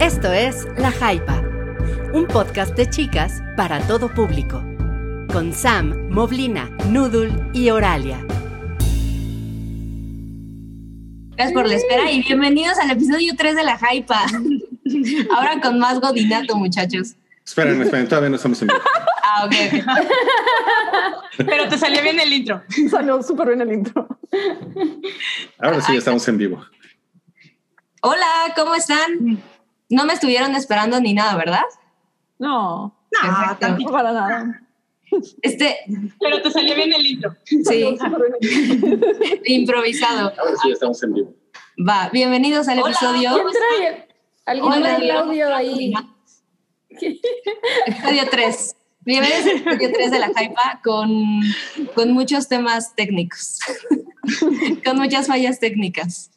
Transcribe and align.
Esto 0.00 0.32
es 0.32 0.68
La 0.76 0.92
Jaipa, 0.92 1.42
un 2.12 2.24
podcast 2.28 2.76
de 2.76 2.88
chicas 2.88 3.42
para 3.56 3.80
todo 3.80 4.08
público, 4.08 4.62
con 5.32 5.52
Sam, 5.52 6.08
Moblina, 6.08 6.70
Noodle 6.88 7.32
y 7.52 7.70
Oralia. 7.70 8.24
Gracias 11.34 11.52
por 11.52 11.66
la 11.66 11.74
espera 11.74 12.12
y 12.12 12.22
bienvenidos 12.22 12.78
al 12.78 12.92
episodio 12.92 13.34
3 13.36 13.56
de 13.56 13.64
La 13.64 13.76
Jaipa. 13.76 14.24
Ahora 15.34 15.60
con 15.60 15.80
más 15.80 15.98
godinato, 16.00 16.54
muchachos. 16.54 17.16
Esperen, 17.44 17.82
esperen, 17.82 18.06
todavía 18.06 18.30
no 18.30 18.36
estamos 18.36 18.62
en 18.62 18.68
vivo. 18.68 18.80
Ah, 19.30 19.44
ok. 19.44 19.54
Pero 21.46 21.68
te 21.68 21.76
salió 21.76 22.00
bien 22.02 22.18
el 22.18 22.32
intro. 22.32 22.62
Salió 22.90 23.22
súper 23.22 23.48
bien 23.48 23.60
el 23.60 23.72
intro. 23.72 24.08
Ahora 25.58 25.82
sí 25.82 25.92
ya 25.92 25.98
estamos 25.98 26.26
en 26.28 26.38
vivo. 26.38 26.64
Hola, 28.00 28.54
¿cómo 28.56 28.74
están? 28.74 29.38
No 29.90 30.04
me 30.04 30.12
estuvieron 30.12 30.54
esperando 30.54 31.00
ni 31.00 31.14
nada, 31.14 31.34
¿verdad? 31.36 31.62
No, 32.38 32.94
no 33.22 33.90
para 33.90 34.12
nada. 34.12 34.62
Este, 35.40 35.78
Pero 36.20 36.42
te 36.42 36.50
salió 36.50 36.74
bien 36.74 36.92
el 36.92 37.06
intro. 37.06 37.34
sí, 37.44 37.96
improvisado. 39.46 40.32
Ahora 40.38 40.52
sí 40.60 40.68
ya 40.68 40.74
estamos 40.74 41.02
en 41.02 41.14
vivo. 41.14 41.34
Va, 41.78 42.10
bienvenidos 42.12 42.68
al 42.68 42.80
episodio. 42.80 43.32
¿Quién 43.32 43.46
trae? 43.50 44.08
¿Alguien 44.44 44.72
Hola, 44.72 44.96
trae 44.96 45.04
el 45.04 45.10
audio 45.10 45.54
ahí? 45.54 45.94
Episodio 47.86 48.22
3. 48.30 48.76
Bienvenidos 49.00 49.46
al 49.46 49.56
episodio 49.56 49.90
3 49.94 50.10
de 50.10 50.18
la 50.18 50.34
Jaipa 50.34 50.80
con, 50.84 51.40
con 51.94 52.12
muchos 52.12 52.46
temas 52.48 52.94
técnicos. 52.94 53.60
con 54.84 54.98
muchas 54.98 55.28
fallas 55.28 55.58
técnicas. 55.58 56.30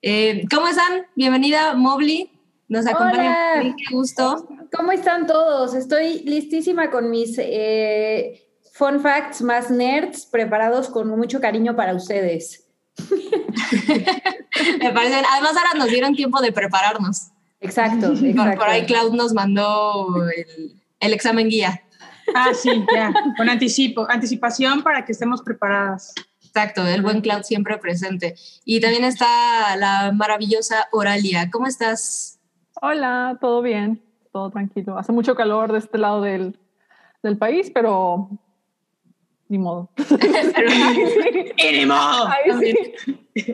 Eh, 0.00 0.46
¿Cómo 0.52 0.68
están? 0.68 1.06
Bienvenida, 1.16 1.74
Mobley. 1.74 2.30
Nos 2.68 2.86
acompaña. 2.86 3.36
Hola. 3.60 3.74
Qué 3.76 3.94
gusto. 3.94 4.46
¿Cómo 4.72 4.92
están 4.92 5.26
todos? 5.26 5.74
Estoy 5.74 6.20
listísima 6.20 6.90
con 6.90 7.10
mis 7.10 7.36
eh, 7.38 8.46
fun 8.72 9.00
facts 9.00 9.42
más 9.42 9.70
nerds 9.70 10.26
preparados 10.26 10.88
con 10.88 11.08
mucho 11.08 11.40
cariño 11.40 11.74
para 11.74 11.94
ustedes. 11.94 12.66
Me 13.08 14.92
parecen. 14.92 15.24
Además, 15.32 15.56
ahora 15.56 15.74
nos 15.76 15.88
dieron 15.88 16.14
tiempo 16.14 16.40
de 16.40 16.52
prepararnos. 16.52 17.28
Exacto, 17.60 18.12
Por, 18.14 18.24
exacto. 18.24 18.58
por 18.58 18.68
ahí 18.68 18.86
Cloud 18.86 19.14
nos 19.14 19.32
mandó 19.32 20.28
el, 20.30 20.80
el 21.00 21.12
examen 21.12 21.48
guía. 21.48 21.82
Ah, 22.34 22.52
sí, 22.54 22.70
ya. 22.94 23.12
Con 23.36 23.48
anticipo, 23.48 24.06
anticipación 24.08 24.82
para 24.82 25.04
que 25.04 25.12
estemos 25.12 25.42
preparadas. 25.42 26.14
Exacto, 26.58 26.84
el 26.88 27.02
buen 27.02 27.20
Cloud 27.20 27.42
siempre 27.44 27.78
presente. 27.78 28.34
Y 28.64 28.80
también 28.80 29.04
está 29.04 29.76
la 29.76 30.10
maravillosa 30.12 30.88
Oralia. 30.90 31.50
¿Cómo 31.52 31.68
estás? 31.68 32.40
Hola, 32.82 33.38
todo 33.40 33.62
bien, 33.62 34.02
todo 34.32 34.50
tranquilo. 34.50 34.98
Hace 34.98 35.12
mucho 35.12 35.36
calor 35.36 35.70
de 35.72 35.78
este 35.78 35.98
lado 35.98 36.20
del, 36.20 36.58
del 37.22 37.38
país, 37.38 37.70
pero 37.72 38.28
ni 39.48 39.58
modo. 39.58 39.90
¡Enemo! 41.58 41.94
Ay, 41.94 42.74
sí. 43.34 43.44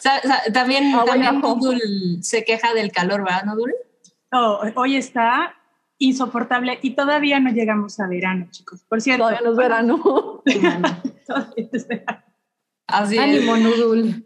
Sa- 0.00 0.20
sa- 0.20 0.52
también 0.52 0.92
Ah, 0.94 1.04
también 1.06 2.22
se 2.22 2.44
queja 2.44 2.74
del 2.74 2.92
calor, 2.92 3.24
¿verdad, 3.24 3.44
Nudul? 3.44 3.72
Oh, 4.32 4.60
hoy 4.76 4.96
está 4.96 5.54
insoportable 5.98 6.78
y 6.82 6.90
todavía 6.90 7.40
no 7.40 7.50
llegamos 7.50 7.98
a 8.00 8.06
verano, 8.06 8.46
chicos. 8.50 8.82
Por 8.88 9.00
cierto. 9.00 9.24
Todavía 9.24 9.40
no 9.44 9.50
es 9.52 9.56
verano. 9.56 10.42
todavía 11.26 11.68
es 11.72 11.88
verano. 11.88 12.22
Así 12.86 13.16
es. 13.16 13.22
Ánimo, 13.22 13.56
Nudul. 13.56 14.24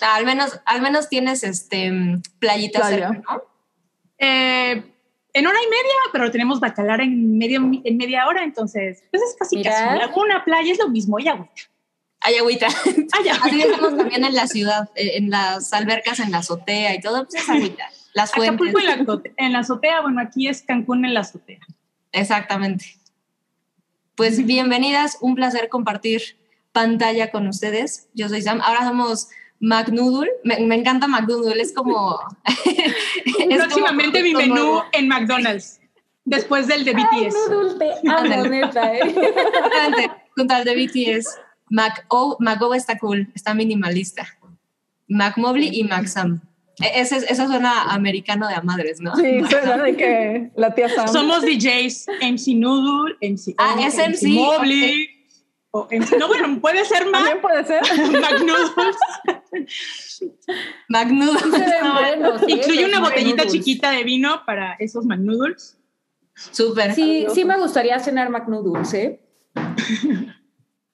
Ah, 0.00 0.16
Al 0.16 0.26
menos, 0.26 0.60
al 0.66 0.82
menos 0.82 1.08
tienes 1.08 1.42
este 1.42 1.92
playita 2.38 2.86
cerca, 2.86 3.12
¿no? 3.12 3.42
Eh, 4.18 4.82
en 5.32 5.46
hora 5.46 5.58
y 5.62 5.70
media, 5.70 5.94
pero 6.12 6.30
tenemos 6.30 6.60
bacalar 6.60 7.00
en, 7.00 7.38
medio, 7.38 7.60
en 7.84 7.96
media 7.96 8.26
hora, 8.26 8.42
entonces 8.42 9.02
pues 9.10 9.22
es 9.22 9.36
casi 9.38 9.56
Mira. 9.56 9.70
casi. 9.70 9.98
Laguna, 9.98 10.44
playa, 10.44 10.72
es 10.72 10.78
lo 10.78 10.88
mismo, 10.88 11.18
y 11.18 11.28
agüita. 11.28 11.52
Hay 12.20 12.36
agüita. 12.36 12.66
Ay, 12.66 13.28
Así 13.28 13.28
agüita. 13.30 13.68
decimos 13.68 13.96
también 13.96 14.24
en 14.24 14.34
la 14.34 14.46
ciudad, 14.46 14.90
eh, 14.94 15.12
en 15.14 15.30
las 15.30 15.72
albercas, 15.72 16.20
en 16.20 16.32
la 16.32 16.38
azotea 16.38 16.94
y 16.94 17.00
todo, 17.00 17.24
pues 17.24 17.42
es 17.42 17.48
agüita. 17.48 17.88
Las 18.14 18.32
fuentes. 18.32 18.54
Acapulco 18.54 18.80
en 18.80 18.86
la, 18.86 19.22
en 19.36 19.52
la 19.52 19.58
azotea, 19.60 20.00
bueno, 20.00 20.20
aquí 20.20 20.48
es 20.48 20.62
Cancún 20.62 21.04
en 21.04 21.14
la 21.14 21.20
azotea. 21.20 21.60
Exactamente. 22.12 22.96
Pues 24.14 24.44
bienvenidas, 24.44 25.18
un 25.20 25.34
placer 25.34 25.68
compartir 25.68 26.36
pantalla 26.72 27.30
con 27.30 27.46
ustedes. 27.48 28.08
Yo 28.14 28.28
soy 28.28 28.42
Sam, 28.42 28.60
ahora 28.62 28.84
somos 28.84 29.28
McNoodle. 29.60 30.30
Me, 30.44 30.58
me 30.60 30.74
encanta 30.74 31.06
McNoodle, 31.06 31.60
es 31.60 31.72
como... 31.72 32.18
es 32.44 33.58
Próximamente 33.58 34.20
como 34.20 34.24
mi 34.24 34.34
menú 34.34 34.54
nuevo. 34.54 34.84
en 34.92 35.08
McDonald's, 35.08 35.80
después 36.24 36.66
del 36.66 36.84
de 36.84 36.94
BTS. 36.94 37.34
Nudul, 37.48 37.78
te 37.78 38.08
amo, 38.08 38.48
neta, 38.48 38.94
¿eh? 38.94 39.00
Exactamente, 39.02 40.10
junto 40.36 40.54
al 40.54 40.64
de 40.64 40.74
BTS. 40.74 41.38
Mac 41.68 42.04
O, 42.08 42.36
Mac 42.40 42.60
O 42.62 42.74
está 42.74 42.98
cool, 42.98 43.30
está 43.34 43.54
minimalista. 43.54 44.26
Mac 45.06 45.38
Mobley 45.38 45.70
y 45.72 45.84
Mac 45.84 46.06
Sam. 46.06 46.40
E- 46.80 47.00
Ese, 47.00 47.16
eso 47.16 47.46
suena 47.46 47.92
americano 47.92 48.48
de 48.48 48.54
a 48.54 48.62
madres, 48.62 49.00
¿no? 49.00 49.14
Sí, 49.16 49.40
suena 49.50 49.76
de 49.78 49.96
que 49.96 50.50
la 50.56 50.74
tía 50.74 50.88
Sam. 50.88 51.08
Somos 51.08 51.42
DJs, 51.42 52.06
MC 52.22 52.54
Noodle, 52.56 53.16
MC, 53.20 53.54
Ah, 53.58 53.76
es 53.80 53.96
MC, 53.96 54.28
Mobley, 54.28 55.08
o 55.72 55.86
MC 55.90 56.16
no, 56.18 56.26
bueno, 56.28 56.60
puede 56.60 56.84
ser 56.84 57.06
Mac, 57.06 57.20
También 57.22 57.40
puede 57.40 57.64
ser. 57.64 57.80
McNoodles. 58.20 58.96
Mac 60.88 61.08
Noodle. 61.10 61.38
Sí 61.40 61.50
se 61.50 61.58
ven 61.58 61.92
buenos, 61.92 62.42
¿eh? 62.42 62.46
Incluye 62.48 62.84
una 62.86 63.00
botellita 63.00 63.36
McNoodles. 63.44 63.52
chiquita 63.52 63.90
de 63.92 64.02
vino 64.04 64.42
para 64.44 64.74
esos 64.74 65.04
McNoodles. 65.06 65.76
Súper. 66.34 66.94
Sí, 66.94 67.26
sí 67.34 67.44
me 67.44 67.56
gustaría 67.58 67.98
cenar 67.98 68.30
McNoodles, 68.30 68.94
¿eh? 68.94 69.20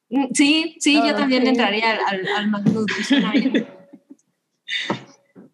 Mm, 0.08 0.26
Sí, 0.34 0.76
sí, 0.80 0.94
yo 1.04 1.14
también 1.14 1.42
sí. 1.42 1.48
entraría 1.48 1.92
al, 1.92 1.98
al, 2.06 2.28
al 2.28 2.48
McNoodle, 2.50 3.04
suena 3.04 3.30
bien. 3.32 3.66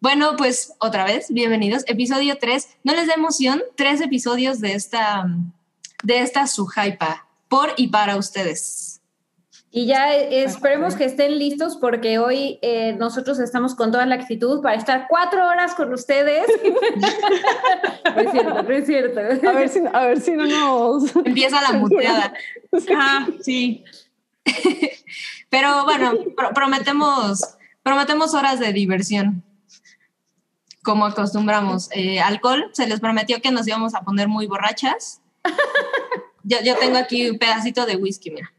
Bueno, 0.02 0.34
pues 0.36 0.74
otra 0.80 1.04
vez, 1.04 1.26
bienvenidos. 1.30 1.84
Episodio 1.86 2.36
3. 2.36 2.68
No 2.82 2.92
les 2.92 3.06
da 3.06 3.14
emoción, 3.14 3.62
tres 3.76 4.00
episodios 4.00 4.58
de 4.60 4.72
esta, 4.74 5.26
de 6.02 6.18
esta 6.18 6.48
Sujaipa, 6.48 7.28
por 7.46 7.72
y 7.76 7.86
para 7.86 8.16
ustedes. 8.16 9.00
Y 9.70 9.86
ya 9.86 10.12
eh, 10.12 10.42
esperemos 10.42 10.96
que 10.96 11.04
estén 11.04 11.38
listos 11.38 11.76
porque 11.80 12.18
hoy 12.18 12.58
eh, 12.62 12.94
nosotros 12.98 13.38
estamos 13.38 13.76
con 13.76 13.92
toda 13.92 14.04
la 14.04 14.16
actitud 14.16 14.60
para 14.60 14.74
estar 14.74 15.06
cuatro 15.08 15.46
horas 15.46 15.72
con 15.76 15.92
ustedes. 15.94 16.46
no 18.04 18.20
es 18.22 18.30
cierto, 18.32 18.60
no 18.64 18.70
es 18.72 18.86
cierto. 18.86 19.20
A 19.48 19.52
ver 19.52 19.68
si, 19.68 19.78
a 19.92 20.00
ver 20.00 20.20
si 20.20 20.32
no 20.32 20.46
nos. 20.46 21.14
Empieza 21.24 21.62
la 21.62 21.78
muteada. 21.78 22.34
Ah, 22.96 23.28
sí. 23.40 23.84
Pero 25.48 25.84
bueno, 25.84 26.14
pro- 26.36 26.50
prometemos, 26.52 27.40
prometemos 27.84 28.34
horas 28.34 28.58
de 28.58 28.72
diversión. 28.72 29.44
Como 30.82 31.06
acostumbramos. 31.06 31.88
Eh, 31.92 32.20
alcohol, 32.20 32.70
se 32.72 32.86
les 32.86 33.00
prometió 33.00 33.40
que 33.40 33.50
nos 33.52 33.66
íbamos 33.68 33.94
a 33.94 34.02
poner 34.02 34.28
muy 34.28 34.46
borrachas. 34.46 35.20
Yo, 36.44 36.58
yo 36.64 36.76
tengo 36.76 36.98
aquí 36.98 37.30
un 37.30 37.38
pedacito 37.38 37.86
de 37.86 37.94
whisky, 37.94 38.32
mira. 38.32 38.52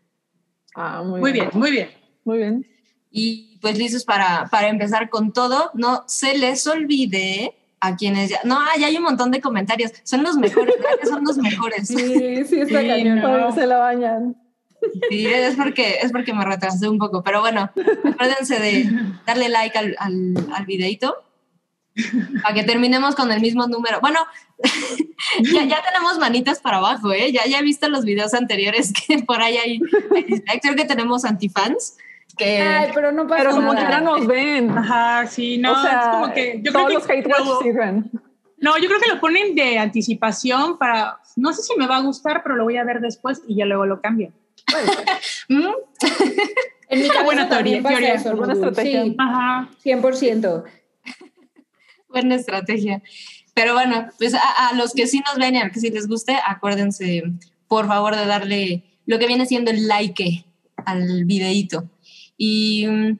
Ah, 0.73 1.03
muy, 1.03 1.19
Muy 1.19 1.33
bien, 1.33 1.49
muy 1.51 1.69
bien. 1.71 1.89
Muy 2.23 2.37
bien. 2.37 2.65
Y 3.11 3.57
pues 3.61 3.77
listos 3.77 4.05
para, 4.05 4.47
para 4.49 4.69
empezar 4.69 5.09
con 5.09 5.33
todo. 5.33 5.69
No 5.73 6.05
se 6.07 6.37
les 6.37 6.65
olvide 6.65 7.57
a 7.81 7.97
quienes 7.97 8.29
ya. 8.29 8.39
No, 8.45 8.57
ya 8.79 8.87
hay 8.87 8.95
un 8.95 9.03
montón 9.03 9.31
de 9.31 9.41
comentarios. 9.41 9.91
Son 10.03 10.23
los 10.23 10.37
mejores, 10.37 10.75
¿verdad 10.77 10.97
que 11.01 11.07
son 11.07 11.25
los 11.25 11.37
mejores. 11.37 11.89
Sí, 11.89 12.45
sí, 12.45 12.61
está 12.61 12.79
Sí, 12.79 12.87
cañón. 12.87 13.19
no. 13.19 13.51
Se 13.53 13.67
la 13.67 13.79
bañan. 13.79 14.37
Sí, 15.09 15.25
es 15.27 15.55
porque, 15.57 15.97
es 16.01 16.11
porque 16.13 16.33
me 16.33 16.45
retrasé 16.45 16.87
un 16.87 16.97
poco. 16.99 17.21
Pero 17.21 17.41
bueno, 17.41 17.69
acuérdense 18.05 18.59
de 18.59 18.89
darle 19.25 19.49
like 19.49 19.77
al, 19.77 19.95
al, 19.99 20.33
al 20.55 20.65
videito 20.65 21.17
para 22.41 22.53
que 22.55 22.63
terminemos 22.63 23.15
con 23.15 23.31
el 23.31 23.39
mismo 23.41 23.67
número. 23.67 23.99
Bueno, 24.01 24.19
ya, 25.53 25.63
ya 25.65 25.81
tenemos 25.83 26.17
manitas 26.19 26.59
para 26.59 26.77
abajo, 26.77 27.11
¿eh? 27.11 27.31
Ya, 27.31 27.45
ya 27.45 27.59
he 27.59 27.63
visto 27.63 27.87
los 27.89 28.03
videos 28.05 28.33
anteriores 28.33 28.91
que 29.07 29.19
por 29.19 29.41
ahí 29.41 29.57
hay. 29.57 29.79
Creo 30.61 30.75
que 30.75 30.85
tenemos 30.85 31.25
antifans. 31.25 31.97
Que, 32.35 32.61
Ay, 32.61 32.91
pero 32.95 33.11
no 33.11 33.27
pasa 33.27 33.43
Pero 33.43 33.55
como 33.55 33.73
nada. 33.75 33.85
que 33.85 33.91
ya 33.93 34.01
nos 34.01 34.25
ven. 34.25 34.75
Ajá, 34.75 35.27
sí, 35.27 35.59
no, 35.59 35.71
o 35.73 35.81
sea, 35.83 35.99
es 36.01 36.07
como 36.07 36.33
que 36.33 36.59
yo 36.63 36.71
todos 36.71 36.85
creo 36.87 36.97
los 36.97 37.07
que 37.07 37.13
hate 37.13 37.27
watch 37.27 37.45
lo- 37.45 37.59
sirven. 37.61 38.11
no, 38.57 38.75
yo 38.79 38.87
creo 38.87 38.99
que 38.99 39.09
lo 39.11 39.19
ponen 39.19 39.53
de 39.53 39.77
anticipación 39.77 40.79
para 40.79 41.19
no 41.35 41.53
sé 41.53 41.61
si 41.61 41.75
me 41.77 41.85
va 41.85 41.97
a 41.97 42.01
gustar, 42.01 42.41
pero 42.41 42.55
lo 42.55 42.63
voy 42.63 42.77
a 42.77 42.83
ver 42.83 43.01
después 43.01 43.43
y 43.47 43.55
ya 43.57 43.65
luego 43.65 43.85
lo 43.85 44.01
cambio. 44.01 44.31
¿Mm? 45.49 45.67
En 46.89 47.01
mi 47.01 47.07
cabeza 47.07 47.23
buena 47.23 47.49
teoría, 47.49 47.81
pasa 47.83 47.95
teoría. 47.97 48.13
eso, 48.15 48.35
Buena 48.35 48.53
estrategia. 48.53 49.03
Sí, 49.03 49.15
Ajá. 49.19 49.69
100%. 49.85 50.63
Buena 52.13 52.35
estrategia. 52.35 53.01
Pero 53.53 53.73
bueno, 53.73 54.07
pues 54.17 54.33
a, 54.33 54.69
a 54.69 54.73
los 54.73 54.93
que 54.93 55.07
sí 55.07 55.21
nos 55.27 55.37
ven 55.37 55.55
y 55.55 55.57
a 55.59 55.65
los 55.65 55.73
que 55.73 55.79
sí 55.81 55.89
les 55.89 56.07
guste, 56.07 56.37
acuérdense, 56.45 57.23
por 57.67 57.87
favor, 57.87 58.15
de 58.15 58.25
darle 58.25 58.83
lo 59.05 59.19
que 59.19 59.27
viene 59.27 59.45
siendo 59.45 59.69
el 59.71 59.87
like 59.87 60.45
al 60.85 61.25
videíto. 61.25 61.89
Y, 62.37 62.87
mm, 62.87 63.17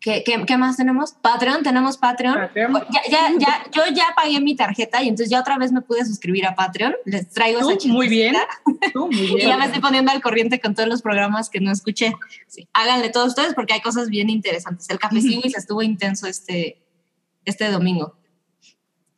¿Qué, 0.00 0.22
qué, 0.24 0.44
qué 0.46 0.58
más 0.58 0.76
tenemos? 0.76 1.12
Patreon, 1.12 1.62
tenemos 1.62 1.96
Patreon. 1.96 2.34
Patreon. 2.34 2.74
Ya, 2.90 3.00
ya, 3.10 3.32
ya, 3.38 3.64
yo 3.72 3.82
ya 3.94 4.04
pagué 4.14 4.38
mi 4.40 4.54
tarjeta 4.54 5.02
y 5.02 5.08
entonces 5.08 5.30
ya 5.30 5.40
otra 5.40 5.56
vez 5.56 5.72
me 5.72 5.80
pude 5.80 6.04
suscribir 6.04 6.46
a 6.46 6.54
Patreon. 6.54 6.94
Les 7.06 7.30
traigo 7.30 7.60
Tú, 7.60 7.70
esa 7.70 7.88
muy 7.88 8.08
bien. 8.08 8.34
chismecita. 8.34 8.92
Tú, 8.92 9.06
muy 9.06 9.16
Y 9.42 9.46
ya 9.46 9.56
me 9.56 9.64
estoy 9.64 9.80
poniendo 9.80 10.12
al 10.12 10.20
corriente 10.20 10.60
con 10.60 10.74
todos 10.74 10.90
los 10.90 11.00
programas 11.00 11.48
que 11.48 11.60
no 11.60 11.72
escuché. 11.72 12.12
Sí, 12.46 12.68
háganle 12.74 13.08
todos 13.10 13.28
ustedes 13.28 13.54
porque 13.54 13.72
hay 13.72 13.80
cosas 13.80 14.08
bien 14.08 14.28
interesantes. 14.28 14.88
El 14.90 14.98
Café 14.98 15.22
Civis 15.22 15.56
estuvo 15.56 15.82
intenso 15.82 16.26
este, 16.26 16.83
este 17.44 17.70
domingo. 17.70 18.16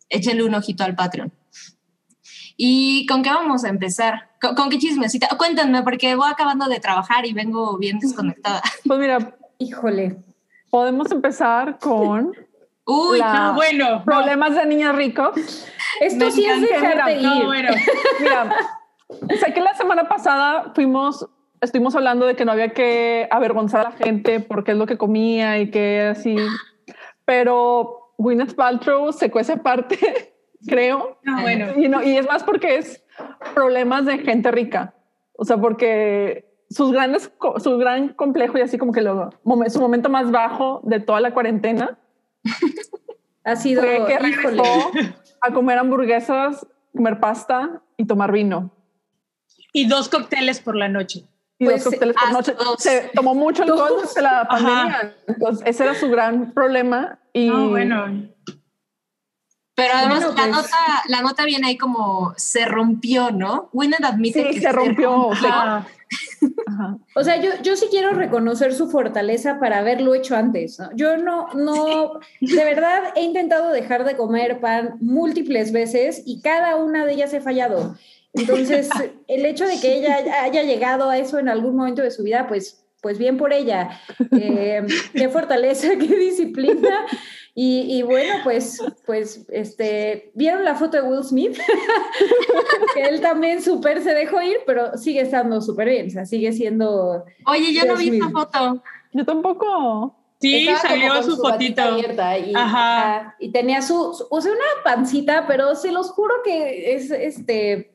Échenle 0.09 0.45
un 0.45 0.55
ojito 0.55 0.85
al 0.85 0.95
Patreon. 0.95 1.33
¿Y 2.57 3.07
con 3.07 3.23
qué 3.23 3.31
vamos 3.31 3.65
a 3.65 3.69
empezar? 3.69 4.31
¿Con, 4.41 4.55
con 4.55 4.71
qué 4.71 4.79
chismecita? 4.79 5.29
Cuéntenme, 5.37 5.83
porque 5.83 6.15
voy 6.15 6.29
acabando 6.31 6.67
de 6.69 6.81
trabajar 6.81 7.27
y 7.27 7.33
vengo 7.33 7.77
bien 7.79 7.99
desconectada. 7.99 8.63
Pues 8.87 8.99
mira, 8.99 9.37
Híjole. 9.59 10.17
podemos 10.71 11.11
empezar 11.13 11.79
con 11.79 12.33
Uy, 12.87 13.19
La- 13.19 13.49
Ah, 13.49 13.53
bueno. 13.53 13.91
no, 13.99 14.05
problemas 14.05 14.55
de 14.55 14.65
niños 14.67 14.95
ricos. 14.95 15.35
Esto 16.01 16.27
Me 16.27 16.31
sí 16.31 16.45
es 16.47 16.61
dejarte 16.61 17.17
ir. 17.17 17.23
no, 17.23 17.45
bueno. 17.47 17.71
Mira, 18.21 18.55
sé 19.41 19.53
que 19.53 19.61
la 19.61 19.75
semana 19.75 20.09
pasada 20.09 20.73
fuimos, 20.75 21.27
estuvimos 21.61 21.97
hablando 21.97 22.27
de 22.27 22.37
que 22.37 22.45
no 22.45 22.53
había 22.53 22.69
que 22.75 23.27
avergonzar 23.31 23.87
a 23.87 23.91
la 23.91 23.97
gente 23.97 24.39
porque 24.41 24.71
es 24.73 24.79
lo 24.79 24.87
que 24.87 24.97
comía 24.99 25.59
y 25.59 25.71
que 25.71 26.03
así, 26.03 26.37
pero 27.25 28.06
Gwyneth 28.19 28.55
Paltrow 28.55 29.13
se 29.13 29.31
esa 29.35 29.57
parte, 29.57 30.35
creo, 30.67 31.19
bueno. 31.43 31.67
y, 31.77 31.89
no, 31.89 32.03
y 32.03 32.17
es 32.17 32.27
más 32.27 32.43
porque 32.45 32.77
es 32.77 33.05
problemas 33.55 34.07
de 34.07 34.19
gente 34.19 34.51
rica, 34.51 34.95
o 35.35 35.45
sea, 35.45 35.59
porque 35.59 36.55
sus 36.71 36.93
grandes, 36.93 37.31
su 37.59 37.79
gran 37.79 38.09
complejo 38.15 38.59
y 38.59 38.63
así 38.63 38.79
como 38.79 38.93
que 38.93 39.03
lo, 39.03 39.31
su 39.69 39.81
momento 39.81 40.09
más 40.09 40.31
bajo 40.31 40.81
de 40.85 41.01
toda 41.01 41.21
la 41.21 41.33
cuarentena 41.33 41.99
Ha 43.45 43.55
sido, 43.55 43.81
fue 43.83 44.05
que 44.07 44.19
regresó 44.19 44.91
a 45.41 45.53
comer 45.53 45.79
hamburguesas, 45.79 46.67
comer 46.93 47.21
pasta 47.21 47.81
y 47.97 48.05
tomar 48.05 48.33
vino. 48.33 48.73
Y 49.73 49.87
dos 49.87 50.09
cócteles 50.09 50.61
por 50.61 50.75
la 50.75 50.89
noche. 50.89 51.25
y 51.57 51.65
Pues, 51.67 51.85
dos 51.85 51.93
cócteles 51.93 52.17
por 52.17 52.33
noche. 52.33 52.55
dos. 52.55 52.83
Se 52.83 53.09
tomó 53.15 53.37
mucho 53.37 53.63
alcohol 53.63 53.91
durante 54.01 54.21
la 54.21 54.41
Ajá. 54.41 54.49
pandemia. 54.49 55.17
Entonces, 55.29 55.65
ese 55.65 55.85
era 55.85 55.95
su 55.95 56.11
gran 56.11 56.53
problema. 56.55 57.21
Y 57.37 57.49
No, 57.49 57.69
bueno. 57.69 58.31
pero 59.75 59.93
además 59.95 60.25
Bueno, 60.25 60.35
la, 60.37 60.43
pues- 60.43 60.57
nota, 60.57 61.03
la 61.09 61.21
nota 61.21 61.45
viene 61.45 61.67
ahí 61.69 61.77
como 61.77 62.33
se 62.39 62.65
rompió, 62.65 63.31
¿no? 63.31 63.69
Gwyneth 63.75 64.03
admite 64.05 64.43
Sí, 64.43 64.51
que 64.55 64.61
se 64.63 64.73
rompió, 64.73 65.11
rompió. 65.11 65.39
se- 65.41 65.47
Ajá. 65.49 65.87
O 67.15 67.23
sea, 67.25 67.37
yo, 67.43 67.51
yo 67.63 67.77
sí 67.77 67.89
quiero 67.91 68.13
reconocer 68.13 68.73
su 68.75 68.89
fortaleza 68.89 69.59
para 69.61 69.79
haberlo 69.79 70.15
hecho 70.15 70.35
antes. 70.37 70.79
¿no? 70.79 70.89
Yo 70.95 71.19
no, 71.19 71.49
no, 71.55 72.21
de 72.41 72.65
verdad 72.65 73.03
he 73.17 73.23
intentado 73.23 73.71
dejar 73.71 74.05
de 74.05 74.17
comer 74.17 74.61
pan 74.61 74.97
múltiples 75.01 75.73
veces 75.73 76.23
y 76.25 76.41
cada 76.41 76.77
una 76.77 77.05
de 77.05 77.13
ellas 77.13 77.35
he 77.35 77.41
fallado. 77.43 77.97
Entonces, 78.33 78.89
el 79.29 79.45
hecho 79.45 79.67
de 79.67 79.79
que 79.81 79.99
ella 79.99 80.43
haya 80.43 80.63
llegado 80.63 81.11
a 81.11 81.19
eso 81.19 81.39
en 81.39 81.49
algún 81.51 81.77
momento 81.77 82.01
de 82.03 82.11
su 82.11 82.23
vida, 82.23 82.47
pues, 82.49 82.86
pues 83.03 83.19
bien 83.19 83.37
por 83.37 83.53
ella. 83.53 84.01
Eh, 84.33 84.85
qué 85.15 85.29
fortaleza, 85.29 85.89
qué 85.99 86.07
disciplina. 86.17 87.07
Y, 87.55 87.99
y 87.99 88.03
bueno, 88.03 88.35
pues, 88.45 88.83
pues, 89.07 89.47
este, 89.51 90.31
¿vieron 90.35 90.65
la 90.65 90.75
foto 90.75 90.97
de 90.99 91.03
Will 91.09 91.25
Smith? 91.25 91.57
que 92.95 93.03
él 93.03 93.21
también 93.21 93.63
súper 93.63 94.03
se 94.03 94.13
dejó 94.15 94.43
ir, 94.43 94.59
pero 94.67 94.97
sigue 94.99 95.21
estando 95.23 95.61
súper 95.61 95.89
bien, 95.89 96.07
o 96.09 96.11
sea, 96.11 96.27
sigue 96.27 96.53
siendo... 96.53 97.25
Oye, 97.47 97.73
yo 97.73 97.85
no 97.87 97.97
vi 97.97 98.09
esta 98.11 98.27
mío. 98.29 98.31
foto. 98.39 98.83
Yo 99.13 99.25
tampoco. 99.25 100.15
sí, 100.39 100.69
estaba 100.69 100.81
salió 100.81 101.23
su 101.23 101.41
batita 101.41 101.85
fotito. 101.85 101.95
abierta 101.95 102.39
y, 102.39 102.53
Ajá. 102.55 103.17
ajá, 103.21 103.37
y 103.41 103.51
tenía 103.51 103.81
su, 103.81 104.13
su- 104.13 104.27
o 104.31 104.41
sea, 104.43 104.53
una 104.53 104.83
pancita, 104.85 105.47
pero 105.49 105.75
se 105.77 105.93
los 105.93 106.11
juro 106.11 106.35
que 106.45 106.95
es, 106.95 107.11
este, 107.11 107.91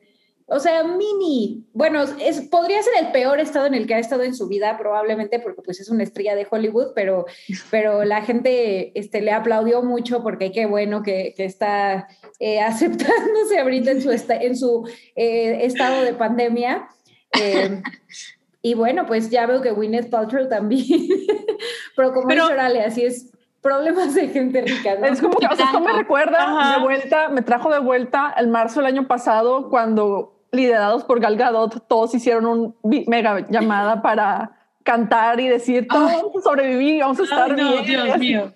o 0.52 0.60
sea, 0.60 0.84
mini. 0.84 1.64
Bueno, 1.72 2.02
es, 2.02 2.42
podría 2.42 2.82
ser 2.82 2.92
el 3.00 3.10
peor 3.10 3.40
estado 3.40 3.66
en 3.66 3.74
el 3.74 3.86
que 3.86 3.94
ha 3.94 3.98
estado 3.98 4.22
en 4.22 4.34
su 4.34 4.48
vida, 4.48 4.76
probablemente, 4.76 5.40
porque 5.40 5.62
pues 5.62 5.80
es 5.80 5.88
una 5.88 6.02
estrella 6.02 6.34
de 6.34 6.46
Hollywood, 6.48 6.92
pero, 6.94 7.24
pero 7.70 8.04
la 8.04 8.22
gente 8.22 8.92
este, 8.98 9.22
le 9.22 9.32
aplaudió 9.32 9.82
mucho 9.82 10.22
porque 10.22 10.52
qué 10.52 10.66
bueno 10.66 11.02
que, 11.02 11.32
que 11.36 11.44
está 11.44 12.06
eh, 12.38 12.60
aceptándose 12.62 13.58
ahorita 13.58 13.92
en 13.92 14.02
su, 14.02 14.10
en 14.10 14.56
su 14.56 14.88
eh, 15.16 15.64
estado 15.64 16.02
de 16.02 16.14
pandemia. 16.14 16.88
Eh, 17.40 17.80
y 18.60 18.74
bueno, 18.74 19.06
pues 19.06 19.30
ya 19.30 19.46
veo 19.46 19.62
que 19.62 19.72
Gwyneth 19.72 20.10
Paltrow 20.10 20.48
también. 20.48 21.08
Pero 21.96 22.12
como 22.12 22.28
Pero- 22.28 22.42
dice 22.42 22.54
Orale, 22.54 22.82
así 22.82 23.04
es, 23.04 23.32
problemas 23.62 24.14
de 24.14 24.28
gente 24.28 24.60
rica, 24.60 24.96
¿no? 24.98 25.06
Es 25.06 25.20
como 25.20 25.38
que, 25.38 25.46
o 25.46 25.56
sea, 25.56 25.66
esto 25.66 25.80
me 25.80 25.92
recuerda 25.92 26.42
Ajá. 26.42 26.76
de 26.76 26.82
vuelta, 26.82 27.28
me 27.28 27.42
trajo 27.42 27.70
de 27.70 27.78
vuelta 27.78 28.34
el 28.36 28.48
marzo 28.48 28.80
del 28.80 28.88
año 28.88 29.06
pasado 29.06 29.70
cuando 29.70 30.31
liderados 30.52 31.04
por 31.04 31.18
Gal 31.20 31.36
Gadot 31.36 31.88
todos 31.88 32.14
hicieron 32.14 32.46
un 32.46 32.76
mega 33.06 33.46
llamada 33.48 34.02
para 34.02 34.58
cantar 34.84 35.40
y 35.40 35.48
decir 35.48 35.86
todos 35.88 36.12
vamos 36.12 36.36
a 36.36 36.40
sobrevivir, 36.42 37.00
vamos 37.00 37.20
a 37.20 37.22
estar 37.24 37.50
Ay, 37.50 37.56
no, 37.56 37.82
bien. 37.82 38.04
Dios 38.04 38.18
mío. 38.18 38.52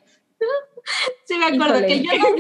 Sí, 1.25 1.37
me 1.39 1.47
acuerdo 1.47 1.79
Híjole. 1.79 1.87
que 1.87 2.03
yo 2.05 2.13
no 2.19 2.37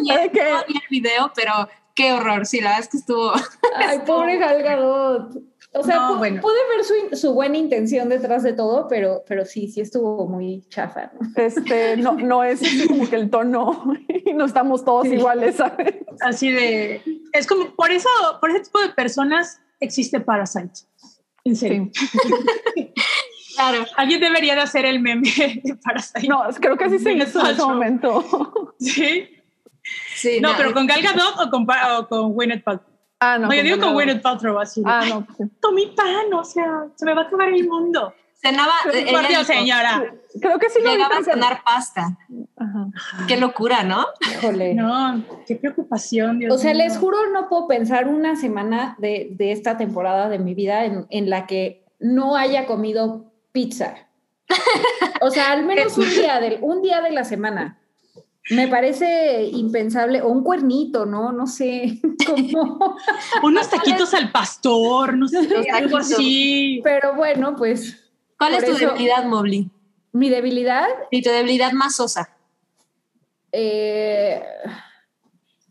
vi 0.68 0.74
el 0.74 0.88
video, 0.90 1.32
pero 1.34 1.68
qué 1.94 2.12
horror. 2.12 2.46
Sí, 2.46 2.60
la 2.60 2.68
verdad 2.70 2.84
es 2.84 2.88
que 2.88 2.96
estuvo. 2.98 3.32
Ay, 3.74 4.00
pobre 4.06 4.38
Gal 4.38 4.62
Gadot. 4.62 5.32
O 5.78 5.84
sea, 5.84 5.96
No, 5.96 6.16
bueno. 6.18 6.40
pude 6.40 6.54
ver 6.74 6.84
su, 6.84 7.16
su 7.16 7.34
buena 7.34 7.56
intención 7.56 8.08
detrás 8.08 8.42
de 8.42 8.52
todo, 8.52 8.86
pero, 8.88 9.22
pero 9.28 9.44
sí, 9.44 9.68
sí 9.68 9.80
estuvo 9.80 10.26
muy 10.26 10.62
chafa. 10.68 11.12
¿no? 11.18 11.28
Este, 11.36 11.96
no, 11.96 12.12
no 12.18 12.44
es 12.44 12.60
como 12.88 13.08
que 13.08 13.16
el 13.16 13.30
tono 13.30 13.94
y 14.08 14.32
no 14.32 14.44
estamos 14.44 14.84
todos 14.84 15.06
Sí. 15.08 15.14
iguales, 15.14 15.56
¿sabes? 15.56 15.94
Así 16.20 16.50
de. 16.50 17.02
Es 17.32 17.46
como, 17.46 17.74
por 17.74 17.90
eso, 17.90 18.08
por 18.40 18.50
ese 18.50 18.60
tipo 18.60 18.80
de 18.80 18.88
personas 18.90 19.60
existe 19.80 20.20
Parasite. 20.20 20.72
En 21.44 21.56
serio. 21.56 21.90
Claro. 23.56 23.86
Alguien 23.96 24.20
debería 24.20 24.54
de 24.54 24.60
hacer 24.60 24.84
el 24.84 25.00
meme 25.00 25.30
de 25.64 25.76
Parasite. 25.82 26.28
No, 26.28 26.42
creo 26.60 26.76
que 26.76 26.90
sí 26.90 26.98
se 26.98 27.12
hizo 27.14 27.40
en 27.40 27.46
ese 27.46 27.62
momento. 27.62 28.74
Sí. 28.78 29.28
Sí, 30.16 30.40
No, 30.42 30.50
pero 30.56 30.74
con 30.74 30.86
Gal 30.86 31.00
Gadot 31.00 31.38
o 31.40 31.48
con, 31.50 31.64
o 31.96 32.08
con 32.08 32.32
Gwyneth 32.32 32.64
Paltrow. 32.64 32.90
Ah, 33.20 33.38
no. 33.38 33.48
No, 33.48 33.54
yo 33.54 33.62
digo 33.62 33.78
con. 33.80 33.94
Gwyneth 33.94 34.22
Paltrow 34.22 34.58
así. 34.58 34.82
Ah, 34.84 35.04
no. 35.08 35.26
Comí 35.60 35.86
pan, 35.88 36.32
o 36.34 36.44
sea, 36.44 36.86
se 36.94 37.04
me 37.04 37.14
va 37.14 37.22
a 37.22 37.24
acabar 37.24 37.48
el 37.48 37.66
mundo. 37.68 38.12
cenaba. 38.34 38.72
Por 38.84 38.94
ella 38.94 39.28
Dios, 39.28 39.46
señora. 39.46 40.14
Creo 40.40 40.58
que 40.58 40.68
sí 40.68 40.80
lo 40.82 40.90
vi 40.90 40.96
Llegaba 40.96 41.16
a 41.18 41.24
cenar 41.24 41.62
pasta. 41.64 42.18
Ajá. 42.58 42.88
Qué 43.26 43.38
locura, 43.38 43.82
¿no? 43.84 44.04
Híjole. 44.20 44.74
No, 44.74 45.22
qué 45.46 45.56
preocupación, 45.56 46.38
Dios 46.40 46.54
O 46.54 46.58
sea, 46.58 46.74
mío. 46.74 46.84
les 46.84 46.98
juro, 46.98 47.16
no 47.32 47.48
puedo 47.48 47.66
pensar 47.68 48.06
una 48.06 48.36
semana 48.36 48.96
de, 48.98 49.28
de 49.30 49.52
esta 49.52 49.78
temporada 49.78 50.28
de 50.28 50.38
mi 50.38 50.52
vida 50.54 50.84
en, 50.84 51.06
en 51.08 51.30
la 51.30 51.46
que 51.46 51.84
no 51.98 52.36
haya 52.36 52.66
comido 52.66 53.32
pizza. 53.52 53.94
O 55.22 55.30
sea, 55.30 55.52
al 55.52 55.64
menos 55.64 55.96
un 55.96 56.08
día, 56.10 56.38
del, 56.38 56.58
un 56.60 56.82
día 56.82 57.00
de 57.00 57.10
la 57.12 57.24
semana. 57.24 57.78
Me 58.50 58.68
parece 58.68 59.42
impensable, 59.44 60.22
o 60.22 60.28
un 60.28 60.44
cuernito, 60.44 61.04
¿no? 61.04 61.32
No 61.32 61.46
sé 61.46 62.00
cómo. 62.26 62.96
Unos 63.42 63.68
taquitos 63.68 64.14
al 64.14 64.30
pastor, 64.30 65.16
no 65.16 65.26
sé, 65.26 65.42
Los 65.48 65.66
algo 65.72 65.98
taquitos. 65.98 66.12
así. 66.12 66.80
Pero 66.84 67.14
bueno, 67.16 67.56
pues 67.56 68.10
¿Cuál 68.38 68.54
es 68.54 68.64
tu 68.64 68.72
eso- 68.72 68.86
debilidad, 68.88 69.24
Mobley? 69.24 69.70
mi 70.12 70.30
debilidad 70.30 70.86
Y 71.10 71.22
tu 71.22 71.28
debilidad 71.30 71.72
más 71.72 71.96
sosa. 71.96 72.30
eh, 73.52 74.42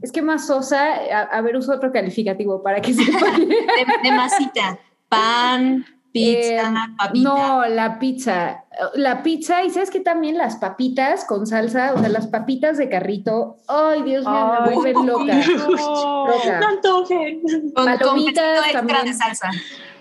es 0.02 0.12
que 0.12 0.22
más 0.22 0.46
sosa, 0.46 0.94
a, 0.94 1.22
a 1.22 1.42
ver, 1.42 1.56
uso 1.56 1.74
otro 1.74 1.92
calificativo 1.92 2.62
para 2.62 2.82
que 2.82 2.94
sepan. 2.94 3.40
De, 3.50 3.56
de 4.04 4.12
masita. 4.12 4.78
Pan, 5.10 5.86
pizza, 6.22 6.70
Eh, 6.70 6.96
papita. 6.98 7.30
No, 7.30 7.66
la 7.68 8.00
pizza. 8.00 8.64
La 8.96 9.24
pizza, 9.24 9.64
y 9.64 9.70
sabes 9.70 9.90
que 9.90 10.00
también 10.00 10.38
las 10.38 10.56
papitas 10.58 11.26
con 11.26 11.46
salsa, 11.48 11.94
o 11.94 12.00
sea, 12.00 12.10
las 12.10 12.28
papitas 12.28 12.78
de 12.78 12.90
carrito. 12.90 13.58
Ay, 13.68 14.04
Dios 14.04 14.26
mío, 14.26 14.52
me 14.66 14.76
vuelven 14.76 15.06
loca. 15.08 15.34
no. 15.36 16.28
Loca. 16.28 16.60
No 16.60 16.68
antojen. 16.68 17.42
con, 17.42 17.72
con 17.72 17.86
palomitas 18.00 18.58
extra 18.64 18.80
también. 18.82 19.06
de 19.06 19.14
salsa. 19.14 19.50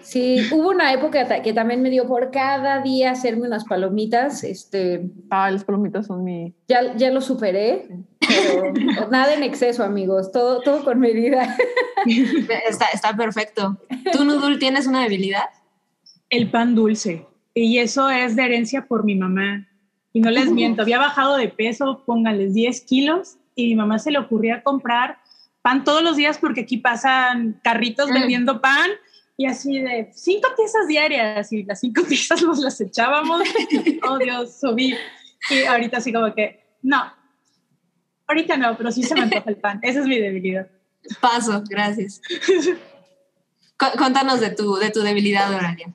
Sí, 0.03 0.39
hubo 0.53 0.69
una 0.69 0.93
época 0.93 1.27
que 1.43 1.53
también 1.55 1.81
me 1.83 1.89
dio 1.89 2.07
por 2.07 2.31
cada 2.31 2.81
día 2.83 3.11
hacerme 3.13 3.47
unas 3.47 3.65
palomitas. 3.65 4.45
Este, 4.45 5.09
Ah, 5.31 5.51
las 5.51 5.65
palomitas 5.65 6.07
son 6.07 6.23
mi. 6.25 6.55
ya, 6.69 6.95
ya 6.97 7.11
lo 7.11 7.21
superé, 7.23 7.89
pero 8.21 9.09
nada 9.11 9.33
en 9.35 9.43
exceso, 9.43 9.83
amigos. 9.83 10.31
Todo, 10.31 10.61
todo 10.61 10.85
con 10.85 10.99
medida. 11.01 11.57
Está, 12.69 12.87
está 12.93 13.17
perfecto. 13.17 13.79
¿Tú, 14.13 14.25
Nudul, 14.27 14.59
tienes 14.59 14.87
una 14.87 15.03
debilidad? 15.03 15.45
El 16.37 16.51
pan 16.51 16.75
dulce. 16.75 17.27
Y 17.55 17.79
eso 17.79 18.11
es 18.11 18.35
de 18.37 18.45
herencia 18.45 18.87
por 18.87 19.05
mi 19.05 19.15
mamá. 19.15 19.67
Y 20.13 20.21
no 20.21 20.31
les 20.31 20.51
miento, 20.51 20.83
había 20.83 20.99
bajado 20.99 21.37
de 21.37 21.49
peso, 21.49 22.03
pónganles 22.07 22.55
10 22.55 22.81
kilos, 22.83 23.37
y 23.57 23.67
mi 23.69 23.75
mamá 23.75 23.99
se 23.99 24.11
le 24.11 24.19
ocurría 24.19 24.63
comprar 24.63 25.19
pan 25.63 25.83
todos 25.83 26.03
los 26.03 26.17
días 26.17 26.39
porque 26.39 26.61
aquí 26.63 26.77
pasan 26.77 27.59
carritos 27.65 28.11
Mm. 28.11 28.15
vendiendo 28.15 28.61
pan 28.61 28.91
y 29.37 29.47
así 29.47 29.81
de 29.81 30.11
cinco 30.13 30.49
piezas 30.57 30.87
diarias 30.87 31.53
y 31.53 31.63
las 31.65 31.81
cinco 31.81 32.03
piezas 32.09 32.43
nos 32.43 32.59
las 32.59 32.81
echábamos. 32.81 33.43
oh 34.09 34.19
Dios, 34.19 34.61
subí. 34.61 34.95
Y 35.51 35.65
ahorita 35.65 35.97
así 35.99 36.13
como 36.13 36.33
que, 36.35 36.61
no, 36.83 37.03
ahorita 38.29 38.57
no, 38.57 38.77
pero 38.77 38.93
sí 38.93 39.03
se 39.03 39.15
me 39.15 39.23
antoja 39.23 39.49
el 39.51 39.57
pan. 39.57 39.79
Esa 39.83 40.01
es 40.01 40.07
mi 40.07 40.19
debilidad. 40.21 40.69
Paso, 41.21 41.63
gracias. 41.69 42.21
Cu- 43.79 43.99
Cuéntanos 43.99 44.41
de 44.41 44.51
tu, 44.51 44.77
de 44.77 44.91
tu 44.91 45.01
debilidad, 45.01 45.53
Oralia. 45.55 45.93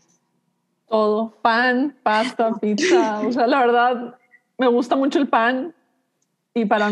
Todo, 0.90 1.32
pan, 1.42 1.96
pasta, 2.04 2.52
pizza. 2.62 3.22
O 3.22 3.32
sea, 3.32 3.48
la 3.48 3.60
verdad, 3.60 4.16
me 4.58 4.68
gusta 4.68 4.96
mucho 4.96 5.20
el 5.20 5.28
pan 5.28 5.74
y 6.54 6.66
para, 6.66 6.90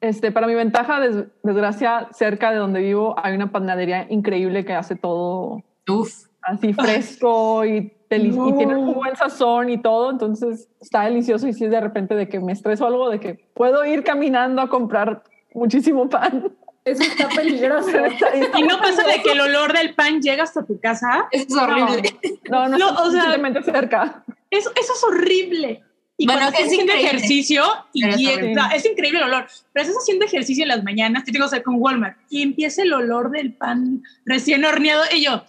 este, 0.00 0.32
para 0.32 0.46
mi 0.46 0.54
ventaja, 0.54 1.00
des- 1.00 1.26
desgracia, 1.42 2.08
cerca 2.12 2.50
de 2.50 2.56
donde 2.58 2.80
vivo 2.80 3.14
hay 3.22 3.34
una 3.34 3.50
panadería 3.52 4.06
increíble 4.10 4.64
que 4.64 4.74
hace 4.74 4.96
todo 4.96 5.62
Uf, 5.88 6.26
así 6.42 6.72
fresco 6.72 7.64
y, 7.64 7.92
deli- 8.10 8.34
y 8.48 8.52
tiene 8.56 8.74
No. 8.74 8.80
un 8.80 8.94
buen 8.94 9.16
sazón 9.16 9.70
y 9.70 9.78
todo, 9.78 10.10
entonces 10.10 10.68
está 10.80 11.02
delicioso 11.04 11.46
y 11.48 11.52
si 11.52 11.64
es 11.66 11.70
de 11.70 11.80
repente 11.80 12.14
de 12.14 12.28
que 12.28 12.40
me 12.40 12.52
estreso 12.52 12.86
algo, 12.86 13.10
de 13.10 13.20
que 13.20 13.34
puedo 13.54 13.84
ir 13.84 14.02
caminando 14.04 14.62
a 14.62 14.68
comprar 14.68 15.22
muchísimo 15.54 16.08
pan. 16.08 16.52
Eso 16.86 17.02
está 17.02 17.28
peligroso. 17.28 17.90
Y 18.56 18.62
no 18.62 18.78
pasa 18.78 19.02
de 19.06 19.20
que 19.22 19.32
el 19.32 19.40
olor 19.40 19.76
del 19.76 19.94
pan 19.94 20.22
llega 20.22 20.44
hasta 20.44 20.64
tu 20.64 20.80
casa. 20.80 21.26
eso 21.32 21.46
es 21.48 21.54
horrible. 21.56 22.16
No, 22.48 22.68
no, 22.68 22.78
No, 22.78 22.88
está 22.90 23.02
o 23.02 23.10
sea- 23.10 23.62
cerca. 23.64 24.24
Eso, 24.50 24.70
eso 24.80 24.92
es 24.94 25.04
horrible. 25.04 25.82
Y 26.18 26.24
Bueno, 26.24 26.40
cuando 26.42 26.58
es 26.58 26.64
estás 26.64 26.72
haciendo 26.72 26.92
ejercicio 26.94 27.64
y 27.92 28.04
llega- 28.16 28.68
no, 28.68 28.74
es 28.74 28.86
increíble 28.86 29.18
el 29.18 29.24
olor. 29.26 29.46
Pero 29.72 29.82
estás 29.86 30.00
haciendo 30.02 30.24
ejercicio 30.24 30.62
en 30.62 30.68
las 30.68 30.82
mañanas, 30.82 31.24
te 31.24 31.32
tengo 31.32 31.44
que 31.44 31.48
hacer 31.48 31.62
con 31.62 31.74
Walmart 31.78 32.16
y 32.30 32.40
empieza 32.42 32.82
el 32.82 32.92
olor 32.94 33.30
del 33.30 33.52
pan 33.52 34.02
recién 34.24 34.64
horneado 34.64 35.02
y 35.12 35.24
yo, 35.24 35.44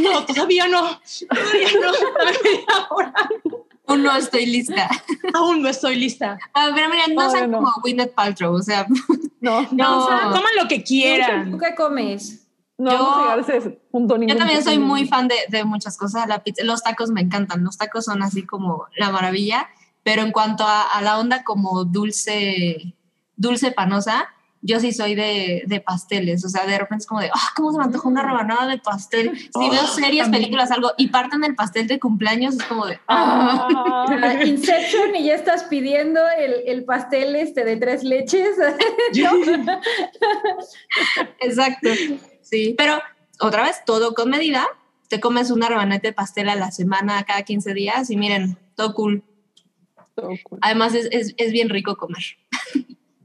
no, 0.00 0.24
todavía 0.26 0.68
no, 0.68 1.00
todavía 1.28 1.68
no, 1.80 1.92
dame 1.92 2.38
media 2.44 2.86
hora. 2.90 3.14
Aún 3.88 4.02
no 4.02 4.14
estoy 4.16 4.46
lista. 4.46 4.88
aún 5.34 5.62
no 5.62 5.68
estoy 5.68 5.96
lista. 5.96 6.38
Ah, 6.54 6.70
pero 6.74 6.88
mira, 6.88 7.02
no 7.08 7.14
Todavía 7.14 7.38
sean 7.38 7.50
no. 7.50 7.58
como 7.58 7.72
Gwyneth 7.82 8.14
Paltrow, 8.14 8.54
o 8.54 8.62
sea, 8.62 8.86
No, 9.40 9.62
No. 9.62 9.68
no, 9.72 10.04
O 10.04 10.08
sea, 10.08 10.18
coman 10.30 10.52
lo 10.60 10.68
que 10.68 10.78
¿Tú 10.78 10.84
quieran. 10.86 11.58
qué 11.58 11.74
comes? 11.76 12.44
no 12.76 12.90
Yo- 12.92 12.98
vamos 12.98 13.16
a 13.16 13.20
llegar 13.22 13.38
a 13.38 13.56
ese 13.58 13.70
punto 13.90 14.16
yo 14.22 14.36
también 14.36 14.62
soy 14.62 14.78
muy 14.78 15.06
fan 15.08 15.26
de, 15.26 15.34
de 15.48 15.64
muchas 15.64 15.96
cosas. 15.96 16.28
La 16.28 16.44
pizza, 16.44 16.62
los 16.64 16.82
tacos 16.84 17.10
me 17.10 17.20
encantan, 17.20 17.64
los 17.64 17.76
tacos 17.76 18.04
son 18.04 18.22
así 18.22 18.44
como 18.46 18.86
la 18.96 19.10
maravilla, 19.10 19.68
pero 20.04 20.22
en 20.22 20.30
cuanto 20.32 20.64
a, 20.64 20.82
a 20.82 21.02
la 21.02 21.18
onda 21.18 21.42
como 21.42 21.84
dulce, 21.84 22.94
dulce 23.36 23.72
panosa, 23.72 24.28
yo 24.60 24.80
sí 24.80 24.92
soy 24.92 25.14
de, 25.14 25.62
de 25.66 25.80
pasteles, 25.80 26.44
o 26.44 26.48
sea, 26.48 26.66
de 26.66 26.78
repente 26.78 27.02
es 27.02 27.06
como 27.06 27.20
de, 27.20 27.30
ah, 27.32 27.48
¿cómo 27.54 27.70
se 27.72 27.78
me 27.78 27.84
antoja 27.84 28.08
una 28.08 28.22
rebanada 28.22 28.66
de 28.66 28.78
pastel? 28.78 29.38
Si 29.38 29.48
Oh, 29.54 29.70
veo 29.70 29.86
series, 29.86 30.24
también. 30.24 30.42
películas, 30.42 30.70
algo, 30.72 30.90
y 30.96 31.08
parten 31.08 31.44
el 31.44 31.54
pastel 31.54 31.86
de 31.86 32.00
cumpleaños, 32.00 32.56
es 32.56 32.62
como 32.64 32.86
de, 32.86 32.98
Ah, 33.08 34.06
Inception 34.44 35.14
y 35.16 35.24
ya 35.26 35.34
estás 35.34 35.64
pidiendo 35.64 36.20
el, 36.38 36.54
el 36.66 36.84
pastel 36.84 37.36
este 37.36 37.64
de 37.64 37.76
tres 37.76 38.02
leches. 38.02 38.56
Exacto. 41.40 41.90
Sí, 42.42 42.74
pero 42.76 43.00
otra 43.40 43.62
vez, 43.64 43.82
todo 43.84 44.14
con 44.14 44.30
medida. 44.30 44.66
Te 45.08 45.20
comes 45.20 45.50
una 45.50 45.68
rebanada 45.68 46.00
de 46.00 46.12
pastel 46.12 46.48
a 46.50 46.54
la 46.54 46.70
semana, 46.70 47.22
cada 47.24 47.42
15 47.42 47.72
días, 47.72 48.10
y 48.10 48.16
miren, 48.16 48.58
todo 48.74 48.92
cool. 48.94 49.22
so 50.14 50.28
cool. 50.44 50.58
Además, 50.60 50.94
es, 50.94 51.08
es, 51.12 51.34
es 51.38 51.52
bien 51.52 51.70
rico 51.70 51.96
comer. 51.96 52.22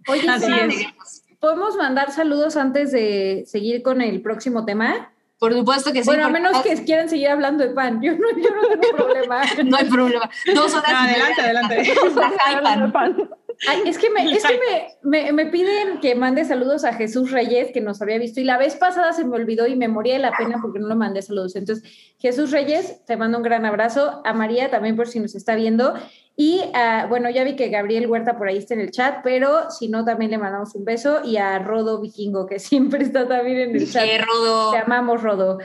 Oye, 0.08 0.30
Así 0.30 0.52
es. 0.52 1.23
¿Podemos 1.44 1.76
mandar 1.76 2.10
saludos 2.14 2.56
antes 2.56 2.94
de 2.94 3.44
seguir 3.46 3.84
con 3.84 4.02
el 4.02 4.22
próximo 4.22 4.64
tema? 4.64 5.12
Por 5.38 5.52
supuesto 5.54 5.92
que 5.92 6.02
sí. 6.02 6.06
bueno, 6.06 6.24
a 6.24 6.28
porque 6.30 6.42
menos 6.42 6.62
que 6.62 6.86
quieran 6.86 7.10
seguir 7.10 7.28
hablando 7.28 7.66
de 7.66 7.72
pan. 7.72 8.02
Yo 8.02 8.14
no, 8.14 8.30
yo 8.32 8.50
no 8.50 8.62
tengo 8.70 8.96
problema. 8.96 9.42
No 9.66 9.76
hay 9.76 9.90
problema. 9.90 10.30
Dos 10.56 10.74
horas. 10.74 10.90
y 10.90 11.10
Adelante, 11.10 11.42
adelante. 11.42 11.84
Ay, 12.46 12.56
pan. 12.64 12.92
Pan. 12.94 13.30
Ay, 13.68 13.82
es 13.86 13.98
que, 13.98 14.10
me, 14.10 14.32
es 14.32 14.42
que 14.42 14.58
me, 15.04 15.24
me, 15.24 15.34
me 15.34 15.46
piden 15.48 16.00
que 16.00 16.16
mande 16.16 16.46
saludos 16.46 16.86
a 16.86 16.94
Jesús 16.94 17.30
Reyes, 17.32 17.72
que 17.74 17.82
nos 17.82 18.02
había 18.02 18.18
visto, 18.20 18.40
y 18.40 18.46
la 18.46 18.58
vez 18.58 18.78
pasada 18.78 19.12
se 19.12 19.26
me 19.26 19.36
olvidó 19.36 19.68
y 19.68 19.76
me 19.76 19.90
moría 19.90 20.14
de 20.14 20.20
la 20.20 20.32
pena 20.32 20.60
porque 20.62 20.80
no 20.80 20.88
lo 20.88 20.96
mandé 20.96 21.22
saludos. 21.22 21.58
Entonces, 21.58 22.16
Jesús 22.20 22.52
Reyes, 22.52 23.06
te 23.06 23.18
mando 23.18 23.38
un 23.38 23.44
gran 23.44 23.66
abrazo. 23.66 24.22
A 24.24 24.34
María 24.34 24.72
también 24.72 24.96
por 24.96 25.10
si 25.10 25.20
nos 25.20 25.36
está 25.36 25.56
viendo. 25.56 25.94
Y 26.36 26.62
ah, 26.74 27.06
bueno, 27.08 27.30
ya 27.30 27.44
vi 27.44 27.56
que 27.56 27.70
Gabriel 27.70 28.08
Huerta 28.08 28.38
por 28.38 28.48
ahí 28.48 28.58
está 28.58 28.74
en 28.74 28.80
el 28.82 28.90
chat, 28.92 29.18
pero 29.24 29.70
si 29.70 29.88
no, 29.88 30.04
también 30.04 30.32
le 30.32 30.40
mandamos 30.40 30.74
un 30.74 30.84
beso. 30.84 31.22
Y 31.24 31.38
a 31.38 31.60
Rodo 31.60 32.00
Vikingo, 32.02 32.46
que 32.48 32.58
siempre 32.60 33.04
está 33.04 33.28
también 33.28 33.60
en 33.70 33.76
el 33.76 33.92
chat. 33.92 34.04
Eh, 34.06 34.18
Rodo. 34.20 34.72
Te 34.72 34.80
amamos, 34.80 35.22
Rodo. 35.22 35.60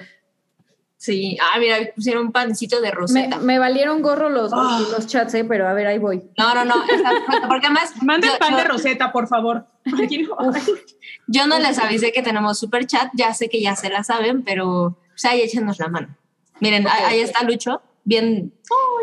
Sí. 1.00 1.38
Ah, 1.40 1.58
mira, 1.60 1.76
pusieron 1.94 2.26
un 2.26 2.32
pancito 2.32 2.80
de 2.80 2.90
roseta. 2.90 3.38
me 3.38 3.58
valieron 3.60 4.02
gorro 4.02 4.28
los, 4.30 4.50
Ah. 4.52 4.80
los 4.90 5.06
chats, 5.06 5.32
eh, 5.34 5.44
pero 5.44 5.68
a 5.68 5.72
ver, 5.72 5.86
ahí 5.86 5.98
voy. 5.98 6.28
No, 6.36 6.52
no, 6.54 6.64
no. 6.64 6.74
Porque 7.48 7.66
además. 7.66 7.92
Manden 8.02 8.32
yo- 8.32 8.38
pan 8.38 8.56
de 8.56 8.64
roseta, 8.64 9.12
por 9.12 9.28
favor. 9.28 9.64
Yo 11.28 11.46
no 11.46 11.58
les 11.58 11.78
avisé 11.78 12.12
que 12.12 12.22
tenemos 12.22 12.58
super 12.58 12.86
chat, 12.86 13.10
ya 13.14 13.32
sé 13.34 13.48
que 13.48 13.60
ya 13.60 13.76
se 13.76 13.90
la 13.90 14.02
saben, 14.02 14.42
pero 14.42 14.98
pues 15.10 15.24
ahí 15.26 15.40
échenos 15.42 15.78
la 15.78 15.88
mano. 15.88 16.16
Miren, 16.60 16.86
ahí- 16.88 17.04
ahí 17.06 17.20
está 17.20 17.42
Lucho, 17.44 17.82
bien, 18.08 18.52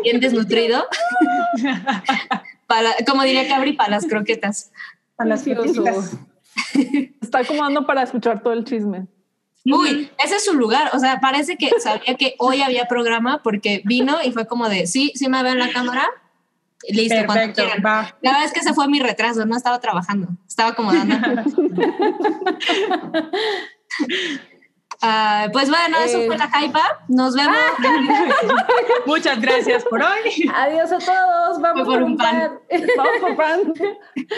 bien 0.02 0.20
desnutrido. 0.20 0.84
Para, 2.66 2.90
como 3.06 3.22
diría 3.22 3.46
Cabri, 3.46 3.74
para 3.74 3.90
las 3.90 4.06
croquetas. 4.06 4.72
A 5.16 5.24
las 5.24 5.44
croquetitas. 5.44 6.18
Está 7.22 7.38
acomodando 7.38 7.86
para 7.86 8.02
escuchar 8.02 8.42
todo 8.42 8.54
el 8.54 8.64
chisme. 8.64 9.06
Uy, 9.64 10.10
ese 10.18 10.34
es 10.34 10.44
su 10.44 10.54
lugar. 10.54 10.90
O 10.92 10.98
sea, 10.98 11.20
parece 11.20 11.56
que 11.56 11.70
sabía 11.78 12.16
que 12.16 12.34
hoy 12.38 12.62
había 12.62 12.86
programa 12.86 13.40
porque 13.44 13.82
vino 13.84 14.18
y 14.24 14.32
fue 14.32 14.48
como 14.48 14.68
de, 14.68 14.88
sí, 14.88 15.12
sí 15.14 15.28
me 15.28 15.40
veo 15.44 15.52
en 15.52 15.60
la 15.60 15.70
cámara. 15.70 16.08
Listo, 16.88 17.14
cuando 17.24 17.34
Perfecto, 17.34 17.62
quieran. 17.62 17.82
va. 17.86 18.16
La 18.20 18.32
verdad 18.32 18.46
es 18.46 18.52
que 18.52 18.60
ese 18.60 18.74
fue 18.74 18.88
mi 18.88 18.98
retraso, 18.98 19.46
no 19.46 19.56
estaba 19.56 19.78
trabajando, 19.78 20.30
estaba 20.48 20.70
acomodando. 20.70 21.14
Ah, 25.02 25.48
pues 25.52 25.68
bueno, 25.68 25.96
eso 26.04 26.18
Eh. 26.22 26.26
fue 26.26 26.38
la 26.38 26.50
hypa. 26.62 27.04
Nos 27.08 27.34
vemos. 27.34 27.56
Muchas 29.06 29.40
gracias 29.40 29.84
por 29.84 30.02
hoy. 30.02 30.50
Adiós 30.54 30.92
a 30.92 30.98
todos. 30.98 31.60
Vamos 31.60 31.84
por 31.84 31.94
por 31.94 32.02
un 32.02 32.12
un 32.12 32.16
pan. 32.16 32.40
pan. 32.68 32.80
Vamos 32.96 33.12
por 33.20 33.36
pan. 33.36 33.60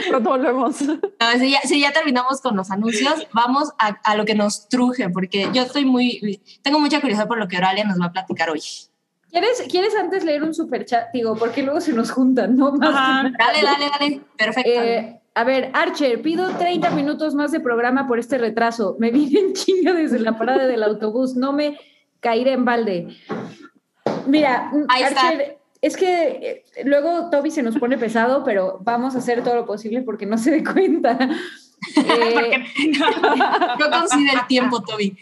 Pronto 0.08 0.30
volvemos. 0.30 0.80
No, 0.82 0.98
si, 1.38 1.50
ya, 1.50 1.60
si 1.62 1.80
ya 1.80 1.92
terminamos 1.92 2.40
con 2.40 2.56
los 2.56 2.70
anuncios, 2.70 3.26
vamos 3.32 3.70
a, 3.78 3.98
a 4.04 4.16
lo 4.16 4.24
que 4.24 4.34
nos 4.34 4.68
truje, 4.68 5.08
porque 5.10 5.48
yo 5.52 5.62
estoy 5.62 5.84
muy, 5.84 6.40
tengo 6.62 6.78
mucha 6.80 7.00
curiosidad 7.00 7.28
por 7.28 7.38
lo 7.38 7.48
que 7.48 7.56
Oralia 7.56 7.84
nos 7.84 8.00
va 8.00 8.06
a 8.06 8.12
platicar 8.12 8.50
hoy. 8.50 8.62
¿Quieres, 9.30 9.62
¿Quieres 9.70 9.94
antes 9.94 10.24
leer 10.24 10.42
un 10.42 10.54
super 10.54 10.84
chat? 10.86 11.08
Digo, 11.12 11.36
porque 11.36 11.62
luego 11.62 11.80
se 11.82 11.92
nos 11.92 12.10
juntan, 12.10 12.56
¿no? 12.56 12.72
Más. 12.72 13.30
Dale, 13.38 13.62
dale, 13.62 13.90
dale. 13.98 14.20
Perfecto. 14.36 14.70
Eh, 14.70 15.20
a 15.38 15.44
ver, 15.44 15.70
Archer, 15.72 16.20
pido 16.20 16.50
30 16.50 16.90
minutos 16.90 17.32
más 17.32 17.52
de 17.52 17.60
programa 17.60 18.08
por 18.08 18.18
este 18.18 18.38
retraso. 18.38 18.96
Me 18.98 19.12
vine 19.12 19.38
en 19.38 19.52
chinga 19.52 19.92
desde 19.92 20.18
la 20.18 20.36
parada 20.36 20.66
del 20.66 20.82
autobús. 20.82 21.36
No 21.36 21.52
me 21.52 21.78
caeré 22.18 22.54
en 22.54 22.64
balde. 22.64 23.16
Mira, 24.26 24.72
Ahí 24.88 25.04
está. 25.04 25.28
Archer, 25.28 25.58
es 25.80 25.96
que 25.96 26.64
eh, 26.76 26.84
luego 26.84 27.30
Toby 27.30 27.52
se 27.52 27.62
nos 27.62 27.78
pone 27.78 27.96
pesado, 27.98 28.42
pero 28.42 28.80
vamos 28.82 29.14
a 29.14 29.18
hacer 29.18 29.44
todo 29.44 29.54
lo 29.54 29.64
posible 29.64 30.02
porque 30.02 30.26
no 30.26 30.38
se 30.38 30.50
dé 30.50 30.64
cuenta. 30.64 31.16
Eh, 31.94 32.64
no 33.78 33.88
considera 33.88 34.40
el 34.40 34.46
tiempo, 34.48 34.82
Toby. 34.82 35.16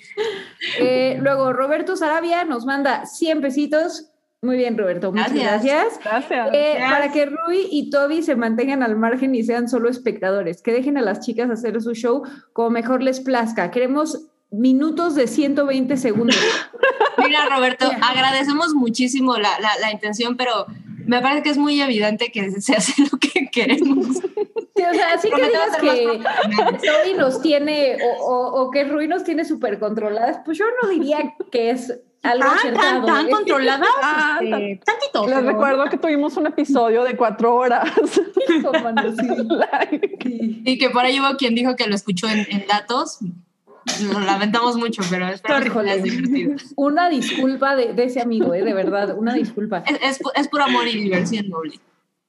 eh, 0.81 1.19
luego, 1.21 1.53
Roberto 1.53 1.97
Sarabia 1.97 2.47
nos 2.47 2.65
manda 2.65 3.05
100 3.05 3.43
pesitos. 3.43 4.11
Muy 4.43 4.57
bien, 4.57 4.77
Roberto. 4.79 5.11
Muchas 5.13 5.33
Gracias. 5.33 5.63
gracias. 5.65 6.01
Gracias. 6.05 6.49
Eh, 6.53 6.73
Gracias. 6.77 6.93
para 6.93 7.13
que 7.13 7.27
Rui 7.27 7.67
y 7.71 7.91
Toby 7.91 8.23
se 8.23 8.37
mantengan 8.37 8.83
al 8.83 8.97
margen 8.97 9.35
y 9.35 9.43
sean 9.43 9.69
solo 9.69 9.89
espectadores, 9.89 10.63
que 10.63 10.73
dejen 10.73 10.99
a 10.99 11.03
las 11.03 11.21
chicas 11.21 11.51
hacer 11.51 11.81
su 11.81 11.95
show 11.95 12.23
como 12.53 12.71
mejor 12.71 13.03
les 13.03 13.21
plazca. 13.21 13.71
Queremos 13.71 14.27
minutos 14.51 15.15
de 15.15 15.27
120 15.27 15.97
segundos. 15.97 16.37
Mira, 17.19 17.49
Roberto, 17.49 17.91
agradecemos 18.03 18.75
muchísimo 18.75 19.37
la, 19.37 19.59
la, 19.59 19.71
la 19.81 19.91
intención, 19.91 20.37
pero 20.37 20.67
me 21.07 21.21
parece 21.21 21.43
que 21.43 21.51
es 21.51 21.59
muy 21.59 21.81
evidente 21.81 22.31
que 22.31 22.51
se 22.61 22.77
hace 22.77 23.03
lo 23.11 23.19
que 23.19 23.49
queremos. 23.51 24.07
Sí, 24.77 24.83
o 24.89 24.95
sea, 24.95 25.15
así 25.15 25.31
que 25.31 25.43
digas 25.47 25.77
que. 25.81 26.21
Toby 26.87 27.15
nos 27.19 27.41
tiene 27.41 27.97
o, 28.05 28.25
o- 28.25 28.63
o 28.67 28.71
que 28.71 28.85
Rui 28.85 29.09
nos 29.09 29.25
tiene 29.25 29.45
súper 29.47 29.79
controladas, 29.79 30.41
pues 30.45 30.59
yo 30.59 30.67
no 30.83 30.89
diría 30.91 31.35
que 31.51 31.71
es 31.71 31.99
algo 32.27 32.45
¿Tan, 32.49 32.59
acertado. 32.59 33.05
tan, 33.05 33.07
tan 33.15 33.27
¿eh? 33.27 33.31
controladas? 33.31 33.89
Ah, 34.03 34.39
Este, 34.43 34.81
tantito. 34.85 35.27
Les 35.27 35.35
pero- 35.37 35.49
recuerdo 35.51 35.85
que 35.91 35.97
tuvimos 35.99 36.37
un 36.37 36.47
episodio 36.47 37.05
de 37.05 37.17
cuatro 37.17 37.55
horas. 37.55 37.89
Sí. 40.23 40.63
Y 40.65 40.79
que 40.79 40.91
por 40.91 41.05
ahí 41.05 41.21
hubo 41.21 41.37
quien 41.37 41.55
dijo 41.55 41.77
que 41.77 41.87
lo 41.87 41.95
escuchó 41.95 42.29
en, 42.29 42.47
en 42.51 42.67
datos. 42.67 43.19
Lo 44.13 44.21
lamentamos 44.21 44.77
mucho, 44.77 45.03
pero 45.09 45.27
divertido. 46.03 46.57
Una 46.75 47.09
disculpa 47.09 47.77
de, 47.77 47.93
de 47.93 48.05
ese 48.05 48.21
amigo, 48.21 48.53
¿eh? 48.55 48.63
de 48.63 48.75
verdad, 48.75 49.17
una 49.17 49.33
disculpa. 49.35 49.85
Es, 49.87 50.19
es, 50.19 50.21
es 50.35 50.49
puro 50.49 50.65
amor 50.65 50.89
y 50.89 51.01
diversión, 51.01 51.49
Mobley. 51.49 51.79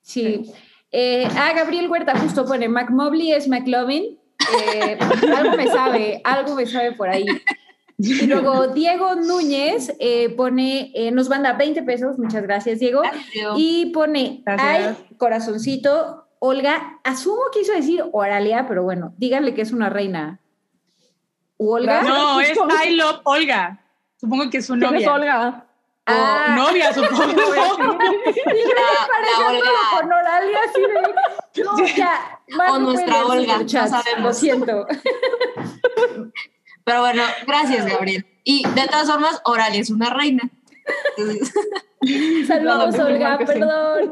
Sí. 0.02 0.52
Eh, 0.92 1.28
ah, 1.36 1.52
Gabriel 1.56 1.90
Huerta 1.90 2.18
justo 2.18 2.46
pone, 2.46 2.70
Mac 2.70 2.90
Mobley 2.92 3.32
es 3.32 3.48
McLovin. 3.48 4.20
Eh, 4.76 4.98
algo 5.36 5.58
me 5.58 5.68
sabe, 5.68 6.22
algo 6.24 6.56
me 6.56 6.66
sabe 6.68 6.92
por 6.94 7.10
ahí. 7.10 7.26
Y 8.00 8.28
luego 8.28 8.68
Diego 8.68 9.16
Núñez 9.16 9.92
eh, 10.00 10.30
pone, 10.30 10.92
eh, 10.94 11.12
nos 11.12 11.30
manda 11.30 11.54
20 11.54 11.82
pesos, 11.84 12.20
muchas 12.20 12.44
gracias 12.44 12.80
Diego. 12.80 13.02
Gracias. 13.02 13.54
Y 13.58 13.88
pone, 13.88 14.44
Gracias. 14.46 14.98
ay, 15.00 15.16
corazoncito, 15.18 16.28
Olga, 16.40 17.00
asumo 17.04 17.42
que 17.52 17.62
hizo 17.62 17.74
decir 17.74 18.04
Oralia, 18.12 18.66
pero 18.68 18.84
bueno, 18.84 19.14
díganle 19.18 19.56
que 19.56 19.62
es 19.64 19.72
una 19.72 19.90
reina. 19.90 20.40
¿U 21.58 21.72
Olga? 21.72 22.04
No, 22.04 22.40
es 22.40 22.52
I 22.86 22.92
love 22.92 23.22
Olga. 23.24 23.80
Supongo 24.18 24.48
que 24.52 24.58
es 24.60 24.66
su 24.68 24.74
¿Quién 24.74 24.86
es 24.86 24.92
novia. 25.06 25.14
Olga? 25.14 25.64
O 26.08 26.10
Ah. 26.10 26.56
novia, 26.56 26.94
supongo. 26.94 27.24
Y 27.26 28.64
La- 28.68 30.00
con 30.00 30.14
Oralia, 30.14 30.58
así 30.70 30.82
de, 30.82 31.64
no, 31.64 31.86
ya, 31.88 32.40
O 32.72 32.78
nuestra 32.80 33.26
Olga, 33.26 33.58
no 33.58 33.68
sabemos. 33.68 34.22
Lo 34.24 34.34
siento. 34.34 34.86
Pero 36.88 37.02
bueno, 37.02 37.22
gracias, 37.46 37.86
Gabriel. 37.86 38.26
Y 38.46 38.64
de 38.64 38.88
todas 38.88 39.12
formas, 39.12 39.42
Oralia 39.44 39.82
es 39.82 39.90
una 39.90 40.10
reina. 40.10 40.50
Entonces, 41.18 41.54
Saludos, 42.48 42.98
Olga, 42.98 43.38
perdón. 43.40 44.12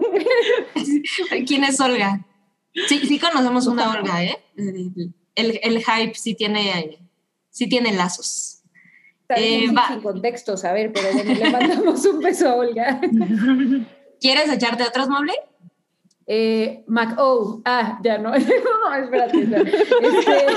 ¿Quién 1.48 1.64
es 1.64 1.80
Olga? 1.80 2.26
Sí, 2.90 3.00
sí 3.08 3.18
conocemos 3.18 3.68
una 3.68 3.92
Olga, 3.92 4.22
¿eh? 4.26 4.44
El, 4.58 5.58
el 5.64 5.86
hype 5.86 6.16
sí 6.16 6.36
tiene, 6.36 7.00
sí 7.50 7.70
tiene 7.70 7.94
lazos. 7.94 8.62
Eh, 9.30 9.72
va. 9.72 9.88
sin 9.88 10.02
contexto, 10.02 10.58
saber, 10.58 10.92
pero 10.92 11.14
bueno, 11.14 11.34
le 11.34 11.50
mandamos 11.50 12.06
un 12.06 12.20
beso 12.20 12.50
a 12.50 12.56
Olga. 12.56 13.00
¿Quieres 14.20 14.52
echarte 14.52 14.84
otros, 14.84 15.08
Mobley? 15.08 15.38
Eh, 16.28 16.84
Mac 16.88 17.16
O. 17.20 17.62
Ah, 17.66 18.00
ya 18.04 18.18
no. 18.18 18.32
no, 18.32 18.96
espérate. 18.96 19.42
Este, 19.42 20.48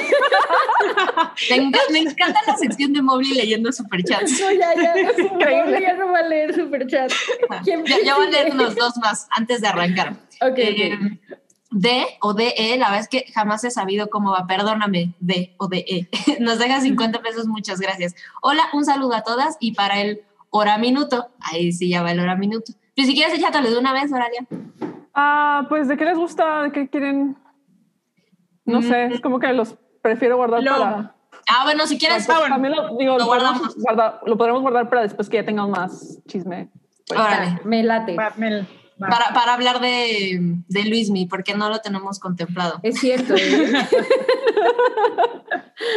Me, 1.51 1.57
enca- 1.63 1.81
me 1.93 1.99
encanta 2.01 2.41
la 2.47 2.57
sección 2.57 2.93
de 2.93 3.03
Mobley 3.03 3.35
leyendo 3.35 3.71
superchats. 3.73 4.41
no, 4.41 4.51
ya, 4.53 4.75
ya. 4.75 4.95
increíble. 5.23 5.81
Ya 5.83 5.95
no 5.95 6.11
va 6.13 6.21
a 6.21 6.23
leer 6.23 6.55
superchat. 6.55 7.13
¿Quién- 7.65 7.85
Ya, 7.85 7.97
ya 8.05 8.17
voy 8.17 8.27
a 8.29 8.31
leer 8.31 8.53
unos 8.55 8.75
dos 8.77 8.97
más 8.99 9.29
antes 9.31 9.61
de 9.61 9.69
arrancar. 9.69 10.13
Ok, 10.41 10.57
Eh, 10.59 10.95
ok. 10.95 11.37
D 11.71 12.07
o 12.23 12.33
DE, 12.33 12.77
la 12.79 12.87
verdad 12.87 13.01
es 13.01 13.09
que 13.09 13.27
jamás 13.35 13.63
he 13.63 13.71
sabido 13.71 14.09
cómo 14.09 14.31
va. 14.33 14.47
Perdóname, 14.47 15.13
D 15.21 15.55
o 15.59 15.69
DE. 15.69 16.09
Nos 16.41 16.59
deja 16.59 16.81
50 16.81 17.21
pesos, 17.21 17.47
muchas 17.47 17.79
gracias. 17.79 18.15
Hola, 18.41 18.63
un 18.73 18.87
saludo 18.87 19.15
a 19.15 19.23
todas 19.23 19.59
y 19.61 19.73
para 19.73 20.01
el 20.01 20.23
hora 20.49 20.79
minuto, 20.79 21.29
ahí 21.41 21.73
sí 21.73 21.91
ya 21.91 22.03
va 22.03 22.13
el 22.13 22.21
hora 22.21 22.37
minuto. 22.37 22.73
Pero 22.97 23.07
si 23.07 23.15
quieres, 23.15 23.35
échatelo 23.39 23.71
de 23.71 23.77
una 23.77 23.93
vez, 23.93 24.11
Oralia. 24.11 24.47
Ah, 25.21 25.67
pues, 25.69 25.89
¿de 25.89 25.97
qué 25.97 26.05
les 26.05 26.17
gusta? 26.17 26.63
¿De 26.63 26.71
qué 26.71 26.89
quieren? 26.89 27.37
No 28.65 28.83
sé, 28.83 29.07
es 29.07 29.21
como 29.21 29.41
que 29.41 29.53
los 29.53 29.75
prefiero 30.01 30.37
guardar 30.37 30.63
Lo- 30.63 30.71
para... 30.79 31.15
Ah, 31.51 31.65
bueno, 31.65 31.87
si 31.87 31.99
quieres, 31.99 32.29
Ah, 32.31 32.39
bueno. 32.39 32.55
También 32.55 32.77
lo, 32.77 32.97
digo, 32.97 33.13
Lo 33.15 33.19
lo, 33.19 33.27
podemos 33.27 33.51
guardamos. 33.59 33.77
guardar, 33.79 34.21
lo 34.27 34.37
podremos 34.39 34.63
guardar 34.63 34.89
para 34.89 35.03
después 35.03 35.29
que 35.29 35.39
ya 35.39 35.45
tengamos 35.45 35.71
más 35.77 36.19
chisme. 36.29 36.69
Pues, 37.07 37.19
órale. 37.19 37.59
Me 37.65 37.83
late. 37.83 38.15
Para, 38.15 39.33
para 39.33 39.55
hablar 39.55 39.81
de, 39.81 40.39
de 40.69 40.85
Luismi, 40.85 41.27
porque 41.27 41.55
no 41.55 41.69
lo 41.71 41.79
tenemos 41.81 42.19
contemplado. 42.21 42.79
Es 42.83 42.99
cierto. 43.01 43.35
¿eh? 43.37 43.73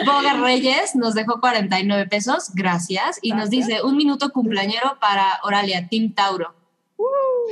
Boga 0.06 0.34
Reyes 0.42 0.96
nos 0.96 1.14
dejó 1.16 1.40
49 1.42 2.08
pesos, 2.08 2.52
gracias, 2.54 3.20
y 3.22 3.34
nos 3.34 3.50
dice 3.50 3.82
un 3.84 3.98
minuto 3.98 4.32
cumpleañero 4.32 4.98
para 5.00 5.40
Oralia, 5.44 5.88
Team 5.90 6.14
Tauro. 6.14 6.54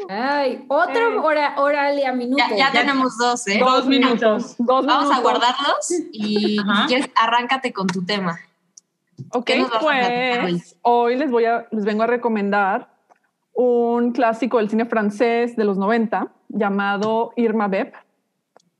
Ay, 0.10 0.65
otro 0.68 1.13
Eh. 1.13 1.20
hora, 1.22 1.56
Oralia 1.58 2.13
minuto. 2.13 2.44
Ya, 2.50 2.56
ya 2.56 2.72
tenemos 2.72 3.18
dos, 3.18 3.48
¿eh? 3.48 3.60
Dos 3.60 3.86
minutos. 3.88 4.56
Dos 4.58 4.86
Vamos 4.86 5.15
a 5.15 5.22
guardarlos 5.22 5.91
y 6.12 6.60
Ajá. 6.60 6.82
si 6.84 6.88
quieres, 6.88 7.10
arráncate 7.15 7.74
con 7.74 7.88
tu 7.88 8.06
tema. 8.06 8.39
Ok, 9.34 9.46
¿Qué 9.46 9.60
nos 9.60 9.70
vas 9.70 9.84
a 9.84 9.88
platicar 9.88 10.46
hoy? 10.46 10.51
pues 10.51 10.77
hoy 10.82 11.15
les, 11.18 11.29
voy 11.29 11.46
a, 11.46 11.68
les 11.72 11.84
vengo 11.86 12.03
a 12.03 12.08
recomendar 12.08 12.89
un 13.53 14.12
clásico 14.13 14.58
del 14.58 14.70
cine 14.70 14.86
francés 14.86 15.56
de 15.58 15.65
los 15.65 15.77
90 15.77 16.32
llamado 16.48 17.34
Irma 17.36 17.68
Beb. 17.68 17.91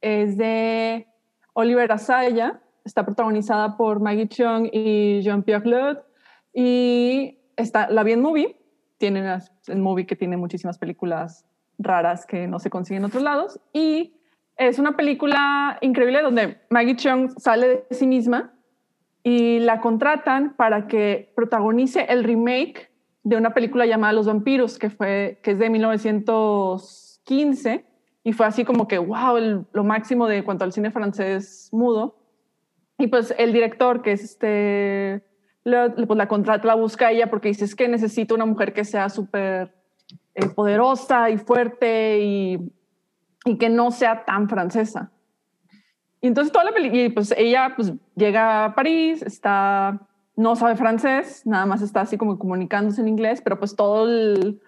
Es 0.02 0.38
de 0.38 1.08
Oliver 1.54 1.92
Asaya, 1.92 2.62
está 2.86 3.04
protagonizada 3.06 3.76
por 3.76 4.00
Maggie 4.00 4.30
Cheung 4.30 4.70
y 4.72 5.22
Jean-Pierre 5.22 5.68
Lot 5.68 6.06
y 6.54 7.38
está, 7.58 7.90
la 7.90 8.04
vi 8.04 8.14
en 8.14 8.22
movie, 8.22 8.56
tiene 9.00 9.22
unas- 9.22 9.52
el 9.68 9.80
movie 9.80 10.06
que 10.06 10.16
tiene 10.16 10.38
muchísimas 10.38 10.78
películas 10.78 11.46
raras 11.80 12.26
que 12.28 12.46
no 12.48 12.60
se 12.60 12.70
consiguen 12.70 13.02
en 13.02 13.06
otros 13.06 13.24
lados 13.24 13.60
y 13.74 14.14
es 14.58 14.78
una 14.78 14.96
película 14.98 15.78
increíble 15.82 16.22
donde 16.22 16.60
Maggie 16.70 16.98
Cheung 16.98 17.32
sale 17.40 17.68
de 17.68 17.86
sí 17.92 18.06
misma 18.06 18.54
y 19.24 19.60
la 19.60 19.80
contratan 19.80 20.56
para 20.56 20.88
que 20.88 21.32
protagonice 21.36 22.06
el 22.10 22.24
remake 22.24 22.92
de 23.24 23.38
una 23.38 23.54
película 23.54 23.86
llamada 23.86 24.14
Los 24.14 24.28
vampiros, 24.28 24.78
que, 24.78 24.90
fue, 24.90 25.40
que 25.44 25.52
es 25.52 25.60
de 25.60 25.70
1915 25.70 27.86
y 28.24 28.34
fue 28.34 28.46
así 28.46 28.66
como 28.66 28.88
que, 28.88 28.98
wow, 28.98 29.66
lo 29.72 29.84
máximo 29.84 30.28
de 30.28 30.44
cuanto 30.44 30.66
al 30.66 30.74
cine 30.74 30.92
francés 30.92 31.70
mudo. 31.72 32.18
Y 32.98 33.08
pues 33.08 33.34
el 33.38 33.54
director, 33.54 34.02
que 34.02 34.12
es 34.12 34.24
este, 34.24 35.24
la- 35.70 35.94
pues 35.94 36.18
la 36.18 36.28
contrata, 36.28 36.68
la 36.68 36.76
busca 36.76 37.12
ella 37.12 37.30
porque 37.30 37.50
dice, 37.50 37.66
es 37.66 37.76
que 37.76 37.88
necesito 37.88 38.36
una 38.36 38.46
mujer 38.46 38.74
que 38.74 38.84
sea 38.84 39.10
súper 39.10 39.74
eh, 40.36 40.48
poderosa 40.50 41.30
y 41.30 41.38
fuerte 41.38 42.20
y, 42.20 42.72
y 43.46 43.58
que 43.58 43.70
no 43.70 43.92
sea 43.92 44.26
tan 44.26 44.50
francesa. 44.50 45.12
Y 46.22 46.28
entonces 46.28 46.52
toda 46.52 46.66
la 46.66 46.72
película, 46.74 47.02
y 47.04 47.10
pues 47.10 47.34
ella 47.38 47.74
pues 47.76 47.94
llega 48.16 48.66
a 48.66 48.76
París, 48.76 49.22
está, 49.22 50.00
no 50.36 50.56
sabe 50.56 50.76
francés, 50.76 51.46
nada 51.46 51.66
más 51.66 51.82
está 51.82 52.02
así 52.02 52.18
como 52.18 52.38
comunicándose 52.38 53.00
en 53.02 53.08
inglés, 53.08 53.42
pero 53.42 53.58
pues 53.58 53.76
todo 53.76 54.06
el, 54.06 54.60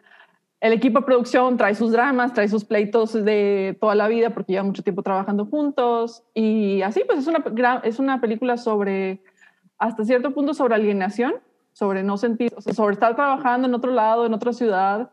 el 0.61 0.73
equipo 0.73 0.99
de 0.99 1.05
producción 1.05 1.57
trae 1.57 1.75
sus 1.75 1.91
dramas, 1.91 2.33
trae 2.33 2.47
sus 2.47 2.63
pleitos 2.63 3.13
de 3.13 3.77
toda 3.81 3.95
la 3.95 4.07
vida 4.07 4.29
porque 4.29 4.53
lleva 4.53 4.63
mucho 4.63 4.83
tiempo 4.83 5.03
trabajando 5.03 5.45
juntos 5.45 6.23
y 6.33 6.81
así 6.83 7.03
pues 7.05 7.19
es 7.19 7.27
una, 7.27 7.43
es 7.83 7.99
una 7.99 8.21
película 8.21 8.55
sobre, 8.55 9.21
hasta 9.81 10.05
cierto 10.05 10.31
punto 10.31 10.53
sobre 10.53 10.75
alienación, 10.75 11.33
sobre 11.73 12.03
no 12.03 12.15
sentir, 12.17 12.53
sobre 12.59 12.93
estar 12.93 13.15
trabajando 13.15 13.67
en 13.67 13.73
otro 13.73 13.91
lado, 13.91 14.27
en 14.27 14.33
otra 14.33 14.53
ciudad, 14.53 15.09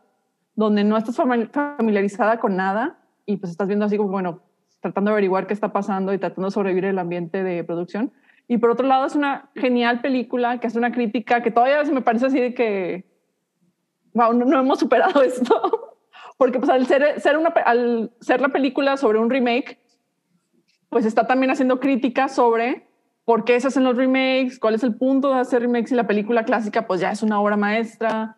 donde 0.55 0.83
no 0.83 0.95
estás 0.95 1.17
fami- 1.17 1.49
familiarizada 1.49 2.39
con 2.39 2.55
nada 2.55 2.99
y 3.25 3.37
pues 3.37 3.51
estás 3.51 3.67
viendo 3.67 3.85
así 3.85 3.97
como, 3.97 4.09
bueno, 4.09 4.41
tratando 4.79 5.09
de 5.09 5.13
averiguar 5.13 5.47
qué 5.47 5.53
está 5.55 5.73
pasando 5.73 6.13
y 6.13 6.19
tratando 6.19 6.47
de 6.47 6.51
sobrevivir 6.51 6.85
el 6.85 6.99
ambiente 6.99 7.43
de 7.43 7.63
producción. 7.63 8.11
Y 8.47 8.59
por 8.59 8.69
otro 8.69 8.85
lado 8.85 9.05
es 9.07 9.15
una 9.15 9.49
genial 9.55 10.01
película 10.01 10.59
que 10.59 10.67
hace 10.67 10.77
una 10.77 10.91
crítica 10.91 11.41
que 11.41 11.49
todavía 11.49 11.83
se 11.83 11.91
me 11.91 12.01
parece 12.01 12.27
así 12.27 12.39
de 12.39 12.53
que, 12.53 13.05
wow, 14.13 14.33
no, 14.33 14.59
hemos 14.59 14.79
superado 14.79 15.21
esto. 15.23 15.95
Porque 16.37 16.59
pues 16.59 16.69
al 16.69 16.85
ser, 16.85 17.19
ser, 17.19 17.37
una, 17.37 17.49
al 17.49 18.11
ser 18.19 18.39
la 18.39 18.49
película 18.49 18.97
sobre 18.97 19.17
un 19.17 19.31
remake, 19.31 19.79
pues 20.89 21.05
está 21.05 21.25
también 21.25 21.49
haciendo 21.51 21.79
crítica 21.79 22.27
sobre 22.27 22.88
por 23.29 23.43
qué 23.43 23.61
se 23.61 23.67
hacen 23.67 23.83
los 23.83 23.95
remakes, 23.95 24.57
cuál 24.57 24.73
es 24.73 24.81
el 24.81 24.95
punto 24.95 25.31
de 25.31 25.39
hacer 25.39 25.61
remakes 25.61 25.91
y 25.91 25.95
la 25.95 26.07
película 26.07 26.45
clásica 26.45 26.87
pues 26.87 26.99
ya 26.99 27.11
es 27.11 27.21
una 27.21 27.39
obra 27.39 27.57
maestra, 27.57 28.37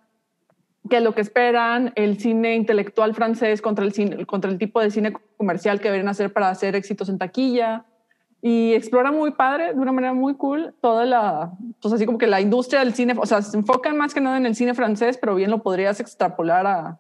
qué 0.89 0.97
es 0.97 1.01
lo 1.01 1.15
que 1.15 1.21
esperan, 1.21 1.93
el 1.95 2.19
cine 2.19 2.58
intelectual 2.58 3.15
francés 3.15 3.62
contra 3.62 3.86
el, 3.86 3.93
cine, 3.93 4.25
contra 4.25 4.51
el 4.51 4.58
tipo 4.58 4.82
de 4.82 4.91
cine 4.91 5.13
comercial 5.38 5.80
que 5.80 5.86
deberían 5.86 6.10
hacer 6.10 6.34
para 6.34 6.49
hacer 6.49 6.75
éxitos 6.75 7.08
en 7.08 7.19
taquilla. 7.19 7.86
Y 8.41 8.73
explora 8.73 9.13
muy 9.13 9.32
padre, 9.32 9.73
de 9.73 9.80
una 9.80 9.93
manera 9.93 10.13
muy 10.13 10.36
cool, 10.36 10.75
toda 10.82 11.06
la, 11.06 11.54
pues 11.82 11.93
así 11.93 12.06
como 12.06 12.17
que 12.17 12.27
la 12.27 12.41
industria 12.41 12.82
del 12.82 12.93
cine, 12.93 13.15
o 13.17 13.25
sea, 13.25 13.41
se 13.41 13.56
enfocan 13.56 13.95
más 13.95 14.13
que 14.13 14.19
nada 14.19 14.36
en 14.36 14.45
el 14.45 14.56
cine 14.56 14.73
francés, 14.73 15.17
pero 15.17 15.36
bien 15.36 15.51
lo 15.51 15.63
podrías 15.63 16.01
extrapolar 16.01 16.67
a, 16.67 16.99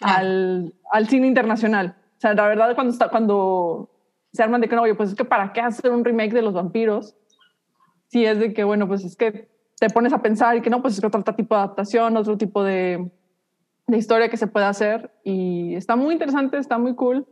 al, 0.00 0.72
al 0.92 1.08
cine 1.08 1.26
internacional. 1.26 1.96
O 2.18 2.20
sea, 2.20 2.32
la 2.34 2.46
verdad, 2.46 2.76
cuando, 2.76 2.92
está, 2.92 3.08
cuando 3.08 3.91
se 4.32 4.42
arman 4.42 4.60
de 4.60 4.68
que 4.68 4.76
no, 4.76 4.82
oye, 4.82 4.94
pues 4.94 5.10
es 5.10 5.14
que 5.14 5.24
para 5.24 5.52
qué 5.52 5.60
hacer 5.60 5.90
un 5.90 6.04
remake 6.04 6.32
de 6.32 6.42
los 6.42 6.54
vampiros, 6.54 7.16
si 8.08 8.24
es 8.24 8.38
de 8.38 8.52
que, 8.52 8.64
bueno, 8.64 8.86
pues 8.86 9.04
es 9.04 9.16
que 9.16 9.48
te 9.78 9.90
pones 9.90 10.12
a 10.12 10.22
pensar 10.22 10.56
y 10.56 10.62
que 10.62 10.70
no, 10.70 10.80
pues 10.80 10.94
es 10.94 11.00
que 11.00 11.06
otro 11.06 11.22
tipo 11.34 11.54
de 11.54 11.60
adaptación, 11.60 12.16
otro 12.16 12.38
tipo 12.38 12.62
de, 12.62 13.10
de 13.86 13.96
historia 13.96 14.28
que 14.28 14.36
se 14.36 14.46
puede 14.46 14.66
hacer. 14.66 15.10
Y 15.24 15.74
está 15.74 15.96
muy 15.96 16.12
interesante, 16.12 16.58
está 16.58 16.78
muy 16.78 16.94
cool. 16.94 17.26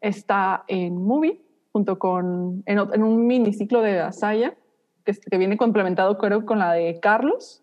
Está 0.00 0.64
en 0.68 0.96
Movie, 1.02 1.40
junto 1.72 1.98
con, 1.98 2.62
en, 2.66 2.78
en 2.78 3.02
un 3.02 3.26
miniciclo 3.26 3.82
de 3.82 4.00
Asaya, 4.00 4.56
que, 5.04 5.14
que 5.14 5.38
viene 5.38 5.56
complementado, 5.56 6.18
creo, 6.18 6.44
con 6.44 6.58
la 6.58 6.72
de 6.72 7.00
Carlos, 7.00 7.62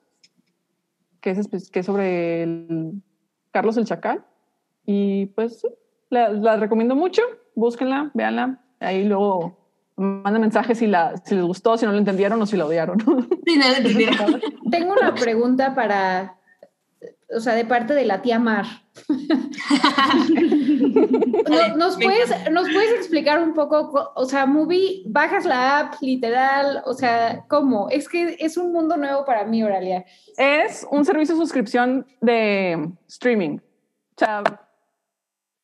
que 1.22 1.32
es, 1.32 1.70
que 1.70 1.84
sobre 1.84 2.48
Carlos 3.52 3.78
el 3.78 3.86
Chacal. 3.86 4.26
Y 4.86 5.28
pues 5.28 5.60
sí, 5.62 5.68
la, 6.10 6.30
la 6.30 6.58
recomiendo 6.58 6.96
mucho. 6.96 7.22
Búsquenla, 7.58 8.12
véanla. 8.14 8.60
Ahí 8.80 9.04
luego 9.04 9.58
mandan 9.96 10.42
mensajes 10.42 10.78
si, 10.78 10.86
la, 10.86 11.18
si 11.26 11.34
les 11.34 11.44
gustó, 11.44 11.76
si 11.76 11.86
no 11.88 11.92
lo 11.92 11.98
entendieron 11.98 12.40
o 12.40 12.46
si 12.46 12.56
la 12.56 12.66
odiaron. 12.68 13.00
Sí, 13.48 13.58
no 13.58 13.68
lo 13.68 13.76
entendieron. 13.78 14.42
Tengo 14.72 14.92
una 14.94 15.16
pregunta 15.16 15.74
para 15.74 16.36
o 17.36 17.40
sea, 17.40 17.56
de 17.56 17.66
parte 17.66 17.94
de 17.94 18.06
la 18.06 18.22
tía 18.22 18.40
Mar. 18.40 18.66
No- 21.50 21.76
¿Nos, 21.78 21.96
puedes. 21.96 22.30
¿Nos 22.52 22.70
puedes 22.70 22.92
explicar 22.94 23.42
un 23.42 23.54
poco, 23.54 23.90
co- 23.92 24.12
o 24.16 24.26
sea, 24.26 24.46
Movie, 24.46 25.04
bajas 25.08 25.46
la 25.46 25.80
app, 25.80 25.96
literal, 26.02 26.82
o 26.86 26.94
sea, 26.94 27.46
¿cómo? 27.48 27.90
Es 27.90 28.10
que 28.10 28.36
es 28.40 28.58
un 28.58 28.72
mundo 28.74 28.98
nuevo 28.98 29.24
para 29.26 29.46
mí, 29.46 29.64
Oralia. 29.64 30.06
Es 30.38 30.86
un 30.92 31.06
servicio 31.06 31.36
de 31.36 31.42
suscripción 31.42 32.06
de 32.22 32.90
streaming. 33.08 33.58
O 33.60 34.18
sea, 34.18 34.44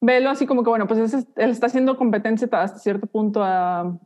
velo 0.03 0.29
así 0.29 0.45
como 0.45 0.63
que, 0.63 0.69
bueno, 0.69 0.87
pues 0.87 1.13
él 1.13 1.49
está 1.49 1.67
haciendo 1.67 1.97
competencia 1.97 2.47
hasta 2.51 2.77
cierto 2.79 3.07
punto 3.07 3.41
a 3.43 3.97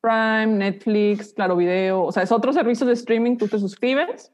Prime, 0.00 0.58
Netflix, 0.58 1.32
Claro 1.32 1.56
Video. 1.56 2.04
O 2.04 2.12
sea, 2.12 2.22
es 2.22 2.32
otro 2.32 2.52
servicio 2.52 2.86
de 2.86 2.92
streaming, 2.92 3.36
tú 3.36 3.48
te 3.48 3.58
suscribes 3.58 4.32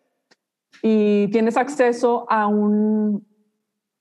y 0.83 1.29
tienes 1.29 1.57
acceso 1.57 2.27
a, 2.29 2.47
un, 2.47 3.27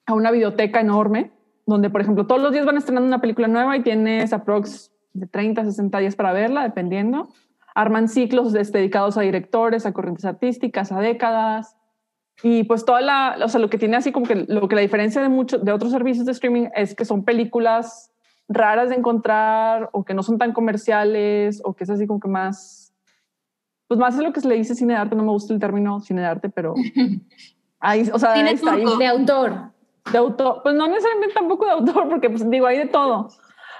a 0.06 0.14
una 0.14 0.32
biblioteca 0.32 0.82
enorme 0.82 1.32
donde, 1.66 1.90
por 1.90 2.02
ejemplo, 2.02 2.28
todos 2.28 2.42
los 2.42 2.52
días 2.52 2.66
van 2.66 2.78
estrenando 2.78 3.08
una 3.08 3.22
película 3.22 3.48
nueva 3.48 3.76
y 3.78 3.84
tienes 3.84 4.34
aprox 4.34 4.92
de 5.14 5.28
30 5.28 5.62
a 5.62 5.66
60 5.66 6.00
días 6.00 6.16
para 6.16 6.34
verla, 6.34 6.64
dependiendo. 6.64 7.30
Arman 7.74 8.10
ciclos 8.10 8.54
dedicados 8.54 9.18
a 9.18 9.22
directores, 9.22 9.86
a 9.86 9.94
corrientes 9.94 10.26
artísticas, 10.26 10.92
a 10.92 11.00
décadas. 11.00 11.77
Y 12.44 12.64
pues 12.64 12.86
toda 12.86 13.02
la, 13.02 13.38
o 13.44 13.50
sea, 13.50 13.60
lo 13.60 13.70
que 13.70 13.78
tiene 13.78 13.98
así 13.98 14.12
como 14.12 14.28
que 14.28 14.46
lo 14.48 14.68
que 14.68 14.76
la 14.76 14.82
diferencia 14.82 15.22
de 15.22 15.30
muchos 15.30 15.64
de 15.64 15.72
otros 15.72 15.92
servicios 15.92 16.26
de 16.26 16.34
streaming 16.34 16.68
es 16.76 16.94
que 16.94 17.06
son 17.06 17.24
películas 17.24 18.12
raras 18.48 18.90
de 18.90 18.96
encontrar 18.96 19.90
o 19.92 20.06
que 20.06 20.14
no 20.14 20.24
son 20.24 20.38
tan 20.38 20.54
comerciales 20.54 21.62
o 21.64 21.74
que 21.74 21.84
es 21.84 21.90
así 21.90 22.08
como 22.08 22.20
que 22.20 22.28
más, 22.28 22.94
pues 23.88 24.00
más 24.00 24.16
es 24.16 24.22
lo 24.22 24.32
que 24.34 24.42
se 24.42 24.48
le 24.48 24.56
dice 24.56 24.76
cine 24.76 24.94
de 24.94 25.00
arte, 25.00 25.16
no 25.16 25.24
me 25.24 25.32
gusta 25.32 25.54
el 25.54 25.60
término 25.60 26.00
cine 26.00 26.22
de 26.22 26.28
arte, 26.28 26.50
pero 26.50 26.76
ahí, 27.80 28.10
o 28.14 28.20
sea, 28.20 28.36
Cine 28.36 28.52
está, 28.52 28.74
ahí-. 28.74 28.86
De 28.98 29.08
autor. 29.08 29.72
de 30.12 30.18
autor, 30.18 30.62
pues 30.64 30.76
no 30.76 30.88
necesariamente 30.88 31.34
tampoco 31.34 31.66
de 31.66 31.72
autor, 31.72 32.08
porque 32.08 32.30
pues 32.30 32.50
digo, 32.50 32.68
hay 32.68 32.78
de 32.78 32.86
todo, 32.86 33.30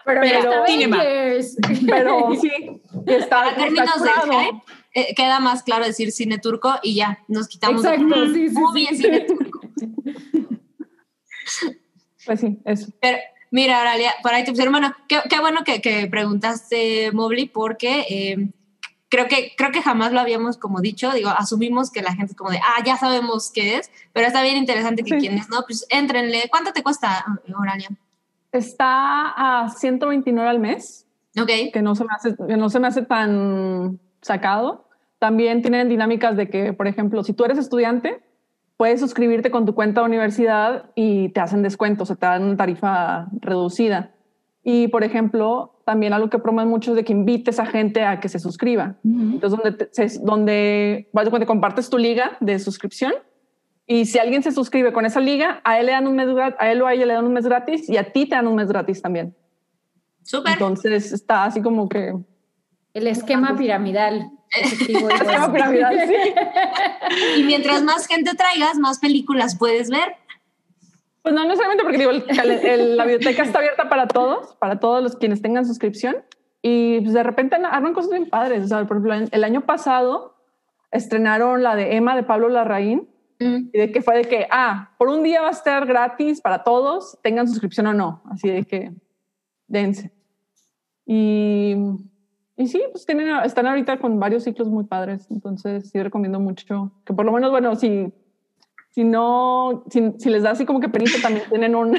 Pero, 0.04 0.22
Pero-. 0.22 0.64
Avengers. 0.64 1.58
pero 1.86 2.30
sí, 2.42 2.82
y 3.06 3.14
está, 3.14 3.50
está 3.52 3.86
curado. 3.98 4.62
Eh, 5.00 5.14
queda 5.16 5.40
más 5.40 5.62
claro 5.64 5.86
decir 5.86 6.12
cine 6.12 6.38
turco 6.40 6.76
y 6.82 6.96
ya, 6.96 7.20
nos 7.28 7.48
quitamos 7.48 7.84
de- 7.84 7.90
Exacto, 7.90 8.26
sí, 8.34 8.50
sí, 8.50 8.56
Muy 8.56 8.72
sí. 8.74 8.80
bien 8.80 8.98
cine 8.98 9.20
turco. 9.22 9.60
Pues 12.26 12.42
sí, 12.42 12.60
eso. 12.66 12.90
Pero 13.02 13.18
mira, 13.52 13.80
Aralia, 13.82 14.12
por 14.22 14.34
ahí 14.34 14.44
te 14.44 14.52
pusieron, 14.52 14.74
bueno, 14.74 14.94
qué, 15.08 15.22
qué 15.30 15.40
bueno 15.40 15.64
que, 15.64 15.82
que 15.82 16.08
preguntaste, 16.08 17.12
Mobley, 17.14 17.48
porque 17.48 18.06
eh, 18.10 18.50
creo, 19.08 19.28
que, 19.30 19.54
creo 19.58 19.72
que 19.72 19.82
jamás 19.82 20.12
lo 20.12 20.20
habíamos 20.20 20.58
como 20.58 20.82
dicho, 20.82 21.10
digo, 21.14 21.30
asumimos 21.30 21.90
que 21.90 22.02
la 22.02 22.14
gente 22.14 22.34
es 22.34 22.38
como 22.38 22.50
de, 22.50 22.58
ah, 22.58 22.84
ya 22.86 22.98
sabemos 22.98 23.50
qué 23.54 23.78
es, 23.78 23.90
pero 24.12 24.28
está 24.28 24.42
bien 24.42 24.58
interesante 24.58 25.04
que 25.04 25.12
Sí. 25.16 25.20
quienes 25.28 25.48
no, 25.48 25.64
pues 25.66 25.86
éntrenle. 25.90 26.48
¿Cuánto 26.50 26.74
te 26.74 26.84
cuesta, 26.84 27.24
Oralia? 27.58 27.88
Está 28.52 29.62
a 29.64 29.70
129 29.70 30.50
al 30.50 30.60
mes. 30.60 31.06
Ok, 31.40 31.72
que 31.72 31.82
no 31.82 31.96
se 31.96 32.04
me 32.04 32.10
hace, 32.14 32.36
que 32.36 32.58
no 32.58 32.70
se 32.70 32.80
me 32.82 32.88
hace 32.88 33.04
tan 33.04 34.00
sacado. 34.22 34.87
También 35.20 35.62
tienen 35.62 35.90
dinámicas 35.90 36.38
de 36.38 36.50
que, 36.50 36.74
por 36.74 36.88
ejemplo, 36.88 37.24
si 37.24 37.34
tú 37.34 37.44
eres 37.46 37.58
estudiante, 37.58 38.22
puedes 38.78 39.00
suscribirte 39.00 39.50
con 39.50 39.66
tu 39.66 39.74
cuenta 39.74 40.02
de 40.02 40.08
universidad 40.08 40.92
y 40.96 41.30
te 41.30 41.40
hacen 41.40 41.64
descuento, 41.64 42.04
o 42.04 42.08
te 42.08 42.26
dan 42.26 42.44
una 42.44 42.58
tarifa 42.58 43.28
reducida. 43.42 44.12
Y, 44.64 44.90
por 44.90 45.04
ejemplo, 45.04 45.80
también 45.86 46.14
algo 46.14 46.30
que 46.30 46.38
promueven 46.40 46.70
mucho 46.70 46.92
es 46.92 46.98
de 46.98 47.04
que 47.04 47.14
invites 47.14 47.60
a 47.60 47.66
gente 47.66 48.04
a 48.04 48.20
que 48.20 48.30
se 48.30 48.38
suscriba. 48.38 48.98
Entonces, 49.04 49.60
donde, 49.60 49.86
te- 49.86 50.20
donde 50.22 51.10
cuando 51.12 51.48
compartes 51.48 51.90
tu 51.90 51.98
liga 51.98 52.38
de 52.42 52.60
suscripción 52.60 53.14
y 53.88 54.06
si 54.06 54.20
alguien 54.20 54.44
se 54.44 54.52
suscribe 54.52 54.92
con 54.92 55.06
esa 55.06 55.22
liga, 55.22 55.62
a 55.64 55.80
él 55.80 55.86
le 55.86 55.94
dan 55.94 56.06
un 56.06 56.16
mes 56.18 56.28
a 56.60 56.72
él 56.72 56.82
o 56.82 56.88
a 56.88 56.94
ella 56.94 57.06
le 57.06 57.14
dan 57.14 57.26
un 57.26 57.32
mes 57.34 57.46
gratis 57.48 57.90
y 57.90 57.96
a 57.96 58.12
ti 58.12 58.28
te 58.28 58.36
dan 58.36 58.46
un 58.46 58.56
mes 58.56 58.68
gratis 58.68 59.02
también. 59.02 59.34
súper. 60.24 60.54
Entonces 60.54 61.14
está 61.14 61.46
así 61.46 61.62
como 61.62 61.88
que 61.88 62.14
El 63.02 63.08
esquema 63.08 63.56
piramidal. 63.58 64.32
efectivo 64.52 65.10
y 65.10 65.14
Esquema 65.14 65.52
piramidal, 65.54 66.08
sí. 66.08 66.16
Y 67.40 67.44
mientras 67.44 67.84
más 67.84 68.08
gente 68.08 68.34
traigas, 68.36 68.78
más 68.78 69.00
películas 69.00 69.58
puedes 69.58 69.90
ver. 69.90 70.16
Pues 71.22 71.36
no 71.36 71.44
necesariamente 71.44 71.84
porque 71.84 71.98
digo, 71.98 72.12
el- 72.12 72.24
el- 72.30 72.98
la 72.98 73.04
biblioteca 73.06 73.44
está 73.44 73.60
abierta 73.60 73.90
para 73.90 74.08
todos, 74.08 74.56
para 74.56 74.80
todos 74.80 75.04
los 75.04 75.16
quienes 75.18 75.42
tengan 75.42 75.66
suscripción. 75.66 76.16
Y 76.62 77.02
pues 77.02 77.14
de 77.14 77.24
repente 77.24 77.56
arman 77.58 77.94
cosas 77.94 78.12
bien 78.12 78.30
padres. 78.30 78.64
O 78.64 78.68
sea, 78.68 78.86
por 78.86 78.98
ejemplo, 78.98 79.28
el 79.32 79.44
año 79.44 79.62
pasado 79.62 80.36
estrenaron 80.92 81.62
la 81.64 81.76
de 81.76 81.96
Emma 81.98 82.16
de 82.16 82.24
Pablo 82.24 82.50
Larraín 82.50 83.10
Mm. 83.40 83.70
y 83.72 83.78
de 83.78 83.92
que 83.92 84.02
fue 84.02 84.16
de 84.18 84.24
que, 84.26 84.48
ah, 84.50 84.96
por 84.98 85.10
un 85.10 85.22
día 85.22 85.42
va 85.44 85.50
a 85.50 85.52
estar 85.52 85.86
gratis 85.86 86.42
para 86.42 86.64
todos, 86.64 87.20
tengan 87.22 87.48
suscripción 87.48 87.86
o 87.86 87.94
no. 87.94 88.24
Así 88.32 88.50
de 88.50 88.64
que, 88.64 88.92
dense. 89.68 90.12
Y, 91.06 91.76
y 92.58 92.68
sí, 92.68 92.82
pues 92.92 93.06
tienen, 93.06 93.28
están 93.46 93.68
ahorita 93.68 93.98
con 94.00 94.20
varios 94.20 94.44
ciclos 94.44 94.68
muy 94.68 94.84
padres. 94.86 95.28
Entonces 95.30 95.90
sí 95.90 96.02
recomiendo 96.02 96.40
mucho 96.40 96.92
que 97.06 97.14
por 97.14 97.24
lo 97.26 97.32
menos, 97.32 97.52
bueno, 97.52 97.76
si, 97.76 98.12
si 98.90 99.04
no, 99.04 99.84
si, 99.90 100.12
si 100.18 100.30
les 100.30 100.44
da 100.44 100.52
así 100.52 100.66
como 100.66 100.80
que 100.80 100.90
penita, 100.90 101.22
también 101.22 101.46
tienen 101.50 101.76
un, 101.76 101.96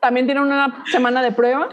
también 0.00 0.26
tienen 0.26 0.42
una 0.44 0.84
semana 0.90 1.22
de 1.22 1.32
prueba. 1.32 1.68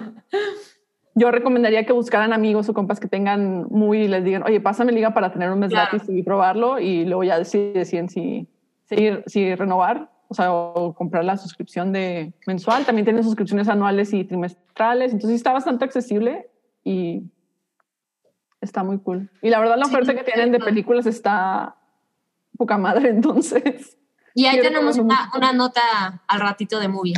Yo 1.15 1.31
recomendaría 1.31 1.85
que 1.85 1.91
buscaran 1.93 2.31
amigos 2.33 2.69
o 2.69 2.73
compas 2.73 2.99
que 2.99 3.07
tengan 3.07 3.65
muy 3.69 4.03
y 4.03 4.07
les 4.07 4.23
digan, 4.23 4.43
oye, 4.43 4.61
pásame 4.61 4.91
liga 4.91 5.13
para 5.13 5.33
tener 5.33 5.51
un 5.51 5.59
mes 5.59 5.71
Claro. 5.71 5.89
gratis 5.91 6.07
y 6.09 6.23
probarlo 6.23 6.79
y 6.79 7.03
luego 7.05 7.23
ya 7.23 7.39
deci- 7.39 7.73
deciden 7.73 8.09
si, 8.09 8.47
si, 8.85 9.09
si 9.25 9.55
renovar, 9.55 10.09
o 10.27 10.33
sea, 10.35 10.53
o 10.53 10.93
comprar 10.93 11.25
la 11.25 11.35
suscripción 11.35 11.91
de 11.91 12.31
mensual. 12.45 12.85
También 12.85 13.05
tienen 13.05 13.23
suscripciones 13.23 13.67
anuales 13.67 14.13
y 14.13 14.23
trimestrales, 14.23 15.11
entonces 15.11 15.35
está 15.37 15.51
bastante 15.51 15.83
accesible 15.83 16.47
y 16.85 17.23
está 18.61 18.83
muy 18.83 18.99
cool. 18.99 19.29
Y 19.41 19.49
la 19.49 19.59
verdad 19.59 19.77
la 19.77 19.85
Sí, 19.85 19.91
oferta 19.93 20.15
que 20.15 20.23
tienen 20.23 20.51
de 20.51 20.59
películas 20.59 21.05
está 21.05 21.75
poca 22.57 22.77
madre, 22.77 23.09
entonces 23.15 23.97
Y 24.35 24.45
ahí 24.45 24.59
tenemos 24.61 24.97
una, 24.97 25.31
una 25.35 25.53
nota 25.53 26.23
al 26.27 26.39
ratito 26.39 26.79
de 26.79 26.87
movie. 26.87 27.13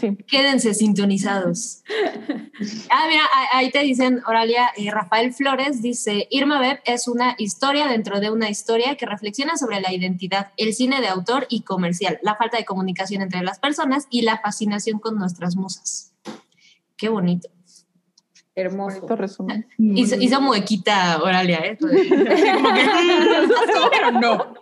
Sí. 0.00 0.16
Quédense 0.26 0.74
sintonizados. 0.74 1.82
Ah, 2.88 3.06
mira, 3.08 3.22
ahí- 3.34 3.46
ahí 3.66 3.70
te 3.72 3.80
dicen, 3.80 4.22
Oralia, 4.28 4.70
eh, 4.76 4.88
Rafael 4.90 5.32
Flores 5.34 5.82
dice, 5.82 6.28
Irma 6.30 6.60
Beb 6.60 6.78
es 6.84 7.08
una 7.08 7.34
historia 7.36 7.88
dentro 7.88 8.20
de 8.20 8.30
una 8.30 8.48
historia 8.48 8.96
que 8.96 9.06
reflexiona 9.06 9.56
sobre 9.56 9.80
la 9.80 9.92
identidad, 9.92 10.52
el 10.56 10.72
cine 10.72 11.00
de 11.00 11.08
autor 11.08 11.46
y 11.50 11.62
comercial, 11.62 12.20
la 12.22 12.36
falta 12.36 12.56
de 12.56 12.64
comunicación 12.64 13.22
entre 13.22 13.42
las 13.42 13.58
personas 13.58 14.06
y 14.10 14.22
la 14.22 14.38
fascinación 14.38 15.00
con 15.00 15.16
nuestras 15.16 15.56
musas. 15.56 16.14
Qué 16.96 17.08
bonito. 17.08 17.48
Hermoso. 18.56 19.06
Resumen. 19.16 19.66
Hizo, 19.78 20.16
hizo 20.16 20.40
muequita, 20.40 21.20
Oralia, 21.22 21.58
¿eh? 21.58 21.78
Como 21.78 21.92
que, 21.92 22.86
pero 23.90 24.12
no. 24.12 24.54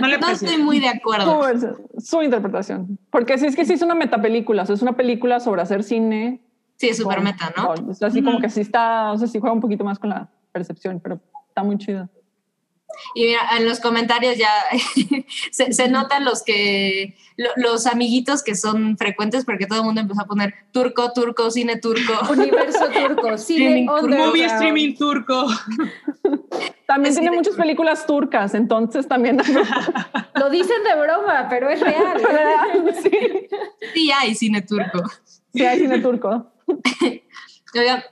No 0.00 0.08
le 0.08 0.18
No 0.18 0.28
estoy 0.28 0.58
muy 0.58 0.80
de 0.80 0.88
acuerdo. 0.88 1.42
Su, 1.58 2.00
su 2.00 2.22
interpretación. 2.22 2.98
Porque 3.10 3.38
sí 3.38 3.46
es 3.46 3.56
que 3.56 3.64
sí 3.64 3.72
es 3.72 3.82
una 3.82 3.94
metapelícula, 3.94 4.62
o 4.62 4.66
sea, 4.66 4.74
es 4.74 4.82
una 4.82 4.96
película 4.96 5.40
sobre 5.40 5.62
hacer 5.62 5.82
cine. 5.82 6.42
Sí, 6.76 6.88
es 6.88 6.98
súper 6.98 7.22
meta, 7.22 7.52
¿no? 7.56 7.90
es 7.90 8.02
así 8.02 8.22
como 8.22 8.38
que 8.38 8.50
sí 8.50 8.60
está, 8.60 9.12
o 9.12 9.16
sea, 9.16 9.26
sí 9.26 9.38
juega 9.38 9.54
un 9.54 9.62
poquito 9.62 9.82
más 9.82 9.98
con 9.98 10.10
la 10.10 10.28
percepción, 10.52 11.00
pero 11.00 11.20
está 11.48 11.62
muy 11.62 11.78
chido. 11.78 12.10
Y 13.14 13.24
mira, 13.26 13.40
en 13.56 13.66
los 13.66 13.80
comentarios 13.80 14.36
ya 14.36 14.50
se, 15.50 15.72
se 15.72 15.88
notan 15.88 16.24
los 16.24 16.42
que 16.42 17.16
lo- 17.36 17.50
los 17.56 17.86
amiguitos 17.86 18.42
que 18.42 18.54
son 18.54 18.96
frecuentes 18.96 19.44
porque 19.44 19.66
todo 19.66 19.80
el 19.80 19.84
mundo 19.84 20.00
empezó 20.00 20.22
a 20.22 20.26
poner 20.26 20.54
turco, 20.72 21.12
turco, 21.12 21.50
cine 21.50 21.76
turco. 21.78 22.12
Universo 22.30 22.88
turco, 22.88 23.36
cine 23.38 23.66
Streaming 23.84 23.86
turco. 23.86 24.08
Movie 24.26 24.44
streaming 24.46 24.94
turco. 24.96 25.46
También 26.86 27.14
Sí, 27.14 27.20
tiene 27.20 27.36
muchas 27.36 27.56
películas 27.56 28.06
turcas, 28.06 28.54
entonces 28.54 29.08
también. 29.08 29.38
Lo 30.34 30.50
dicen 30.50 30.82
de 30.84 30.94
broma, 31.00 31.48
pero 31.50 31.68
es 31.68 31.80
real. 31.80 32.22
sí, 33.02 33.10
Sí 33.94 34.10
hay 34.12 34.34
cine 34.34 34.62
turco. 34.62 35.02
sí 35.52 35.64
hay 35.64 35.80
cine 35.80 35.98
turco. 35.98 36.52
Oigan, 37.74 38.02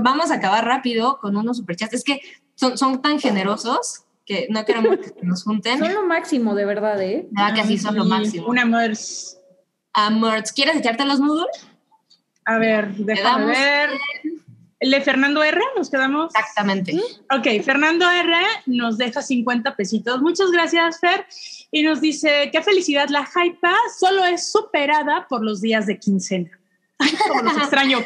vamos 0.00 0.30
a 0.30 0.34
acabar 0.34 0.64
rápido 0.64 1.18
con 1.18 1.36
unos 1.36 1.56
superchats. 1.58 1.92
Es 1.92 2.04
que 2.04 2.20
son, 2.54 2.78
son 2.78 3.02
tan 3.02 3.18
generosos 3.18 4.04
que 4.30 4.46
no 4.48 4.64
queremos 4.64 4.98
que 4.98 5.26
nos 5.26 5.42
junten. 5.42 5.78
Son 5.80 5.92
lo 5.92 6.06
máximo, 6.06 6.54
de 6.54 6.64
verdad, 6.64 7.02
¿eh? 7.02 7.26
Nada 7.32 7.52
que 7.52 7.62
así 7.62 7.78
son 7.78 7.96
lo 7.96 8.04
Sí, 8.04 8.10
máximo. 8.10 8.46
Una 8.46 8.64
Mers. 8.64 9.36
Amorts, 9.92 10.52
¿quieres 10.52 10.76
echarte 10.76 11.04
los 11.04 11.18
noodles? 11.18 11.66
A 12.44 12.58
ver, 12.58 12.94
déjame 12.94 13.46
ver. 13.46 13.90
El 14.78 14.92
de 14.92 15.00
Fernando 15.00 15.42
R, 15.42 15.60
nos 15.76 15.90
quedamos. 15.90 16.32
Exactamente. 16.32 16.94
Ok, 17.36 17.62
Fernando 17.64 18.08
R 18.08 18.34
nos 18.66 18.98
deja 18.98 19.20
50 19.20 19.74
pesitos. 19.74 20.22
Muchas 20.22 20.52
gracias, 20.52 21.00
Fer. 21.00 21.26
Y 21.72 21.82
nos 21.82 22.00
dice, 22.00 22.50
qué 22.52 22.62
felicidad, 22.62 23.08
la 23.08 23.28
hypa 23.28 23.74
solo 23.98 24.24
es 24.24 24.52
superada 24.52 25.26
por 25.28 25.42
los 25.42 25.60
días 25.60 25.86
de 25.86 25.98
quincena. 25.98 26.50
Ay, 26.98 27.10
cómo 27.28 27.42
los 27.42 27.56
extraño. 27.56 27.98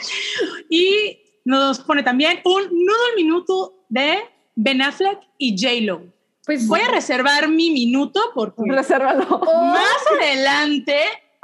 Y 0.71 1.19
nos 1.45 1.81
pone 1.81 2.03
también 2.03 2.41
un 2.45 2.63
nudo 2.63 3.05
al 3.11 3.17
minuto 3.17 3.85
de 3.91 4.21
Ben 4.57 4.81
Affleck 4.81 5.21
y 5.37 5.55
J-Lo. 5.61 6.14
Pues 6.47 6.67
Voy 6.67 6.81
a 6.81 6.89
reservar 6.89 7.49
mi 7.49 7.71
minuto 7.71 8.21
porque 8.35 8.63
Resérvalo. 8.67 9.27
más 9.65 10.07
adelante. 10.21 10.99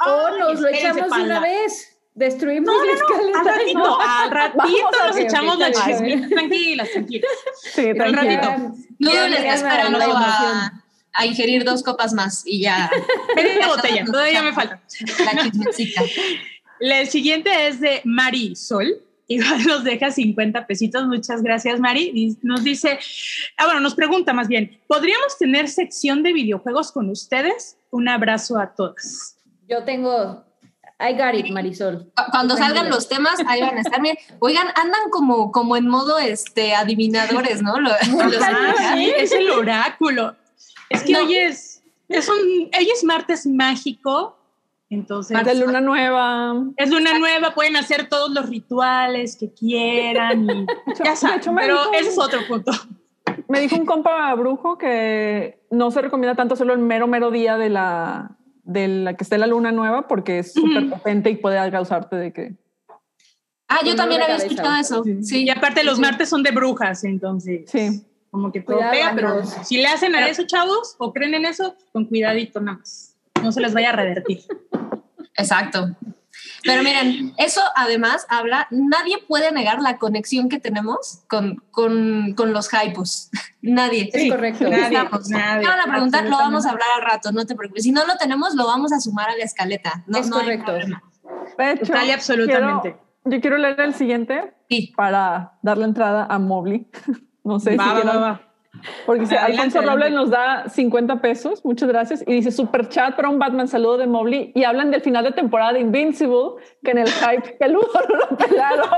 o 0.07 0.27
Ay, 0.27 0.39
nos 0.39 0.61
lo 0.61 0.69
echamos 0.69 1.11
de 1.17 1.23
una 1.23 1.41
vez. 1.41 1.87
Destruimos 2.13 2.67
No, 2.67 2.85
no, 2.85 3.39
al 3.39 3.45
ratito, 3.47 4.01
al 4.01 4.31
ratito 4.31 4.91
nos 5.07 5.17
echamos 5.17 5.55
ok, 5.55 5.61
la 5.61 5.73
chismita. 5.73 6.29
Tranquilas, 6.29 6.91
tranquilas. 6.91 7.31
Sí, 7.63 7.89
Al 7.89 7.97
tranquilo. 7.97 8.23
ratito. 8.43 8.75
No 8.99 9.13
Ya 9.13 9.29
le 9.29 9.37
está 9.39 9.55
esperando 9.55 9.99
a, 10.17 10.73
a 11.13 11.27
ingerir 11.27 11.65
dos 11.65 11.83
copas 11.83 12.13
más 12.13 12.43
y 12.45 12.61
ya 12.63 12.91
Media 13.37 13.69
botella, 13.69 14.05
todavía 14.05 14.43
me 14.43 14.53
falta. 14.53 14.83
la 15.25 15.43
chismecita. 15.43 16.03
El 16.81 17.09
siguiente 17.09 17.69
es 17.69 17.81
de 17.81 18.03
Mari 18.05 18.57
Sol. 18.57 19.01
Igual 19.31 19.63
nos 19.67 19.85
deja 19.85 20.11
50 20.11 20.67
pesitos. 20.67 21.07
Muchas 21.07 21.41
gracias, 21.43 21.79
Mari. 21.79 22.37
Nos 22.43 22.65
dice, 22.65 22.99
ah, 23.57 23.67
bueno, 23.67 23.79
nos 23.81 23.95
pregunta 23.95 24.33
más 24.33 24.49
bien, 24.49 24.81
¿podríamos 24.89 25.39
tener 25.39 25.69
sección 25.69 26.25
de 26.25 26.33
videojuegos 26.33 26.91
con 26.91 27.09
ustedes? 27.11 27.77
Un 27.93 28.09
abrazo 28.09 28.59
a 28.59 28.75
todas. 28.75 29.37
Yo 29.69 29.85
tengo. 29.85 30.45
I 30.99 31.13
got 31.15 31.35
it, 31.35 31.51
Marisol. 31.51 32.11
Cu- 32.17 32.25
Cuando 32.33 32.57
salgan 32.57 32.91
los 32.91 33.09
temas, 33.09 33.37
ahí 33.47 33.61
van 33.63 33.79
a 33.79 33.81
estar 33.83 34.03
bien. 34.03 34.19
Oigan, 34.41 34.67
andan 34.75 35.09
como, 35.11 35.51
como 35.53 35.77
en 35.77 35.87
modo 35.89 36.19
este, 36.19 36.75
adivinadores, 36.75 37.63
¿no? 37.63 37.79
Los- 37.81 37.95
Ah, 38.43 38.95
sí, 38.97 39.13
es 39.17 39.31
el 39.33 39.49
oráculo. 39.51 40.35
Es 40.91 41.05
que 41.05 41.13
No. 41.13 41.21
hoy 41.21 41.37
es, 41.37 41.83
es 42.09 42.29
un, 42.29 42.69
hoy 42.77 42.91
es 42.93 43.05
martes 43.05 43.47
mágico, 43.47 44.37
entonces 44.91 45.43
De 45.45 45.55
luna 45.55 45.81
nueva. 45.81 46.55
es 46.77 46.91
luna 46.91 47.19
nueva, 47.19 47.55
pueden 47.55 47.77
hacer 47.77 48.09
todos 48.09 48.31
los 48.31 48.49
rituales 48.49 49.37
que 49.37 49.53
quieran 49.53 50.49
y 50.51 50.67
ya 51.05 51.17
saben, 51.17 51.41
pero 51.57 51.79
dijo- 51.79 51.93
ese 51.95 52.09
es 52.11 52.19
otro 52.19 52.41
punto. 52.49 52.73
Me 53.49 53.61
dijo 53.61 53.77
un 53.77 53.87
compa 53.87 54.35
brujo 54.35 54.77
que 54.79 55.61
no 55.71 55.91
se 55.91 56.03
recomienda 56.03 56.35
tanto 56.37 56.55
hacerlo 56.55 56.73
el 56.73 56.81
mero, 56.81 57.07
mero 57.07 57.31
día 57.31 57.57
de 57.57 57.69
la, 57.71 58.37
de 58.65 58.89
la 58.89 59.15
que 59.15 59.25
esté 59.25 59.39
la 59.39 59.47
luna 59.47 59.73
nueva 59.73 60.07
porque 60.09 60.41
es 60.41 60.53
súper 60.53 60.85
Ujú. 60.85 60.91
potente 60.97 61.31
y 61.31 61.37
puede 61.37 61.71
causarte 61.71 62.17
de 62.17 62.33
que... 62.33 62.55
Ah, 63.69 63.79
yo 63.83 63.91
Dolor 63.93 63.97
también 63.97 64.23
había 64.23 64.37
cabeza. 64.39 64.53
escuchado 64.53 64.81
eso. 64.81 65.05
Sí. 65.05 65.23
Sí, 65.23 65.45
Y 65.45 65.51
aparte 65.51 65.85
los 65.85 65.97
Sí. 65.97 66.01
martes 66.03 66.29
son 66.29 66.43
de 66.43 66.51
brujas, 66.51 67.05
entonces 67.05 67.71
Sí. 67.71 68.05
como 68.31 68.51
que 68.51 68.61
todo 68.61 68.79
pega, 68.91 69.13
pero 69.15 69.45
si 69.45 69.77
le 69.79 69.87
hacen 69.87 70.15
a 70.17 70.27
eso, 70.29 70.43
chavos, 70.47 70.97
o 70.99 71.13
creen 71.13 71.35
en 71.35 71.45
eso, 71.45 71.77
con 71.93 72.05
cuidadito 72.07 72.61
nada 72.61 72.79
más. 72.79 73.17
No 73.43 73.53
se 73.53 73.61
les 73.61 73.73
vaya 73.73 73.91
a 73.91 73.93
revertir. 73.97 74.41
Exacto. 75.41 75.97
Pero 76.63 76.83
miren, 76.83 77.33
eso 77.39 77.61
además 77.75 78.27
habla, 78.29 78.67
nadie 78.71 79.17
puede 79.27 79.51
negar 79.53 79.81
la 79.81 79.97
conexión 79.99 80.49
que 80.49 80.59
tenemos 80.59 81.23
con, 81.29 81.63
con, 81.71 82.35
con 82.35 82.53
los 82.53 82.69
hypos. 82.73 83.31
Nadie. 83.63 84.11
Es 84.13 84.31
correcto. 84.31 84.65
Nadie, 84.65 84.99
nadie, 85.29 85.67
Ahora 85.67 85.77
la 85.87 85.91
pregunta 85.93 86.23
lo 86.23 86.37
vamos 86.39 86.65
a 86.67 86.71
hablar 86.71 86.89
al 86.97 87.03
rato, 87.03 87.33
no 87.33 87.45
te 87.47 87.55
preocupes. 87.55 87.83
Si 87.85 87.93
no 87.93 88.07
lo 88.07 88.17
tenemos, 88.17 88.55
lo 88.55 88.67
vamos 88.67 88.93
a 88.93 89.01
sumar 89.01 89.29
a 89.31 89.37
la 89.37 89.45
escaleta. 89.45 90.03
No, 90.07 90.19
Es 90.19 90.29
no 90.29 90.37
correcto. 90.37 90.73
De 90.73 91.73
hecho, 91.73 91.87
Total 91.87 92.07
y 92.07 92.11
absolutamente. 92.11 92.83
quiero- 92.93 93.11
yo 93.25 93.41
quiero 93.41 93.59
leer 93.59 93.81
el 93.81 93.95
siguiente 93.95 94.55
Sí. 94.69 94.93
para 94.97 95.53
darle 95.63 95.85
entrada 95.85 96.27
a 96.29 96.39
Mobley. 96.39 96.87
No 97.43 97.59
sé 97.59 97.75
Va, 97.75 97.85
si 98.01 98.07
va, 98.07 98.13
va, 98.15 98.21
va. 98.21 98.41
Porque 99.05 99.23
dice, 99.23 99.37
Alfonso 99.37 99.83
Robles 99.83 100.13
nos 100.13 100.31
da 100.31 100.69
50 100.69 101.21
pesos, 101.21 101.65
muchas 101.65 101.89
gracias. 101.89 102.23
Y 102.27 102.33
dice, 102.35 102.51
super 102.53 102.89
chat 102.89 103.17
para 103.17 103.29
un 103.29 103.39
Batman, 103.39 103.69
saludo 103.69 103.99
de 103.99 104.07
Mobley. 104.07 104.53
Y 104.55 104.65
hablan 104.65 104.91
del 104.91 105.03
final 105.03 105.25
de 105.25 105.33
temporada 105.33 105.73
de 105.73 105.81
Invincible, 105.81 106.63
que 106.85 106.93
en 106.93 106.99
el 106.99 107.09
hype 107.11 107.57
peludo 107.59 107.89
no 108.09 108.17
lo 108.17 108.37
pelaron. 108.37 108.89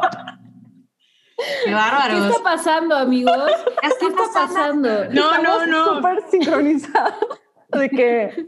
Qué 1.37 1.45
¿Qué 1.65 1.75
bárbaros. 1.75 2.27
está 2.27 2.43
pasando, 2.43 2.95
amigos? 2.97 3.35
¿Qué 3.81 3.89
¿Qué 4.01 4.07
está 4.07 4.23
pasando? 4.33 4.89
No, 5.11 5.39
no, 5.43 5.61
Estamos 5.63 5.67
no. 5.69 5.95
Súper 5.97 6.23
sincronizados 6.31 7.41
de 7.73 7.89
que 7.89 8.47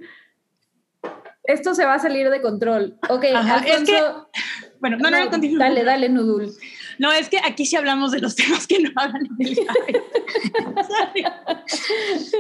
Esto 1.45 1.75
se 1.75 1.85
va 1.85 1.95
a 1.95 1.99
salir 1.99 2.29
de 2.31 2.41
control. 2.41 2.99
Ok, 3.09 3.25
Ajá, 3.35 3.57
es 3.67 3.73
Alfonso. 3.81 4.29
que- 4.33 4.71
Bueno, 4.81 4.99
no, 4.99 5.11
no. 5.11 5.17
Dale, 5.59 5.83
dale, 5.85 6.09
Nudul. 6.11 6.51
No, 6.99 7.13
es 7.13 7.29
que 7.29 7.39
aquí 7.39 7.67
sí 7.67 7.77
hablamos 7.77 8.13
de 8.13 8.21
los 8.21 8.35
temas 8.37 8.67
que 8.67 8.81
no 8.81 8.91
hablan 8.97 9.29
del. 9.37 9.59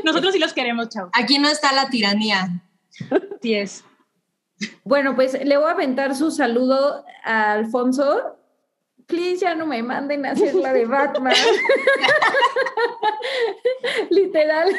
Nosotros 0.04 0.32
sí 0.32 0.38
los 0.38 0.52
queremos, 0.52 0.88
chavos. 0.88 1.10
Aquí 1.14 1.38
no 1.38 1.48
está 1.48 1.72
la 1.72 1.88
tiranía. 1.88 2.62
Así 3.38 3.54
es. 3.54 3.84
Bueno, 4.84 5.14
pues 5.14 5.32
le 5.44 5.56
voy 5.56 5.66
a 5.66 5.72
aventar 5.72 6.14
su 6.14 6.30
saludo 6.30 7.04
a 7.24 7.52
Alfonso. 7.52 8.38
Please, 9.06 9.40
ya 9.40 9.54
no 9.54 9.66
me 9.66 9.82
manden 9.82 10.24
a 10.24 10.30
hacer 10.30 10.54
la 10.54 10.72
de 10.72 10.86
Batman. 10.86 11.34
Literal. 14.10 14.74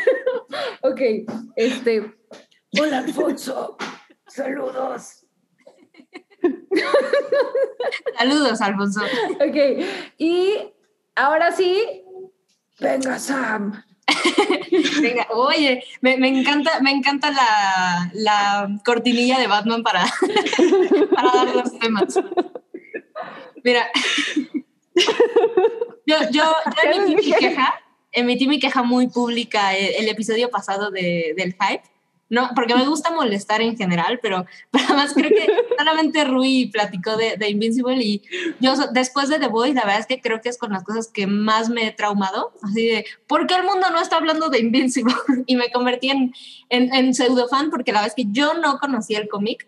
ok, 0.81 1.01
este. 1.55 2.15
Hola, 2.79 2.99
Alfonso. 2.99 3.77
Saludos. 4.27 5.24
Saludos, 8.17 8.61
Alfonso. 8.61 9.01
Ok, 9.35 9.85
y 10.17 10.57
ahora 11.15 11.51
sí. 11.51 12.03
Venga, 12.79 13.19
Sam. 13.19 13.83
Venga, 15.01 15.27
oye, 15.31 15.83
me, 16.01 16.17
me 16.17 16.27
encanta, 16.27 16.79
me 16.79 16.91
encanta 16.91 17.31
la, 17.31 18.11
la 18.13 18.69
cortinilla 18.85 19.39
de 19.39 19.47
Batman 19.47 19.81
para, 19.83 20.05
para 21.15 21.31
dar 21.31 21.55
los 21.55 21.79
temas. 21.79 22.19
Mira, 23.63 23.89
yo, 26.05 26.17
yo, 26.31 26.43
yo 26.43 26.55
emití 26.83 27.15
mi 27.15 27.33
queja, 27.33 27.73
emití 28.11 28.47
mi 28.47 28.59
queja 28.59 28.83
muy 28.83 29.07
pública 29.07 29.75
el, 29.75 30.03
el 30.03 30.09
episodio 30.09 30.49
pasado 30.49 30.91
de, 30.91 31.33
del 31.35 31.53
hype. 31.53 31.83
No, 32.35 32.49
porque 32.53 32.75
me 32.75 32.85
gusta 32.85 33.11
molestar 33.11 33.61
en 33.61 33.77
general, 33.77 34.19
pero, 34.21 34.45
pero 34.71 34.83
además 34.89 35.13
creo 35.13 35.29
que 35.29 35.47
solamente 35.77 36.25
Rui 36.25 36.65
platicó 36.65 37.15
de, 37.15 37.37
de 37.37 37.49
Invincible 37.49 37.95
y 38.03 38.23
yo 38.59 38.73
después 38.91 39.29
de 39.29 39.39
The 39.39 39.47
Voice, 39.47 39.73
la 39.73 39.85
verdad 39.85 40.01
es 40.01 40.05
que 40.05 40.19
creo 40.19 40.41
que 40.41 40.49
es 40.49 40.57
con 40.57 40.73
las 40.73 40.83
cosas 40.83 41.07
que 41.07 41.27
más 41.27 41.69
me 41.69 41.87
he 41.87 41.91
traumado, 41.93 42.51
así 42.61 42.87
de, 42.87 43.05
¿por 43.25 43.47
qué 43.47 43.55
el 43.55 43.63
mundo 43.63 43.89
no 43.89 44.01
está 44.01 44.17
hablando 44.17 44.49
de 44.49 44.59
Invincible? 44.59 45.13
Y 45.47 45.55
me 45.55 45.71
convertí 45.71 46.09
en, 46.09 46.33
en, 46.67 46.93
en 46.93 47.13
pseudo 47.13 47.47
fan 47.47 47.69
porque 47.69 47.93
la 47.93 47.99
verdad 48.01 48.13
es 48.17 48.25
que 48.25 48.29
yo 48.33 48.55
no 48.55 48.79
conocía 48.79 49.19
el 49.19 49.29
cómic, 49.29 49.65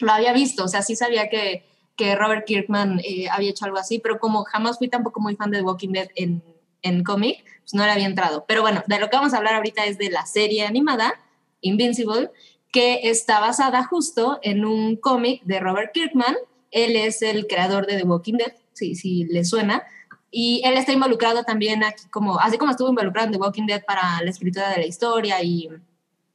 lo 0.00 0.10
había 0.10 0.32
visto, 0.32 0.64
o 0.64 0.68
sea, 0.68 0.82
sí 0.82 0.96
sabía 0.96 1.28
que, 1.28 1.64
que 1.94 2.16
Robert 2.16 2.44
Kirkman 2.46 3.00
eh, 3.04 3.28
había 3.30 3.50
hecho 3.50 3.64
algo 3.64 3.78
así, 3.78 4.00
pero 4.00 4.18
como 4.18 4.42
jamás 4.42 4.78
fui 4.78 4.88
tampoco 4.88 5.20
muy 5.20 5.36
fan 5.36 5.52
de 5.52 5.58
The 5.58 5.64
Walking 5.64 5.92
Dead 5.92 6.08
en, 6.16 6.42
en 6.82 7.04
cómic, 7.04 7.44
pues 7.60 7.74
no 7.74 7.84
le 7.84 7.92
había 7.92 8.06
entrado. 8.06 8.44
Pero 8.48 8.62
bueno, 8.62 8.82
de 8.88 8.98
lo 8.98 9.08
que 9.08 9.16
vamos 9.16 9.34
a 9.34 9.36
hablar 9.36 9.54
ahorita 9.54 9.84
es 9.84 9.98
de 9.98 10.10
la 10.10 10.26
serie 10.26 10.66
animada, 10.66 11.14
Invincible, 11.62 12.30
que 12.70 13.00
está 13.04 13.40
basada 13.40 13.84
justo 13.84 14.38
en 14.42 14.64
un 14.64 14.96
cómic 14.96 15.42
de 15.44 15.60
Robert 15.60 15.92
Kirkman. 15.92 16.36
Él 16.70 16.96
es 16.96 17.22
el 17.22 17.46
creador 17.46 17.86
de 17.86 17.96
The 17.98 18.04
Walking 18.04 18.34
Dead, 18.34 18.52
si, 18.72 18.94
si 18.94 19.24
le 19.24 19.44
suena. 19.44 19.82
Y 20.30 20.62
él 20.64 20.78
está 20.78 20.92
involucrado 20.92 21.44
también 21.44 21.84
aquí, 21.84 22.04
como, 22.10 22.38
así 22.40 22.56
como 22.56 22.70
estuvo 22.70 22.88
involucrado 22.88 23.26
en 23.26 23.32
The 23.32 23.38
Walking 23.38 23.66
Dead 23.66 23.84
para 23.84 24.22
la 24.22 24.30
escritura 24.30 24.70
de 24.70 24.78
la 24.78 24.86
historia 24.86 25.42
y 25.42 25.68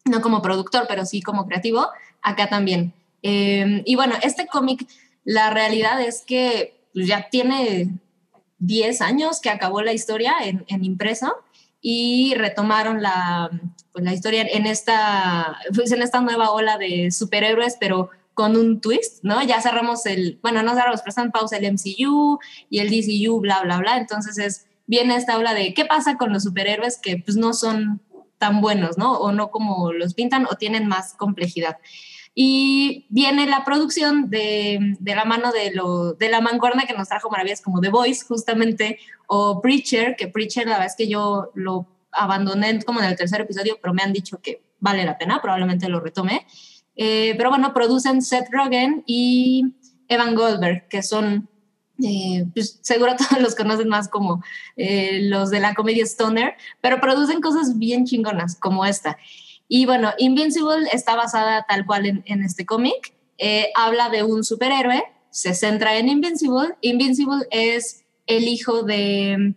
no 0.05 0.21
como 0.21 0.41
productor, 0.41 0.85
pero 0.87 1.05
sí 1.05 1.21
como 1.21 1.47
creativo, 1.47 1.87
acá 2.21 2.47
también. 2.47 2.93
Eh, 3.23 3.81
y 3.85 3.95
bueno, 3.95 4.15
este 4.21 4.45
cómic, 4.47 4.87
la 5.23 5.49
realidad 5.49 5.99
es 6.01 6.21
que 6.21 6.79
ya 6.93 7.29
tiene 7.29 7.89
10 8.59 9.01
años 9.01 9.41
que 9.41 9.49
acabó 9.49 9.81
la 9.81 9.93
historia 9.93 10.35
en, 10.43 10.63
en 10.67 10.85
impreso 10.85 11.35
y 11.81 12.33
retomaron 12.35 13.01
la, 13.01 13.49
pues, 13.91 14.03
la 14.03 14.13
historia 14.13 14.45
en 14.49 14.65
esta, 14.65 15.57
pues, 15.75 15.91
en 15.91 16.01
esta 16.01 16.21
nueva 16.21 16.51
ola 16.51 16.77
de 16.77 17.11
superhéroes, 17.11 17.77
pero 17.79 18.09
con 18.33 18.55
un 18.55 18.81
twist, 18.81 19.23
¿no? 19.23 19.41
Ya 19.43 19.61
cerramos 19.61 20.05
el, 20.05 20.39
bueno, 20.43 20.61
no 20.61 20.75
cerramos, 20.75 21.01
pero 21.01 21.09
están 21.09 21.31
pausa 21.31 21.57
el 21.57 21.73
MCU 21.73 22.37
y 22.69 22.79
el 22.79 22.89
DCU, 22.89 23.39
bla, 23.39 23.61
bla, 23.63 23.79
bla. 23.79 23.97
Entonces 23.97 24.37
es, 24.37 24.67
viene 24.85 25.15
esta 25.15 25.37
ola 25.37 25.55
de 25.55 25.73
qué 25.73 25.85
pasa 25.85 26.17
con 26.17 26.31
los 26.31 26.43
superhéroes 26.43 26.99
que 27.01 27.17
pues 27.17 27.35
no 27.35 27.53
son 27.53 27.99
tan 28.37 28.61
buenos, 28.61 28.97
¿no? 28.97 29.13
O 29.13 29.31
no 29.31 29.49
como 29.49 29.91
los 29.91 30.13
pintan 30.13 30.45
o 30.45 30.55
tienen 30.55 30.87
más 30.87 31.15
complejidad. 31.15 31.77
Y 32.39 33.07
viene 33.09 33.47
la 33.47 33.65
producción 33.65 34.29
de, 34.29 34.77
de 34.99 35.15
la 35.15 35.25
mano 35.25 35.51
de, 35.51 35.71
lo, 35.73 36.13
de 36.13 36.29
la 36.29 36.39
mancuerna 36.39 36.85
que 36.85 36.93
nos 36.93 37.09
trajo 37.09 37.31
maravillas 37.31 37.61
como 37.61 37.81
The 37.81 37.89
Voice, 37.89 38.23
justamente, 38.27 38.99
o 39.25 39.59
Preacher, 39.59 40.15
que 40.15 40.27
Preacher 40.27 40.67
la 40.67 40.73
verdad 40.73 40.85
es 40.85 40.95
que 40.95 41.07
yo 41.07 41.49
lo 41.55 41.87
abandoné 42.11 42.79
como 42.83 42.99
en 42.99 43.07
el 43.07 43.15
tercer 43.15 43.41
episodio, 43.41 43.79
pero 43.81 43.95
me 43.95 44.03
han 44.03 44.13
dicho 44.13 44.39
que 44.39 44.61
vale 44.79 45.03
la 45.03 45.17
pena, 45.17 45.41
probablemente 45.41 45.89
lo 45.89 45.99
retome. 45.99 46.45
Eh, 46.95 47.33
pero 47.37 47.49
bueno, 47.49 47.73
producen 47.73 48.21
Seth 48.21 48.49
Rogen 48.51 49.01
y 49.07 49.73
Evan 50.07 50.35
Goldberg, 50.35 50.87
que 50.89 51.01
son, 51.01 51.49
eh, 52.03 52.45
pues, 52.53 52.77
seguro 52.83 53.15
todos 53.17 53.41
los 53.41 53.55
conocen 53.55 53.87
más 53.87 54.09
como 54.09 54.43
eh, 54.75 55.21
los 55.23 55.49
de 55.49 55.59
la 55.59 55.73
comedia 55.73 56.03
Stoner, 56.03 56.53
pero 56.81 57.01
producen 57.01 57.41
cosas 57.41 57.79
bien 57.79 58.05
chingonas 58.05 58.59
como 58.59 58.85
esta. 58.85 59.17
Y 59.67 59.85
bueno, 59.85 60.13
Invincible 60.17 60.87
está 60.93 61.15
basada 61.15 61.65
tal 61.67 61.85
cual 61.85 62.05
en, 62.05 62.23
en 62.25 62.43
este 62.43 62.65
cómic. 62.65 63.13
Eh, 63.37 63.69
habla 63.75 64.09
de 64.09 64.23
un 64.23 64.43
superhéroe, 64.43 65.03
se 65.29 65.53
centra 65.53 65.97
en 65.97 66.09
Invincible. 66.09 66.75
Invincible 66.81 67.45
es 67.51 68.05
el 68.25 68.47
hijo 68.47 68.83
de 68.83 69.55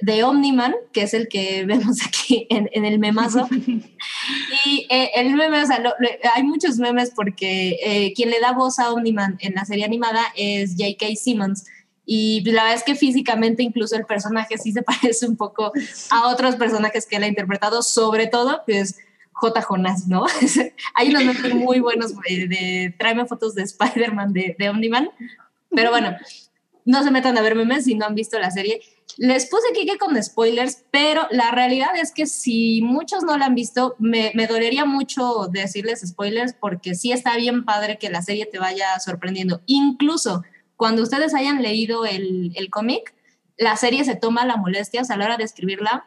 de 0.00 0.24
Omniman, 0.24 0.74
que 0.92 1.02
es 1.02 1.14
el 1.14 1.28
que 1.28 1.64
vemos 1.66 1.98
aquí 2.06 2.46
en, 2.50 2.68
en 2.72 2.84
el 2.84 2.98
memazo. 2.98 3.48
y 4.64 4.86
eh, 4.90 5.10
el 5.14 5.34
meme, 5.34 5.62
o 5.62 5.66
sea, 5.66 5.78
lo, 5.78 5.90
lo, 5.98 6.08
hay 6.34 6.42
muchos 6.42 6.76
memes 6.76 7.12
porque 7.14 7.78
eh, 7.82 8.12
quien 8.14 8.30
le 8.30 8.40
da 8.40 8.52
voz 8.52 8.78
a 8.78 8.92
Omniman 8.92 9.38
en 9.40 9.54
la 9.54 9.64
serie 9.64 9.84
animada 9.84 10.22
es 10.36 10.74
J.K. 10.78 11.06
Simmons. 11.16 11.64
Y 12.10 12.42
la 12.50 12.62
verdad 12.62 12.78
es 12.78 12.84
que 12.84 12.94
físicamente 12.94 13.62
incluso 13.62 13.94
el 13.94 14.06
personaje 14.06 14.56
sí 14.56 14.72
se 14.72 14.82
parece 14.82 15.26
un 15.26 15.36
poco 15.36 15.72
a 16.10 16.28
otros 16.28 16.56
personajes 16.56 17.06
que 17.06 17.16
él 17.16 17.24
ha 17.24 17.28
interpretado, 17.28 17.82
sobre 17.82 18.26
todo 18.26 18.62
pues 18.66 18.96
J. 19.40 19.62
Jonas, 19.62 20.08
¿no? 20.08 20.26
Hay 20.94 21.10
unos 21.10 21.24
memes 21.24 21.54
muy 21.54 21.78
buenos 21.78 22.12
de, 22.16 22.48
de 22.48 22.94
tráeme 22.98 23.26
fotos 23.26 23.54
de 23.54 23.62
Spider-Man 23.62 24.32
de, 24.32 24.56
de 24.58 24.68
Omniman. 24.68 25.10
Pero 25.70 25.90
bueno, 25.90 26.16
no 26.84 27.04
se 27.04 27.10
metan 27.10 27.38
a 27.38 27.42
ver 27.42 27.54
memes 27.54 27.84
si 27.84 27.94
no 27.94 28.06
han 28.06 28.16
visto 28.16 28.38
la 28.38 28.50
serie. 28.50 28.80
Les 29.16 29.46
puse 29.46 29.64
aquí 29.70 29.86
que 29.86 29.96
con 29.96 30.20
spoilers, 30.20 30.84
pero 30.90 31.26
la 31.30 31.50
realidad 31.52 31.90
es 31.94 32.12
que 32.12 32.26
si 32.26 32.82
muchos 32.82 33.22
no 33.22 33.38
la 33.38 33.46
han 33.46 33.54
visto, 33.54 33.94
me, 33.98 34.32
me, 34.34 34.46
dolería 34.46 34.84
mucho 34.84 35.48
decirles 35.52 36.00
spoilers 36.06 36.54
porque 36.54 36.94
sí 36.94 37.12
está 37.12 37.36
bien 37.36 37.64
padre 37.64 37.98
que 37.98 38.10
la 38.10 38.22
serie 38.22 38.46
te 38.46 38.58
vaya 38.58 38.98
sorprendiendo. 39.00 39.62
Incluso 39.66 40.42
cuando 40.76 41.02
ustedes 41.02 41.34
hayan 41.34 41.62
leído 41.62 42.06
el, 42.06 42.52
el 42.56 42.70
cómic, 42.70 43.14
la 43.56 43.76
serie 43.76 44.04
se 44.04 44.16
toma 44.16 44.46
la 44.46 44.56
molestia, 44.56 45.02
o 45.02 45.04
sea, 45.04 45.16
a 45.16 45.18
la 45.18 45.26
hora 45.26 45.36
de 45.36 45.44
escribirla, 45.44 46.06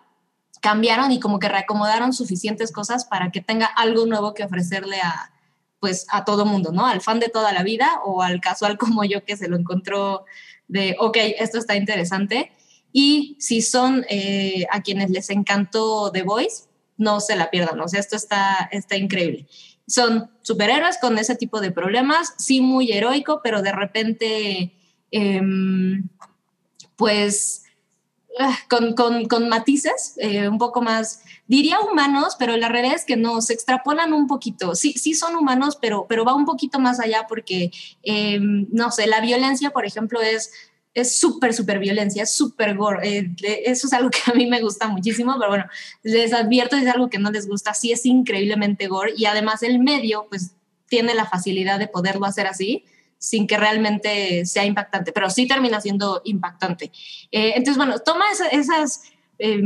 cambiaron 0.61 1.11
y 1.11 1.19
como 1.19 1.39
que 1.39 1.49
reacomodaron 1.49 2.13
suficientes 2.13 2.71
cosas 2.71 3.05
para 3.05 3.31
que 3.31 3.41
tenga 3.41 3.65
algo 3.65 4.05
nuevo 4.05 4.33
que 4.33 4.43
ofrecerle 4.43 5.01
a, 5.01 5.33
pues, 5.79 6.05
a 6.09 6.23
todo 6.23 6.45
mundo, 6.45 6.71
¿no? 6.71 6.85
Al 6.85 7.01
fan 7.01 7.19
de 7.19 7.29
toda 7.29 7.51
la 7.51 7.63
vida 7.63 7.99
o 8.05 8.21
al 8.21 8.39
casual 8.39 8.77
como 8.77 9.03
yo 9.03 9.25
que 9.25 9.35
se 9.35 9.49
lo 9.49 9.57
encontró 9.57 10.25
de, 10.67 10.95
ok, 10.99 11.17
esto 11.39 11.57
está 11.57 11.75
interesante. 11.75 12.53
Y 12.93 13.35
si 13.39 13.61
son 13.61 14.05
eh, 14.09 14.65
a 14.71 14.81
quienes 14.81 15.09
les 15.09 15.29
encantó 15.29 16.11
The 16.11 16.23
Voice, 16.23 16.65
no 16.97 17.19
se 17.19 17.35
la 17.35 17.49
pierdan, 17.49 17.79
o 17.79 17.87
sea, 17.87 17.99
esto 17.99 18.15
está, 18.15 18.69
está 18.71 18.95
increíble. 18.95 19.47
Son 19.87 20.29
superhéroes 20.43 20.99
con 20.99 21.17
ese 21.17 21.35
tipo 21.35 21.59
de 21.59 21.71
problemas, 21.71 22.35
sí 22.37 22.61
muy 22.61 22.91
heroico, 22.91 23.41
pero 23.43 23.63
de 23.63 23.71
repente, 23.71 24.73
eh, 25.09 25.41
pues, 26.95 27.60
con, 28.69 28.93
con, 28.93 29.25
con 29.25 29.49
matices 29.49 30.13
eh, 30.17 30.47
un 30.47 30.57
poco 30.57 30.81
más, 30.81 31.21
diría 31.47 31.79
humanos, 31.79 32.35
pero 32.37 32.57
la 32.57 32.69
realidad 32.69 32.95
es 32.95 33.05
que 33.05 33.17
no, 33.17 33.41
se 33.41 33.53
extrapolan 33.53 34.13
un 34.13 34.27
poquito. 34.27 34.75
Sí, 34.75 34.93
sí 34.93 35.13
son 35.13 35.35
humanos, 35.35 35.77
pero, 35.81 36.05
pero 36.07 36.25
va 36.25 36.35
un 36.35 36.45
poquito 36.45 36.79
más 36.79 36.99
allá 36.99 37.25
porque, 37.27 37.71
eh, 38.03 38.39
no 38.39 38.91
sé, 38.91 39.07
la 39.07 39.21
violencia, 39.21 39.71
por 39.71 39.85
ejemplo, 39.85 40.21
es 40.21 40.51
es 40.93 41.17
súper, 41.17 41.53
súper 41.53 41.79
violencia, 41.79 42.25
súper 42.25 42.75
gore. 42.75 43.17
Eh, 43.17 43.35
eso 43.65 43.87
es 43.87 43.93
algo 43.93 44.09
que 44.09 44.19
a 44.25 44.33
mí 44.33 44.45
me 44.47 44.61
gusta 44.61 44.87
muchísimo, 44.87 45.35
pero 45.37 45.49
bueno, 45.49 45.65
les 46.03 46.33
advierto, 46.33 46.75
es 46.75 46.87
algo 46.87 47.09
que 47.09 47.19
no 47.19 47.31
les 47.31 47.47
gusta, 47.47 47.73
sí 47.73 47.91
es 47.91 48.05
increíblemente 48.05 48.87
gore 48.87 49.13
y 49.15 49.25
además 49.25 49.63
el 49.63 49.79
medio 49.79 50.27
pues 50.29 50.51
tiene 50.87 51.13
la 51.13 51.25
facilidad 51.25 51.79
de 51.79 51.87
poderlo 51.87 52.25
hacer 52.25 52.47
así 52.47 52.83
sin 53.21 53.45
que 53.45 53.55
realmente 53.55 54.47
sea 54.47 54.65
impactante, 54.65 55.11
pero 55.11 55.29
sí 55.29 55.47
termina 55.47 55.79
siendo 55.79 56.21
impactante. 56.25 56.91
Eh, 57.31 57.53
entonces, 57.55 57.77
bueno, 57.77 57.99
toma 57.99 58.25
esa, 58.31 58.47
esas 58.47 59.03
eh, 59.37 59.61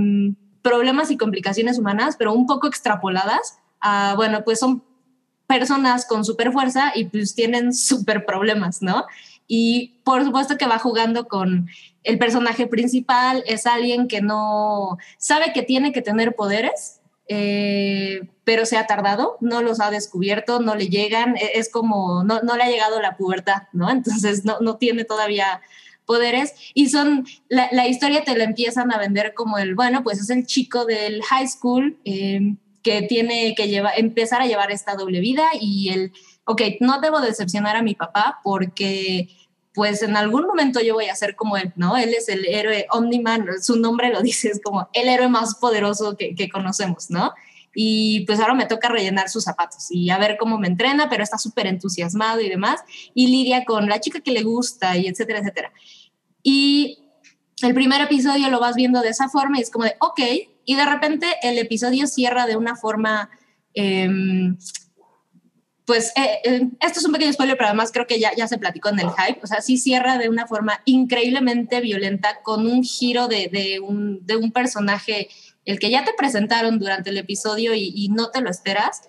problemas 0.62 1.10
y 1.10 1.16
complicaciones 1.16 1.80
humanas, 1.80 2.18
pero 2.18 2.34
un 2.34 2.48
poco 2.48 2.68
extrapoladas 2.68 3.60
a, 3.80 4.14
bueno, 4.18 4.44
pues 4.44 4.60
son 4.60 4.84
personas 5.48 6.06
con 6.06 6.26
super 6.26 6.52
fuerza 6.52 6.92
y 6.96 7.06
pues 7.06 7.34
tienen 7.34 7.74
super 7.74 8.26
problemas, 8.26 8.82
¿no? 8.82 9.06
Y 9.48 10.02
por 10.04 10.26
supuesto 10.26 10.58
que 10.58 10.68
va 10.68 10.78
jugando 10.78 11.30
con 11.30 11.70
el 12.04 12.18
personaje 12.20 12.68
principal, 12.68 13.42
es 13.48 13.68
alguien 13.68 14.10
que 14.10 14.22
no 14.22 14.98
sabe 15.18 15.54
que 15.54 15.64
tiene 15.64 15.94
que 15.94 16.02
tener 16.02 16.36
poderes, 16.36 17.00
eh, 17.28 18.30
pero 18.44 18.66
se 18.66 18.78
ha 18.78 18.88
tardado, 18.88 19.38
no 19.42 19.62
los 19.62 19.80
ha 19.80 19.90
descubierto, 19.90 20.60
no 20.60 20.76
le 20.76 20.88
llegan, 20.90 21.36
e, 21.38 21.52
es 21.56 21.70
como, 21.70 22.24
no, 22.24 22.42
no 22.42 22.56
le 22.56 22.64
ha 22.64 22.70
llegado 22.70 23.02
la 23.02 23.18
pubertad, 23.18 23.64
¿no? 23.74 23.90
Entonces 23.90 24.46
no, 24.46 24.60
no 24.60 24.78
tiene 24.78 25.06
todavía 25.06 25.62
poderes 26.06 26.54
y 26.74 26.90
son, 26.90 27.26
la, 27.50 27.68
la, 27.72 27.88
historia 27.88 28.24
te 28.24 28.38
la 28.38 28.44
empiezan 28.44 28.94
a 28.94 29.00
vender 29.00 29.34
como 29.34 29.58
el, 29.58 29.74
bueno, 29.74 30.04
pues 30.04 30.20
es 30.20 30.30
el 30.30 30.46
chico 30.46 30.86
del 30.86 31.24
high 31.24 31.48
school 31.48 31.98
eh, 32.06 32.56
que 32.84 33.02
tiene 33.02 33.56
que 33.56 33.68
llevar, 33.68 33.94
empezar 33.98 34.42
a 34.42 34.46
llevar 34.46 34.72
esta 34.72 34.94
doble 34.94 35.20
vida 35.20 35.50
y 35.60 35.90
el 35.90 36.12
ok, 36.46 36.62
no 36.80 37.02
debo 37.02 37.20
decepcionar 37.20 37.76
a 37.76 37.82
mi 37.82 37.96
papá 37.96 38.40
porque 38.44 39.28
pues 39.76 40.02
en 40.02 40.16
algún 40.16 40.48
momento 40.48 40.80
yo 40.80 40.94
voy 40.94 41.08
a 41.08 41.16
ser 41.16 41.36
como 41.36 41.58
él, 41.58 41.74
¿no? 41.76 41.98
Él 41.98 42.14
es 42.14 42.30
el 42.30 42.46
héroe 42.46 42.88
Omniman, 42.92 43.62
su 43.62 43.76
nombre 43.78 44.10
lo 44.10 44.22
dice, 44.24 44.50
es 44.50 44.62
como 44.64 44.90
el 44.94 45.10
héroe 45.10 45.28
más 45.28 45.56
poderoso 45.56 46.16
que, 46.18 46.34
que 46.34 46.50
conocemos, 46.50 47.10
¿no? 47.10 47.34
Y 47.78 48.22
pues 48.26 48.40
ahora 48.40 48.54
me 48.54 48.66
toca 48.66 48.88
rellenar 48.88 49.28
sus 49.30 49.44
zapatos 49.44 49.88
y 49.92 50.10
a 50.10 50.18
ver 50.18 50.38
cómo 50.40 50.58
me 50.58 50.68
entrena, 50.68 51.10
pero 51.10 51.24
está 51.24 51.38
súper 51.38 51.68
entusiasmado 51.68 52.40
y 52.40 52.48
demás, 52.48 52.80
y 53.14 53.28
lidia 53.28 53.66
con 53.66 53.90
la 53.90 54.00
chica 54.00 54.22
que 54.22 54.32
le 54.32 54.44
gusta 54.44 54.96
y 54.98 55.08
etcétera, 55.08 55.40
etcétera. 55.40 55.74
Y 56.42 57.00
el 57.62 57.74
primer 57.74 58.00
episodio 58.00 58.50
lo 58.50 58.62
vas 58.62 58.76
viendo 58.76 59.02
de 59.02 59.10
esa 59.10 59.28
forma 59.28 59.60
y 59.60 59.62
es 59.62 59.70
como 59.70 59.84
de, 59.84 59.96
ok, 60.00 60.22
y 60.64 60.76
de 60.76 60.86
repente 60.86 61.28
el 61.44 61.58
episodio 61.58 62.08
cierra 62.08 62.48
de 62.48 62.56
una 62.56 62.76
forma... 62.76 63.30
Eh, 63.74 64.10
pues 65.86 66.12
eh, 66.16 66.40
eh, 66.44 66.70
esto 66.82 67.00
es 67.00 67.06
un 67.06 67.12
pequeño 67.12 67.32
spoiler, 67.32 67.56
pero 67.58 67.68
además 67.68 67.92
creo 67.92 68.08
que 68.08 68.20
ya, 68.20 68.32
ya 68.36 68.48
se 68.48 68.58
platicó 68.58 68.90
en 68.90 69.00
el 69.00 69.10
hype. 69.12 69.40
O 69.44 69.48
sea, 69.48 69.62
sí 69.62 69.78
cierra 69.78 70.18
de 70.18 70.30
una 70.30 70.48
forma 70.48 70.82
increíblemente 70.86 71.80
violenta 71.80 72.42
con 72.42 72.66
un 72.66 72.84
giro 72.84 73.28
de, 73.28 73.50
de, 73.50 73.80
un, 73.80 74.26
de 74.26 74.36
un, 74.36 74.52
personaje, 74.52 75.30
el 75.64 75.80
que 75.80 75.92
ya 75.92 76.04
te 76.04 76.14
presentaron 76.14 76.80
durante 76.80 77.12
el 77.12 77.18
episodio 77.18 77.76
y, 77.76 77.92
y, 77.96 78.10
no 78.10 78.32
te 78.32 78.42
lo 78.42 78.50
esperas. 78.50 79.04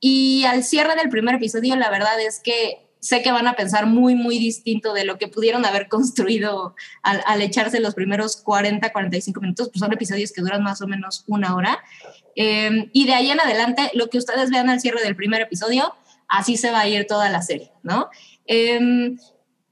Y 0.00 0.44
al 0.44 0.64
cierre 0.64 0.96
del 0.96 1.10
primer 1.10 1.34
episodio, 1.34 1.76
la 1.76 1.90
verdad 1.90 2.18
es 2.20 2.40
que 2.40 2.88
sé 3.00 3.20
que 3.20 3.32
van 3.32 3.46
a 3.46 3.54
pensar 3.54 3.86
muy, 3.86 4.14
muy 4.14 4.38
distinto 4.38 4.94
de 4.94 5.04
lo 5.04 5.18
que 5.18 5.28
pudieron 5.28 5.66
haber 5.66 5.88
construido 5.88 6.74
al, 7.02 7.20
al 7.26 7.42
echarse 7.42 7.80
los 7.80 7.94
primeros 7.94 8.36
40, 8.36 8.90
45 8.90 9.40
minutos, 9.40 9.68
pues 9.68 9.80
son 9.80 9.92
episodios 9.92 10.32
que 10.32 10.40
duran 10.40 10.62
más 10.62 10.80
o 10.80 10.86
menos 10.86 11.24
una 11.26 11.54
hora. 11.54 11.82
Eh, 12.36 12.90
y 12.92 13.06
de 13.06 13.14
ahí 13.14 13.30
en 13.30 13.40
adelante, 13.40 13.90
lo 13.94 14.08
que 14.08 14.18
ustedes 14.18 14.50
vean 14.50 14.68
al 14.68 14.80
cierre 14.80 15.02
del 15.02 15.16
primer 15.16 15.42
episodio, 15.42 15.94
así 16.28 16.56
se 16.56 16.70
va 16.70 16.80
a 16.80 16.88
ir 16.88 17.06
toda 17.06 17.28
la 17.28 17.42
serie, 17.42 17.72
¿no? 17.82 18.08
Eh, 18.46 19.16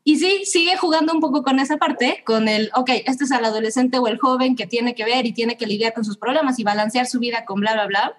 y 0.02 0.18
sí, 0.18 0.44
sigue 0.44 0.76
jugando 0.76 1.12
un 1.12 1.20
poco 1.20 1.42
con 1.42 1.60
esa 1.60 1.76
parte, 1.76 2.22
con 2.24 2.48
el, 2.48 2.70
ok, 2.74 2.90
este 3.06 3.24
es 3.24 3.30
el 3.30 3.44
adolescente 3.44 3.98
o 3.98 4.08
el 4.08 4.18
joven 4.18 4.56
que 4.56 4.66
tiene 4.66 4.94
que 4.94 5.04
ver 5.04 5.26
y 5.26 5.32
tiene 5.32 5.56
que 5.56 5.66
lidiar 5.66 5.92
con 5.92 6.04
sus 6.04 6.16
problemas 6.16 6.58
y 6.58 6.64
balancear 6.64 7.06
su 7.06 7.18
vida 7.18 7.44
con 7.44 7.60
bla, 7.60 7.74
bla, 7.74 7.86
bla, 7.86 8.12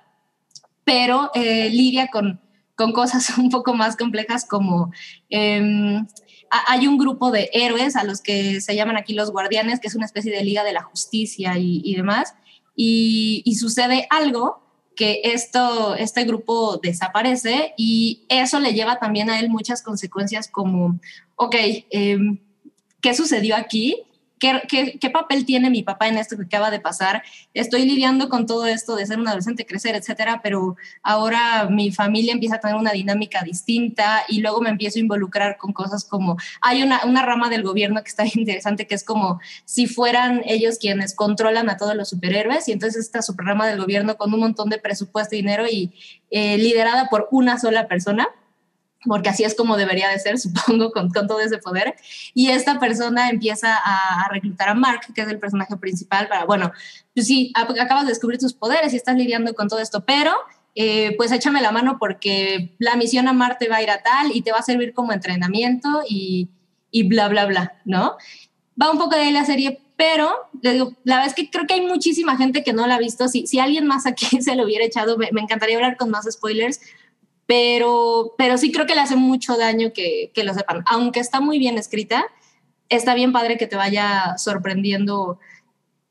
pero 0.84 1.32
eh, 1.34 1.70
lidia 1.70 2.08
con, 2.08 2.40
con 2.76 2.94
cosas 2.94 3.36
un 3.38 3.50
poco 3.50 3.74
más 3.74 3.96
complejas 3.96 4.46
como... 4.46 4.92
Eh, 5.30 6.02
hay 6.68 6.86
un 6.86 6.98
grupo 6.98 7.32
de 7.32 7.50
héroes 7.54 7.96
a 7.96 8.04
los 8.04 8.20
que 8.20 8.60
se 8.60 8.76
llaman 8.76 8.98
aquí 8.98 9.14
los 9.14 9.32
guardianes, 9.32 9.80
que 9.80 9.88
es 9.88 9.96
una 9.96 10.06
especie 10.06 10.34
de 10.36 10.44
liga 10.44 10.66
de 10.66 10.74
la 10.74 10.84
justicia 10.84 11.58
y, 11.58 11.82
y 11.86 11.96
demás, 11.96 12.36
y, 12.84 13.56
sucede 13.56 14.08
algo 14.10 14.60
que 14.96 15.22
esto, 15.24 15.96
este 15.96 16.24
grupo 16.24 16.78
desaparece 16.82 17.74
y 17.78 18.24
eso 18.28 18.60
le 18.60 18.74
lleva 18.74 18.98
también 19.00 19.30
a 19.30 19.40
él 19.40 19.50
muchas 19.50 19.84
consecuencias 19.84 20.48
como, 20.48 21.00
ok, 21.36 21.56
eh, 21.56 22.18
¿qué 23.02 23.14
sucedió 23.14 23.56
aquí? 23.56 24.04
¿Qué, 24.42 24.60
¿Qué, 24.68 24.98
qué, 25.00 25.10
papel 25.12 25.46
tiene 25.46 25.70
mi 25.70 25.84
papá 25.84 26.08
en 26.08 26.18
esto 26.18 26.36
que 26.36 26.46
acaba 26.46 26.72
de 26.72 26.80
pasar? 26.80 27.22
Estoy 27.54 27.86
lidiando 27.86 28.28
con 28.28 28.48
todo 28.48 28.66
esto 28.66 28.96
de 28.96 29.06
ser 29.06 29.20
un 29.20 29.28
adolescente, 29.28 29.68
crecer, 29.68 29.96
etcétera, 29.96 30.42
pero 30.42 30.78
ahora 31.04 31.68
mi 31.70 31.92
familia 31.92 32.34
empieza 32.34 32.56
a 32.56 32.60
tener 32.60 32.76
una 32.76 32.92
dinámica 32.92 33.44
distinta 33.44 34.24
y 34.28 34.40
luego 34.42 34.60
me 34.60 34.72
empiezo 34.72 34.98
a 34.98 35.02
involucrar 35.02 35.58
con 35.58 35.74
cosas 35.74 36.06
como, 36.06 36.38
hay 36.60 36.82
una, 36.82 37.06
una 37.06 37.22
rama 37.22 37.50
del 37.50 37.62
gobierno 37.62 38.02
que 38.02 38.10
está 38.10 38.24
interesante, 38.34 38.88
que 38.88 38.96
es 38.96 39.04
como 39.04 39.40
si 39.66 39.86
fueran 39.86 40.42
ellos 40.48 40.80
quienes 40.80 41.14
controlan 41.14 41.70
a 41.70 41.78
todos 41.78 41.96
los 41.96 42.10
superhéroes 42.10 42.68
y 42.68 42.72
entonces 42.72 43.06
esta 43.06 43.22
superrama 43.22 43.68
del 43.68 43.80
gobierno 43.80 44.18
con 44.18 44.34
un 44.34 44.40
montón 44.40 44.70
de 44.70 44.80
presupuesto 44.80 45.36
y 45.36 45.44
dinero 45.44 45.68
y 45.70 45.94
eh, 46.32 46.58
liderada 46.58 47.10
por 47.10 47.28
una 47.30 47.60
sola 47.60 47.88
persona 47.88 48.28
porque 49.06 49.30
así 49.30 49.44
es 49.44 49.56
como 49.56 49.78
debería 49.78 50.10
de 50.10 50.20
ser, 50.20 50.38
supongo, 50.40 50.92
con, 50.92 51.10
con, 51.10 51.28
todo 51.28 51.40
ese 51.40 51.58
poder. 51.58 51.96
Y 52.34 52.50
esta 52.50 52.80
persona 52.80 53.30
empieza 53.30 53.76
a, 53.76 54.22
a, 54.22 54.30
reclutar 54.30 54.70
a 54.70 54.74
Mark, 54.74 55.02
que 55.14 55.22
es 55.22 55.28
el 55.28 55.40
personaje 55.40 55.76
principal, 55.78 56.28
para, 56.28 56.46
bueno, 56.46 56.72
pues 57.14 57.28
sí, 57.28 57.52
acabas 57.56 58.06
de 58.06 58.12
descubrir 58.12 58.40
tus 58.40 58.54
poderes 58.54 58.94
y 58.94 58.96
estás 58.96 59.16
lidiando 59.16 59.54
con 59.54 59.68
todo 59.68 59.80
esto, 59.80 60.04
pero 60.06 60.34
eh, 60.74 61.16
pues 61.18 61.32
échame 61.34 61.62
la 61.62 61.72
mano 61.72 61.98
porque 62.00 62.74
la 62.80 62.96
misión 62.96 63.28
a 63.28 63.34
Marte 63.34 63.68
va 63.68 63.78
a 63.78 63.84
ir 63.84 63.90
a 63.90 64.02
tal 64.02 64.32
y 64.34 64.42
te 64.42 64.52
va 64.52 64.60
a 64.60 64.64
servir 64.64 64.94
como 64.94 65.12
entrenamiento 65.12 66.04
y, 66.08 66.50
y 66.92 67.04
bla, 67.04 67.28
bla, 67.28 67.46
bla, 67.46 67.74
¿no? 67.84 68.16
Va 68.82 68.90
un 68.90 68.98
poco 68.98 69.16
de 69.16 69.24
ahí 69.24 69.32
la 69.34 69.46
serie, 69.46 69.82
pero 69.98 70.32
le 70.62 70.74
digo, 70.74 70.94
la 71.04 71.18
verdad 71.18 71.30
es 71.30 71.36
que 71.36 71.50
creo 71.50 71.68
que 71.68 71.74
hay 71.74 71.86
muchísima 71.86 72.38
gente 72.38 72.64
que 72.64 72.72
no 72.72 72.88
la 72.88 72.96
ha 72.96 73.00
visto. 73.00 73.28
Si, 73.28 73.48
si 73.48 73.60
alguien 73.60 73.86
más 73.86 74.06
aquí 74.06 74.26
se 74.42 74.56
lo 74.56 74.64
hubiera 74.64 74.86
echado, 74.86 75.18
me, 75.18 75.30
me 75.34 75.42
encantaría 75.42 75.76
hablar 75.76 75.98
con 75.98 76.10
más 76.10 76.26
spoilers, 76.32 76.80
pero, 77.52 78.34
pero 78.38 78.58
sí 78.58 78.72
creo 78.72 78.86
que 78.86 78.96
le 78.96 79.02
hace 79.02 79.18
mucho 79.18 79.58
daño 79.58 79.92
que, 79.92 80.32
que, 80.34 80.46
lo 80.46 80.54
sepan. 80.54 80.86
Aunque 80.88 81.20
está 81.20 81.42
muy 81.42 81.60
bien 81.60 81.78
escrita, 81.78 82.24
está 82.88 83.14
bien 83.14 83.34
padre 83.34 83.58
que 83.58 83.68
te 83.68 83.76
vaya 83.76 84.38
sorprendiendo 84.38 85.38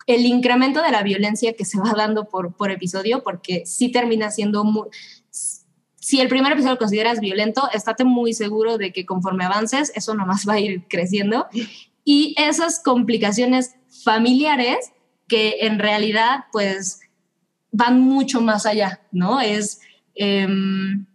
el 0.07 0.26
incremento 0.26 0.82
de 0.82 0.91
la 0.91 1.03
violencia 1.03 1.55
que 1.55 1.64
se 1.64 1.80
va 1.80 1.95
dando 1.97 2.28
por, 2.28 2.55
por 2.55 2.70
episodio, 2.70 3.22
porque 3.22 3.64
sí 3.64 3.91
termina 3.91 4.30
siendo 4.30 4.64
muy... 4.64 4.88
Si 5.30 6.20
el 6.20 6.28
primer 6.28 6.53
episodio 6.53 6.74
lo 6.74 6.78
consideras 6.78 7.20
violento, 7.20 7.70
estate 7.72 8.05
muy 8.05 8.34
seguro 8.34 8.76
de 8.76 8.93
que 8.93 9.07
conforme 9.07 9.47
avances, 9.47 9.93
eso 9.95 10.12
nomás 10.12 10.47
va 10.47 10.55
a 10.55 10.61
ir 10.61 10.88
creciendo. 10.88 11.47
Y 12.05 12.34
esas 12.36 12.82
complicaciones 12.82 13.76
familiares 14.05 14.93
que 15.26 15.61
en 15.61 15.78
realidad, 15.78 16.41
pues, 16.53 17.01
van 17.72 17.99
mucho 17.99 18.43
más 18.43 18.66
allá, 18.66 19.01
¿no? 19.11 19.41
Es... 19.41 19.80
Em, 20.14 21.07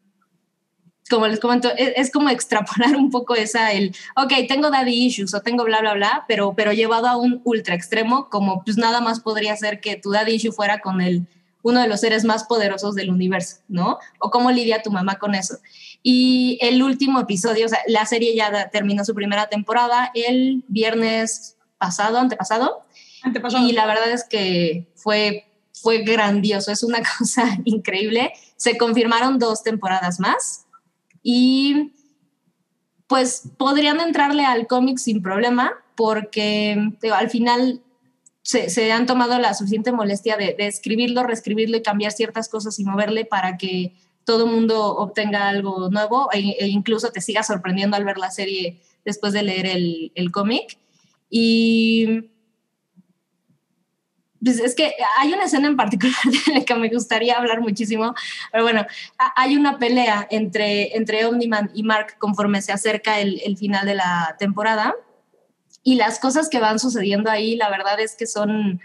como 1.10 1.28
les 1.28 1.40
comento, 1.40 1.70
es, 1.78 1.94
es, 1.96 2.12
como 2.12 2.30
extrapolar 2.30 2.96
un 2.96 3.12
poco 3.12 3.36
esa, 3.36 3.72
el, 3.72 3.96
ok, 4.16 4.34
tengo 4.48 4.72
daddy 4.72 5.06
issues 5.06 5.34
o 5.34 5.42
tengo 5.42 5.64
bla, 5.64 5.80
bla, 5.82 5.94
bla, 5.94 6.26
pero, 6.28 6.54
pero 6.56 6.74
llevado 6.74 7.08
a 7.08 7.18
un 7.18 7.42
ultra 7.44 7.76
extremo, 7.76 8.30
como 8.30 8.64
pues 8.64 8.78
nada 8.78 9.02
más 9.02 9.20
podría 9.20 9.56
ser 9.56 9.80
que 9.80 9.98
tu 9.98 10.12
daddy 10.12 10.34
issue 10.34 10.52
fuera 10.52 10.80
con 10.80 11.02
el, 11.02 11.28
uno 11.62 11.82
de 11.82 11.88
los 11.88 12.02
seres 12.02 12.26
más 12.26 12.44
poderosos 12.44 12.96
del 12.96 13.10
universo, 13.10 13.58
¿no? 13.68 13.98
O 14.20 14.30
cómo 14.30 14.52
lidia 14.52 14.84
tu 14.84 14.92
mamá 14.92 15.16
con 15.16 15.36
eso. 15.36 15.58
Y 16.04 16.60
el 16.62 16.82
último 16.84 17.20
episodio, 17.20 17.66
o 17.66 17.70
sea, 17.70 17.80
la 17.88 18.06
serie 18.06 18.36
ya 18.36 18.70
terminó 18.70 19.04
su 19.04 19.16
primera 19.16 19.48
temporada 19.48 20.12
el 20.14 20.64
viernes 20.68 21.58
pasado, 21.78 22.20
antepasado. 22.20 22.86
Antepasado. 23.24 23.68
Y 23.68 23.72
la 23.72 23.88
verdad 23.88 24.12
es 24.12 24.24
que 24.24 24.88
fue, 24.96 25.52
fue 25.74 26.04
grandioso, 26.04 26.72
es 26.72 26.84
una 26.84 27.02
cosa 27.18 27.58
increíble. 27.66 28.34
Se 28.58 28.78
confirmaron 28.78 29.40
dos 29.40 29.64
temporadas 29.64 30.20
más 30.20 30.65
y 31.28 31.92
pues 33.08 33.50
podrían 33.58 34.00
entrarle 34.00 34.46
al 34.46 34.68
cómic 34.68 35.00
sin 35.00 35.24
problema 35.24 35.74
porque 35.96 36.92
al 37.12 37.30
final 37.32 37.82
se, 38.44 38.92
han 38.92 39.08
tomado 39.08 39.40
la 39.40 39.56
suficiente 39.56 39.92
molestia 39.92 40.38
de, 40.38 40.54
de, 40.56 40.68
escribirlo, 40.68 41.24
reescribirlo 41.24 41.78
y 41.78 41.82
cambiar 41.82 42.12
ciertas 42.12 42.48
cosas 42.48 42.78
y 42.78 42.86
moverle 42.86 43.26
para 43.26 43.58
que 43.58 43.96
todo 44.24 44.46
el 44.46 44.52
mundo 44.52 44.98
obtenga 44.98 45.48
algo 45.48 45.90
nuevo 45.90 46.30
e, 46.32 46.58
e, 46.60 46.68
incluso 46.68 47.10
te 47.12 47.22
siga 47.22 47.42
sorprendiendo 47.42 47.98
al 47.98 48.06
ver 48.06 48.20
la 48.20 48.30
serie 48.30 48.80
después 49.04 49.34
de 49.34 49.42
leer 49.42 49.66
el, 49.66 50.12
el 50.14 50.32
cómic. 50.32 50.78
Y 51.28 52.30
pues 54.46 54.60
es 54.60 54.76
que 54.76 54.94
hay 55.18 55.34
una 55.34 55.46
escena 55.46 55.68
en 55.68 55.76
particular 55.76 56.16
de 56.46 56.54
la 56.54 56.64
que 56.64 56.76
me 56.76 56.90
gustaría 56.90 57.36
hablar 57.36 57.62
muchísimo, 57.62 58.14
pero 58.52 58.64
bueno, 58.64 58.86
hay 59.36 59.56
una 59.58 59.80
pelea 59.80 60.28
entre, 60.30 60.96
entre 60.96 61.26
Omniman 61.26 61.72
y 61.74 61.82
Mark 61.82 62.18
conforme 62.20 62.62
se 62.62 62.72
acerca 62.72 63.20
el, 63.20 63.42
el 63.44 63.58
final 63.58 63.88
de 63.88 63.96
la 63.96 64.36
temporada 64.38 64.94
y 65.82 65.96
las 65.96 66.20
cosas 66.20 66.48
que 66.48 66.60
van 66.60 66.78
sucediendo 66.80 67.32
ahí, 67.32 67.56
la 67.56 67.70
verdad 67.70 68.00
es 68.00 68.16
que 68.16 68.28
son 68.28 68.80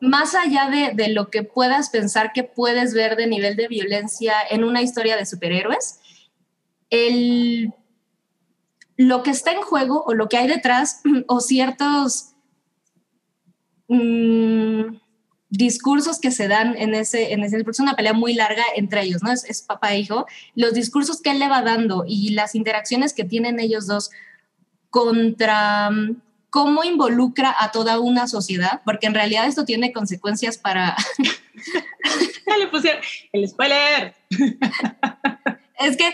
más 0.00 0.34
allá 0.34 0.70
de, 0.70 0.92
de, 0.94 1.12
lo 1.12 1.28
que 1.28 1.42
puedas 1.42 1.90
pensar 1.90 2.32
que 2.32 2.44
puedes 2.44 2.94
ver 2.94 3.16
de 3.16 3.26
nivel 3.26 3.56
de 3.56 3.68
violencia 3.68 4.34
en 4.50 4.64
una 4.64 4.82
historia 4.82 5.16
de 5.16 5.26
superhéroes, 5.26 6.00
el, 6.90 7.72
lo 8.96 9.22
que 9.22 9.30
está 9.30 9.52
en 9.52 9.62
juego 9.62 10.04
o 10.04 10.14
lo 10.14 10.28
que 10.28 10.36
hay 10.38 10.46
detrás 10.46 11.02
o 11.26 11.40
ciertos 11.40 12.31
mmm, 13.92 14.96
discursos 15.50 16.18
que 16.18 16.30
se 16.30 16.48
dan 16.48 16.76
en 16.76 16.94
ese, 16.94 17.32
en 17.32 17.44
ese, 17.44 17.58
es 17.58 17.80
una 17.80 17.94
pelea 17.94 18.14
muy 18.14 18.34
larga 18.34 18.64
entre 18.74 19.02
ellos, 19.02 19.22
¿no? 19.22 19.30
Es, 19.30 19.44
es 19.44 19.62
papá 19.62 19.92
e 19.92 20.00
hijo. 20.00 20.26
Los 20.54 20.72
discursos 20.72 21.20
que 21.20 21.30
él 21.30 21.38
le 21.38 21.48
va 21.48 21.62
dando 21.62 22.04
y 22.06 22.30
las 22.30 22.54
interacciones 22.54 23.12
que 23.12 23.24
tienen 23.24 23.60
ellos 23.60 23.86
dos 23.86 24.10
contra 24.88 25.90
mm, 25.90 26.22
cómo 26.52 26.84
involucra 26.84 27.54
a 27.58 27.70
toda 27.70 27.98
una 27.98 28.26
sociedad, 28.26 28.82
porque 28.84 29.06
en 29.06 29.14
realidad 29.14 29.46
esto 29.46 29.64
tiene 29.64 29.92
consecuencias 29.92 30.58
para... 30.58 30.96
ya 32.46 32.56
le 32.58 32.68
pusieron 32.68 33.00
el 33.32 33.48
spoiler. 33.48 34.14
es 35.80 35.96
que, 35.96 36.12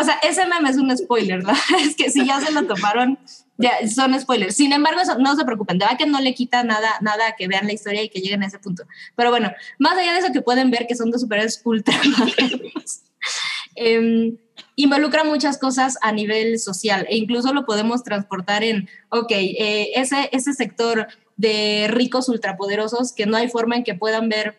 o 0.00 0.04
sea, 0.04 0.18
ese 0.22 0.46
meme 0.46 0.70
es 0.70 0.76
un 0.76 0.96
spoiler, 0.96 1.42
¿no? 1.42 1.52
Es 1.80 1.96
que 1.96 2.10
si 2.10 2.26
ya 2.26 2.40
se 2.40 2.50
lo 2.52 2.66
toparon, 2.66 3.18
ya 3.58 3.86
son 3.88 4.18
spoilers. 4.18 4.56
Sin 4.56 4.72
embargo, 4.72 5.00
eso, 5.00 5.18
no 5.18 5.36
se 5.36 5.44
preocupen, 5.44 5.78
de 5.78 5.84
verdad 5.84 5.98
que 5.98 6.06
no 6.06 6.20
le 6.20 6.34
quita 6.34 6.64
nada, 6.64 6.96
nada 7.00 7.34
que 7.36 7.48
vean 7.48 7.66
la 7.66 7.72
historia 7.72 8.02
y 8.02 8.08
que 8.08 8.20
lleguen 8.20 8.42
a 8.42 8.46
ese 8.46 8.58
punto. 8.58 8.84
Pero 9.16 9.30
bueno, 9.30 9.52
más 9.78 9.98
allá 9.98 10.12
de 10.12 10.20
eso 10.20 10.32
que 10.32 10.42
pueden 10.42 10.70
ver 10.70 10.86
que 10.86 10.94
son 10.94 11.10
dos 11.10 11.20
superhéroes 11.20 11.60
ultra 11.64 11.94
eh, 13.76 14.34
involucra 14.76 15.24
muchas 15.24 15.58
cosas 15.58 15.98
a 16.02 16.12
nivel 16.12 16.58
social 16.60 17.06
e 17.10 17.16
incluso 17.16 17.52
lo 17.52 17.66
podemos 17.66 18.04
transportar 18.04 18.62
en, 18.62 18.88
ok, 19.10 19.30
eh, 19.32 19.90
ese, 19.96 20.28
ese 20.32 20.54
sector 20.54 21.08
de 21.36 21.86
ricos 21.88 22.28
ultrapoderosos 22.28 23.12
que 23.12 23.26
no 23.26 23.36
hay 23.36 23.48
forma 23.48 23.76
en 23.76 23.84
que 23.84 23.94
puedan 23.94 24.28
ver 24.28 24.56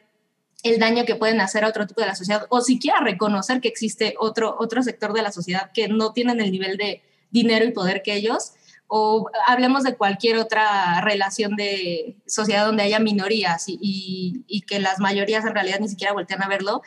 el 0.64 0.78
daño 0.78 1.06
que 1.06 1.16
pueden 1.16 1.40
hacer 1.40 1.64
a 1.64 1.70
otro 1.70 1.88
tipo 1.88 2.02
de 2.02 2.08
la 2.08 2.16
sociedad 2.16 2.46
o 2.50 2.60
siquiera 2.60 3.00
reconocer 3.00 3.62
que 3.62 3.70
existe 3.70 4.16
otro, 4.20 4.58
otro 4.60 4.84
sector 4.84 5.14
de 5.14 5.22
la 5.22 5.32
sociedad 5.32 5.72
que 5.74 5.88
no 5.88 6.12
tienen 6.12 6.42
el 6.42 6.52
nivel 6.52 6.76
de 6.76 7.02
dinero 7.32 7.66
y 7.66 7.72
poder 7.72 8.02
que 8.02 8.16
ellos 8.16 8.54
o 8.90 9.30
hablemos 9.46 9.84
de 9.84 9.96
cualquier 9.96 10.38
otra 10.38 11.00
relación 11.02 11.56
de 11.56 12.18
sociedad 12.26 12.66
donde 12.66 12.84
haya 12.84 13.00
minorías 13.00 13.66
y, 13.68 14.44
que 14.68 14.80
las 14.80 15.00
mayorías 15.00 15.46
en 15.46 15.54
realidad 15.54 15.80
ni 15.80 15.88
siquiera 15.88 16.14
voltean 16.14 16.44
a 16.44 16.48
verlo, 16.48 16.82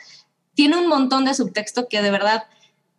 tiene 0.53 0.77
un 0.77 0.87
montón 0.87 1.25
de 1.25 1.33
subtexto 1.33 1.87
que 1.87 2.01
de 2.01 2.11
verdad, 2.11 2.43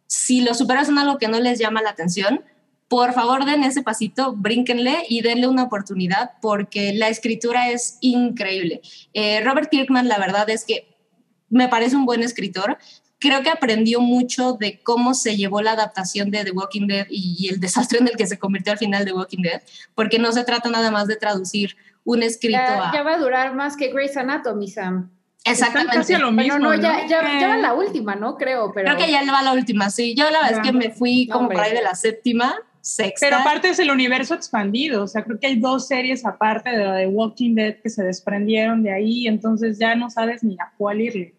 si 0.06 0.40
los 0.40 0.58
superas 0.58 0.86
son 0.86 0.98
algo 0.98 1.18
que 1.18 1.28
no 1.28 1.38
les 1.38 1.58
llama 1.58 1.82
la 1.82 1.90
atención, 1.90 2.44
por 2.88 3.12
favor 3.12 3.44
den 3.44 3.62
ese 3.62 3.82
pasito, 3.82 4.34
brínquenle 4.34 5.04
y 5.08 5.20
denle 5.20 5.48
una 5.48 5.64
oportunidad 5.64 6.32
porque 6.40 6.94
la 6.94 7.08
escritura 7.08 7.70
es 7.70 7.98
increíble. 8.00 8.80
Eh, 9.12 9.42
Robert 9.42 9.70
Kirkman, 9.70 10.08
la 10.08 10.18
verdad 10.18 10.48
es 10.48 10.64
que 10.64 10.96
me 11.50 11.68
parece 11.68 11.94
un 11.94 12.06
buen 12.06 12.22
escritor, 12.22 12.78
creo 13.24 13.42
que 13.42 13.48
aprendió 13.48 14.02
mucho 14.02 14.52
de 14.52 14.80
cómo 14.82 15.14
se 15.14 15.34
llevó 15.34 15.62
la 15.62 15.72
adaptación 15.72 16.30
de 16.30 16.44
The 16.44 16.50
Walking 16.50 16.86
Dead 16.86 17.06
y, 17.08 17.36
y, 17.38 17.48
el 17.48 17.58
desastre 17.58 17.98
en 18.00 18.08
el 18.08 18.16
que 18.16 18.26
se 18.26 18.38
convirtió 18.38 18.72
al 18.72 18.78
final 18.78 19.06
The 19.06 19.14
Walking 19.14 19.42
Dead, 19.42 19.62
porque 19.94 20.18
no 20.18 20.30
se 20.30 20.44
trata 20.44 20.68
nada 20.68 20.90
más 20.90 21.06
de 21.06 21.16
traducir 21.16 21.74
un 22.04 22.22
escrito 22.22 22.58
ya, 22.58 22.90
a... 22.90 22.92
Ya 22.92 23.02
va 23.02 23.14
a 23.14 23.18
durar 23.18 23.54
más 23.54 23.78
que 23.78 23.90
Grey's 23.90 24.14
Anatomy, 24.18 24.68
Sam. 24.68 25.10
Exactamente. 25.42 25.96
Casi 25.96 26.16
lo 26.16 26.30
mismo, 26.32 26.54
pero 26.54 26.58
no, 26.58 26.76
¿no? 26.76 26.82
Ya, 26.82 27.06
ya, 27.06 27.40
ya, 27.40 27.48
va 27.48 27.56
la 27.56 27.72
última, 27.72 28.14
¿no? 28.14 28.36
Creo, 28.36 28.72
pero... 28.74 28.94
Creo 28.94 29.06
que 29.06 29.10
ya 29.10 29.24
va 29.32 29.42
la 29.42 29.54
última, 29.54 29.88
sí. 29.88 30.14
Yo 30.14 30.30
la 30.30 30.42
verdad 30.42 30.58
es 30.58 30.66
que 30.66 30.72
me 30.72 30.90
fui 30.90 31.26
como 31.26 31.44
Hombre. 31.44 31.56
por 31.56 31.64
ahí 31.64 31.72
de 31.72 31.82
la 31.82 31.94
séptima, 31.94 32.54
sexta. 32.82 33.26
Pero 33.26 33.38
aparte 33.38 33.70
es 33.70 33.78
el 33.78 33.90
universo 33.90 34.34
expandido, 34.34 35.04
o 35.04 35.06
sea, 35.06 35.24
creo 35.24 35.40
que 35.40 35.46
hay 35.46 35.58
dos 35.58 35.86
series 35.86 36.26
aparte 36.26 36.70
de 36.70 36.84
la 36.84 36.94
de 36.96 37.06
Walking 37.06 37.54
Dead 37.54 37.76
que 37.82 37.88
se 37.88 38.02
desprendieron 38.02 38.82
de 38.82 38.92
ahí, 38.92 39.26
entonces 39.26 39.78
ya 39.78 39.94
no 39.94 40.10
sabes 40.10 40.44
ni 40.44 40.54
a 40.54 40.72
cuál 40.76 41.00
irle. 41.00 41.34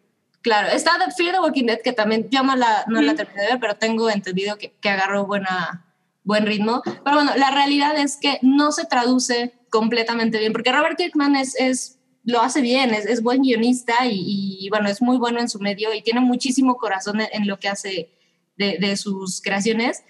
Claro, 0.45 0.67
está 0.67 0.91
The 1.03 1.11
Fear 1.11 1.33
the 1.33 1.41
Walking 1.41 1.65
Dead, 1.65 1.81
que 1.81 1.91
también 1.91 2.27
yo 2.29 2.43
no 2.43 2.55
la, 2.55 2.85
no 2.87 3.01
la 3.01 3.15
terminé 3.15 3.41
de 3.41 3.47
ver, 3.47 3.59
pero 3.59 3.77
tengo 3.77 4.11
entendido 4.11 4.59
que, 4.59 4.75
que 4.79 4.89
agarró 4.89 5.25
buena, 5.25 5.83
buen 6.23 6.45
ritmo. 6.45 6.83
Pero 6.85 7.15
bueno, 7.15 7.31
la 7.35 7.49
realidad 7.49 7.97
es 7.97 8.15
que 8.17 8.37
no 8.43 8.71
se 8.71 8.85
traduce 8.85 9.53
completamente 9.71 10.37
bien, 10.37 10.53
porque 10.53 10.71
Robert 10.71 10.99
Kirkman 10.99 11.35
es, 11.35 11.59
es 11.59 11.97
lo 12.23 12.41
hace 12.41 12.61
bien, 12.61 12.93
es, 12.93 13.07
es 13.07 13.23
buen 13.23 13.41
guionista 13.41 14.05
y, 14.05 14.59
y, 14.59 14.69
bueno, 14.69 14.87
es 14.87 15.01
muy 15.01 15.17
bueno 15.17 15.39
en 15.39 15.49
su 15.49 15.57
medio 15.57 15.91
y 15.95 16.03
tiene 16.03 16.19
muchísimo 16.19 16.77
corazón 16.77 17.21
en, 17.21 17.29
en 17.31 17.47
lo 17.47 17.59
que 17.59 17.67
hace 17.67 18.11
de, 18.55 18.77
de, 18.77 18.97
sus 18.97 19.41
creaciones, 19.41 20.03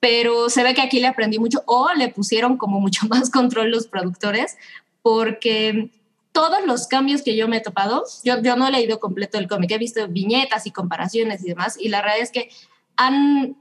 pero 0.00 0.48
se 0.48 0.62
ve 0.62 0.72
que 0.72 0.80
aquí 0.80 0.98
le 0.98 1.08
aprendí 1.08 1.38
mucho 1.38 1.62
o 1.66 1.92
le 1.92 2.08
pusieron 2.08 2.56
como 2.56 2.80
mucho 2.80 3.06
más 3.10 3.28
control 3.28 3.70
los 3.70 3.86
productores, 3.86 4.56
porque 5.02 5.90
todos 6.34 6.66
los 6.66 6.88
cambios 6.88 7.22
que 7.22 7.36
yo 7.36 7.46
me 7.46 7.58
he 7.58 7.60
topado, 7.60 8.02
yo, 8.24 8.42
yo 8.42 8.56
no 8.56 8.66
he 8.66 8.72
leído 8.72 8.98
completo 8.98 9.38
el 9.38 9.46
cómic, 9.46 9.70
he 9.70 9.78
visto 9.78 10.06
viñetas 10.08 10.66
y 10.66 10.72
comparaciones 10.72 11.44
y 11.44 11.50
demás, 11.50 11.76
y 11.78 11.88
la 11.90 12.02
realidad 12.02 12.24
es 12.24 12.32
que 12.32 12.50
han, 12.96 13.56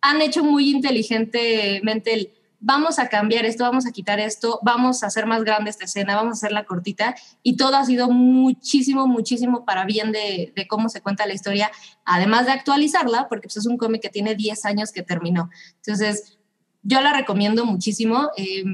han 0.00 0.22
hecho 0.22 0.42
muy 0.42 0.70
inteligentemente 0.70 2.14
el 2.14 2.32
vamos 2.62 3.00
a 3.00 3.08
cambiar 3.08 3.44
esto, 3.44 3.64
vamos 3.64 3.86
a 3.86 3.92
quitar 3.92 4.20
esto, 4.20 4.60
vamos 4.62 5.02
a 5.02 5.08
hacer 5.08 5.26
más 5.26 5.42
grande 5.42 5.68
esta 5.68 5.84
escena, 5.84 6.14
vamos 6.14 6.30
a 6.30 6.46
hacerla 6.46 6.64
cortita, 6.64 7.14
y 7.42 7.56
todo 7.56 7.76
ha 7.76 7.84
sido 7.84 8.08
muchísimo, 8.08 9.06
muchísimo 9.06 9.64
para 9.64 9.84
bien 9.84 10.12
de, 10.12 10.54
cómo 10.68 10.88
se 10.88 11.02
cuenta 11.02 11.26
la 11.26 11.34
historia, 11.34 11.70
además 12.04 12.46
de 12.46 12.52
actualizarla, 12.52 13.28
porque 13.28 13.48
pues, 13.48 13.58
es 13.58 13.66
un 13.66 13.76
cómic 13.76 14.00
que 14.00 14.08
tiene 14.08 14.36
10 14.36 14.64
años 14.64 14.92
que 14.92 15.02
terminó. 15.02 15.50
Entonces, 15.84 16.38
yo 16.84 17.00
la 17.00 17.12
recomiendo 17.12 17.66
muchísimo. 17.66 18.30
Eh, 18.36 18.64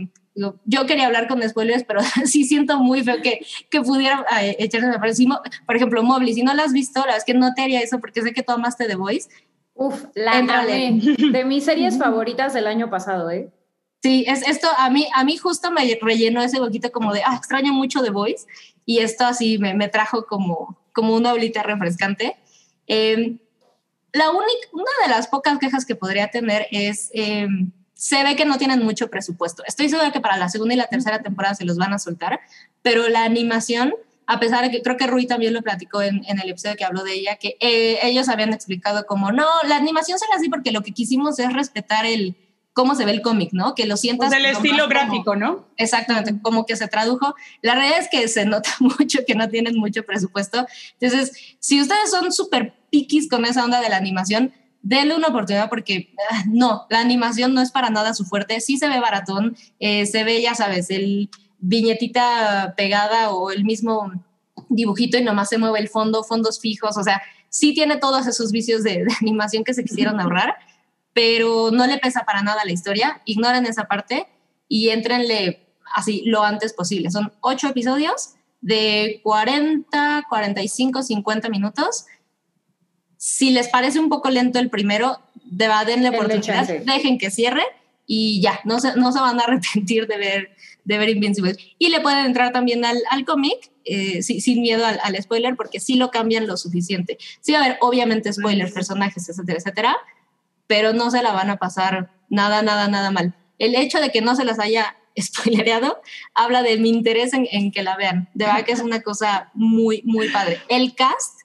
yo 0.64 0.86
quería 0.86 1.06
hablar 1.06 1.28
con 1.28 1.46
spoilers, 1.48 1.84
pero 1.84 2.00
sí 2.24 2.44
siento 2.44 2.78
muy 2.78 3.02
feo 3.02 3.20
que, 3.22 3.44
que 3.70 3.80
pudiera 3.80 4.24
eh, 4.40 4.56
echarse 4.58 4.88
a 4.88 5.00
Por 5.66 5.76
ejemplo, 5.76 6.02
Mobley, 6.02 6.34
si 6.34 6.42
no 6.42 6.54
la 6.54 6.64
has 6.64 6.72
visto, 6.72 7.04
la 7.06 7.16
es 7.16 7.24
que 7.24 7.34
no 7.34 7.54
te 7.54 7.62
haría 7.62 7.80
eso 7.80 7.98
porque 7.98 8.22
sé 8.22 8.32
que 8.32 8.42
tú 8.42 8.52
amaste 8.52 8.86
The 8.86 8.96
Voice. 8.96 9.28
Uf, 9.74 10.06
la 10.14 10.38
amé. 10.38 11.00
De 11.32 11.44
mis 11.44 11.64
series 11.64 11.98
favoritas 11.98 12.52
del 12.52 12.66
año 12.66 12.90
pasado, 12.90 13.30
¿eh? 13.30 13.50
Sí, 14.02 14.24
es 14.28 14.46
esto 14.46 14.68
a 14.76 14.90
mí, 14.90 15.08
a 15.12 15.24
mí 15.24 15.36
justo 15.36 15.72
me 15.72 15.98
rellenó 16.00 16.40
ese 16.40 16.60
huequito 16.60 16.92
como 16.92 17.12
de, 17.12 17.22
ah, 17.24 17.34
extraño 17.36 17.72
mucho 17.72 18.02
The 18.02 18.10
Voice 18.10 18.46
y 18.84 19.00
esto 19.00 19.24
así 19.24 19.58
me, 19.58 19.74
me 19.74 19.88
trajo 19.88 20.24
como, 20.26 20.78
como 20.92 21.14
una 21.14 21.32
olita 21.32 21.62
refrescante. 21.62 22.36
Eh, 22.86 23.38
la 24.12 24.30
única, 24.30 24.68
una 24.72 24.90
de 25.04 25.10
las 25.10 25.28
pocas 25.28 25.58
quejas 25.58 25.84
que 25.84 25.96
podría 25.96 26.28
tener 26.28 26.66
es, 26.70 27.10
eh, 27.12 27.48
se 27.98 28.22
ve 28.22 28.36
que 28.36 28.44
no 28.44 28.58
tienen 28.58 28.84
mucho 28.84 29.10
presupuesto. 29.10 29.64
Estoy 29.66 29.88
segura 29.88 30.12
que 30.12 30.20
para 30.20 30.36
la 30.36 30.48
segunda 30.48 30.72
y 30.72 30.76
la 30.76 30.86
tercera 30.86 31.20
temporada 31.20 31.56
se 31.56 31.64
los 31.64 31.78
van 31.78 31.92
a 31.92 31.98
soltar, 31.98 32.38
pero 32.80 33.08
la 33.08 33.24
animación, 33.24 33.92
a 34.28 34.38
pesar 34.38 34.62
de 34.64 34.70
que 34.70 34.82
creo 34.82 34.96
que 34.96 35.08
Rui 35.08 35.26
también 35.26 35.52
lo 35.52 35.62
platicó 35.62 36.00
en, 36.00 36.24
en 36.28 36.40
el 36.40 36.48
episodio 36.48 36.76
que 36.76 36.84
habló 36.84 37.02
de 37.02 37.14
ella, 37.14 37.36
que 37.36 37.56
eh, 37.58 37.98
ellos 38.02 38.28
habían 38.28 38.52
explicado 38.52 39.04
como, 39.04 39.32
no, 39.32 39.48
la 39.66 39.74
animación 39.74 40.16
se 40.16 40.26
la 40.30 40.36
así 40.36 40.48
porque 40.48 40.70
lo 40.70 40.82
que 40.82 40.92
quisimos 40.92 41.40
es 41.40 41.52
respetar 41.52 42.06
el 42.06 42.36
cómo 42.72 42.94
se 42.94 43.04
ve 43.04 43.10
el 43.10 43.22
cómic, 43.22 43.48
¿no? 43.50 43.74
Que 43.74 43.86
lo 43.86 43.96
sientas. 43.96 44.28
Pues 44.28 44.38
el 44.38 44.46
estilo 44.46 44.86
gráfico, 44.86 45.34
¿no? 45.34 45.66
Exactamente, 45.76 46.32
como 46.40 46.66
que 46.66 46.76
se 46.76 46.86
tradujo. 46.86 47.34
La 47.62 47.74
realidad 47.74 47.98
es 47.98 48.08
que 48.08 48.28
se 48.28 48.44
nota 48.44 48.70
mucho 48.78 49.18
que 49.26 49.34
no 49.34 49.48
tienen 49.48 49.76
mucho 49.76 50.04
presupuesto. 50.04 50.68
Entonces, 51.00 51.56
si 51.58 51.80
ustedes 51.80 52.12
son 52.12 52.30
súper 52.30 52.74
piquis 52.92 53.28
con 53.28 53.44
esa 53.44 53.64
onda 53.64 53.80
de 53.80 53.88
la 53.88 53.96
animación, 53.96 54.52
denle 54.82 55.14
una 55.16 55.28
oportunidad 55.28 55.68
porque 55.68 56.14
ah, 56.30 56.44
no, 56.46 56.86
la 56.90 57.00
animación 57.00 57.54
no 57.54 57.60
es 57.60 57.70
para 57.70 57.90
nada 57.90 58.14
su 58.14 58.24
fuerte. 58.24 58.60
Sí 58.60 58.78
se 58.78 58.88
ve 58.88 59.00
baratón, 59.00 59.56
eh, 59.80 60.06
se 60.06 60.24
ve, 60.24 60.40
ya 60.40 60.54
sabes, 60.54 60.90
el 60.90 61.30
viñetita 61.58 62.74
pegada 62.76 63.30
o 63.30 63.50
el 63.50 63.64
mismo 63.64 64.12
dibujito 64.68 65.18
y 65.18 65.22
nomás 65.22 65.48
se 65.48 65.58
mueve 65.58 65.80
el 65.80 65.88
fondo, 65.88 66.24
fondos 66.24 66.60
fijos, 66.60 66.96
o 66.96 67.02
sea, 67.02 67.22
sí 67.48 67.74
tiene 67.74 67.96
todos 67.96 68.26
esos 68.26 68.52
vicios 68.52 68.82
de, 68.82 69.04
de 69.04 69.14
animación 69.20 69.64
que 69.64 69.74
se 69.74 69.84
quisieron 69.84 70.20
ahorrar, 70.20 70.56
pero 71.12 71.70
no 71.72 71.86
le 71.86 71.98
pesa 71.98 72.24
para 72.24 72.42
nada 72.42 72.64
la 72.64 72.72
historia, 72.72 73.22
ignoren 73.24 73.66
esa 73.66 73.84
parte 73.84 74.28
y 74.68 74.90
entrenle 74.90 75.66
así 75.94 76.22
lo 76.26 76.42
antes 76.42 76.72
posible. 76.72 77.10
Son 77.10 77.32
ocho 77.40 77.68
episodios 77.68 78.34
de 78.60 79.20
40, 79.22 80.26
45, 80.28 81.02
50 81.02 81.48
minutos. 81.48 82.06
Si 83.18 83.50
les 83.50 83.68
parece 83.68 83.98
un 84.00 84.08
poco 84.08 84.30
lento 84.30 84.58
el 84.58 84.70
primero, 84.70 85.18
de 85.44 85.66
verdad 85.68 85.86
denle 85.86 86.10
Denle 86.10 86.18
oportunidad, 86.18 86.66
dejen 86.86 87.18
que 87.18 87.30
cierre 87.30 87.62
y 88.06 88.40
ya, 88.40 88.60
no 88.64 88.80
se, 88.80 88.94
no 88.96 89.12
se 89.12 89.20
van 89.20 89.38
a 89.40 89.42
arrepentir 89.46 90.06
de 90.06 90.16
ver, 90.16 90.50
de 90.84 90.98
ver 90.98 91.10
Invincible. 91.10 91.56
Y 91.78 91.90
le 91.90 92.00
pueden 92.00 92.24
entrar 92.24 92.52
también 92.52 92.84
al, 92.84 92.96
al 93.10 93.24
cómic 93.26 93.70
eh, 93.84 94.22
si- 94.22 94.40
sin 94.40 94.62
miedo 94.62 94.86
al, 94.86 94.98
al 95.02 95.20
spoiler, 95.22 95.56
porque 95.56 95.80
sí 95.80 95.94
lo 95.96 96.10
cambian 96.10 96.46
lo 96.46 96.56
suficiente. 96.56 97.18
Sí 97.40 97.52
va 97.52 97.58
a 97.60 97.64
haber, 97.64 97.78
obviamente, 97.80 98.32
spoilers, 98.32 98.72
personajes, 98.72 99.28
etcétera, 99.28 99.58
etcétera, 99.58 99.96
pero 100.66 100.92
no 100.92 101.10
se 101.10 101.22
la 101.22 101.32
van 101.32 101.50
a 101.50 101.56
pasar 101.56 102.10
nada, 102.28 102.62
nada, 102.62 102.88
nada 102.88 103.10
mal. 103.10 103.34
El 103.58 103.74
hecho 103.74 104.00
de 104.00 104.10
que 104.10 104.20
no 104.20 104.36
se 104.36 104.44
las 104.44 104.58
haya 104.58 104.96
spoilereado 105.20 106.00
habla 106.34 106.62
de 106.62 106.76
mi 106.78 106.90
interés 106.90 107.32
en, 107.32 107.48
en 107.50 107.72
que 107.72 107.82
la 107.82 107.96
vean. 107.96 108.28
De 108.34 108.44
verdad 108.44 108.64
que 108.64 108.72
es 108.72 108.80
una 108.80 109.00
cosa 109.02 109.50
muy, 109.54 110.02
muy 110.04 110.28
padre. 110.28 110.60
El 110.68 110.94
cast 110.94 111.37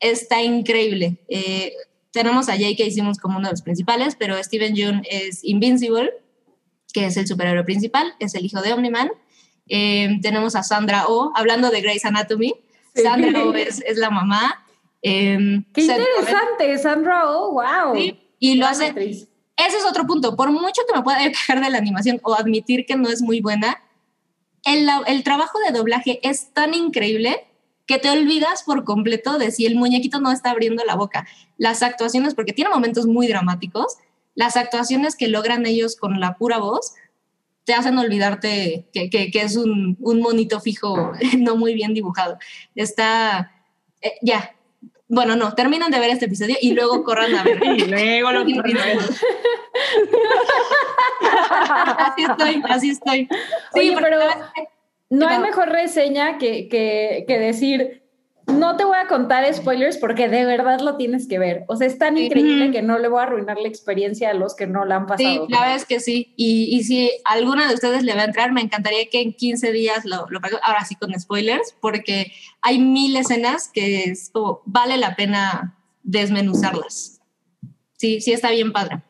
está 0.00 0.42
increíble. 0.42 1.18
Eh, 1.28 1.72
tenemos 2.10 2.48
a 2.48 2.56
Jake 2.56 2.76
que 2.76 2.86
hicimos 2.86 3.18
como 3.18 3.38
uno 3.38 3.48
de 3.48 3.52
los 3.52 3.62
principales, 3.62 4.16
pero 4.16 4.42
Steven 4.42 4.74
Yeun 4.74 5.02
es 5.10 5.44
Invincible, 5.44 6.12
que 6.92 7.06
es 7.06 7.16
el 7.16 7.26
superhéroe 7.26 7.64
principal, 7.64 8.14
es 8.20 8.34
el 8.34 8.44
hijo 8.44 8.62
de 8.62 8.72
Omniman. 8.72 9.10
Eh, 9.68 10.18
tenemos 10.22 10.56
a 10.56 10.62
Sandra 10.62 11.04
Oh, 11.08 11.32
hablando 11.34 11.70
de 11.70 11.80
Grey's 11.80 12.04
Anatomy. 12.04 12.54
Sí. 12.94 13.02
Sandra 13.02 13.44
Oh 13.44 13.52
es, 13.54 13.82
es 13.86 13.98
la 13.98 14.10
mamá. 14.10 14.64
Eh, 15.02 15.60
Qué 15.74 15.82
interesante, 15.82 16.78
Sandra. 16.78 17.30
Oh, 17.30 17.52
wow. 17.52 17.94
Sí, 17.94 18.18
y 18.38 18.54
lo 18.56 18.66
hace, 18.66 18.86
actriz. 18.86 19.28
ese 19.56 19.76
es 19.76 19.84
otro 19.84 20.06
punto. 20.06 20.36
Por 20.36 20.50
mucho 20.50 20.82
que 20.88 20.96
me 20.96 21.02
pueda 21.02 21.18
quejar 21.18 21.62
de 21.62 21.70
la 21.70 21.78
animación 21.78 22.20
o 22.22 22.34
admitir 22.34 22.86
que 22.86 22.96
no 22.96 23.08
es 23.08 23.20
muy 23.22 23.40
buena, 23.40 23.82
el, 24.64 24.88
el 25.06 25.22
trabajo 25.22 25.58
de 25.60 25.76
doblaje 25.76 26.18
es 26.22 26.52
tan 26.52 26.74
increíble 26.74 27.46
que 27.86 27.98
te 27.98 28.10
olvidas 28.10 28.62
por 28.64 28.84
completo 28.84 29.38
de 29.38 29.50
si 29.52 29.64
el 29.66 29.76
muñequito 29.76 30.20
no 30.20 30.32
está 30.32 30.50
abriendo 30.50 30.84
la 30.84 30.96
boca. 30.96 31.26
Las 31.56 31.82
actuaciones, 31.82 32.34
porque 32.34 32.52
tiene 32.52 32.70
momentos 32.70 33.06
muy 33.06 33.26
dramáticos, 33.28 33.96
las 34.34 34.56
actuaciones 34.56 35.16
que 35.16 35.28
logran 35.28 35.64
ellos 35.66 35.96
con 35.96 36.20
la 36.20 36.36
pura 36.36 36.58
voz 36.58 36.92
te 37.64 37.74
hacen 37.74 37.98
olvidarte 37.98 38.86
que, 38.92 39.08
que- 39.10 39.30
que 39.30 39.40
es 39.42 39.56
un, 39.56 39.96
un 40.00 40.20
monito 40.20 40.60
fijo 40.60 41.12
no 41.38 41.56
muy 41.56 41.74
bien 41.74 41.94
dibujado. 41.94 42.38
Está, 42.74 43.52
eh, 44.02 44.12
ya, 44.22 44.54
bueno, 45.08 45.36
no, 45.36 45.54
terminan 45.54 45.90
de 45.90 45.98
ver 46.00 46.10
este 46.10 46.26
episodio 46.26 46.56
y 46.60 46.72
luego 46.72 47.02
corran 47.04 47.34
a 47.34 47.42
ver. 47.44 47.60
Y 47.76 47.84
luego 47.86 48.30
lo 48.32 48.44
que 48.46 48.52
así 51.98 52.24
estoy, 52.28 52.62
así 52.68 52.90
estoy. 52.90 53.28
Sí, 53.74 53.80
Oye, 53.80 53.94
pero- 54.00 54.18
que- 54.54 54.68
No 55.10 55.28
hay 55.28 55.38
mejor 55.38 55.68
reseña 55.68 56.38
que, 56.38 56.68
que, 56.68 57.24
que 57.28 57.38
decir, 57.38 58.02
no 58.46 58.76
te 58.76 58.84
voy 58.84 58.96
a 58.96 59.08
contar 59.08 59.52
spoilers 59.54 59.98
porque 59.98 60.28
de 60.28 60.44
verdad 60.44 60.80
lo 60.80 60.96
tienes 60.96 61.26
que 61.28 61.38
ver. 61.38 61.64
O 61.68 61.76
sea, 61.76 61.86
es 61.86 61.98
tan 61.98 62.16
Sí. 62.16 62.24
increíble 62.26 62.70
que 62.70 62.80
no 62.82 62.98
le 62.98 63.08
voy 63.08 63.20
a 63.20 63.24
arruinar 63.24 63.56
la 63.58 63.68
experiencia 63.68 64.30
a 64.30 64.34
los 64.34 64.54
que 64.54 64.66
no 64.66 64.84
la 64.84 64.96
han 64.96 65.02
Sí, 65.02 65.24
pasado. 65.24 65.46
la 65.48 65.60
verdad 65.60 65.76
es 65.76 65.84
que 65.84 66.00
sí. 66.00 66.32
Y, 66.36 66.76
y 66.76 66.82
si 66.84 67.10
alguna 67.24 67.68
de 67.68 67.74
ustedes 67.74 68.02
le 68.04 68.14
va 68.14 68.22
a 68.22 68.26
entrar, 68.26 68.52
me 68.52 68.60
encantaría 68.60 69.08
que 69.10 69.20
en 69.20 69.32
15 69.32 69.72
días 69.72 70.04
lo, 70.04 70.26
lo 70.30 70.40
pague, 70.40 70.56
ahora 70.62 70.84
sí 70.84 70.94
con 70.94 71.12
spoilers, 71.18 71.74
porque 71.80 72.32
hay 72.62 72.78
mil 72.78 73.16
escenas 73.16 73.68
que 73.72 74.04
es 74.04 74.30
como, 74.32 74.62
vale 74.64 74.96
la 74.96 75.16
pena 75.16 75.76
desmenuzarlas. 76.04 77.20
Sí, 77.96 78.20
sí 78.20 78.32
está 78.32 78.50
bien 78.50 78.72
padre. 78.72 79.02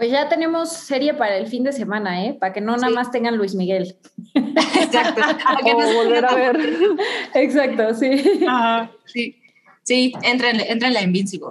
Pues 0.00 0.10
ya 0.12 0.30
tenemos 0.30 0.72
serie 0.72 1.12
para 1.12 1.36
el 1.36 1.46
fin 1.46 1.62
de 1.62 1.74
semana, 1.74 2.24
¿eh? 2.24 2.32
Para 2.32 2.54
que 2.54 2.62
no 2.62 2.74
nada 2.74 2.88
Sí. 2.88 2.94
más 2.94 3.10
tengan 3.10 3.36
Luis 3.36 3.54
Miguel. 3.54 3.98
Exacto. 4.34 5.20
Para 5.44 5.58
que 5.62 5.72
O 5.74 5.78
no 5.78 5.92
volver 5.92 6.24
a 6.24 6.34
ver. 6.34 6.58
Exacto, 7.34 7.92
sí. 7.92 8.46
Ajá, 8.48 8.90
Sí, 9.04 9.36
sí, 9.82 10.14
entrenle, 10.22 10.72
entrenle 10.72 11.00
a 11.00 11.02
Invincible. 11.02 11.50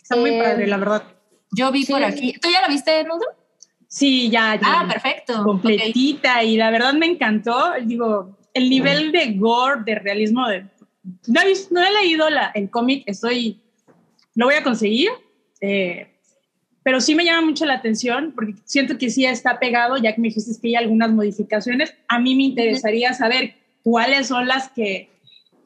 está 0.00 0.16
muy 0.16 0.30
Eh, 0.30 0.42
padre, 0.42 0.66
la 0.68 0.78
verdad. 0.78 1.02
Yo 1.52 1.70
vi 1.70 1.84
Sí. 1.84 1.92
por 1.92 2.02
aquí. 2.02 2.32
¿Tú 2.40 2.48
ya 2.50 2.62
la 2.62 2.68
viste, 2.68 3.04
Nudo? 3.04 3.26
Sí, 3.86 4.30
ya, 4.30 4.54
ya. 4.54 4.60
Ah, 4.64 4.86
perfecto. 4.88 5.44
Completita 5.44 6.42
y 6.44 6.56
la 6.56 6.70
verdad 6.70 6.94
me 6.94 7.04
encantó. 7.04 7.72
Digo, 7.82 8.38
el 8.54 8.70
nivel 8.70 9.12
de 9.12 9.34
gore, 9.34 9.82
de 9.84 9.96
realismo, 9.96 10.48
de, 10.48 10.62
no, 11.26 11.40
no 11.72 11.84
he 11.84 11.92
leído 11.92 12.30
la, 12.30 12.52
el 12.54 12.70
cómic, 12.70 13.02
estoy, 13.04 13.60
lo 14.34 14.46
voy 14.46 14.54
a 14.54 14.62
conseguir, 14.62 15.10
eh, 15.60 16.14
pero 16.86 17.00
sí 17.00 17.16
me 17.16 17.24
llama 17.24 17.48
mucho 17.48 17.66
la 17.66 17.74
atención 17.74 18.30
porque 18.32 18.54
siento 18.64 18.96
que 18.96 19.10
sí 19.10 19.24
está 19.24 19.58
pegado, 19.58 19.96
ya 19.96 20.14
que 20.14 20.20
me 20.20 20.28
dijiste 20.28 20.52
que 20.62 20.68
hay 20.68 20.74
algunas 20.76 21.10
modificaciones. 21.10 21.92
A 22.06 22.20
mí 22.20 22.36
me 22.36 22.44
interesaría 22.44 23.12
saber 23.12 23.56
cuáles 23.82 24.28
son 24.28 24.46
las 24.46 24.68
que 24.68 25.10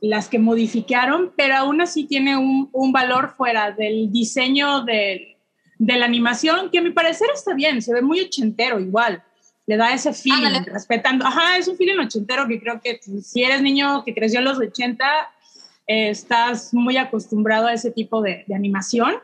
las 0.00 0.28
que 0.28 0.38
modificaron, 0.38 1.30
pero 1.36 1.56
aún 1.56 1.82
así 1.82 2.04
tiene 2.04 2.38
un, 2.38 2.70
un 2.72 2.92
valor 2.92 3.34
fuera 3.36 3.70
del 3.70 4.10
diseño 4.10 4.82
del, 4.86 5.36
de 5.76 5.98
la 5.98 6.06
animación, 6.06 6.70
que 6.70 6.78
a 6.78 6.82
mi 6.82 6.90
parecer 6.90 7.28
está 7.34 7.52
bien, 7.52 7.82
se 7.82 7.92
ve 7.92 8.00
muy 8.00 8.22
ochentero 8.22 8.80
igual, 8.80 9.22
le 9.66 9.76
da 9.76 9.92
ese 9.92 10.14
feeling, 10.14 10.46
Ándale. 10.46 10.72
respetando, 10.72 11.26
ajá, 11.26 11.58
es 11.58 11.68
un 11.68 11.76
feeling 11.76 11.98
ochentero 11.98 12.48
que 12.48 12.58
creo 12.58 12.80
que 12.80 12.98
si 13.22 13.42
eres 13.42 13.60
niño 13.60 14.04
que 14.06 14.14
creció 14.14 14.38
en 14.38 14.46
los 14.46 14.58
80, 14.58 15.04
eh, 15.86 16.08
estás 16.08 16.72
muy 16.72 16.96
acostumbrado 16.96 17.66
a 17.66 17.74
ese 17.74 17.90
tipo 17.90 18.22
de, 18.22 18.42
de 18.46 18.54
animación. 18.54 19.16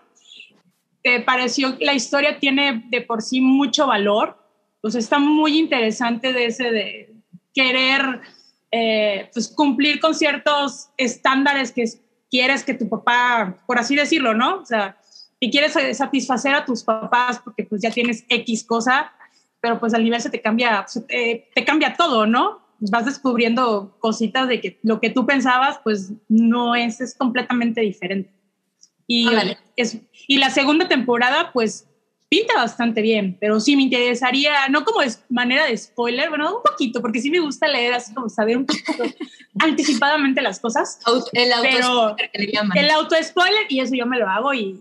Te 1.07 1.21
pareció 1.21 1.77
la 1.79 1.95
historia 1.95 2.41
tiene 2.41 2.83
de 2.89 3.01
por 3.01 3.23
sí 3.23 3.41
mucho 3.41 3.87
valor, 3.87 4.37
pues 4.81 4.97
está 4.97 5.21
muy 5.21 5.57
interesante 5.57 6.33
de 6.33 6.47
ese 6.47 6.73
de 6.73 7.15
querer 7.55 8.23
eh, 8.73 9.31
pues 9.33 9.47
cumplir 9.47 10.01
con 10.01 10.17
ciertos 10.17 10.89
estándares 10.97 11.71
que 11.71 11.85
quieres 12.29 12.65
que 12.65 12.75
tu 12.75 12.89
papá, 12.89 13.57
por 13.69 13.79
así 13.79 13.95
decirlo, 13.95 14.35
¿no? 14.35 14.57
O 14.57 14.65
sea, 14.65 14.99
y 15.39 15.53
quieres 15.53 15.75
satisfacer 15.97 16.57
a 16.57 16.65
tus 16.65 16.83
papás 16.83 17.39
porque 17.39 17.63
pues 17.63 17.83
ya 17.83 17.93
tienes 17.93 18.25
X 18.29 18.65
cosa, 18.65 19.13
pero 19.61 19.79
pues 19.79 19.95
al 19.95 20.03
nivel 20.03 20.21
se 20.21 20.31
te 20.31 20.43
cambia, 20.43 20.85
te, 21.07 21.49
te 21.55 21.65
cambia 21.65 21.95
todo, 21.95 22.27
¿no? 22.27 22.67
Vas 22.81 23.05
descubriendo 23.05 23.97
cositas 24.01 24.49
de 24.49 24.61
que 24.61 24.81
lo 24.83 24.99
que 24.99 25.11
tú 25.11 25.25
pensabas 25.25 25.79
pues 25.85 26.15
no 26.29 26.75
es, 26.75 27.01
es 27.01 27.15
completamente 27.15 27.81
diferente. 27.83 28.36
Y, 29.07 29.29
Ándale. 29.29 29.59
es, 29.77 29.99
y 30.27 30.39
la 30.39 30.51
segunda 30.51 30.89
temporada 30.89 31.51
pues 31.53 31.87
pinta 32.29 32.55
bastante 32.55 33.03
bien, 33.03 33.37
pero 33.41 33.61
sí 33.61 33.77
me 33.77 33.83
interesaría, 33.85 34.69
no 34.69 34.85
como 34.85 35.01
es 35.03 35.23
manera 35.29 35.65
de 35.67 35.77
spoiler, 35.77 36.29
bueno, 36.29 36.57
un 36.57 36.63
poquito, 36.63 37.01
porque 37.01 37.21
sí 37.21 37.31
me 37.31 37.39
gusta 37.39 37.69
leer 37.69 37.95
así 37.95 38.13
como 38.13 38.29
saber 38.29 38.57
un 38.57 38.67
poquito 38.67 39.05
anticipadamente 39.61 40.43
las 40.43 40.59
cosas. 40.59 40.99
Auto- 41.05 41.31
el 41.33 41.51
Pero- 41.63 41.87
auto 41.87 42.17
que 42.33 42.39
le 42.43 42.53
llaman. 42.53 42.77
El 42.77 42.91
auto-spoiler 42.91 43.67
y 43.69 43.81
eso 43.81 43.95
yo 43.95 44.07
me 44.07 44.19
lo 44.19 44.29
hago 44.29 44.53
y 44.53 44.81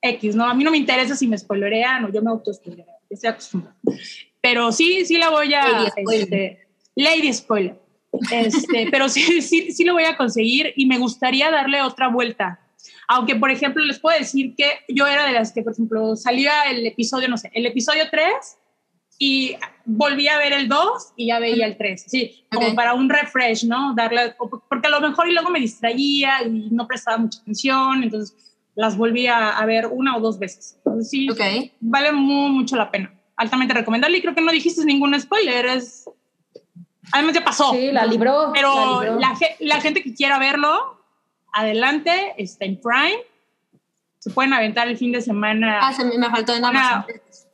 X, 0.00 0.34
¿no? 0.36 0.44
A 0.46 0.54
mí 0.54 0.62
no 0.64 0.70
me 0.70 0.78
interesa 0.78 1.16
si 1.16 1.26
me 1.26 1.36
spoilerean 1.38 2.04
o 2.04 2.12
yo 2.12 2.22
me 2.22 2.30
auto-spoilereo, 2.30 2.86
yo 2.86 3.14
estoy 3.14 3.30
acostumbrada. 3.30 3.76
Pero 4.40 4.70
sí, 4.72 5.04
sí 5.04 5.18
la 5.18 5.30
voy 5.30 5.52
a... 5.54 5.68
Lady 5.68 5.90
spoiler. 5.90 6.22
este, 6.22 6.66
Lady 6.94 7.32
spoiler. 7.32 7.80
Este, 8.30 8.88
pero 8.90 9.08
sí, 9.08 9.42
sí, 9.42 9.72
sí 9.72 9.84
lo 9.84 9.94
voy 9.94 10.04
a 10.04 10.16
conseguir 10.16 10.72
y 10.76 10.86
me 10.86 10.98
gustaría 10.98 11.50
darle 11.50 11.82
otra 11.82 12.08
vuelta. 12.08 12.60
Aunque, 13.08 13.36
por 13.36 13.50
ejemplo, 13.50 13.84
les 13.84 13.98
puedo 13.98 14.18
decir 14.18 14.54
que 14.56 14.66
yo 14.88 15.06
era 15.06 15.26
de 15.26 15.32
las 15.32 15.52
que, 15.52 15.62
por 15.62 15.72
ejemplo, 15.72 16.16
salía 16.16 16.62
el 16.70 16.86
episodio, 16.86 17.28
no 17.28 17.36
sé, 17.36 17.50
el 17.54 17.66
episodio 17.66 18.04
3 18.10 18.32
y 19.18 19.56
volví 19.84 20.26
a 20.28 20.38
ver 20.38 20.52
el 20.52 20.68
2 20.68 21.12
y 21.16 21.26
ya 21.26 21.38
veía 21.38 21.66
el 21.66 21.76
3. 21.76 22.04
Sí, 22.08 22.44
como 22.50 22.74
para 22.74 22.94
un 22.94 23.08
refresh, 23.08 23.64
¿no? 23.66 23.94
Darle, 23.94 24.34
porque 24.68 24.88
a 24.88 24.90
lo 24.90 25.00
mejor 25.00 25.28
y 25.28 25.32
luego 25.32 25.50
me 25.50 25.60
distraía 25.60 26.42
y 26.42 26.68
no 26.70 26.86
prestaba 26.88 27.18
mucha 27.18 27.40
atención, 27.40 28.02
entonces 28.02 28.36
las 28.74 28.96
volví 28.96 29.26
a, 29.26 29.50
a 29.50 29.66
ver 29.66 29.86
una 29.86 30.16
o 30.16 30.20
dos 30.20 30.38
veces. 30.38 30.76
Entonces, 30.78 31.10
sí, 31.10 31.28
Ok. 31.30 31.40
vale 31.80 32.10
muy, 32.12 32.50
mucho 32.50 32.74
la 32.76 32.90
pena. 32.90 33.12
Altamente 33.36 33.74
recomendable 33.74 34.16
y 34.18 34.22
creo 34.22 34.34
que 34.34 34.40
no 34.40 34.50
dijiste 34.50 34.84
ningún 34.84 35.18
spoiler. 35.20 35.66
Es... 35.66 36.04
Además 37.12 37.34
ya 37.34 37.44
pasó. 37.44 37.72
Sí, 37.72 37.92
la 37.92 38.06
libró. 38.06 38.46
la 38.46 38.52
Pero 38.52 39.02
libró. 39.02 39.20
la, 39.20 39.38
la 39.60 39.80
gente 39.80 40.02
que 40.02 40.14
quiera 40.14 40.38
verlo, 40.38 41.01
adelante, 41.52 42.34
está 42.38 42.64
en 42.64 42.80
Prime. 42.80 43.22
Se 44.18 44.30
pueden 44.30 44.52
aventar 44.52 44.88
el 44.88 44.96
fin 44.96 45.12
de 45.12 45.20
semana 45.20 45.80
Ah, 45.82 45.92
se 45.92 46.04
me, 46.04 46.28
faltó 46.30 46.54
en 46.54 46.64
Una- 46.64 46.88
Amazon. 46.90 47.04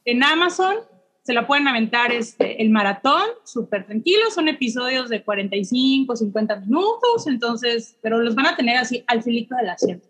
en 0.04 0.22
Amazon. 0.24 0.76
Se 1.22 1.34
la 1.34 1.46
pueden 1.46 1.68
aventar 1.68 2.10
este, 2.12 2.62
el 2.62 2.70
maratón, 2.70 3.22
súper 3.44 3.84
tranquilo. 3.86 4.30
Son 4.30 4.48
episodios 4.48 5.08
de 5.10 5.22
45, 5.22 6.16
50 6.16 6.56
minutos. 6.56 7.26
Entonces, 7.26 7.96
pero 8.02 8.18
los 8.18 8.34
van 8.34 8.46
a 8.46 8.56
tener 8.56 8.76
así 8.78 9.04
al 9.06 9.22
filito 9.22 9.54
del 9.56 9.68
asiento. 9.70 10.06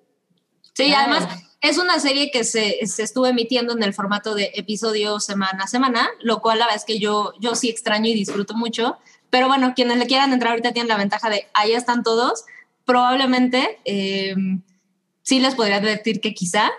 Sí, 0.74 0.92
Ah. 0.94 1.00
además 1.04 1.28
es 1.60 1.76
una 1.78 1.98
serie 1.98 2.30
que 2.30 2.44
se, 2.44 2.86
se 2.86 3.02
estuvo 3.02 3.26
emitiendo 3.26 3.72
en 3.72 3.82
el 3.82 3.92
formato 3.94 4.36
de 4.36 4.52
episodio 4.54 5.18
semana 5.18 5.64
a 5.64 5.66
semana, 5.66 6.08
lo 6.20 6.40
cual 6.40 6.60
la 6.60 6.66
verdad 6.66 6.76
es 6.76 6.84
que 6.84 7.00
yo, 7.00 7.32
yo 7.40 7.56
sí 7.56 7.68
extraño 7.68 8.06
y 8.08 8.14
disfruto 8.14 8.54
mucho. 8.54 8.96
Pero 9.30 9.48
bueno, 9.48 9.72
quienes 9.74 9.98
le 9.98 10.06
quieran 10.06 10.32
entrar 10.32 10.52
ahorita 10.52 10.72
tienen 10.72 10.88
la 10.88 10.96
ventaja 10.96 11.30
de 11.30 11.46
ahí 11.54 11.72
están 11.72 12.02
todos. 12.04 12.44
Probablemente 12.88 13.78
eh, 13.84 14.34
sí 15.22 15.40
les 15.40 15.54
podría 15.54 15.76
advertir 15.76 16.22
que 16.22 16.32
quizá 16.32 16.70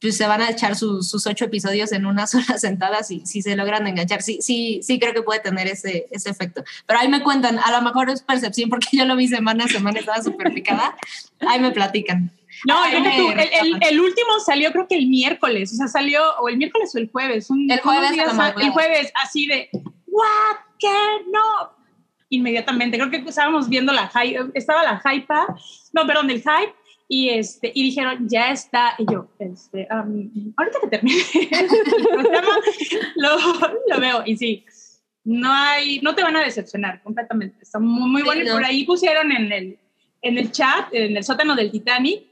pues, 0.00 0.16
se 0.16 0.26
van 0.26 0.40
a 0.40 0.48
echar 0.50 0.74
sus, 0.74 1.10
sus 1.10 1.26
ocho 1.26 1.44
episodios 1.44 1.92
en 1.92 2.06
una 2.06 2.26
sola 2.34 2.56
sentada 2.58 3.02
si, 3.02 3.20
si 3.26 3.42
se 3.42 3.54
logran 3.54 3.86
enganchar. 3.86 4.22
Sí, 4.22 4.38
sí, 4.40 4.80
sí 4.82 4.98
creo 4.98 5.12
que 5.12 5.20
puede 5.20 5.40
tener 5.40 5.66
ese, 5.68 6.06
ese 6.10 6.30
efecto. 6.30 6.64
Pero 6.86 6.98
ahí 6.98 7.08
me 7.08 7.22
cuentan, 7.22 7.58
a 7.58 7.70
lo 7.72 7.82
mejor 7.82 8.08
es 8.08 8.22
percepción 8.22 8.70
porque 8.70 8.88
yo 8.96 9.04
lo 9.04 9.16
vi 9.16 9.28
semana 9.28 9.66
a 9.66 9.68
semana, 9.68 10.00
estaba 10.00 10.22
súper 10.22 10.54
picada. 10.54 10.96
Ahí 11.40 11.60
me 11.60 11.72
platican. 11.72 12.30
No, 12.66 12.82
Ay, 12.82 13.02
me 13.02 13.16
tú, 13.18 13.30
el, 13.32 13.38
el- 13.40 13.82
el 13.82 14.00
último 14.00 14.40
salió 14.46 14.72
creo 14.72 14.88
que 14.88 14.96
el 14.96 15.08
miércoles, 15.08 15.72
o 15.74 15.76
sea, 15.76 15.88
salió 15.88 16.22
o 16.40 16.48
el 16.48 16.56
miércoles 16.56 16.90
o 16.94 16.98
el 16.98 17.10
jueves. 17.10 17.50
un- 17.50 17.70
El 17.70 17.80
jueves 17.80 18.12
días 18.12 18.28
el 18.62 18.70
jueves, 18.70 19.12
así 19.22 19.46
de, 19.46 19.68
¿what? 20.06 20.56
¿Qué? 20.78 20.88
No. 21.30 21.83
Inmediatamente, 22.34 22.98
creo 22.98 23.10
que 23.10 23.18
estábamos 23.28 23.68
viendo 23.68 23.92
la 23.92 24.08
hype, 24.08 24.50
estaba 24.54 24.82
la 24.82 25.00
hype, 25.00 25.26
no, 25.92 26.06
perdón, 26.06 26.30
el 26.30 26.38
hype, 26.40 26.74
y, 27.08 27.28
este, 27.28 27.70
y 27.74 27.82
dijeron, 27.84 28.26
ya 28.28 28.50
está, 28.50 28.94
y 28.98 29.04
yo, 29.12 29.28
este, 29.38 29.86
um, 29.90 30.30
ahorita 30.56 30.78
que 30.80 30.88
termine 30.88 31.22
lo, 33.16 33.28
lo 33.88 34.00
veo, 34.00 34.22
y 34.26 34.36
sí, 34.36 34.64
no 35.24 35.52
hay, 35.52 36.00
no 36.00 36.14
te 36.14 36.22
van 36.22 36.36
a 36.36 36.42
decepcionar 36.42 37.02
completamente, 37.02 37.56
está 37.62 37.78
muy, 37.78 38.10
muy 38.10 38.20
Sí, 38.22 38.26
bueno, 38.26 38.42
y 38.42 38.46
no. 38.46 38.52
por 38.54 38.64
ahí 38.64 38.84
pusieron 38.84 39.32
en 39.32 39.52
el, 39.52 39.78
en 40.22 40.38
el 40.38 40.50
chat, 40.50 40.88
en 40.92 41.16
el 41.16 41.24
sótano 41.24 41.54
del 41.54 41.70
Titanic, 41.70 42.22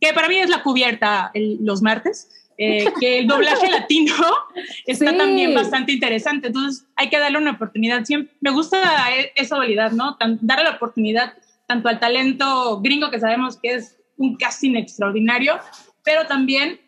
que 0.00 0.12
para 0.12 0.28
mí 0.28 0.36
es 0.36 0.48
la 0.50 0.62
cubierta 0.62 1.30
el- 1.34 1.58
los 1.60 1.82
martes, 1.82 2.28
eh, 2.62 2.84
que 3.00 3.20
el 3.20 3.26
doblaje 3.26 3.70
latino 3.70 4.14
está 4.86 5.10
Sí. 5.10 5.16
también 5.16 5.54
bastante 5.54 5.92
interesante. 5.92 6.48
Entonces 6.48 6.86
hay 6.94 7.08
que 7.08 7.18
darle 7.18 7.38
una 7.38 7.52
oportunidad. 7.52 8.04
Siempre, 8.04 8.34
me 8.40 8.50
gusta 8.50 8.78
esa 9.34 9.56
habilidad, 9.56 9.92
¿no? 9.92 10.16
Tan- 10.18 10.38
darle 10.42 10.64
la 10.64 10.76
oportunidad 10.76 11.32
tanto 11.66 11.88
al 11.88 11.98
talento 12.00 12.80
gringo, 12.82 13.10
que 13.10 13.18
sabemos 13.20 13.56
que 13.56 13.74
es 13.76 13.96
un 14.18 14.36
casting 14.36 14.74
extraordinario, 14.76 15.58
pero 16.04 16.26
también 16.26 16.80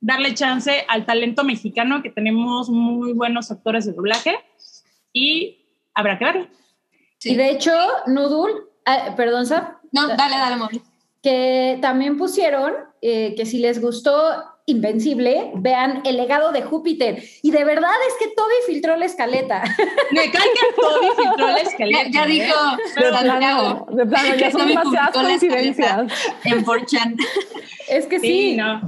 darle 0.00 0.32
chance 0.32 0.84
al 0.88 1.04
talento 1.04 1.44
mexicano, 1.44 2.02
que 2.02 2.10
tenemos 2.10 2.70
muy 2.70 3.12
buenos 3.12 3.50
actores 3.50 3.84
de 3.84 3.92
doblaje 3.92 4.38
y 5.12 5.58
habrá 5.92 6.18
que 6.18 6.24
verlo. 6.24 6.46
Sí. 7.18 7.32
Y 7.32 7.34
de 7.36 7.50
hecho, 7.50 7.72
Noodle, 8.06 8.54
ah, 8.86 9.12
perdón, 9.16 9.44
Sap, 9.44 9.82
No, 9.92 10.06
dale, 10.08 10.36
dale, 10.36 10.56
Mauri. 10.56 10.80
Que 11.22 11.78
también 11.80 12.16
pusieron 12.16 12.72
eh, 13.02 13.34
que 13.36 13.46
si 13.46 13.58
les 13.58 13.80
gustó 13.80 14.12
Invencible, 14.68 15.50
vean 15.54 16.02
El 16.04 16.18
legado 16.18 16.52
de 16.52 16.60
Júpiter. 16.60 17.22
Y 17.42 17.52
de 17.52 17.64
verdad 17.64 17.90
es 18.06 18.14
que 18.18 18.34
Toby 18.34 18.54
filtró 18.66 18.96
la 18.96 19.06
escaleta. 19.06 19.62
Me 20.10 20.30
cae 20.30 20.42
que 20.42 20.74
Toby 20.78 21.06
filtró 21.16 21.48
el 21.48 21.66
esqueleto. 21.66 22.10
Ya, 22.10 22.10
ya 22.10 22.24
¿eh? 22.24 22.28
dijo 22.28 22.54
De 22.94 23.10
Santiago 23.10 23.86
plano, 23.86 23.96
de 23.96 24.06
plano, 24.06 24.34
ya 24.34 24.50
son 24.52 24.68
demasiadas 24.68 25.16
la 25.16 25.32
escaleta. 25.32 25.38
coincidencias. 25.40 26.12
en 26.44 26.66
4chan. 26.66 27.16
Es 27.88 28.06
que 28.06 28.20
sí. 28.20 28.26
Sí, 28.26 28.56
no. 28.56 28.82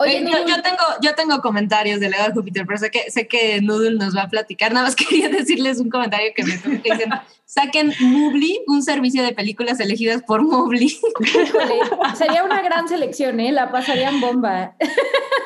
Oye, 0.00 0.18
Eh, 0.18 0.44
yo, 0.46 0.62
tengo, 0.62 0.82
yo 1.02 1.14
tengo 1.16 1.40
comentarios 1.40 1.98
del 1.98 2.12
legado 2.12 2.28
de 2.28 2.34
Júpiter, 2.34 2.64
pero 2.66 2.78
sé 2.78 2.90
que, 2.90 3.10
sé 3.10 3.26
que 3.26 3.60
Noodle 3.60 3.96
nos 3.96 4.16
va 4.16 4.22
a 4.22 4.28
platicar. 4.28 4.72
Nada 4.72 4.86
más 4.86 4.96
quería 4.96 5.28
decirles 5.28 5.78
un 5.78 5.90
comentario 5.90 6.30
que 6.34 6.44
me 6.44 6.60
que 6.60 6.92
dicen, 6.92 7.10
saquen 7.44 7.92
Mubli, 8.00 8.60
un 8.68 8.82
servicio 8.82 9.24
de 9.24 9.32
películas 9.32 9.80
elegidas 9.80 10.22
por 10.22 10.42
Mubli. 10.42 10.96
sería 12.14 12.44
una 12.44 12.62
gran 12.62 12.88
selección, 12.88 13.40
¿eh? 13.40 13.50
La 13.50 13.72
pasarían 13.72 14.20
bomba. 14.20 14.76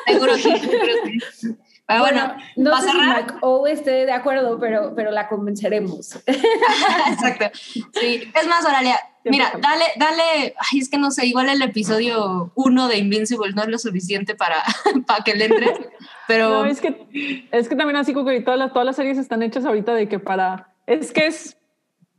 seguro 0.05 0.35
que 0.35 1.21
sí. 1.31 1.57
Pero 1.85 1.99
bueno, 1.99 2.35
no 2.55 2.71
¿va 2.71 2.77
a 2.77 2.81
sé 2.81 2.91
si? 2.91 2.97
Mac 2.97 3.37
O 3.41 3.67
esté 3.67 4.05
de 4.05 4.13
acuerdo, 4.13 4.57
pero, 4.57 4.93
pero 4.95 5.11
la 5.11 5.27
convenceremos. 5.27 6.17
Exacto. 6.25 7.51
Sí. 7.93 8.31
Es 8.33 8.47
más, 8.47 8.65
Oralia, 8.65 8.97
mira, 9.25 9.51
dale, 9.61 9.85
dale, 9.97 10.55
ay, 10.71 10.79
es 10.79 10.89
que 10.89 10.97
no 10.97 11.11
sé, 11.11 11.25
igual 11.25 11.49
el 11.49 11.61
episodio 11.61 12.51
1 12.55 12.87
de 12.87 12.97
Invincible 12.97 13.51
no 13.53 13.63
es 13.63 13.69
lo 13.69 13.77
suficiente 13.79 14.35
para, 14.35 14.63
para 15.07 15.23
que 15.23 15.35
le 15.35 15.45
entres, 15.45 15.79
pero 16.27 16.49
No, 16.49 16.65
es 16.65 16.81
que, 16.81 17.47
es 17.51 17.69
que 17.69 17.75
también 17.75 17.97
así 17.97 18.13
como 18.13 18.27
que 18.29 18.41
todas 18.41 18.59
las, 18.59 18.71
todas 18.73 18.85
las 18.85 18.95
series 18.95 19.17
están 19.17 19.41
hechas 19.43 19.65
ahorita 19.65 19.93
de 19.93 20.07
que 20.09 20.19
para, 20.19 20.73
es 20.87 21.11
que 21.11 21.27
es 21.27 21.57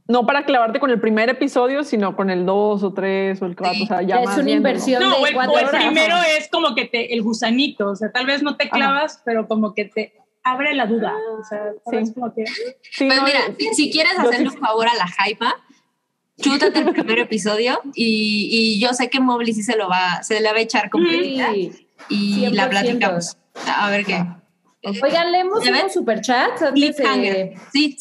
no 0.07 0.27
para 0.27 0.45
clavarte 0.45 0.81
con 0.81 0.91
el 0.91 1.01
primer 1.01 1.31
episodio, 1.31 1.83
sino 1.83 2.15
con 2.15 2.29
el 2.29 2.45
2 2.45 2.83
o 2.83 2.93
3 2.93 3.41
o 3.41 3.47
el 3.47 3.57
4, 3.57 3.75
Sí. 3.75 3.83
o 3.85 3.87
sea, 3.87 4.03
ya 4.03 4.21
Es 4.21 4.27
más 4.27 4.39
una 4.39 4.51
inversión. 4.51 5.03
No, 5.03 5.09
de 5.09 5.15
o 5.17 5.27
el, 5.27 5.35
o 5.37 5.59
el 5.59 5.69
primero 5.71 6.17
es 6.39 6.49
como 6.51 6.75
que 6.75 6.85
te, 6.85 7.15
el 7.15 7.23
gusanito, 7.23 7.89
o 7.89 7.97
sea, 7.97 8.13
tal 8.13 8.27
vez 8.27 8.43
no 8.43 8.57
te 8.59 8.69
clavas, 8.69 9.23
pero 9.25 9.49
como 9.49 9.73
que 9.73 9.87
te 9.87 10.13
abre 10.43 10.75
la 10.75 10.85
duda. 10.87 11.15
O 11.41 11.43
sea. 11.43 11.73
Sí. 12.05 12.13
Como 12.13 12.35
que, 12.35 12.45
Sí, 12.93 13.07
Pues 13.07 13.17
no, 13.19 13.25
mira, 13.25 13.47
yo- 13.49 13.55
si, 13.59 13.75
si 13.75 13.91
quieres 13.91 14.19
hacerle 14.19 14.49
un 14.51 14.59
favor 14.59 14.87
a 14.87 14.93
la 14.95 15.07
hypa, 15.27 15.55
chútate 16.41 16.81
el 16.81 16.93
primer 16.93 17.19
episodio 17.21 17.81
y, 17.95 18.49
y 18.51 18.81
yo 18.81 18.93
sé 18.93 19.09
que 19.09 19.21
Mobley 19.21 19.55
sí 19.55 19.63
se 19.63 19.77
lo 19.77 19.89
va, 19.89 20.23
se 20.23 20.41
le 20.41 20.51
va 20.51 20.59
a 20.59 20.61
echar 20.61 20.91
completita 20.91 21.53
Sí. 21.53 21.89
y 22.09 22.51
la 22.51 22.67
100%. 22.67 22.71
platicamos. 22.71 23.37
A 23.67 23.91
ver 23.91 24.05
qué. 24.05 24.25
Oigan, 25.03 25.33
leemos 25.33 25.67
unos 25.67 25.93
superchats 25.95 26.61
antes 26.61 26.75
de... 26.75 26.93
Cliffhanger. 26.95 27.55
Sí, 27.73 27.97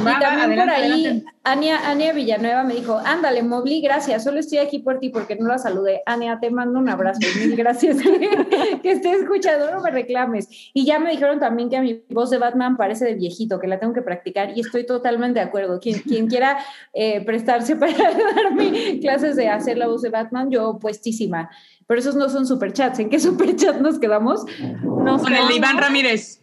Y 0.00 0.20
también 0.20 0.60
por 0.60 0.70
ahí, 0.70 0.92
adelante. 0.92 1.24
Ania, 1.42 1.90
Ania 1.90 2.12
Villanueva 2.12 2.64
me 2.64 2.74
dijo, 2.74 3.00
ándale, 3.04 3.42
Mobli, 3.42 3.80
gracias, 3.80 4.24
solo 4.24 4.40
estoy 4.40 4.58
aquí 4.58 4.78
por 4.78 4.98
ti 4.98 5.08
porque 5.08 5.36
no 5.36 5.48
la 5.48 5.58
saludé. 5.58 6.02
Ania, 6.06 6.38
te 6.40 6.50
mando 6.50 6.78
un 6.78 6.88
abrazo, 6.88 7.20
mil 7.38 7.56
gracias 7.56 7.96
que, 8.02 8.80
que 8.82 8.90
esté 8.90 9.12
escuchando, 9.12 9.70
no 9.70 9.80
me 9.80 9.90
reclames. 9.90 10.48
Y 10.74 10.84
ya 10.84 10.98
me 10.98 11.10
dijeron 11.10 11.40
también 11.40 11.70
que 11.70 11.76
a 11.76 11.82
mi 11.82 12.02
voz 12.10 12.30
de 12.30 12.38
Batman 12.38 12.76
parece 12.76 13.04
de 13.04 13.14
viejito, 13.14 13.58
que 13.58 13.66
la 13.66 13.78
tengo 13.78 13.94
que 13.94 14.02
practicar 14.02 14.56
y 14.56 14.60
estoy 14.60 14.84
totalmente 14.84 15.40
de 15.40 15.46
acuerdo. 15.46 15.80
Quien, 15.80 16.00
quien 16.00 16.26
quiera 16.26 16.58
eh, 16.92 17.24
prestarse 17.24 17.76
para 17.76 17.94
darme 17.94 19.00
clases 19.00 19.36
de 19.36 19.48
hacer 19.48 19.78
la 19.78 19.86
voz 19.86 20.02
de 20.02 20.10
Batman, 20.10 20.50
yo 20.50 20.78
puestísima. 20.78 21.50
Pero 21.86 22.00
esos 22.00 22.14
no 22.14 22.28
son 22.28 22.46
superchats. 22.46 22.98
¿En 23.00 23.10
qué 23.10 23.18
superchat 23.18 23.80
nos 23.80 23.98
quedamos? 23.98 24.44
nos 24.82 25.22
con 25.22 25.34
el 25.34 25.50
Iván 25.50 25.78
Ramírez. 25.78 26.39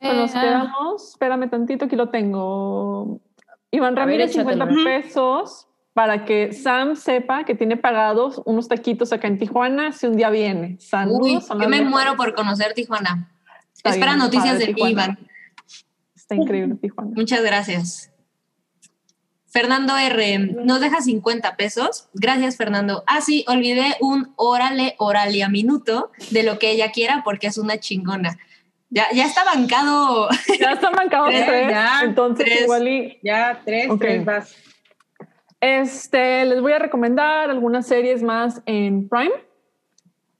Pues 0.00 0.14
nos 0.14 0.30
Eh, 0.30 0.38
ah, 0.38 0.40
quedamos, 0.40 1.08
espérame 1.10 1.50
tantito, 1.50 1.84
aquí 1.84 1.96
lo 1.96 2.08
tengo. 2.08 3.20
Iván 3.70 3.94
ver, 3.94 4.04
Ramírez, 4.04 4.30
échatelo. 4.30 4.66
50 4.66 4.84
pesos 4.84 5.68
para 5.92 6.24
que 6.24 6.52
Sam 6.52 6.96
sepa 6.96 7.44
que 7.44 7.54
tiene 7.54 7.76
pagados 7.76 8.40
unos 8.46 8.68
taquitos 8.68 9.12
acá 9.12 9.28
en 9.28 9.38
Tijuana 9.38 9.92
si 9.92 10.06
un 10.06 10.16
día 10.16 10.30
viene. 10.30 10.78
Saludos. 10.80 11.20
Uy, 11.20 11.40
yo 11.48 11.56
me 11.56 11.66
mejores. 11.68 11.90
muero 11.90 12.16
por 12.16 12.34
conocer 12.34 12.74
Tijuana. 12.74 13.30
Está 13.74 13.90
Espera 13.90 14.12
bien, 14.12 14.24
noticias 14.24 14.58
de 14.58 14.66
mí, 14.68 14.74
Tijuana. 14.74 14.92
Iván. 14.92 15.18
Está 16.14 16.34
increíble 16.34 16.76
Tijuana. 16.76 17.12
Muchas 17.14 17.42
gracias. 17.42 18.10
Fernando 19.50 19.96
R. 19.98 20.38
Nos 20.38 20.80
deja 20.80 21.00
50 21.00 21.56
pesos. 21.56 22.08
Gracias, 22.14 22.56
Fernando. 22.56 23.02
Ah, 23.06 23.20
sí, 23.20 23.44
olvidé 23.48 23.96
un 24.00 24.32
órale, 24.36 24.94
órale 24.98 25.42
a 25.42 25.48
minuto 25.48 26.12
de 26.30 26.44
lo 26.44 26.58
que 26.60 26.70
ella 26.70 26.92
quiera 26.92 27.22
porque 27.24 27.48
es 27.48 27.58
una 27.58 27.78
chingona. 27.78 28.38
Ya, 28.90 29.06
ya 29.12 29.24
está 29.26 29.44
bancado. 29.44 30.28
Ya 30.58 30.72
están 30.72 30.92
marcados 30.96 31.28
Tres, 31.30 31.46
tres, 31.46 31.70
ya, 31.70 32.00
entonces 32.02 32.44
tres. 32.44 32.62
igual 32.62 32.88
y 32.88 33.18
Ya, 33.22 33.60
tres, 33.64 33.88
Ok. 33.90 34.00
tres, 34.00 34.24
vas. 34.24 34.56
Este, 35.60 36.44
les 36.46 36.60
voy 36.60 36.72
a 36.72 36.78
recomendar 36.78 37.50
algunas 37.50 37.86
series 37.86 38.22
más 38.22 38.62
en 38.66 39.08
Prime. 39.08 39.32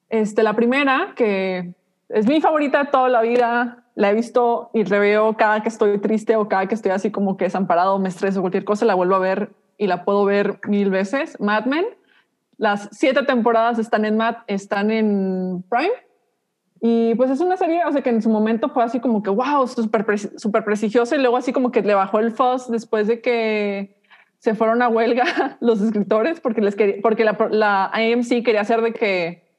Este, 0.09 0.43
la 0.43 0.55
primera, 0.55 1.13
que 1.15 1.75
es 2.09 2.27
mi 2.27 2.41
favorita 2.41 2.85
de 2.85 2.91
toda 2.91 3.09
la 3.09 3.21
vida, 3.23 3.85
la 3.95 4.11
he 4.11 4.15
visto 4.15 4.71
y 4.73 4.83
reveo 4.83 5.37
cada 5.37 5.63
que 5.63 5.69
estoy 5.69 5.99
triste 5.99 6.37
o 6.37 6.49
cada 6.49 6.67
que 6.67 6.75
estoy 6.75 6.91
así 6.93 7.11
como 7.11 7.37
que 7.37 7.45
desamparado, 7.45 7.99
me 7.99 8.09
estreso, 8.09 8.41
cualquier 8.41 8.65
cosa, 8.65 8.85
la 8.87 8.95
vuelvo 8.95 9.15
a 9.15 9.19
ver 9.21 9.51
y 9.79 9.87
la 9.87 10.05
puedo 10.05 10.25
ver 10.25 10.59
mil 10.67 10.91
veces. 10.91 11.39
Mad 11.39 11.67
Men. 11.67 11.85
Las 12.57 12.89
siete 12.93 13.23
temporadas 13.23 13.79
están 13.79 14.05
en 14.05 14.17
Mad, 14.17 14.37
están 14.47 14.91
en 14.91 15.63
Prime. 15.71 15.93
Y 16.81 17.15
pues 17.15 17.31
es 17.31 17.41
una 17.41 17.57
serie, 17.57 17.85
o 17.85 17.93
sea, 17.93 18.03
que 18.03 18.11
en 18.11 18.23
su 18.23 18.31
momento 18.31 18.71
fue 18.71 18.83
así 18.83 19.01
como 19.01 19.23
que, 19.23 19.31
wow, 19.31 19.67
súper 19.67 20.07
súper 20.19 20.65
prestigiosa 20.65 21.15
y 21.15 21.21
luego 21.21 21.37
así 21.37 21.53
como 21.53 21.71
que 21.71 21.83
le 21.83 21.95
bajó 21.95 22.19
el 22.19 22.33
fuzz 22.33 22.71
después 22.71 23.07
de 23.07 23.21
que 23.21 24.01
se 24.39 24.55
fueron 24.55 24.81
a 24.81 24.89
huelga 24.89 25.25
los 25.61 25.83
escritores 25.83 26.41
porque, 26.41 26.63
les 26.63 26.75
quería, 26.75 26.97
porque 27.03 27.25
la, 27.25 27.37
la 27.51 27.87
AMC 27.87 28.43
quería 28.43 28.63
hacer 28.63 28.81
de 28.81 28.95
que 28.95 29.51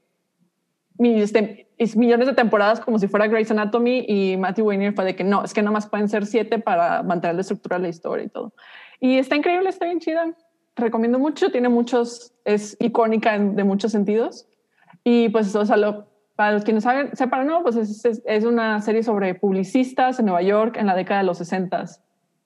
millones 0.98 2.28
de 2.28 2.34
temporadas 2.34 2.80
como 2.80 2.98
si 2.98 3.08
fuera 3.08 3.28
Grey's 3.28 3.52
Anatomy 3.52 4.06
y 4.08 4.38
Matthew 4.38 4.68
Weiner 4.68 4.94
fue 4.94 5.06
de 5.06 5.16
que 5.16 5.24
no, 5.24 5.44
es 5.44 5.54
que 5.54 5.62
nomás 5.62 5.88
pueden 5.88 6.10
ser 6.10 6.26
siete 6.26 6.60
para 6.60 7.04
mantener 7.04 7.36
la 7.36 7.42
estructura 7.42 7.78
de 7.78 7.84
la 7.84 7.90
historia 7.90 8.26
y 8.26 8.30
todo. 8.30 8.54
Y 9.00 9.18
está 9.18 9.36
increíble, 9.36 9.70
está 9.70 9.86
bien 9.86 10.00
chida. 10.00 10.36
Recomiendo 10.76 11.18
mucho, 11.20 11.52
tiene 11.52 11.70
muchos, 11.70 12.34
es 12.46 12.78
icónica 12.80 13.38
de 13.38 13.64
muchos 13.64 13.92
sentidos. 13.92 14.48
Y 15.04 15.30
pues, 15.30 15.56
o 15.56 15.66
sea, 15.66 15.76
lo, 15.76 16.11
para 16.42 16.54
los 16.54 16.64
que 16.64 16.74
no 16.74 16.82
saben, 16.82 17.16
sepan, 17.16 17.46
no, 17.46 17.62
pues 17.62 17.76
es, 17.76 18.04
es, 18.04 18.24
es, 18.26 18.46
una 18.46 18.82
serie 18.82 19.04
sobre 19.04 19.36
publicistas 19.36 20.18
en 20.18 20.26
Nueva 20.26 20.42
York 20.42 20.76
en 20.76 20.88
la 20.88 20.96
década 20.96 21.20
de 21.20 21.28
los 21.28 21.38
60, 21.38 21.86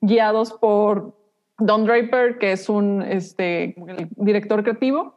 guiados 0.02 0.52
por 0.52 1.16
Don 1.56 1.86
Draper, 1.86 2.36
que 2.36 2.52
es 2.52 2.68
un 2.68 3.00
este, 3.00 3.74
director 4.16 4.62
creativo, 4.62 5.14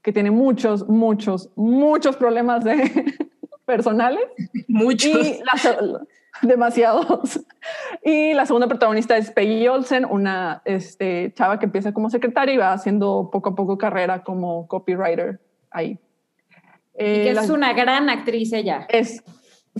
que 0.00 0.14
tiene 0.14 0.30
muchos, 0.30 0.88
muchos, 0.88 1.50
muchos 1.56 2.16
problemas 2.16 2.64
de 2.64 3.04
personales. 3.66 4.24
Muchos. 4.66 5.10
Y 5.10 5.42
la, 5.42 6.00
demasiados. 6.40 7.38
Y 8.02 8.32
la 8.32 8.46
segunda 8.46 8.66
protagonista 8.66 9.14
es 9.18 9.30
Peggy 9.30 9.68
Olsen, 9.68 10.06
una 10.06 10.62
este, 10.64 11.34
chava 11.34 11.58
que 11.58 11.66
empieza 11.66 11.92
como 11.92 12.08
secretaria 12.08 12.54
y 12.54 12.56
va 12.56 12.72
haciendo 12.72 13.28
poco 13.30 13.50
a 13.50 13.54
poco 13.54 13.76
carrera 13.76 14.24
como 14.24 14.66
copywriter 14.68 15.38
ahí. 15.70 15.98
Eh, 16.94 17.20
y 17.20 17.24
que 17.24 17.30
es 17.30 17.50
una 17.50 17.72
gran 17.72 18.10
actriz 18.10 18.52
ella. 18.52 18.86
Es, 18.88 19.22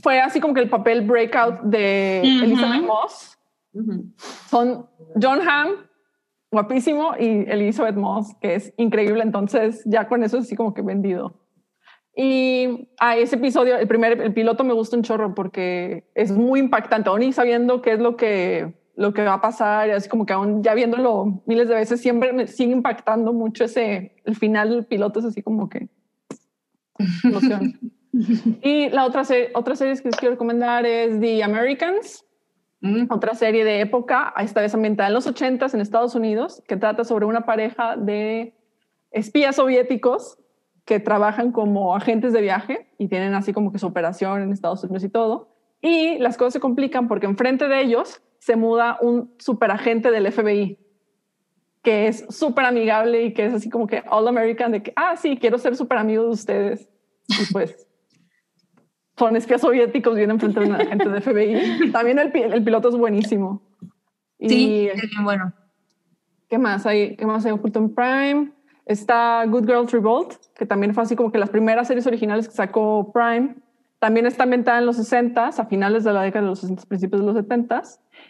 fue 0.02 0.20
así 0.20 0.40
como 0.40 0.54
que 0.54 0.60
el 0.60 0.70
papel 0.70 1.02
breakout 1.02 1.60
de 1.62 2.22
uh 2.22 2.26
-huh. 2.26 2.44
Elizabeth 2.44 2.82
Moss. 2.82 3.38
Uh 3.74 3.80
-huh. 3.80 4.12
Son 4.48 4.86
John 5.20 5.40
Hamm, 5.46 5.70
guapísimo, 6.50 7.14
y 7.18 7.44
Elizabeth 7.48 7.96
Moss, 7.96 8.34
que 8.40 8.54
es 8.54 8.72
increíble. 8.76 9.22
Entonces, 9.22 9.82
ya 9.84 10.08
con 10.08 10.22
eso 10.22 10.38
es 10.38 10.44
así 10.44 10.56
como 10.56 10.72
que 10.74 10.82
vendido. 10.82 11.42
Y 12.14 12.88
a 13.00 13.16
ese 13.16 13.36
episodio, 13.36 13.78
el 13.78 13.88
primer, 13.88 14.20
el 14.20 14.34
piloto 14.34 14.64
me 14.64 14.74
gusta 14.74 14.96
un 14.96 15.02
chorro 15.02 15.34
porque 15.34 16.10
es 16.14 16.30
muy 16.30 16.60
impactante, 16.60 17.08
aún 17.08 17.22
y 17.22 17.32
sabiendo 17.32 17.80
qué 17.80 17.92
es 17.92 18.00
lo 18.00 18.16
que, 18.16 18.74
lo 18.96 19.14
que 19.14 19.24
va 19.24 19.34
a 19.34 19.40
pasar, 19.40 19.90
así 19.90 20.10
como 20.10 20.26
que 20.26 20.34
aún 20.34 20.62
ya 20.62 20.74
viéndolo 20.74 21.42
miles 21.46 21.68
de 21.68 21.74
veces, 21.74 22.02
siempre 22.02 22.34
me 22.34 22.46
sigue 22.46 22.72
impactando 22.72 23.32
mucho 23.32 23.64
ese, 23.64 24.14
el 24.26 24.36
final 24.36 24.68
del 24.68 24.84
piloto 24.84 25.20
es 25.20 25.24
así 25.24 25.42
como 25.42 25.70
que 25.70 25.88
emoción. 27.24 27.78
y 28.62 28.90
la 28.90 29.06
otra, 29.06 29.24
serie, 29.24 29.50
otra 29.54 29.76
serie 29.76 29.96
que 29.96 30.08
les 30.08 30.16
quiero 30.16 30.34
recomendar 30.34 30.84
es 30.86 31.18
The 31.20 31.42
Americans, 31.42 32.24
mm. 32.80 33.06
otra 33.10 33.34
serie 33.34 33.64
de 33.64 33.80
época, 33.80 34.34
esta 34.38 34.60
vez 34.60 34.74
ambientada 34.74 35.08
en 35.08 35.14
los 35.14 35.26
80s 35.26 35.74
en 35.74 35.80
Estados 35.80 36.14
Unidos, 36.14 36.62
que 36.66 36.76
trata 36.76 37.04
sobre 37.04 37.26
una 37.26 37.46
pareja 37.46 37.96
de 37.96 38.54
espías 39.10 39.56
soviéticos 39.56 40.38
que 40.84 41.00
trabajan 41.00 41.52
como 41.52 41.94
agentes 41.94 42.32
de 42.32 42.40
viaje 42.40 42.88
y 42.98 43.08
tienen 43.08 43.34
así 43.34 43.52
como 43.52 43.72
que 43.72 43.78
su 43.78 43.86
operación 43.86 44.42
en 44.42 44.52
Estados 44.52 44.82
Unidos 44.84 45.04
y 45.04 45.08
todo. 45.08 45.48
Y 45.80 46.18
las 46.18 46.36
cosas 46.36 46.54
se 46.54 46.60
complican 46.60 47.08
porque 47.08 47.26
enfrente 47.26 47.68
de 47.68 47.80
ellos 47.80 48.22
se 48.38 48.56
muda 48.56 48.98
un 49.00 49.32
superagente 49.38 50.10
del 50.10 50.30
FBI 50.30 50.78
que 51.82 52.06
es 52.06 52.24
súper 52.28 52.64
amigable 52.64 53.24
y 53.24 53.34
que 53.34 53.46
es 53.46 53.54
así 53.54 53.68
como 53.68 53.86
que 53.86 54.02
all 54.08 54.26
American 54.28 54.72
de 54.72 54.82
que, 54.82 54.92
ah, 54.96 55.16
sí, 55.16 55.36
quiero 55.36 55.58
ser 55.58 55.76
súper 55.76 55.98
amigo 55.98 56.22
de 56.22 56.30
ustedes. 56.30 56.88
Y 57.40 57.52
pues 57.52 57.86
son 59.16 59.36
espías 59.36 59.60
soviéticos, 59.60 60.16
vienen 60.16 60.34
enfrente 60.34 60.60
de 60.60 60.66
un 60.66 60.74
agente 60.74 61.08
del 61.08 61.22
FBI. 61.22 61.92
También 61.92 62.18
el, 62.18 62.34
el, 62.34 62.64
piloto 62.64 62.88
es 62.88 62.96
buenísimo. 62.96 63.62
Y, 64.38 64.48
sí, 64.48 64.88
es 64.88 65.00
bien 65.00 65.24
bueno. 65.24 65.52
¿Qué 66.48 66.58
más 66.58 66.86
hay? 66.86 67.16
¿Qué 67.16 67.26
más 67.26 67.44
hay 67.46 67.52
oculto 67.52 67.78
en 67.78 67.94
Prime? 67.94 68.52
Está 68.84 69.44
Good 69.46 69.66
Girls 69.66 69.92
Revolt, 69.92 70.34
que 70.54 70.66
también 70.66 70.92
fue 70.92 71.04
así 71.04 71.14
como 71.14 71.30
que 71.30 71.38
las 71.38 71.50
primeras 71.50 71.88
series 71.88 72.06
originales 72.06 72.48
que 72.48 72.54
sacó 72.54 73.12
Prime. 73.12 73.54
También 74.00 74.26
está 74.26 74.44
inventada 74.44 74.80
en 74.80 74.86
los 74.86 74.96
60 74.96 75.46
a 75.46 75.66
finales 75.66 76.02
de 76.02 76.12
la 76.12 76.22
década 76.22 76.42
de 76.42 76.48
los 76.48 76.58
60 76.58 76.82
principios 76.86 77.20
de 77.20 77.26
los 77.26 77.36
70 77.36 77.82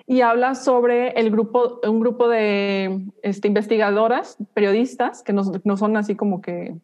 y 0.06 0.20
habla 0.20 0.54
sobre 0.54 1.12
el 1.12 1.30
grupo, 1.30 1.80
un 1.88 2.00
grupo 2.00 2.28
de 2.28 3.06
este, 3.22 3.48
investigadoras, 3.48 4.36
periodistas, 4.52 5.22
que 5.22 5.32
no, 5.32 5.42
no, 5.64 5.76
son 5.78 5.96
así 5.96 6.14
como 6.14 6.42
que, 6.42 6.76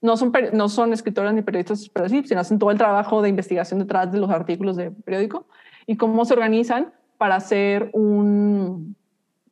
no 0.00 0.16
son, 0.16 0.32
no 0.52 0.68
son 0.68 0.92
escritoras 0.92 1.34
ni 1.34 1.42
periodistas, 1.42 1.88
pero 1.88 2.08
sí, 2.08 2.22
sino 2.24 2.40
hacen 2.40 2.58
todo 2.58 2.70
el 2.70 2.78
trabajo 2.78 3.22
de 3.22 3.28
investigación 3.28 3.80
detrás 3.80 4.12
de 4.12 4.18
los 4.18 4.30
artículos 4.30 4.76
de 4.76 4.90
periódico 4.90 5.46
y 5.86 5.96
cómo 5.96 6.24
se 6.24 6.34
organizan 6.34 6.92
para 7.18 7.36
hacer 7.36 7.90
un, 7.92 8.96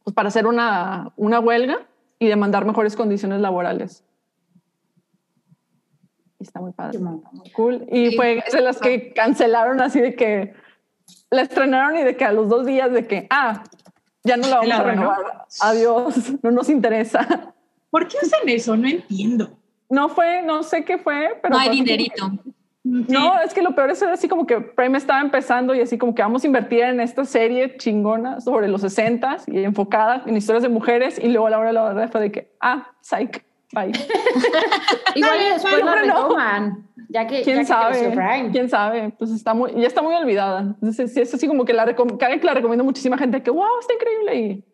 pues 0.02 0.14
para 0.14 0.28
hacer 0.28 0.46
una, 0.46 1.12
una 1.16 1.40
huelga 1.40 1.86
y 2.18 2.28
demandar 2.28 2.64
mejores 2.64 2.94
condiciones 2.94 3.40
laborales. 3.40 4.04
Y 6.38 6.44
está 6.44 6.60
muy 6.60 6.72
padre. 6.72 6.98
Muy 6.98 7.50
cool. 7.52 7.86
Y 7.90 8.10
sí, 8.10 8.16
fue 8.16 8.44
de 8.52 8.60
las 8.60 8.78
que 8.78 9.12
cancelaron 9.12 9.80
así 9.80 10.00
de 10.00 10.14
que 10.14 10.54
la 11.30 11.42
estrenaron 11.42 11.96
y 11.98 12.02
de 12.02 12.16
que 12.16 12.24
a 12.24 12.32
los 12.32 12.48
dos 12.48 12.66
días 12.66 12.92
de 12.92 13.06
que, 13.06 13.26
ah, 13.30 13.64
ya 14.22 14.36
no 14.36 14.48
la 14.48 14.56
vamos 14.56 14.72
a 14.72 14.82
renovar. 14.82 15.46
Adiós, 15.60 16.32
no 16.42 16.50
nos 16.50 16.68
interesa. 16.68 17.54
¿Por 17.90 18.08
qué 18.08 18.18
hacen 18.18 18.48
eso? 18.48 18.76
No 18.76 18.88
entiendo. 18.88 19.58
No 19.88 20.08
fue, 20.08 20.42
no 20.42 20.62
sé 20.62 20.84
qué 20.84 20.98
fue, 20.98 21.38
pero... 21.42 21.54
No 21.54 21.60
hay 21.60 21.70
dinerito. 21.70 22.30
Sí. 22.30 22.54
No, 22.84 23.40
es 23.40 23.54
que 23.54 23.62
lo 23.62 23.74
peor 23.74 23.90
es 23.90 24.02
así 24.02 24.28
como 24.28 24.46
que 24.46 24.60
Prime 24.60 24.98
estaba 24.98 25.22
empezando 25.22 25.74
y 25.74 25.80
así 25.80 25.96
como 25.96 26.14
que 26.14 26.20
vamos 26.20 26.44
a 26.44 26.46
invertir 26.46 26.80
en 26.80 27.00
esta 27.00 27.24
serie 27.24 27.78
chingona 27.78 28.42
sobre 28.42 28.68
los 28.68 28.82
60 28.82 29.38
y 29.46 29.64
enfocada 29.64 30.22
en 30.26 30.36
historias 30.36 30.62
de 30.64 30.68
mujeres 30.68 31.18
y 31.18 31.28
luego 31.28 31.46
a 31.46 31.50
la 31.50 31.58
hora 31.60 31.68
de 31.68 31.72
la 31.72 31.82
verdad 31.84 32.10
fue 32.12 32.20
de 32.20 32.32
que, 32.32 32.54
ah, 32.60 32.92
psych, 33.00 33.42
bye. 33.72 33.90
Igual 35.14 35.38
y 35.40 35.50
después 35.50 35.82
la 35.82 35.94
retoman, 35.94 36.86
ya 37.08 37.26
que 37.26 37.40
¿Quién 37.40 37.56
ya 37.58 37.64
sabe? 37.64 38.00
Que 38.00 38.08
Prime. 38.10 38.50
¿Quién 38.52 38.68
sabe? 38.68 39.14
Pues 39.18 39.30
está 39.30 39.54
muy, 39.54 39.72
ya 39.72 39.86
está 39.86 40.02
muy 40.02 40.14
olvidada. 40.14 40.60
Entonces, 40.60 41.14
sí, 41.14 41.22
es 41.22 41.32
así 41.32 41.48
como 41.48 41.64
que 41.64 41.72
la, 41.72 41.86
cada 41.96 42.38
que 42.38 42.46
la 42.46 42.52
recomiendo 42.52 42.84
muchísima 42.84 43.16
gente 43.16 43.42
que, 43.42 43.50
wow, 43.50 43.80
está 43.80 43.94
increíble 43.94 44.36
y, 44.36 44.64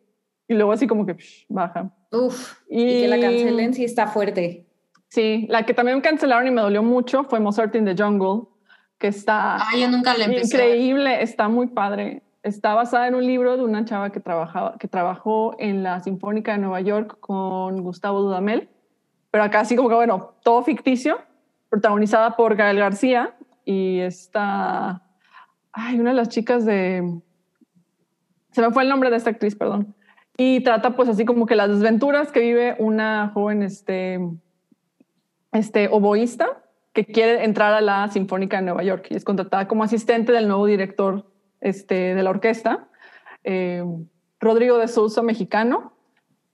y 0.49 0.55
luego 0.55 0.73
así 0.73 0.89
como 0.89 1.07
que 1.07 1.15
psh, 1.15 1.45
baja. 1.49 1.95
Uf, 2.11 2.55
y, 2.69 2.83
y 2.83 3.01
que 3.03 3.09
la 3.09 3.21
cancelen 3.21 3.73
sí 3.73 3.85
está 3.85 4.09
fuerte. 4.09 4.67
Sí, 5.11 5.47
la 5.51 5.67
que 5.67 5.75
también 5.75 6.01
cancelaron 6.01 6.47
y 6.47 6.53
me 6.53 6.61
dolió 6.61 6.85
mucho 6.85 7.25
fue 7.25 7.41
Mozart 7.41 7.75
in 7.75 7.85
the 7.85 8.01
Jungle, 8.01 8.49
que 8.97 9.09
está 9.09 9.57
ah, 9.57 9.77
yo 9.77 9.89
nunca 9.89 10.17
le 10.17 10.25
empecé. 10.25 10.57
increíble, 10.57 11.23
está 11.23 11.49
muy 11.49 11.67
padre. 11.67 12.23
Está 12.45 12.75
basada 12.75 13.09
en 13.09 13.17
un 13.17 13.27
libro 13.27 13.57
de 13.57 13.65
una 13.65 13.85
chava 13.85 14.11
que, 14.11 14.21
trabajaba, 14.21 14.79
que 14.79 14.87
trabajó 14.87 15.57
en 15.59 15.83
la 15.83 16.01
Sinfónica 16.01 16.53
de 16.53 16.59
Nueva 16.59 16.81
York 16.81 17.19
con 17.19 17.83
Gustavo 17.83 18.23
Dudamel, 18.23 18.69
pero 19.33 19.45
acá 19.45 19.65
sí 19.65 19.75
como 19.75 19.89
que, 19.89 19.97
bueno, 19.97 20.35
todo 20.45 20.63
ficticio, 20.63 21.19
protagonizada 21.69 22.37
por 22.37 22.55
Gael 22.55 22.79
García 22.79 23.35
y 23.65 23.99
está, 23.99 25.03
ay, 25.73 25.99
una 25.99 26.11
de 26.11 26.17
las 26.17 26.29
chicas 26.29 26.65
de, 26.65 27.21
se 28.53 28.63
me 28.63 28.71
fue 28.71 28.85
el 28.85 28.89
nombre 28.89 29.11
de 29.11 29.17
esta 29.17 29.31
actriz, 29.31 29.57
perdón, 29.57 29.95
y 30.37 30.61
trata 30.61 30.95
pues 30.95 31.09
así 31.09 31.25
como 31.25 31.47
que 31.47 31.57
las 31.57 31.69
desventuras 31.69 32.31
que 32.31 32.41
vive 32.41 32.77
una 32.79 33.33
joven, 33.35 33.63
este, 33.63 34.21
este, 35.53 35.89
oboísta 35.89 36.63
que 36.93 37.07
quiere 37.07 37.45
entrar 37.45 37.73
a 37.73 37.81
la 37.81 38.09
Sinfónica 38.09 38.57
de 38.57 38.65
Nueva 38.65 38.83
York 38.83 39.07
y 39.11 39.17
es 39.17 39.25
contratada 39.25 39.69
como 39.69 39.85
asistente 39.85 40.33
del 40.33 40.49
nuevo 40.49 40.67
director 40.67 41.31
este, 41.61 42.15
de 42.15 42.23
la 42.23 42.31
orquesta, 42.31 42.89
eh, 43.45 43.85
Rodrigo 44.41 44.79
de 44.79 44.89
Sousa, 44.89 45.23
mexicano. 45.23 45.93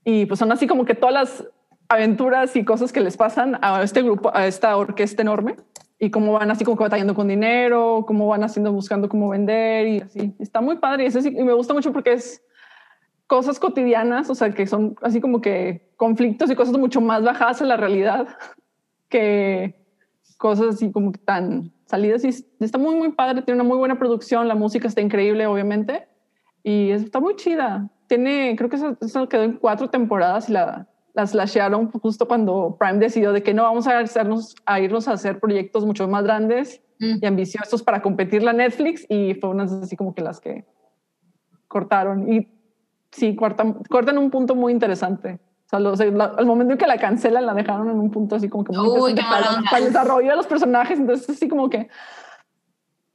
Y 0.05 0.26
pues 0.26 0.38
son 0.38 0.53
así 0.53 0.66
como 0.66 0.84
que 0.84 0.94
todas 0.94 1.14
las 1.14 1.44
aventuras 1.88 2.55
y 2.57 2.64
cosas 2.64 2.92
que 2.92 3.01
les 3.01 3.16
pasan 3.16 3.59
a 3.62 3.82
este 3.82 4.03
grupo, 4.03 4.30
a 4.34 4.47
esta 4.47 4.76
orquesta 4.76 5.22
enorme 5.22 5.57
y 5.99 6.11
cómo 6.11 6.32
van 6.32 6.51
así 6.51 6.64
como 6.64 6.76
que 6.76 6.84
batallando 6.84 7.14
con 7.14 7.28
dinero, 7.28 8.05
cómo 8.07 8.26
van 8.26 8.44
haciendo, 8.44 8.72
buscando 8.72 9.09
cómo 9.09 9.30
vender 9.30 9.86
y 9.86 10.01
así. 10.01 10.34
Está 10.38 10.61
muy 10.61 10.76
padre 10.76 11.05
y, 11.05 11.07
así, 11.07 11.28
y 11.28 11.42
me 11.42 11.55
gusta 11.55 11.74
mucho 11.74 11.92
porque 11.92 12.12
es 12.12 12.42
cosas 13.26 13.59
cotidianas, 13.59 14.28
o 14.30 14.34
sea, 14.34 14.51
que 14.51 14.66
son 14.66 14.97
así 15.03 15.20
como 15.20 15.40
que 15.40 15.90
conflictos 15.97 16.51
y 16.51 16.57
cosas 16.57 16.76
mucho 16.76 17.01
más 17.01 17.24
bajadas 17.24 17.61
en 17.61 17.68
la 17.68 17.76
realidad 17.76 18.28
que 19.09 19.86
cosas 20.38 20.74
así 20.74 20.92
como 20.92 21.12
que 21.12 21.18
tan 21.18 21.72
salidas 21.86 22.24
y 22.24 22.28
está 22.61 22.78
muy 22.78 22.94
muy 22.96 23.12
padre, 23.12 23.42
tiene 23.42 23.61
una 23.61 23.68
muy 23.68 23.78
buena 23.78 23.98
producción, 23.98 24.48
la 24.48 24.54
música 24.54 24.88
está 24.88 25.00
increíble 25.00 25.46
obviamente 25.46 26.09
y 26.62 26.90
está 26.90 27.20
muy 27.20 27.36
chida. 27.36 27.88
Tiene, 28.09 28.54
creo 28.57 28.68
que 28.68 28.76
eso, 28.76 28.96
eso 29.00 29.28
quedó 29.28 29.44
en 29.44 29.54
cuatro 29.54 29.88
temporadas 29.88 30.48
y 30.48 30.52
la, 30.52 30.88
la 31.16 31.26
slashearon 31.26 31.90
justo 31.90 32.28
cuando 32.28 32.76
Prime 32.78 32.98
decidió 32.98 33.32
de 33.32 33.42
que 33.42 33.54
no 33.54 33.62
vamos 33.62 33.86
a, 33.86 34.00
hacernos, 34.00 34.54
a 34.66 34.80
irnos 34.80 35.09
a 35.09 35.12
hacer 35.12 35.40
proyectos 35.40 35.86
mucho 35.86 36.07
más 36.07 36.24
grandes 36.24 36.82
mm. 37.00 37.16
y 37.22 37.26
ambiciosos 37.26 37.82
para 37.82 38.02
competir 38.02 38.42
la 38.42 38.52
Netflix 38.52 39.07
y 39.09 39.34
fue 39.34 39.48
unas 39.48 39.72
así 39.72 39.96
como 39.96 40.14
que 40.14 40.20
las 40.20 40.40
que 40.40 40.66
cortaron 41.68 42.30
y 42.30 42.48
sí, 43.11 43.34
cortan, 43.34 43.82
cortan 43.88 44.18
un 44.18 44.30
punto 44.30 44.54
muy 44.54 44.72
interesante. 44.72 45.38
O 45.66 45.68
sea, 45.68 45.80
lo, 45.80 45.92
o 45.92 45.96
sea 45.96 46.06
la, 46.06 46.26
al 46.26 46.46
momento 46.46 46.72
en 46.74 46.78
que 46.78 46.86
la 46.86 46.98
cancelan, 46.98 47.44
la 47.44 47.52
dejaron 47.52 47.90
en 47.90 47.98
un 47.98 48.10
punto 48.12 48.36
así 48.36 48.48
como 48.48 48.62
que 48.62 48.72
muy 48.72 49.00
Uy, 49.00 49.14
para, 49.14 49.60
para, 49.68 49.78
el 49.78 49.84
desarrollo 49.86 50.30
de 50.30 50.36
los 50.36 50.46
personajes. 50.46 50.98
Entonces, 50.98 51.28
así 51.30 51.48
como 51.48 51.68
que, 51.68 51.88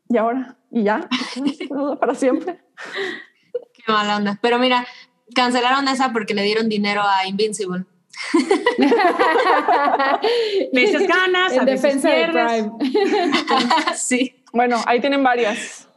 ¿y 0.10 0.18
ahora? 0.18 0.58
¿Y 0.70 0.84
ya? 0.84 1.08
para 1.99 2.14
siempre. 2.14 2.62
Qué 3.74 3.91
mala 3.91 4.18
onda. 4.18 4.38
Pero 4.41 4.60
mira, 4.60 4.86
cancelaron 5.34 5.88
esa 5.88 6.12
porque 6.12 6.34
le 6.34 6.43
dieron 6.43 6.68
dinero 6.68 7.02
a 7.04 7.26
Invincible. 7.26 7.86
veces 10.74 11.08
ganas, 11.08 11.54
a 11.54 11.56
En 11.56 11.66
veces 11.66 11.82
defensa 11.82 12.10
de 12.10 12.16
pierdes. 12.16 12.64
Prime. 12.78 13.95
sí. 13.95 14.43
Bueno, 14.52 14.78
ahí 14.86 14.99
tienen 14.99 15.24
varias. 15.24 15.88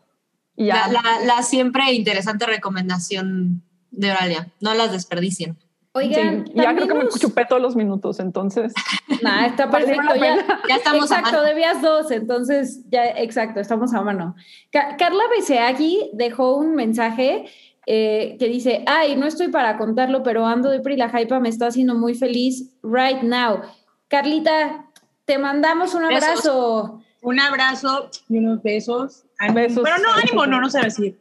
Y 0.56 0.66
ya. 0.66 0.86
La, 0.88 1.02
la- 1.02 1.24
la 1.24 1.42
siempre 1.42 1.92
interesante 1.92 2.46
recomendación 2.46 3.62
de 3.90 4.12
Oralia. 4.12 4.52
No 4.60 4.72
las 4.74 4.92
desperdicien. 4.92 5.58
Oigan, 5.96 6.44
Sí, 6.46 6.52
ya 6.56 6.74
creo 6.74 6.88
que 6.88 6.94
me 6.94 7.08
chupé 7.08 7.44
todos 7.46 7.62
los 7.62 7.76
minutos, 7.76 8.18
entonces. 8.20 8.72
Nah, 9.22 9.46
está 9.46 9.70
perfecto. 9.70 10.14
Ya, 10.16 10.44
Ya 10.68 10.76
estamos 10.76 11.10
a 11.12 11.16
exacto, 11.18 11.36
mano. 11.38 11.42
debías 11.44 11.80
dos, 11.80 12.10
entonces 12.10 12.80
ya, 12.90 13.04
exacto, 13.06 13.60
estamos 13.60 13.94
a 13.94 14.02
mano. 14.02 14.34
Ca- 14.72 14.96
Carla 14.98 15.22
Beseagui 15.36 16.10
dejó 16.12 16.56
un 16.56 16.74
mensaje 16.74 17.44
eh, 17.86 18.36
que 18.38 18.48
dice, 18.48 18.82
ay, 18.86 19.14
no 19.16 19.26
estoy 19.26 19.48
para 19.48 19.76
contarlo, 19.78 20.22
pero 20.22 20.46
ando 20.46 20.70
de 20.70 20.80
la 20.96 21.08
Hypa 21.08 21.38
me 21.38 21.48
está 21.48 21.68
haciendo 21.68 21.94
muy 21.94 22.14
feliz 22.14 22.72
right 22.82 23.22
now. 23.22 23.60
Carlita, 24.08 24.86
te 25.24 25.38
mandamos 25.38 25.94
un 25.94 26.08
Besos. 26.08 26.22
abrazo. 26.28 27.00
Un 27.22 27.40
abrazo 27.40 28.10
y 28.28 28.38
unos 28.38 28.62
besos. 28.62 29.24
Ánimo. 29.38 29.54
Besos. 29.60 29.82
Pero 29.82 29.96
no, 29.98 30.12
ánimo, 30.12 30.46
no, 30.46 30.60
no 30.60 30.66
a 30.66 30.80
decir. 30.82 31.18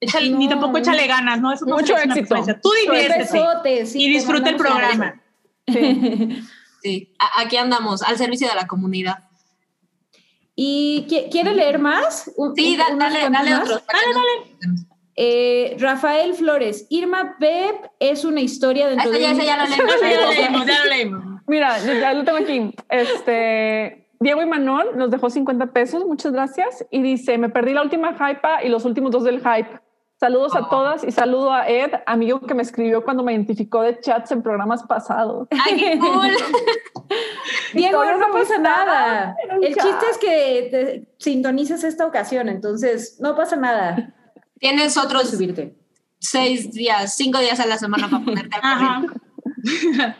Échale- 0.00 0.30
Ni 0.36 0.48
tampoco 0.48 0.78
échale 0.78 1.06
ganas, 1.06 1.40
¿no? 1.40 1.52
Eso 1.52 1.66
no 1.66 1.76
Mucho 1.76 1.92
una 1.94 2.04
éxito. 2.04 2.34
Tú 2.62 2.70
Un 2.70 2.74
diviértete 2.84 3.18
besote, 3.32 3.86
sí, 3.86 4.02
y 4.04 4.08
disfruta 4.08 4.48
el 4.50 4.56
programa. 4.56 5.20
Sí. 5.68 7.12
Aquí 7.36 7.56
andamos, 7.58 8.02
al 8.02 8.16
servicio 8.16 8.48
de 8.48 8.54
la 8.54 8.66
comunidad. 8.66 9.18
¿Y 10.56 11.06
qui- 11.08 11.30
quiere 11.30 11.54
leer 11.54 11.78
más? 11.78 12.30
Un- 12.36 12.54
Sí, 12.54 12.72
un- 12.72 12.78
da- 12.98 13.06
dale, 13.08 13.30
dale 13.30 13.50
más? 13.50 13.62
otros. 13.62 13.82
Dale, 13.86 14.76
Eh, 15.22 15.76
Rafael 15.78 16.32
Flores, 16.34 16.86
Irma 16.88 17.36
Pep 17.38 17.76
es 17.98 18.24
una 18.24 18.40
historia 18.40 18.88
dentro 18.88 19.10
Ese 19.10 19.18
de 19.18 19.24
ya, 19.24 19.30
un- 19.32 19.36
ese 19.40 19.46
ya 19.46 19.56
lo 19.58 19.68
leímos. 19.68 19.94
Ya 20.00 20.20
lo 20.20 20.30
leímos, 20.32 20.66
ya 20.66 20.78
lo 20.78 20.84
leímos. 20.90 21.42
Mira, 21.46 21.78
ya, 21.78 21.94
ya 22.00 22.12
lo 22.14 22.24
tengo 22.24 22.38
aquí. 22.38 22.74
Este, 22.88 24.08
Diego 24.18 24.40
Imanol 24.40 24.96
nos 24.96 25.10
dejó 25.10 25.28
50 25.28 25.66
pesos, 25.72 26.06
muchas 26.06 26.32
gracias. 26.32 26.86
Y 26.90 27.02
dice, 27.02 27.36
me 27.36 27.50
perdí 27.50 27.74
la 27.74 27.82
última 27.82 28.14
hype 28.14 28.66
y 28.66 28.70
los 28.70 28.84
últimos 28.86 29.10
dos 29.10 29.24
del 29.24 29.40
hype. 29.40 29.78
Saludos 30.20 30.54
a 30.54 30.68
todas 30.68 31.02
y 31.02 31.12
saludo 31.12 31.50
a 31.50 31.66
Ed, 31.66 31.92
amigo 32.04 32.40
que 32.42 32.52
me 32.52 32.60
escribió 32.60 33.02
cuando 33.02 33.22
me 33.22 33.32
identificó 33.32 33.80
de 33.80 33.98
chats 34.00 34.30
en 34.32 34.42
programas 34.42 34.82
pasados. 34.82 35.48
¡Ay, 35.50 35.78
qué 35.78 35.98
cool! 35.98 36.36
Diego, 37.72 38.04
no 38.04 38.30
pasa 38.30 38.58
nada. 38.58 39.34
El 39.62 39.74
chat. 39.74 39.86
chiste 39.86 40.06
es 40.10 40.18
que 40.18 40.68
te 40.70 41.14
sintonices 41.16 41.84
esta 41.84 42.04
ocasión, 42.04 42.50
entonces 42.50 43.16
no 43.18 43.34
pasa 43.34 43.56
nada. 43.56 44.12
Tienes 44.58 44.98
otros 44.98 45.30
subirte. 45.30 45.74
seis 46.18 46.70
días, 46.70 47.16
cinco 47.16 47.38
días 47.38 47.58
a 47.58 47.64
la 47.64 47.78
semana 47.78 48.10
para 48.10 48.22
ponerte 48.22 48.60
corriente. 48.60 49.20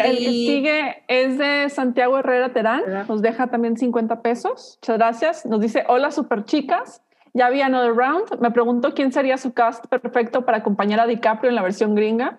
El 0.00 0.18
que 0.18 0.24
sigue 0.24 1.04
es 1.06 1.38
de 1.38 1.70
Santiago 1.70 2.18
Herrera 2.18 2.52
Terán, 2.52 2.82
nos 3.06 3.22
deja 3.22 3.46
también 3.46 3.76
50 3.76 4.20
pesos. 4.20 4.78
Muchas 4.82 4.98
gracias. 4.98 5.46
Nos 5.46 5.60
dice, 5.60 5.84
hola 5.88 6.10
super 6.10 6.44
chicas, 6.44 7.02
ya 7.34 7.50
vi 7.50 7.60
Another 7.60 7.94
Round. 7.94 8.40
Me 8.40 8.50
pregunto 8.50 8.94
quién 8.94 9.12
sería 9.12 9.36
su 9.38 9.52
cast 9.52 9.86
perfecto 9.86 10.44
para 10.44 10.58
acompañar 10.58 11.00
a 11.00 11.06
DiCaprio 11.06 11.50
en 11.50 11.56
la 11.56 11.62
versión 11.62 11.94
gringa. 11.94 12.38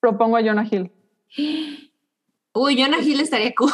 Propongo 0.00 0.36
a 0.36 0.42
Jonah 0.42 0.66
Hill. 0.70 0.90
Uy, 2.52 2.80
Jonah 2.80 3.00
Hill 3.00 3.20
estaría 3.20 3.54
cool. 3.54 3.72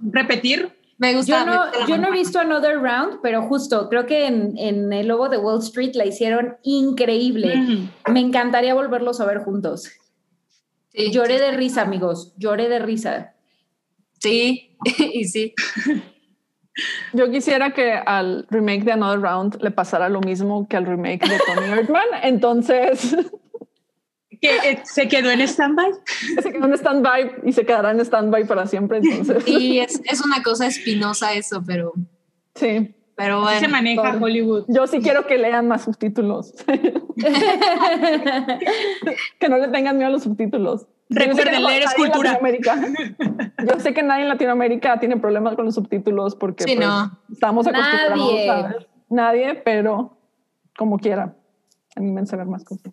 Repetir. 0.00 0.72
Me 0.96 1.14
gusta. 1.14 1.44
Yo 1.86 1.96
no, 1.98 2.04
yo 2.04 2.08
he 2.08 2.10
visto 2.12 2.38
Another 2.38 2.78
Round, 2.78 3.20
pero 3.22 3.42
justo 3.42 3.88
creo 3.88 4.06
que 4.06 4.26
en, 4.26 4.56
en 4.56 4.92
El 4.92 5.08
Lobo 5.08 5.28
de 5.28 5.38
Wall 5.38 5.58
Street 5.58 5.94
la 5.94 6.06
hicieron 6.06 6.56
increíble. 6.62 7.88
Me 8.08 8.20
encantaría 8.20 8.74
volverlos 8.74 9.20
a 9.20 9.26
ver 9.26 9.38
juntos. 9.38 9.90
Sí, 10.90 11.10
Lloré 11.10 11.40
de 11.40 11.52
risa, 11.52 11.82
amigos. 11.82 12.32
Lloré 12.36 12.68
de 12.68 12.78
risa. 12.78 13.34
Sí, 14.20 14.76
y 15.12 15.24
sí. 15.24 15.54
Yo 17.12 17.30
quisiera 17.30 17.72
que 17.72 17.92
al 17.92 18.46
remake 18.50 18.84
de 18.84 18.92
Another 18.92 19.20
Round 19.20 19.62
le 19.62 19.70
pasara 19.70 20.08
lo 20.08 20.20
mismo 20.20 20.66
que 20.68 20.76
al 20.76 20.86
remake 20.86 21.28
de 21.28 21.38
Tony 21.46 21.66
Erdman. 21.70 22.02
Entonces 22.22 23.16
Que 24.40 24.56
eh, 24.72 24.80
se 24.84 25.08
quedó 25.08 25.30
en 25.30 25.40
stand-by. 25.40 25.90
se 26.42 26.52
quedó 26.52 26.66
en 26.66 26.72
stand-by 26.74 27.34
y 27.46 27.52
se 27.52 27.64
quedará 27.64 27.92
en 27.92 28.00
stand-by 28.00 28.46
para 28.46 28.66
siempre. 28.66 28.98
Entonces, 28.98 29.42
Sí, 29.46 29.78
es, 29.78 30.02
es 30.04 30.24
una 30.24 30.42
cosa 30.42 30.66
espinosa 30.66 31.32
eso, 31.32 31.62
pero, 31.66 31.92
sí. 32.54 32.94
pero 33.16 33.46
Así 33.46 33.60
se 33.60 33.68
bueno. 33.68 33.72
maneja 33.72 34.12
todo. 34.12 34.24
Hollywood. 34.24 34.64
Yo 34.68 34.86
sí 34.86 34.98
quiero 35.00 35.26
que 35.26 35.38
lean 35.38 35.68
más 35.68 35.84
subtítulos. 35.84 36.52
que 39.38 39.48
no 39.48 39.56
le 39.58 39.68
tengan 39.68 39.96
miedo 39.96 40.08
a 40.08 40.12
los 40.12 40.24
subtítulos. 40.24 40.86
Recuerden, 41.10 41.62
leer 41.64 41.82
es 41.82 41.94
cultura. 41.94 42.38
Yo 43.66 43.80
sé 43.80 43.92
que 43.94 44.02
nadie 44.02 44.22
en 44.22 44.28
Latinoamérica 44.28 44.98
tiene 45.00 45.16
problemas 45.18 45.54
con 45.54 45.66
los 45.66 45.74
subtítulos 45.74 46.34
porque 46.34 46.64
Sí, 46.64 46.74
pues, 46.76 46.86
no. 46.88 47.18
estamos 47.32 47.66
acostumbrados 47.66 48.18
Nadie. 48.18 48.50
a 48.50 48.62
ver. 48.68 48.88
Nadie, 49.10 49.54
pero 49.64 50.16
como 50.76 50.98
quiera. 50.98 51.36
Anímense 51.96 52.34
a 52.34 52.38
ver 52.38 52.46
más 52.46 52.64
cosas. 52.64 52.92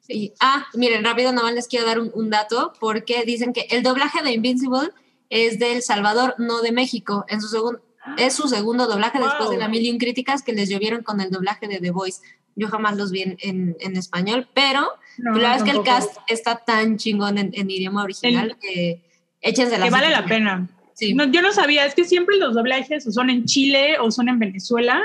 Sí. 0.00 0.32
Ah, 0.40 0.66
miren, 0.74 1.04
rápido, 1.04 1.32
nomás 1.32 1.52
les 1.54 1.68
quiero 1.68 1.86
dar 1.86 2.00
un, 2.00 2.10
un 2.14 2.30
dato 2.30 2.72
porque 2.80 3.24
dicen 3.24 3.52
que 3.52 3.66
el 3.70 3.82
doblaje 3.82 4.22
de 4.22 4.32
Invincible 4.32 4.90
es 5.30 5.58
de 5.58 5.72
El 5.72 5.82
Salvador, 5.82 6.34
no 6.38 6.60
de 6.62 6.72
México. 6.72 7.24
En 7.28 7.40
su 7.40 7.48
segundo 7.48 7.80
es 8.16 8.32
su 8.34 8.48
segundo 8.48 8.86
doblaje 8.86 9.18
después 9.18 9.44
Wow. 9.44 9.50
de 9.52 9.58
la 9.58 9.68
mil 9.68 9.82
y 9.84 9.90
un 9.90 9.98
críticas 9.98 10.42
que 10.42 10.52
les 10.52 10.70
llovieron 10.70 11.02
con 11.02 11.20
el 11.20 11.30
doblaje 11.30 11.68
de 11.68 11.78
The 11.78 11.90
Voice. 11.90 12.22
Yo 12.56 12.68
jamás 12.68 12.96
los 12.96 13.10
vi 13.12 13.22
en, 13.22 13.36
en- 13.40 13.76
en 13.80 13.96
español, 13.96 14.48
pero 14.54 14.88
No, 15.18 15.32
la 15.32 15.50
verdad 15.50 15.56
es 15.56 15.62
que 15.64 15.78
el 15.78 15.84
cast 15.84 16.16
está 16.28 16.56
tan 16.64 16.96
chingón 16.96 17.38
en, 17.38 17.50
en 17.52 17.70
idioma 17.70 18.04
original 18.04 18.56
que 18.60 19.02
échense 19.40 19.78
la 19.78 19.84
Que 19.84 19.90
vale 19.90 20.10
la 20.10 20.24
pena. 20.24 20.68
Sí. 20.94 21.14
No, 21.14 21.24
yo 21.24 21.42
no 21.42 21.52
sabía, 21.52 21.84
es 21.84 21.94
que 21.94 22.04
siempre 22.04 22.36
los 22.36 22.54
doblajes 22.54 23.06
o 23.06 23.12
son 23.12 23.30
en 23.30 23.44
Chile 23.44 23.98
o 24.00 24.10
son 24.10 24.28
en 24.28 24.38
Venezuela. 24.38 25.02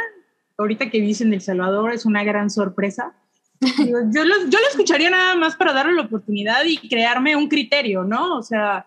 Ahorita 0.57 0.89
que 0.89 1.01
dicen 1.01 1.34
El 1.34 1.41
Salvador 1.41 1.93
es 1.93 2.05
una 2.05 2.24
gran 2.24 2.49
sorpresa. 2.49 3.14
Yo 3.61 4.26
lo, 4.26 4.36
yo 4.49 4.59
lo 4.59 4.68
escucharía 4.70 5.09
nada 5.09 5.36
más 5.36 5.55
para 5.55 5.74
darle 5.74 5.93
la 5.93 6.01
oportunidad 6.01 6.64
y 6.66 6.78
crearme 6.89 7.36
un 7.36 7.47
criterio, 7.47 8.03
¿no? 8.03 8.38
O 8.38 8.43
sea, 8.43 8.86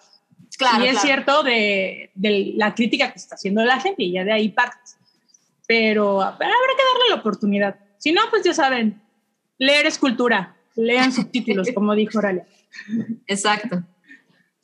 claro, 0.59 0.83
sí 0.83 0.85
es 0.85 0.91
claro. 0.93 1.07
cierto 1.07 1.43
de, 1.43 2.11
de 2.14 2.53
la 2.57 2.74
crítica 2.74 3.11
que 3.11 3.18
está 3.18 3.37
haciendo 3.37 3.64
la 3.64 3.81
gente 3.81 4.03
y 4.03 4.12
ya 4.12 4.24
de 4.24 4.33
ahí 4.33 4.49
partes. 4.51 4.97
Pero 5.66 6.20
habrá 6.20 6.39
que 6.39 6.45
darle 6.49 7.09
la 7.11 7.16
oportunidad. 7.16 7.77
Si 7.99 8.12
no, 8.12 8.22
pues 8.31 8.43
ya 8.45 8.53
saben, 8.53 9.01
leer 9.59 9.87
es 9.87 9.99
cultura. 9.99 10.56
Lean 10.77 11.12
subtítulos, 11.12 11.68
como 11.74 11.95
dijo 11.95 12.18
Oralia. 12.18 12.47
Exacto. 13.27 13.83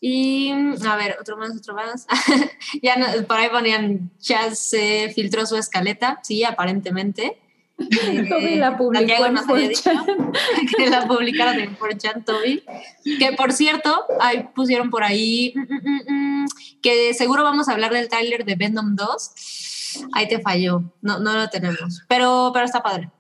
Y 0.01 0.51
a 0.51 0.97
ver, 0.97 1.17
otro 1.21 1.37
más, 1.37 1.57
otro 1.57 1.75
más. 1.75 2.07
ya 2.83 2.97
no- 2.97 3.27
por 3.27 3.37
ahí 3.39 3.49
ponían, 3.51 4.11
ya 4.21 4.53
se 4.55 5.13
filtró 5.15 5.47
su 5.47 5.57
escaleta, 5.57 6.19
sí, 6.23 6.45
aparentemente. 6.45 7.39
Eh, 7.83 8.29
Toby 8.29 8.57
la 8.57 8.77
publicó 8.77 8.99
Santiago 9.01 9.27
en 9.27 9.35
nos 9.35 9.49
había 9.49 9.69
dicho 9.69 9.91
4chan. 9.91 10.77
que 10.77 10.87
la 10.91 11.09
publicaron 11.09 11.59
en 11.59 11.77
4chan, 11.77 12.25
Toby. 12.25 12.63
Que 13.19 13.33
por 13.33 13.53
cierto, 13.53 14.05
ahí 14.21 14.49
pusieron 14.55 14.91
por 14.91 15.03
ahí 15.03 15.53
mm, 15.57 15.61
mm, 15.61 15.81
mm, 15.85 16.43
mm, 16.43 16.47
que 16.81 17.15
seguro 17.15 17.43
vamos 17.43 17.69
a 17.69 17.73
hablar 17.73 17.93
del 17.93 18.09
tráiler 18.09 18.45
de 18.45 18.55
Venom 18.55 18.95
2. 18.95 19.31
Ahí 20.13 20.29
te 20.29 20.41
falló, 20.41 20.93
no, 21.01 21.19
no 21.19 21.33
lo 21.35 21.49
tenemos. 21.49 22.03
Pero, 22.09 22.51
pero 22.53 22.67
está 22.67 22.83
padre. 22.83 23.11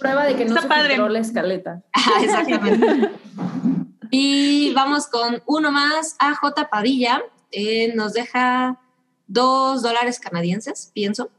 Prueba 0.00 0.24
de 0.24 0.34
que 0.34 0.44
no 0.44 0.50
Está 0.50 0.62
se 0.62 0.68
padre. 0.68 0.88
filtró 0.88 1.08
la 1.08 1.18
escaleta. 1.20 1.82
Ajá, 1.92 2.12
Exactamente. 2.22 3.10
Y 4.12 4.72
vamos 4.74 5.06
con 5.06 5.40
uno 5.46 5.70
más. 5.70 6.16
AJ 6.18 6.68
Padilla 6.68 7.22
eh, 7.52 7.92
nos 7.94 8.12
deja 8.12 8.80
dos 9.28 9.82
dólares 9.82 10.18
canadienses, 10.18 10.90
pienso. 10.92 11.30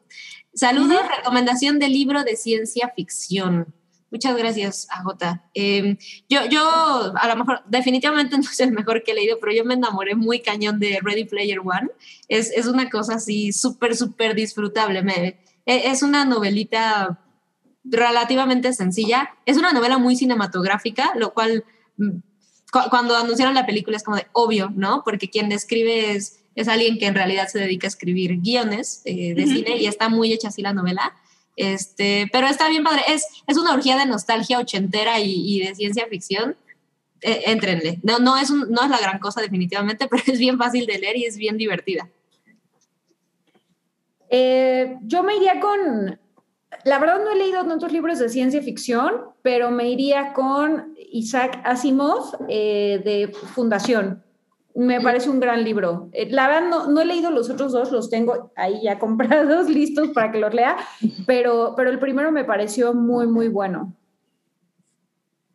Saludos, 0.53 1.01
recomendación 1.17 1.79
de 1.79 1.89
libro 1.89 2.23
de 2.23 2.37
ciencia 2.37 2.93
ficción. 2.95 3.73
Muchas 4.09 4.37
gracias, 4.37 4.87
AJ. 4.89 5.41
Eh, 5.53 5.97
yo, 6.29 6.45
yo, 6.45 7.13
a 7.17 7.27
lo 7.27 7.35
mejor, 7.35 7.61
definitivamente 7.67 8.37
no 8.37 8.43
es 8.43 8.59
el 8.61 8.71
mejor 8.71 9.03
que 9.03 9.11
he 9.11 9.15
leído, 9.15 9.37
pero 9.41 9.51
yo 9.51 9.65
me 9.65 9.73
enamoré 9.73 10.15
muy 10.15 10.39
cañón 10.41 10.79
de 10.79 10.99
Ready 11.03 11.25
Player 11.25 11.59
One. 11.59 11.89
Es, 12.29 12.51
es 12.51 12.67
una 12.67 12.89
cosa 12.89 13.15
así 13.15 13.51
súper, 13.51 13.97
súper 13.97 14.33
disfrutable. 14.33 15.01
Me- 15.01 15.39
e- 15.65 15.89
es 15.91 16.03
una 16.03 16.23
novelita 16.23 17.19
relativamente 17.83 18.73
sencilla. 18.73 19.29
Es 19.45 19.57
una 19.57 19.71
novela 19.73 19.97
muy 19.97 20.15
cinematográfica, 20.15 21.13
lo 21.15 21.33
cual 21.33 21.63
mm, 21.97 22.09
cu- 22.71 22.89
cuando 22.89 23.15
anunciaron 23.15 23.55
la 23.55 23.65
película 23.65 23.97
es 23.97 24.03
como 24.03 24.17
de 24.17 24.27
obvio, 24.33 24.71
¿no? 24.75 25.03
Porque 25.03 25.29
quien 25.29 25.51
escribe 25.51 26.11
es, 26.15 26.39
es 26.55 26.67
alguien 26.67 26.97
que 26.99 27.07
en 27.07 27.15
realidad 27.15 27.47
se 27.47 27.59
dedica 27.59 27.87
a 27.87 27.89
escribir 27.89 28.37
guiones 28.41 29.01
eh, 29.05 29.33
de 29.33 29.45
cine 29.47 29.77
y 29.77 29.87
está 29.87 30.09
muy 30.09 30.31
hecha 30.33 30.49
así 30.49 30.61
la 30.61 30.73
novela. 30.73 31.13
Este, 31.57 32.29
pero 32.31 32.47
está 32.47 32.69
bien 32.69 32.83
padre. 32.83 33.01
Es, 33.07 33.25
es 33.47 33.57
una 33.57 33.73
orgía 33.73 33.97
de 33.97 34.05
nostalgia 34.05 34.59
ochentera 34.59 35.19
y, 35.19 35.31
y 35.57 35.59
de 35.65 35.75
ciencia 35.75 36.07
ficción. 36.07 36.55
Eh, 37.23 37.43
éntrenle. 37.51 37.99
No, 38.01 38.17
no, 38.17 38.35
es 38.37 38.49
un- 38.49 38.71
no 38.71 38.81
es 38.83 38.89
la 38.89 38.97
gran 38.99 39.19
cosa 39.19 39.41
definitivamente, 39.41 40.07
pero 40.09 40.23
es 40.25 40.39
bien 40.39 40.57
fácil 40.57 40.85
de 40.87 40.97
leer 40.97 41.17
y 41.17 41.25
es 41.25 41.37
bien 41.37 41.55
divertida. 41.57 42.09
Eh, 44.29 44.97
yo 45.03 45.23
me 45.23 45.35
iría 45.35 45.59
con 45.59 46.19
la 46.85 46.99
verdad 46.99 47.23
no 47.23 47.31
he 47.31 47.35
leído 47.35 47.63
tantos 47.65 47.91
libros 47.91 48.19
de 48.19 48.29
ciencia 48.29 48.61
ficción, 48.61 49.13
pero 49.41 49.71
me 49.71 49.89
iría 49.89 50.33
con 50.33 50.93
Isaac 51.11 51.61
Asimov 51.63 52.35
eh, 52.47 53.01
de 53.03 53.27
Fundación. 53.53 54.23
Me 54.73 55.01
parece 55.01 55.29
un 55.29 55.41
gran 55.41 55.63
libro. 55.65 56.09
Eh, 56.13 56.29
la 56.31 56.47
verdad 56.47 56.69
no, 56.69 56.87
no, 56.87 57.01
he 57.01 57.05
leído 57.05 57.29
los 57.29 57.49
otros 57.49 57.73
dos, 57.73 57.91
los 57.91 58.09
tengo 58.09 58.51
ahí 58.55 58.81
ya 58.83 58.97
comprados, 58.99 59.69
listos 59.69 60.09
para 60.09 60.31
que 60.31 60.39
los 60.39 60.53
lea, 60.53 60.77
pero, 61.25 61.73
pero 61.75 61.89
el 61.89 61.99
primero 61.99 62.31
me 62.31 62.45
pareció 62.45 62.93
muy, 62.93 63.27
muy 63.27 63.47
bueno. 63.49 63.93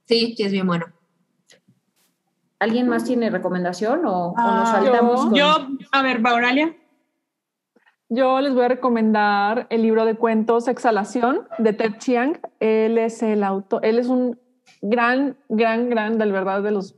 Sí, 0.05 0.35
sí 0.37 0.43
es 0.43 0.53
bien 0.53 0.67
bueno. 0.67 0.87
¿Alguien 2.59 2.89
más 2.89 3.05
tiene 3.05 3.29
recomendación 3.31 4.01
o, 4.07 4.35
nos 4.37 4.69
Ah, 4.69 4.73
saltamos? 4.83 5.25
Yo, 5.35 5.53
con- 5.59 5.79
yo, 5.79 5.87
a 5.93 6.03
ver, 6.03 6.21
Auralia. 6.25 6.75
Yo 8.09 8.41
les 8.41 8.55
voy 8.55 8.65
a 8.65 8.69
recomendar 8.69 9.67
el 9.69 9.83
libro 9.83 10.05
de 10.05 10.15
cuentos 10.15 10.69
Exhalación 10.69 11.49
de 11.59 11.73
Ted 11.73 11.95
Chiang. 11.99 12.39
Él 12.61 12.99
es 12.99 13.23
el 13.23 13.43
autor, 13.43 13.85
él 13.85 13.99
es 13.99 14.07
un 14.07 14.39
gran, 14.81 15.37
gran, 15.49 15.91
gran, 15.91 16.17
de 16.17 16.31
verdad, 16.31 16.63
de 16.63 16.71
los 16.71 16.95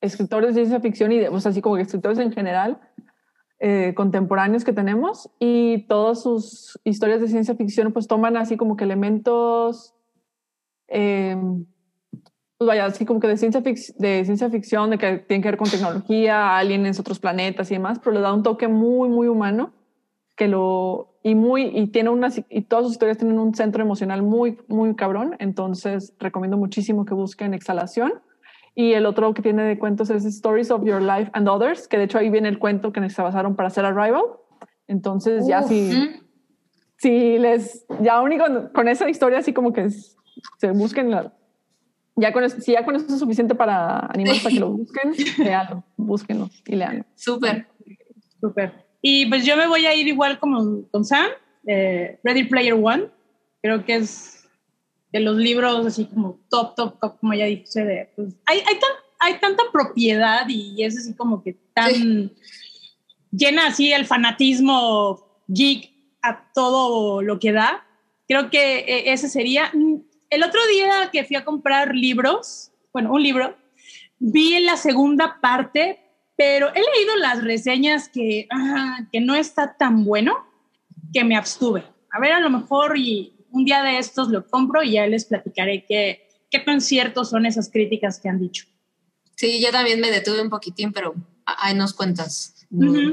escritores 0.00 0.54
de 0.54 0.62
ciencia 0.62 0.80
ficción 0.80 1.12
y 1.12 1.18
de, 1.18 1.28
o 1.28 1.38
sea, 1.40 1.50
así 1.50 1.60
como 1.60 1.76
escritores 1.76 2.18
en 2.18 2.32
general 2.32 2.80
eh, 3.58 3.92
contemporáneos 3.94 4.64
que 4.64 4.72
tenemos 4.72 5.30
y 5.38 5.86
todas 5.88 6.22
sus 6.22 6.78
historias 6.84 7.20
de 7.20 7.28
ciencia 7.28 7.54
ficción 7.54 7.92
pues 7.92 8.06
toman 8.06 8.36
así 8.36 8.56
como 8.56 8.76
que 8.76 8.84
elementos 8.84 9.94
eh, 10.88 11.36
pues 12.58 12.68
vaya, 12.68 12.86
así 12.86 13.04
como 13.04 13.20
que 13.20 13.28
de 13.28 13.36
ciencia, 13.36 13.62
fic- 13.62 13.94
de 13.96 14.24
ciencia 14.24 14.48
ficción, 14.50 14.90
de 14.90 14.98
que 14.98 15.18
tienen 15.18 15.42
que 15.42 15.48
ver 15.48 15.58
con 15.58 15.68
tecnología, 15.68 16.56
aliens, 16.56 17.00
otros 17.00 17.18
planetas 17.18 17.70
y 17.70 17.74
demás, 17.74 17.98
pero 17.98 18.12
le 18.14 18.20
da 18.20 18.32
un 18.32 18.42
toque 18.42 18.68
muy, 18.68 19.08
muy 19.08 19.26
humano 19.28 19.72
que 20.36 20.48
lo 20.48 21.14
y 21.22 21.34
muy 21.34 21.62
y 21.66 21.86
tiene 21.88 22.10
unas 22.10 22.40
y 22.48 22.62
todas 22.62 22.84
sus 22.84 22.92
historias 22.92 23.18
tienen 23.18 23.38
un 23.38 23.54
centro 23.54 23.82
emocional 23.82 24.22
muy 24.22 24.58
muy 24.68 24.94
cabrón 24.96 25.36
entonces 25.38 26.12
recomiendo 26.18 26.56
muchísimo 26.56 27.04
que 27.04 27.14
busquen 27.14 27.54
exhalación 27.54 28.14
y 28.74 28.92
el 28.94 29.06
otro 29.06 29.32
que 29.34 29.42
tiene 29.42 29.62
de 29.62 29.78
cuentos 29.78 30.10
es 30.10 30.24
Stories 30.24 30.70
of 30.72 30.84
Your 30.84 31.00
Life 31.00 31.30
and 31.34 31.48
Others 31.48 31.86
que 31.88 31.98
de 31.98 32.04
hecho 32.04 32.18
ahí 32.18 32.30
viene 32.30 32.48
el 32.48 32.58
cuento 32.58 32.92
que 32.92 33.08
se 33.10 33.22
basaron 33.22 33.54
para 33.54 33.68
hacer 33.68 33.84
Arrival 33.84 34.22
entonces 34.88 35.46
ya 35.46 35.62
si 35.62 35.90
si 36.96 37.38
les 37.38 37.86
ya 38.00 38.20
único 38.20 38.44
con 38.72 38.88
esa 38.88 39.08
historia 39.08 39.38
así 39.38 39.52
como 39.52 39.72
que 39.72 39.84
es- 39.84 40.16
se 40.58 40.72
busquen 40.72 41.10
la 41.10 41.32
ya 42.16 42.32
con 42.32 42.44
eso, 42.44 42.60
si 42.60 42.72
ya 42.72 42.84
con 42.84 42.94
eso 42.96 43.06
es 43.08 43.18
suficiente 43.18 43.54
para 43.56 43.98
animar 44.06 44.36
para 44.42 44.54
que 44.54 44.60
lo 44.60 44.70
busquen, 44.76 45.12
leanlo, 45.38 45.82
búsquenlo 45.96 46.48
y 46.66 46.76
leanlo. 46.76 47.04
Súper. 47.16 47.66
Súper. 48.40 48.83
Y 49.06 49.26
pues 49.26 49.44
yo 49.44 49.54
me 49.54 49.66
voy 49.66 49.84
a 49.84 49.94
ir 49.94 50.08
igual 50.08 50.38
como 50.38 50.88
con 50.90 51.04
Sam, 51.04 51.26
eh, 51.66 52.18
Ready 52.24 52.44
Player 52.44 52.72
One. 52.72 53.10
Creo 53.60 53.84
que 53.84 53.96
es 53.96 54.48
de 55.12 55.20
los 55.20 55.36
libros 55.36 55.84
así 55.84 56.06
como 56.06 56.40
top, 56.48 56.74
top, 56.74 56.98
top, 56.98 57.18
como 57.20 57.34
ya 57.34 57.44
dije. 57.44 57.84
De, 57.84 58.10
pues, 58.16 58.34
hay, 58.46 58.60
hay, 58.60 58.78
tan- 58.78 59.02
hay 59.20 59.34
tanta 59.40 59.62
propiedad 59.70 60.48
y 60.48 60.82
es 60.82 60.96
así 60.96 61.14
como 61.14 61.42
que 61.42 61.52
tan 61.74 62.32
llena 63.30 63.66
así 63.66 63.92
el 63.92 64.06
fanatismo 64.06 65.42
geek 65.48 65.90
a 66.22 66.50
todo 66.54 67.20
lo 67.20 67.38
que 67.38 67.52
da. 67.52 67.86
Creo 68.26 68.48
que 68.48 68.78
eh, 68.78 69.12
ese 69.12 69.28
sería. 69.28 69.70
El 70.30 70.42
otro 70.42 70.60
día 70.68 71.10
que 71.12 71.24
fui 71.24 71.36
a 71.36 71.44
comprar 71.44 71.94
libros, 71.94 72.72
bueno, 72.90 73.12
un 73.12 73.22
libro, 73.22 73.54
vi 74.18 74.54
en 74.54 74.64
la 74.64 74.78
segunda 74.78 75.40
parte, 75.42 76.00
pero 76.36 76.68
he 76.74 76.80
leído 76.80 77.16
las 77.16 77.42
reseñas 77.44 78.08
que, 78.08 78.46
ah, 78.50 79.00
que 79.12 79.20
no 79.20 79.34
está 79.34 79.76
tan 79.76 80.04
bueno 80.04 80.36
que 81.12 81.24
me 81.24 81.36
abstuve. 81.36 81.84
A 82.10 82.20
ver, 82.20 82.32
a 82.32 82.40
lo 82.40 82.50
mejor 82.50 82.96
y 82.98 83.34
un 83.50 83.64
día 83.64 83.82
de 83.82 83.98
estos 83.98 84.28
lo 84.28 84.46
compro 84.46 84.82
y 84.82 84.92
ya 84.92 85.06
les 85.06 85.24
platicaré 85.26 85.84
qué, 85.86 86.28
qué 86.50 86.58
tan 86.58 86.80
ciertos 86.80 87.30
son 87.30 87.46
esas 87.46 87.70
críticas 87.70 88.18
que 88.20 88.28
han 88.28 88.38
dicho. 88.40 88.66
Sí, 89.36 89.60
yo 89.60 89.70
también 89.70 90.00
me 90.00 90.10
detuve 90.10 90.40
un 90.42 90.50
poquitín, 90.50 90.92
pero 90.92 91.14
a- 91.46 91.66
ahí 91.68 91.74
nos 91.74 91.92
cuentas. 91.92 92.66
Ujú. 92.70 93.12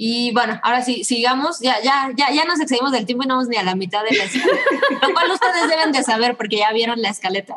Y 0.00 0.30
bueno, 0.32 0.60
ahora 0.62 0.80
sí, 0.82 1.02
sigamos. 1.04 1.60
Ya, 1.60 1.82
ya, 1.82 2.10
ya, 2.16 2.30
ya 2.32 2.44
nos 2.44 2.60
excedimos 2.60 2.92
del 2.92 3.04
tiempo 3.04 3.24
y 3.24 3.26
no 3.26 3.34
vamos 3.34 3.48
ni 3.48 3.56
a 3.56 3.62
la 3.62 3.74
mitad 3.74 4.04
de 4.08 4.16
la 4.16 4.24
escaleta. 4.24 4.60
Lo 5.06 5.12
cual 5.12 5.30
ustedes 5.32 5.68
deben 5.68 5.92
de 5.92 6.02
saber 6.04 6.36
porque 6.36 6.58
ya 6.58 6.72
vieron 6.72 7.02
la 7.02 7.08
escaleta. 7.10 7.56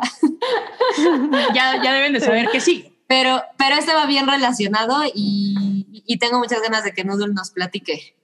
Ya, 1.54 1.82
ya 1.84 1.94
deben 1.94 2.14
de 2.14 2.20
saber 2.20 2.50
que 2.50 2.60
sí. 2.60 2.91
Pero, 3.12 3.44
pero 3.58 3.76
este 3.76 3.94
va 3.94 4.06
bien 4.06 4.26
relacionado 4.26 5.04
y, 5.14 5.86
y 6.06 6.18
tengo 6.18 6.40
muchas 6.40 6.62
ganas 6.62 6.86
de 6.86 6.94
que 6.94 7.04
Noodle 7.04 7.34
nos 7.34 7.52
platique. 7.52 8.16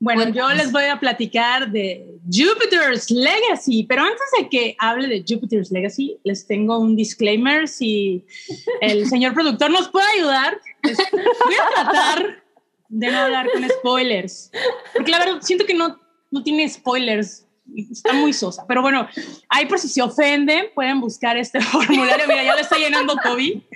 Bueno, 0.00 0.24
yo 0.24 0.32
Cuéntanos. 0.32 0.56
les 0.56 0.72
voy 0.72 0.84
a 0.86 0.98
platicar 0.98 1.70
de 1.70 2.18
Jupiter's 2.28 3.12
Legacy, 3.12 3.84
pero 3.84 4.02
antes 4.02 4.26
de 4.40 4.48
que 4.48 4.74
hable 4.80 5.06
de 5.06 5.24
Jupiter's 5.24 5.70
Legacy, 5.70 6.18
les 6.24 6.48
tengo 6.48 6.80
un 6.80 6.96
disclaimer. 6.96 7.68
Si 7.68 8.26
el 8.80 9.06
señor 9.08 9.34
productor 9.34 9.70
nos 9.70 9.88
puede 9.88 10.06
ayudar, 10.18 10.60
pues, 10.82 10.98
voy 11.12 11.54
a 11.54 11.84
tratar 11.84 12.42
de 12.88 13.06
no 13.12 13.18
hablar 13.18 13.48
con 13.52 13.68
spoilers, 13.70 14.50
porque 14.94 15.12
la 15.12 15.20
verdad 15.20 15.42
siento 15.42 15.64
que 15.64 15.74
no, 15.74 15.96
no 16.32 16.42
tiene 16.42 16.68
spoilers. 16.68 17.45
Está 17.74 18.12
muy 18.12 18.32
sosa, 18.32 18.64
pero 18.66 18.80
bueno, 18.80 19.08
ahí 19.48 19.66
por 19.66 19.78
si 19.78 19.88
se 19.88 20.00
ofenden, 20.00 20.66
pueden 20.74 21.00
buscar 21.00 21.36
este 21.36 21.60
formulario. 21.62 22.26
Mira, 22.26 22.44
ya 22.44 22.54
lo 22.54 22.60
está 22.60 22.76
llenando 22.76 23.16
Toby, 23.22 23.66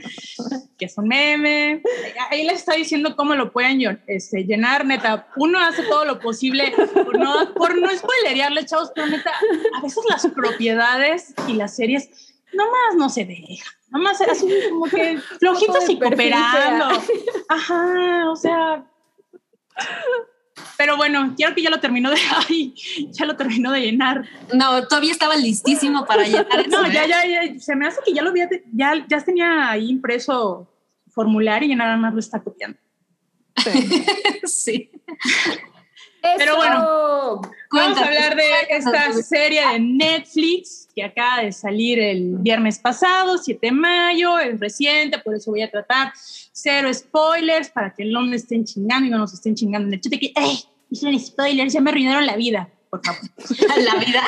que 0.79 0.85
es 0.87 0.97
un 0.97 1.09
meme. 1.09 1.83
Ahí 2.31 2.45
les 2.45 2.61
está 2.61 2.75
diciendo 2.75 3.17
cómo 3.17 3.35
lo 3.35 3.53
pueden 3.53 4.01
este, 4.07 4.45
llenar, 4.45 4.87
neta. 4.87 5.29
Uno 5.37 5.59
hace 5.59 5.83
todo 5.83 6.05
lo 6.05 6.19
posible 6.21 6.73
por 6.95 7.19
no, 7.19 7.53
por 7.55 7.79
no 7.79 7.89
spoilerearle, 7.91 8.65
chavos, 8.65 8.91
pero 8.95 9.09
neta, 9.09 9.33
a 9.77 9.83
veces 9.83 10.05
las 10.09 10.27
propiedades 10.29 11.35
y 11.49 11.55
las 11.55 11.77
series 11.77 12.09
nomás 12.53 12.97
no 12.97 13.09
se 13.09 13.25
dejan. 13.25 13.75
Nomás 13.91 14.21
así 14.21 14.49
como 14.71 14.87
que 14.87 15.19
flojitos 15.39 15.89
y 15.89 15.99
cooperando. 15.99 16.87
Ajá, 17.49 18.31
o 18.31 18.37
sea. 18.37 18.85
Pero 20.77 20.97
bueno, 20.97 21.35
quiero 21.37 21.55
que 21.55 21.63
ya 21.63 21.71
lo 21.71 21.81
terminó 21.81 22.11
de. 22.11 22.17
Ay, 22.49 22.75
ya 23.11 23.27
lo 23.27 23.37
terminó 23.37 23.73
de 23.73 23.81
llenar. 23.81 24.25
No, 24.53 24.87
todavía 24.87 25.13
estaba 25.13 25.37
listísimo 25.37 26.05
para 26.07 26.25
llenar. 26.27 26.69
No, 26.69 26.87
ya, 26.91 27.07
ya, 27.07 27.25
ya. 27.27 27.59
Se 27.59 27.77
me 27.77 27.87
hace 27.87 28.01
que 28.05 28.13
ya 28.13 28.23
lo 28.23 28.31
había. 28.31 28.49
Ya, 28.73 29.05
ya 29.09 29.21
tenía 29.21 29.71
ahí 29.71 29.91
impreso 29.91 30.67
formulario 31.11 31.71
y 31.71 31.77
nada 31.77 31.97
más 31.97 32.15
lo 32.15 32.21
está 32.21 32.41
copiando. 32.41 32.79
Sí. 34.45 34.91
Pero 36.23 36.57
bueno. 36.57 37.41
Vamos 37.73 37.99
a 37.99 38.05
hablar 38.07 38.37
de 38.37 38.43
esta 38.71 39.13
serie 39.13 39.67
de 39.69 39.79
Netflix 39.79 40.89
que 40.95 41.05
acaba 41.05 41.43
de 41.43 41.53
salir 41.53 42.01
el 42.01 42.37
viernes 42.39 42.79
pasado, 42.79 43.39
7 43.39 43.59
de 43.63 43.73
mayo, 43.73 44.39
es 44.39 44.59
reciente, 44.59 45.19
por 45.19 45.35
eso 45.35 45.53
voy 45.53 45.63
a 45.63 45.71
tratar 45.71 46.13
cero 46.53 46.93
spoilers 46.93 47.71
para 47.71 47.95
que 47.95 48.05
no 48.05 48.23
me 48.23 48.37
estén 48.37 48.65
chingando 48.65 49.07
y 49.07 49.11
no 49.11 49.19
nos 49.19 49.33
estén 49.33 49.55
chingando 49.55 49.89
en 49.89 49.95
el 49.95 50.01
chat 50.01 50.13
que, 50.19 50.33
¡ey! 50.35 50.65
Hicieron 50.91 51.19
spoilers, 51.21 51.73
ya 51.73 51.81
me 51.81 51.91
arruinaron 51.91 52.27
la 52.27 52.37
vida, 52.37 52.69
por 52.91 53.01
favor. 53.05 53.21
La 53.79 53.95
vida. 54.05 54.23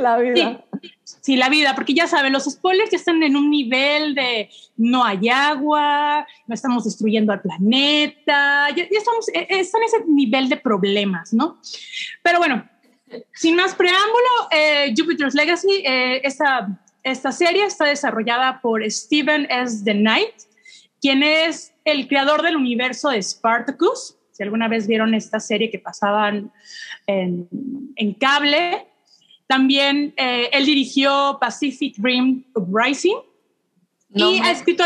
La 0.00 0.16
vida. 0.16 0.64
Sí, 0.80 0.94
la 1.28 1.48
vida, 1.48 1.74
porque 1.74 1.94
ya 1.94 2.06
saben, 2.06 2.32
los 2.32 2.44
spoilers 2.44 2.90
ya 2.90 2.98
están 2.98 3.22
en 3.22 3.34
un 3.36 3.50
nivel 3.50 4.14
de 4.14 4.50
no 4.76 5.04
hay 5.04 5.28
agua, 5.30 6.26
no 6.46 6.54
estamos 6.54 6.84
destruyendo 6.84 7.32
al 7.32 7.40
planeta, 7.40 8.68
ya, 8.76 8.84
estamos, 8.90 9.28
eh, 9.30 9.46
están 9.48 9.82
en 9.82 9.88
ese 9.88 10.04
nivel 10.06 10.48
de 10.48 10.58
problemas, 10.58 11.32
¿no? 11.32 11.58
Pero 12.22 12.38
bueno, 12.38 12.68
sin 13.32 13.56
más 13.56 13.74
preámbulo, 13.74 14.48
eh, 14.50 14.92
Jupiter's 14.96 15.34
Legacy, 15.34 15.82
eh, 15.86 16.20
esta, 16.24 17.32
serie 17.32 17.64
está 17.64 17.86
desarrollada 17.86 18.60
por 18.60 18.84
Steven 18.90 19.46
S. 19.50 19.82
The 19.82 19.94
Knight, 19.94 20.34
quien 21.00 21.22
es 21.22 21.72
el 21.84 22.06
creador 22.06 22.42
del 22.42 22.56
universo 22.56 23.08
de 23.08 23.22
Spartacus. 23.22 24.16
Si 24.32 24.42
alguna 24.42 24.68
vez 24.68 24.86
vieron 24.86 25.14
esta 25.14 25.40
serie 25.40 25.70
que 25.70 25.78
pasaban 25.78 26.52
en 27.06 28.14
cable, 28.18 28.88
también 29.46 30.14
eh, 30.16 30.48
él 30.52 30.66
dirigió 30.66 31.38
Pacific 31.40 31.96
Rim 31.98 32.44
Uprising 32.54 33.18
No, 34.10 34.32
y, 34.32 34.38
ha 34.38 34.52
escrito, 34.52 34.84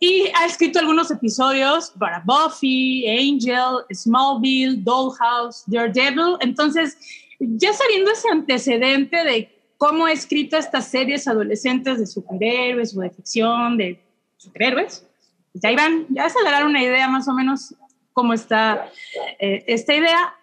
y 0.00 0.24
ha 0.34 0.46
escrito 0.46 0.78
algunos 0.78 1.10
episodios 1.10 1.92
para 1.98 2.22
Buffy, 2.24 3.06
Angel, 3.08 3.84
Smallville, 3.92 4.82
Dollhouse, 4.82 5.64
Daredevil. 5.66 6.36
Entonces, 6.40 6.98
ya 7.38 7.72
sabiendo 7.72 8.10
ese 8.10 8.28
antecedente 8.30 9.24
de 9.24 9.56
cómo 9.76 10.06
ha 10.06 10.12
escrito 10.12 10.56
estas 10.56 10.88
series 10.88 11.28
adolescentes 11.28 11.98
de 11.98 12.06
superhéroes 12.06 12.96
o 12.96 13.00
de 13.00 13.10
ficción, 13.10 13.76
de 13.76 14.02
superhéroes, 14.38 15.06
pues 15.52 15.62
ya 15.62 15.70
iban, 15.70 16.06
ya 16.08 16.28
se 16.28 16.42
darán 16.42 16.66
una 16.66 16.82
idea 16.82 17.08
más 17.08 17.28
o 17.28 17.34
menos 17.34 17.74
cómo 18.12 18.32
está 18.32 18.90
eh, 19.38 19.64
esta 19.66 19.94
idea. 19.94 20.34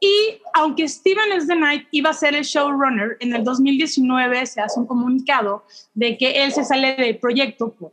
Y 0.00 0.40
aunque 0.54 0.88
Steven 0.88 1.32
S. 1.32 1.46
The 1.46 1.54
Knight 1.54 1.86
iba 1.90 2.10
a 2.10 2.14
ser 2.14 2.34
el 2.34 2.44
showrunner, 2.44 3.16
en 3.20 3.34
el 3.34 3.44
2019 3.44 4.46
se 4.46 4.60
hace 4.60 4.80
un 4.80 4.86
comunicado 4.86 5.64
de 5.94 6.16
que 6.16 6.42
él 6.42 6.52
se 6.52 6.64
sale 6.64 6.96
del 6.96 7.18
proyecto 7.18 7.72
por 7.72 7.92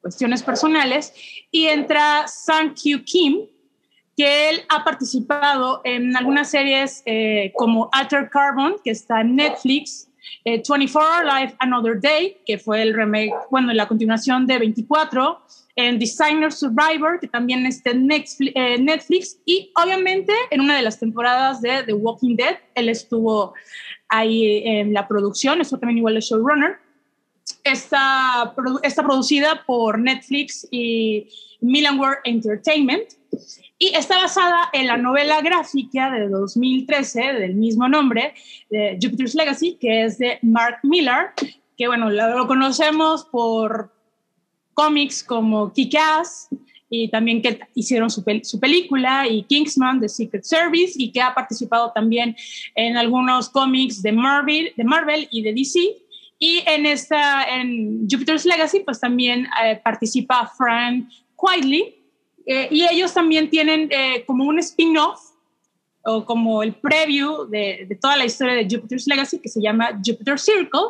cuestiones 0.00 0.42
personales 0.42 1.14
y 1.50 1.66
entra 1.66 2.26
Sang 2.26 2.74
Kyu 2.74 3.04
Kim, 3.04 3.46
que 4.16 4.50
él 4.50 4.62
ha 4.68 4.84
participado 4.84 5.80
en 5.84 6.16
algunas 6.16 6.50
series 6.50 7.02
eh, 7.06 7.52
como 7.56 7.88
Alter 7.92 8.28
Carbon, 8.30 8.76
que 8.84 8.90
está 8.90 9.20
en 9.20 9.36
Netflix, 9.36 10.08
eh, 10.44 10.62
24 10.68 11.24
Life 11.24 11.56
Another 11.58 12.00
Day, 12.00 12.38
que 12.46 12.58
fue 12.58 12.82
el 12.82 12.94
remake, 12.94 13.32
bueno, 13.50 13.72
la 13.72 13.88
continuación 13.88 14.46
de 14.46 14.58
24, 14.58 15.40
en 15.76 15.98
Designer 15.98 16.52
Survivor, 16.52 17.18
que 17.20 17.26
también 17.26 17.66
está 17.66 17.90
en 17.90 18.06
Netflix, 18.06 18.52
eh, 18.54 18.78
Netflix, 18.78 19.38
y 19.44 19.72
obviamente 19.82 20.32
en 20.50 20.60
una 20.60 20.76
de 20.76 20.82
las 20.82 21.00
temporadas 21.00 21.60
de 21.60 21.82
The 21.84 21.92
Walking 21.94 22.36
Dead, 22.36 22.58
él 22.74 22.88
estuvo 22.88 23.54
ahí 24.08 24.62
en 24.64 24.92
la 24.92 25.08
producción, 25.08 25.60
eso 25.60 25.78
también 25.78 25.98
igual 25.98 26.14
de 26.14 26.20
showrunner. 26.20 26.76
Está, 27.64 28.54
está 28.82 29.02
producida 29.02 29.64
por 29.66 29.98
Netflix 29.98 30.66
y 30.70 31.26
Milanware 31.60 32.18
Entertainment 32.24 33.14
y 33.78 33.88
está 33.88 34.16
basada 34.18 34.70
en 34.72 34.86
la 34.86 34.96
novela 34.96 35.40
gráfica 35.42 36.10
de 36.10 36.28
2013 36.28 37.32
del 37.34 37.54
mismo 37.56 37.88
nombre, 37.88 38.34
de 38.70 38.98
Jupiter's 39.02 39.34
Legacy, 39.34 39.76
que 39.80 40.04
es 40.04 40.18
de 40.18 40.38
Mark 40.42 40.78
Millar, 40.84 41.34
que 41.76 41.88
bueno, 41.88 42.10
lo 42.10 42.46
conocemos 42.46 43.24
por 43.24 43.92
cómics 44.74 45.22
como 45.22 45.72
Kick-Ass 45.72 46.48
y 46.90 47.08
también 47.08 47.42
que 47.42 47.58
hicieron 47.74 48.10
su, 48.10 48.22
pel- 48.22 48.44
su 48.44 48.60
película 48.60 49.26
y 49.26 49.42
Kingsman 49.44 50.00
de 50.00 50.08
Secret 50.08 50.44
Service 50.44 50.92
y 50.96 51.10
que 51.10 51.20
ha 51.20 51.34
participado 51.34 51.90
también 51.92 52.36
en 52.74 52.96
algunos 52.96 53.48
cómics 53.48 54.02
de 54.02 54.12
Marvel, 54.12 54.72
de 54.76 54.84
Marvel 54.84 55.28
y 55.30 55.42
de 55.42 55.54
DC. 55.54 55.80
Y 56.38 56.62
en 56.66 56.84
esta, 56.86 57.44
en 57.44 58.06
Jupiter's 58.10 58.44
Legacy, 58.44 58.80
pues 58.80 59.00
también 59.00 59.46
eh, 59.64 59.80
participa 59.82 60.52
Frank 60.56 61.08
Quietly, 61.36 61.94
eh, 62.46 62.68
y 62.70 62.84
ellos 62.84 63.14
también 63.14 63.48
tienen 63.48 63.88
eh, 63.90 64.24
como 64.26 64.44
un 64.44 64.58
spin-off 64.58 65.20
o 66.04 66.24
como 66.26 66.62
el 66.62 66.74
preview 66.74 67.46
de, 67.48 67.86
de, 67.88 67.94
toda 67.96 68.16
la 68.16 68.26
historia 68.26 68.54
de 68.54 68.64
Jupiter's 68.64 69.06
Legacy 69.06 69.38
que 69.38 69.48
se 69.48 69.62
llama 69.62 69.98
Jupiter 70.04 70.38
Circle. 70.38 70.80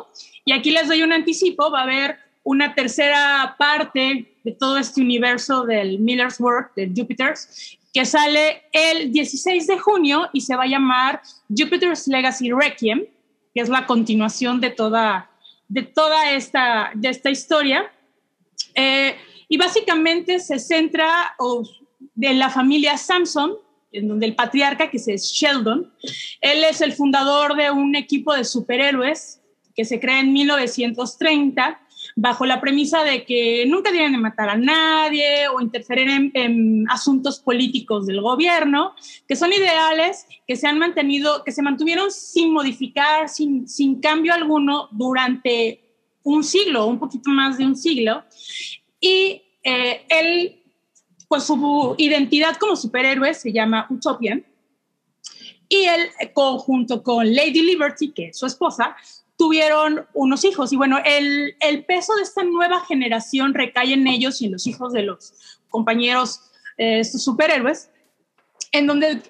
Y 0.43 0.51
aquí 0.51 0.71
les 0.71 0.87
doy 0.89 1.03
un 1.03 1.13
anticipo, 1.13 1.71
va 1.71 1.79
a 1.79 1.83
haber 1.83 2.17
una 2.45 2.75
tercera 2.75 3.55
parte 3.57 4.37
de 4.43 4.51
todo 4.51 4.77
este 4.77 5.01
universo 5.01 5.65
del 5.65 5.99
Miller's 5.99 6.39
World, 6.39 6.67
de 6.75 6.91
Jupiter's, 6.95 7.77
que 7.91 8.05
sale 8.05 8.63
el 8.71 9.11
16 9.11 9.65
de 9.65 9.79
junio 9.79 10.29
y 10.31 10.41
se 10.41 10.55
va 10.55 10.63
a 10.63 10.67
llamar 10.67 11.21
Jupiter's 11.49 12.07
Legacy 12.07 12.51
Requiem, 12.51 13.03
que 13.53 13.61
es 13.61 13.67
la 13.67 13.87
continuación 13.87 14.61
de 14.61 14.69
toda, 14.69 15.29
de 15.67 15.81
toda 15.83 16.31
esta, 16.31 16.91
de 16.93 17.09
esta 17.09 17.31
historia. 17.31 17.91
Eh, 18.75 19.15
y 19.47 19.57
básicamente 19.57 20.39
se 20.39 20.59
centra 20.59 21.33
oh, 21.39 21.63
de 22.13 22.33
la 22.35 22.51
familia 22.51 22.95
Samson, 22.97 23.53
en 23.91 24.07
donde 24.07 24.27
el 24.27 24.35
patriarca, 24.35 24.91
que 24.91 24.97
es 24.97 25.23
Sheldon, 25.23 25.91
él 26.41 26.63
es 26.63 26.81
el 26.81 26.93
fundador 26.93 27.55
de 27.55 27.71
un 27.71 27.95
equipo 27.95 28.35
de 28.35 28.43
superhéroes 28.43 29.41
que 29.75 29.83
se 29.83 29.99
crea 29.99 30.19
en 30.19 30.31
1930 30.31 31.81
bajo 32.15 32.45
la 32.45 32.61
premisa 32.61 33.03
de 33.03 33.25
que 33.25 33.65
nunca 33.67 33.91
deben 33.91 34.13
de 34.13 34.17
matar 34.17 34.49
a 34.49 34.55
nadie 34.55 35.49
o 35.49 35.59
interferir 35.59 36.09
en, 36.09 36.31
en, 36.33 36.89
asuntos 36.89 37.39
políticos 37.39 38.07
del 38.07 38.21
gobierno, 38.21 38.93
que 39.27 39.35
son 39.35 39.51
ideales 39.51 40.25
que 40.47 40.55
se 40.55 40.67
han 40.67 40.79
mantenido, 40.79 41.43
que 41.43 41.51
se 41.51 41.61
mantuvieron 41.61 42.09
sin 42.11 42.53
modificar, 42.53 43.27
sin, 43.27 43.67
sin 43.67 43.99
cambio 43.99 44.33
alguno 44.33 44.87
durante 44.91 45.81
un 46.23 46.43
siglo, 46.43 46.87
un 46.87 46.99
poquito 46.99 47.29
más 47.29 47.57
de 47.57 47.65
un 47.65 47.75
siglo, 47.75 48.23
y 48.99 49.43
eh, 49.63 50.05
él, 50.09 50.63
pues 51.27 51.43
su 51.43 51.95
identidad 51.97 52.55
como 52.57 52.75
superhéroe 52.75 53.33
se 53.33 53.51
llama 53.51 53.87
Utopian. 53.89 54.45
Y 55.67 55.85
él, 55.85 56.09
conjunto 56.33 57.01
con 57.01 57.33
Lady 57.33 57.61
Liberty, 57.61 58.11
que 58.11 58.27
es 58.27 58.37
su 58.37 58.45
esposa, 58.45 58.95
tuvieron 59.37 60.07
unos 60.13 60.43
hijos. 60.45 60.71
Y 60.71 60.77
bueno, 60.77 60.99
el, 61.03 61.55
el, 61.59 61.85
peso 61.85 62.15
de 62.15 62.23
esta 62.23 62.43
nueva 62.43 62.85
generación 62.85 63.53
recae 63.53 63.93
en 63.93 64.07
ellos 64.07 64.41
y 64.41 64.45
en 64.45 64.53
los 64.53 64.67
hijos 64.67 64.93
de 64.93 65.03
los 65.03 65.33
compañeros, 65.69 66.41
eh, 66.77 66.99
estos 66.99 67.23
superhéroes, 67.23 67.89
en 68.71 68.87
donde 68.87 69.21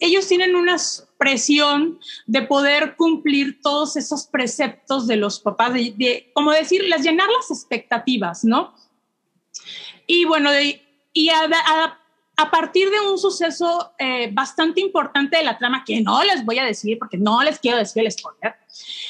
ellos 0.00 0.26
tienen 0.26 0.54
una 0.54 0.76
presión 1.18 1.98
de 2.26 2.42
poder 2.42 2.96
cumplir 2.96 3.60
todos 3.60 3.96
esos 3.96 4.26
preceptos 4.26 5.06
de 5.06 5.16
los 5.16 5.40
papás, 5.40 5.74
de, 5.74 5.94
de 5.96 6.30
como 6.34 6.50
decirles, 6.50 7.02
llenar 7.02 7.28
las 7.28 7.50
expectativas, 7.50 8.44
¿no? 8.44 8.74
Y 10.06 10.24
bueno, 10.24 10.50
y 11.12 11.28
a, 12.36 12.50
partir 12.50 12.90
de 12.90 13.00
un 13.00 13.18
suceso 13.18 13.92
eh, 13.98 14.30
bastante 14.32 14.80
importante 14.80 15.36
de 15.36 15.44
la 15.44 15.58
trama, 15.58 15.84
que 15.84 16.00
no 16.00 16.22
les 16.22 16.44
voy 16.44 16.58
a 16.58 16.64
decir, 16.64 16.98
porque 16.98 17.18
no 17.18 17.42
les 17.42 17.58
quiero 17.58 17.78
decir 17.78 18.04
el 18.04 18.12
spoiler, 18.12 18.54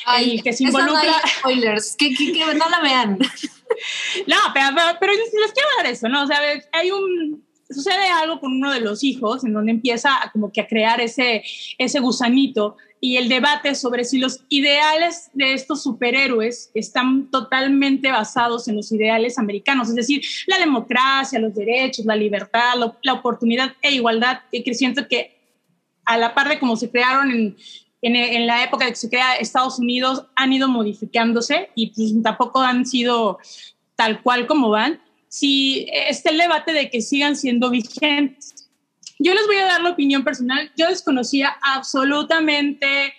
Ay, 0.06 0.32
y 0.32 0.42
que 0.42 0.52
se 0.52 0.64
involucra... 0.64 1.02
No 1.02 1.28
spoilers, 1.40 1.96
que, 1.96 2.14
que, 2.14 2.32
que, 2.32 2.54
no 2.54 2.68
la 2.68 2.80
vean. 2.80 3.18
no, 4.26 4.36
pero, 4.52 4.66
pero, 4.74 4.98
pero, 5.00 5.12
les 5.12 5.52
quiero 5.52 5.68
dar 5.76 5.86
eso, 5.86 6.08
¿no? 6.08 6.24
O 6.24 6.26
sea, 6.26 6.38
hay 6.72 6.90
un... 6.90 7.44
Sucede 7.70 8.10
algo 8.10 8.38
con 8.38 8.52
uno 8.52 8.70
de 8.70 8.80
los 8.80 9.02
hijos 9.02 9.44
en 9.44 9.54
donde 9.54 9.72
empieza 9.72 10.22
a, 10.22 10.30
como 10.30 10.52
que 10.52 10.60
a 10.60 10.66
crear 10.66 11.00
ese, 11.00 11.42
ese 11.78 12.00
gusanito 12.00 12.76
y 13.04 13.16
el 13.16 13.28
debate 13.28 13.74
sobre 13.74 14.04
si 14.04 14.18
los 14.18 14.44
ideales 14.48 15.28
de 15.34 15.54
estos 15.54 15.82
superhéroes 15.82 16.70
están 16.72 17.32
totalmente 17.32 18.12
basados 18.12 18.68
en 18.68 18.76
los 18.76 18.92
ideales 18.92 19.38
americanos, 19.38 19.88
es 19.88 19.96
decir, 19.96 20.22
la 20.46 20.56
democracia, 20.60 21.40
los 21.40 21.52
derechos, 21.52 22.06
la 22.06 22.14
libertad, 22.14 22.74
lo, 22.78 22.96
la 23.02 23.14
oportunidad 23.14 23.72
e 23.82 23.90
igualdad, 23.90 24.42
que 24.52 24.74
siento 24.74 25.08
que 25.08 25.36
a 26.04 26.16
la 26.16 26.32
par 26.32 26.48
de 26.48 26.60
cómo 26.60 26.76
se 26.76 26.92
crearon 26.92 27.32
en, 27.32 27.56
en, 28.02 28.14
en, 28.14 28.46
la 28.46 28.62
época 28.62 28.84
de 28.84 28.92
que 28.92 28.96
se 28.96 29.10
crea 29.10 29.34
Estados 29.34 29.80
Unidos, 29.80 30.26
han 30.36 30.52
ido 30.52 30.68
modificándose 30.68 31.70
y 31.74 31.88
pues 31.88 32.12
tampoco 32.22 32.60
han 32.60 32.86
sido 32.86 33.38
tal 33.96 34.22
cual 34.22 34.46
como 34.46 34.70
van. 34.70 35.00
Si 35.26 35.88
está 35.90 36.30
el 36.30 36.38
debate 36.38 36.72
de 36.72 36.88
que 36.88 37.00
sigan 37.00 37.34
siendo 37.34 37.68
vigentes. 37.68 38.61
Yo 39.22 39.34
les 39.34 39.46
voy 39.46 39.56
a 39.56 39.66
dar 39.66 39.80
la 39.82 39.90
opinión 39.90 40.24
personal. 40.24 40.70
Yo 40.76 40.88
desconocía 40.88 41.56
absolutamente 41.62 43.14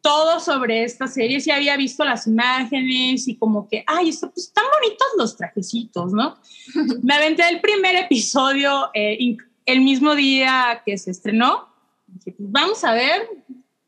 todo 0.00 0.40
sobre 0.40 0.84
esta 0.84 1.06
serie. 1.08 1.40
Sí 1.40 1.50
había 1.50 1.76
visto 1.76 2.04
las 2.04 2.26
imágenes 2.26 3.28
y 3.28 3.36
como 3.36 3.68
que, 3.68 3.84
ay, 3.86 4.08
esto, 4.08 4.30
pues, 4.32 4.46
están 4.46 4.64
bonitos 4.80 5.08
los 5.18 5.36
trajecitos, 5.36 6.12
¿no? 6.12 6.38
Me 7.02 7.14
aventé 7.14 7.48
el 7.48 7.60
primer 7.60 7.96
episodio 7.96 8.90
eh, 8.94 9.36
el 9.66 9.80
mismo 9.82 10.14
día 10.14 10.82
que 10.86 10.96
se 10.96 11.10
estrenó. 11.10 11.68
Dije, 12.06 12.32
pues 12.32 12.50
vamos 12.50 12.82
a 12.84 12.94
ver. 12.94 13.28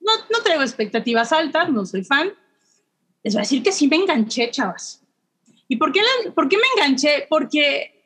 No, 0.00 0.12
no 0.30 0.42
traigo 0.42 0.62
expectativas 0.62 1.32
altas, 1.32 1.70
no 1.70 1.86
soy 1.86 2.04
fan. 2.04 2.32
Les 3.22 3.34
voy 3.34 3.40
a 3.40 3.42
decir 3.42 3.62
que 3.62 3.72
sí 3.72 3.88
me 3.88 3.96
enganché, 3.96 4.50
chavas. 4.50 5.02
¿Y 5.66 5.76
por 5.76 5.92
qué, 5.92 6.00
la, 6.00 6.32
por 6.32 6.48
qué 6.48 6.56
me 6.56 6.64
enganché? 6.76 7.26
Porque 7.28 7.97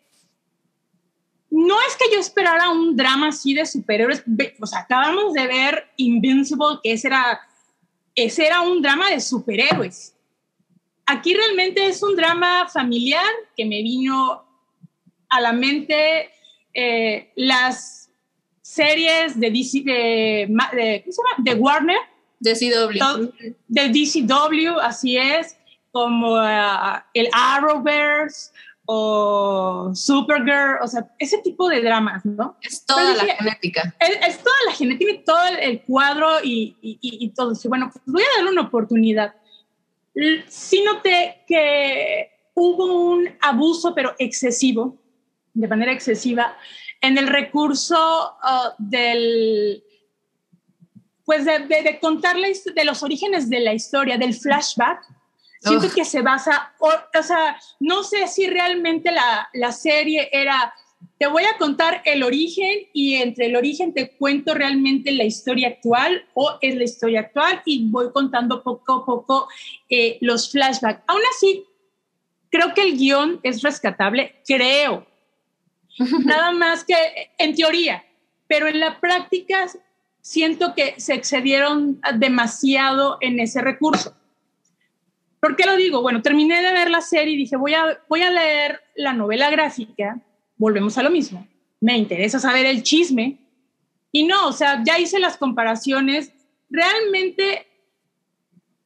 no 1.52 1.76
es 1.86 1.96
que 1.96 2.06
yo 2.10 2.18
esperara 2.18 2.70
un 2.70 2.96
drama 2.96 3.28
así 3.28 3.52
de 3.52 3.66
superhéroes. 3.66 4.24
O 4.58 4.66
sea, 4.66 4.80
acabamos 4.80 5.34
de 5.34 5.46
ver 5.46 5.86
Invincible, 5.98 6.78
que 6.82 6.92
ese 6.92 7.08
era, 7.08 7.40
ese 8.14 8.46
era 8.46 8.62
un 8.62 8.80
drama 8.80 9.10
de 9.10 9.20
superhéroes. 9.20 10.14
Aquí 11.04 11.34
realmente 11.34 11.84
es 11.84 12.02
un 12.02 12.16
drama 12.16 12.68
familiar 12.72 13.30
que 13.54 13.66
me 13.66 13.82
vino 13.82 14.42
a 15.28 15.40
la 15.42 15.52
mente 15.52 16.30
eh, 16.72 17.30
las 17.36 18.10
series 18.62 19.38
de 19.38 19.50
DC, 19.50 19.82
de, 19.82 20.48
de, 20.72 21.02
¿cómo 21.02 21.12
se 21.12 21.22
llama? 21.22 21.36
de 21.38 21.54
Warner. 21.54 21.98
De 22.40 22.54
CW. 22.54 23.30
De 23.68 23.88
DCW, 23.90 24.80
así 24.80 25.18
es, 25.18 25.58
como 25.90 26.32
uh, 26.32 26.98
el 27.12 27.28
Arrowverse 27.30 28.52
o 28.84 29.92
Supergirl, 29.94 30.78
o 30.82 30.88
sea, 30.88 31.08
ese 31.18 31.38
tipo 31.38 31.68
de 31.68 31.80
dramas, 31.82 32.24
¿no? 32.24 32.56
Es 32.60 32.84
toda 32.84 33.14
la 33.14 33.34
genética. 33.34 33.94
Es, 34.00 34.28
es, 34.28 34.38
toda 34.38 34.56
la 34.66 34.72
genética, 34.72 35.06
tiene 35.06 35.22
todo 35.24 35.46
el 35.60 35.82
cuadro 35.82 36.42
y, 36.42 36.76
y, 36.82 36.98
y, 37.00 37.26
y 37.26 37.28
todo. 37.30 37.52
Y 37.52 37.68
bueno, 37.68 37.90
pues 37.92 38.02
voy 38.06 38.22
a 38.22 38.36
darle 38.36 38.50
una 38.50 38.62
oportunidad. 38.62 39.34
Sí 40.48 40.82
noté 40.82 41.44
que 41.46 42.30
hubo 42.54 43.10
un 43.10 43.28
abuso, 43.40 43.94
pero 43.94 44.14
excesivo, 44.18 44.98
de 45.54 45.68
manera 45.68 45.92
excesiva, 45.92 46.56
en 47.00 47.18
el 47.18 47.28
recurso 47.28 48.36
uh, 48.42 48.74
del, 48.78 49.82
pues 51.24 51.44
de, 51.44 51.60
de, 51.60 51.82
de 51.82 52.00
contar 52.00 52.36
la, 52.36 52.48
de 52.48 52.84
los 52.84 53.02
orígenes 53.02 53.48
de 53.48 53.60
la 53.60 53.74
historia, 53.74 54.18
del 54.18 54.34
flashback, 54.34 55.02
siento 55.62 55.86
Uf. 55.86 55.94
que 55.94 56.04
se 56.04 56.22
basa, 56.22 56.72
o, 56.80 56.88
o, 56.88 57.22
sea, 57.22 57.56
no 57.78 58.02
sé 58.02 58.26
si 58.26 58.48
realmente 58.48 59.12
la, 59.12 59.48
la 59.52 59.70
serie 59.70 60.28
era, 60.32 60.74
te 61.18 61.28
voy 61.28 61.44
a 61.44 61.56
contar 61.56 62.02
el 62.04 62.24
origen 62.24 62.88
y 62.92 63.14
entre 63.14 63.46
el 63.46 63.56
origen 63.56 63.94
te 63.94 64.16
cuento 64.16 64.54
realmente 64.54 65.12
la 65.12 65.24
historia 65.24 65.68
actual 65.68 66.26
o 66.34 66.58
es 66.60 66.74
la 66.74 66.84
historia 66.84 67.20
actual 67.20 67.62
y 67.64 67.88
voy 67.90 68.10
contando 68.12 68.62
poco 68.62 68.92
a 68.92 69.06
poco 69.06 69.48
eh, 69.88 70.18
los 70.20 70.50
flashbacks. 70.50 71.04
Aún 71.06 71.22
así, 71.34 71.64
creo 72.50 72.74
que 72.74 72.82
el 72.82 72.98
guion 72.98 73.38
es 73.44 73.62
rescatable, 73.62 74.34
creo. 74.44 75.06
Nada 76.24 76.50
más 76.50 76.84
que 76.84 76.96
en 77.38 77.54
teoría, 77.54 78.04
pero 78.48 78.66
en 78.66 78.80
la 78.80 78.98
práctica 78.98 79.66
siento 80.20 80.74
que 80.74 80.94
se 80.98 81.14
excedieron 81.14 82.00
demasiado 82.16 83.18
en 83.20 83.38
ese 83.38 83.60
recurso. 83.60 84.16
¿Por 85.42 85.56
qué 85.56 85.66
lo 85.66 85.74
digo? 85.74 86.02
Bueno, 86.02 86.22
terminé 86.22 86.62
de 86.62 86.72
ver 86.72 86.88
la 86.88 87.00
serie 87.00 87.34
y 87.34 87.36
dije, 87.36 87.56
voy 87.56 87.74
a, 87.74 87.98
voy 88.08 88.22
a 88.22 88.30
leer 88.30 88.80
la 88.94 89.12
novela 89.12 89.50
gráfica, 89.50 90.20
volvemos 90.56 90.96
a 90.98 91.02
lo 91.02 91.10
mismo, 91.10 91.48
me 91.80 91.98
interesa 91.98 92.38
saber 92.38 92.64
el 92.64 92.84
chisme, 92.84 93.38
y 94.12 94.22
no, 94.22 94.46
o 94.46 94.52
sea, 94.52 94.84
ya 94.86 95.00
hice 95.00 95.18
las 95.18 95.36
comparaciones, 95.36 96.32
realmente 96.70 97.66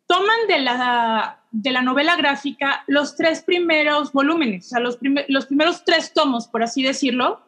toman 0.07 0.47
de 0.49 0.61
la, 0.61 1.43
de 1.51 1.73
la 1.73 1.83
novela 1.83 2.17
gráfica 2.17 2.85
los 2.87 3.17
tres 3.17 3.43
primeros 3.43 4.11
volúmenes, 4.13 4.65
o 4.65 4.69
sea, 4.71 4.81
los, 4.81 4.99
los 5.29 5.45
primeros 5.45 5.85
tres 5.85 6.15
tomos, 6.15 6.49
por 6.49 6.63
así 6.63 6.83
decirlo, 6.83 7.43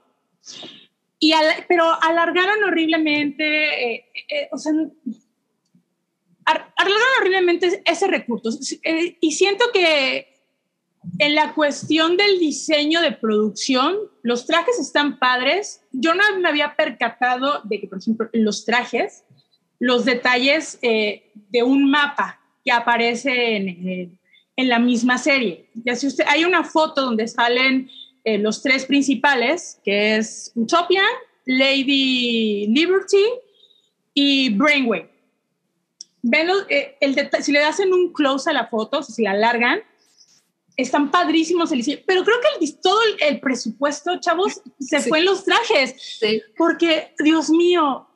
y 1.19 1.33
pero 1.67 1.85
alargaron 2.03 2.63
horriblemente, 2.63 3.95
eh, 3.95 4.05
eh, 4.29 4.49
o 4.53 4.59
sea, 4.59 4.75
alargaron 6.55 7.03
horriblemente 7.21 7.83
ese 7.85 8.07
recurso. 8.07 8.51
Eh, 8.83 9.17
y 9.21 9.33
siento 9.33 9.67
que 9.73 10.37
en 11.19 11.35
la 11.35 11.55
cuestión 11.55 12.17
del 12.17 12.39
diseño 12.39 13.01
de 13.01 13.13
producción, 13.13 13.97
los 14.23 14.47
trajes 14.47 14.79
están 14.79 15.19
padres. 15.19 15.83
Yo 15.93 16.15
no 16.15 16.23
me 16.41 16.49
había 16.49 16.75
percatado 16.77 17.61
de 17.65 17.81
que, 17.81 17.87
por 17.87 17.99
ejemplo, 17.99 18.29
los 18.33 18.65
trajes, 18.65 19.25
los 19.79 20.05
detalles 20.05 20.79
de 20.81 21.63
un 21.63 21.91
mapa 21.91 22.41
que 22.65 22.73
aparece 22.73 23.57
en, 23.57 24.19
en, 24.57 24.69
la 24.69 24.79
misma 24.79 25.19
serie. 25.19 25.67
Ya 25.85 25.95
si 25.95 26.09
usted, 26.09 26.25
hay 26.29 26.45
una 26.45 26.65
foto 26.65 27.03
donde 27.03 27.29
salen 27.29 27.89
eh, 28.25 28.37
los 28.37 28.61
tres 28.63 28.85
principales, 28.85 29.81
que 29.83 30.17
es 30.17 30.53
Utopia, 30.55 31.03
Lady 31.47 32.67
Liberty 32.67 33.25
y 34.13 34.51
Brainwave. 34.51 35.09
Ven 36.23 36.49
eh, 36.69 36.97
el 37.01 37.17
si 37.43 37.53
le 37.53 37.65
hacen 37.65 37.93
un 37.93 38.13
close 38.13 38.51
a 38.51 38.53
la 38.53 38.67
foto, 38.67 39.03
si 39.03 39.23
la 39.23 39.33
alargan, 39.33 39.81
están 40.77 41.11
padrísimos 41.11 41.71
pero 42.07 42.25
creo 42.25 42.37
que 42.41 42.65
el, 42.65 42.81
todo 42.81 43.01
el, 43.21 43.41
presupuesto, 43.41 44.21
chavos, 44.21 44.63
se 44.79 45.01
fue 45.01 45.19
en 45.19 45.25
los 45.25 45.45
trajes. 45.45 46.21
Porque, 46.57 47.15
Dios 47.19 47.51
mío, 47.51 48.09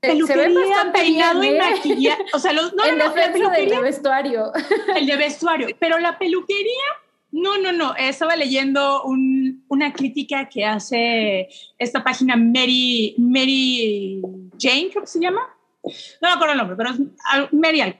peluquería, 0.00 0.90
peinado 0.92 1.44
y 1.44 1.48
¿eh? 1.48 1.58
maquillaje. 1.58 2.24
O 2.32 2.38
sea, 2.38 2.52
los, 2.54 2.72
no, 2.76 2.84
el 2.84 2.96
no, 2.96 3.08
no, 3.08 3.14
la 3.14 3.32
peluquería, 3.32 3.76
de 3.76 3.82
vestuario. 3.82 4.52
El 4.96 5.06
de 5.06 5.16
vestuario. 5.16 5.68
Pero 5.78 5.98
la 5.98 6.18
peluquería 6.18 6.84
no, 7.30 7.58
no, 7.58 7.72
no. 7.72 7.94
Estaba 7.96 8.36
leyendo 8.36 9.04
una 9.04 9.92
crítica 9.92 10.48
que 10.48 10.64
hace 10.64 11.48
esta 11.78 12.02
página 12.02 12.36
Mary, 12.36 13.14
Mary 13.18 14.22
Jane, 14.58 14.88
creo 14.90 15.02
que 15.02 15.08
se 15.08 15.20
llama. 15.20 15.42
No 15.82 16.28
me 16.28 16.30
acuerdo 16.30 16.52
el 16.52 16.58
nombre, 16.58 16.76
pero 16.76 16.90
es 16.90 17.52
Mary 17.52 17.94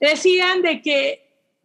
Decían 0.00 0.62
de 0.62 0.82
que 0.82 1.24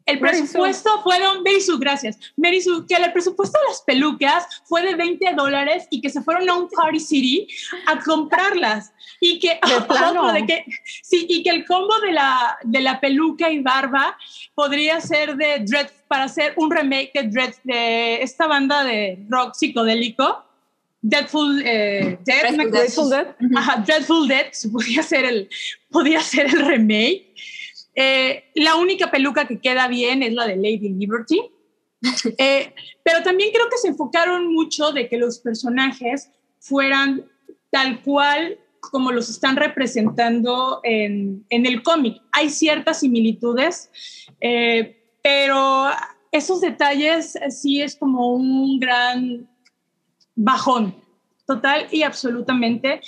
el 0.10 0.20
presupuesto 0.20 1.02
fueron, 1.04 1.44
Merisu, 1.44 1.78
gracias. 1.78 2.18
Merisu, 2.36 2.86
que 2.88 2.96
el 2.96 3.12
presupuesto 3.14 3.60
de 3.60 3.68
las 3.68 3.82
pelucas 3.82 4.64
fue 4.66 4.82
de 4.82 4.96
20 4.96 5.34
dólares 5.36 5.88
y 5.91 6.02
que 6.02 6.10
se 6.10 6.22
fueron 6.22 6.50
a 6.50 6.56
un 6.56 6.68
Party 6.68 7.00
City 7.00 7.48
a 7.86 8.00
comprarlas. 8.00 8.91
Y 9.22 9.40
que, 9.40 9.60
de 10.34 10.46
que, 10.48 10.66
sí, 11.04 11.28
y 11.30 11.44
que 11.44 11.52
el 11.52 11.66
combo 11.66 12.00
de 12.00 12.14
la, 12.14 12.58
de 12.64 12.82
la 12.82 13.00
peluca 13.00 13.52
y 13.52 13.60
barba 13.60 14.18
podría 14.56 15.00
ser 15.00 15.36
de 15.36 15.60
Dread, 15.60 15.90
para 16.08 16.24
hacer 16.24 16.54
un 16.56 16.72
remake 16.72 17.12
de 17.14 17.24
Dread, 17.28 17.54
de 17.64 18.24
esta 18.24 18.48
banda 18.48 18.84
de 18.84 19.24
rock 19.30 19.54
psicodélico. 19.54 20.44
Deadful, 21.02 21.62
eh, 21.66 22.20
Dead, 22.26 22.56
Dreadful, 22.70 23.10
Dead. 23.10 23.36
Ajá, 23.56 23.84
Dreadful 23.86 24.28
Dead, 24.28 24.48
podía 24.72 25.04
ser 25.04 25.26
el, 25.26 25.50
podía 25.90 26.22
ser 26.22 26.48
el 26.48 26.66
remake. 26.66 27.34
Eh, 27.96 28.46
la 28.56 28.76
única 28.76 29.10
peluca 29.12 29.48
que 29.48 29.60
queda 29.60 29.88
bien 29.88 30.24
es 30.24 30.34
la 30.34 30.48
de 30.48 30.56
Lady 30.56 30.90
Liberty. 30.90 31.42
Eh, 32.38 32.74
pero 33.04 33.22
también 33.24 33.52
creo 33.52 33.68
que 33.70 33.78
se 33.78 33.90
enfocaron 33.90 34.54
mucho 34.54 34.94
de 34.94 35.10
que 35.10 35.18
los 35.18 35.40
personajes 35.40 36.30
fueran 36.62 37.26
tal 37.72 38.02
cual 38.04 38.58
como 38.80 39.12
los 39.12 39.30
están 39.30 39.58
representando 39.58 40.80
en, 40.84 41.46
en 41.50 41.66
el 41.66 41.84
cómic. 41.84 42.22
Hay 42.32 42.50
ciertas 42.50 43.02
similitudes, 43.02 43.92
eh, 44.40 45.04
pero 45.22 45.90
esos 46.32 46.62
detalles 46.62 47.38
sí 47.50 47.82
es 47.82 47.98
como 47.98 48.34
un 48.34 48.80
gran 48.80 49.50
bajón, 50.40 50.95
total 51.45 51.88
y 51.91 52.03
absolutamente 52.03 53.02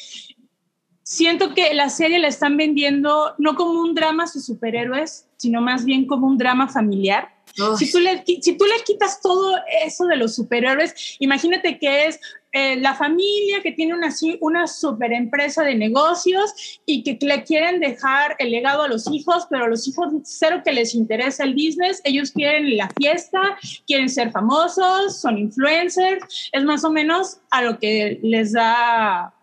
siento 1.03 1.53
que 1.53 1.73
la 1.73 1.89
serie 1.89 2.19
la 2.19 2.29
están 2.29 2.55
vendiendo 2.55 3.35
no 3.37 3.55
como 3.55 3.81
un 3.81 3.93
drama 3.93 4.23
a 4.23 4.27
sus 4.27 4.45
superhéroes, 4.45 5.27
sino 5.35 5.61
más 5.61 5.83
bien 5.83 6.07
como 6.07 6.25
un 6.25 6.37
drama 6.37 6.69
familiar. 6.69 7.29
Si 7.77 7.91
tú, 7.91 7.99
le, 7.99 8.23
si 8.25 8.57
tú 8.57 8.63
le 8.63 8.81
quitas 8.85 9.19
todo 9.21 9.57
eso 9.83 10.05
de 10.05 10.15
los 10.15 10.35
superhéroes, 10.35 11.17
imagínate 11.19 11.79
que 11.79 12.05
es 12.05 12.19
eh, 12.53 12.75
la 12.77 12.95
familia 12.95 13.61
que 13.61 13.71
tiene 13.71 13.93
una, 13.93 14.09
una 14.41 14.67
super 14.67 15.13
empresa 15.13 15.63
de 15.63 15.75
negocios 15.75 16.81
y 16.85 17.03
que 17.03 17.17
le 17.25 17.43
quieren 17.43 17.79
dejar 17.79 18.35
el 18.39 18.51
legado 18.51 18.83
a 18.83 18.87
los 18.87 19.09
hijos, 19.11 19.47
pero 19.49 19.65
a 19.65 19.67
los 19.69 19.87
hijos 19.87 20.13
cero 20.23 20.61
que 20.63 20.73
les 20.73 20.93
interesa 20.93 21.43
el 21.43 21.53
business, 21.53 22.01
ellos 22.03 22.31
quieren 22.31 22.77
la 22.77 22.89
fiesta, 22.97 23.57
quieren 23.87 24.09
ser 24.09 24.31
famosos, 24.31 25.19
son 25.19 25.37
influencers, 25.37 26.49
es 26.51 26.63
más 26.63 26.83
o 26.83 26.91
menos 26.91 27.39
a 27.51 27.61
lo 27.61 27.79
que 27.79 28.19
les 28.21 28.53
da 28.53 29.33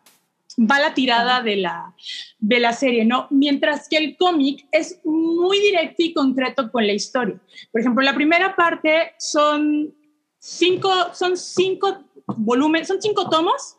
va 0.58 0.80
la 0.80 0.94
tirada 0.94 1.40
de 1.40 1.56
la, 1.56 1.94
de 2.38 2.58
la 2.58 2.72
serie, 2.72 3.04
¿no? 3.04 3.26
Mientras 3.30 3.88
que 3.88 3.96
el 3.96 4.16
cómic 4.16 4.66
es 4.72 5.00
muy 5.04 5.60
directo 5.60 6.02
y 6.02 6.12
concreto 6.12 6.70
con 6.70 6.86
la 6.86 6.92
historia. 6.92 7.38
Por 7.70 7.80
ejemplo, 7.80 8.02
la 8.02 8.14
primera 8.14 8.56
parte 8.56 9.12
son 9.18 9.94
cinco, 10.38 10.90
son 11.14 11.36
cinco 11.36 12.04
volúmenes, 12.36 12.88
son 12.88 13.00
cinco 13.00 13.28
tomos, 13.28 13.76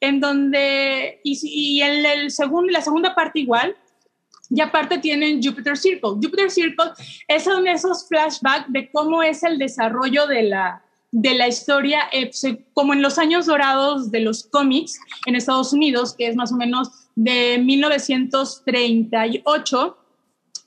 en 0.00 0.20
donde, 0.20 1.20
y, 1.22 1.38
y 1.42 1.82
en 1.82 2.04
el 2.04 2.30
segundo, 2.30 2.72
la 2.72 2.82
segunda 2.82 3.14
parte 3.14 3.40
igual, 3.40 3.76
y 4.54 4.60
aparte 4.60 4.98
tienen 4.98 5.42
Jupiter 5.42 5.78
Circle. 5.78 6.10
Jupiter 6.22 6.50
Circle 6.50 6.90
es 7.26 7.44
son 7.44 7.66
esos 7.66 8.06
flashbacks 8.06 8.70
de 8.70 8.90
cómo 8.90 9.22
es 9.22 9.42
el 9.42 9.56
desarrollo 9.58 10.26
de 10.26 10.42
la, 10.42 10.84
de 11.10 11.32
la 11.34 11.48
historia, 11.48 12.02
eh, 12.12 12.30
como 12.74 12.92
en 12.92 13.00
los 13.00 13.16
años 13.18 13.46
dorados 13.46 14.10
de 14.10 14.20
los 14.20 14.44
cómics 14.44 15.00
en 15.26 15.36
Estados 15.36 15.72
Unidos, 15.72 16.14
que 16.14 16.26
es 16.26 16.36
más 16.36 16.52
o 16.52 16.56
menos 16.56 16.90
de 17.14 17.56
1938 17.58 19.96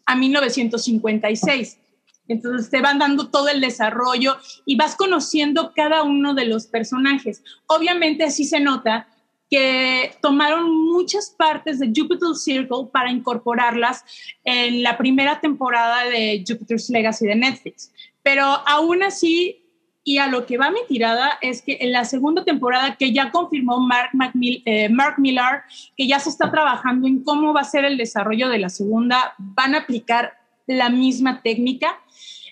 a 0.05 0.15
1956. 0.15 1.77
Entonces 2.27 2.69
te 2.69 2.81
van 2.81 2.99
dando 2.99 3.29
todo 3.29 3.49
el 3.49 3.61
desarrollo 3.61 4.37
y 4.65 4.75
vas 4.75 4.95
conociendo 4.95 5.73
cada 5.75 6.03
uno 6.03 6.33
de 6.33 6.45
los 6.45 6.67
personajes. 6.67 7.43
Obviamente 7.67 8.31
sí 8.31 8.45
se 8.45 8.59
nota 8.59 9.07
que 9.49 10.15
tomaron 10.21 10.71
muchas 10.71 11.29
partes 11.37 11.79
de 11.79 11.91
Jupiter's 11.95 12.43
Circle 12.43 12.89
para 12.91 13.11
incorporarlas 13.11 14.03
en 14.43 14.81
la 14.81 14.97
primera 14.97 15.39
temporada 15.39 16.05
de 16.05 16.43
Jupiter's 16.47 16.89
Legacy 16.89 17.27
de 17.27 17.35
Netflix. 17.35 17.91
Pero 18.23 18.43
aún 18.43 19.03
así 19.03 19.61
y 20.07 20.19
a 20.19 20.27
lo 20.27 20.45
que 20.45 20.57
va 20.57 20.69
mi 20.69 20.81
tirada 20.87 21.39
es 21.41 21.63
que 21.63 21.79
en 21.81 21.91
la 21.91 22.05
segunda 22.05 22.45
temporada 22.45 22.95
que 22.95 23.11
ya 23.11 23.31
confirmó 23.31 23.79
Mark, 23.79 24.11
eh, 24.43 24.87
Mark 24.87 25.15
Millar, 25.17 25.63
que 25.97 26.07
ya 26.07 26.19
se 26.19 26.29
está 26.29 26.51
trabajando 26.51 27.07
en 27.07 27.23
cómo 27.23 27.53
va 27.53 27.61
a 27.61 27.65
ser 27.65 27.85
el 27.85 27.97
desarrollo 27.97 28.47
de 28.49 28.59
la 28.59 28.69
segunda, 28.69 29.33
van 29.39 29.73
a 29.73 29.79
aplicar 29.79 30.37
la 30.67 30.89
misma 30.89 31.41
técnica. 31.41 31.99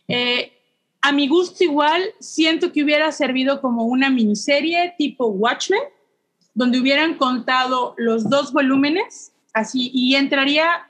Eh, 0.08 0.52
a 1.02 1.12
mi 1.12 1.28
gusto 1.28 1.64
igual, 1.64 2.02
siento 2.20 2.72
que 2.72 2.84
hubiera 2.84 3.12
servido 3.12 3.62
como 3.62 3.86
una 3.86 4.10
miniserie 4.10 4.96
tipo 4.98 5.28
Watchmen, 5.28 5.82
donde 6.54 6.80
hubieran 6.80 7.16
contado 7.16 7.94
los 7.98 8.30
dos 8.30 8.54
volúmenes, 8.54 9.34
así, 9.54 9.92
y 9.94 10.16
entraría 10.16 10.88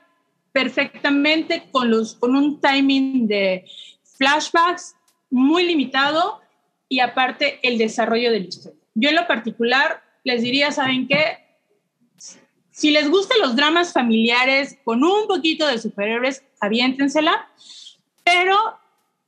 perfectamente 0.52 1.68
con, 1.72 1.90
los, 1.90 2.14
con 2.14 2.36
un 2.36 2.60
timing 2.60 3.26
de 3.26 3.64
flashbacks 4.16 4.94
muy 5.30 5.64
limitado 5.64 6.40
y 6.88 7.00
aparte 7.00 7.58
el 7.62 7.76
desarrollo 7.76 8.30
de 8.30 8.40
la 8.40 8.46
historia. 8.46 8.78
Yo 8.94 9.08
en 9.08 9.16
lo 9.16 9.26
particular 9.26 10.00
les 10.22 10.42
diría, 10.42 10.70
¿saben 10.70 11.08
qué? 11.08 11.38
Si 12.70 12.90
les 12.90 13.10
gustan 13.10 13.40
los 13.40 13.56
dramas 13.56 13.92
familiares 13.92 14.78
con 14.84 15.02
un 15.02 15.26
poquito 15.26 15.66
de 15.66 15.78
superhéroes, 15.78 16.44
aviéntensela, 16.60 17.48
pero 18.22 18.56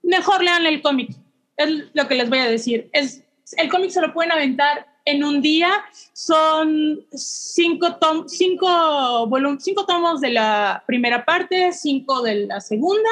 mejor 0.06 0.42
lean 0.42 0.66
el 0.66 0.82
cómic. 0.82 1.10
Es 1.56 1.70
lo 1.92 2.08
que 2.08 2.14
les 2.14 2.28
voy 2.28 2.38
a 2.38 2.48
decir. 2.48 2.88
Es, 2.92 3.22
el 3.56 3.68
cómic 3.68 3.90
se 3.90 4.00
lo 4.00 4.12
pueden 4.12 4.32
aventar 4.32 4.86
en 5.04 5.24
un 5.24 5.40
día. 5.40 5.70
Son 6.12 7.04
cinco, 7.12 7.96
tom, 7.96 8.28
cinco, 8.28 9.28
cinco 9.58 9.86
tomos 9.86 10.20
de 10.20 10.30
la 10.30 10.82
primera 10.86 11.24
parte, 11.24 11.72
cinco 11.72 12.22
de 12.22 12.46
la 12.46 12.60
segunda 12.60 13.10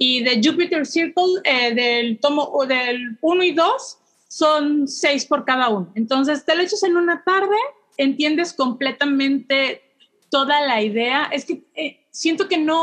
y 0.00 0.22
de 0.22 0.40
Jupiter 0.42 0.86
Circle, 0.86 1.42
eh, 1.44 1.74
del 1.74 2.18
tomo 2.20 2.64
del 2.66 3.18
1 3.20 3.42
y 3.44 3.52
2, 3.52 3.98
son 4.28 4.88
6 4.88 5.26
por 5.26 5.44
cada 5.44 5.68
uno. 5.68 5.92
Entonces 5.94 6.44
te 6.46 6.56
lo 6.56 6.62
echas 6.62 6.82
en 6.84 6.96
una 6.96 7.22
tarde, 7.22 7.56
entiendes 7.98 8.54
completamente 8.54 9.82
toda 10.30 10.62
la 10.62 10.82
idea. 10.82 11.24
Es 11.30 11.44
que 11.44 11.64
eh, 11.74 12.00
siento 12.10 12.48
que 12.48 12.56
no, 12.56 12.80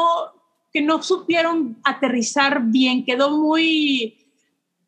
que 0.77 0.83
no 0.83 1.01
supieron 1.01 1.75
aterrizar 1.83 2.61
bien, 2.61 3.03
quedó 3.03 3.35
muy... 3.35 4.15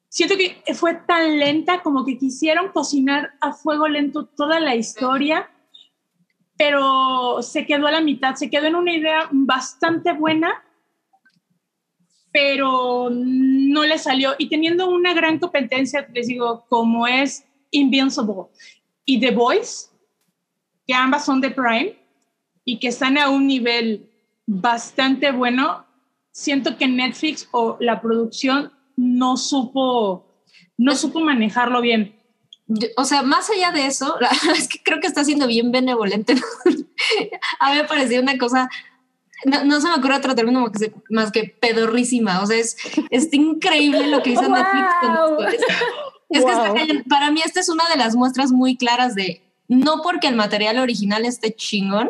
Siento 0.07 0.36
que 0.38 0.61
fue 0.76 0.94
tan 0.94 1.40
lenta 1.40 1.82
como 1.82 2.06
que 2.06 2.16
quisieron 2.16 2.72
cocinar 2.72 3.32
a 3.41 3.53
fuego 3.53 3.88
lento 3.88 4.26
toda 4.26 4.60
la 4.60 4.76
historia, 4.76 5.49
pero 6.60 7.41
se 7.41 7.66
quedó 7.66 7.88
a 7.88 7.91
la 7.91 8.02
mitad, 8.02 8.36
se 8.36 8.52
quedó 8.52 8.68
en 8.68 8.76
una 8.76 8.94
idea 8.94 9.30
bastante 9.32 10.14
buena, 10.14 10.64
pero 12.32 13.10
no 13.11 13.84
le 13.84 13.98
salió. 13.98 14.36
Y 14.38 14.48
teniendo 14.48 14.91
una 14.91 15.16
gran 15.16 15.40
competencia, 15.40 16.07
les 16.14 16.28
digo, 16.28 16.66
como 16.70 17.07
es 17.07 17.48
Invincible 17.72 18.44
y 19.06 19.20
The 19.20 19.32
Voice, 19.32 19.88
que 20.86 20.94
ambas 20.94 21.26
son 21.26 21.41
de 21.41 21.49
Prime 21.49 21.95
y 22.64 22.78
que 22.78 22.90
están 22.90 23.18
a 23.18 23.30
un 23.30 23.48
nivel 23.48 24.09
bastante 24.51 25.31
bueno, 25.31 25.85
siento 26.31 26.76
que 26.76 26.88
Netflix 26.88 27.47
o 27.51 27.77
la 27.80 28.01
producción 28.01 28.71
no 28.95 29.38
supo, 29.38 30.26
no 30.76 30.95
supo 30.95 31.19
manejarlo 31.19 31.81
bien. 31.81 32.15
o 32.97 33.05
sea, 33.05 33.21
más 33.21 33.47
allá 33.51 33.71
de 33.71 33.85
eso, 33.85 34.17
es 34.57 34.67
que 34.67 34.81
creo 34.81 34.99
que 34.99 35.05
está 35.05 35.23
siendo 35.23 35.45
bien 35.45 35.71
benevolente. 35.71 36.34
a 37.59 37.71
mí 37.71 37.77
me 37.77 37.84
pareció 37.84 38.21
una 38.21 38.39
cosa, 38.39 38.67
no, 39.45 39.80
se 39.80 39.88
me 39.88 39.93
ocurre 39.93 40.15
otro 40.15 40.34
término 40.34 40.61
más 40.61 40.71
que, 40.71 40.93
más 41.11 41.31
que 41.31 41.43
pedorrísima. 41.43 42.41
O 42.41 42.47
sea, 42.47 42.57
es, 42.57 42.76
es 43.11 43.31
increíble 43.31 44.07
lo 44.07 44.23
que 44.23 44.31
hizo 44.31 44.41
Netflix 44.49 44.88
con 44.99 45.11
esto. 45.47 45.63
Es, 46.30 46.43
que 46.43 47.03
para 47.07 47.30
mí 47.30 47.41
esta 47.45 47.59
es 47.59 47.69
una 47.69 47.88
de 47.88 47.97
las 47.97 48.15
muestras 48.15 48.51
muy 48.51 48.77
claras 48.77 49.13
de 49.13 49.43
no 49.67 50.01
porque 50.01 50.27
el 50.27 50.35
material 50.35 50.80
original 50.80 51.26
esté 51.26 51.53
chingón, 51.53 52.09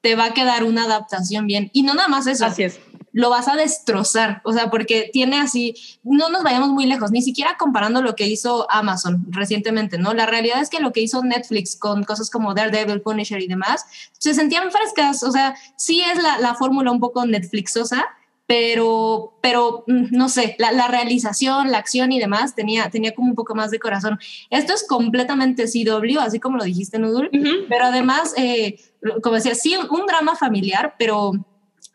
te 0.00 0.14
va 0.14 0.26
a 0.26 0.34
quedar 0.34 0.64
una 0.64 0.84
adaptación 0.84 1.46
bien. 1.46 1.70
Y 1.72 1.82
no 1.82 1.94
nada 1.94 2.08
más 2.08 2.26
eso. 2.26 2.46
Así 2.46 2.62
es 2.62 2.80
lo 3.12 3.30
vas 3.30 3.48
a 3.48 3.56
destrozar, 3.56 4.40
o 4.44 4.52
sea, 4.52 4.70
porque 4.70 5.10
tiene 5.12 5.40
así, 5.40 5.74
no 6.04 6.28
nos 6.28 6.42
vayamos 6.42 6.70
muy 6.70 6.86
lejos, 6.86 7.10
ni 7.10 7.22
siquiera 7.22 7.56
comparando 7.58 8.02
lo 8.02 8.14
que 8.14 8.28
hizo 8.28 8.70
Amazon 8.70 9.26
recientemente, 9.30 9.98
¿no? 9.98 10.14
La 10.14 10.26
realidad 10.26 10.60
es 10.60 10.70
que 10.70 10.80
lo 10.80 10.92
que 10.92 11.00
hizo 11.00 11.22
Netflix 11.24 11.76
con 11.76 12.04
cosas 12.04 12.30
como 12.30 12.54
Daredevil, 12.54 13.00
Punisher 13.00 13.42
y 13.42 13.48
demás, 13.48 13.84
se 14.18 14.34
sentían 14.34 14.70
frescas, 14.70 15.22
o 15.22 15.32
sea, 15.32 15.56
sí 15.76 16.00
es 16.00 16.22
la, 16.22 16.38
la 16.38 16.54
fórmula 16.54 16.92
un 16.92 17.00
poco 17.00 17.26
Netflixosa, 17.26 18.06
pero, 18.50 19.38
pero 19.40 19.84
mm, 19.86 20.06
no 20.10 20.28
sé, 20.28 20.56
la, 20.58 20.88
realización, 20.88 21.70
la 21.70 21.78
acción 21.78 22.10
y 22.10 22.18
demás 22.18 22.56
tenía, 22.56 22.90
tenía 22.90 23.14
como 23.14 23.28
un 23.28 23.36
poco 23.36 23.54
más 23.54 23.70
de 23.70 23.78
corazón. 23.78 24.18
Esto 24.50 24.74
es 24.74 24.84
completamente 24.88 25.66
CW, 25.66 26.18
así 26.18 26.40
como 26.40 26.56
lo 26.56 26.64
dijiste, 26.64 26.98
Nudul, 26.98 27.30
pero 27.68 27.84
además, 27.84 28.34
eh, 28.36 28.80
como 29.22 29.36
decía, 29.36 29.54
sí, 29.54 29.76
un 29.76 30.04
drama 30.04 30.34
familiar, 30.34 30.96
pero 30.98 31.30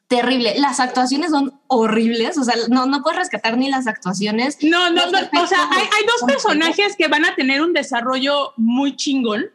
terrible. 0.07 0.53
Las 0.57 0.80
actuaciones 0.80 1.32
son 1.32 1.60
horribles, 1.68 2.38
o 2.38 2.45
sea, 2.45 2.56
no, 2.69 2.86
no 2.86 3.02
puedes 3.02 3.19
rescatar 3.19 3.57
ni 3.57 3.69
las 3.69 3.86
actuaciones. 3.86 4.57
No, 4.61 4.90
no, 4.91 5.11
no 5.11 5.44
o 5.44 5.48
sea, 5.48 5.68
hay, 5.69 5.82
hay, 5.82 6.06
dos 6.06 6.23
personajes 6.26 6.95
que 6.95 7.10
van 7.10 7.26
a 7.26 7.36
tener 7.36 7.61
un 7.61 7.73
desarrollo 7.73 8.53
muy 8.56 8.95
chingón, 8.95 9.48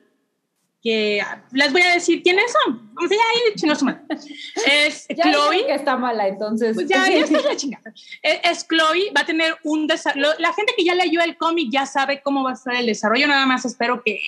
que 0.82 1.20
les 1.52 1.73
voy 1.73 1.82
a 1.82 1.94
decir 1.94 2.23
quiénes 2.23 2.52
son. 2.52 2.90
Vamos 2.94 3.11
allá, 3.11 3.20
ahí 3.35 3.59
su 3.59 4.70
Es 4.70 5.07
ya 5.16 5.24
Chloe. 5.24 5.66
que 5.66 5.74
está 5.74 5.97
mala, 5.97 6.28
entonces. 6.28 6.74
Pues 6.74 6.89
ya, 6.89 7.09
ya 7.09 7.19
está 7.24 7.40
la 7.40 7.57
chingada. 7.57 7.93
Es, 8.23 8.40
es, 8.44 8.69
Chloe, 8.69 9.12
va 9.16 9.23
a 9.23 9.27
tener 9.27 9.57
un 9.65 9.86
desarrollo. 9.86 10.28
La 10.39 10.52
gente 10.52 10.73
que 10.77 10.85
ya 10.85 10.94
leyó 10.94 11.20
el 11.20 11.36
cómic 11.36 11.69
ya 11.70 11.86
sabe 11.86 12.23
cómo 12.23 12.44
va 12.44 12.52
a 12.52 12.57
ser 12.57 12.74
el 12.77 12.86
desarrollo, 12.86 13.27
nada 13.27 13.47
más 13.47 13.65
espero 13.65 14.02
que 14.02 14.20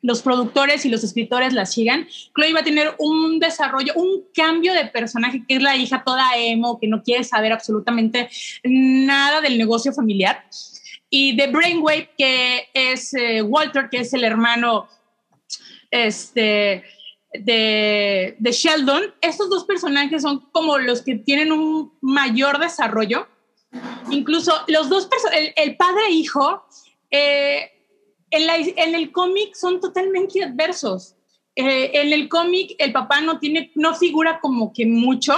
los 0.00 0.22
productores 0.22 0.84
y 0.84 0.90
los 0.90 1.02
escritores 1.02 1.52
la 1.52 1.66
sigan. 1.66 2.06
Chloe 2.34 2.52
va 2.52 2.60
a 2.60 2.64
tener 2.64 2.94
un 2.98 3.38
desarrollo, 3.38 3.92
un 3.96 4.24
cambio 4.34 4.74
de 4.74 4.86
personaje, 4.86 5.42
que 5.46 5.56
es 5.56 5.62
la 5.62 5.76
hija 5.76 6.04
toda 6.04 6.36
emo, 6.36 6.78
que 6.78 6.86
no 6.86 7.02
quiere 7.02 7.24
saber 7.24 7.52
absolutamente 7.52 8.28
nada 8.62 9.40
del 9.40 9.58
negocio 9.58 9.92
familiar. 9.92 10.44
Y 11.10 11.36
de 11.36 11.46
Brainwave, 11.46 12.10
que 12.16 12.68
es 12.74 13.14
eh, 13.14 13.42
Walter, 13.42 13.88
que 13.90 14.00
es 14.00 14.12
el 14.12 14.24
hermano 14.24 14.86
este, 15.90 16.84
de, 17.32 18.36
de, 18.38 18.52
Sheldon. 18.52 19.14
Estos 19.20 19.50
dos 19.50 19.64
personajes 19.64 20.22
son 20.22 20.48
como 20.52 20.78
los 20.78 21.02
que 21.02 21.16
tienen 21.16 21.52
un 21.52 21.92
mayor 22.00 22.58
desarrollo. 22.58 23.26
Incluso 24.10 24.52
los 24.68 24.88
dos, 24.88 25.08
el, 25.32 25.52
el 25.56 25.76
padre 25.76 26.06
e 26.08 26.12
hijo, 26.12 26.64
eh, 27.10 27.70
en, 28.30 28.94
el 28.94 29.12
cómic 29.12 29.54
son 29.54 29.80
totalmente 29.80 30.42
adversos. 30.42 31.14
Eh, 31.54 31.90
en 31.94 32.12
el 32.12 32.28
cómic 32.28 32.74
el 32.78 32.92
papá 32.92 33.20
no 33.20 33.38
tiene, 33.38 33.72
no 33.74 33.94
figura 33.94 34.38
como 34.40 34.72
que 34.72 34.86
mucho 34.86 35.34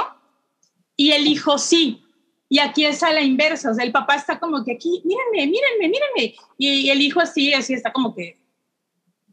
y 0.96 1.12
el 1.12 1.26
hijo 1.26 1.58
sí. 1.58 2.02
Y 2.48 2.58
aquí 2.58 2.84
es 2.84 3.02
a 3.02 3.12
la 3.12 3.22
inversa, 3.22 3.70
o 3.70 3.74
sea, 3.74 3.84
el 3.84 3.92
papá 3.92 4.16
está 4.16 4.40
como 4.40 4.64
que 4.64 4.72
aquí, 4.72 5.02
mírenme, 5.04 5.46
mírenme, 5.46 5.88
mírenme. 5.88 6.34
Y, 6.58 6.90
el 6.90 7.00
hijo 7.00 7.20
así, 7.20 7.54
así 7.54 7.74
está 7.74 7.92
como 7.92 8.12
que, 8.12 8.38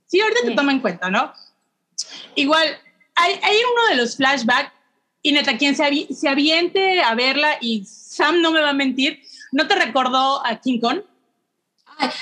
sí, 0.07 0.19
ahorita 0.19 0.41
te 0.43 0.51
toma 0.51 0.71
en 0.71 0.79
cuenta, 0.79 1.09
¿no? 1.09 1.31
Igual, 2.35 2.67
hay, 3.15 3.33
hay 3.43 3.57
uno 3.73 3.87
de 3.89 3.95
los 3.95 4.15
flashbacks 4.15 4.71
y 5.21 5.31
neta, 5.31 5.57
quien 5.57 5.75
se, 5.75 6.07
se 6.13 6.29
aviente 6.29 7.01
a 7.01 7.13
verla 7.15 7.57
y 7.61 7.85
Sam 7.85 8.41
no 8.41 8.51
me 8.51 8.61
va 8.61 8.69
a 8.69 8.73
mentir, 8.73 9.21
¿no 9.51 9.67
te 9.67 9.75
recordó 9.75 10.45
a 10.45 10.59
King 10.59 10.79
Kong? 10.79 11.01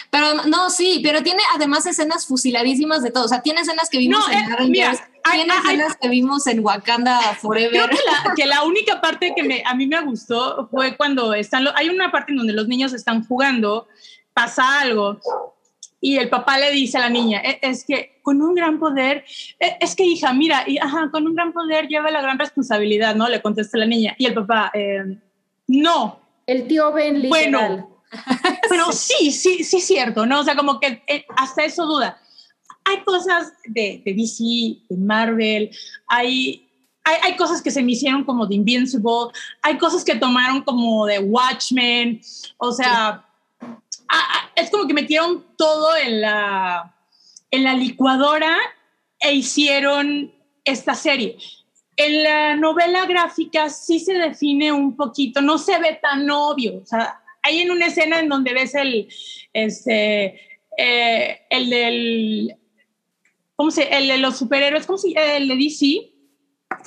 pero 0.09 0.45
no, 0.45 0.69
sí, 0.69 1.01
pero 1.03 1.21
tiene 1.21 1.43
además 1.53 1.85
escenas 1.85 2.25
fusiladísimas 2.25 3.03
de 3.03 3.11
todo. 3.11 3.25
O 3.25 3.27
sea, 3.27 3.41
tiene 3.41 3.61
escenas 3.61 3.89
que 3.89 3.97
vimos 3.97 4.25
en 4.29 4.37
eh, 4.37 4.97
tiene 5.33 5.53
escenas 5.53 5.97
que 5.99 6.07
vimos 6.07 6.47
en 6.47 6.59
Wakanda 6.63 7.19
Forever. 7.35 7.71
Creo 7.71 7.89
que 7.89 7.97
la, 8.05 8.33
que 8.35 8.45
la 8.45 8.63
única 8.63 9.01
parte 9.01 9.33
que 9.35 9.43
me, 9.43 9.63
a 9.65 9.73
mí 9.75 9.87
me 9.87 9.99
gustó 10.01 10.67
fue 10.71 10.95
cuando 10.95 11.33
están, 11.33 11.67
hay 11.75 11.89
una 11.89 12.11
parte 12.11 12.31
en 12.31 12.37
donde 12.37 12.53
los 12.53 12.67
niños 12.67 12.93
están 12.93 13.25
jugando, 13.25 13.87
pasa 14.33 14.79
algo 14.79 15.19
y 16.01 16.17
el 16.17 16.29
papá 16.29 16.57
le 16.57 16.71
dice 16.71 16.97
a 16.97 17.01
la 17.01 17.09
niña, 17.09 17.41
e, 17.43 17.59
es 17.61 17.85
que 17.85 18.19
con 18.21 18.41
un 18.41 18.53
gran 18.53 18.79
poder, 18.79 19.25
e, 19.59 19.77
es 19.79 19.95
que 19.95 20.03
hija, 20.03 20.33
mira, 20.33 20.63
y, 20.67 20.77
ajá, 20.77 21.09
con 21.11 21.25
un 21.25 21.35
gran 21.35 21.53
poder 21.53 21.87
lleva 21.87 22.11
la 22.11 22.21
gran 22.21 22.37
responsabilidad, 22.37 23.15
¿no? 23.15 23.27
Le 23.27 23.41
contesta 23.41 23.77
la 23.77 23.85
niña. 23.85 24.15
Y 24.17 24.25
el 24.25 24.33
papá, 24.33 24.71
eh, 24.73 25.17
no. 25.67 26.19
El 26.45 26.67
tío 26.67 26.91
Ben, 26.93 27.21
literal. 27.21 27.29
Bueno, 27.29 28.01
pero 28.69 28.91
sí, 28.91 29.31
sí, 29.31 29.63
sí 29.63 29.77
es 29.77 29.87
cierto, 29.87 30.25
¿no? 30.25 30.41
O 30.41 30.43
sea, 30.43 30.55
como 30.55 30.79
que 30.79 31.03
eh, 31.07 31.25
hasta 31.37 31.63
eso 31.63 31.85
duda. 31.85 32.21
Hay 32.83 32.99
cosas 33.03 33.53
de, 33.65 34.03
de 34.05 34.13
DC, 34.13 34.43
de 34.87 34.97
Marvel, 34.97 35.71
hay, 36.07 36.69
hay, 37.03 37.15
hay, 37.23 37.35
cosas 37.35 37.63
que 37.63 37.71
se 37.71 37.81
me 37.81 37.93
hicieron 37.93 38.23
como 38.23 38.45
de 38.45 38.53
Invincible, 38.53 39.31
hay 39.63 39.79
cosas 39.79 40.05
que 40.05 40.13
tomaron 40.15 40.61
como 40.61 41.07
de 41.07 41.17
Watchmen, 41.17 42.21
o 42.57 42.71
sea, 42.71 43.24
es 44.55 44.69
como 44.69 44.87
que 44.87 44.93
metieron 44.93 45.45
todo 45.57 45.95
en 45.97 46.21
la, 46.21 46.95
en 47.51 47.63
la 47.63 47.73
licuadora 47.73 48.57
e 49.19 49.33
hicieron 49.33 50.33
esta 50.63 50.95
serie. 50.95 51.37
En 51.97 52.23
la 52.23 52.55
novela 52.55 53.05
gráfica 53.05 53.69
sí 53.69 53.99
se 53.99 54.13
define 54.13 54.71
un 54.71 54.95
poquito, 54.95 55.41
no 55.41 55.57
se 55.57 55.77
ve 55.79 55.99
tan 56.01 56.29
obvio, 56.29 56.81
o 56.81 56.85
sea, 56.85 57.21
hay 57.41 57.61
en 57.61 57.71
una 57.71 57.85
escena 57.85 58.19
en 58.19 58.27
donde 58.27 58.53
ves 58.53 58.75
el, 58.75 59.07
este, 59.53 60.41
eh, 60.77 61.41
el 61.49 61.69
del, 61.69 62.55
¿cómo 63.55 63.71
se, 63.71 63.95
el 63.95 64.07
de 64.07 64.17
los 64.17 64.37
superhéroes, 64.37 64.85
¿cómo 64.85 64.97
se 64.97 65.09
El 65.09 65.47
de 65.47 65.55
DC, 65.55 66.11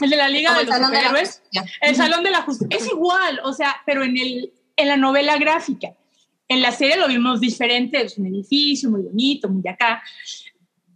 el 0.01 0.11
de 0.11 0.17
la 0.17 0.29
Liga 0.29 0.59
de 0.59 0.65
los 0.65 0.77
Superhéroes, 0.77 1.43
el 1.81 1.97
Salón 1.97 2.25
de 2.25 2.31
la 2.31 2.43
Justicia, 2.43 2.77
es 2.77 2.87
igual, 2.87 3.41
o 3.45 3.53
sea, 3.53 3.77
pero 3.87 4.03
en, 4.03 4.19
el, 4.19 4.53
en 4.77 4.89
la 4.89 4.97
novela 4.97 5.39
gráfica. 5.39 5.95
En 6.49 6.63
la 6.63 6.73
serie 6.73 6.97
lo 6.97 7.09
vimos 7.09 7.41
diferente, 7.41 8.01
es 8.03 8.17
un 8.17 8.27
edificio 8.27 8.91
muy 8.91 9.03
bonito, 9.03 9.49
muy 9.49 9.67
acá. 9.69 10.03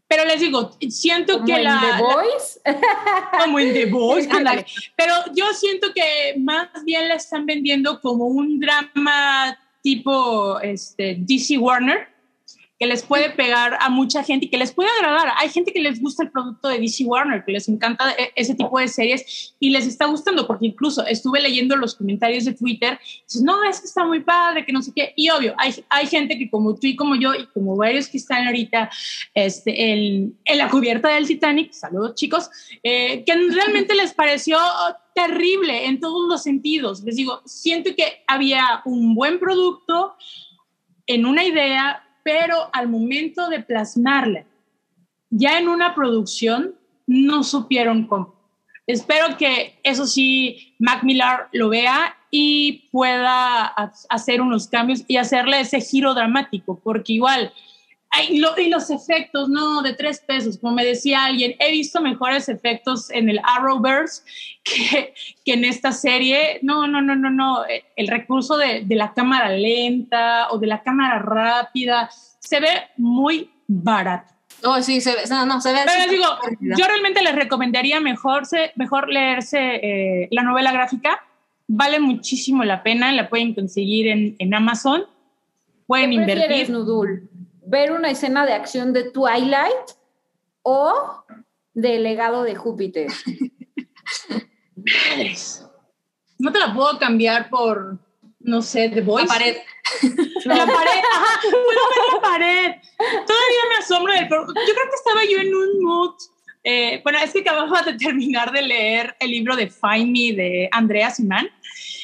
Pero 0.08 0.24
les 0.24 0.40
digo, 0.40 0.76
siento 0.88 1.34
¿Como 1.34 1.46
que 1.46 1.54
en 1.54 1.64
la... 1.64 1.80
The 1.96 2.02
Voice? 2.02 2.60
como 3.40 3.58
en 3.58 3.72
The 3.72 3.86
Voice, 3.86 4.28
ándale. 4.32 4.66
Pero 4.96 5.14
yo 5.34 5.46
siento 5.54 5.92
que 5.94 6.34
más 6.38 6.68
bien 6.84 7.08
la 7.08 7.14
están 7.14 7.46
vendiendo 7.46 8.00
como 8.00 8.26
un 8.26 8.60
drama 8.60 9.58
tipo 9.82 10.60
este, 10.60 11.16
DC 11.18 11.58
Warner, 11.58 12.08
que 12.82 12.88
les 12.88 13.04
puede 13.04 13.30
pegar 13.30 13.78
a 13.80 13.88
mucha 13.90 14.24
gente 14.24 14.46
y 14.46 14.48
que 14.48 14.59
les 14.59 14.72
puede 14.72 14.90
agradar. 14.98 15.34
Hay 15.38 15.50
gente 15.50 15.72
que 15.72 15.78
les 15.78 16.02
gusta 16.02 16.24
el 16.24 16.32
producto 16.32 16.66
de 16.66 16.80
DC 16.80 17.04
Warner, 17.04 17.44
que 17.44 17.52
les 17.52 17.68
encanta 17.68 18.10
e, 18.18 18.32
ese 18.34 18.56
tipo 18.56 18.76
de 18.76 18.88
series 18.88 19.54
y 19.60 19.70
les 19.70 19.86
está 19.86 20.06
gustando, 20.06 20.48
porque 20.48 20.66
incluso 20.66 21.06
estuve 21.06 21.40
leyendo 21.40 21.76
los 21.76 21.94
comentarios 21.94 22.44
de 22.44 22.54
Twitter, 22.54 22.98
dices, 23.22 23.40
no, 23.42 23.62
es 23.62 23.78
que 23.78 23.86
está 23.86 24.04
muy 24.04 24.18
padre, 24.24 24.66
que 24.66 24.72
no 24.72 24.82
sé 24.82 24.90
qué. 24.92 25.12
Y 25.14 25.30
obvio, 25.30 25.54
hay, 25.59 25.72
hay 25.90 26.09
gente 26.09 26.36
que 26.36 26.50
como 26.50 26.74
tú 26.74 26.88
y 26.88 26.96
como 26.96 27.14
yo, 27.14 27.32
y 27.36 27.46
como 27.54 27.76
varios 27.76 28.09
que 28.09 28.16
están 28.16 28.48
ahorita 28.48 28.90
este, 29.32 29.92
en, 29.92 30.36
en 30.44 30.59
la 30.59 30.68
cubierta 30.68 31.09
del 31.10 31.28
Titanic, 31.28 31.70
saludos 31.70 32.16
chicos, 32.16 32.50
eh, 32.82 33.22
que 33.24 33.32
realmente 33.54 33.94
les 33.94 34.12
pareció 34.12 34.59
terrible 35.14 35.86
en 35.86 36.00
todos 36.00 36.28
los 36.28 36.42
sentidos. 36.42 37.04
Les 37.04 37.14
digo, 37.14 37.42
siento 37.44 37.90
que 37.96 38.24
había 38.26 38.82
un 38.84 39.14
buen 39.14 39.38
producto 39.38 40.16
en 41.06 41.26
una 41.26 41.44
idea 41.44 42.01
pero 42.22 42.70
al 42.72 42.88
momento 42.88 43.48
de 43.48 43.60
plasmarla 43.60 44.44
ya 45.30 45.58
en 45.58 45.68
una 45.68 45.94
producción 45.94 46.74
no 47.06 47.42
supieron 47.42 48.06
cómo. 48.06 48.34
Espero 48.86 49.36
que 49.36 49.78
eso 49.82 50.06
sí, 50.06 50.74
Mac 50.78 51.02
Millar 51.04 51.48
lo 51.52 51.68
vea 51.68 52.16
y 52.30 52.88
pueda 52.90 53.66
hacer 54.08 54.40
unos 54.40 54.66
cambios 54.68 55.04
y 55.08 55.16
hacerle 55.16 55.60
ese 55.60 55.80
giro 55.80 56.14
dramático, 56.14 56.80
porque 56.82 57.14
igual, 57.14 57.52
hay 58.14 58.28
y 58.59 58.68
los 58.68 58.90
efectos, 58.90 59.48
no, 59.48 59.80
de 59.80 59.94
tres 59.94 60.20
pesos, 60.20 60.59
como 60.59 60.74
me 60.74 60.84
decía 60.84 61.24
alguien, 61.24 61.56
he 61.59 61.72
visto 61.72 62.01
mejores 62.02 62.48
efectos 62.51 63.10
en 63.10 63.30
el 63.30 63.40
Arrowverse 63.43 64.22
que, 64.64 65.14
que 65.44 65.55
en 65.55 65.64
esta 65.64 65.93
serie. 65.93 66.59
No, 66.62 66.86
no, 66.86 67.01
no, 67.01 67.16
no, 67.16 67.30
no, 67.30 67.64
el 67.97 68.09
recurso 68.09 68.59
de, 68.59 68.82
de 68.84 68.94
la 68.94 69.14
cámara 69.14 69.48
lenta 69.48 70.48
o 70.51 70.59
de 70.59 70.66
la 70.66 70.82
cámara 70.82 71.18
rápida 71.20 72.10
se 72.39 72.60
ve 72.60 72.68
muy 72.98 73.51
barato. 73.66 74.32
Oh, 74.64 74.80
sí, 74.82 75.01
se 75.01 75.12
ve, 75.12 75.22
no, 75.30 75.47
no, 75.47 75.60
se 75.60 75.72
ve. 75.72 75.80
Pero 75.86 76.10
digo, 76.10 76.26
yo 76.60 76.86
realmente 76.86 77.22
les 77.22 77.34
recomendaría 77.34 77.98
mejor, 78.01 78.43
mejor 78.76 79.09
leerse 79.09 79.59
eh, 79.59 80.28
la 80.30 80.43
novela 80.43 80.70
gráfica. 80.70 81.24
Vale 81.66 81.98
muchísimo 81.98 82.62
la 82.62 82.82
pena, 82.82 83.10
la 83.12 83.30
pueden 83.30 83.55
conseguir 83.55 84.09
en, 84.09 84.36
en 84.39 84.55
Amazon. 84.55 85.05
Pueden 85.86 86.10
¿Qué 86.10 86.16
invertir. 86.16 86.70
Nudul? 86.70 87.28
¿Ver 87.72 87.90
una 87.90 88.10
escena 88.10 88.44
de 88.44 88.52
acción 88.52 88.92
de 88.92 89.04
Twilight 89.04 89.96
o 90.60 91.24
del 91.72 92.02
legado 92.02 92.42
de 92.42 92.54
Júpiter? 92.54 93.10
No 96.38 96.50
te 96.50 96.58
la 96.58 96.74
puedo 96.74 96.98
cambiar 96.98 97.48
por, 97.48 98.00
no 98.40 98.62
sé, 98.62 98.88
The 98.88 99.00
Voice. 99.00 99.28
La 99.28 99.32
pared. 99.32 99.56
La 100.44 100.66
pared, 100.66 101.02
ajá, 101.14 101.40
puedo 101.40 101.62
ver 101.62 102.14
la 102.14 102.20
pared. 102.20 102.72
Todavía 102.98 103.62
me 103.68 103.76
asombro 103.78 104.12
del... 104.12 104.28
Yo 104.28 104.74
creo 104.74 104.88
que 104.90 104.96
estaba 104.96 105.24
yo 105.24 105.38
en 105.38 105.54
un 105.54 105.84
mood... 105.84 106.14
Eh, 106.64 107.00
bueno, 107.04 107.20
es 107.20 107.32
que 107.32 107.40
acababa 107.40 107.82
de 107.82 107.94
terminar 107.94 108.50
de 108.50 108.62
leer 108.62 109.14
el 109.20 109.30
libro 109.30 109.54
de 109.54 109.70
Find 109.70 110.10
Me 110.10 110.34
de 110.34 110.68
Andrea 110.72 111.10
Simán. 111.10 111.48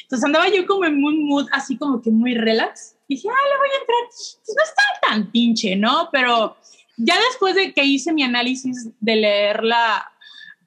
Entonces 0.03 0.23
andaba 0.23 0.47
yo 0.47 0.65
como 0.65 0.85
en 0.85 1.03
un 1.03 1.27
mood 1.27 1.47
así 1.51 1.77
como 1.77 2.01
que 2.01 2.11
muy 2.11 2.33
relax. 2.33 2.95
Y 3.09 3.15
dije, 3.15 3.27
ah, 3.29 3.49
le 3.51 3.57
voy 3.57 3.67
a 3.67 3.81
entrar. 3.81 3.97
Pues 4.07 4.55
no 4.55 4.63
está 4.63 4.83
tan 5.01 5.31
pinche, 5.31 5.75
¿no? 5.75 6.09
Pero 6.11 6.55
ya 6.95 7.15
después 7.29 7.55
de 7.55 7.73
que 7.73 7.83
hice 7.83 8.13
mi 8.13 8.23
análisis 8.23 8.89
de 8.99 9.15
leer 9.15 9.63
la, 9.63 10.09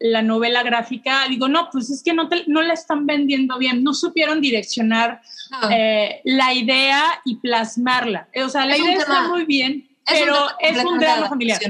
la 0.01 0.23
novela 0.23 0.63
gráfica, 0.63 1.27
digo, 1.29 1.49
no, 1.49 1.71
pues 1.71 1.89
es 1.89 2.03
que 2.03 2.13
no, 2.13 2.29
te, 2.29 2.45
no 2.49 2.61
la 2.63 2.75
están 2.75 3.07
vendiendo 3.07 3.57
bien, 3.59 3.85
no 3.85 3.95
supieron 3.95 4.41
direccionar 4.41 5.23
No. 5.51 5.71
eh, 5.71 6.21
la 6.25 6.53
idea 6.53 7.21
y 7.25 7.37
plasmarla. 7.37 8.29
O 8.45 8.49
sea, 8.49 8.67
la 8.67 8.75
Es 8.75 8.81
idea 8.81 8.99
está 8.99 9.29
muy 9.29 9.45
bien, 9.45 9.89
Es 10.07 10.21
pero 10.21 10.35
es 10.59 10.85
un 10.85 10.99
drama 10.99 11.29
familiar. 11.29 11.61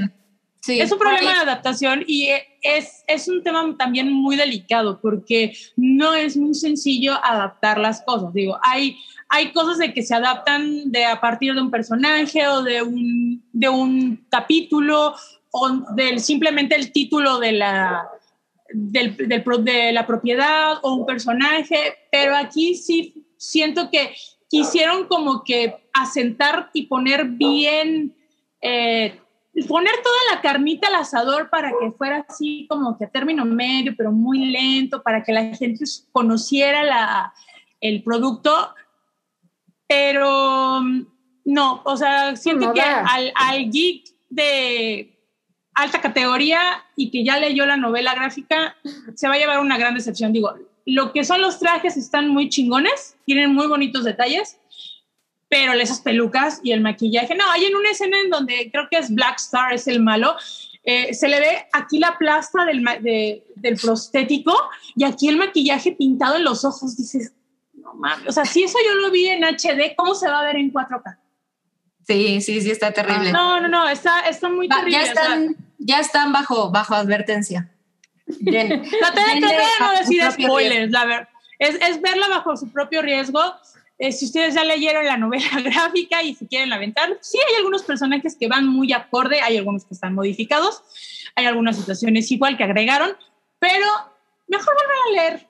Sí, 0.61 0.79
Es 0.79 0.91
un 0.93 0.97
problema 0.97 1.33
de 1.33 1.39
adaptación 1.41 2.05
y 2.07 2.29
es, 2.61 3.03
es 3.05 3.27
un 3.27 3.43
tema 3.43 3.75
también 3.77 4.09
muy 4.13 4.37
delicado 4.37 5.01
porque 5.01 5.53
no 5.75 6.13
es 6.13 6.37
muy 6.37 6.53
sencillo 6.55 7.19
adaptar 7.21 7.77
las 7.79 8.01
cosas. 8.03 8.33
Digo, 8.33 8.57
hay, 8.63 8.97
hay 9.35 9.51
cosas 9.51 9.79
de 9.79 9.95
que 9.95 10.03
se 10.03 10.13
adaptan 10.13 10.91
de 10.91 11.05
a 11.05 11.19
partir 11.19 11.55
de 11.55 11.61
un 11.61 11.71
personaje 11.71 12.47
o 12.47 12.61
de 12.61 12.83
un, 12.83 13.43
de 13.51 13.67
un 13.67 14.27
capítulo 14.29 15.15
o 15.49 15.69
del 15.95 16.19
simplemente 16.19 16.75
el 16.75 16.91
título 16.91 17.39
de 17.39 17.53
la, 17.53 18.07
del, 18.71 19.17
del 19.17 19.43
de 19.63 19.91
la 19.91 20.05
propiedad 20.05 20.73
o 20.83 20.93
un 20.93 21.07
personaje, 21.07 21.95
pero 22.11 22.35
aquí 22.35 22.75
sí 22.75 23.25
siento 23.35 23.89
que 23.89 24.13
quisieron 24.51 25.07
como 25.07 25.43
que 25.43 25.83
asentar 25.93 26.69
y 26.71 26.85
poner 26.85 27.25
bien, 27.25 28.15
eh, 28.61 29.19
poner 29.67 29.95
toda 30.03 30.35
la 30.35 30.41
carnita 30.41 30.89
al 30.89 30.95
asador 30.95 31.49
para 31.49 31.71
que 31.71 31.89
fuera 31.89 32.23
así 32.29 32.67
como 32.69 32.99
que 32.99 33.05
a 33.05 33.09
término 33.09 33.45
medio, 33.45 33.95
pero 33.97 34.11
muy 34.11 34.45
lento, 34.51 35.01
para 35.01 35.23
que 35.23 35.33
la 35.33 35.55
gente 35.55 35.85
conociera 36.11 36.83
la, 36.83 37.33
el 37.81 38.03
producto, 38.03 38.75
pero 39.87 40.81
no, 41.45 41.81
o 41.83 41.97
sea, 41.97 42.35
siento 42.35 42.67
No 42.67 42.73
que 42.73 42.81
al, 42.81 43.31
al 43.35 43.69
geek 43.69 44.05
de 44.29 45.09
alta 45.75 46.01
categoría 46.01 46.59
y 46.95 47.09
que 47.11 47.23
ya 47.23 47.39
leyó 47.39 47.65
la 47.65 47.77
novela 47.77 48.13
gráfica, 48.15 48.75
se 49.15 49.27
va 49.27 49.35
a 49.35 49.37
llevar 49.37 49.59
una 49.59 49.77
gran 49.77 49.95
decepción. 49.95 50.31
Digo, 50.33 50.53
lo 50.85 51.11
que 51.13 51.23
son 51.23 51.41
los 51.41 51.59
trajes 51.59 51.97
están 51.97 52.29
muy 52.29 52.49
chingones, 52.49 53.15
tienen 53.25 53.53
muy 53.53 53.67
bonitos 53.67 54.03
detalles, 54.03 54.57
pero 55.49 55.73
esas 55.73 56.01
pelucas 56.01 56.59
y 56.63 56.71
el 56.71 56.81
maquillaje, 56.81 57.35
no, 57.35 57.43
hay 57.51 57.65
en 57.65 57.75
una 57.75 57.91
escena 57.91 58.17
en 58.19 58.29
donde 58.29 58.69
creo 58.71 58.87
que 58.89 58.97
es 58.97 59.13
Black 59.13 59.37
Star, 59.39 59.73
es 59.73 59.87
el 59.87 59.99
malo, 60.01 60.35
eh, 60.83 61.13
se 61.13 61.27
le 61.29 61.39
ve 61.39 61.65
aquí 61.73 61.99
la 61.99 62.17
plasta 62.17 62.65
del, 62.65 62.83
de- 63.01 63.43
del 63.55 63.77
prostético 63.77 64.55
y 64.95 65.03
aquí 65.05 65.27
el 65.29 65.37
maquillaje 65.37 65.91
pintado 65.93 66.35
en 66.37 66.43
los 66.43 66.65
ojos, 66.65 66.97
dices, 66.97 67.33
no 67.93 67.99
mames, 67.99 68.27
o 68.27 68.31
sea, 68.31 68.45
si 68.45 68.63
eso 68.63 68.77
yo 68.85 68.95
lo 68.95 69.11
vi 69.11 69.27
en 69.27 69.43
HD, 69.43 69.95
¿cómo 69.95 70.15
se 70.15 70.27
va 70.27 70.39
a 70.39 70.43
ver 70.43 70.55
en 70.57 70.71
4K? 70.71 71.17
Sí, 72.05 72.41
sí, 72.41 72.61
sí, 72.61 72.71
está 72.71 72.91
terrible. 72.91 73.31
No, 73.31 73.59
no, 73.61 73.67
no, 73.67 73.87
está, 73.87 74.21
está 74.21 74.49
muy 74.49 74.67
Va- 74.67 74.77
terrible. 74.77 74.97
ya, 74.97 75.11
o 75.11 75.13
sea, 75.13 75.23
están, 75.23 75.55
ya 75.77 75.99
están 75.99 76.33
bajo, 76.33 76.69
bajo 76.69 76.95
advertencia. 76.95 77.69
Bien. 78.39 78.83
Traté 78.99 79.21
de, 79.21 79.27
Denle 79.27 79.47
traté 79.47 79.63
de 79.63 79.79
no 79.79 79.99
decir 79.99 80.31
spoilers, 80.31 80.91
la 80.91 81.05
verdad. 81.05 81.29
Es, 81.59 81.75
es 81.75 82.01
verla 82.01 82.27
bajo 82.27 82.57
su 82.57 82.71
propio 82.71 83.01
riesgo. 83.01 83.39
Eh, 83.99 84.11
si 84.11 84.25
ustedes 84.25 84.55
ya 84.55 84.63
leyeron 84.65 85.05
la 85.05 85.17
novela 85.17 85.45
gráfica 85.63 86.21
y 86.23 86.35
si 86.35 86.47
quieren 86.47 86.73
aventar, 86.73 87.17
sí 87.21 87.37
hay 87.47 87.55
algunos 87.55 87.83
personajes 87.83 88.35
que 88.35 88.47
van 88.47 88.67
muy 88.67 88.91
acorde, 88.91 89.39
hay 89.41 89.57
algunos 89.57 89.85
que 89.85 89.93
están 89.93 90.13
modificados, 90.13 90.83
hay 91.35 91.45
algunas 91.45 91.77
situaciones 91.77 92.29
igual 92.31 92.57
que 92.57 92.63
agregaron, 92.63 93.15
pero 93.59 93.85
mejor 94.47 94.73
vuelvan 94.73 94.97
a 95.07 95.11
leer 95.31 95.47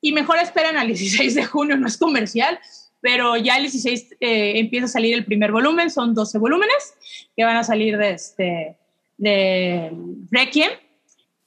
y 0.00 0.12
mejor 0.12 0.38
esperen 0.38 0.76
al 0.76 0.86
16 0.86 1.34
de 1.34 1.44
junio, 1.44 1.76
no 1.76 1.86
es 1.86 1.96
comercial, 1.96 2.58
pero 3.00 3.36
ya 3.36 3.56
el 3.56 3.62
16 3.62 4.16
eh, 4.20 4.52
empieza 4.58 4.86
a 4.86 4.88
salir 4.88 5.14
el 5.14 5.24
primer 5.24 5.52
volumen, 5.52 5.90
son 5.90 6.14
12 6.14 6.38
volúmenes 6.38 6.94
que 7.36 7.44
van 7.44 7.56
a 7.56 7.64
salir 7.64 7.96
de, 7.96 8.10
este, 8.10 8.76
de 9.16 9.92
Requiem 10.30 10.70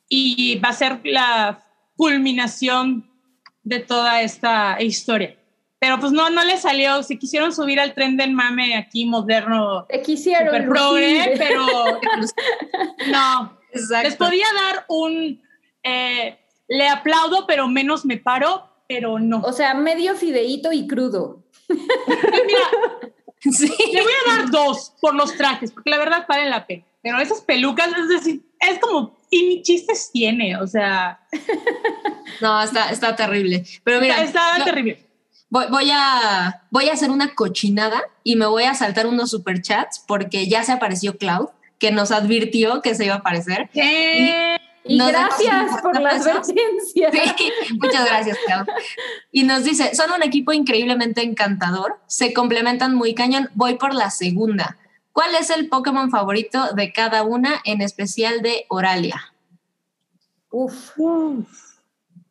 y 0.10 0.60
va 0.60 0.70
a 0.70 0.74
ser 0.74 1.00
la 1.04 1.66
culminación 1.96 3.10
de 3.64 3.80
toda 3.80 4.22
esta 4.22 4.82
historia. 4.82 5.36
Pero 5.80 6.00
pues 6.00 6.12
no, 6.12 6.30
no 6.30 6.44
le 6.46 6.58
salió, 6.58 7.04
se 7.04 7.20
quisieron 7.20 7.54
subir 7.54 7.80
al 7.80 7.94
tren 7.94 8.16
del 8.16 8.32
mame 8.32 8.76
aquí 8.76 9.06
moderno, 9.06 9.86
Te 9.90 10.02
quisieron. 10.02 10.48
super 10.48 10.68
progre, 10.68 11.36
pero 11.38 11.66
no, 13.12 13.60
Exacto. 13.74 14.08
les 14.08 14.16
podía 14.16 14.46
dar 14.54 14.86
un, 14.88 15.42
eh, 15.84 16.40
le 16.74 16.88
aplaudo, 16.90 17.46
pero 17.48 17.68
menos 17.68 18.04
me 18.06 18.18
paro, 18.18 18.68
pero 18.88 19.20
no. 19.20 19.42
O 19.42 19.54
sea, 19.54 19.74
medio 19.74 20.16
fideíto 20.16 20.72
y 20.72 20.88
crudo. 20.88 21.44
Mira, 21.70 22.68
Sí. 23.52 23.68
le 23.92 24.02
voy 24.02 24.12
a 24.26 24.38
dar 24.38 24.50
dos 24.52 24.94
por 25.02 25.14
los 25.16 25.36
trajes, 25.36 25.72
porque 25.72 25.90
la 25.90 25.98
verdad 25.98 26.26
valen 26.30 26.50
la 26.50 26.66
pena. 26.66 26.86
Pero 27.02 27.20
esas 27.20 27.42
pelucas, 27.42 27.90
es 27.98 28.08
decir, 28.08 28.42
es 28.60 28.80
como, 28.80 29.18
y 29.30 29.44
ni 29.44 29.62
chistes 29.62 30.10
tiene, 30.14 30.56
o 30.56 30.66
sea, 30.66 31.20
No, 32.42 32.62
está, 32.64 32.90
está 32.90 33.16
terrible. 33.16 33.66
Pero 33.84 34.00
mira, 34.00 34.24
está, 34.24 34.64
terrible. 34.64 35.06
voy, 35.50 35.66
voy 35.70 35.90
a, 35.92 36.64
voy 36.72 36.88
a 36.90 36.94
hacer 36.94 37.10
una 37.12 37.36
cochinada 37.36 38.02
y 38.24 38.38
me 38.38 38.46
voy 38.46 38.64
a 38.64 38.74
saltar 38.76 39.08
unos 39.08 39.32
superchats 39.32 40.00
porque 40.08 40.48
ya 40.48 40.64
se 40.64 40.72
apareció 40.72 41.18
Cloud, 41.18 41.50
que 41.80 41.92
nos 41.92 42.12
advirtió 42.12 42.82
que 42.82 42.96
se 42.96 43.06
iba 43.06 43.16
a 43.16 43.18
aparecer. 43.18 43.70
Y 43.74 44.32
Nos 44.86 45.08
gracias 45.08 45.82
por 45.82 46.00
la 46.00 46.10
advertencia. 46.12 47.12
Sí, 47.12 47.52
muchas 47.80 48.06
gracias, 48.06 48.38
Clau. 48.46 48.66
Y 49.32 49.44
nos 49.44 49.64
dice, 49.64 49.96
son 49.96 50.12
un 50.12 50.24
equipo 50.24 50.52
increíblemente 50.52 51.24
encantador, 51.24 52.00
se 52.08 52.34
complementan 52.34 52.96
muy 52.96 53.16
cañón, 53.16 53.50
voy 53.54 53.76
por 53.76 53.94
la 53.94 54.10
segunda. 54.10 54.78
¿Cuál 55.14 55.36
es 55.36 55.50
el 55.52 55.70
Pokémon 55.70 56.10
favorito 56.10 56.74
de 56.74 56.92
cada 56.92 57.24
una, 57.24 57.62
en 57.66 57.82
especial 57.82 58.42
de 58.42 58.66
Oralia? 58.68 59.22
Uf, 60.50 60.98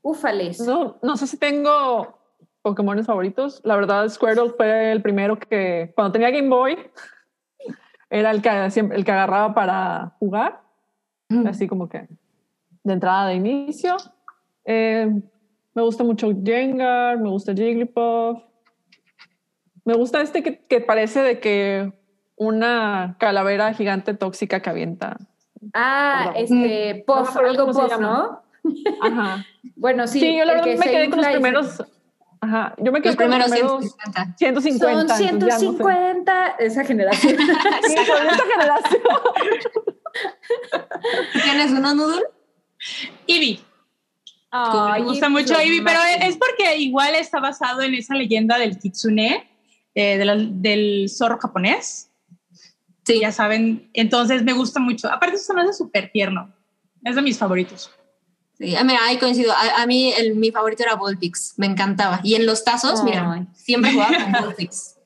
ufales. 0.02 0.60
No, 0.60 0.98
no 1.00 1.16
sé 1.16 1.26
si 1.26 1.36
tengo 1.36 2.18
Pokémon 2.60 3.04
favoritos. 3.04 3.60
La 3.64 3.76
verdad, 3.76 4.08
Squirtle 4.08 4.50
fue 4.50 4.92
el 4.92 5.00
primero 5.00 5.38
que, 5.38 5.92
cuando 5.94 6.12
tenía 6.12 6.30
Game 6.30 6.48
Boy, 6.48 6.76
era 8.10 8.30
el 8.30 8.42
que, 8.42 8.70
siempre, 8.70 8.96
el 8.96 9.04
que 9.04 9.12
agarraba 9.12 9.54
para 9.54 10.16
jugar, 10.18 10.60
así 11.46 11.66
como 11.66 11.88
que 11.88 12.08
de 12.84 12.92
entrada 12.92 13.28
de 13.28 13.34
inicio. 13.34 13.96
Eh, 14.64 15.10
me 15.74 15.82
gusta 15.82 16.04
mucho 16.04 16.32
Jengar, 16.44 17.18
me 17.18 17.28
gusta 17.28 17.54
Jigglypuff. 17.54 18.42
Me 19.84 19.94
gusta 19.94 20.20
este 20.20 20.42
que, 20.42 20.64
que 20.64 20.80
parece 20.80 21.20
de 21.22 21.40
que 21.40 21.92
una 22.36 23.16
calavera 23.18 23.72
gigante 23.74 24.14
tóxica 24.14 24.60
que 24.60 24.70
avienta. 24.70 25.16
Ah, 25.74 26.32
Perdón. 26.34 26.64
este, 26.64 27.04
puff, 27.06 27.30
acuerdo 27.30 27.50
algo 27.50 27.72
puff. 27.72 27.98
¿no? 27.98 28.42
Ajá. 29.02 29.44
Bueno, 29.76 30.06
sí. 30.06 30.20
Sí, 30.20 30.36
yo 30.36 30.44
la 30.44 30.54
verdad 30.54 30.64
que 30.64 30.76
me 30.76 30.86
quedé 30.86 31.10
con 31.10 31.18
los 31.18 31.28
primeros. 31.28 31.82
Ajá, 32.40 32.74
yo 32.78 32.92
me 32.92 33.00
quedé 33.00 33.10
Los 33.10 33.16
con 33.16 33.26
primeros 33.30 33.50
los 33.50 33.58
primeros 33.58 33.96
150. 34.36 34.36
150. 34.36 34.84
Son 34.84 35.00
entonces 35.00 35.26
ya 35.26 35.32
no 35.32 35.40
sé. 35.40 35.58
150, 35.58 36.48
esa 36.58 36.84
generación. 36.84 37.36
Sí, 37.82 37.94
con 37.94 38.26
esta 38.26 38.44
generación. 38.44 39.02
¿Tienes 41.44 41.70
uno, 41.72 41.94
Noodle? 41.94 42.22
Eevee. 43.26 43.60
Ay, 44.50 45.00
Me 45.02 45.08
gusta 45.08 45.28
mucho 45.28 45.58
Eevee, 45.58 45.82
pero 45.82 45.98
es 46.20 46.36
porque 46.36 46.76
igual 46.76 47.14
está 47.14 47.40
basado 47.40 47.82
en 47.82 47.94
esa 47.94 48.14
leyenda 48.14 48.58
del 48.58 48.78
kitsune, 48.78 49.48
eh, 49.94 50.18
de 50.18 50.24
la- 50.24 50.36
del 50.36 51.08
zorro 51.08 51.38
japonés. 51.38 52.10
Sí. 53.04 53.18
Ya 53.20 53.32
saben, 53.32 53.90
entonces 53.94 54.42
me 54.44 54.52
gusta 54.52 54.78
mucho. 54.78 55.10
Aparte, 55.10 55.38
se 55.38 55.52
me 55.54 55.62
hace 55.62 55.72
súper 55.72 56.10
tierno. 56.12 56.52
Es 57.04 57.16
de 57.16 57.22
mis 57.22 57.36
favoritos. 57.38 57.90
Sí, 58.58 58.76
mira, 58.84 59.00
ahí 59.04 59.18
coincido. 59.18 59.52
A, 59.52 59.82
a 59.82 59.86
mí 59.86 60.12
el, 60.12 60.36
mi 60.36 60.52
favorito 60.52 60.84
era 60.84 60.94
Volpix, 60.94 61.54
me 61.56 61.66
encantaba. 61.66 62.20
Y 62.22 62.34
en 62.36 62.46
los 62.46 62.62
tazos, 62.62 63.00
Ay. 63.00 63.06
mira, 63.06 63.46
siempre 63.54 63.92
jugaba 63.92 64.16
con 64.32 64.44
Volpix. 64.44 64.96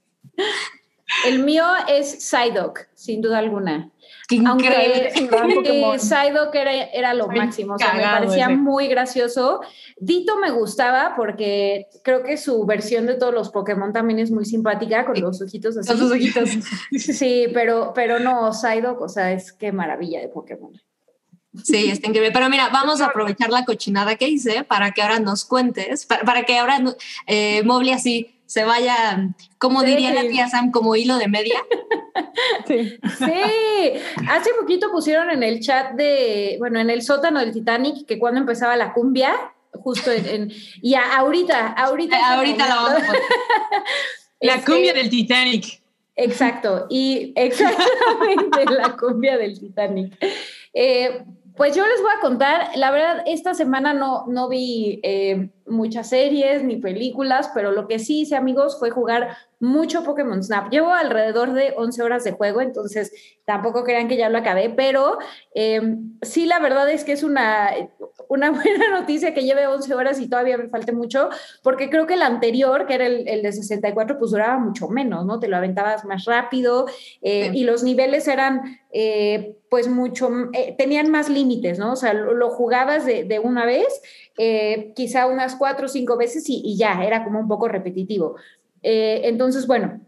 El 1.24 1.38
mío 1.44 1.64
es 1.88 2.28
Psyduck, 2.28 2.80
sin 2.94 3.22
duda 3.22 3.38
alguna. 3.38 3.90
Qué 4.28 4.36
increíble. 4.36 5.12
Aunque 5.40 5.98
Psyduck 5.98 6.54
era, 6.54 6.72
era 6.72 7.14
lo 7.14 7.28
máximo, 7.28 7.74
o 7.74 7.78
sea, 7.78 7.94
me 7.94 8.02
parecía 8.02 8.46
ese. 8.46 8.56
muy 8.56 8.88
gracioso. 8.88 9.60
Dito 9.98 10.36
me 10.38 10.50
gustaba 10.50 11.14
porque 11.16 11.86
creo 12.02 12.24
que 12.24 12.36
su 12.36 12.64
versión 12.66 13.06
de 13.06 13.14
todos 13.14 13.32
los 13.32 13.50
Pokémon 13.50 13.92
también 13.92 14.18
es 14.18 14.32
muy 14.32 14.44
simpática, 14.44 15.04
con 15.04 15.20
los 15.20 15.40
ojitos 15.40 15.76
así. 15.76 15.88
Con 15.88 15.98
sus 15.98 16.12
ojitos. 16.12 16.50
Sí, 16.96 17.46
pero, 17.54 17.92
pero 17.94 18.18
no, 18.18 18.52
Psyduck, 18.52 19.00
o 19.00 19.08
sea, 19.08 19.32
es 19.32 19.52
qué 19.52 19.70
maravilla 19.70 20.20
de 20.20 20.28
Pokémon. 20.28 20.72
Sí, 21.62 21.90
está 21.90 22.08
increíble. 22.08 22.32
Pero 22.32 22.50
mira, 22.50 22.68
vamos 22.68 23.00
a 23.00 23.06
aprovechar 23.06 23.50
la 23.50 23.64
cochinada 23.64 24.16
que 24.16 24.28
hice 24.28 24.64
para 24.64 24.90
que 24.92 25.02
ahora 25.02 25.20
nos 25.20 25.44
cuentes, 25.44 26.04
para, 26.04 26.24
para 26.24 26.42
que 26.44 26.58
ahora 26.58 26.82
eh, 27.26 27.62
Mobley 27.64 27.92
así 27.92 28.35
se 28.46 28.64
vaya, 28.64 29.28
como 29.58 29.80
Sí. 29.80 29.86
diría 29.88 30.14
la 30.14 30.22
tía 30.28 30.48
Sam, 30.48 30.70
como 30.70 30.96
hilo 30.96 31.18
de 31.18 31.28
media. 31.28 31.58
Sí. 32.66 32.96
Sí, 33.18 34.00
hace 34.28 34.50
poquito 34.60 34.90
pusieron 34.90 35.30
en 35.30 35.42
el 35.42 35.60
chat 35.60 35.92
de, 35.92 36.56
bueno, 36.58 36.80
en 36.80 36.90
el 36.90 37.02
sótano 37.02 37.40
del 37.40 37.52
Titanic, 37.52 38.06
que 38.06 38.18
cuando 38.18 38.40
empezaba 38.40 38.76
la 38.76 38.92
cumbia, 38.92 39.32
justo 39.72 40.10
en, 40.10 40.26
en- 40.26 40.52
y 40.80 40.94
a- 40.94 41.16
ahorita, 41.18 41.72
ahorita. 41.72 42.16
Eh, 42.16 42.22
ahorita 42.24 42.68
la 42.68 42.74
vamos 42.76 42.92
a 43.02 43.06
poner. 43.06 43.22
La 44.40 44.56
Este, 44.56 44.70
cumbia 44.72 44.92
del 44.92 45.08
Titanic. 45.08 45.80
Exacto, 46.14 46.86
y 46.90 47.32
exactamente 47.36 48.64
la 48.70 48.96
cumbia 48.96 49.36
del 49.38 49.58
Titanic. 49.58 50.14
Eh, 50.74 51.24
pues 51.56 51.74
yo 51.74 51.86
les 51.86 52.02
voy 52.02 52.10
a 52.16 52.20
contar, 52.20 52.68
la 52.76 52.90
verdad, 52.90 53.22
esta 53.26 53.54
semana 53.54 53.94
no, 53.94 54.26
no 54.28 54.48
vi 54.50 55.00
eh, 55.02 55.48
muchas 55.66 56.08
series 56.10 56.62
ni 56.62 56.76
películas, 56.76 57.50
pero 57.54 57.72
lo 57.72 57.88
que 57.88 57.98
sí 57.98 58.20
hice, 58.20 58.36
amigos, 58.36 58.78
fue 58.78 58.90
jugar 58.90 59.36
mucho 59.58 60.04
Pokémon 60.04 60.42
Snap. 60.42 60.70
Llevo 60.70 60.92
alrededor 60.92 61.52
de 61.52 61.72
11 61.76 62.02
horas 62.02 62.24
de 62.24 62.32
juego, 62.32 62.60
entonces 62.60 63.12
tampoco 63.44 63.84
crean 63.84 64.06
que 64.06 64.16
ya 64.16 64.28
lo 64.28 64.38
acabé, 64.38 64.70
pero 64.70 65.18
eh, 65.54 65.80
sí, 66.22 66.44
la 66.46 66.58
verdad 66.58 66.90
es 66.90 67.04
que 67.04 67.12
es 67.12 67.22
una, 67.22 67.70
una 68.28 68.50
buena 68.52 68.90
noticia 68.90 69.32
que 69.32 69.44
lleve 69.44 69.66
11 69.66 69.94
horas 69.94 70.20
y 70.20 70.28
todavía 70.28 70.58
me 70.58 70.68
falte 70.68 70.92
mucho, 70.92 71.30
porque 71.62 71.88
creo 71.88 72.06
que 72.06 72.14
el 72.14 72.22
anterior, 72.22 72.86
que 72.86 72.94
era 72.94 73.06
el, 73.06 73.26
el 73.28 73.42
de 73.42 73.52
64, 73.52 74.18
pues 74.18 74.30
duraba 74.30 74.58
mucho 74.58 74.88
menos, 74.88 75.24
¿no? 75.24 75.38
Te 75.40 75.48
lo 75.48 75.56
aventabas 75.56 76.04
más 76.04 76.24
rápido 76.26 76.86
eh, 77.22 77.50
Sí. 77.52 77.58
y 77.60 77.64
los 77.64 77.82
niveles 77.82 78.28
eran, 78.28 78.78
eh, 78.92 79.56
pues, 79.70 79.88
mucho, 79.88 80.30
eh, 80.52 80.74
tenían 80.76 81.10
más 81.10 81.28
límites, 81.28 81.78
¿no? 81.78 81.92
O 81.92 81.96
sea, 81.96 82.12
lo, 82.12 82.34
lo 82.34 82.50
jugabas 82.50 83.04
de, 83.06 83.24
de 83.24 83.38
una 83.38 83.64
vez, 83.66 84.02
eh, 84.36 84.92
quizá 84.94 85.26
unas 85.26 85.56
cuatro 85.56 85.86
o 85.86 85.88
cinco 85.88 86.16
veces 86.16 86.44
y, 86.48 86.76
ya, 86.76 87.02
era 87.04 87.24
como 87.24 87.40
un 87.40 87.48
poco 87.48 87.68
repetitivo. 87.68 88.36
Eh, 88.82 89.22
entonces, 89.24 89.66
bueno. 89.66 90.00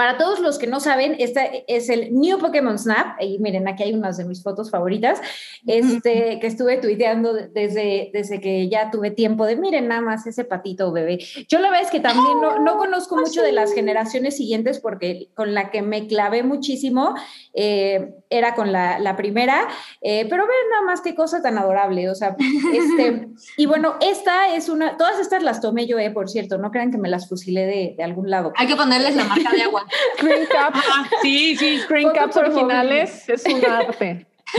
Para 0.00 0.16
todos 0.16 0.40
los 0.40 0.58
que 0.58 0.66
no 0.66 0.80
saben, 0.80 1.14
este 1.18 1.66
es 1.68 1.90
el 1.90 2.14
New 2.18 2.38
Pokémon 2.38 2.78
Snap. 2.78 3.20
Y 3.20 3.38
miren, 3.38 3.68
aquí 3.68 3.82
hay 3.82 3.92
unas 3.92 4.16
de 4.16 4.24
mis 4.24 4.42
fotos 4.42 4.70
favoritas, 4.70 5.20
este, 5.66 6.38
que 6.40 6.46
estuve 6.46 6.78
tuiteando 6.78 7.34
desde, 7.34 8.08
desde 8.10 8.40
que 8.40 8.70
ya 8.70 8.90
tuve 8.90 9.10
tiempo 9.10 9.44
de, 9.44 9.56
miren 9.56 9.88
nada 9.88 10.00
más 10.00 10.26
ese 10.26 10.44
patito 10.44 10.90
bebé. 10.90 11.18
Yo 11.50 11.58
la 11.58 11.68
verdad 11.68 11.84
es 11.84 11.90
que 11.90 12.00
también 12.00 12.40
no, 12.40 12.60
no 12.60 12.78
conozco 12.78 13.14
mucho 13.18 13.42
de 13.42 13.52
las 13.52 13.74
generaciones 13.74 14.38
siguientes 14.38 14.80
porque 14.80 15.28
con 15.34 15.52
la 15.52 15.70
que 15.70 15.82
me 15.82 16.06
clavé 16.06 16.44
muchísimo 16.44 17.14
eh, 17.52 18.14
era 18.30 18.54
con 18.54 18.72
la, 18.72 18.98
la 19.00 19.16
primera, 19.16 19.68
eh, 20.00 20.26
pero 20.30 20.46
vean 20.46 20.70
nada 20.70 20.82
más 20.86 21.02
qué 21.02 21.14
cosa 21.14 21.42
tan 21.42 21.58
adorable. 21.58 22.08
O 22.08 22.14
sea, 22.14 22.36
este, 22.72 23.28
y 23.58 23.66
bueno, 23.66 23.96
esta 24.00 24.54
es 24.54 24.70
una, 24.70 24.96
todas 24.96 25.20
estas 25.20 25.42
las 25.42 25.60
tomé 25.60 25.86
yo, 25.86 25.98
eh, 25.98 26.10
por 26.10 26.30
cierto, 26.30 26.56
no 26.56 26.70
crean 26.70 26.90
que 26.90 26.96
me 26.96 27.10
las 27.10 27.28
fusilé 27.28 27.66
de, 27.66 27.94
de 27.98 28.02
algún 28.02 28.30
lado. 28.30 28.54
Hay 28.56 28.66
que 28.66 28.76
ponerles 28.76 29.14
la 29.14 29.24
marca 29.24 29.50
de 29.50 29.60
agua. 29.60 29.84
Screen 30.16 30.46
caps, 30.50 30.78
Ah, 30.92 31.04
sí, 31.22 31.56
sí. 31.56 31.78
screen 31.80 32.10
caps 32.12 32.36
originales 32.36 33.28
es 33.28 33.44
un 33.46 33.64
arte. 33.64 34.26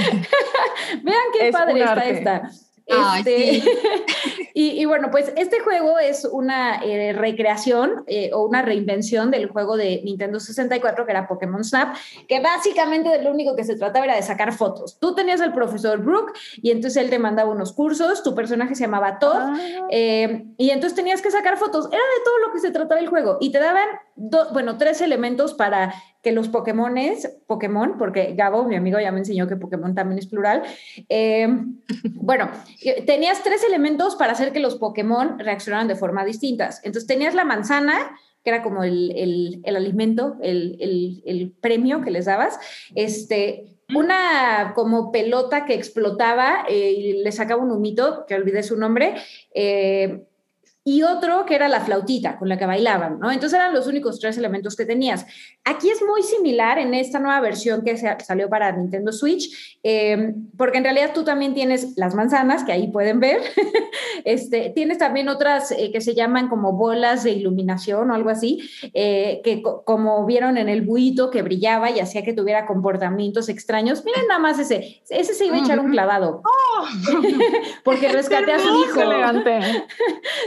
Vean 1.04 1.18
qué 1.34 1.48
Es 1.50 1.56
padre 1.56 1.74
un 1.74 1.80
está 1.80 1.92
arte. 1.92 2.10
esta. 2.12 2.50
Ay, 2.94 3.20
Este, 3.20 3.62
sí. 3.62 3.70
y, 4.54 4.82
y 4.82 4.86
bueno, 4.86 5.10
pues 5.12 5.32
este 5.38 5.60
juego 5.62 5.98
es 6.00 6.26
una 6.26 6.82
eh, 6.84 7.14
recreación 7.14 8.04
eh, 8.08 8.32
o 8.34 8.46
una 8.46 8.64
reinvención 8.64 9.32
del 9.32 9.48
juego 9.48 9.78
de 9.78 10.02
Nintendo 10.04 10.42
64 10.42 11.06
que 11.06 11.12
era 11.12 11.28
Pokémon 11.28 11.64
Snap, 11.64 11.96
que 12.28 12.42
básicamente 12.42 13.10
de 13.10 13.22
lo 13.24 13.32
único 13.32 13.56
que 13.56 13.64
se 13.64 13.78
trataba 13.78 14.06
era 14.06 14.16
de 14.16 14.24
sacar 14.24 14.52
fotos. 14.52 14.98
Tú 15.00 15.16
tenías 15.16 15.40
al 15.40 15.54
profesor 15.54 16.00
Brook 16.00 16.34
y 16.62 16.72
entonces 16.72 17.02
él 17.02 17.10
te 17.10 17.20
mandaba 17.20 17.50
unos 17.52 17.72
cursos, 17.72 18.24
tu 18.24 18.36
personaje 18.36 18.76
se 18.76 18.84
llamaba 18.86 19.20
Todd 19.20 19.38
Ah, 19.38 19.54
eh, 19.92 20.44
y 20.58 20.72
entonces 20.72 20.96
tenías 20.96 21.22
que 21.22 21.32
sacar 21.32 21.58
fotos. 21.58 21.86
Era 21.86 22.02
de 22.02 22.24
todo 22.26 22.40
lo 22.40 22.52
que 22.52 22.60
se 22.60 22.72
trataba 22.72 23.00
el 23.00 23.08
juego. 23.08 23.38
Y 23.40 23.52
te 23.54 23.60
daban, 23.60 23.88
do- 24.30 24.50
bueno, 24.54 24.78
tres 24.78 25.02
elementos 25.02 25.54
para 25.54 25.94
que 26.22 26.32
los 26.32 26.48
Pokémones, 26.50 27.28
Pokémon, 27.48 27.98
porque 27.98 28.34
Gabo, 28.36 28.64
mi 28.66 28.76
amigo, 28.76 29.00
ya 29.00 29.12
me 29.12 29.20
enseñó 29.20 29.48
que 29.48 29.56
Pokémon 29.56 29.96
también 29.96 30.20
es 30.20 30.28
plural. 30.28 30.62
eh, 31.10 31.48
bueno, 32.14 32.50
eh, 32.84 33.04
tenías 33.06 33.42
tres 33.44 33.64
elementos 33.64 34.16
para 34.16 34.34
hacer 34.34 34.52
que 34.54 34.60
los 34.60 34.76
Pokémon 34.76 35.40
reaccionaran 35.40 35.88
de 35.88 35.96
forma 35.96 36.24
distintas. 36.26 36.80
Entonces 36.84 37.08
tenías 37.08 37.34
la 37.34 37.44
manzana, 37.46 37.98
que 38.44 38.50
era 38.52 38.64
como 38.64 38.84
el, 38.84 39.12
el- 39.66 39.76
alimento, 39.76 40.38
el, 40.42 40.78
el- 41.26 41.52
premio 41.62 42.02
que 42.02 42.12
les 42.12 42.26
dabas. 42.26 42.60
Este, 42.96 43.66
una 43.94 44.72
como 44.74 45.12
pelota 45.12 45.66
que 45.66 45.74
explotaba 45.74 46.66
eh, 46.70 46.92
y 46.92 47.24
le 47.24 47.32
sacaba 47.32 47.62
un 47.62 47.72
humito, 47.72 48.26
que 48.28 48.36
olvidé 48.36 48.64
su 48.64 48.78
nombre, 48.78 49.16
y 50.84 51.04
otro 51.04 51.46
que 51.46 51.54
era 51.56 51.68
la 51.68 51.82
flautita 51.82 52.38
con 52.40 52.50
la 52.50 52.58
que 52.58 52.66
bailaban, 52.66 53.20
¿no? 53.20 53.30
Entonces 53.32 53.60
eran 53.60 53.72
los 53.74 53.86
únicos 53.86 54.20
tres 54.20 54.38
elementos 54.38 54.76
que 54.76 54.86
tenías. 54.86 55.26
Aquí 55.64 55.90
es 55.92 56.02
muy 56.02 56.24
similar 56.24 56.80
en 56.80 56.96
esta 56.96 57.20
nueva 57.20 57.40
versión 57.40 57.84
que 57.84 57.96
salió 57.98 58.50
para 58.50 58.72
Nintendo 58.72 59.12
Switch, 59.12 59.78
eh, 59.84 60.34
porque 60.58 60.80
en 60.80 60.84
realidad 60.84 61.12
tú 61.14 61.24
también 61.24 61.54
tienes 61.54 61.94
las 61.98 62.16
manzanas, 62.16 62.64
que 62.64 62.72
ahí 62.72 62.88
pueden 62.92 63.20
ver, 63.20 63.42
este, 64.26 64.72
tienes 64.74 64.98
también 64.98 65.30
otras 65.30 65.72
eh, 65.72 65.92
que 65.92 66.02
se 66.02 66.16
llaman 66.16 66.50
como 66.50 66.74
bolas 66.74 67.24
de 67.24 67.32
iluminación 67.32 68.10
o 68.10 68.16
algo 68.16 68.32
así, 68.32 68.62
eh, 68.96 69.42
que 69.44 69.62
co- 69.62 69.84
como 69.86 70.26
vieron 70.26 70.58
en 70.58 70.68
el 70.68 70.82
buito 70.82 71.30
que 71.30 71.44
brillaba 71.44 71.92
y 71.92 72.00
hacía 72.00 72.24
que 72.24 72.34
tuviera 72.34 72.66
comportamientos 72.66 73.50
extraños. 73.50 74.04
Miren 74.04 74.28
nada 74.28 74.40
más 74.40 74.58
ese, 74.58 75.02
ese 75.10 75.34
se 75.36 75.46
iba 75.46 75.58
a 75.58 75.60
echar 75.60 75.80
un 75.80 75.92
clavado, 75.92 76.42
porque 77.84 78.08
rescaté 78.08 78.52
a 78.54 78.60
su 78.60 78.68
hijo. 78.68 79.02
elegante. 79.02 79.60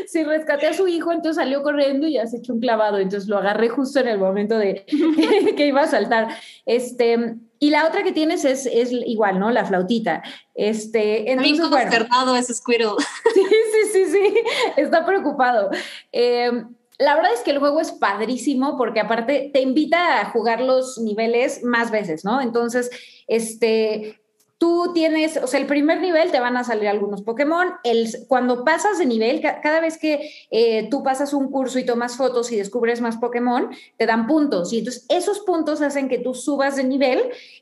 Sí, 0.09 0.24
rescaté 0.25 0.67
a 0.67 0.75
su 0.75 0.89
hijo, 0.89 1.13
entonces 1.13 1.37
salió 1.37 1.63
corriendo 1.63 2.07
y 2.07 2.15
ya 2.15 2.27
se 2.27 2.39
echó 2.39 2.55
un 2.55 2.61
clavado, 2.61 2.99
entonces 2.99 3.29
lo 3.29 3.39
agarré 3.39 3.69
justo 3.69 4.01
en 4.01 4.09
el 4.09 4.19
momento 4.19 4.59
de 4.59 4.85
que 5.57 5.67
iba 5.67 5.83
a 5.83 5.87
saltar. 5.87 6.29
Este, 6.67 7.37
y 7.59 7.71
la 7.71 7.87
otra 7.87 8.03
que 8.03 8.13
tienes 8.13 8.45
es, 8.45 8.67
es 8.67 8.93
igual, 8.93 9.39
¿no? 9.39 9.51
La 9.51 9.65
flautita. 9.65 10.23
Este, 10.55 11.31
entonces, 11.31 11.69
consternado 11.69 12.37
ese 12.37 12.55
Squirtle. 12.55 12.97
sí, 13.35 13.43
sí, 13.43 13.91
sí, 13.93 14.07
sí, 14.07 14.35
está 14.77 15.07
preocupado. 15.07 15.71
Eh, 16.13 16.51
la 16.99 17.17
verdad 17.17 17.33
es 17.33 17.41
que 17.41 17.51
el 17.51 17.59
juego 17.59 17.81
es 17.81 17.93
padrísimo 17.93 18.77
porque 18.77 19.01
aparte 19.01 19.51
te 19.53 19.61
invita 19.61 20.21
a 20.21 20.31
jugar 20.31 20.61
los 20.61 20.99
niveles 20.99 21.65
más 21.65 21.91
veces, 21.91 22.25
¿no? 22.25 22.41
Entonces, 22.41 22.91
este, 23.27 24.21
tú 24.59 24.93
tienes, 24.95 25.37
o 25.37 25.47
sea, 25.47 25.61
el 25.61 25.67
primer 25.67 26.01
nivel 26.01 26.31
te 26.31 26.41
van 26.41 26.57
a 26.57 26.65
salir 26.65 26.89
algunos 26.89 27.23
Pokémon. 27.23 27.75
El, 27.85 28.09
cuando 28.29 28.65
pasas 28.65 28.99
de 28.99 29.07
nivel, 29.07 29.41
ca- 29.41 29.61
cada 29.61 29.81
vez 29.81 29.99
que 29.99 30.31
eh, 30.51 30.89
tú 30.91 31.03
pasas 31.03 31.35
un 31.35 31.51
curso 31.51 31.79
y 31.79 31.85
tomas 31.85 32.17
fotos 32.17 32.51
y 32.53 32.57
descubres 32.57 33.01
más 33.01 33.17
Pokémon, 33.19 33.71
te 33.99 34.07
dan 34.07 34.27
puntos. 34.27 34.73
Y 34.73 34.79
entonces 34.79 35.07
esos 35.09 35.41
puntos 35.41 35.83
hacen 35.83 36.09
que 36.09 36.19
tú 36.19 36.35
subas 36.35 36.77
de 36.77 36.85
nivel 36.85 37.21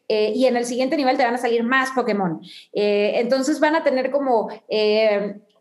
eh, 0.08 0.32
y 0.34 0.46
en 0.46 0.56
el 0.56 0.64
siguiente 0.64 0.96
nivel 0.96 1.16
te 1.16 1.24
van 1.24 1.34
a 1.34 1.38
salir 1.38 1.64
más 1.64 1.90
Pokémon. 1.90 2.40
Eh, 2.72 3.14
entonces 3.16 3.58
van 3.58 3.74
a 3.74 3.82
tener 3.82 4.10
como... 4.10 4.48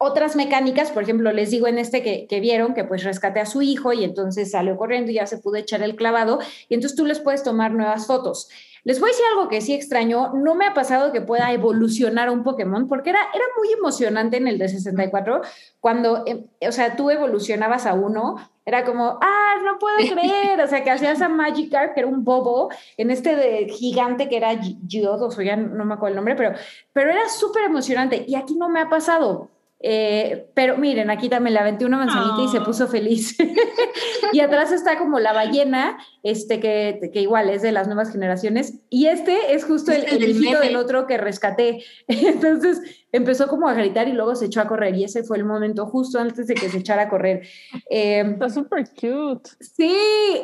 otras 0.04 0.36
mecánicas, 0.36 0.90
por 0.90 1.04
ejemplo, 1.04 1.32
les 1.32 1.52
digo 1.52 1.68
en 1.68 1.78
este 1.78 2.02
que, 2.02 2.26
que, 2.26 2.40
vieron 2.40 2.74
que 2.74 2.84
pues 2.84 3.04
rescaté 3.04 3.40
a 3.40 3.46
su 3.46 3.62
hijo 3.62 3.94
y 3.94 4.04
entonces 4.04 4.50
salió 4.50 4.76
corriendo 4.76 5.12
y 5.12 5.14
ya 5.14 5.28
se 5.28 5.38
pudo 5.38 5.58
echar 5.58 5.84
el 5.84 5.96
clavado 5.96 6.40
y 6.70 6.74
entonces 6.74 6.98
tú 6.98 7.06
les 7.06 7.20
puedes 7.20 7.44
tomar 7.44 7.72
nuevas 7.74 8.08
fotos. 8.08 8.50
Les 8.84 9.00
voy 9.00 9.10
a 9.10 9.12
decir 9.12 9.26
algo 9.32 9.48
que 9.48 9.62
sí 9.62 9.74
extraño, 9.74 10.34
no 10.34 10.56
me 10.56 10.66
ha 10.66 10.74
pasado 10.74 11.12
que 11.12 11.22
pueda 11.22 11.52
evolucionar 11.54 12.30
un 12.30 12.44
Pokémon, 12.44 12.88
porque 12.88 13.12
era, 13.12 13.20
era 13.34 13.46
muy 13.58 13.72
emocionante 13.72 14.38
en 14.38 14.48
el 14.48 14.58
de 14.58 14.70
64, 14.70 15.42
cuando, 15.80 16.24
em, 16.26 16.48
o 16.68 16.72
sea, 16.72 16.96
tú 16.96 17.10
evolucionabas 17.12 17.86
a 17.86 17.94
uno, 17.94 18.36
era 18.66 18.84
como, 18.84 19.20
ah, 19.22 19.54
no 19.64 19.78
puedo 19.80 19.98
creer, 19.98 20.60
o 20.62 20.68
sea, 20.68 20.84
que 20.84 20.92
hacías 20.92 21.22
a 21.22 21.30
Magikarp, 21.30 21.94
que 21.94 22.02
era 22.02 22.10
un 22.10 22.24
bobo, 22.24 22.70
en 22.98 23.12
este 23.12 23.36
de 23.36 23.70
gigante 23.70 24.30
que 24.30 24.38
era 24.38 24.60
Geodos, 24.88 25.38
o 25.38 25.42
ya 25.42 25.56
no 25.56 25.86
me 25.86 25.94
acuerdo 25.94 26.14
el 26.14 26.16
nombre, 26.16 26.36
pero, 26.36 26.54
pero 26.94 27.12
era 27.12 27.30
súper 27.30 27.64
emocionante, 27.64 28.26
y 28.28 28.36
aquí 28.36 28.56
no 28.56 28.70
me 28.70 28.82
ha 28.82 28.90
pasado. 28.90 29.50
Eh, 29.84 30.48
pero 30.54 30.78
miren, 30.78 31.10
aquí 31.10 31.28
también 31.28 31.56
le 31.56 31.60
aventé 31.60 31.86
una 31.86 31.98
manzanita 31.98 32.44
y 32.44 32.48
se 32.50 32.62
puso 32.62 32.88
feliz. 32.88 33.36
y 34.32 34.40
atrás 34.40 34.72
está 34.72 34.98
como 34.98 35.20
la 35.20 35.34
ballena, 35.34 35.98
este 36.22 36.60
que, 36.60 37.10
que, 37.12 37.22
igual 37.22 37.50
es 37.50 37.62
de 37.64 37.72
las 37.72 37.88
nuevas 37.88 38.12
generaciones. 38.12 38.76
Y 38.90 39.08
este 39.08 39.56
es 39.56 39.66
justo 39.66 39.92
el, 39.92 40.06
el, 40.06 40.24
hijito 40.30 40.60
del 40.60 40.76
otro 40.76 41.08
que 41.08 41.18
rescaté. 41.18 41.84
Entonces 42.08 42.80
empezó 43.12 43.48
como 43.48 43.68
a 43.68 43.74
gritar 43.74 44.08
y 44.08 44.14
luego 44.14 44.36
se 44.36 44.46
echó 44.46 44.62
a 44.62 44.68
correr. 44.68 44.96
Y 44.96 45.06
ese 45.06 45.24
fue 45.24 45.38
el 45.38 45.46
momento 45.46 45.88
justo 45.88 46.20
antes 46.20 46.48
de 46.48 46.54
que 46.54 46.70
se 46.70 46.78
echara 46.78 47.04
a 47.04 47.10
correr. 47.10 47.48
Eh, 47.90 48.24
está 48.34 48.50
súper 48.50 48.88
cute. 48.90 49.50
Sí, 49.60 49.96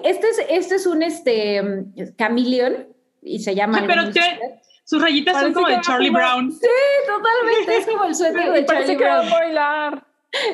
este 0.04 0.30
es, 0.30 0.42
este 0.50 0.76
es 0.76 0.88
un 0.88 1.04
este, 1.04 1.86
cameleón 2.16 2.88
y 3.22 3.40
se 3.40 3.54
llama... 3.54 3.84
pero 3.86 4.04
sus 4.88 5.02
rayitas 5.02 5.42
son 5.42 5.54
como 5.54 5.68
de 5.68 5.82
Charlie 5.82 6.10
Brown. 6.10 6.50
Sí, 6.50 6.68
totalmente. 7.06 7.78
Es 7.78 7.86
como 7.86 8.06
el 8.06 8.16
suéter 8.16 8.52
de 8.54 8.66
Charlie 8.66 8.96
Brown. 8.96 8.98
Que 8.98 9.06
va 9.06 9.20
a 9.20 9.40
bailar. 9.40 10.08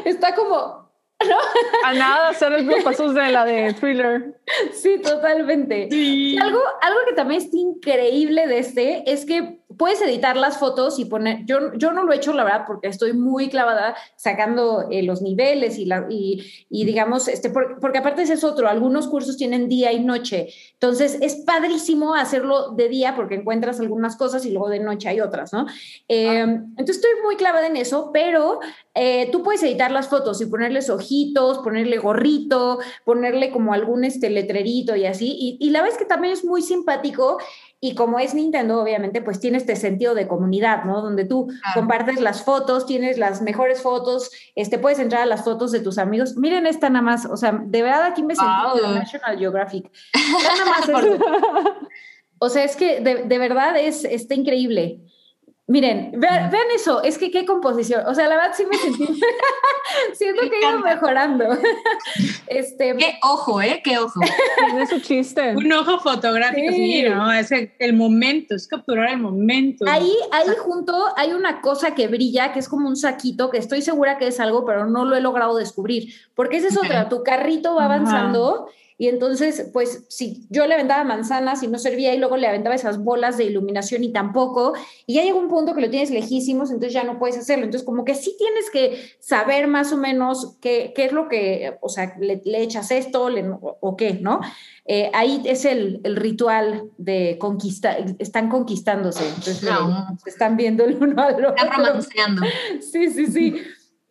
Está 0.06 0.34
como. 0.34 0.92
¿no? 1.24 1.38
A 1.86 1.94
nada 1.94 2.30
hacer 2.30 2.64
los 2.64 2.84
pasos 2.84 3.14
de 3.14 3.32
la 3.32 3.46
de 3.46 3.74
thriller. 3.74 4.42
Sí, 4.74 5.00
totalmente. 5.04 5.88
Sí. 5.92 6.36
Algo, 6.42 6.60
algo 6.82 7.00
que 7.08 7.14
también 7.14 7.42
es 7.42 7.54
increíble 7.54 8.48
de 8.48 8.58
este 8.58 9.12
es 9.12 9.24
que 9.26 9.63
puedes 9.78 10.02
editar 10.02 10.38
las 10.38 10.58
fotos 10.58 11.00
y 11.00 11.06
poner, 11.06 11.46
yo, 11.46 11.74
yo 11.76 11.92
no 11.92 12.04
lo 12.04 12.14
he 12.14 12.18
hecho, 12.18 12.34
la 12.34 12.44
verdad, 12.44 12.64
porque 12.68 12.88
estoy 12.88 13.14
muy 13.14 13.50
clavada 13.50 13.96
sacando 14.16 14.88
eh, 14.90 15.04
los 15.04 15.22
niveles 15.22 15.78
y, 15.78 15.86
la, 15.86 16.08
y, 16.10 16.66
y 16.70 16.86
digamos, 16.86 17.28
este, 17.28 17.50
por, 17.50 17.80
porque 17.80 18.00
aparte 18.00 18.24
ese 18.24 18.34
es 18.34 18.44
otro, 18.44 18.68
algunos 18.68 19.08
cursos 19.08 19.38
tienen 19.38 19.68
día 19.68 19.92
y 19.92 20.04
noche, 20.04 20.50
entonces 20.74 21.18
es 21.22 21.36
padrísimo 21.46 22.16
hacerlo 22.16 22.72
de 22.72 22.90
día 22.90 23.16
porque 23.16 23.36
encuentras 23.36 23.80
algunas 23.80 24.16
cosas 24.16 24.46
y 24.46 24.52
luego 24.52 24.70
de 24.70 24.80
noche 24.80 25.10
hay 25.10 25.22
otras, 25.22 25.54
¿no? 25.54 25.66
Eh, 26.08 26.42
entonces 26.42 26.98
estoy 26.98 27.12
muy 27.24 27.36
clavada 27.36 27.68
en 27.68 27.78
eso, 27.78 28.12
pero 28.14 28.60
eh, 28.94 29.30
tú 29.32 29.44
puedes 29.44 29.64
editar 29.64 29.92
las 29.92 30.08
fotos 30.08 30.42
y 30.42 30.46
ponerles 30.46 30.90
ojitos, 30.90 31.60
ponerle 31.60 31.98
gorrito, 31.98 32.80
ponerle 33.06 33.52
como 33.52 33.74
algún 33.74 34.04
este 34.04 34.30
letrerito 34.30 34.96
y 34.96 35.06
así, 35.06 35.36
y, 35.38 35.58
y 35.60 35.70
la 35.70 35.82
verdad 35.82 35.98
es 35.98 36.00
que 36.00 36.08
también 36.08 36.34
es 36.34 36.46
muy 36.46 36.62
simpático 36.62 37.38
y 37.84 37.96
como 37.96 38.18
es 38.18 38.34
Nintendo, 38.34 38.82
obviamente, 38.82 39.22
pues 39.22 39.42
tiene 39.42 39.58
este 39.58 39.76
sentido 39.76 40.16
de 40.16 40.26
comunidad, 40.26 40.86
¿no? 40.86 41.02
Donde 41.02 41.26
tú 41.26 41.50
compartes 41.74 42.22
las 42.22 42.42
fotos, 42.42 42.86
tienes 42.86 43.18
las 43.18 43.42
mejores 43.42 43.82
fotos, 43.82 44.32
este, 44.56 44.80
puedes 44.80 45.00
entrar 45.00 45.24
a 45.24 45.26
las 45.26 45.44
fotos 45.44 45.74
de 45.74 45.82
tus 45.82 45.98
amigos. 45.98 46.38
Miren 46.38 46.66
esta 46.66 46.90
nada 46.90 47.04
más, 47.04 47.26
o 47.26 47.36
sea, 47.36 47.52
de 47.62 47.82
verdad 47.82 48.06
aquí 48.06 48.24
me 48.24 48.38
sentí 48.38 48.52
de 48.76 48.82
la 48.84 49.00
National 49.00 49.38
Geographic. 49.38 49.92
Nada 50.14 50.66
más. 50.66 51.04
O 52.40 52.50
sea, 52.50 52.66
es 52.66 52.76
que 52.76 53.00
de, 53.00 53.24
de 53.24 53.38
verdad 53.38 53.78
es, 53.78 54.04
está 54.04 54.34
increíble. 54.34 55.00
Miren, 55.66 56.12
vean, 56.18 56.52
vean 56.52 56.66
eso, 56.76 57.02
es 57.04 57.18
que 57.18 57.32
qué 57.32 57.46
composición. 57.46 58.06
O 58.06 58.14
sea, 58.14 58.28
la 58.28 58.36
verdad 58.36 58.52
sí 58.54 58.66
me 58.66 58.78
sentí, 58.78 59.08
siento 60.14 60.42
Me 60.44 60.50
que 60.50 60.60
iba 60.60 60.70
encanta. 60.72 60.96
mejorando. 60.96 61.46
Este, 62.48 62.96
Qué 62.98 63.18
ojo, 63.24 63.62
¿eh? 63.62 63.82
Qué 63.84 63.98
ojo. 63.98 64.20
Tiene 64.70 64.86
su 64.86 65.00
chiste. 65.00 65.56
Un 65.56 65.72
ojo 65.72 65.98
fotográfico, 66.00 66.72
Sí. 66.72 67.02
sí, 67.02 67.10
¿no? 67.10 67.32
Es 67.32 67.52
el, 67.52 67.72
el 67.80 67.94
momento, 67.94 68.54
es 68.54 68.68
capturar 68.68 69.10
el 69.10 69.18
momento. 69.18 69.86
Ahí, 69.88 70.14
ahí 70.32 70.48
junto 70.64 70.94
hay 71.16 71.34
una 71.34 71.62
cosa 71.62 71.96
que 71.96 72.08
brilla, 72.08 72.54
que 72.54 72.60
es 72.60 72.70
como 72.70 72.88
un 72.88 72.96
saquito, 72.96 73.50
que 73.50 73.58
estoy 73.58 73.82
segura 73.82 74.18
que 74.20 74.28
es 74.28 74.40
algo, 74.40 74.66
pero 74.66 74.86
no 74.86 75.06
lo 75.06 75.16
he 75.16 75.22
logrado 75.22 75.56
descubrir. 75.58 76.14
Porque 76.36 76.58
esa 76.58 76.68
es 76.68 76.78
otra, 76.78 77.10
tu 77.10 77.24
carrito 77.24 77.74
va 77.76 77.86
Ajá. 77.86 77.96
Y 78.98 79.08
entonces, 79.08 79.70
pues, 79.74 80.06
si 80.10 80.46
yo 80.50 80.68
le 80.68 80.76
aventaba 80.76 81.04
manzanas 81.04 81.64
y 81.64 81.68
no 81.68 81.80
servía 81.80 82.14
y 82.14 82.20
luego 82.20 82.38
le 82.38 82.48
aventaba 82.48 82.76
esas 82.76 83.04
bolas 83.04 83.38
de 83.38 83.46
iluminación 83.46 84.04
y 84.04 84.12
tampoco, 84.12 84.74
y 85.06 85.16
ya 85.16 85.24
llega 85.24 85.36
un 85.38 85.50
punto 85.50 85.74
que 85.74 85.82
lo 85.82 85.90
tienes 85.90 86.12
lejísimos, 86.12 86.70
entonces 86.70 86.94
ya 86.94 87.04
no 87.04 87.20
puedes 87.20 87.38
hacerlo. 87.38 87.66
Entonces, 87.66 87.86
como 87.86 88.06
que 88.06 88.16
sí 88.16 88.36
tienes 88.38 88.70
que 88.72 89.12
saber 89.20 89.68
más 89.68 89.92
o 89.92 89.98
menos 89.98 90.58
qué, 90.62 90.94
qué 90.96 91.06
es 91.06 91.12
lo 91.12 91.28
que, 91.28 91.78
o 91.82 91.90
sea, 91.90 92.16
le, 92.20 92.42
le 92.46 92.62
echas 92.62 92.92
esto 92.92 93.30
le- 93.30 93.50
o, 93.50 93.78
o 93.82 93.96
qué, 93.98 94.14
¿no? 94.14 94.40
Eh, 94.86 95.10
ahí 95.14 95.42
es 95.46 95.64
el, 95.66 96.02
el 96.04 96.16
ritual 96.18 96.84
de 96.98 97.38
conquista, 97.40 97.98
están 98.20 98.50
conquistándose, 98.50 99.28
entonces 99.28 99.64
No. 99.64 100.18
se 100.24 100.30
están 100.30 100.58
viendo 100.58 100.84
el 100.84 100.96
uno 101.02 101.22
al 101.24 101.34
otro. 101.36 101.56
Están 101.56 101.70
romanceando. 101.72 102.42
Sí, 102.92 103.10
sí, 103.10 103.28
sí. 103.28 103.56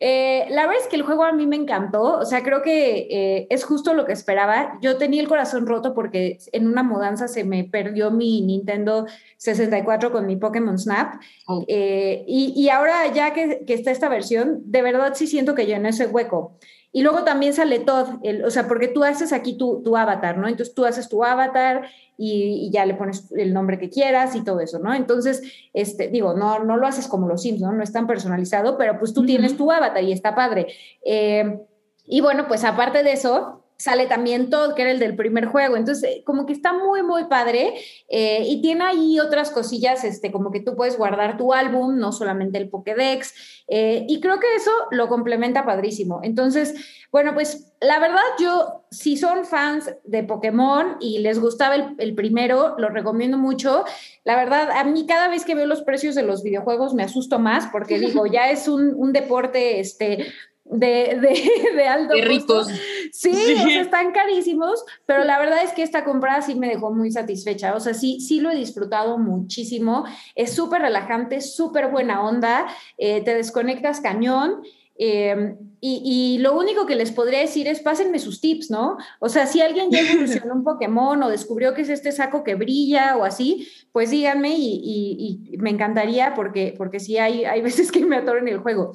Eh, 0.05 0.47
la 0.49 0.67
verdad 0.67 0.81
es 0.81 0.89
que 0.89 0.97
el 0.97 1.03
juego 1.03 1.23
a 1.23 1.31
mí 1.31 1.47
me 1.47 1.55
encantó, 1.55 2.17
o 2.17 2.25
sea, 2.25 2.43
creo 2.43 2.61
que 2.61 3.07
eh, 3.09 3.47
es 3.49 3.63
justo 3.63 3.93
lo 3.93 4.05
que 4.05 4.11
esperaba. 4.11 4.77
Yo 4.81 4.97
tenía 4.97 5.21
el 5.21 5.29
corazón 5.29 5.65
roto 5.65 5.93
porque 5.93 6.39
en 6.51 6.67
una 6.67 6.83
mudanza 6.83 7.29
se 7.29 7.45
me 7.45 7.63
perdió 7.63 8.11
mi 8.11 8.41
Nintendo 8.41 9.05
64 9.37 10.11
con 10.11 10.25
mi 10.25 10.35
Pokémon 10.35 10.77
Snap 10.77 11.21
Oh. 11.47 11.63
eh, 11.69 12.25
y, 12.27 12.53
y 12.55 12.69
ahora 12.69 13.13
ya 13.13 13.33
que, 13.33 13.63
que 13.65 13.73
está 13.73 13.91
esta 13.91 14.09
versión, 14.09 14.61
de 14.65 14.81
verdad 14.81 15.13
sí 15.15 15.25
siento 15.25 15.55
que 15.55 15.65
llenó 15.65 15.87
ese 15.87 16.07
hueco. 16.07 16.57
Y 16.95 17.01
luego 17.01 17.23
también 17.23 17.53
sale 17.53 17.79
Todd, 17.79 18.07
el- 18.23 18.45
o 18.45 18.51
sea, 18.51 18.67
porque 18.67 18.87
tú 18.87 19.03
haces 19.03 19.33
aquí 19.33 19.57
tu, 19.57 19.81
tu 19.83 19.97
avatar, 19.97 20.37
¿no? 20.37 20.47
Entonces 20.47 20.75
tú 20.75 20.85
haces 20.85 21.09
tu 21.09 21.23
avatar 21.23 21.87
y, 22.17 22.67
y 22.67 22.71
ya 22.71 22.85
le 22.85 22.93
pones 22.93 23.31
el 23.35 23.51
nombre 23.51 23.79
que 23.79 23.89
quieras 23.89 24.35
y 24.35 24.43
todo 24.43 24.59
eso, 24.59 24.77
¿no? 24.77 24.93
Entonces, 24.93 25.41
este, 25.73 26.07
digo, 26.09 26.35
no, 26.35 26.63
no 26.63 26.77
lo 26.77 26.85
haces 26.85 27.07
como 27.07 27.27
los 27.27 27.41
Sims, 27.41 27.61
¿no? 27.61 27.71
No 27.71 27.81
es 27.83 27.91
tan 27.91 28.05
personalizado, 28.05 28.77
pero 28.77 28.99
pues 28.99 29.11
tú 29.13 29.25
tienes 29.25 29.57
tu 29.57 29.71
avatar 29.71 30.03
y 30.03 30.11
está 30.11 30.35
padre. 30.35 30.67
Eh, 31.03 31.59
y 32.05 32.21
bueno, 32.21 32.47
pues 32.47 32.63
aparte 32.63 33.01
de 33.01 33.13
eso, 33.13 33.62
sale 33.77 34.07
también 34.07 34.49
Todd, 34.49 34.73
que 34.75 34.83
era 34.83 34.91
el 34.91 34.99
del 34.99 35.15
primer 35.15 35.45
juego. 35.47 35.75
Entonces, 35.75 36.03
eh, 36.03 36.23
como 36.25 36.45
que 36.45 36.53
está 36.53 36.73
muy, 36.73 37.03
muy 37.03 37.25
padre. 37.25 37.73
eh, 38.07 38.43
y 38.47 38.61
tiene 38.61 38.83
ahí 38.83 39.19
otras 39.19 39.49
cosillas, 39.51 40.03
este, 40.03 40.31
como 40.31 40.51
que 40.51 40.61
tú 40.61 40.75
puedes 40.75 40.97
guardar 40.97 41.37
tu 41.37 41.53
álbum, 41.53 41.97
no 41.97 42.11
solamente 42.11 42.57
el 42.57 42.69
Pokédex. 42.69 43.33
eh, 43.67 44.05
y 44.07 44.19
creo 44.19 44.39
que 44.39 44.55
eso 44.55 44.71
lo 44.91 45.07
complementa 45.07 45.65
padrísimo. 45.65 46.19
Entonces, 46.23 46.73
bueno, 47.11 47.33
pues 47.33 47.73
la 47.81 47.99
verdad, 47.99 48.21
yo, 48.39 48.85
si 48.91 49.17
son 49.17 49.45
fans 49.45 49.93
de 50.03 50.23
Pokémon 50.23 50.97
y 50.99 51.19
les 51.19 51.39
gustaba 51.39 51.75
el, 51.75 51.95
el 51.97 52.15
primero, 52.15 52.75
lo 52.77 52.89
recomiendo 52.89 53.37
mucho. 53.37 53.83
La 54.23 54.35
verdad, 54.35 54.69
a 54.71 54.83
mí 54.83 55.05
cada 55.05 55.27
vez 55.27 55.45
que 55.45 55.55
veo 55.55 55.65
los 55.65 55.81
precios 55.83 56.15
de 56.15 56.23
los 56.23 56.43
videojuegos 56.43 56.93
me 56.93 57.03
asusto 57.03 57.39
más 57.39 57.67
porque 57.71 57.99
digo, 57.99 58.25
ya 58.25 58.49
es 58.49 58.67
un, 58.67 58.93
un 58.95 59.13
deporte 59.13 59.79
este, 59.79 60.25
de, 60.65 61.19
de, 61.21 61.73
de 61.75 61.87
alto 61.87 62.13
Qué 62.13 62.21
costo. 62.21 62.63
ricos. 62.63 62.67
Sí, 63.11 63.33
Sí. 63.33 63.53
o 63.53 63.67
sea, 63.67 63.81
están 63.81 64.11
carísimos, 64.11 64.83
pero 65.05 65.23
la 65.23 65.37
verdad 65.39 65.63
es 65.63 65.71
que 65.73 65.83
esta 65.83 66.03
compra 66.03 66.41
sí 66.41 66.55
me 66.55 66.67
dejó 66.69 66.91
muy 66.91 67.11
satisfecha. 67.11 67.75
O 67.75 67.79
sea, 67.79 67.93
sí, 67.93 68.19
sí 68.19 68.39
lo 68.39 68.49
he 68.49 68.55
disfrutado 68.55 69.17
muchísimo. 69.17 70.05
Es 70.35 70.53
súper 70.53 70.81
relajante, 70.81 71.41
súper 71.41 71.89
buena 71.91 72.23
onda. 72.23 72.65
eh, 72.97 73.21
te 73.21 73.35
desconectas 73.35 74.01
cañón. 74.01 74.63
eh, 74.95 75.55
y, 75.85 76.01
y 76.05 76.37
lo 76.37 76.57
único 76.57 76.85
que 76.85 76.95
les 76.95 77.11
podría 77.11 77.39
decir 77.39 77.67
es 77.67 77.81
pásenme 77.81 78.17
sus 78.19 78.39
tips, 78.39 78.71
¿no? 78.71 78.95
O 79.19 79.27
sea, 79.27 79.47
si 79.47 79.59
alguien 79.59 79.89
ya 79.91 79.99
evolucionó 79.99 80.53
un 80.53 80.63
Pokémon 80.63 81.21
o 81.23 81.29
descubrió 81.29 81.73
que 81.73 81.81
es 81.81 81.89
este 81.89 82.13
saco 82.13 82.43
que 82.45 82.55
brilla 82.55 83.17
o 83.17 83.25
así, 83.25 83.67
pues 83.91 84.11
díganme 84.11 84.55
y, 84.55 84.79
y- 84.81 85.49
y 85.53 85.57
me 85.57 85.71
encantaría 85.71 86.33
porque, 86.35 86.73
porque 86.77 87.01
sí 87.01 87.17
hay, 87.17 87.43
hay 87.43 87.61
veces 87.69 87.91
que 87.91 88.05
me 88.05 88.15
atoro 88.15 88.39
en 88.39 88.47
el 88.47 88.59
juego. 88.59 88.93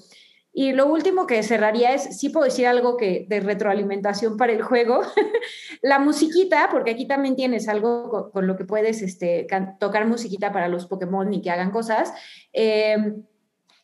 Y 0.59 0.73
lo 0.73 0.87
último 0.87 1.29
que 1.29 1.45
cerraría 1.45 1.95
es, 1.95 2.19
sí 2.19 2.31
puedo 2.31 2.45
decir 2.45 2.67
algo 2.67 2.97
que 2.97 3.27
de 3.29 3.39
retroalimentación 3.39 4.37
para 4.37 4.53
el 4.53 4.61
juego. 4.61 5.03
la 5.83 6.01
musiquita, 6.01 6.69
porque 6.69 6.91
aquí 6.91 7.07
también 7.07 7.37
tienes 7.37 7.69
algo 7.69 8.11
con, 8.11 8.31
con 8.33 8.47
lo 8.49 8.57
que 8.57 8.65
puedes 8.65 9.01
este, 9.01 9.47
tocar 9.79 10.09
musiquita 10.09 10.51
para 10.51 10.67
los 10.67 10.87
Pokémon 10.87 11.33
y 11.33 11.43
que 11.43 11.53
hagan 11.53 11.71
cosas. 11.71 12.13
Eh, 12.53 12.97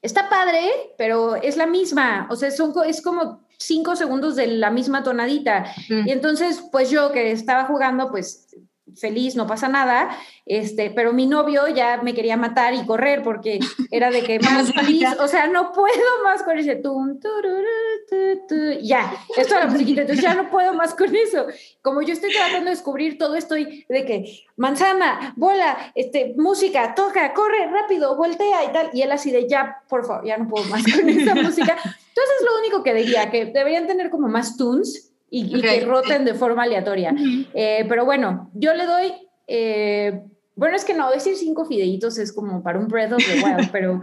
está 0.02 0.28
padre, 0.28 0.68
pero 0.98 1.36
es 1.36 1.56
la 1.56 1.68
misma. 1.68 2.26
O 2.28 2.34
sea, 2.34 2.50
son, 2.50 2.72
es 2.88 3.00
como 3.00 3.46
cinco 3.56 3.94
segundos 3.94 4.34
de 4.34 4.48
la 4.48 4.72
misma 4.72 5.04
tonadita. 5.04 5.66
Mm. 5.88 6.08
Y 6.08 6.10
entonces, 6.10 6.60
pues 6.72 6.90
yo 6.90 7.12
que 7.12 7.30
estaba 7.30 7.66
jugando, 7.66 8.10
pues 8.10 8.48
feliz, 8.96 9.36
no 9.36 9.46
pasa 9.46 9.68
nada, 9.68 10.16
este, 10.46 10.90
pero 10.90 11.12
mi 11.12 11.26
novio 11.26 11.68
ya 11.68 12.00
me 12.02 12.14
quería 12.14 12.36
matar 12.36 12.74
y 12.74 12.84
correr 12.84 13.22
porque 13.22 13.58
era 13.90 14.10
de 14.10 14.22
que 14.22 14.38
más 14.40 14.72
feliz, 14.72 15.06
o 15.20 15.28
sea, 15.28 15.46
no 15.46 15.72
puedo 15.72 16.24
más 16.24 16.42
con 16.42 16.58
ese 16.58 16.76
tum, 16.76 17.18
tururú, 17.18 17.64
tu, 18.08 18.46
tu, 18.46 18.80
ya, 18.82 19.12
esto 19.36 19.56
era 19.56 19.66
musiquita, 19.66 20.02
entonces 20.02 20.22
ya 20.22 20.34
no 20.34 20.50
puedo 20.50 20.74
más 20.74 20.94
con 20.94 21.14
eso. 21.14 21.46
Como 21.82 22.02
yo 22.02 22.12
estoy 22.12 22.32
tratando 22.32 22.66
de 22.66 22.70
descubrir 22.70 23.18
todo, 23.18 23.34
estoy 23.36 23.84
de 23.88 24.04
que 24.04 24.44
manzana, 24.56 25.34
bola, 25.36 25.92
este, 25.94 26.34
música, 26.36 26.94
toca, 26.94 27.32
corre, 27.32 27.66
rápido, 27.68 28.16
voltea 28.16 28.64
y 28.64 28.72
tal, 28.72 28.90
y 28.92 29.02
él 29.02 29.12
así 29.12 29.30
de 29.30 29.48
ya, 29.48 29.82
por 29.88 30.06
favor, 30.06 30.26
ya 30.26 30.36
no 30.36 30.48
puedo 30.48 30.64
más 30.66 30.82
con 30.82 31.08
esa 31.08 31.34
música. 31.34 31.76
Entonces 31.76 32.34
es 32.40 32.46
lo 32.46 32.58
único 32.58 32.82
que 32.82 32.94
diría, 32.94 33.30
que 33.30 33.46
deberían 33.46 33.86
tener 33.86 34.10
como 34.10 34.28
más 34.28 34.56
tunes 34.56 35.13
y, 35.34 35.46
y 35.52 35.56
Ok. 35.56 35.62
que 35.62 35.80
roten 35.84 36.24
de 36.24 36.34
forma 36.34 36.62
aleatoria. 36.62 37.12
Eh, 37.54 37.84
pero 37.88 38.04
bueno, 38.04 38.50
yo 38.54 38.72
le 38.74 38.86
doy, 38.86 39.12
eh, 39.48 40.22
bueno, 40.54 40.76
es 40.76 40.84
que 40.84 40.94
no, 40.94 41.10
decir 41.10 41.34
cinco 41.36 41.64
fideitos 41.64 42.18
es 42.18 42.32
como 42.32 42.62
para 42.62 42.78
un 42.78 42.86
Breath 42.86 43.12
of 43.14 43.24
the 43.26 43.42
Wild, 43.42 43.68
pero, 43.72 44.00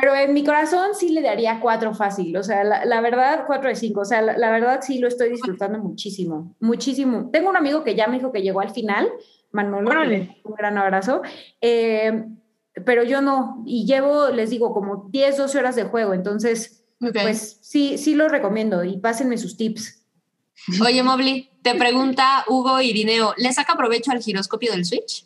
pero 0.00 0.14
en 0.14 0.32
mi 0.32 0.44
corazón 0.44 0.90
sí 0.94 1.08
le 1.10 1.20
daría 1.20 1.58
cuatro 1.60 1.94
fácil, 1.94 2.36
o 2.36 2.42
sea, 2.44 2.62
la, 2.62 2.84
la 2.84 3.00
verdad, 3.00 3.42
cuatro 3.46 3.68
de 3.68 3.74
cinco, 3.74 4.02
o 4.02 4.04
sea, 4.04 4.22
la, 4.22 4.38
la 4.38 4.52
verdad 4.52 4.80
sí 4.82 4.98
lo 5.00 5.08
estoy 5.08 5.30
disfrutando 5.30 5.78
muchísimo, 5.80 6.54
muchísimo. 6.60 7.28
Tengo 7.32 7.50
un 7.50 7.56
amigo 7.56 7.82
que 7.82 7.96
ya 7.96 8.06
me 8.06 8.18
dijo 8.18 8.30
que 8.30 8.42
llegó 8.42 8.60
al 8.60 8.70
final, 8.70 9.08
Manolo, 9.50 9.90
un 9.90 10.54
gran 10.54 10.78
abrazo. 10.78 11.22
Eh, 11.60 12.24
pero 12.86 13.02
yo 13.02 13.20
no, 13.20 13.64
y 13.66 13.84
llevo, 13.84 14.28
les 14.28 14.50
digo, 14.50 14.72
como 14.72 15.08
10, 15.10 15.38
12 15.38 15.58
horas 15.58 15.74
de 15.74 15.82
juego, 15.84 16.14
entonces, 16.14 16.84
Ok. 17.02 17.16
pues 17.22 17.58
sí, 17.62 17.98
sí 17.98 18.14
lo 18.14 18.28
recomiendo 18.28 18.84
y 18.84 18.98
pásenme 18.98 19.36
sus 19.38 19.56
tips. 19.56 19.99
Oye, 20.84 21.02
Mobli, 21.02 21.48
te 21.62 21.74
pregunta 21.74 22.44
Hugo 22.48 22.80
Irineo, 22.80 23.34
¿le 23.36 23.52
saca 23.52 23.74
provecho 23.76 24.10
al 24.12 24.22
giroscopio 24.22 24.72
del 24.72 24.84
Switch? 24.84 25.24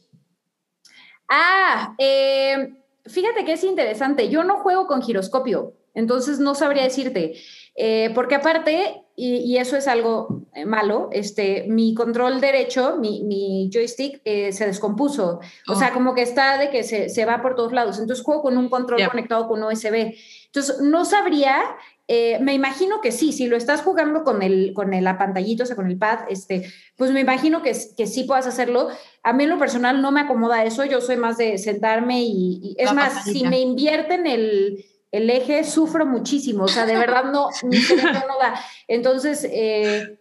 Ah, 1.28 1.94
eh, 1.98 2.74
fíjate 3.06 3.44
que 3.44 3.52
es 3.52 3.64
interesante. 3.64 4.28
Yo 4.28 4.44
no 4.44 4.58
juego 4.58 4.86
con 4.86 5.02
giroscopio, 5.02 5.74
entonces 5.94 6.38
no 6.38 6.54
sabría 6.54 6.84
decirte. 6.84 7.34
Eh, 7.76 8.10
porque 8.14 8.36
aparte, 8.36 9.02
y, 9.16 9.36
y 9.38 9.58
eso 9.58 9.76
es 9.76 9.88
algo 9.88 10.42
eh, 10.54 10.64
malo, 10.64 11.08
este, 11.12 11.64
mi 11.68 11.94
control 11.94 12.40
derecho, 12.40 12.96
mi, 12.98 13.22
mi 13.24 13.68
joystick, 13.72 14.20
eh, 14.24 14.52
se 14.52 14.66
descompuso. 14.66 15.40
O 15.66 15.72
Oh. 15.72 15.74
sea, 15.74 15.92
como 15.92 16.14
que 16.14 16.22
está 16.22 16.56
de 16.58 16.70
que 16.70 16.84
se, 16.84 17.08
se 17.08 17.24
va 17.24 17.42
por 17.42 17.56
todos 17.56 17.72
lados. 17.72 17.98
Entonces 17.98 18.24
juego 18.24 18.42
con 18.42 18.56
un 18.56 18.68
control 18.68 19.00
Ya. 19.00 19.08
conectado 19.10 19.48
con 19.48 19.62
USB. 19.62 20.14
Entonces 20.46 20.80
no 20.82 21.04
sabría, 21.04 21.60
eh, 22.06 22.38
me 22.40 22.52
imagino 22.52 23.00
que 23.00 23.12
sí, 23.12 23.32
si 23.32 23.46
lo 23.46 23.56
estás 23.56 23.80
jugando 23.82 24.24
con 24.24 24.42
el, 24.42 24.72
con 24.74 24.92
el 24.92 25.06
apantallito, 25.06 25.62
o 25.62 25.66
sea, 25.66 25.76
con 25.76 25.86
el 25.90 25.96
pad, 25.96 26.20
este, 26.28 26.70
pues 26.96 27.10
me 27.12 27.20
imagino 27.20 27.62
que, 27.62 27.72
que 27.96 28.06
sí 28.06 28.24
puedas 28.24 28.46
hacerlo. 28.46 28.88
A 29.22 29.32
mí 29.32 29.44
en 29.44 29.50
lo 29.50 29.58
personal 29.58 30.02
no 30.02 30.12
me 30.12 30.20
acomoda 30.20 30.64
eso, 30.64 30.84
yo 30.84 31.00
soy 31.00 31.16
más 31.16 31.38
de 31.38 31.56
sentarme 31.56 32.22
y, 32.22 32.60
y- 32.62 32.74
es 32.78 32.86
La 32.86 32.92
más, 32.94 33.24
si 33.24 33.44
me 33.46 33.60
invierten 33.60 34.26
el, 34.26 34.84
el 35.12 35.30
eje, 35.30 35.64
sufro 35.64 36.04
muchísimo, 36.04 36.64
o 36.64 36.68
sea, 36.68 36.84
de 36.84 36.96
verdad 36.96 37.24
no, 37.32 37.48
mi 37.62 37.78
no 37.78 38.38
da. 38.38 38.54
Entonces, 38.86 39.48
eh, 39.50 40.18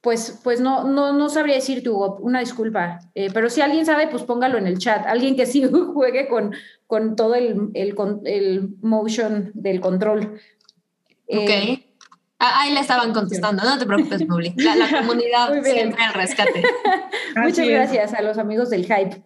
pues, 0.00 0.40
pues 0.44 0.60
no, 0.60 0.84
no, 0.84 1.12
no 1.12 1.28
sabría 1.28 1.56
decirte, 1.56 1.90
Hugo, 1.90 2.18
una 2.22 2.40
disculpa, 2.40 3.00
Eh, 3.14 3.30
pero 3.34 3.50
si 3.50 3.60
alguien 3.60 3.84
sabe, 3.84 4.06
pues 4.06 4.22
póngalo 4.22 4.56
en 4.56 4.66
el 4.66 4.78
chat, 4.78 5.04
alguien 5.06 5.36
que 5.36 5.44
sí 5.44 5.62
juegue 5.92 6.28
con, 6.28 6.54
con 6.86 7.16
todo 7.16 7.34
el, 7.34 7.70
el, 7.74 7.94
el 8.24 8.68
motion 8.80 9.50
del 9.54 9.80
control. 9.80 10.40
Ok. 11.28 11.48
Eh, 11.50 11.84
Ah, 12.40 12.60
ahí 12.60 12.72
le 12.72 12.78
estaban 12.78 13.12
contestando, 13.12 13.64
no 13.64 13.78
te 13.78 13.84
preocupes, 13.84 14.24
Mobli. 14.28 14.54
La, 14.58 14.76
la 14.76 14.88
comunidad 15.00 15.60
siempre 15.64 16.04
al 16.04 16.14
rescate. 16.14 16.62
muchas 17.36 17.58
Así 17.58 17.62
es. 17.62 17.68
gracias 17.70 18.14
a 18.14 18.22
los 18.22 18.38
amigos 18.38 18.70
del 18.70 18.84
hype. 18.84 19.24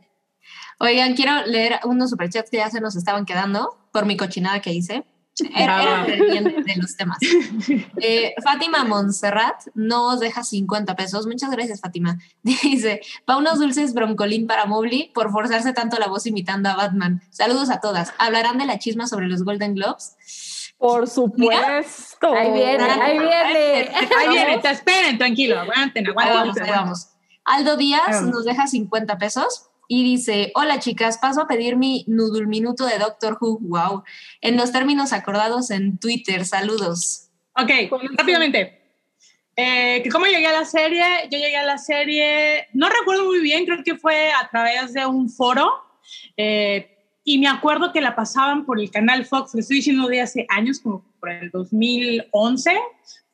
Oigan, 0.79 1.15
quiero 1.15 1.45
leer 1.45 1.79
unos 1.85 2.09
superchats 2.09 2.49
que 2.51 2.57
ya 2.57 2.71
se 2.71 2.81
nos 2.81 2.97
estaban 2.97 3.27
quedando 3.27 3.77
por 3.93 4.07
mi 4.07 4.17
cochinada 4.17 4.61
que 4.61 4.73
hice. 4.73 5.05
Era, 5.55 6.05
era 6.07 6.43
de 6.45 6.77
los 6.77 6.97
temas. 6.97 7.19
Eh, 8.01 8.35
Fátima 8.43 8.85
Montserrat 8.85 9.63
nos 9.75 10.21
deja 10.21 10.43
50 10.43 10.97
pesos. 10.97 11.27
Muchas 11.27 11.51
gracias, 11.51 11.81
Fátima. 11.81 12.19
Dice, 12.43 13.01
pa' 13.25 13.37
unos 13.37 13.59
dulces 13.59 13.95
broncolín 13.95 14.47
para 14.47 14.67
Mobley 14.67 15.11
por 15.15 15.31
forzarse 15.31 15.73
tanto 15.73 15.99
la 15.99 16.09
voz 16.09 16.27
imitando 16.27 16.69
a 16.69 16.77
Batman. 16.77 17.23
Saludos 17.31 17.71
a 17.71 17.81
todas. 17.81 18.13
¿Hablarán 18.19 18.59
de 18.59 18.67
la 18.67 18.79
chisma 18.79 19.07
sobre 19.07 19.29
los 19.29 19.45
Golden 19.45 19.75
Globes? 19.75 20.17
Por 20.83 21.09
supuesto. 21.09 22.35
Ahí 22.35 22.53
viene, 22.53 22.83
ahí 22.83 23.19
viene. 23.19 23.91
Ahí 24.19 24.29
viene, 24.29 24.59
te 24.59 24.71
esperen, 24.71 25.17
tranquilo, 25.17 25.61
aguanten, 25.61 26.05
Ahí 26.07 26.11
aguanten. 26.11 26.45
vamos, 26.45 26.57
ahí 26.61 26.71
vamos. 26.71 27.09
Aldo 27.45 27.77
Díaz 27.77 28.03
vamos. 28.09 28.31
nos 28.35 28.45
deja 28.45 28.67
50 28.67 29.17
pesos 29.17 29.69
y 29.87 30.03
dice, 30.03 30.51
hola 30.57 30.81
chicas, 30.81 31.19
paso 31.19 31.43
a 31.43 31.47
pedir 31.47 31.77
mi 31.77 32.05
Noodle 32.09 32.47
Minuto 32.47 32.85
de 32.87 32.99
Doctor 32.99 33.39
Who, 33.41 33.59
wow, 33.61 34.03
en 34.41 34.57
los 34.57 34.73
términos 34.73 35.13
acordados 35.13 35.71
en 35.71 35.99
Twitter, 35.99 36.45
saludos. 36.45 37.29
Ok, 37.57 37.71
rápidamente. 38.17 38.81
Eh, 39.55 40.03
¿Cómo 40.11 40.27
llegué 40.27 40.47
a 40.47 40.53
la 40.53 40.65
serie? 40.65 41.05
Yo 41.31 41.39
llegué 41.39 41.59
a 41.59 41.65
la 41.65 41.79
serie, 41.79 42.67
no 42.73 42.89
recuerdo 42.89 43.27
muy 43.27 43.41
bien, 43.41 43.67
creo 43.67 43.85
que 43.85 43.97
fue 43.97 44.31
a 44.33 44.49
través 44.51 44.95
de 44.95 45.05
un 45.07 45.29
foro. 45.29 45.71
eh, 46.37 46.89
y 47.25 47.39
me 47.39 47.49
acuerdo 47.49 47.93
que 47.93 48.01
la 48.01 48.17
pasaban 48.17 48.65
por 48.67 48.81
el 48.81 48.91
canal 48.91 49.25
Fox, 49.25 49.55
le 49.55 49.61
estoy 49.61 49.77
diciendo 49.77 50.09
de 50.09 50.21
hace 50.21 50.47
años, 50.49 50.81
como 50.81 51.05
por 51.21 51.31
el 51.31 51.51
2011. 51.51 52.77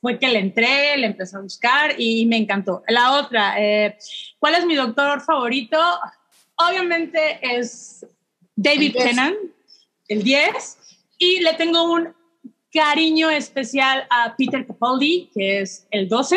Fue 0.00 0.18
que 0.18 0.28
le 0.28 0.38
entré, 0.38 0.96
le 0.96 1.06
empecé 1.06 1.36
a 1.36 1.40
buscar 1.40 1.98
y 1.98 2.26
me 2.26 2.36
encantó. 2.36 2.82
La 2.88 3.14
otra, 3.14 3.54
eh, 3.58 3.96
¿cuál 4.38 4.54
es 4.54 4.66
mi 4.66 4.74
doctor 4.74 5.20
favorito? 5.22 5.78
Obviamente 6.56 7.40
es 7.42 8.06
David 8.54 8.94
El. 8.96 9.02
Tennant, 9.02 9.36
el 10.08 10.22
10. 10.22 10.78
Y 11.18 11.40
le 11.40 11.54
tengo 11.54 11.90
un 11.90 12.14
cariño 12.72 13.30
especial 13.30 14.06
a 14.10 14.36
Peter 14.36 14.66
Capaldi, 14.66 15.30
que 15.34 15.62
es 15.62 15.86
el 15.90 16.08
12. 16.08 16.36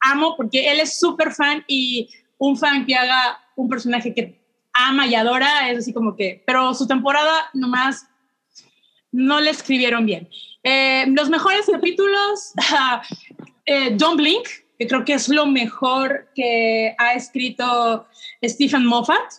Amo 0.00 0.36
porque 0.36 0.70
él 0.70 0.80
es 0.80 0.98
súper 0.98 1.32
fan 1.32 1.64
y 1.68 2.10
un 2.38 2.56
fan 2.56 2.84
que 2.84 2.96
haga 2.96 3.38
un 3.54 3.68
personaje 3.68 4.12
que 4.12 4.39
ama 4.72 5.06
y 5.06 5.14
adora 5.14 5.70
es 5.70 5.78
así 5.78 5.92
como 5.92 6.16
que, 6.16 6.42
pero 6.46 6.74
su 6.74 6.86
temporada 6.86 7.50
nomás 7.54 8.06
no 9.12 9.40
le 9.40 9.50
escribieron 9.50 10.06
bien. 10.06 10.28
Eh, 10.62 11.06
los 11.08 11.28
mejores 11.28 11.66
capítulos, 11.70 12.52
eh, 13.66 13.90
Don't 13.96 14.16
Blink, 14.16 14.46
que 14.78 14.86
creo 14.86 15.04
que 15.04 15.14
es 15.14 15.28
lo 15.28 15.46
mejor 15.46 16.28
que 16.34 16.94
ha 16.98 17.14
escrito 17.14 18.06
Stephen 18.42 18.86
Moffat, 18.86 19.32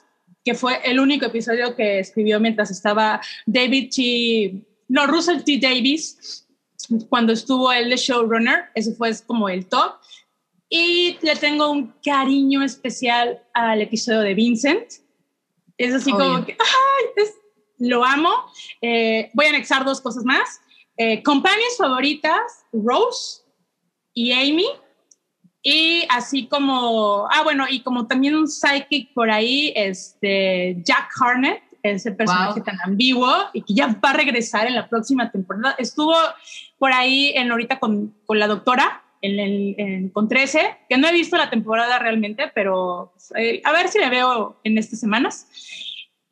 que 0.44 0.54
fue 0.56 0.80
el 0.84 1.00
único 1.00 1.26
episodio 1.26 1.76
que 1.76 2.00
escribió 2.00 2.40
mientras 2.40 2.72
estaba 2.72 3.22
David 3.46 3.92
T. 3.96 4.64
No, 4.88 5.08
Russell 5.08 5.44
T. 5.44 5.60
Davis, 5.62 6.48
cuando 7.10 7.34
estuvo 7.34 7.70
de 7.70 7.96
showrunner, 7.96 8.66
ese 8.76 8.94
fue 8.94 9.12
como 9.26 9.50
el 9.50 9.68
top. 9.68 9.94
Y 10.70 11.18
le 11.22 11.36
tengo 11.36 11.70
un 11.70 11.94
cariño 12.04 12.64
especial 12.64 13.42
al 13.54 13.82
episodio 13.82 14.22
de 14.22 14.34
Vincent. 14.34 14.88
Es 15.84 15.94
así 15.94 16.12
Obvio. 16.12 16.26
como 16.34 16.46
que, 16.46 16.54
¡ay! 16.60 17.06
es- 17.24 17.38
lo 17.80 18.04
amo. 18.06 18.30
Eh, 18.82 19.32
voy 19.34 19.48
a 19.48 19.50
anexar 19.50 19.84
dos 19.84 20.02
cosas 20.02 20.24
más. 20.24 20.62
Eh, 20.98 21.24
companions 21.24 21.78
favoritas, 21.78 22.64
Rose 22.72 23.42
y 24.14 24.32
Amy. 24.34 24.68
Y 25.64 26.04
así 26.10 26.48
como, 26.48 27.28
ah, 27.32 27.44
bueno, 27.44 27.66
y 27.70 27.82
como 27.82 28.08
también 28.08 28.36
un 28.36 28.48
psychic 28.48 29.14
por 29.14 29.30
ahí, 29.32 29.74
este, 29.76 30.78
Jack 30.84 31.10
Harnett, 31.20 31.62
ese 31.84 32.12
personaje 32.12 32.60
Wow. 32.60 32.64
tan 32.64 32.78
ambiguo 32.84 33.32
y 33.54 33.62
que 33.64 33.74
ya 33.74 33.88
va 33.88 34.12
a 34.12 34.14
regresar 34.14 34.68
en 34.68 34.76
la 34.76 34.88
próxima 34.88 35.32
temporada. 35.32 35.76
Estuvo 35.80 36.16
por 36.78 36.94
ahí 36.94 37.32
en 37.36 37.52
ahorita 37.52 37.80
con, 37.80 38.16
con 38.26 38.38
la 38.40 38.48
doctora, 38.48 39.04
en, 39.22 39.40
el- 39.40 39.76
en- 39.78 40.10
con 40.10 40.28
13, 40.28 40.60
que 40.90 40.98
no 40.98 41.08
he 41.08 41.12
visto 41.14 41.38
la 41.38 41.50
temporada 41.50 42.00
realmente, 42.00 42.52
pero 42.54 43.14
eh, 43.36 43.62
a 43.64 43.72
ver 43.72 43.88
si 43.90 44.00
la 44.00 44.10
veo 44.10 44.60
en 44.64 44.78
estas 44.78 45.00
semanas. 45.00 45.48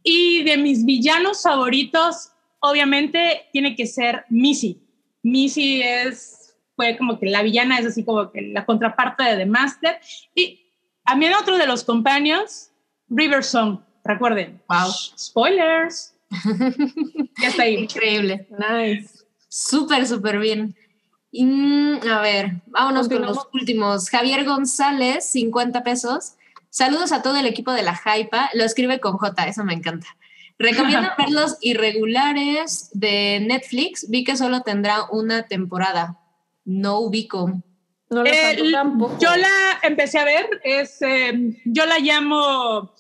Y 0.04 0.44
de 0.44 0.58
mis 0.58 0.86
villanos 0.86 1.44
favoritos, 1.44 2.32
obviamente, 2.60 3.44
tiene 3.52 3.76
que 3.76 3.86
ser 3.86 4.26
Missy. 4.30 4.82
Missy 5.24 5.82
es, 5.82 6.56
fue 6.76 6.98
como 6.98 7.20
que 7.20 7.26
la 7.28 7.44
villana 7.44 7.78
es 7.80 7.86
así 7.86 8.04
como 8.06 8.32
que 8.32 8.42
la 8.42 8.66
contraparte 8.66 9.24
de 9.24 9.36
The 9.38 9.46
Master. 9.46 10.00
Y 10.34 10.62
también 11.06 11.34
otro 11.34 11.58
de 11.58 11.68
los 11.68 11.84
companions, 11.84 12.72
River 13.10 13.44
Song, 13.44 13.80
recuerden. 14.06 14.62
Wow. 14.70 14.90
Spoilers. 15.18 16.16
ya 17.42 17.48
está 17.50 17.64
ahí. 17.64 17.76
Increíble. 17.76 18.48
Nice. 18.52 19.26
Súper, 19.50 20.08
súper 20.08 20.40
bien. 20.40 20.76
Y, 21.32 21.46
mm, 21.46 22.00
a 22.10 22.22
ver, 22.22 22.62
vámonos 22.68 23.08
con 23.08 23.22
los 23.22 23.48
últimos. 23.54 24.10
Javier 24.10 24.46
González, 24.46 25.26
50 25.26 25.84
pesos. 25.84 26.34
Saludos 26.70 27.12
a 27.12 27.22
todo 27.22 27.38
el 27.38 27.46
equipo 27.46 27.72
de 27.72 27.84
la 27.84 27.94
Hypa. 27.94 28.50
Lo 28.54 28.64
escribe 28.64 29.00
con 29.00 29.18
J, 29.18 29.48
eso 29.48 29.64
me 29.64 29.74
encanta. 29.74 30.08
Recomiendo 30.58 31.10
ver 31.18 31.30
los 31.30 31.58
irregulares 31.62 32.90
de 32.94 33.40
Netflix. 33.42 34.10
Vi 34.10 34.24
que 34.24 34.38
solo 34.38 34.62
tendrá 34.62 35.06
una 35.12 35.44
temporada. 35.44 36.20
No 36.66 37.00
ubico. 37.00 37.62
No 38.10 38.24
la 38.24 38.30
Eh, 38.30 38.72
tampoco. 38.72 39.18
Yo 39.20 39.36
la 39.36 39.80
empecé 39.84 40.20
a 40.20 40.26
ver, 40.26 40.50
es, 40.64 41.02
eh, 41.02 41.56
yo 41.66 41.86
la 41.86 42.00
llamo 42.00 42.92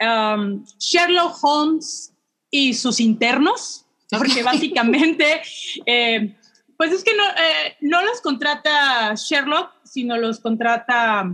um, 0.00 0.64
Sherlock 0.78 1.38
Holmes 1.42 2.12
y 2.50 2.74
sus 2.74 3.00
internos, 3.00 3.86
porque 4.10 4.42
básicamente, 4.42 5.40
eh, 5.86 6.36
pues 6.76 6.92
es 6.92 7.04
que 7.04 7.14
no, 7.14 7.24
eh, 7.24 7.76
no 7.80 8.04
los 8.04 8.20
contrata 8.20 9.14
Sherlock, 9.14 9.70
sino 9.84 10.16
los 10.16 10.40
contrata, 10.40 11.30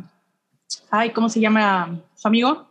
ay, 0.90 1.10
¿cómo 1.10 1.28
se 1.28 1.40
llama 1.40 2.00
su 2.14 2.28
amigo? 2.28 2.68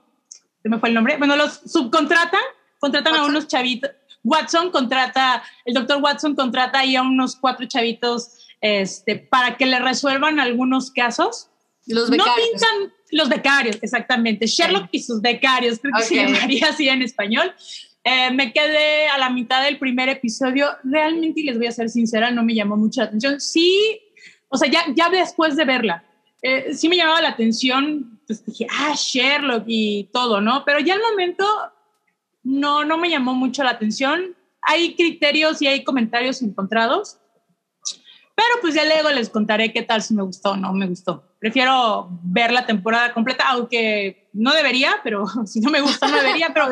¿Se 0.61 0.69
me 0.69 0.79
fue 0.79 0.89
el 0.89 0.95
nombre? 0.95 1.17
Bueno, 1.17 1.35
los 1.35 1.61
subcontratan, 1.65 2.41
contratan 2.79 3.15
a 3.15 3.25
unos 3.25 3.47
chavitos. 3.47 3.91
Watson 4.23 4.69
contrata, 4.69 5.43
el 5.65 5.73
doctor 5.73 6.01
Watson 6.01 6.35
contrata 6.35 6.79
ahí 6.79 6.95
a 6.95 7.01
unos 7.01 7.35
cuatro 7.35 7.65
chavitos 7.67 8.47
este, 8.61 9.15
para 9.15 9.57
que 9.57 9.65
le 9.65 9.79
resuelvan 9.79 10.39
algunos 10.39 10.91
casos. 10.91 11.49
Los 11.87 12.09
No 12.11 12.23
pintan 12.23 12.93
los 13.11 13.27
becarios, 13.27 13.79
exactamente. 13.81 14.45
Sherlock 14.45 14.89
y 14.91 15.01
sus 15.01 15.21
becarios, 15.21 15.79
creo 15.79 15.93
que 15.97 16.03
se 16.03 16.15
llamaría 16.15 16.67
así 16.69 16.87
en 16.87 17.01
español. 17.01 17.53
Eh, 18.03 18.31
me 18.31 18.51
quedé 18.51 19.07
a 19.07 19.17
la 19.17 19.29
mitad 19.29 19.63
del 19.63 19.77
primer 19.77 20.09
episodio. 20.09 20.67
Realmente, 20.83 21.41
y 21.41 21.43
les 21.43 21.57
voy 21.57 21.67
a 21.67 21.71
ser 21.71 21.89
sincera, 21.89 22.31
no 22.31 22.43
me 22.43 22.55
llamó 22.55 22.77
mucho 22.77 23.01
la 23.01 23.07
atención. 23.07 23.39
Sí, 23.39 23.99
o 24.49 24.57
sea, 24.57 24.69
ya, 24.69 24.85
ya 24.95 25.09
después 25.09 25.55
de 25.55 25.65
verla, 25.65 26.03
eh, 26.41 26.73
sí 26.73 26.89
me 26.89 26.97
llamaba 26.97 27.21
la 27.21 27.29
atención. 27.29 28.19
Pues 28.25 28.45
dije, 28.45 28.67
ah, 28.69 28.93
Sherlock 28.95 29.65
y 29.67 30.09
todo, 30.11 30.41
¿no? 30.41 30.63
Pero 30.65 30.79
ya 30.79 30.95
al 30.95 31.01
momento 31.01 31.45
no, 32.43 32.85
no 32.85 32.97
me 32.97 33.09
llamó 33.09 33.33
mucho 33.33 33.63
la 33.63 33.71
atención. 33.71 34.35
Hay 34.61 34.95
criterios 34.95 35.61
y 35.61 35.67
hay 35.67 35.83
comentarios 35.83 36.41
encontrados. 36.41 37.17
Pero 38.35 38.61
pues 38.61 38.73
ya 38.73 38.85
luego 38.85 39.09
les 39.09 39.29
contaré 39.29 39.71
qué 39.71 39.83
tal 39.83 40.01
si 40.01 40.13
me 40.13 40.23
gustó 40.23 40.51
o 40.51 40.57
no 40.57 40.73
me 40.73 40.87
gustó. 40.87 41.30
Prefiero 41.41 42.07
ver 42.21 42.51
la 42.51 42.67
temporada 42.67 43.15
completa, 43.15 43.45
aunque 43.49 44.29
no 44.31 44.53
debería, 44.53 44.97
pero 45.03 45.25
si 45.47 45.59
no 45.59 45.71
me 45.71 45.81
gusta 45.81 46.07
no 46.07 46.15
debería, 46.15 46.51
pero 46.53 46.67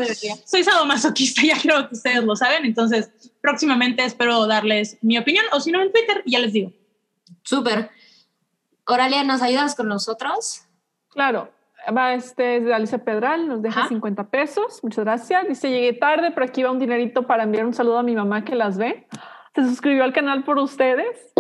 soy 0.45 0.63
sadomasoquista, 0.63 1.41
ya 1.45 1.59
creo 1.59 1.89
que 1.89 1.95
ustedes 1.95 2.23
lo 2.23 2.35
saben, 2.35 2.65
entonces 2.65 3.09
próximamente 3.41 4.05
espero 4.05 4.45
darles 4.45 4.99
mi 5.01 5.17
opinión, 5.17 5.43
o 5.53 5.59
si 5.59 5.71
no 5.71 5.81
en 5.81 5.91
Twitter, 5.91 6.21
ya 6.27 6.37
les 6.37 6.53
digo. 6.53 6.71
Súper. 7.41 7.89
Oralia, 8.85 9.23
¿nos 9.23 9.41
ayudas 9.41 9.73
con 9.73 9.87
nosotros? 9.87 10.61
Claro. 11.09 11.51
Va 11.87 12.13
este 12.13 12.57
es 12.57 12.65
de 12.65 12.73
Alicia 12.75 13.03
Pedral, 13.03 13.47
nos 13.47 13.63
deja 13.63 13.79
Ajá. 13.79 13.89
50 13.89 14.29
pesos. 14.29 14.83
Muchas 14.83 15.03
gracias. 15.03 15.47
Dice, 15.47 15.71
llegué 15.71 15.93
tarde, 15.93 16.29
pero 16.29 16.45
aquí 16.45 16.61
va 16.61 16.69
un 16.69 16.77
dinerito 16.77 17.25
para 17.25 17.41
enviar 17.43 17.65
un 17.65 17.73
saludo 17.73 17.97
a 17.97 18.03
mi 18.03 18.13
mamá 18.13 18.45
que 18.45 18.53
las 18.53 18.77
ve. 18.77 19.07
Se 19.55 19.63
suscribió 19.63 20.03
al 20.03 20.13
canal 20.13 20.43
por 20.43 20.59
ustedes. 20.59 21.33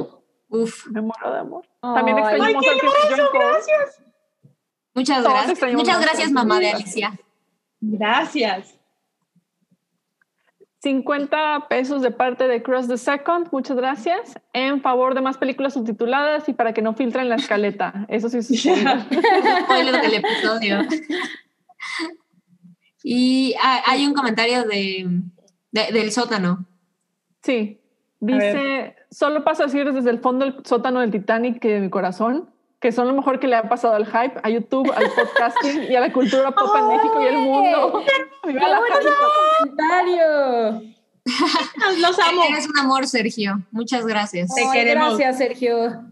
Uf, 0.49 0.87
Me 0.87 1.01
muero 1.01 1.31
de 1.33 1.39
amor. 1.39 1.65
También 1.81 2.17
Ay, 2.17 2.23
extrañamos 2.23 2.67
al 2.67 2.79
Christian 2.79 3.27
Cole. 3.31 3.43
muchas 4.95 5.23
Todos 5.23 5.33
gracias. 5.45 5.73
Muchas 5.73 5.97
a 5.97 6.01
gracias, 6.01 6.31
mamá 6.31 6.59
de. 6.59 6.71
Alicia. 6.71 7.19
Gracias. 7.81 8.75
50 10.81 11.67
pesos 11.67 12.01
de 12.01 12.09
parte 12.11 12.47
de 12.47 12.63
Cross 12.63 12.87
the 12.87 12.97
Second, 12.97 13.49
muchas 13.51 13.75
gracias. 13.75 14.39
En 14.53 14.81
favor 14.81 15.13
de 15.13 15.19
más 15.21 15.37
películas 15.37 15.73
subtituladas 15.73 16.47
y 16.47 16.53
para 16.53 16.73
que 16.73 16.81
no 16.81 16.93
filtren 16.93 17.27
la 17.27 17.35
escaleta. 17.35 18.05
Eso 18.09 18.29
sí 18.29 18.37
es 18.37 18.47
Spoiler 18.47 20.01
del 20.01 20.13
episodio. 20.13 20.79
Y 23.03 23.55
hay 23.85 24.05
un 24.07 24.13
comentario 24.13 24.63
de, 24.63 25.05
de- 25.71 25.91
del 25.91 26.11
sótano. 26.11 26.65
Sí. 27.43 27.81
Dice, 28.21 28.95
solo 29.11 29.43
paso 29.43 29.63
a 29.63 29.65
decir 29.67 29.91
desde 29.91 30.09
el 30.09 30.19
fondo 30.19 30.45
del 30.45 30.55
sótano 30.65 31.01
del 31.01 31.11
Titanic 31.11 31.63
y 31.65 31.69
de 31.69 31.79
mi 31.79 31.89
corazón 31.89 32.49
que 32.79 32.91
son 32.91 33.07
lo 33.07 33.13
mejor 33.13 33.39
que 33.39 33.47
le 33.47 33.55
ha 33.55 33.67
pasado 33.67 33.95
al 33.95 34.05
hype, 34.05 34.39
a 34.41 34.49
YouTube, 34.49 34.89
al 34.95 35.11
podcasting 35.11 35.91
y 35.91 35.95
a 35.95 35.99
la 35.99 36.13
cultura 36.13 36.51
pop 36.51 36.73
en 36.77 36.87
México 36.87 37.21
y 37.21 37.25
el 37.25 37.37
mundo. 37.37 38.03
Viva 38.47 38.69
la. 38.69 38.79
Los 41.99 42.19
amo. 42.19 42.43
Eres 42.49 42.67
un 42.67 42.79
amor, 42.79 43.07
Sergio. 43.07 43.61
Muchas 43.71 44.05
gracias. 44.05 44.53
Te 44.55 44.61
Ay, 44.61 44.71
queremos. 44.71 45.17
Gracias, 45.17 45.37
Sergio. 45.37 46.03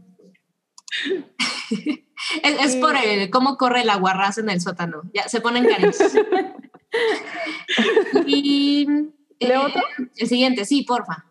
Es, 2.43 2.65
es 2.65 2.75
por 2.77 2.95
el 2.95 3.29
cómo 3.29 3.57
corre 3.57 3.81
el 3.81 3.89
aguarrás 3.89 4.39
en 4.39 4.49
el 4.49 4.59
sótano. 4.59 5.03
Ya 5.13 5.29
se 5.29 5.39
ponen 5.39 5.65
cariñosos. 5.65 6.13
y 8.25 8.87
eh, 9.39 9.47
¿Leo 9.47 9.67
otro? 9.67 9.83
el 10.17 10.27
siguiente, 10.27 10.65
sí, 10.65 10.81
porfa. 10.81 11.26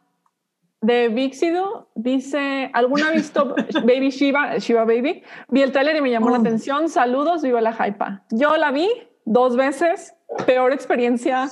De 0.87 1.09
Vixido 1.09 1.91
dice, 1.97 2.71
¿alguna 2.73 3.09
ha 3.09 3.11
visto 3.11 3.57
Baby 3.83 4.11
Shiva, 4.11 4.59
Shiva 4.59 4.85
Baby? 4.85 5.23
Vi 5.49 5.63
el 5.63 5.73
tráiler 5.73 5.97
y 5.97 6.01
me 6.01 6.11
llamó 6.13 6.31
la 6.31 6.37
Oh. 6.39 6.41
atención. 6.41 6.89
Saludos, 6.89 7.43
viva 7.43 7.61
la 7.61 7.73
hypa. 7.73 8.23
Yo 8.31 8.57
la 8.57 8.71
vi 8.71 8.89
dos 9.25 9.57
veces, 9.57 10.15
peor 10.47 10.73
experiencia. 10.73 11.49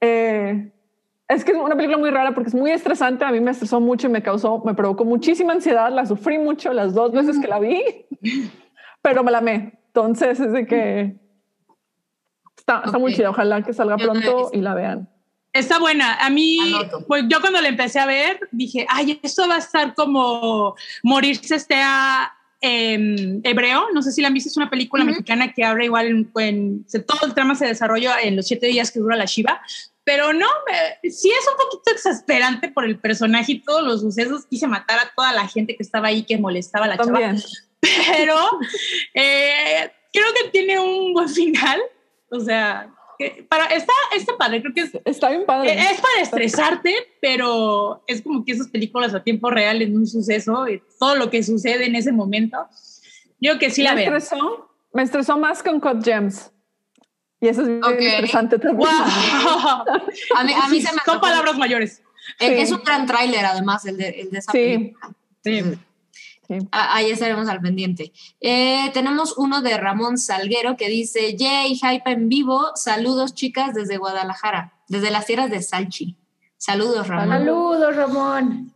Eh, 0.00 0.72
es 1.28 1.44
que 1.44 1.52
es 1.52 1.58
una 1.58 1.76
película 1.76 1.98
muy 1.98 2.10
rara 2.10 2.32
porque 2.34 2.48
es 2.48 2.54
muy 2.54 2.72
estresante. 2.72 3.24
A 3.24 3.30
mí 3.30 3.40
me 3.40 3.52
estresó 3.52 3.80
mucho 3.80 4.08
y 4.08 4.10
me 4.10 4.22
causó, 4.24 4.60
me 4.64 4.74
provocó 4.74 5.04
muchísima 5.04 5.52
ansiedad. 5.52 5.92
La 5.92 6.04
sufrí 6.04 6.38
mucho 6.38 6.72
las 6.72 6.94
dos 6.94 7.12
veces 7.12 7.38
que 7.38 7.46
la 7.46 7.60
vi, 7.60 7.80
pero 9.02 9.22
me 9.22 9.30
la 9.30 9.38
amé. 9.38 9.78
Entonces 9.86 10.40
es 10.40 10.50
de 10.52 10.66
que 10.66 11.16
está, 12.56 12.82
está 12.84 12.98
muy 12.98 13.12
Ok. 13.12 13.16
chida. 13.18 13.30
Ojalá 13.30 13.62
que 13.62 13.72
salga 13.72 13.96
la 13.96 14.02
pronto 14.02 14.50
y 14.52 14.60
la 14.62 14.74
vean. 14.74 15.08
Está 15.52 15.78
buena. 15.78 16.14
A 16.14 16.30
mí, 16.30 16.58
Anoto. 16.76 17.04
pues 17.06 17.24
yo 17.28 17.40
cuando 17.40 17.60
la 17.60 17.68
empecé 17.68 17.98
a 17.98 18.06
ver, 18.06 18.40
dije, 18.52 18.86
ay, 18.88 19.18
esto 19.22 19.48
va 19.48 19.56
a 19.56 19.58
estar 19.58 19.94
como 19.94 20.76
morirse 21.02 21.56
este 21.56 21.74
a, 21.76 22.32
em, 22.60 23.40
hebreo. 23.42 23.88
No 23.92 24.00
sé 24.02 24.12
si 24.12 24.20
la 24.22 24.28
han 24.28 24.34
visto, 24.34 24.48
es 24.48 24.56
una 24.56 24.70
película 24.70 25.04
mexicana 25.04 25.52
que 25.52 25.64
habla 25.64 25.84
igual 25.84 26.06
en, 26.06 26.30
en- 26.36 26.86
todo 27.06 27.26
el 27.26 27.34
trama 27.34 27.54
se 27.56 27.66
desarrolla 27.66 28.20
en 28.20 28.36
los 28.36 28.46
siete 28.46 28.66
días 28.66 28.90
que 28.92 29.00
dura 29.00 29.16
la 29.16 29.24
Shiva. 29.24 29.60
Pero 30.04 30.32
no, 30.32 30.46
me- 31.02 31.10
sí 31.10 31.30
es 31.30 31.46
un 31.50 31.56
poquito 31.56 31.90
exasperante 31.92 32.68
por 32.70 32.84
el 32.84 32.98
personaje 32.98 33.52
y 33.52 33.58
todos 33.60 33.82
los 33.82 34.00
sucesos. 34.02 34.46
Quise 34.46 34.66
matar 34.66 34.98
a 35.00 35.12
toda 35.16 35.32
la 35.32 35.48
gente 35.48 35.76
que 35.76 35.82
estaba 35.82 36.08
ahí 36.08 36.22
que 36.22 36.38
molestaba 36.38 36.84
a 36.84 36.88
la 36.88 36.96
chava. 36.96 37.18
También. 37.18 37.42
Pero 37.80 38.36
eh, 39.14 39.90
creo 40.12 40.26
que 40.42 40.50
tiene 40.50 40.78
un 40.78 41.12
buen 41.12 41.28
final. 41.28 41.80
O 42.30 42.40
sea, 42.40 42.88
para, 43.48 43.66
está, 43.66 43.92
está 44.16 44.36
padre. 44.38 44.60
Creo 44.62 44.74
que 44.74 44.80
es 44.82 44.90
Está 45.04 45.30
bien 45.30 45.44
padre. 45.46 45.72
eh, 45.72 45.86
Es 45.92 46.00
para 46.00 46.22
estresarte, 46.22 46.94
pero 47.20 48.02
es 48.06 48.22
como 48.22 48.44
que 48.44 48.52
esas 48.52 48.68
películas 48.68 49.14
a 49.14 49.22
tiempo 49.22 49.50
real 49.50 49.82
en 49.82 49.96
un 49.96 50.06
suceso, 50.06 50.68
y 50.68 50.82
todo 50.98 51.16
lo 51.16 51.30
que 51.30 51.42
sucede 51.42 51.86
en 51.86 51.94
ese 51.96 52.12
momento. 52.12 52.58
Yo 53.40 53.58
que 53.58 53.70
sí 53.70 53.82
la 53.82 53.94
me 53.94 54.08
veo. 54.08 54.16
estresó, 54.16 54.70
me 54.92 55.02
estresó 55.02 55.38
más 55.38 55.62
con 55.62 55.80
Cut 55.80 56.04
Gems. 56.04 56.50
Y 57.40 57.48
eso 57.48 57.62
es 57.62 57.68
bien 57.68 57.82
Ok. 57.84 57.94
estresante 57.98 58.58
también. 58.58 58.76
¡Wow! 58.78 58.88
A 60.36 60.44
mí, 60.44 60.52
a 60.52 60.68
mí 60.68 60.80
se 60.82 60.92
me 60.94 61.00
Son 61.04 61.20
palabras 61.20 61.56
mayores. 61.56 62.02
Es, 62.38 62.50
es 62.50 62.68
Sí. 62.68 62.74
un 62.74 62.82
gran 62.84 63.06
tráiler, 63.06 63.44
además, 63.46 63.84
el 63.86 63.96
de, 63.96 64.08
el 64.10 64.30
de 64.30 64.38
esa 64.38 64.52
Sí. 64.52 64.58
película. 64.58 65.10
Sí. 65.42 65.62
Sí. 66.50 66.58
Ah, 66.72 66.96
Ahí 66.96 67.10
estaremos 67.12 67.48
al 67.48 67.60
pendiente. 67.60 68.12
Eh, 68.40 68.90
tenemos 68.92 69.38
uno 69.38 69.62
de 69.62 69.76
Ramón 69.76 70.18
Salguero 70.18 70.76
que 70.76 70.88
dice, 70.88 71.36
Yay, 71.36 71.76
hype 71.76 72.10
en 72.10 72.28
vivo. 72.28 72.72
Saludos, 72.74 73.34
chicas, 73.34 73.72
desde 73.72 73.98
Guadalajara, 73.98 74.72
desde 74.88 75.12
las 75.12 75.26
tierras 75.26 75.48
de 75.48 75.62
Salchi. 75.62 76.16
Saludos, 76.56 77.06
Ramón. 77.06 77.28
Saludos, 77.28 77.94
Ramón. 77.94 78.72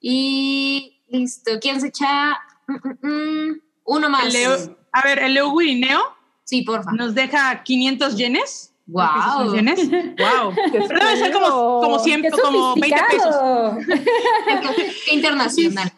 Y 0.00 1.00
listo. 1.08 1.52
¿Quién 1.60 1.80
se 1.80 1.88
echa? 1.88 2.38
Mm, 2.66 2.72
mm, 3.06 3.08
mm. 3.50 3.60
Uno 3.84 4.10
más. 4.10 4.32
Leo- 4.32 4.76
a 4.90 5.02
ver, 5.02 5.20
el 5.20 5.34
Leo 5.34 5.56
Guineo 5.56 6.00
Sí, 6.42 6.62
porfa. 6.62 6.90
nos 6.90 7.14
deja 7.14 7.62
500 7.62 8.16
yenes. 8.16 8.74
Wow. 8.86 9.54
Qué 10.72 10.80
Pero 10.88 11.06
debe 11.06 11.16
ser 11.16 11.32
como, 11.32 11.80
como 11.80 11.98
100, 12.00 12.22
¡Qué 12.22 12.30
como 12.30 12.74
20 12.74 13.00
pesos. 13.10 13.36
Qué 15.06 15.14
internacional. 15.14 15.92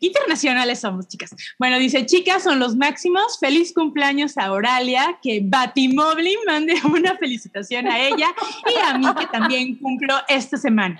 Internacionales 0.00 0.80
somos, 0.80 1.08
chicas. 1.08 1.34
Bueno, 1.58 1.78
dice, 1.78 2.06
chicas, 2.06 2.42
son 2.42 2.58
los 2.58 2.76
máximos. 2.76 3.38
Feliz 3.38 3.72
cumpleaños 3.72 4.36
a 4.38 4.52
Oralia, 4.52 5.18
que 5.22 5.40
Batimobli 5.42 6.36
mande 6.46 6.74
una 6.84 7.16
felicitación 7.16 7.86
a 7.86 7.98
ella 7.98 8.28
y 8.66 8.78
a 8.78 8.98
mí, 8.98 9.06
que 9.18 9.26
también 9.26 9.76
cumplo 9.76 10.14
esta 10.28 10.56
semana. 10.56 10.98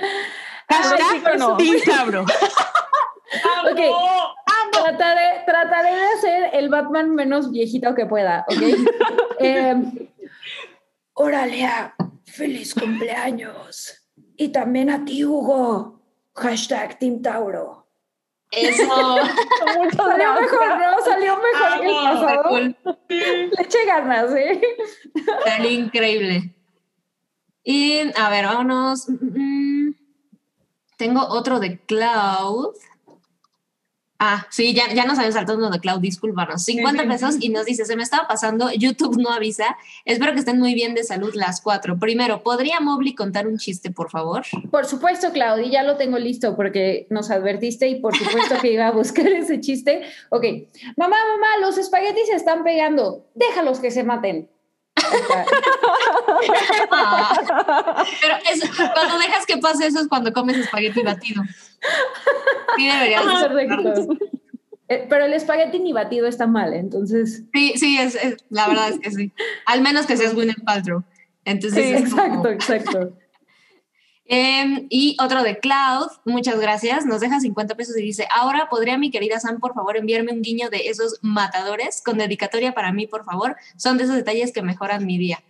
Hashtag 0.68 1.38
no. 1.38 1.56
Trataré, 4.72 5.44
trataré 5.46 5.94
de 5.94 6.04
hacer 6.04 6.50
el 6.54 6.68
Batman 6.68 7.14
menos 7.14 7.50
viejito 7.50 7.94
que 7.94 8.06
pueda, 8.06 8.44
¿ok? 8.48 8.62
Eh, 9.42 9.74
Oralia, 11.14 11.94
feliz 12.26 12.74
cumpleaños. 12.74 14.06
Y 14.36 14.48
también 14.48 14.90
a 14.90 15.02
ti, 15.02 15.24
Hugo. 15.24 16.02
Hashtag 16.34 16.98
Team 16.98 17.22
Tauro. 17.22 17.79
Eso. 18.50 18.84
Salió 19.96 20.34
mejor, 20.40 20.78
¿no? 20.78 21.04
Salió 21.04 21.36
mejor 21.36 21.80
que 21.80 21.86
el 21.86 21.96
Amo, 21.96 22.20
pasado. 22.20 22.42
Cool. 22.48 22.76
Le 23.08 23.62
eché 23.62 23.84
ganas, 23.86 24.34
¿eh? 24.34 24.60
Salió 25.44 25.70
increíble. 25.70 26.54
Y 27.62 28.00
a 28.16 28.30
ver, 28.30 28.46
vámonos. 28.46 29.08
Mm, 29.08 29.88
mm. 29.88 29.94
Tengo 30.96 31.26
otro 31.28 31.60
de 31.60 31.78
Cloud. 31.86 32.74
Ah, 34.22 34.46
sí, 34.50 34.74
ya, 34.74 34.92
ya 34.92 35.06
nos 35.06 35.16
habían 35.16 35.32
saltado 35.32 35.70
de 35.70 35.80
Cloud, 35.80 36.00
discúlpanos. 36.00 36.62
50 36.64 37.02
sí. 37.02 37.08
pesos 37.08 37.36
y 37.40 37.48
nos 37.48 37.64
dice, 37.64 37.86
se 37.86 37.96
me 37.96 38.02
estaba 38.02 38.28
pasando, 38.28 38.70
YouTube 38.70 39.16
no 39.18 39.30
avisa. 39.30 39.78
Espero 40.04 40.34
que 40.34 40.40
estén 40.40 40.58
muy 40.58 40.74
bien 40.74 40.94
de 40.94 41.04
salud 41.04 41.32
las 41.34 41.62
cuatro. 41.62 41.98
Primero, 41.98 42.42
¿podría 42.42 42.80
Mobley 42.80 43.14
contar 43.14 43.46
un 43.46 43.56
chiste, 43.56 43.90
por 43.90 44.10
favor? 44.10 44.42
Por 44.70 44.84
supuesto, 44.84 45.32
Claudia, 45.32 45.70
ya 45.70 45.82
lo 45.84 45.96
tengo 45.96 46.18
listo 46.18 46.54
porque 46.54 47.06
nos 47.08 47.30
advertiste 47.30 47.88
y 47.88 47.98
por 47.98 48.14
supuesto 48.14 48.56
que 48.60 48.74
iba 48.74 48.88
a 48.88 48.92
buscar 48.92 49.26
ese 49.28 49.58
chiste. 49.58 50.02
Ok, 50.28 50.44
mamá, 50.98 51.16
mamá, 51.16 51.56
los 51.62 51.78
espaguetis 51.78 52.26
se 52.26 52.36
están 52.36 52.62
pegando, 52.62 53.24
déjalos 53.34 53.80
que 53.80 53.90
se 53.90 54.04
maten. 54.04 54.50
Ah, 56.90 58.04
pero 58.20 58.34
es, 58.50 58.70
cuando 58.92 59.18
dejas 59.18 59.46
que 59.46 59.56
pase 59.58 59.86
eso 59.86 60.00
es 60.00 60.08
cuando 60.08 60.32
comes 60.32 60.56
espagueti 60.58 61.02
batido. 61.02 61.42
Sí, 62.76 62.86
deberías. 62.88 63.24
Eh, 64.88 65.06
Pero 65.08 65.24
el 65.26 65.32
espagueti 65.34 65.78
ni 65.78 65.92
batido 65.92 66.26
está 66.26 66.46
mal, 66.48 66.74
entonces. 66.74 67.44
Sí, 67.54 67.74
sí, 67.76 67.98
es, 67.98 68.16
es- 68.16 68.36
la 68.48 68.66
verdad 68.68 68.88
es 68.90 68.98
que 68.98 69.10
sí. 69.12 69.32
Al 69.66 69.82
menos 69.82 70.06
que 70.06 70.16
seas 70.16 70.34
Gwyneth 70.34 70.64
Paltrow. 70.64 71.04
Entonces, 71.44 72.02
Sí, 72.10 72.10
como- 72.10 72.48
exacto, 72.48 73.12
Em, 74.32 74.86
y 74.90 75.16
otro 75.20 75.42
de 75.42 75.58
Cloud, 75.58 76.06
muchas 76.24 76.60
gracias, 76.60 77.04
nos 77.04 77.20
deja 77.20 77.40
50 77.40 77.74
pesos 77.74 77.98
y 77.98 78.02
dice, 78.02 78.28
ahora 78.32 78.68
podría 78.70 78.96
mi 78.96 79.10
querida 79.10 79.40
Sam, 79.40 79.58
por 79.58 79.74
favor, 79.74 79.96
enviarme 79.96 80.32
un 80.32 80.40
guiño 80.40 80.70
de 80.70 80.88
esos 80.88 81.18
matadores 81.20 82.00
con 82.00 82.16
dedicatoria 82.16 82.72
para 82.72 82.92
mí, 82.92 83.08
por 83.08 83.24
favor. 83.24 83.56
Son 83.76 83.98
de 83.98 84.04
esos 84.04 84.14
detalles 84.14 84.52
que 84.52 84.62
mejoran 84.62 85.04
mi 85.04 85.18
día. 85.18 85.42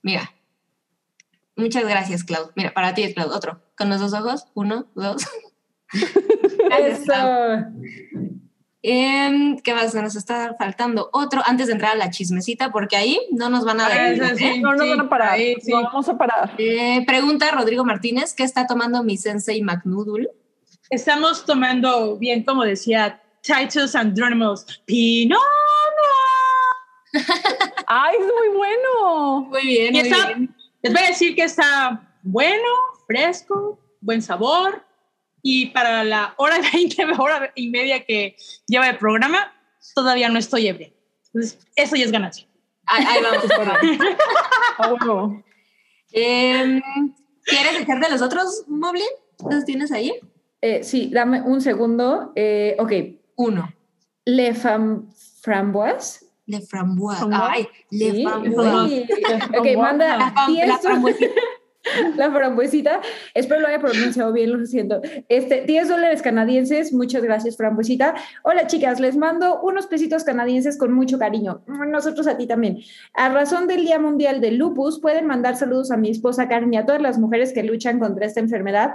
Mira. 0.00 0.32
Muchas 1.56 1.84
gracias, 1.84 2.24
Cloud. 2.24 2.52
Mira, 2.56 2.72
para 2.72 2.94
ti, 2.94 3.12
Cloud, 3.12 3.32
otro. 3.32 3.60
Con 3.76 3.90
los 3.90 4.00
dos 4.00 4.14
ojos. 4.14 4.46
Uno, 4.54 4.86
dos. 4.94 5.26
Gracias. 6.70 7.00
Eso. 7.00 8.32
Em, 8.84 9.58
¿Qué 9.58 9.72
más 9.74 9.94
nos 9.94 10.16
está 10.16 10.56
faltando? 10.58 11.08
Otro 11.12 11.40
antes 11.46 11.68
de 11.68 11.74
entrar 11.74 11.92
a 11.92 11.96
la 11.96 12.10
chismecita, 12.10 12.72
porque 12.72 12.96
ahí 12.96 13.20
no 13.30 13.48
nos 13.48 13.64
van 13.64 13.80
a 13.80 13.86
Ah, 13.86 13.88
dar. 13.88 14.36
sí. 14.36 14.60
No 14.60 14.74
nos 14.74 14.88
van 14.88 15.00
a 15.00 15.08
parar. 15.08 15.30
ahí 15.32 15.54
sí. 15.60 15.70
No 15.70 15.82
vamos 15.84 16.08
a 16.08 16.18
parar. 16.18 16.52
Eh, 16.58 17.04
pregunta 17.06 17.50
Rodrigo 17.52 17.84
Martínez, 17.84 18.34
¿qué 18.34 18.42
está 18.42 18.66
tomando 18.66 19.02
mi 19.04 19.16
sensei 19.16 19.62
McNoodle? 19.62 20.28
Estamos 20.90 21.44
tomando 21.46 22.18
bien, 22.18 22.42
como 22.44 22.64
decía 22.64 23.22
Titus 23.40 23.94
Andromos, 23.94 24.64
Pinot. 24.84 25.38
¡Ay, 27.86 28.16
es 28.18 28.26
muy 28.26 28.56
bueno! 28.56 29.40
Muy 29.48 29.62
bien, 29.62 29.94
Y 29.94 30.00
muy 30.00 30.08
está- 30.08 30.26
bien. 30.28 30.54
Les 30.82 30.92
voy 30.92 31.02
a 31.02 31.06
decir 31.08 31.34
que 31.36 31.44
está 31.44 32.02
bueno, 32.22 32.66
fresco, 33.06 33.78
buen 34.00 34.20
sabor. 34.22 34.84
Y 35.42 35.66
para 35.66 36.04
la 36.04 36.34
hora 36.36 36.56
y 36.72 36.86
20, 36.88 37.04
hora 37.18 37.52
y 37.54 37.68
media 37.68 38.04
que 38.04 38.36
lleva 38.66 38.88
el 38.88 38.98
programa, 38.98 39.52
todavía 39.94 40.28
no 40.28 40.38
estoy 40.38 40.68
ebria. 40.68 40.92
Entonces, 41.26 41.58
eso 41.76 41.96
ya 41.96 42.04
es 42.04 42.12
ganancia. 42.12 42.46
Ahí, 42.86 43.04
ahí 43.06 43.22
vamos. 43.22 43.44
A 44.78 44.92
huevo. 44.92 45.42
Em, 46.12 46.80
¿Quieres 47.44 47.80
echarte 47.80 48.10
los 48.10 48.22
otros, 48.22 48.64
Moblin? 48.68 49.04
¿Los 49.50 49.64
tienes 49.64 49.90
ahí? 49.92 50.12
Eh, 50.60 50.84
sí, 50.84 51.10
dame 51.12 51.40
un 51.42 51.60
segundo. 51.60 52.32
Eh, 52.36 52.76
ok, 52.78 52.92
Uno. 53.36 53.72
Le 54.24 54.54
fam 54.54 55.10
framboise. 55.42 56.26
Le 56.46 56.60
framboise. 56.60 57.18
¿Framboise? 57.18 57.50
Ay, 57.50 57.68
le 57.90 58.12
Sí, 58.12 58.24
framboise. 58.24 59.06
sí. 59.06 59.12
Ok, 59.12 59.38
framboise. 59.38 59.76
manda 59.76 60.16
La, 60.16 60.46
10 60.46 60.68
la 60.68 60.78
frambuesita. 60.78 61.40
La 62.16 62.30
frambuesita, 62.30 63.00
espero 63.34 63.60
lo 63.60 63.66
haya 63.68 63.80
pronunciado 63.80 64.32
bien, 64.32 64.52
lo 64.56 64.64
siento. 64.66 65.00
Este, 65.28 65.62
10 65.62 65.88
dólares 65.88 66.22
canadienses, 66.22 66.92
muchas 66.92 67.22
gracias, 67.22 67.56
frambuesita. 67.56 68.14
Hola, 68.44 68.66
chicas, 68.66 69.00
les 69.00 69.16
mando 69.16 69.60
unos 69.62 69.86
pesitos 69.86 70.24
canadienses 70.24 70.78
con 70.78 70.92
mucho 70.92 71.18
cariño. 71.18 71.62
Nosotros 71.66 72.26
a 72.26 72.36
ti 72.36 72.46
también. 72.46 72.78
A 73.14 73.28
razón 73.30 73.66
del 73.66 73.84
Día 73.84 73.98
Mundial 73.98 74.40
del 74.40 74.56
Lupus, 74.56 75.00
pueden 75.00 75.26
mandar 75.26 75.56
saludos 75.56 75.90
a 75.90 75.96
mi 75.96 76.10
esposa 76.10 76.48
Karen 76.48 76.72
y 76.72 76.76
a 76.76 76.86
todas 76.86 77.02
las 77.02 77.18
mujeres 77.18 77.52
que 77.52 77.62
luchan 77.62 77.98
contra 77.98 78.26
esta 78.26 78.40
enfermedad. 78.40 78.92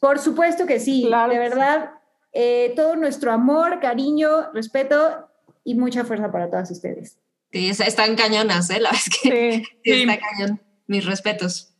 Por 0.00 0.18
supuesto 0.18 0.66
que 0.66 0.80
sí, 0.80 1.04
Claro 1.06 1.32
de 1.32 1.36
sí. 1.36 1.48
verdad, 1.50 1.90
eh, 2.32 2.72
todo 2.74 2.96
nuestro 2.96 3.30
amor, 3.32 3.78
cariño, 3.80 4.50
respeto 4.52 5.28
y 5.62 5.76
mucha 5.76 6.04
fuerza 6.04 6.30
para 6.32 6.48
todas 6.50 6.70
ustedes. 6.70 7.16
Sí, 7.52 7.68
es- 7.68 7.78
están 7.80 8.16
cañonas, 8.16 8.68
¿eh? 8.70 8.80
La 8.80 8.90
verdad 8.90 9.02
es 9.06 9.18
que 9.20 9.30
Sí. 9.30 9.64
sí, 9.84 9.92
Sí. 9.94 10.02
está 10.02 10.18
cañón. 10.18 10.60
Mis 10.86 11.06
respetos. 11.06 11.70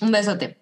Un 0.00 0.10
besote. 0.12 0.58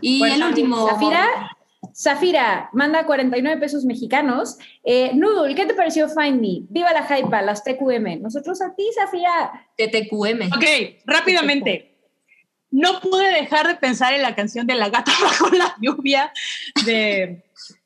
Y 0.00 0.18
Fuerza. 0.18 0.36
el 0.36 0.42
último. 0.44 0.88
Zafira, 0.88 1.56
Zafira 1.94 2.68
manda 2.72 3.06
49 3.06 3.58
pesos 3.60 3.84
mexicanos. 3.84 4.58
Eh, 4.84 5.12
Noodle, 5.14 5.54
¿qué 5.54 5.64
te 5.66 5.74
pareció 5.74 6.08
Find 6.08 6.40
Me? 6.40 6.66
Viva 6.68 6.92
la 6.92 7.04
hype, 7.06 7.30
las 7.42 7.64
TQM. 7.64 8.20
Nosotros 8.20 8.60
a 8.60 8.74
ti, 8.74 8.84
Zafira. 8.94 9.66
TTQM. 9.76 10.52
Ok, 10.54 10.64
rápidamente. 11.06 11.92
No 12.70 13.00
pude 13.00 13.30
dejar 13.32 13.66
de 13.68 13.76
pensar 13.76 14.12
en 14.12 14.22
la 14.22 14.34
canción 14.34 14.66
de 14.66 14.74
La 14.74 14.90
gata 14.90 15.12
bajo 15.22 15.48
la 15.50 15.74
lluvia 15.80 16.32
de... 16.84 17.42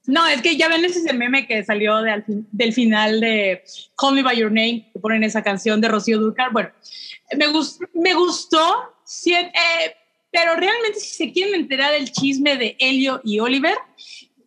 No, 0.07 0.27
es 0.27 0.43
que 0.43 0.57
ya 0.57 0.69
ven 0.69 0.85
ese 0.85 0.99
es 1.01 1.07
el 1.07 1.19
meme 1.19 1.47
que 1.47 1.63
salió 1.65 1.99
de 2.03 2.11
al 2.11 2.25
fin- 2.25 2.49
del 2.51 2.73
final 2.73 3.21
de 3.21 3.63
Call 3.97 4.15
Me 4.15 4.23
By 4.25 4.37
Your 4.39 4.51
Name, 4.51 4.91
que 4.93 4.99
ponen 4.99 5.23
esa 5.23 5.45
canción 5.45 5.81
de 5.81 5.87
Rocío 5.89 6.19
Dúrcal. 6.19 6.49
Bueno, 6.51 6.71
me, 7.37 7.47
gus- 7.49 7.79
me 7.95 8.15
gustó, 8.15 8.95
sí, 9.05 9.35
eh, 9.35 9.53
pero 10.31 10.55
realmente 10.57 11.01
si 11.01 11.15
se 11.15 11.33
quieren 11.33 11.55
enterar 11.55 11.93
del 11.93 12.11
chisme 12.13 12.57
de 12.57 12.77
Helio 12.79 13.21
y 13.25 13.41
Oliver, 13.41 13.77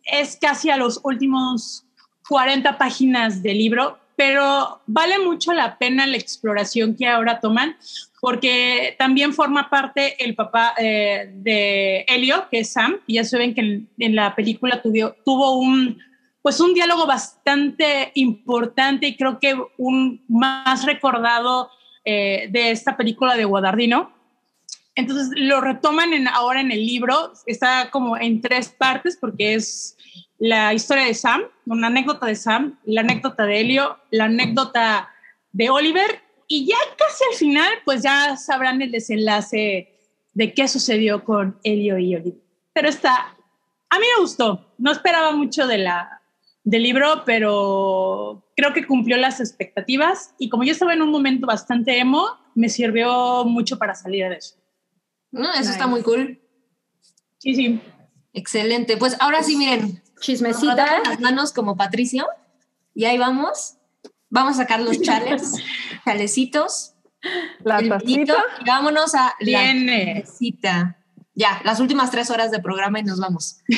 es 0.04 0.36
casi 0.40 0.70
a 0.70 0.76
los 0.76 1.00
últimos 1.02 1.84
40 2.28 2.78
páginas 2.78 3.42
del 3.42 3.58
libro, 3.58 3.98
pero 4.16 4.80
vale 4.86 5.18
mucho 5.18 5.52
la 5.52 5.76
pena 5.78 6.06
la 6.06 6.16
exploración 6.16 6.94
que 6.96 7.08
ahora 7.08 7.40
toman, 7.40 7.76
porque 8.20 8.94
también 8.98 9.34
forma 9.34 9.68
parte 9.68 10.22
el 10.24 10.34
papá 10.34 10.74
eh, 10.78 11.30
de 11.34 12.04
Helio, 12.08 12.46
que 12.50 12.60
es 12.60 12.72
Sam, 12.72 13.00
y 13.06 13.14
ya 13.14 13.24
se 13.24 13.36
ven 13.36 13.54
que 13.54 13.60
en, 13.98 14.14
la 14.14 14.34
película 14.34 14.80
tuvo 14.82 15.58
un, 15.58 15.98
pues 16.40 16.60
un 16.60 16.74
diálogo 16.74 17.06
bastante 17.06 18.12
importante 18.14 19.08
y 19.08 19.16
creo 19.16 19.38
que 19.38 19.56
un 19.76 20.24
más 20.28 20.86
recordado 20.86 21.70
eh, 22.04 22.48
de 22.50 22.70
esta 22.70 22.96
película 22.96 23.36
de 23.36 23.44
Guadardino. 23.44 24.12
Entonces 24.96 25.30
lo 25.36 25.60
retoman 25.60 26.12
en, 26.12 26.28
ahora 26.28 26.60
en 26.60 26.70
el 26.70 26.86
libro, 26.86 27.32
está 27.46 27.90
como 27.90 28.16
en 28.16 28.40
tres 28.40 28.68
partes 28.68 29.16
porque 29.16 29.54
es 29.54 29.96
la 30.38 30.72
historia 30.72 31.04
de 31.04 31.14
Sam, 31.14 31.42
una 31.66 31.88
anécdota 31.88 32.26
de 32.26 32.36
Sam, 32.36 32.78
la 32.84 33.00
anécdota 33.00 33.44
de 33.44 33.60
Helio, 33.60 33.98
la 34.10 34.24
anécdota 34.24 35.08
de 35.52 35.70
Oliver 35.70 36.20
y 36.46 36.66
ya 36.66 36.76
casi 36.96 37.24
al 37.30 37.36
final 37.36 37.72
pues 37.84 38.02
ya 38.02 38.36
sabrán 38.36 38.82
el 38.82 38.92
desenlace 38.92 39.98
de 40.32 40.54
qué 40.54 40.68
sucedió 40.68 41.24
con 41.24 41.58
Helio 41.64 41.98
y 41.98 42.14
Oliver. 42.14 42.40
Pero 42.72 42.88
está, 42.88 43.36
a 43.90 43.98
mí 43.98 44.06
me 44.16 44.22
gustó, 44.22 44.74
no 44.78 44.92
esperaba 44.92 45.32
mucho 45.32 45.66
de 45.66 45.78
la, 45.78 46.20
del 46.62 46.82
libro, 46.82 47.22
pero 47.24 48.44
creo 48.56 48.72
que 48.72 48.86
cumplió 48.86 49.16
las 49.16 49.40
expectativas 49.40 50.34
y 50.38 50.48
como 50.48 50.64
yo 50.64 50.72
estaba 50.72 50.94
en 50.94 51.02
un 51.02 51.10
momento 51.10 51.46
bastante 51.46 51.98
emo, 51.98 52.26
me 52.54 52.68
sirvió 52.68 53.44
mucho 53.44 53.78
para 53.78 53.94
salir 53.94 54.28
de 54.28 54.36
eso. 54.36 54.56
No, 55.34 55.52
eso 55.52 55.70
está 55.70 55.86
muy 55.86 56.02
cool. 56.02 56.40
Sí, 57.38 57.54
sí. 57.54 57.80
Excelente. 58.32 58.96
Pues 58.96 59.16
ahora 59.20 59.42
sí, 59.42 59.56
miren. 59.56 60.02
Chismecita. 60.20 61.00
las 61.04 61.20
manos 61.20 61.52
como 61.52 61.76
Patricio. 61.76 62.26
Y 62.94 63.04
ahí 63.04 63.18
vamos. 63.18 63.74
Vamos 64.30 64.54
a 64.54 64.62
sacar 64.62 64.80
los 64.80 65.00
chales, 65.00 65.52
chalecitos, 66.04 66.94
La 67.62 67.80
tacita. 67.86 68.34
y 68.60 68.64
vámonos 68.66 69.14
a 69.14 69.34
la 69.38 69.60
Viene. 69.62 70.24
cita. 70.26 70.98
Ya, 71.36 71.60
las 71.64 71.78
últimas 71.80 72.10
tres 72.10 72.30
horas 72.30 72.50
de 72.50 72.60
programa 72.60 72.98
y 73.00 73.02
nos 73.04 73.20
vamos. 73.20 73.58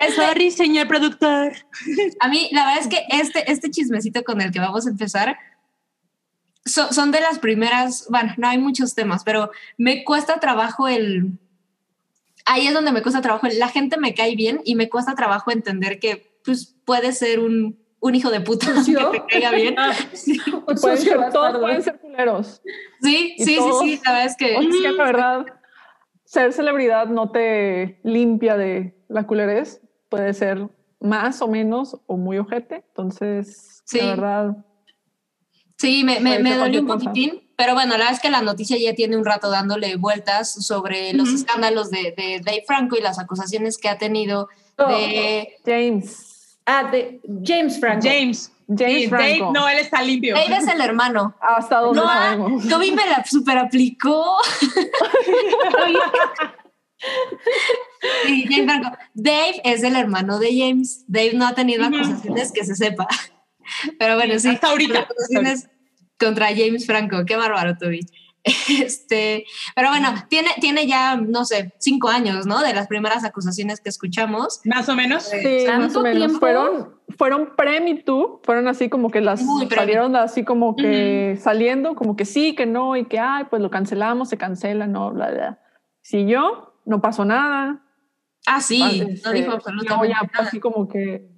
Este- 0.00 0.12
Sorry, 0.14 0.50
señor 0.50 0.88
productor. 0.88 1.52
a 2.20 2.28
mí, 2.28 2.48
la 2.52 2.66
verdad 2.66 2.82
es 2.82 2.88
que 2.88 3.04
este, 3.10 3.50
este 3.50 3.70
chismecito 3.70 4.22
con 4.24 4.40
el 4.40 4.50
que 4.52 4.60
vamos 4.60 4.86
a 4.86 4.90
empezar 4.90 5.36
so- 6.68 6.92
son 6.92 7.10
de 7.10 7.20
las 7.20 7.38
primeras, 7.38 8.06
bueno, 8.10 8.32
no 8.36 8.48
hay 8.48 8.58
muchos 8.58 8.94
temas, 8.94 9.24
pero 9.24 9.50
me 9.76 10.04
cuesta 10.04 10.38
trabajo 10.40 10.86
el... 10.88 11.32
Ahí 12.46 12.66
es 12.66 12.72
donde 12.74 12.92
me 12.92 13.02
cuesta 13.02 13.20
trabajo. 13.20 13.46
La 13.58 13.68
gente 13.68 13.98
me 13.98 14.14
cae 14.14 14.34
bien 14.34 14.60
y 14.64 14.74
me 14.74 14.88
cuesta 14.88 15.14
trabajo 15.14 15.50
entender 15.50 15.98
que 15.98 16.38
pues, 16.44 16.74
puede 16.86 17.12
ser 17.12 17.40
un, 17.40 17.78
un 18.00 18.14
hijo 18.14 18.30
de 18.30 18.40
puta 18.40 18.66
¿Socio? 18.74 19.10
que 19.10 19.20
te 19.20 19.26
caiga 19.26 19.50
bien. 19.50 19.76
Sí, 20.12 20.40
Un 20.66 20.76
Pueden 20.76 20.98
ser, 20.98 21.30
todos 21.30 21.58
pueden 21.58 21.82
ser 21.82 21.98
culeros. 21.98 22.62
sí, 23.02 23.34
Y 23.36 23.44
sí, 23.44 23.50
sí, 23.54 23.56
todos- 23.58 23.80
sí, 23.82 24.00
la 24.04 24.12
verdad 24.12 24.26
es 24.26 24.36
que... 24.36 24.56
Es 24.56 24.96
la 24.96 25.04
verdad, 25.04 25.46
ser 26.24 26.52
celebridad 26.52 27.06
no 27.08 27.30
te 27.30 28.00
limpia 28.02 28.56
de 28.56 28.94
la 29.08 29.26
culerez. 29.26 29.80
Puede 30.08 30.32
ser 30.32 30.68
más 31.00 31.42
o 31.42 31.48
menos 31.48 32.00
o 32.06 32.16
muy 32.16 32.38
ojete. 32.38 32.82
Entonces, 32.88 33.82
Sí. 33.84 33.98
la 34.00 34.06
verdad, 34.06 34.56
Sí, 35.78 36.04
me, 36.04 36.18
dolió 36.56 36.80
un 36.80 36.86
cosa. 36.86 36.98
poquitín, 36.98 37.42
pero 37.56 37.74
bueno, 37.74 37.92
la 37.92 37.98
verdad 37.98 38.12
es 38.14 38.20
que 38.20 38.30
la 38.30 38.42
noticia 38.42 38.76
ya 38.78 38.94
tiene 38.94 39.16
un 39.16 39.24
rato 39.24 39.48
dándole 39.50 39.96
vueltas 39.96 40.52
sobre 40.66 41.12
los 41.12 41.28
escándalos 41.30 41.90
de, 41.90 42.12
de 42.16 42.40
Dave 42.44 42.64
Franco 42.66 42.96
y 42.96 43.00
las 43.00 43.18
acusaciones 43.18 43.78
que 43.78 43.88
ha 43.88 43.96
tenido 43.98 44.48
Oh. 44.78 44.86
de... 44.86 45.56
James. 45.66 46.56
Ah, 46.64 46.84
de 46.84 47.20
James 47.44 47.80
Franco. 47.80 48.06
James. 48.06 48.52
James 48.68 49.02
Sí, 49.02 49.08
Franco. 49.08 49.24
Dave, 49.46 49.52
no, 49.52 49.68
él 49.68 49.78
está 49.78 50.02
limpio. 50.02 50.36
Dave 50.36 50.56
es 50.56 50.68
el 50.68 50.80
hermano. 50.80 51.34
Hasta 51.40 51.80
donde 51.80 52.00
No, 52.00 52.06
sabemos. 52.06 52.68
Toby 52.68 52.92
me 52.92 53.06
la 53.06 53.24
super 53.24 53.58
aplicó. 53.58 54.36
Sí, 58.26 58.44
James 58.48 58.64
Franco. 58.66 58.96
Dave 59.14 59.60
es 59.64 59.82
el 59.84 59.94
hermano 59.96 60.38
de 60.40 60.48
James. 60.58 61.04
Dave 61.06 61.32
no 61.34 61.46
ha 61.46 61.54
tenido 61.54 61.84
acusaciones 61.84 62.50
que 62.52 62.64
se 62.64 62.74
sepa. 62.74 63.06
Pero 63.98 64.14
bueno, 64.16 64.38
sí. 64.38 64.48
Hasta 64.48 64.68
ahorita. 64.68 65.00
Acusaciones 65.00 65.68
contra 66.18 66.48
James 66.48 66.86
Franco. 66.86 67.24
Qué 67.26 67.36
bárbaro, 67.36 67.76
Toby. 67.76 68.00
Este, 68.82 69.44
pero 69.74 69.90
bueno, 69.90 70.14
tiene, 70.28 70.50
tiene 70.60 70.86
ya, 70.86 71.16
no 71.16 71.44
sé, 71.44 71.74
cinco 71.78 72.08
años, 72.08 72.46
¿no? 72.46 72.62
De 72.62 72.72
las 72.72 72.86
primeras 72.86 73.24
acusaciones 73.24 73.80
que 73.80 73.88
escuchamos. 73.88 74.60
Más 74.64 74.88
o 74.88 74.94
menos. 74.94 75.24
Sí, 75.24 75.64
¿Tanto 75.66 75.82
más 75.82 75.96
o 75.96 76.02
menos. 76.02 76.18
tiempo? 76.18 76.38
Fueron, 76.38 76.94
fueron 77.16 77.56
pre 77.56 78.02
tú, 78.04 78.40
fueron 78.44 78.68
así 78.68 78.88
como 78.88 79.10
que 79.10 79.20
las 79.20 79.42
Muy 79.42 79.68
salieron 79.68 80.16
así 80.16 80.44
como 80.44 80.76
que 80.76 81.36
saliendo, 81.40 81.94
como 81.94 82.16
que 82.16 82.24
sí, 82.24 82.54
que 82.54 82.64
no, 82.64 82.96
y 82.96 83.04
que 83.06 83.18
ay, 83.18 83.44
pues 83.50 83.60
lo 83.60 83.70
cancelamos, 83.70 84.28
se 84.30 84.38
cancela, 84.38 84.86
no, 84.86 85.10
bla, 85.12 85.30
bla. 85.30 85.58
Siguió, 86.00 86.74
no 86.86 87.00
pasó 87.00 87.24
nada. 87.24 87.82
Ah, 88.46 88.60
sí, 88.60 88.80
Ah, 88.82 88.86
no 88.86 89.08
este, 89.10 89.32
dijo 89.32 89.32
luego 89.32 89.52
absolutamente 89.56 90.08
ya 90.08 90.22
nada. 90.32 90.48
así 90.48 90.60
como 90.60 90.88
que 90.88 91.28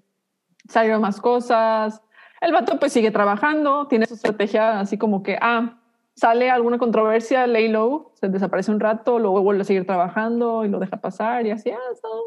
salieron 0.69 1.01
más 1.01 1.21
cosas. 1.21 2.01
El 2.41 2.53
vato 2.53 2.79
pues 2.79 2.93
sigue 2.93 3.11
trabajando, 3.11 3.87
tiene 3.87 4.07
su 4.07 4.15
estrategia 4.15 4.81
así 4.81 4.97
como 4.97 5.23
que, 5.23 5.39
ah, 5.41 5.79
sale 6.17 6.51
alguna 6.51 6.79
controversia, 6.79 7.47
lay 7.47 7.69
low, 7.69 8.13
se 8.21 8.29
desaparece 8.29 8.71
un 8.71 8.81
rato, 8.81 9.19
luego 9.19 9.43
vuelve 9.43 9.63
a 9.63 9.65
seguir 9.65 9.87
trabajando 9.87 10.65
y 10.65 10.69
lo 10.69 10.79
deja 10.79 10.97
pasar 10.99 11.47
y 11.47 11.51
así, 11.51 11.71
ah, 11.71 11.79
todo. 12.03 12.23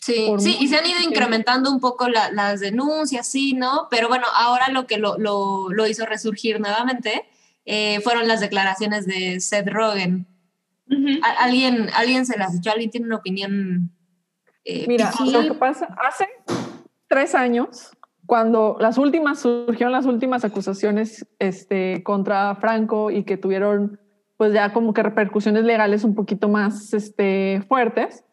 Sí, 0.00 0.24
por 0.26 0.40
sí, 0.40 0.56
y 0.60 0.66
se 0.68 0.76
han 0.76 0.86
ido 0.86 0.98
que- 0.98 1.04
incrementando 1.04 1.70
un 1.70 1.78
poco 1.80 2.08
la- 2.08 2.30
las 2.32 2.60
denuncias, 2.60 3.26
sí, 3.26 3.54
¿no? 3.54 3.86
Pero 3.90 4.08
bueno, 4.08 4.26
ahora 4.34 4.68
lo 4.68 4.86
que 4.86 4.98
lo, 4.98 5.16
lo- 5.16 5.68
lo 5.70 5.86
hizo 5.86 6.04
resurgir 6.06 6.60
nuevamente 6.60 7.24
eh, 7.64 8.00
fueron 8.00 8.26
las 8.26 8.40
declaraciones 8.40 9.06
de 9.06 9.38
Seth 9.40 9.68
Rogen. 9.68 10.26
Ujú. 10.90 11.20
¿A- 11.22 11.44
¿Alguien, 11.44 11.88
alguien 11.94 12.26
se 12.26 12.36
las 12.36 12.56
echó? 12.56 12.72
¿Alguien 12.72 12.90
tiene 12.90 13.06
una 13.06 13.16
opinión? 13.16 13.92
eh, 14.64 14.84
Mira, 14.88 15.12
lo 15.24 15.42
que 15.42 15.54
pasa, 15.54 15.86
hace 16.04 16.26
tres 17.06 17.34
años, 17.36 17.92
cuando 18.26 18.76
las 18.80 18.98
últimas, 18.98 19.40
surgieron 19.40 19.92
las 19.92 20.06
últimas 20.06 20.44
acusaciones 20.44 21.26
este, 21.38 22.02
contra 22.02 22.54
Franco 22.56 23.10
y 23.10 23.24
que 23.24 23.36
tuvieron 23.36 23.98
pues 24.36 24.52
ya 24.52 24.72
como 24.72 24.92
que 24.92 25.02
repercusiones 25.02 25.64
legales 25.64 26.02
un 26.04 26.14
poquito 26.14 26.48
más 26.48 26.92
este, 26.94 27.62
fuertes, 27.68 28.24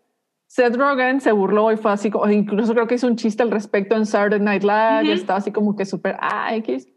Seth 0.47 0.75
Rogen 0.75 1.21
se 1.21 1.31
burló 1.31 1.71
y 1.71 1.77
fue 1.77 1.91
así, 1.91 2.09
como- 2.09 2.27
incluso 2.31 2.73
creo 2.73 2.87
que 2.87 2.95
hizo 2.95 3.05
un 3.05 3.15
chiste 3.15 3.43
al 3.43 3.51
respecto 3.51 3.95
en 3.95 4.07
Saturday 4.07 4.39
Night 4.39 4.63
Live, 4.63 5.03
Ujú. 5.03 5.11
estaba 5.11 5.37
así 5.37 5.51
como 5.51 5.75
que 5.75 5.85
súper, 5.85 6.17
ah, 6.19 6.55
X. 6.55 6.87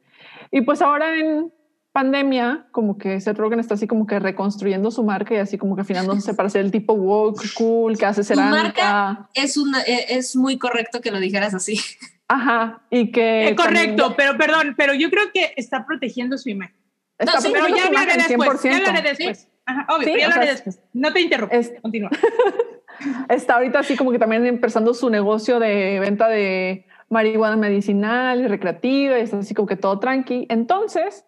Y 0.51 0.62
pues 0.62 0.81
ahora 0.81 1.14
en 1.19 1.52
pandemia, 1.93 2.69
como 2.73 2.97
que 2.97 3.20
Seth 3.20 3.36
Rogen 3.36 3.60
está 3.60 3.74
así 3.74 3.86
como 3.86 4.06
que 4.06 4.19
reconstruyendo 4.19 4.90
su 4.90 5.02
marca 5.05 5.35
y 5.35 5.39
así 5.39 5.59
como 5.59 5.77
que 5.77 5.82
afinándose 5.82 6.32
para 6.35 6.48
ser 6.48 6.62
el 6.64 6.70
tipo 6.70 6.94
woke, 6.94 7.43
cool, 7.55 7.98
que 7.98 8.06
hace 8.06 8.23
Su 8.23 8.28
cerámica. 8.28 8.62
marca 8.62 9.28
es, 9.35 9.59
una, 9.59 9.82
eh, 9.82 10.06
es 10.09 10.35
muy 10.36 10.56
correcto 10.59 11.02
que 11.02 11.10
lo 11.10 11.20
dijeras 11.20 11.52
así. 11.52 11.78
Ajá, 12.35 12.81
y 12.89 13.13
que... 13.13 13.49
Eh, 13.49 13.55
correcto, 13.55 14.15
también 14.15 14.15
pero 14.17 14.39
perdón, 14.39 14.75
pero 14.77 14.95
yo 14.95 15.11
creo 15.11 15.25
que 15.35 15.53
está 15.57 15.85
protegiendo 15.85 16.39
su 16.39 16.49
imagen. 16.49 16.75
Está 17.19 17.35
No, 17.35 17.41
sí, 17.43 17.51
Pero 17.53 17.69
ya 17.69 17.87
hablaré 17.87 18.15
después. 18.17 18.63
Ya 18.63 18.71
100%. 18.73 18.87
hablaré 18.89 19.09
después. 19.11 19.49
Ajá, 19.67 19.87
obvio, 19.91 20.05
Sí, 20.09 20.15
ya 20.19 20.25
hablaré 20.27 20.45
sea, 20.45 20.53
después. 20.55 20.81
No 20.95 21.13
te 21.13 21.21
interrumpo. 21.21 21.55
es- 21.55 21.75
Continúa. 21.83 22.11
Está 23.29 23.57
ahorita 23.57 23.81
así 23.81 23.97
como 23.97 24.13
que 24.13 24.19
también 24.19 24.47
empezando 24.47 24.95
su 24.95 25.11
negocio 25.11 25.59
de 25.59 25.99
venta 26.01 26.29
de 26.29 26.87
marihuana 27.11 27.57
medicinal 27.57 28.41
y 28.41 28.47
recreativa 28.49 29.19
y 29.19 29.23
está 29.23 29.39
así 29.39 29.55
como 29.55 29.67
que 29.69 29.77
todo 29.77 29.99
tranqui. 29.99 30.47
Entonces, 30.49 31.27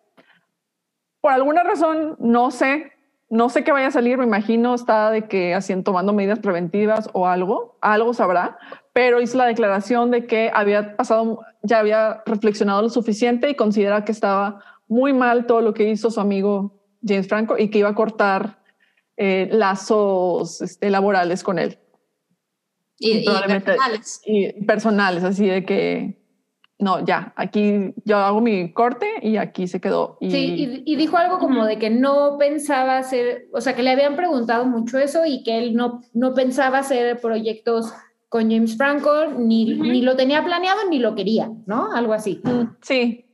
por 1.21 1.33
alguna 1.33 1.63
razón, 1.65 2.17
no 2.21 2.51
sé, 2.51 2.93
no 3.29 3.49
sé 3.51 3.65
qué 3.65 3.73
vaya 3.73 3.89
a 3.89 3.91
salir, 3.91 4.17
me 4.19 4.25
imagino 4.25 4.75
está 4.75 5.11
de 5.11 5.27
que 5.27 5.55
haciendo 5.55 5.85
tomando 5.85 6.13
medidas 6.13 6.39
preventivas 6.39 7.11
o 7.13 7.27
algo, 7.27 7.77
algo 7.81 8.15
sabrá, 8.15 8.57
pero 8.95 9.21
hizo 9.21 9.37
la 9.37 9.47
declaración 9.47 10.13
de 10.13 10.25
que 10.25 10.51
había 10.55 10.97
pasado, 10.97 11.41
ya 11.65 11.81
había 11.81 12.23
reflexionado 12.25 12.81
lo 12.81 12.89
suficiente 12.89 13.51
y 13.51 13.57
considera 13.57 14.05
que 14.05 14.13
estaba 14.13 14.61
muy 14.87 15.13
mal 15.13 15.47
todo 15.47 15.61
lo 15.61 15.75
que 15.75 15.91
hizo 15.91 16.11
su 16.13 16.21
amigo 16.21 16.81
James 17.07 17.27
Franco 17.29 17.59
y 17.59 17.69
que 17.71 17.81
iba 17.81 17.89
a 17.89 17.95
cortar 17.95 18.63
eh, 19.17 19.49
lazos 19.51 20.63
este, 20.63 20.91
laborales 20.91 21.43
con 21.43 21.59
él 21.59 21.79
Y, 22.99 23.19
y 23.19 23.25
personales. 23.25 24.23
y 24.25 24.65
personales, 24.65 25.25
así 25.25 25.47
de 25.49 25.65
que 25.65 26.23
no, 26.79 27.05
ya, 27.05 27.33
aquí 27.37 27.95
yo 28.05 28.19
hago 28.19 28.41
mi 28.41 28.73
corte 28.73 29.07
y 29.23 29.39
aquí 29.39 29.67
se 29.67 29.81
quedó. 29.81 30.19
Y, 30.21 30.31
Sí, 30.31 30.83
y, 30.87 30.93
y 30.93 30.97
dijo 30.97 31.17
algo 31.17 31.39
como 31.41 31.65
de 31.65 31.79
que 31.79 31.91
no 31.91 32.37
pensaba 32.39 32.99
hacer, 32.99 33.49
o 33.53 33.61
sea, 33.61 33.75
que 33.75 33.83
le 33.83 33.91
habían 33.91 34.15
preguntado 34.15 34.67
mucho 34.67 34.99
eso 34.99 35.25
y 35.27 35.43
que 35.43 35.59
él 35.59 35.75
no, 35.75 36.03
no 36.13 36.35
pensaba 36.35 36.79
hacer 36.79 37.21
proyectos 37.21 37.93
con 38.35 38.51
James 38.51 38.77
Franco, 38.77 39.27
ni, 39.39 39.65
ni 39.79 40.03
lo 40.03 40.17
tenía 40.17 40.43
planeado 40.45 40.81
ni 40.91 40.99
lo 40.99 41.15
quería, 41.15 41.49
¿no? 41.67 41.93
Algo 41.95 42.13
así. 42.15 42.41
Mm, 42.43 42.63
sí, 42.83 43.27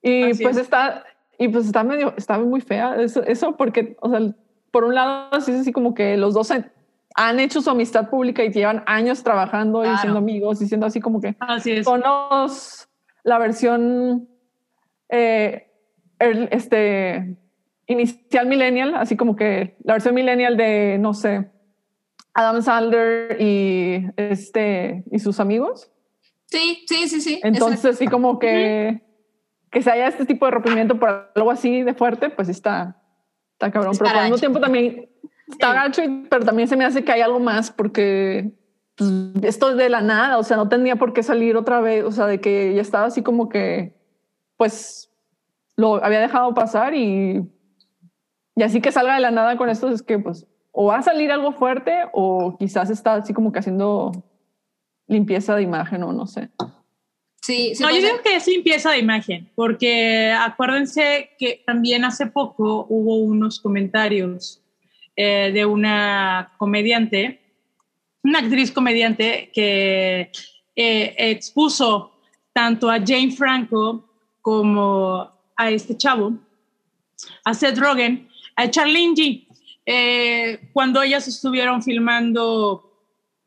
y 0.00 0.30
Así 0.30 0.42
pues 0.42 0.56
es. 0.56 0.62
está, 0.62 1.04
y 1.38 1.48
pues 1.48 1.66
está 1.66 1.84
medio, 1.84 2.14
está 2.16 2.38
muy 2.38 2.62
fea 2.62 2.96
eso, 3.02 3.22
eso 3.24 3.54
porque, 3.58 3.98
o 4.00 4.08
sea, 4.08 4.18
por 4.70 4.84
un 4.84 4.94
lado 4.94 5.28
así 5.34 5.50
es 5.52 5.60
así 5.60 5.72
como 5.72 5.92
que 5.92 6.16
los 6.16 6.32
dos 6.32 6.50
han, 6.50 6.72
han 7.16 7.38
hecho 7.38 7.60
su 7.60 7.68
amistad 7.68 8.08
pública 8.08 8.42
y 8.44 8.50
llevan 8.50 8.82
años 8.86 9.22
trabajando 9.22 9.84
y 9.84 9.94
siendo 9.98 10.20
amigos 10.20 10.62
y 10.62 10.66
siendo 10.68 10.86
así 10.86 11.00
como 11.02 11.20
que 11.20 11.36
Así 11.38 11.72
es. 11.72 11.84
son 11.84 12.00
los, 12.00 12.88
la 13.24 13.36
versión 13.36 14.26
eh, 15.10 15.70
el- 16.18 16.48
este 16.50 17.36
inicial 17.88 18.46
millennial, 18.46 18.94
así 18.94 19.18
como 19.18 19.36
que 19.36 19.76
la 19.84 19.92
versión 19.92 20.14
millennial 20.14 20.56
de 20.56 20.96
no 20.98 21.12
sé 21.12 21.50
Adam 22.36 22.62
Sandler 22.62 23.40
y 23.40 24.04
este 24.16 25.04
y 25.10 25.18
sus 25.18 25.40
amigos. 25.40 25.90
Sí, 26.44 26.84
sí, 26.86 27.08
sí, 27.08 27.20
sí. 27.22 27.40
Entonces 27.42 27.84
así 27.86 28.06
como 28.06 28.38
que 28.38 29.02
que 29.70 29.82
se 29.82 29.90
haya 29.90 30.06
este 30.06 30.26
tipo 30.26 30.44
de 30.44 30.52
rompimiento 30.52 30.98
por 30.98 31.30
algo 31.34 31.50
así 31.50 31.82
de 31.82 31.94
fuerte, 31.94 32.28
pues 32.28 32.50
está 32.50 33.02
está 33.52 33.70
cabrón. 33.70 33.92
Está 33.92 34.04
pero 34.04 34.18
al 34.18 34.24
mismo 34.24 34.38
tiempo 34.38 34.60
también 34.60 35.08
está 35.48 35.72
gacho, 35.72 36.02
pero 36.28 36.44
también 36.44 36.68
se 36.68 36.76
me 36.76 36.84
hace 36.84 37.02
que 37.04 37.12
hay 37.12 37.22
algo 37.22 37.40
más 37.40 37.70
porque 37.70 38.52
pues, 38.96 39.10
esto 39.42 39.70
es 39.70 39.78
de 39.78 39.88
la 39.88 40.02
nada, 40.02 40.36
o 40.36 40.42
sea, 40.42 40.58
no 40.58 40.68
tendría 40.68 40.96
por 40.96 41.14
qué 41.14 41.22
salir 41.22 41.56
otra 41.56 41.80
vez, 41.80 42.04
o 42.04 42.12
sea, 42.12 42.26
de 42.26 42.40
que 42.40 42.74
ya 42.74 42.82
estaba 42.82 43.06
así 43.06 43.22
como 43.22 43.48
que, 43.48 43.94
pues, 44.56 45.10
lo 45.74 46.02
había 46.04 46.20
dejado 46.20 46.52
pasar 46.54 46.94
y, 46.94 47.50
y 48.54 48.62
así 48.62 48.82
que 48.82 48.92
salga 48.92 49.14
de 49.14 49.20
la 49.20 49.30
nada 49.30 49.56
con 49.56 49.68
esto 49.68 49.88
es 49.88 50.02
que, 50.02 50.18
pues, 50.18 50.46
o 50.78 50.84
va 50.84 50.98
a 50.98 51.02
salir 51.02 51.32
algo 51.32 51.52
fuerte 51.52 52.04
o 52.12 52.54
quizás 52.58 52.90
está 52.90 53.14
así 53.14 53.32
como 53.32 53.50
que 53.50 53.60
haciendo 53.60 54.12
limpieza 55.08 55.56
de 55.56 55.62
imagen 55.62 56.02
o 56.02 56.12
no 56.12 56.26
sé. 56.26 56.50
Sí, 57.40 57.74
sí. 57.74 57.82
No, 57.82 57.90
yo 57.90 57.96
digo 57.96 58.20
que 58.22 58.36
es 58.36 58.46
limpieza 58.46 58.90
de 58.90 58.98
imagen, 58.98 59.50
porque 59.54 60.34
acuérdense 60.38 61.30
que 61.38 61.62
también 61.64 62.04
hace 62.04 62.26
poco 62.26 62.86
hubo 62.90 63.16
unos 63.16 63.58
comentarios 63.58 64.62
eh, 65.16 65.50
de 65.50 65.64
una 65.64 66.52
comediante, 66.58 67.40
una 68.22 68.40
actriz 68.40 68.70
comediante 68.70 69.50
que 69.54 70.30
eh, 70.74 71.14
expuso 71.16 72.20
tanto 72.52 72.90
a 72.90 72.98
Jane 72.98 73.32
Franco 73.32 74.04
como 74.42 75.26
a 75.56 75.70
este 75.70 75.96
chavo, 75.96 76.34
a 77.46 77.54
Seth 77.54 77.78
Rogen, 77.78 78.28
a 78.56 78.68
Charlene 78.68 79.14
G, 79.14 79.45
eh, 79.86 80.68
cuando 80.72 81.00
ellas 81.02 81.26
estuvieron 81.28 81.82
filmando 81.82 82.82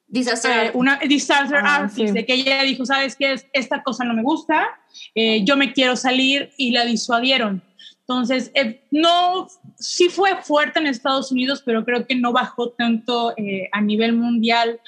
Disaster. 0.07 0.67
eh, 0.67 0.71
una 0.73 0.97
disaster 0.97 1.59
Ah, 1.63 1.75
artist, 1.83 2.07
sí. 2.07 2.11
de 2.11 2.25
que 2.25 2.33
ella 2.33 2.63
dijo, 2.63 2.85
¿sabes 2.85 3.15
qué? 3.15 3.35
Esta 3.53 3.83
cosa 3.83 4.05
no 4.05 4.13
me 4.15 4.23
gusta, 4.23 4.79
eh, 5.13 5.43
yo 5.45 5.55
me 5.55 5.73
quiero 5.73 5.95
salir 5.95 6.51
y 6.57 6.71
la 6.71 6.85
disuadieron. 6.85 7.61
Entonces, 7.99 8.49
eh, 8.55 8.81
no, 8.89 9.47
sí 9.77 10.09
fue 10.09 10.41
fuerte 10.41 10.79
en 10.79 10.87
Estados 10.87 11.31
Unidos, 11.31 11.61
pero 11.63 11.85
creo 11.85 12.07
que 12.07 12.15
no 12.15 12.31
bajó 12.31 12.69
tanto 12.71 13.35
eh, 13.37 13.69
a 13.71 13.81
nivel 13.81 14.13
mundial 14.13 14.79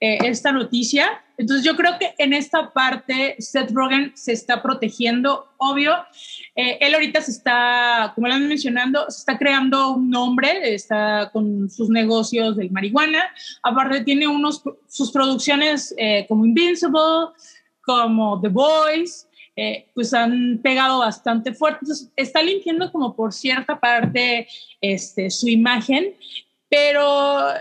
eh, 0.00 0.16
esta 0.24 0.50
noticia. 0.50 1.22
Entonces, 1.36 1.62
yo 1.62 1.76
creo 1.76 1.98
que 1.98 2.14
en 2.16 2.32
esta 2.32 2.70
parte 2.72 3.36
Seth 3.38 3.70
Rogen 3.72 4.12
se 4.14 4.32
está 4.32 4.62
protegiendo, 4.62 5.52
obvio. 5.58 5.94
Eh, 6.60 6.76
él 6.78 6.92
ahorita 6.92 7.22
se 7.22 7.30
está, 7.30 8.12
como 8.14 8.28
lo 8.28 8.34
han 8.34 8.46
mencionando, 8.46 9.06
se 9.08 9.20
está 9.20 9.38
creando 9.38 9.94
un 9.94 10.10
nombre, 10.10 10.74
está 10.74 11.30
con 11.32 11.70
sus 11.70 11.88
negocios 11.88 12.54
del 12.58 12.70
marihuana. 12.70 13.24
Aparte, 13.62 14.04
tiene 14.04 14.28
unos, 14.28 14.62
sus 14.86 15.10
producciones 15.10 15.94
eh, 15.96 16.26
como 16.28 16.44
Invincible, 16.44 17.32
como 17.80 18.38
The 18.42 18.48
Boys, 18.48 19.26
eh, 19.56 19.90
pues 19.94 20.12
han 20.12 20.60
pegado 20.62 20.98
bastante 20.98 21.54
fuerte. 21.54 21.86
Está 22.14 22.42
limpiando 22.42 22.92
como 22.92 23.16
por 23.16 23.32
cierta 23.32 23.80
parte 23.80 24.46
este, 24.82 25.30
su 25.30 25.48
imagen, 25.48 26.14
pero 26.68 27.54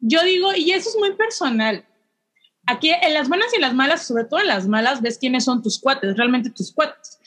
yo 0.00 0.24
digo, 0.24 0.54
y 0.56 0.70
eso 0.70 0.88
es 0.88 0.96
muy 0.98 1.12
personal. 1.12 1.84
aquí 2.64 2.88
en 2.88 3.12
las 3.12 3.28
buenas 3.28 3.52
y 3.52 3.56
en 3.56 3.62
las 3.62 3.74
malas, 3.74 4.06
sobre 4.06 4.24
todo 4.24 4.40
en 4.40 4.46
las 4.46 4.66
malas, 4.66 5.02
ves 5.02 5.18
quiénes 5.18 5.44
son 5.44 5.62
tus 5.62 5.78
cuates, 5.78 6.16
realmente 6.16 6.48
tus 6.48 6.72
cuates. 6.72 7.18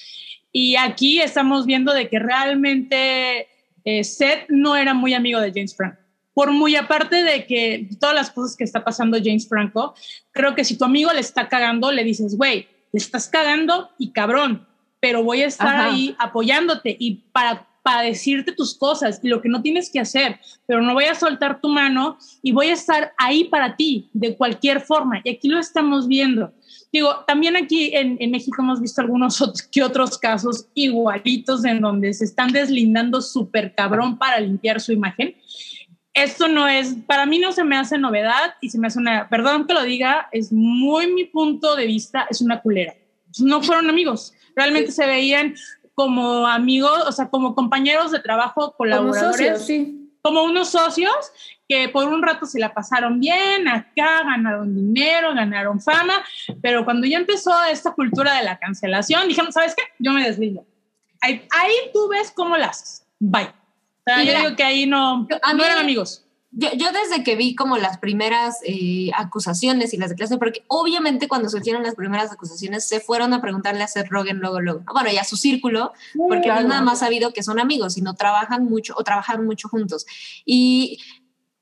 Y 0.58 0.78
aquí 0.78 1.20
estamos 1.20 1.66
viendo 1.66 1.94
de 1.94 2.08
que 2.08 2.18
realmente 2.18 3.50
eh, 3.84 4.04
Seth 4.06 4.46
no 4.48 4.78
era 4.78 4.94
muy 4.94 5.14
amigo 5.14 5.42
de 5.42 5.52
James 5.52 5.76
Franco. 5.76 5.98
Por 6.34 6.52
muy 6.52 6.78
aparte 6.78 7.26
de 7.26 7.46
que 7.46 7.90
todas 8.00 8.16
las 8.16 8.32
cosas 8.32 8.56
que 8.56 8.64
está 8.64 8.82
pasando 8.82 9.18
James 9.22 9.50
Franco, 9.50 9.96
creo 10.32 10.56
que 10.56 10.64
si 10.64 10.78
tu 10.78 10.86
amigo 10.86 11.12
le 11.12 11.20
está 11.20 11.50
cagando, 11.50 11.92
le 11.92 12.06
dices, 12.06 12.38
güey, 12.38 12.70
le 12.94 12.98
estás 12.98 13.28
cagando 13.28 13.90
y 13.98 14.14
cabrón, 14.14 14.66
pero 15.02 15.26
voy 15.26 15.42
a 15.42 15.48
estar 15.48 15.76
Ajá. 15.76 15.92
ahí 15.92 16.16
apoyándote 16.20 16.96
y 16.98 17.16
para, 17.34 17.68
para 17.86 18.02
decirte 18.02 18.52
tus 18.52 18.74
cosas 18.76 19.20
y 19.22 19.28
lo 19.28 19.44
que 19.44 19.48
no 19.48 19.62
tienes 19.62 19.92
que 19.92 20.00
hacer, 20.00 20.40
pero 20.66 20.82
no 20.82 20.96
voy 20.96 21.04
a 21.04 21.14
soltar 21.14 21.62
tu 21.62 21.70
mano 21.70 22.18
y 22.42 22.52
voy 22.52 22.70
a 22.70 22.74
estar 22.74 23.14
ahí 23.16 23.44
para 23.44 23.76
ti 23.76 24.10
de 24.12 24.36
cualquier 24.36 24.82
forma. 24.82 25.22
Y 25.24 25.30
aquí 25.30 25.50
lo 25.50 25.60
estamos 25.60 26.08
viendo. 26.08 26.52
Digo, 26.92 27.24
también 27.28 27.56
aquí 27.56 27.92
en, 27.94 28.18
en 28.20 28.32
México 28.32 28.64
hemos 28.64 28.82
visto 28.82 29.02
algunos 29.02 29.40
otros, 29.40 29.62
que 29.62 29.84
otros 29.84 30.18
casos 30.18 30.66
igualitos 30.74 31.64
en 31.64 31.80
donde 31.80 32.12
se 32.16 32.26
están 32.26 32.52
deslindando 32.52 33.22
súper 33.22 33.76
cabrón 33.76 34.18
para 34.18 34.40
limpiar 34.40 34.82
su 34.82 34.92
imagen. 34.92 35.36
Esto 36.16 36.48
no 36.48 36.68
es, 36.68 36.96
para 37.06 37.28
mí 37.28 37.38
no 37.38 37.52
se 37.52 37.64
me 37.64 37.78
hace 37.78 38.00
novedad 38.00 38.56
y 38.62 38.72
se 38.72 38.80
me 38.80 38.88
hace 38.88 38.98
una, 38.98 39.30
perdón 39.30 39.68
que 39.68 39.76
lo 39.76 39.84
diga, 39.84 40.28
es 40.32 40.52
muy 40.52 41.14
mi 41.14 41.26
punto 41.26 41.76
de 41.76 41.86
vista, 41.86 42.26
es 42.32 42.42
una 42.42 42.64
culera. 42.64 42.96
No 43.38 43.62
fueron 43.62 43.92
amigos, 43.92 44.34
realmente 44.56 44.92
se 44.92 45.06
veían 45.06 45.54
como 45.96 46.46
amigos, 46.46 47.04
o 47.08 47.12
sea, 47.12 47.30
como 47.30 47.56
compañeros 47.56 48.12
de 48.12 48.20
trabajo, 48.20 48.54
Como 48.62 48.78
colaboradores 48.78 49.38
socios, 49.38 49.66
sí. 49.66 50.12
como 50.22 50.44
unos 50.44 50.70
socios 50.70 51.16
que 51.68 51.90
por 51.90 52.08
un 52.08 52.22
rato 52.22 52.46
se 52.46 52.60
la 52.60 52.74
pasaron 52.74 53.20
bien, 53.20 53.68
acá 53.68 54.22
ganaron 54.24 54.76
dinero, 54.76 55.34
ganaron 55.34 55.80
fama, 55.82 56.24
pero 56.62 56.84
cuando 56.86 57.08
ya 57.08 57.18
empezó 57.18 57.52
esta 57.64 57.92
cultura 57.94 58.34
de 58.36 58.44
la 58.44 58.60
cancelación, 58.60 59.28
dijeron, 59.28 59.52
¿sabes 59.52 59.74
qué? 59.76 59.84
Yo 59.98 60.12
me 60.12 60.24
deslindo. 60.24 60.64
Ahí, 61.22 61.48
ahí 61.50 61.74
tú 61.94 62.08
ves 62.10 62.32
cómo 62.36 62.56
las 62.58 62.82
haces. 62.82 63.08
Bye. 63.20 63.46
O 63.48 64.04
sea, 64.06 64.22
Y 64.22 64.28
yo 64.28 64.34
mira, 64.34 64.44
digo 64.46 64.56
que 64.56 64.64
ahí 64.64 64.86
no, 64.86 65.26
a 65.42 65.54
no 65.54 65.58
mí- 65.60 65.64
eran 65.64 65.80
amigos. 65.80 66.25
Yo, 66.58 66.70
yo 66.78 66.88
desde 66.94 67.24
que 67.24 67.36
vi 67.36 67.54
como 67.54 67.78
las 67.78 67.98
primeras 67.98 68.60
eh, 68.64 69.12
acusaciones 69.16 69.94
y 69.94 69.98
las 69.98 70.10
declaraciones, 70.10 70.40
porque 70.40 70.64
obviamente 70.68 71.28
cuando 71.28 71.50
surgieron 71.50 71.84
las 71.84 71.96
primeras 71.96 72.32
acusaciones 72.32 72.88
se 72.88 73.02
fueron 73.02 73.34
a 73.34 73.42
preguntarle 73.42 73.84
a 73.84 73.88
Seth 73.88 74.08
Rogen 74.08 74.38
luego, 74.38 74.62
luego. 74.62 74.84
Bueno, 74.94 75.12
y 75.12 75.18
a 75.18 75.26
su 75.26 75.36
círculo, 75.36 75.92
porque 76.16 76.48
no 76.48 76.60
es 76.60 76.66
nada 76.66 76.82
más 76.82 77.00
sabido 77.00 77.34
que 77.34 77.44
son 77.44 77.60
amigos, 77.60 77.96
sino 77.96 78.14
trabajan 78.14 78.64
mucho 78.64 78.94
o 78.98 79.04
trabajan 79.04 79.46
mucho 79.46 79.68
juntos. 79.68 80.06
Y 80.46 81.00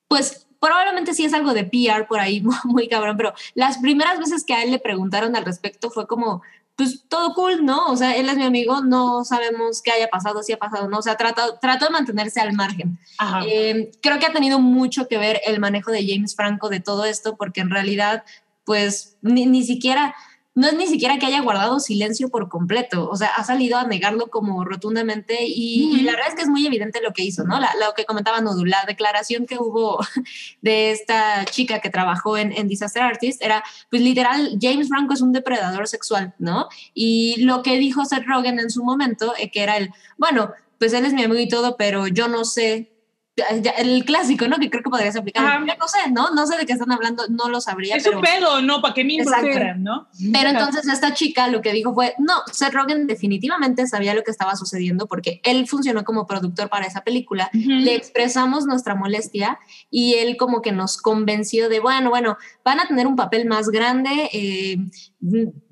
pues 0.07 0.45
probablemente 0.59 1.13
sí 1.13 1.25
es 1.25 1.33
algo 1.33 1.53
de 1.53 1.65
PR 1.65 2.07
por 2.07 2.19
ahí, 2.19 2.41
muy, 2.41 2.55
muy 2.65 2.87
cabrón, 2.87 3.17
pero 3.17 3.33
las 3.55 3.79
primeras 3.79 4.19
veces 4.19 4.43
que 4.43 4.53
a 4.53 4.63
él 4.63 4.69
le 4.69 4.79
preguntaron 4.79 5.35
al 5.35 5.43
respecto 5.43 5.89
fue 5.89 6.05
como, 6.05 6.43
pues 6.75 7.05
todo 7.07 7.33
cool, 7.33 7.63
¿no? 7.63 7.85
O 7.87 7.95
sea, 7.95 8.15
él 8.15 8.29
es 8.29 8.35
mi 8.35 8.43
amigo, 8.43 8.81
no 8.81 9.23
sabemos 9.23 9.81
qué 9.83 9.91
haya 9.91 10.07
pasado, 10.09 10.41
si 10.41 10.53
ha 10.53 10.57
pasado, 10.57 10.87
¿no? 10.87 10.99
O 10.99 11.01
sea, 11.01 11.15
trató, 11.17 11.59
trató 11.59 11.85
de 11.85 11.91
mantenerse 11.91 12.39
al 12.39 12.53
margen. 12.53 12.97
Ajá. 13.19 13.43
Eh, 13.47 13.91
creo 14.01 14.19
que 14.19 14.25
ha 14.25 14.33
tenido 14.33 14.59
mucho 14.59 15.07
que 15.07 15.17
ver 15.17 15.39
el 15.45 15.59
manejo 15.59 15.91
de 15.91 16.05
James 16.07 16.35
Franco 16.35 16.69
de 16.69 16.79
todo 16.79 17.05
esto, 17.05 17.35
porque 17.37 17.61
en 17.61 17.69
realidad, 17.69 18.23
pues 18.65 19.17
ni, 19.21 19.45
ni 19.45 19.63
siquiera, 19.63 20.15
no 20.55 20.67
es 20.67 20.73
ni 20.75 20.85
siquiera 20.85 21.17
que 21.17 21.25
haya 21.25 21.41
guardado 21.41 21.79
silencio 21.79 22.29
por 22.29 22.47
completo, 22.47 23.09
o 23.09 23.15
sea, 23.15 23.29
ha 23.29 23.43
salido 23.43 23.77
a 23.77 23.85
negarlo 23.85 24.27
como 24.27 24.63
rotundamente 24.63 25.45
y, 25.47 25.95
y 25.97 26.01
la 26.03 26.11
verdad 26.11 26.27
es 26.29 26.35
que 26.35 26.43
es 26.43 26.47
muy 26.47 26.65
evidente 26.67 27.01
lo 27.01 27.11
que 27.11 27.23
hizo, 27.23 27.43
¿no? 27.43 27.59
La- 27.59 27.73
lo 27.83 27.93
que 27.95 28.05
comentaba 28.05 28.39
Nudu, 28.39 28.63
la 28.65 28.83
declaración 28.87 29.47
que 29.47 29.57
hubo 29.57 29.97
de 30.61 30.91
esta 30.91 31.43
chica 31.45 31.79
que 31.79 31.89
trabajó 31.89 32.37
en, 32.37 32.51
en 32.51 32.67
Disaster 32.67 33.01
Artist 33.01 33.41
era, 33.43 33.63
pues 33.89 34.01
literal, 34.03 34.57
James 34.61 34.89
Franco 34.89 35.13
es 35.15 35.21
un 35.21 35.31
depredador 35.33 35.87
sexual, 35.87 36.33
¿no? 36.37 36.67
Y 36.93 37.41
lo 37.43 37.63
que 37.63 37.77
dijo 37.77 38.05
Seth 38.05 38.25
Rogen 38.27 38.59
en 38.59 38.69
su 38.69 38.83
momento, 38.83 39.33
eh, 39.39 39.49
que 39.49 39.63
era 39.63 39.77
el, 39.77 39.89
bueno, 40.17 40.51
pues 40.77 40.93
él 40.93 41.05
es 41.05 41.13
mi 41.13 41.23
amigo 41.23 41.39
y 41.39 41.47
todo, 41.47 41.77
pero 41.77 42.07
yo 42.07 42.27
no 42.27 42.45
sé, 42.45 42.92
el 43.35 44.05
clásico, 44.05 44.47
¿no? 44.47 44.57
Que 44.57 44.69
creo 44.69 44.83
que 44.83 44.89
podrías 44.89 45.15
aplicar. 45.15 45.43
Ajá. 45.43 45.59
No 45.59 45.87
sé, 45.87 46.11
¿no? 46.11 46.29
No 46.31 46.45
sé 46.45 46.57
de 46.57 46.65
qué 46.65 46.73
están 46.73 46.91
hablando, 46.91 47.23
no 47.29 47.49
lo 47.49 47.61
sabría, 47.61 47.95
es 47.95 48.03
pero... 48.03 48.17
un 48.17 48.23
pedo, 48.23 48.61
¿no? 48.61 48.81
¿Para 48.81 48.93
qué 48.93 49.03
me 49.03 49.13
involucran, 49.13 49.83
no? 49.83 50.07
Pero 50.31 50.49
entonces 50.49 50.87
esta 50.87 51.13
chica 51.13 51.47
lo 51.47 51.61
que 51.61 51.73
dijo 51.73 51.93
fue, 51.93 52.13
no, 52.19 52.33
Seth 52.51 52.73
Rogen 52.73 53.07
definitivamente 53.07 53.87
sabía 53.87 54.13
lo 54.13 54.23
que 54.23 54.31
estaba 54.31 54.55
sucediendo 54.55 55.07
porque 55.07 55.41
él 55.43 55.67
funcionó 55.67 56.03
como 56.03 56.27
productor 56.27 56.69
para 56.69 56.85
esa 56.85 57.03
película. 57.03 57.49
Le 57.53 57.95
expresamos 57.95 58.65
nuestra 58.65 58.95
molestia 58.95 59.59
y 59.89 60.15
él 60.15 60.37
como 60.37 60.61
que 60.61 60.71
nos 60.71 60.97
convenció 60.97 61.69
de, 61.69 61.79
bueno, 61.79 62.09
bueno, 62.09 62.37
van 62.63 62.79
a 62.79 62.87
tener 62.87 63.07
un 63.07 63.15
papel 63.15 63.47
más 63.47 63.69
grande, 63.69 64.29
eh, 64.31 64.77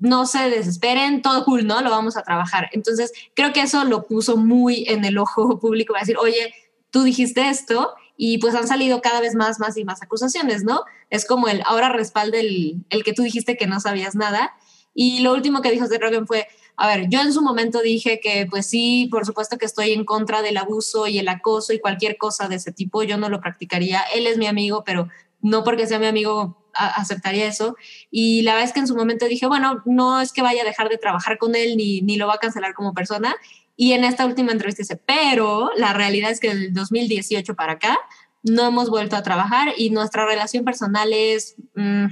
no 0.00 0.26
se 0.26 0.50
desesperen, 0.50 1.22
todo 1.22 1.44
cool, 1.44 1.66
¿no? 1.66 1.80
Lo 1.80 1.90
vamos 1.90 2.16
a 2.16 2.22
trabajar. 2.22 2.68
Entonces 2.72 3.12
creo 3.34 3.52
que 3.52 3.62
eso 3.62 3.84
lo 3.84 4.04
puso 4.04 4.36
muy 4.36 4.84
en 4.88 5.04
el 5.04 5.18
ojo 5.18 5.58
público, 5.60 5.92
va 5.92 6.00
a 6.00 6.02
decir, 6.02 6.16
oye, 6.18 6.52
tú 6.92 7.02
dijiste 7.02 7.48
esto 7.48 7.94
y 8.16 8.38
pues 8.38 8.54
han 8.54 8.68
salido 8.68 9.00
cada 9.00 9.20
vez 9.20 9.34
más, 9.34 9.58
más 9.58 9.76
y 9.76 9.84
más 9.84 10.02
acusaciones, 10.02 10.62
¿no? 10.62 10.84
Es 11.10 11.26
como 11.26 11.48
el 11.48 11.62
ahora 11.66 11.88
respalda 11.88 12.38
el, 12.38 12.84
que 13.04 13.12
tú 13.12 13.22
dijiste 13.22 13.56
que 13.56 13.66
no 13.66 13.80
sabías 13.80 14.14
nada. 14.14 14.54
Y 14.94 15.20
lo 15.20 15.32
último 15.32 15.62
que 15.62 15.72
dijo 15.72 15.86
Seth 15.86 16.02
Rogen 16.02 16.26
fue, 16.26 16.46
a 16.76 16.86
ver, 16.86 17.08
yo 17.08 17.20
en 17.22 17.32
su 17.32 17.42
momento 17.42 17.80
dije 17.80 18.20
que 18.20 18.46
pues 18.48 18.66
sí, 18.66 19.08
por 19.10 19.26
supuesto 19.26 19.56
que 19.56 19.64
estoy 19.64 19.92
en 19.92 20.04
contra 20.04 20.42
del 20.42 20.58
abuso 20.58 21.06
y 21.06 21.18
el 21.18 21.28
acoso 21.28 21.72
y 21.72 21.80
cualquier 21.80 22.18
cosa 22.18 22.46
de 22.46 22.56
ese 22.56 22.72
tipo, 22.72 23.02
yo 23.02 23.16
no 23.16 23.30
lo 23.30 23.40
practicaría, 23.40 24.02
él 24.14 24.26
es 24.26 24.36
mi 24.36 24.46
amigo, 24.46 24.84
pero 24.84 25.08
no 25.40 25.64
porque 25.64 25.86
sea 25.86 25.98
mi 25.98 26.06
amigo 26.06 26.62
aceptaría 26.74 27.46
eso. 27.46 27.76
Y 28.10 28.42
la 28.42 28.52
verdad 28.52 28.68
es 28.68 28.74
que 28.74 28.80
en 28.80 28.86
su 28.86 28.96
momento 28.96 29.26
dije, 29.26 29.46
bueno, 29.46 29.82
no 29.84 30.20
es 30.20 30.32
que 30.32 30.42
vaya 30.42 30.62
a 30.62 30.66
dejar 30.66 30.88
de 30.88 30.98
trabajar 30.98 31.38
con 31.38 31.54
él 31.54 31.76
ni, 31.76 32.02
ni 32.02 32.16
lo 32.16 32.26
va 32.26 32.34
a 32.34 32.38
cancelar 32.38 32.74
como 32.74 32.94
persona. 32.94 33.34
Y 33.82 33.94
en 33.94 34.04
esta 34.04 34.26
última 34.26 34.52
entrevista 34.52 34.82
dice, 34.82 34.96
pero 34.96 35.72
la 35.76 35.92
realidad 35.92 36.30
es 36.30 36.38
que 36.38 36.50
del 36.50 36.72
2018 36.72 37.56
para 37.56 37.72
acá 37.72 37.98
no 38.44 38.68
hemos 38.68 38.88
vuelto 38.88 39.16
a 39.16 39.24
trabajar 39.24 39.74
y 39.76 39.90
nuestra 39.90 40.24
relación 40.24 40.64
personal 40.64 41.12
es 41.12 41.56
mm, 41.74 42.04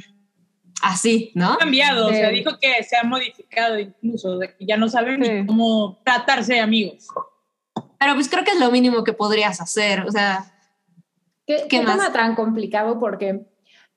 así, 0.83 1.31
¿no? 1.37 1.53
Ha 1.53 1.59
cambiado, 1.59 2.09
o 2.09 2.11
sea, 2.11 2.31
Sí. 2.31 2.35
dijo 2.35 2.59
que 2.61 2.83
se 2.83 2.97
ha 2.97 3.05
modificado 3.05 3.79
incluso, 3.79 4.37
de 4.39 4.49
que 4.57 4.67
ya 4.67 4.77
no 4.77 4.89
saben 4.89 5.25
Sí. 5.25 5.31
ni 5.31 5.47
cómo 5.47 6.01
tratarse 6.05 6.55
de 6.55 6.59
amigos. 6.61 7.07
Pero 8.01 8.15
pues 8.15 8.29
creo 8.29 8.43
que 8.43 8.51
es 8.51 8.59
lo 8.59 8.73
mínimo 8.73 9.05
que 9.05 9.13
podrías 9.13 9.61
hacer, 9.61 10.01
o 10.01 10.11
sea, 10.11 10.53
¿Qué, 11.47 11.67
¿Qué 11.69 11.69
qué 11.69 11.83
más? 11.83 11.99
tema 11.99 12.13
tan 12.13 12.35
complicado? 12.35 12.99
Porque 12.99 13.43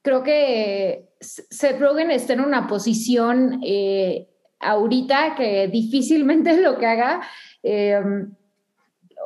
creo 0.03 0.21
que 0.21 1.09
Seth 1.19 1.79
Rogen 1.79 2.11
está 2.11 2.33
en 2.33 2.41
una 2.41 2.67
posición 2.67 3.61
eh, 3.65 4.29
ahorita 4.64 5.35
que 5.35 5.68
difícilmente 5.68 6.57
lo 6.61 6.77
que 6.77 6.85
haga, 6.85 7.22
eh, 7.64 7.99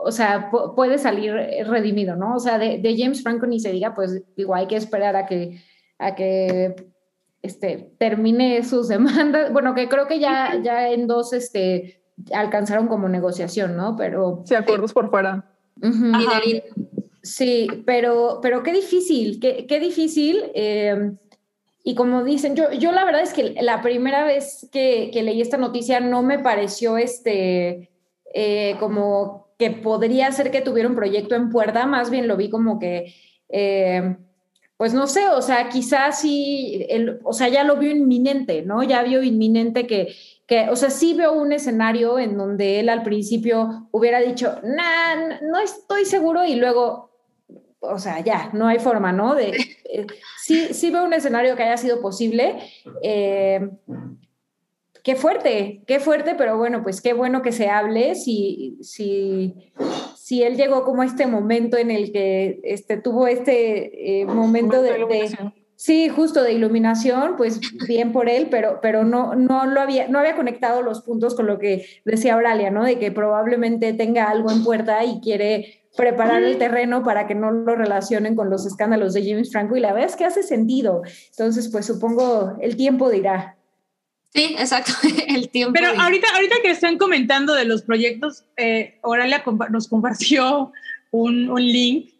o 0.03 0.11
sea, 0.11 0.51
pu- 0.51 0.75
puede 0.75 0.97
salir 0.97 1.33
redimido, 1.67 2.15
¿no? 2.15 2.35
O 2.35 2.39
sea, 2.39 2.57
de, 2.57 2.77
de 2.79 2.95
James 2.97 3.23
Franco 3.23 3.45
ni 3.47 3.59
se 3.59 3.71
diga, 3.71 3.93
pues 3.95 4.21
digo, 4.35 4.53
hay 4.53 4.67
que 4.67 4.75
esperar 4.75 5.15
a 5.15 5.25
que, 5.25 5.59
a 5.97 6.13
que 6.15 6.75
este, 7.41 7.91
termine 7.97 8.63
sus 8.63 8.87
demandas. 8.95 9.51
Bueno, 9.51 9.73
que 9.73 9.87
creo 9.89 10.07
que 10.07 10.19
ya, 10.19 10.59
ya 10.63 10.89
en 10.89 11.07
dos 11.07 11.33
este, 11.33 12.01
alcanzaron 12.33 12.87
como 12.87 13.09
negociación, 13.09 13.75
¿no? 13.75 13.95
Pero... 13.95 14.43
Sí, 14.45 14.53
acuerdos 14.55 14.93
por 14.93 15.09
fuera. 15.09 15.45
Sí, 17.21 17.67
pero, 17.85 18.39
pero 18.41 18.63
qué 18.63 18.71
difícil, 18.71 19.39
qué, 19.39 19.65
qué 19.67 19.79
difícil. 19.79 20.43
eh, 20.53 21.11
y 21.87 21.95
como 21.95 22.25
dicen, 22.25 22.53
yo, 22.57 22.73
yo 22.73 22.91
la 22.91 23.05
verdad 23.05 23.21
es 23.21 23.31
que 23.31 23.55
la 23.61 23.81
primera 23.81 24.25
vez 24.25 24.67
que, 24.73 25.09
que 25.13 25.23
leí 25.23 25.39
esta 25.39 25.55
noticia 25.55 26.01
no 26.01 26.21
me 26.21 26.37
pareció 26.37 26.97
este, 26.97 27.91
eh, 28.33 28.75
como 28.77 29.47
que 29.57 29.71
podría 29.71 30.29
ser 30.33 30.51
que 30.51 30.59
tuviera 30.59 30.89
un 30.89 30.97
proyecto 30.97 31.35
en 31.35 31.49
puerta, 31.49 31.85
más 31.85 32.09
bien 32.09 32.27
lo 32.27 32.35
vi 32.35 32.49
como 32.49 32.77
que, 32.77 33.15
eh, 33.47 34.17
pues 34.75 34.93
no 34.93 35.07
sé, 35.07 35.29
o 35.29 35.41
sea, 35.41 35.69
quizás 35.69 36.19
sí, 36.19 36.85
el, 36.89 37.21
o 37.23 37.31
sea, 37.31 37.47
ya 37.47 37.63
lo 37.63 37.77
vio 37.77 37.91
inminente, 37.91 38.63
¿no? 38.63 38.83
Ya 38.83 39.01
vio 39.03 39.23
inminente 39.23 39.87
que, 39.87 40.13
que, 40.45 40.67
o 40.69 40.75
sea, 40.75 40.89
sí 40.89 41.13
veo 41.13 41.31
un 41.31 41.53
escenario 41.53 42.19
en 42.19 42.37
donde 42.37 42.81
él 42.81 42.89
al 42.89 43.03
principio 43.03 43.87
hubiera 43.91 44.19
dicho, 44.19 44.59
nah, 44.61 45.39
no 45.41 45.57
estoy 45.59 46.03
seguro 46.03 46.43
y 46.43 46.55
luego, 46.55 47.06
o 47.79 47.99
sea, 47.99 48.19
ya, 48.21 48.49
no 48.53 48.67
hay 48.67 48.79
forma, 48.79 49.11
¿no? 49.11 49.35
De, 49.35 49.49
eh, 49.85 50.07
sí, 50.43 50.73
sí 50.73 50.89
veo 50.91 51.03
un 51.05 51.13
escenario 51.13 51.55
que 51.55 51.63
haya 51.63 51.77
sido 51.77 52.01
posible. 52.01 52.57
eh, 53.03 53.69
qué 55.03 55.15
fuerte, 55.15 55.83
qué 55.87 55.99
fuerte, 55.99 56.35
pero 56.35 56.57
bueno, 56.57 56.83
pues 56.83 57.01
qué 57.01 57.13
bueno 57.13 57.41
que 57.41 57.51
se 57.53 57.69
hable 57.69 58.15
si, 58.15 58.77
si, 58.81 59.71
si 60.17 60.43
él 60.43 60.57
llegó 60.57 60.83
como 60.83 61.01
a 61.01 61.05
este 61.05 61.27
momento 61.27 61.77
en 61.77 61.91
el 61.91 62.11
que 62.11 62.59
este, 62.63 62.97
tuvo 62.97 63.27
este 63.27 64.21
eh, 64.21 64.25
momento 64.25 64.81
de, 64.81 64.91
de- 64.91 64.97
iluminación. 64.97 65.53
Sí, 65.79 66.09
justo 66.09 66.41
de 66.41 66.53
iluminación, 66.53 67.35
pues 67.37 67.59
bien 67.87 68.11
por 68.11 68.29
él, 68.29 68.47
pero, 68.49 68.79
pero 68.81 69.03
no, 69.03 69.35
no 69.35 69.67
lo 69.67 69.79
había, 69.79 70.07
no 70.07 70.17
había 70.17 70.35
conectado 70.35 70.81
los 70.81 71.01
puntos 71.03 71.35
con 71.35 71.45
lo 71.45 71.59
que 71.59 71.85
decía 72.03 72.33
Auralia, 72.33 72.71
¿no? 72.71 72.83
De 72.83 72.97
que 72.97 73.11
probablemente 73.11 73.93
tenga 73.93 74.25
algo 74.27 74.49
en 74.51 74.63
puerta 74.63 75.05
y 75.05 75.21
quiere 75.21 75.76
preparar 75.97 76.43
el 76.43 76.57
terreno 76.57 77.03
para 77.03 77.27
que 77.27 77.35
no 77.35 77.51
lo 77.51 77.75
relacionen 77.75 78.35
con 78.35 78.49
los 78.49 78.65
escándalos 78.65 79.13
de 79.13 79.27
James 79.29 79.51
Franco 79.51 79.75
y 79.75 79.81
la 79.81 79.91
verdad 79.91 80.09
es 80.09 80.15
que 80.15 80.23
hace 80.23 80.43
sentido. 80.43 81.01
Entonces, 81.31 81.67
pues 81.69 81.85
supongo 81.85 82.55
el 82.61 82.77
tiempo 82.77 83.09
dirá. 83.09 83.57
Sí, 84.33 84.55
exacto, 84.57 84.91
el 85.27 85.49
tiempo. 85.49 85.73
Pero 85.73 85.91
dirá. 85.91 86.03
ahorita, 86.03 86.27
ahorita 86.35 86.55
que 86.61 86.69
están 86.71 86.97
comentando 86.97 87.53
de 87.55 87.65
los 87.65 87.81
proyectos, 87.81 88.45
eh, 88.55 88.99
Oralia 89.01 89.43
compa- 89.43 89.69
nos 89.69 89.87
compartió 89.89 90.71
un, 91.11 91.49
un 91.49 91.61
link 91.65 92.11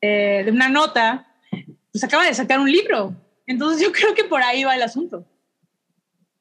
eh, 0.00 0.42
de 0.44 0.50
una 0.50 0.68
nota, 0.68 1.26
pues 1.92 2.04
acaba 2.04 2.24
de 2.24 2.34
sacar 2.34 2.60
un 2.60 2.70
libro. 2.70 3.14
Entonces 3.46 3.82
yo 3.82 3.92
creo 3.92 4.14
que 4.14 4.24
por 4.24 4.42
ahí 4.42 4.64
va 4.64 4.74
el 4.76 4.82
asunto. 4.82 5.26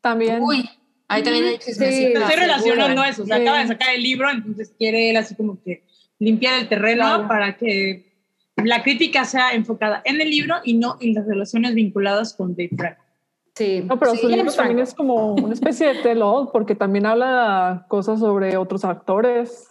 También. 0.02 0.42
Uy, 0.42 0.70
ahí 1.08 1.24
también 1.24 1.46
hay 1.46 1.58
Sí. 1.60 1.66
chismecito. 1.68 2.08
Estoy 2.08 2.22
seguro. 2.22 2.36
relacionando 2.42 3.04
eso. 3.04 3.24
O 3.24 3.26
sea, 3.26 3.38
Sí. 3.38 3.42
acaba 3.42 3.60
de 3.60 3.68
sacar 3.68 3.96
el 3.96 4.04
libro, 4.04 4.30
entonces 4.30 4.74
quiere 4.78 5.10
él 5.10 5.18
así 5.18 5.36
como 5.36 5.62
que 5.64 5.84
limpiar 6.24 6.60
el 6.60 6.68
terreno 6.70 7.04
Claro. 7.04 7.28
para 7.28 7.58
que 7.58 8.12
la 8.58 8.84
crítica 8.84 9.26
sea 9.26 9.54
enfocada 9.54 10.02
en 10.06 10.22
el 10.22 10.30
libro 10.30 10.56
y 10.64 10.76
no 10.76 10.98
en 11.02 11.14
las 11.16 11.26
relaciones 11.26 11.74
vinculadas 11.74 12.34
con 12.34 12.56
Dave 12.56 12.70
Franco. 12.78 13.02
Sí. 13.56 13.84
No, 13.86 14.00
pero 14.00 14.12
Sí, 14.14 14.18
su 14.22 14.28
libro 14.28 14.44
James 14.44 14.56
también 14.56 14.78
Franco. 14.78 14.90
es 14.90 14.96
como 14.96 15.34
una 15.36 15.54
especie 15.54 15.88
de 15.94 15.96
tell-all, 16.02 16.50
porque 16.52 16.76
también 16.76 17.06
habla 17.06 17.86
cosas 17.88 18.20
sobre 18.20 18.58
otros 18.58 18.84
actores 18.86 19.70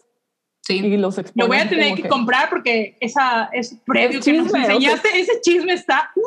Sí. 0.65 0.79
y 0.79 0.97
los 0.97 1.19
expone. 1.19 1.43
Lo 1.43 1.49
voy 1.49 1.57
a 1.57 1.69
tener 1.69 1.91
como 1.91 2.03
que, 2.03 2.09
comprar 2.09 2.49
porque 2.49 2.97
esa, 3.01 3.49
ese 3.53 3.81
previo 3.85 4.21
Es 4.21 4.25
que 4.25 4.33
nos 4.35 4.45
chisme, 4.47 4.61
o 4.61 4.65
sea- 4.67 4.75
enseñaste, 4.75 5.09
ese 5.21 5.41
chisme 5.41 5.73
está... 5.73 6.11
uh, 6.15 6.21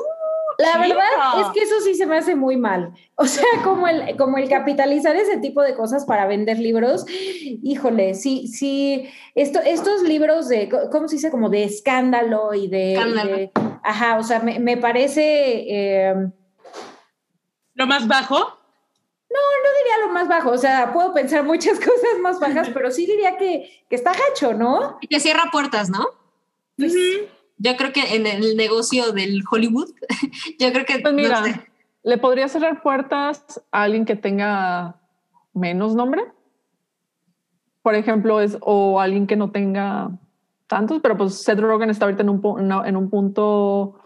La 0.57 0.77
verdad 0.77 1.03
no. 1.35 1.41
es 1.41 1.47
que 1.53 1.61
eso 1.61 1.79
sí 1.81 1.95
se 1.95 2.05
me 2.05 2.17
hace 2.17 2.35
muy 2.35 2.57
mal. 2.57 2.93
O 3.17 3.25
sea, 3.25 3.45
como 3.63 3.87
el, 3.87 4.17
como 4.17 4.37
el 4.37 4.49
capitalizar 4.49 5.15
ese 5.15 5.37
tipo 5.37 5.61
de 5.61 5.73
cosas 5.73 6.05
para 6.05 6.27
vender 6.27 6.59
libros, 6.59 7.05
híjole, 7.63 8.13
sí, 8.13 8.47
sí, 8.47 9.09
esto, 9.35 9.59
estos 9.65 10.01
libros 10.03 10.49
de, 10.49 10.69
¿cómo 10.91 11.07
se 11.07 11.15
dice? 11.15 11.31
Como 11.31 11.49
de 11.49 11.63
escándalo 11.63 12.53
y 12.53 12.67
de... 12.67 12.89
y 12.89 12.93
Escándalo. 12.93 13.37
de- 13.37 13.51
ajá, 13.83 14.17
o 14.17 14.23
sea, 14.23 14.39
me, 14.41 14.59
me 14.59 14.75
parece... 14.75 15.23
eh, 15.67 16.13
lo 17.73 17.87
más 17.87 18.07
bajo. 18.07 18.57
diría 19.29 20.07
lo 20.07 20.13
más 20.13 20.27
bajo, 20.27 20.51
o 20.51 20.57
sea, 20.57 20.91
puedo 20.93 21.13
pensar 21.13 21.43
muchas 21.43 21.77
cosas 21.79 22.19
más 22.21 22.39
bajas, 22.39 22.69
pero 22.73 22.91
sí 22.91 23.05
diría 23.05 23.37
que, 23.37 23.69
que 23.89 23.95
está 23.95 24.11
gacho, 24.13 24.53
¿no? 24.53 24.97
Y 25.01 25.07
que 25.07 25.19
cierra 25.19 25.49
puertas, 25.51 25.89
¿no? 25.89 26.05
Pues, 26.77 26.93
Ujú. 26.93 27.27
Yo 27.57 27.75
creo 27.77 27.93
que 27.93 28.15
en 28.15 28.27
el 28.27 28.57
negocio 28.57 29.11
del 29.11 29.43
Hollywood, 29.49 29.89
yo 30.59 30.71
creo 30.71 30.85
que. 30.85 30.99
Pues 30.99 31.13
no 31.13 31.13
mira, 31.13 31.43
sé. 31.43 31.61
le 32.03 32.17
podría 32.17 32.47
cerrar 32.47 32.81
puertas 32.81 33.61
a 33.71 33.83
alguien 33.83 34.05
que 34.05 34.15
tenga 34.15 34.99
menos 35.53 35.95
nombre. 35.95 36.23
Por 37.81 37.95
ejemplo, 37.95 38.41
es 38.41 38.57
o 38.61 38.99
alguien 38.99 39.27
que 39.27 39.35
no 39.35 39.51
tenga 39.51 40.11
tantos, 40.67 40.99
pero 41.01 41.17
pues 41.17 41.41
Seth 41.43 41.59
Rogen 41.59 41.89
está 41.89 42.05
ahorita 42.05 42.23
en 42.23 42.29
un, 42.29 42.67
no, 42.67 42.85
en 42.85 42.97
un 42.97 43.09
punto 43.09 43.99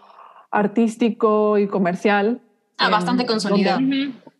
artístico 0.50 1.58
y 1.58 1.66
comercial. 1.66 2.40
Ah, 2.78 2.86
en 2.86 2.90
bastante 2.92 3.24
donde 3.24 3.32
consolidado. 3.32 3.80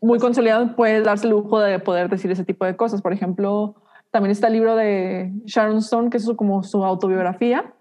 Muy 0.03 0.19
consolidado, 0.19 0.75
puede 0.77 1.03
darse 1.03 1.27
el 1.27 1.33
lujo 1.33 1.61
de 1.61 1.79
poder 1.79 2.09
decir 2.09 2.31
ese 2.31 2.45
tipo 2.45 2.65
de 2.65 2.77
cosas. 2.77 3.03
Por 3.03 3.13
ejemplo, 3.13 3.75
también 4.11 4.31
está 4.31 4.47
el 4.47 4.55
libro 4.55 4.77
de 4.77 5.33
Sharon 5.45 5.79
Stone, 5.79 6.11
que 6.11 6.17
es 6.17 6.31
como 6.37 6.63
su 6.63 6.85
autobiografía. 6.85 7.75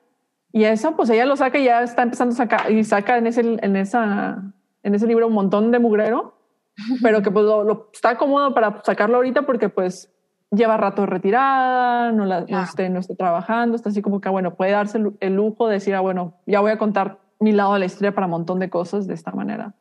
Y 0.51 0.63
eso, 0.63 0.95
pues 0.95 1.09
ella 1.09 1.25
lo 1.25 1.35
saca 1.35 1.59
y 1.59 1.65
ya 1.65 1.83
está 1.83 2.01
empezando 2.03 2.33
a 2.33 2.37
sacar, 2.37 2.71
y 2.71 2.83
saca 2.83 3.17
en 3.17 3.27
ese, 3.27 3.41
en 3.41 3.75
esa, 3.75 4.41
en 4.83 4.95
ese 4.95 5.05
libro 5.07 5.27
un 5.27 5.33
montón 5.33 5.71
de 5.71 5.79
mugrero, 5.79 6.35
pero 7.03 7.21
que 7.21 7.29
pues 7.31 7.45
lo, 7.45 7.63
lo- 7.63 7.89
está 7.93 8.17
cómodo 8.17 8.53
para 8.53 8.81
sacarlo 8.83 9.17
ahorita 9.17 9.43
porque 9.43 9.69
pues 9.69 10.11
lleva 10.51 10.77
rato 10.77 11.05
retirada, 11.05 12.11
no, 12.11 12.25
la, 12.25 12.41
no, 12.41 12.61
esté, 12.63 12.89
no 12.89 12.99
esté 12.99 13.15
trabajando, 13.15 13.75
está 13.75 13.89
así 13.89 14.01
como 14.01 14.19
que, 14.21 14.29
bueno, 14.29 14.55
puede 14.55 14.71
darse 14.71 14.97
el, 14.97 15.15
el 15.19 15.35
lujo 15.35 15.67
de 15.67 15.73
decir, 15.75 15.93
ah, 15.93 15.99
bueno, 16.01 16.33
ya 16.47 16.59
voy 16.61 16.71
a 16.71 16.77
contar 16.79 17.19
mi 17.39 17.51
lado 17.51 17.73
de 17.73 17.79
la 17.79 17.85
historia 17.85 18.13
para 18.15 18.25
un 18.25 18.31
montón 18.31 18.59
de 18.59 18.69
cosas 18.71 19.05
de 19.05 19.13
esta 19.13 19.31
manera. 19.31 19.73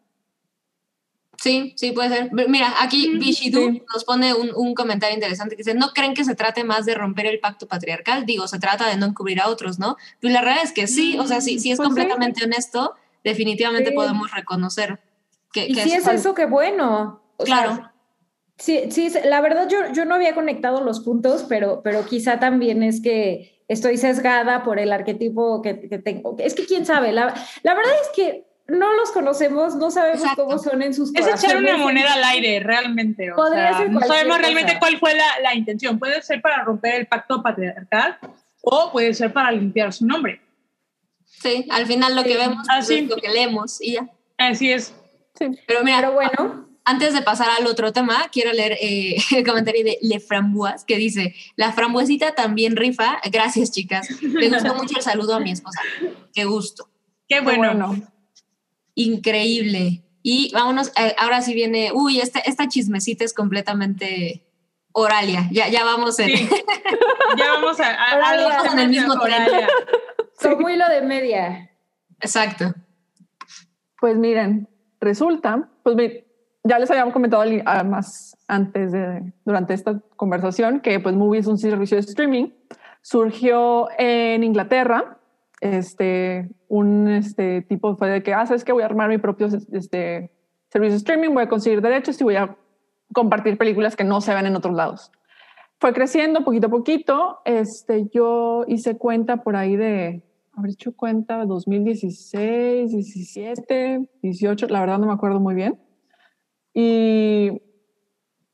Sí, 1.41 1.73
sí, 1.77 1.93
puede 1.93 2.09
ser. 2.09 2.31
Mira, 2.49 2.75
aquí 2.81 3.11
Mm, 3.11 3.19
Bishidu 3.21 3.61
sí. 3.71 3.83
nos 3.95 4.05
pone 4.05 4.35
un, 4.35 4.51
un 4.57 4.75
comentario 4.75 5.15
interesante 5.15 5.55
que 5.55 5.63
dice, 5.63 5.75
¿no 5.75 5.91
creen 5.91 6.13
que 6.15 6.25
se 6.25 6.35
trate 6.35 6.65
más 6.65 6.85
de 6.85 6.95
romper 6.95 7.27
el 7.27 7.39
pacto 7.39 7.69
patriarcal? 7.69 8.27
Digo, 8.27 8.49
se 8.49 8.59
trata 8.59 8.89
de 8.89 8.97
no 8.97 9.07
encubrir 9.07 9.41
a 9.41 9.49
otros, 9.49 9.79
¿no? 9.79 9.97
Pues 10.21 10.33
la 10.33 10.41
realidad 10.41 10.65
es 10.65 10.73
que 10.73 10.89
sí, 10.89 11.17
o 11.19 11.27
sea, 11.29 11.41
si, 11.41 11.61
si 11.61 11.71
es 11.71 11.77
Pues 11.77 11.87
sí. 11.89 11.95
completamente 11.95 12.45
honesto, 12.45 12.95
definitivamente 13.23 13.91
Sí. 13.91 13.95
podemos 13.95 14.31
reconocer 14.33 14.99
que, 15.53 15.67
y 15.69 15.75
que 15.75 15.83
si 15.85 15.93
es 15.93 16.05
fal- 16.05 16.15
eso, 16.17 16.35
qué 16.35 16.47
bueno. 16.47 17.23
O 17.37 17.47
sea, 17.47 17.63
Claro. 17.63 17.93
Sí, 18.57 18.91
sí, 18.91 19.09
la 19.25 19.41
verdad 19.41 19.69
yo, 19.69 19.93
yo 19.93 20.05
no 20.05 20.17
había 20.17 20.35
conectado 20.35 20.83
los 20.83 20.99
puntos, 20.99 21.45
pero, 21.49 21.81
pero 21.85 22.05
quizá 22.05 22.41
también 22.41 22.83
es 22.83 23.01
que 23.01 23.63
estoy 23.69 23.97
sesgada 23.99 24.65
por 24.65 24.81
el 24.81 24.91
arquetipo 24.91 25.63
que, 25.63 25.89
que 25.89 25.99
tengo. 26.01 26.35
Es 26.41 26.55
que 26.57 26.67
quién 26.67 26.85
sabe, 26.85 27.13
la, 27.13 27.33
la 27.63 27.75
verdad 27.75 27.93
es 28.03 28.09
que 28.17 28.48
no 28.69 28.93
los 28.95 29.11
conocemos, 29.11 29.75
no 29.77 29.91
sabemos 29.91 30.21
Exacto. 30.21 30.45
cómo 30.45 30.59
son 30.59 30.83
en 30.83 30.93
sus 30.95 31.15
Es 31.15 31.27
echar 31.27 31.57
una 31.57 31.71
corazones. 31.71 31.79
moneda 31.79 32.13
al 32.15 32.25
aire, 32.25 32.61
realmente. 32.61 33.33
O 33.33 33.37
Podría 33.37 33.69
sea, 33.69 33.79
ser 33.79 33.91
no 33.91 34.01
sabemos 34.01 34.39
realmente 34.39 34.77
cuál 34.79 34.99
fue 34.99 35.15
la, 35.15 35.25
la 35.43 35.55
intención. 35.55 35.99
Puede 35.99 36.21
ser 36.23 36.41
para 36.43 36.63
romper 36.65 36.95
el 36.95 37.07
pacto 37.07 37.43
patriarcal 37.43 38.19
o 38.63 38.93
puede 38.93 39.15
ser 39.15 39.33
para 39.33 39.51
limpiar 39.53 39.93
su 39.93 40.07
nombre. 40.07 40.41
Sí, 41.25 41.67
al 41.71 41.87
final 41.87 42.15
lo 42.17 42.25
que 42.25 42.37
vemos 42.37 42.67
Ah, 42.69 42.77
pues, 42.79 42.91
es 42.91 43.09
lo 43.09 43.17
que 43.17 43.29
leemos 43.29 43.81
y 43.81 43.95
ya. 43.95 44.09
Así 44.39 44.71
es. 44.73 44.95
Sí. 45.39 45.47
Pero 45.67 45.85
mira, 45.85 45.99
Pero 46.01 46.13
bueno, 46.13 46.69
antes 46.85 47.13
de 47.15 47.23
pasar 47.23 47.49
al 47.59 47.67
otro 47.67 47.93
tema, 47.93 48.29
quiero 48.33 48.53
leer 48.53 48.73
eh, 48.81 49.17
el 49.37 49.47
comentario 49.47 49.85
de 49.85 49.99
Le 50.03 50.21
Framboise 50.21 50.85
que 50.87 50.97
dice, 50.97 51.35
la 51.57 51.73
frambuesita 51.73 52.35
también 52.35 52.77
rifa. 52.77 53.19
Gracias, 53.31 53.71
chicas. 53.71 54.09
Me 54.21 54.49
gustó 54.49 54.75
mucho 54.77 54.97
el 54.97 55.03
saludo 55.03 55.35
a 55.37 55.41
mi 55.41 55.53
esposa. 55.53 55.81
Qué 56.35 56.45
gusto. 56.45 56.91
Qué 57.29 57.37
Qué 57.37 57.41
bueno. 57.41 57.95
Increíble. 58.99 60.03
Y 60.23 60.51
vámonos, 60.53 60.89
eh, 60.99 61.15
ahora 61.19 61.41
sí 61.41 61.55
viene, 61.55 61.91
uy, 61.95 62.21
este, 62.21 62.43
esta 62.47 62.67
chismecita 62.69 63.25
es 63.25 63.33
completamente 63.33 64.45
oralia. 64.93 65.49
Ya, 65.53 65.69
ya 65.69 65.85
vamos 65.85 66.19
en... 66.19 66.37
Sí. 66.37 66.49
ya 67.39 67.53
vamos 67.53 67.79
a, 67.81 67.87
a, 67.91 68.11
a 68.13 68.17
Oralia. 68.19 68.63
los 68.63 68.73
En 68.73 68.79
el 68.81 68.89
mismo 68.91 69.19
tren. 69.21 69.43
Oralia. 69.43 69.69
como 70.43 70.69
hilo 70.69 70.89
de 70.89 71.03
media. 71.03 71.71
Exacto. 72.21 72.75
Pues 74.01 74.17
miren, 74.17 74.69
resulta, 75.01 75.71
pues 75.85 75.95
mi- 75.97 76.25
ya 76.65 76.79
les 76.79 76.91
habíamos 76.91 77.13
comentado 77.15 77.43
al- 77.43 77.63
ah, 77.67 77.85
más 77.85 78.37
antes 78.49 78.91
de, 78.93 79.33
durante 79.45 79.75
esta 79.75 80.01
conversación, 80.17 80.81
que 80.81 80.99
pues 81.01 81.15
Movie 81.15 81.41
es 81.41 81.47
un 81.47 81.59
servicio 81.59 81.97
de 81.97 82.01
streaming. 82.01 82.51
Surgió 83.03 83.89
en 83.99 84.43
Inglaterra, 84.43 85.18
este, 85.61 86.49
un 86.69 87.09
este, 87.09 87.63
tipo 87.63 87.97
fue 87.97 88.09
de 88.09 88.23
que, 88.23 88.35
ah, 88.35 88.47
sabes 88.47 88.65
que 88.65 88.73
voy 88.73 88.83
a 88.83 88.87
armar 88.87 89.09
mi 89.09 89.19
propio 89.19 89.49
este, 89.73 90.31
servicio 90.71 90.93
de 90.93 90.99
streaming, 90.99 91.31
voy 91.31 91.45
a 91.45 91.49
conseguir 91.49 91.81
derechos 91.81 92.21
y 92.21 92.25
voy 92.25 92.37
a 92.37 92.57
compartir 93.13 93.57
películas 93.59 93.97
que 93.97 94.05
no 94.05 94.21
se 94.21 94.35
ven 94.35 94.47
en 94.47 94.57
otros 94.57 94.75
lados. 94.75 95.11
Fue 95.81 95.93
creciendo 95.93 96.45
poquito 96.45 96.67
a 96.67 96.71
poquito. 96.71 97.39
Este, 97.45 98.09
yo 98.13 98.65
hice 98.67 98.99
cuenta 98.99 99.39
por 99.39 99.57
ahí 99.57 99.77
de, 99.77 100.23
habré 100.53 100.73
hecho 100.73 100.95
cuenta 100.95 101.45
2016, 101.47 102.91
17, 102.91 104.09
18, 104.23 104.67
la 104.69 104.81
verdad 104.81 104.99
no 104.99 105.07
me 105.07 105.13
acuerdo 105.13 105.41
muy 105.41 105.55
bien. 105.55 105.79
Y, 106.75 107.63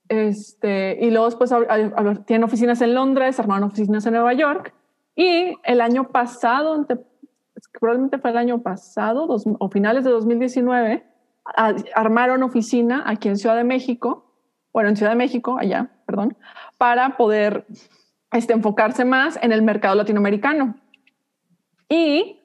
este, 0.08 0.98
y 1.00 1.10
luego 1.10 1.26
después 1.26 1.50
ab- 1.52 2.24
tienen 2.26 2.44
oficinas 2.44 2.80
en 2.82 2.94
Londres, 2.94 3.40
armaron 3.40 3.64
oficinas 3.64 4.04
en 4.06 4.12
Nueva 4.14 4.34
York. 4.34 4.74
Y 5.16 5.56
el 5.62 5.80
año 5.80 6.08
pasado, 6.08 6.86
probablemente 7.78 8.18
fue 8.18 8.30
el 8.30 8.36
año 8.36 8.62
pasado, 8.62 9.26
o 9.28 9.68
finales 9.68 10.04
de 10.04 10.10
2019, 10.10 11.04
a- 11.44 11.74
armaron 11.94 12.42
oficina 12.42 13.02
aquí 13.06 13.28
en 13.28 13.36
Ciudad 13.36 13.56
de 13.56 13.64
México, 13.64 14.32
bueno, 14.72 14.88
en 14.88 14.96
Ciudad 14.96 15.12
de 15.12 15.16
México, 15.16 15.56
allá, 15.58 15.90
perdón, 16.06 16.36
para 16.78 17.16
poder 17.16 17.66
este, 18.32 18.52
enfocarse 18.54 19.04
más 19.04 19.38
en 19.42 19.52
el 19.52 19.62
mercado 19.62 19.94
latinoamericano. 19.94 20.74
Y 21.88 22.40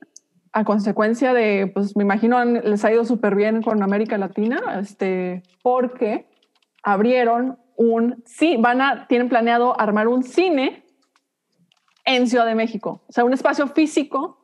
a 0.52 0.64
consecuencia 0.64 1.34
de, 1.34 1.72
pues 1.74 1.96
me 1.96 2.04
imagino 2.04 2.44
les 2.44 2.84
ha 2.86 2.92
ido 2.92 3.06
súper 3.06 3.36
bien 3.36 3.62
con 3.62 3.82
América 3.82 4.18
Latina, 4.18 4.60
este, 4.80 5.44
porque 5.64 6.28
abrieron 6.84 7.58
un, 7.76 8.22
sí, 8.26 8.58
van 8.60 8.82
a, 8.82 9.08
tienen 9.08 9.30
planeado 9.30 9.80
armar 9.80 10.08
un 10.08 10.24
cine 10.24 10.84
en 12.10 12.28
Ciudad 12.28 12.48
de 12.48 12.56
México, 12.56 13.04
o 13.08 13.12
sea, 13.12 13.24
un 13.24 13.34
espacio 13.34 13.68
físico 13.68 14.40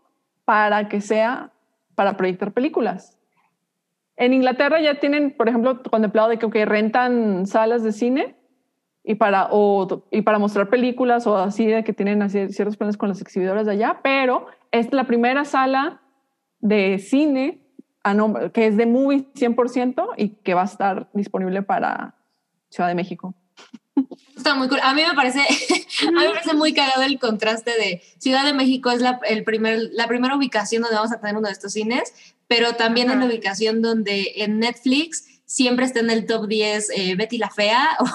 para 0.46 0.88
que 0.88 1.02
sea 1.02 1.52
para 1.96 2.16
proyectar 2.16 2.52
películas. 2.52 3.18
En 4.18 4.34
Inglaterra 4.34 4.80
ya 4.80 5.00
tienen, 5.00 5.36
por 5.36 5.50
ejemplo, 5.50 5.82
contemplado 5.82 6.30
de 6.30 6.38
que 6.38 6.46
ok, 6.46 6.56
rentan 6.66 7.48
salas 7.48 7.82
de 7.82 7.92
cine 7.92 8.36
y 9.04 9.16
para, 9.16 9.48
o, 9.50 10.04
y 10.12 10.22
para 10.22 10.38
mostrar 10.38 10.70
películas 10.70 11.26
o 11.26 11.38
así, 11.38 11.66
de 11.66 11.84
que 11.84 11.92
tienen 11.92 12.22
así 12.22 12.50
ciertos 12.50 12.78
planes 12.78 12.98
con 12.98 13.10
las 13.10 13.20
exhibidoras 13.20 13.66
de 13.66 13.72
allá, 13.72 14.00
pero 14.04 14.46
es 14.72 14.94
la 14.94 15.06
primera 15.06 15.44
sala 15.44 16.02
de 16.60 17.00
cine 17.00 17.62
a 18.04 18.14
nombre, 18.14 18.52
que 18.52 18.68
es 18.68 18.78
de 18.78 18.86
Movie 18.86 19.26
100% 19.34 20.10
y 20.18 20.30
que 20.30 20.54
va 20.54 20.62
a 20.62 20.66
estar 20.66 21.10
disponible 21.14 21.64
para 21.64 22.14
Ciudad 22.70 22.90
de 22.90 22.96
México. 22.96 23.34
Está 24.36 24.54
muy 24.56 24.68
cool. 24.68 24.80
A 24.84 24.94
mí 24.94 25.02
me 25.08 25.14
parece, 25.14 25.40
a 26.08 26.12
mí 26.12 26.18
me 26.18 26.30
parece 26.30 26.54
muy 26.54 26.74
cagado 26.74 27.02
el 27.04 27.20
contraste 27.20 27.72
de 27.72 28.02
Ciudad 28.20 28.44
de 28.46 28.54
México 28.54 28.92
es 28.92 29.02
la, 29.02 29.20
el 29.28 29.44
primer, 29.44 29.90
la 29.94 30.08
primera 30.08 30.36
ubicación 30.36 30.82
donde 30.82 30.98
vamos 30.98 31.12
a 31.12 31.20
tener 31.20 31.36
uno 31.36 31.48
de 31.48 31.54
estos 31.54 31.74
cines, 31.74 32.14
pero 32.48 32.74
también 32.74 33.10
es 33.10 33.18
la 33.18 33.26
ubicación 33.26 33.82
donde 33.82 34.34
en 34.38 34.60
Netflix 34.60 35.26
siempre 35.46 35.86
está 35.86 36.00
en 36.00 36.10
el 36.10 36.26
top 36.26 36.48
10 36.48 36.90
eh, 36.96 37.16
Betty 37.16 37.38
la 37.38 37.50
Fea. 37.50 37.98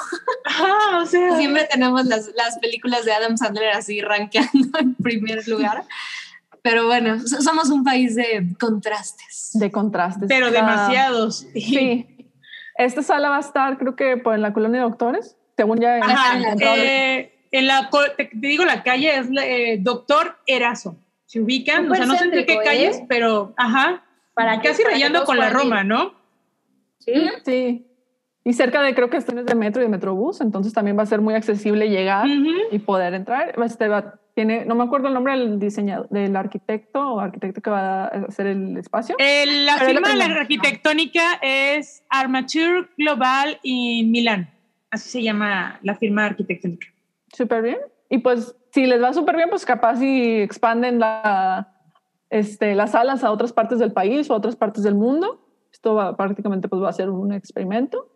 Ah, 0.52 1.00
o 1.02 1.06
sea, 1.06 1.36
siempre 1.36 1.66
tenemos 1.70 2.04
las, 2.06 2.30
las 2.34 2.58
películas 2.58 3.04
de 3.04 3.12
Adam 3.12 3.36
Sandler 3.38 3.70
así 3.70 4.00
rankeando 4.00 4.68
en 4.80 4.94
primer 4.96 5.46
lugar. 5.46 5.84
Pero 6.62 6.86
bueno, 6.86 7.20
so- 7.20 7.40
somos 7.40 7.70
un 7.70 7.84
país 7.84 8.16
de 8.16 8.48
contrastes. 8.58 9.50
De 9.54 9.70
contrastes. 9.70 10.28
pero 10.28 10.50
demasiados. 10.50 11.46
Sí. 11.54 12.28
Esta 12.76 13.02
sala 13.02 13.30
va 13.30 13.36
a 13.36 13.40
estar, 13.40 13.78
creo 13.78 13.94
que 13.94 14.16
por 14.16 14.34
en 14.34 14.42
la 14.42 14.52
colonia 14.52 14.80
de 14.80 14.86
doctores, 14.88 15.36
según 15.60 15.78
ya 15.78 15.96
Ajá, 15.96 16.38
eh, 16.58 17.32
en 17.50 17.66
la, 17.66 17.90
co- 17.90 18.00
te, 18.16 18.24
te 18.24 18.30
digo, 18.46 18.64
la 18.64 18.82
calle 18.82 19.14
es 19.18 19.28
eh, 19.42 19.76
Doctor 19.78 20.36
Erazo. 20.46 20.96
Se 21.26 21.38
ubican, 21.40 21.90
o 21.90 21.94
sea, 21.94 22.06
no 22.06 22.14
sé 22.14 22.24
entre 22.24 22.46
qué 22.46 22.58
calles, 22.64 22.96
¿eh? 22.96 23.06
pero 23.08 23.52
ajá, 23.58 24.02
Para 24.32 24.58
que- 24.60 24.68
casi 24.68 24.82
para 24.82 24.94
rayando 24.94 25.24
con 25.24 25.36
la 25.36 25.48
ir. 25.48 25.52
Roma, 25.52 25.84
¿no? 25.84 26.14
Sí. 26.98 27.12
Sí. 27.44 27.86
Y 28.42 28.54
cerca 28.54 28.80
de, 28.80 28.94
creo 28.94 29.10
que 29.10 29.18
estaciones 29.18 29.44
de 29.44 29.54
metro 29.54 29.82
y 29.82 29.84
de 29.84 29.90
metrobús, 29.90 30.40
entonces 30.40 30.72
también 30.72 30.96
va 30.98 31.02
a 31.02 31.06
ser 31.06 31.20
muy 31.20 31.34
accesible 31.34 31.90
llegar 31.90 32.26
y 32.72 32.78
poder 32.78 33.12
entrar. 33.12 33.54
Este 33.62 33.86
va, 33.86 34.14
tiene, 34.34 34.64
no 34.64 34.74
me 34.74 34.84
acuerdo 34.84 35.08
el 35.08 35.14
nombre 35.14 35.36
del 35.38 35.58
diseñador, 35.58 36.08
del 36.08 36.34
arquitecto 36.34 37.00
o 37.00 37.20
arquitecto 37.20 37.60
que 37.60 37.68
va 37.68 38.04
a 38.06 38.06
hacer 38.28 38.46
el 38.46 38.78
espacio. 38.78 39.14
Eh, 39.18 39.44
la 39.66 39.76
firma 39.76 40.08
de 40.08 40.16
la 40.16 40.24
arquitectónica 40.24 41.38
es 41.42 42.02
Armature 42.08 42.88
Global 42.96 43.58
y 43.62 44.04
Milán. 44.04 44.48
Así 44.90 45.08
se 45.08 45.22
llama 45.22 45.78
la 45.82 45.94
firma 45.94 46.26
arquitectónica. 46.26 46.88
Súper 47.32 47.62
bien. 47.62 47.78
Y 48.08 48.18
pues, 48.18 48.56
si 48.72 48.86
les 48.86 49.02
va 49.02 49.12
súper 49.12 49.36
bien, 49.36 49.48
pues 49.48 49.64
capaz 49.64 49.96
si 49.96 50.40
expanden 50.40 50.98
la, 50.98 51.72
este, 52.28 52.74
las 52.74 52.92
salas 52.92 53.22
a 53.22 53.30
otras 53.30 53.52
partes 53.52 53.78
del 53.78 53.92
país 53.92 54.28
o 54.28 54.34
a 54.34 54.38
otras 54.38 54.56
partes 54.56 54.82
del 54.82 54.96
mundo. 54.96 55.46
Esto 55.72 55.94
va, 55.94 56.16
prácticamente 56.16 56.68
pues, 56.68 56.82
va 56.82 56.88
a 56.88 56.92
ser 56.92 57.08
un 57.08 57.32
experimento. 57.32 58.08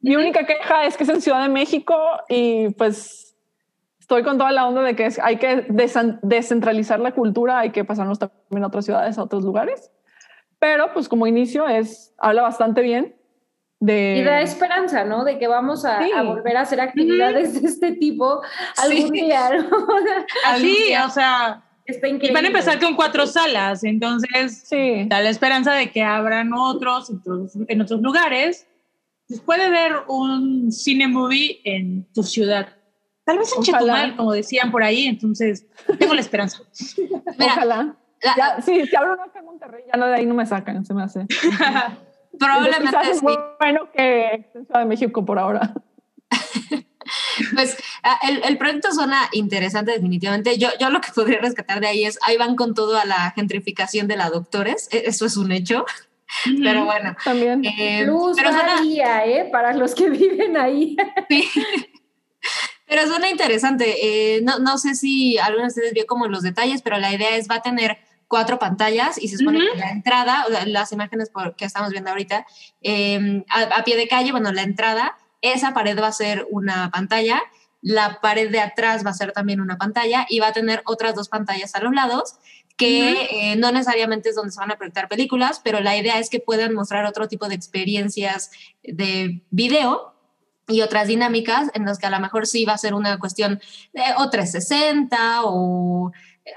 Mi 0.00 0.16
única 0.16 0.46
queja 0.46 0.86
es 0.86 0.96
que 0.96 1.04
es 1.04 1.10
en 1.10 1.20
Ciudad 1.20 1.42
de 1.42 1.48
México 1.48 1.94
y 2.28 2.70
pues 2.70 3.36
estoy 3.98 4.22
con 4.22 4.38
toda 4.38 4.50
la 4.50 4.66
onda 4.66 4.82
de 4.82 4.96
que 4.96 5.08
hay 5.22 5.36
que 5.36 5.66
descentralizar 6.22 6.98
la 6.98 7.12
cultura, 7.12 7.60
hay 7.60 7.70
que 7.70 7.84
pasarnos 7.84 8.18
también 8.18 8.64
a 8.64 8.68
otras 8.68 8.86
ciudades, 8.86 9.18
a 9.18 9.22
otros 9.22 9.44
lugares. 9.44 9.92
Pero 10.58 10.92
pues 10.92 11.08
como 11.08 11.26
inicio 11.26 11.68
es, 11.68 12.14
habla 12.18 12.42
bastante 12.42 12.80
bien 12.80 13.19
de... 13.80 14.16
Y 14.18 14.22
da 14.24 14.40
esperanza, 14.42 15.04
¿no? 15.04 15.24
De 15.24 15.38
que 15.38 15.48
vamos 15.48 15.84
a, 15.84 16.02
Sí. 16.04 16.12
a 16.14 16.22
volver 16.22 16.56
a 16.56 16.60
hacer 16.62 16.80
actividades 16.80 17.60
de 17.60 17.66
este 17.68 17.92
tipo 17.92 18.40
algún 18.76 19.08
Sí. 19.08 19.10
día, 19.22 19.50
¿no? 19.50 19.68
Así, 20.46 20.76
día. 20.86 21.06
o 21.06 21.10
sea, 21.10 21.64
Está 21.86 22.06
y 22.06 22.10
increíble. 22.12 22.34
van 22.34 22.44
a 22.44 22.48
empezar 22.48 22.78
con 22.78 22.94
cuatro 22.94 23.26
salas, 23.26 23.82
entonces 23.84 24.64
Sí. 24.68 25.04
da 25.08 25.20
la 25.20 25.30
esperanza 25.30 25.72
de 25.72 25.90
que 25.90 26.02
abran 26.02 26.52
otros 26.52 27.10
en 27.10 27.16
otros, 27.18 27.52
en 27.66 27.80
otros 27.80 28.00
lugares. 28.02 28.66
Pues 29.28 29.40
puede 29.40 29.70
ver 29.70 29.92
un 30.08 30.70
cine 30.72 31.08
movie 31.08 31.60
en 31.64 32.04
tu 32.12 32.22
ciudad. 32.22 32.76
Tal 33.24 33.38
vez 33.38 33.52
en 33.52 33.60
Ojalá. 33.60 33.78
Chetumal, 33.78 34.16
como 34.16 34.32
decían 34.32 34.70
por 34.72 34.82
ahí, 34.82 35.06
entonces 35.06 35.66
tengo 35.98 36.14
la 36.14 36.20
esperanza. 36.20 36.58
Mira, 37.38 37.52
Ojalá. 37.54 37.96
la- 38.22 38.34
Ya, 38.36 38.60
sí, 38.60 38.84
si 38.86 38.96
abro 38.96 39.14
uno 39.14 39.22
acá 39.22 39.38
en 39.38 39.44
Monterrey, 39.46 39.84
ya 39.90 39.98
no 39.98 40.06
de 40.06 40.14
ahí 40.16 40.26
no 40.26 40.34
me 40.34 40.44
sacan, 40.46 40.84
se 40.84 40.92
me 40.94 41.02
hace. 41.04 41.26
probablemente 42.40 42.86
Entonces, 42.86 43.18
sí. 43.20 43.26
es 43.26 43.58
bueno 43.58 43.88
que 43.96 44.48
Ciudad 44.52 44.80
de 44.80 44.86
México 44.86 45.24
por 45.24 45.38
ahora. 45.38 45.74
Pues 47.54 47.76
ah, 48.04 48.20
el, 48.28 48.42
el 48.44 48.58
proyecto 48.58 48.92
suena 48.92 49.28
interesante 49.32 49.90
definitivamente. 49.92 50.58
Yo, 50.58 50.68
yo 50.78 50.90
lo 50.90 51.00
que 51.00 51.10
podría 51.12 51.40
rescatar 51.40 51.80
de 51.80 51.88
ahí 51.88 52.04
es, 52.04 52.18
ahí 52.26 52.36
van 52.36 52.54
con 52.54 52.74
todo 52.74 52.96
a 52.98 53.04
la 53.04 53.32
gentrificación 53.34 54.06
de 54.06 54.16
la 54.16 54.30
doctores, 54.30 54.88
E- 54.92 55.04
eso 55.06 55.26
es 55.26 55.36
un 55.36 55.50
hecho, 55.50 55.84
pero 56.62 56.84
bueno. 56.84 57.16
También. 57.24 57.64
eh, 57.64 58.04
Luz 58.04 58.36
pero 58.36 58.52
suena, 58.52 58.76
María, 58.76 59.26
¿eh? 59.26 59.48
Para 59.50 59.72
los 59.72 59.94
que 59.94 60.08
viven 60.10 60.56
ahí. 60.56 60.96
sí. 61.28 61.48
Pero 62.86 63.06
suena 63.06 63.28
interesante. 63.30 64.36
Eh, 64.36 64.40
no, 64.42 64.58
no 64.60 64.78
sé 64.78 64.94
si 64.94 65.38
alguno 65.38 65.62
de 65.62 65.68
ustedes 65.68 65.92
vio 65.94 66.06
como 66.06 66.26
los 66.28 66.42
detalles, 66.42 66.82
pero 66.82 66.98
la 66.98 67.12
idea 67.12 67.36
es, 67.36 67.48
va 67.50 67.56
a 67.56 67.62
tener 67.62 67.98
cuatro 68.30 68.60
pantallas 68.60 69.20
y 69.20 69.26
se 69.26 69.38
supone 69.38 69.58
Ujú. 69.58 69.72
que 69.72 69.78
la 69.80 69.90
entrada, 69.90 70.46
las 70.66 70.92
imágenes 70.92 71.32
que 71.56 71.64
estamos 71.64 71.90
viendo 71.90 72.10
ahorita, 72.10 72.46
eh, 72.80 73.44
a, 73.48 73.62
a 73.78 73.82
pie 73.82 73.96
de 73.96 74.06
calle, 74.06 74.30
bueno, 74.30 74.52
la 74.52 74.62
entrada, 74.62 75.18
esa 75.40 75.74
pared 75.74 76.00
va 76.00 76.06
a 76.06 76.12
ser 76.12 76.46
una 76.48 76.92
pantalla, 76.92 77.42
la 77.82 78.20
pared 78.20 78.48
de 78.48 78.60
atrás 78.60 79.04
va 79.04 79.10
a 79.10 79.14
ser 79.14 79.32
también 79.32 79.60
una 79.60 79.78
pantalla 79.78 80.26
y 80.28 80.38
va 80.38 80.46
a 80.46 80.52
tener 80.52 80.80
otras 80.84 81.16
dos 81.16 81.28
pantallas 81.28 81.74
a 81.74 81.80
los 81.80 81.92
lados 81.92 82.36
que 82.76 83.28
eh, 83.30 83.56
no 83.56 83.72
necesariamente 83.72 84.28
es 84.28 84.36
donde 84.36 84.52
se 84.52 84.60
van 84.60 84.70
a 84.70 84.76
proyectar 84.76 85.08
películas, 85.08 85.60
pero 85.64 85.80
la 85.80 85.96
idea 85.96 86.20
es 86.20 86.30
que 86.30 86.38
puedan 86.38 86.72
mostrar 86.72 87.04
otro 87.06 87.26
tipo 87.26 87.48
de 87.48 87.56
experiencias 87.56 88.52
de 88.84 89.42
video 89.50 90.14
y 90.68 90.82
otras 90.82 91.08
dinámicas 91.08 91.68
en 91.74 91.84
las 91.84 91.98
que 91.98 92.06
a 92.06 92.10
lo 92.10 92.20
mejor 92.20 92.46
sí 92.46 92.64
va 92.64 92.74
a 92.74 92.78
ser 92.78 92.94
una 92.94 93.18
cuestión 93.18 93.60
de 93.92 94.02
o 94.18 94.30
360 94.30 95.40
o 95.44 96.12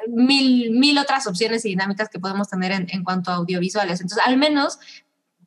mil, 0.07 0.72
mil 0.72 0.97
otras 0.97 1.27
opciones 1.27 1.65
y 1.65 1.69
dinámicas 1.69 2.10
que 2.10 2.19
podemos 2.19 2.49
tener 2.49 2.72
en, 2.72 2.88
en 2.89 3.03
cuanto 3.03 3.31
a 3.31 3.35
audiovisuales. 3.35 4.01
Entonces, 4.01 4.26
al 4.26 4.38
menos 4.38 4.80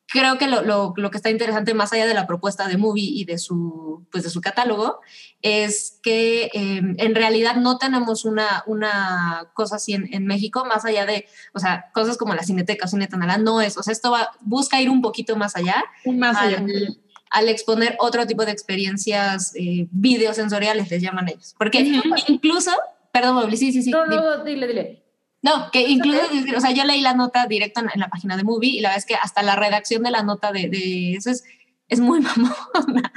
creo 0.09 0.39
que 0.39 0.47
lo, 0.47 0.63
lo, 0.63 0.95
lo, 0.97 1.11
que 1.11 1.17
está 1.17 1.31
interesante 1.31 1.75
más 1.75 1.93
allá 1.93 2.07
de 2.07 2.15
la 2.15 2.27
propuesta 2.27 2.69
de 2.69 2.77
Movie 2.77 3.11
y 3.11 3.25
de 3.25 3.39
su, 3.39 4.07
pues 4.13 4.25
de 4.25 4.31
su 4.31 4.41
catálogo 4.41 5.01
es 5.43 5.99
que 6.03 6.45
eh, 6.45 6.81
en 6.97 7.15
realidad 7.15 7.57
no 7.57 7.79
tenemos 7.79 8.25
una, 8.25 8.63
una 8.67 9.51
cosa 9.55 9.77
así 9.77 9.95
en, 9.95 10.13
en, 10.15 10.27
México, 10.27 10.65
más 10.65 10.85
allá 10.85 11.07
de, 11.07 11.27
o 11.55 11.59
sea, 11.59 11.91
cosas 11.93 12.17
como 12.17 12.35
la 12.35 12.45
Cineteca 12.45 12.87
o 12.87 12.89
Cine 12.89 13.09
Tonalá, 13.09 13.39
no 13.39 13.61
es, 13.61 13.77
o 13.77 13.83
sea, 13.83 13.93
esto 13.93 14.13
va, 14.13 14.31
busca 14.41 14.81
ir 14.81 14.91
un 14.91 15.03
poquito 15.03 15.37
más 15.37 15.57
allá. 15.57 15.85
Más 16.05 16.37
allá. 16.37 16.59
Al, 16.59 16.99
al 17.31 17.49
exponer 17.49 17.97
otro 17.99 18.27
tipo 18.27 18.45
de 18.45 18.53
experiencias 18.53 19.53
eh, 19.57 19.89
videosensoriales, 19.91 20.91
les 20.91 21.03
llaman 21.03 21.29
ellos. 21.29 21.55
Porque 21.59 21.83
uh 21.83 21.87
-huh. 21.87 22.25
incluso, 22.29 22.71
perdón, 23.17 23.37
Mobli, 23.37 23.57
sí, 23.57 23.73
sí, 23.73 23.83
sí. 23.83 23.91
No, 23.91 24.05
no, 24.05 24.45
dile, 24.45 24.67
dile. 24.67 25.03
No, 25.41 25.71
que 25.71 25.83
incluso, 25.83 26.21
o 26.57 26.61
sea, 26.61 26.73
yo 26.73 26.85
leí 26.85 27.01
la 27.01 27.15
nota 27.15 27.47
directo 27.47 27.81
en, 27.81 27.89
en, 27.95 28.01
la 28.01 28.09
página 28.09 28.37
de 28.37 28.45
Movie 28.45 28.77
y 28.77 28.81
la 28.81 28.91
verdad 28.91 28.99
es 28.99 29.07
que 29.07 29.15
hasta 29.15 29.43
la 29.43 29.57
redacción 29.57 30.03
de 30.03 30.11
la 30.11 30.23
nota 30.23 30.53
de, 30.53 30.69
de 30.69 31.15
eso 31.15 31.31
es, 31.31 31.45
es 31.89 32.01
muy 32.01 32.21
mamona. 32.23 33.13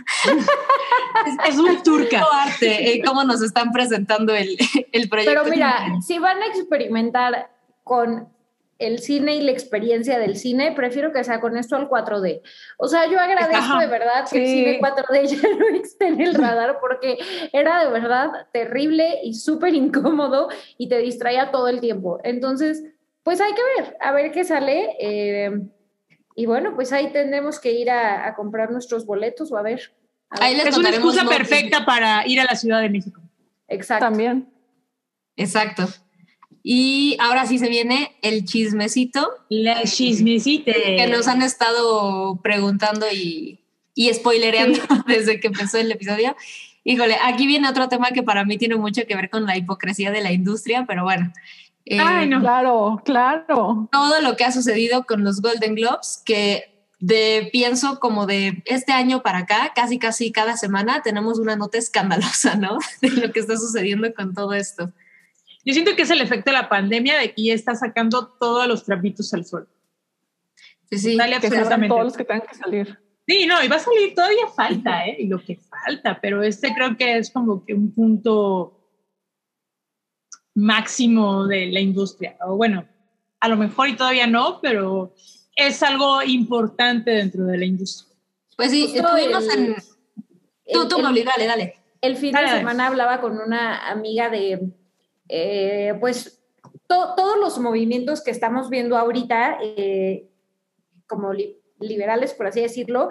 es, 1.27 1.49
es, 1.49 1.55
muy 1.57 1.83
turca. 1.83 2.23
Arte, 2.31 2.93
eh, 2.93 3.01
cómo 3.03 3.25
nos 3.25 3.41
están 3.41 3.71
presentando 3.71 4.33
el, 4.35 4.57
el 4.91 5.09
proyecto. 5.09 5.41
Pero 5.43 5.53
mira, 5.53 5.99
si 6.05 6.17
van 6.17 6.41
a 6.41 6.45
experimentar 6.45 7.51
con 7.83 8.29
el 8.79 8.99
cine 8.99 9.35
y 9.35 9.41
la 9.41 9.51
experiencia 9.51 10.17
del 10.17 10.37
cine, 10.37 10.71
prefiero 10.71 11.11
que 11.11 11.23
sea 11.23 11.41
con 11.41 11.57
esto 11.57 11.75
al 11.75 11.89
4D. 11.89 12.41
O 12.77 12.87
sea, 12.87 13.05
yo 13.11 13.19
agradezco 13.19 13.57
Ajá, 13.57 13.79
de 13.79 13.87
verdad 13.87 14.27
que 14.29 14.41
el 14.41 14.47
cine 14.47 14.79
4D 14.79 15.25
ya 15.41 15.49
no 15.49 15.67
esté 15.67 16.07
en 16.07 16.21
el 16.21 16.33
radar 16.33 16.77
porque 16.79 17.17
era 17.51 17.83
de 17.83 17.91
verdad 17.91 18.29
terrible 18.53 19.19
y 19.21 19.35
súper 19.35 19.75
incómodo 19.75 20.47
y 20.77 20.87
te 20.87 20.97
distraía 20.99 21.51
todo 21.51 21.67
el 21.67 21.81
tiempo. 21.81 22.19
Entonces, 22.23 22.83
pues 23.23 23.41
hay 23.41 23.51
que 23.53 23.61
ver, 23.77 23.97
a 23.99 24.13
ver 24.13 24.31
qué 24.31 24.45
sale. 24.45 24.95
Eh, 24.99 25.59
y 26.35 26.45
bueno, 26.45 26.73
pues 26.73 26.93
ahí 26.93 27.11
tendremos 27.11 27.59
que 27.59 27.73
ir 27.73 27.91
a, 27.91 28.27
a 28.27 28.33
comprar 28.33 28.71
nuestros 28.71 29.05
boletos 29.05 29.51
o 29.51 29.57
a 29.57 29.61
ver. 29.61 29.93
A 30.29 30.45
ahí 30.45 30.55
ver. 30.55 30.65
les 30.65 30.73
es 30.73 30.79
una 30.79 30.89
excusa 30.89 31.25
perfecta 31.25 31.85
para 31.85 32.25
ir 32.25 32.39
a 32.39 32.45
la 32.45 32.55
Ciudad 32.55 32.79
de 32.79 32.89
México. 32.89 33.21
Exacto. 33.67 34.05
También. 34.05 34.49
Exacto. 35.35 35.85
Y 36.63 37.17
ahora 37.19 37.45
sí 37.45 37.57
se 37.57 37.69
viene 37.69 38.15
el 38.21 38.45
chismecito. 38.45 39.27
La 39.49 39.83
chismecita. 39.83 40.73
Que 40.73 41.07
nos 41.07 41.27
han 41.27 41.41
estado 41.41 42.41
preguntando 42.41 43.05
y, 43.11 43.59
y 43.95 44.13
spoilereando 44.13 44.79
sí. 44.79 44.87
desde 45.07 45.39
que 45.39 45.47
empezó 45.47 45.77
el 45.77 45.91
episodio. 45.91 46.35
Híjole, 46.83 47.17
aquí 47.23 47.47
viene 47.47 47.69
otro 47.69 47.87
tema 47.89 48.11
que 48.11 48.23
para 48.23 48.45
mí 48.45 48.57
tiene 48.57 48.75
mucho 48.75 49.03
que 49.07 49.15
ver 49.15 49.29
con 49.29 49.45
la 49.45 49.57
hipocresía 49.57 50.11
de 50.11 50.21
la 50.21 50.31
industria, 50.31 50.85
pero 50.87 51.03
bueno. 51.03 51.31
Eh, 51.85 51.99
Ay, 51.99 52.27
no. 52.27 52.39
Claro, 52.39 53.01
claro. 53.03 53.89
Todo 53.91 54.21
lo 54.21 54.35
que 54.35 54.45
ha 54.45 54.51
sucedido 54.51 55.05
con 55.05 55.23
los 55.23 55.41
Golden 55.41 55.75
Globes, 55.75 56.21
que 56.25 56.69
de 56.99 57.49
pienso 57.51 57.99
como 57.99 58.25
de 58.25 58.61
este 58.65 58.91
año 58.91 59.23
para 59.23 59.39
acá, 59.39 59.71
casi 59.73 59.99
casi 59.99 60.31
cada 60.31 60.57
semana 60.57 61.01
tenemos 61.01 61.39
una 61.39 61.55
nota 61.55 61.77
escandalosa, 61.77 62.55
¿no? 62.55 62.77
De 63.01 63.09
lo 63.09 63.31
que 63.31 63.39
está 63.39 63.57
sucediendo 63.57 64.13
con 64.13 64.33
todo 64.33 64.53
esto. 64.53 64.91
Yo 65.69 65.73
siento 65.73 65.95
que 65.95 66.01
es 66.01 66.09
el 66.09 66.19
efecto 66.21 66.49
de 66.49 66.57
la 66.57 66.67
pandemia 66.67 67.17
de 67.19 67.31
que 67.33 67.43
ya 67.43 67.53
está 67.53 67.75
sacando 67.75 68.27
todos 68.39 68.67
los 68.67 68.83
trapitos 68.83 69.31
al 69.35 69.45
sol. 69.45 69.69
Sí, 70.89 70.97
sí. 70.97 71.15
Dale 71.15 71.35
absolutamente. 71.35 71.89
todos 71.89 72.03
los 72.05 72.17
que 72.17 72.25
tengan 72.25 72.47
que 72.47 72.55
salir. 72.55 72.99
Sí, 73.27 73.45
no, 73.45 73.63
y 73.63 73.67
va 73.67 73.75
a 73.75 73.79
salir, 73.79 74.15
todavía 74.15 74.47
falta, 74.55 75.05
¿eh? 75.05 75.17
Y 75.19 75.27
lo 75.27 75.39
que 75.39 75.57
falta, 75.57 76.19
pero 76.19 76.41
este 76.41 76.73
creo 76.73 76.97
que 76.97 77.17
es 77.19 77.29
como 77.29 77.63
que 77.63 77.75
un 77.75 77.93
punto 77.93 78.75
máximo 80.55 81.45
de 81.45 81.67
la 81.67 81.79
industria. 81.79 82.35
O 82.41 82.55
bueno, 82.55 82.87
a 83.39 83.47
lo 83.47 83.55
mejor 83.57 83.89
y 83.89 83.95
todavía 83.95 84.25
no, 84.25 84.59
pero 84.61 85.13
es 85.55 85.83
algo 85.83 86.23
importante 86.23 87.11
dentro 87.11 87.45
de 87.45 87.57
la 87.59 87.65
industria. 87.65 88.15
Pues 88.57 88.71
sí, 88.71 88.87
Justo 88.87 89.05
estuvimos 89.07 89.43
el- 89.53 89.65
en... 89.65 89.75
Tú, 90.73 90.81
el- 90.81 90.87
tú, 90.87 90.97
el- 91.07 91.25
dale, 91.25 91.45
dale. 91.45 91.75
El 92.01 92.15
fin 92.15 92.31
Dale, 92.31 92.45
de 92.45 92.51
dale. 92.51 92.61
semana 92.61 92.87
hablaba 92.87 93.19
con 93.19 93.37
una 93.37 93.89
amiga 93.89 94.29
de, 94.29 94.71
eh, 95.29 95.93
pues, 95.99 96.41
to- 96.87 97.13
todos 97.15 97.37
los 97.39 97.59
movimientos 97.59 98.21
que 98.23 98.31
estamos 98.31 98.69
viendo 98.69 98.97
ahorita, 98.97 99.59
eh, 99.61 100.27
como 101.07 101.31
li- 101.33 101.57
liberales, 101.79 102.33
por 102.33 102.47
así 102.47 102.61
decirlo, 102.61 103.09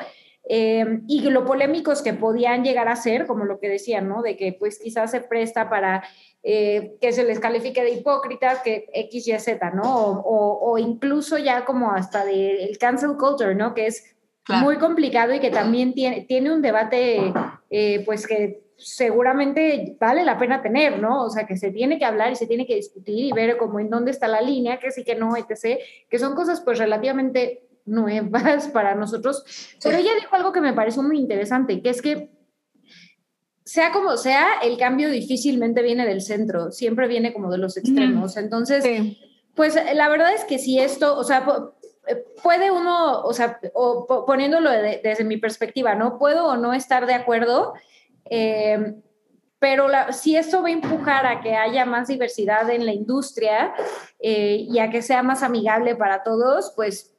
eh, 0.50 1.00
y 1.08 1.20
lo 1.28 1.44
polémicos 1.44 2.00
que 2.02 2.14
podían 2.14 2.64
llegar 2.64 2.88
a 2.88 2.96
ser, 2.96 3.26
como 3.26 3.44
lo 3.44 3.58
que 3.60 3.68
decían, 3.68 4.08
¿no? 4.08 4.22
De 4.22 4.36
que 4.36 4.52
pues 4.52 4.78
quizás 4.78 5.10
se 5.10 5.20
presta 5.20 5.68
para 5.70 6.02
eh, 6.42 6.96
que 7.00 7.12
se 7.12 7.24
les 7.24 7.40
califique 7.40 7.82
de 7.82 7.90
hipócritas, 7.90 8.60
que 8.62 8.86
X, 8.94 9.26
Y, 9.28 9.38
Z, 9.40 9.70
¿no? 9.72 9.82
O, 9.82 10.20
o- 10.20 10.70
o 10.72 10.78
incluso 10.78 11.36
ya 11.36 11.64
como 11.64 11.90
hasta 11.90 12.24
del 12.24 12.78
cancel 12.78 13.16
culture, 13.18 13.54
¿no? 13.54 13.74
Que 13.74 13.86
es 13.86 14.14
Claro. 14.44 14.64
muy 14.64 14.78
complicado 14.78 15.34
y 15.34 15.40
que 15.40 15.50
también 15.50 15.92
tiene, 15.92 16.22
tiene 16.22 16.50
un 16.50 16.62
debate, 16.62 17.34
eh, 17.68 18.02
pues 18.06 18.26
que 18.26 18.62
seguramente 18.78 19.96
vale 20.00 20.24
la 20.24 20.38
pena 20.38 20.62
tener, 20.62 20.98
¿no? 21.00 21.24
O 21.24 21.30
sea, 21.30 21.46
que 21.46 21.56
se 21.56 21.70
tiene 21.70 21.98
que 21.98 22.04
hablar 22.04 22.32
y 22.32 22.36
se 22.36 22.46
tiene 22.46 22.66
que 22.66 22.76
discutir 22.76 23.24
y 23.24 23.32
ver 23.32 23.56
como 23.56 23.80
en 23.80 23.90
dónde 23.90 24.10
está 24.12 24.28
la 24.28 24.40
línea, 24.40 24.78
que 24.78 24.90
sí, 24.92 25.04
que 25.04 25.14
no, 25.16 25.36
etc., 25.36 25.78
que 26.08 26.18
son 26.18 26.34
cosas 26.34 26.60
pues 26.60 26.78
relativamente 26.78 27.66
nuevas 27.84 28.68
para 28.72 28.94
nosotros. 28.94 29.44
Pero 29.82 29.98
ella 29.98 30.12
dijo 30.14 30.34
algo 30.36 30.52
que 30.52 30.60
me 30.60 30.72
pareció 30.72 31.02
muy 31.02 31.18
interesante, 31.18 31.82
que 31.82 31.90
es 31.90 32.00
que 32.00 32.30
sea 33.64 33.92
como 33.92 34.16
sea, 34.16 34.46
el 34.62 34.78
cambio 34.78 35.10
difícilmente 35.10 35.82
viene 35.82 36.06
del 36.06 36.22
centro, 36.22 36.70
siempre 36.72 37.06
viene 37.06 37.32
como 37.34 37.50
de 37.50 37.58
los 37.58 37.76
extremos. 37.76 38.36
Entonces, 38.38 38.82
Sí. 38.82 39.18
pues 39.54 39.74
la 39.94 40.08
verdad 40.08 40.32
es 40.34 40.44
que 40.44 40.58
si 40.58 40.78
esto, 40.78 41.18
o 41.18 41.22
sea, 41.24 41.44
eh, 42.06 42.24
puede 42.42 42.70
uno, 42.70 43.20
o 43.20 43.32
sea, 43.34 43.60
o 43.74 44.06
po- 44.06 44.24
poniéndolo 44.24 44.70
de- 44.70 45.00
desde 45.04 45.24
mi 45.24 45.36
perspectiva, 45.36 45.94
¿no? 45.94 46.16
Puedo 46.18 46.46
o 46.46 46.56
no 46.56 46.72
estar 46.72 47.04
de 47.06 47.12
acuerdo, 47.12 47.74
eh, 48.30 48.94
pero 49.58 49.88
la- 49.88 50.12
si 50.12 50.36
esto 50.36 50.62
va 50.62 50.68
a 50.68 50.72
empujar 50.72 51.26
a 51.26 51.40
que 51.40 51.56
haya 51.56 51.84
más 51.84 52.08
diversidad 52.08 52.70
en 52.70 52.86
la 52.86 52.92
industria 52.92 53.74
eh, 54.20 54.64
y 54.68 54.78
a 54.78 54.88
que 54.90 55.02
sea 55.02 55.22
más 55.22 55.42
amigable 55.42 55.96
para 55.96 56.22
todos, 56.22 56.72
pues 56.76 57.16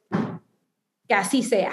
que 1.06 1.14
así 1.14 1.42
sea. 1.42 1.72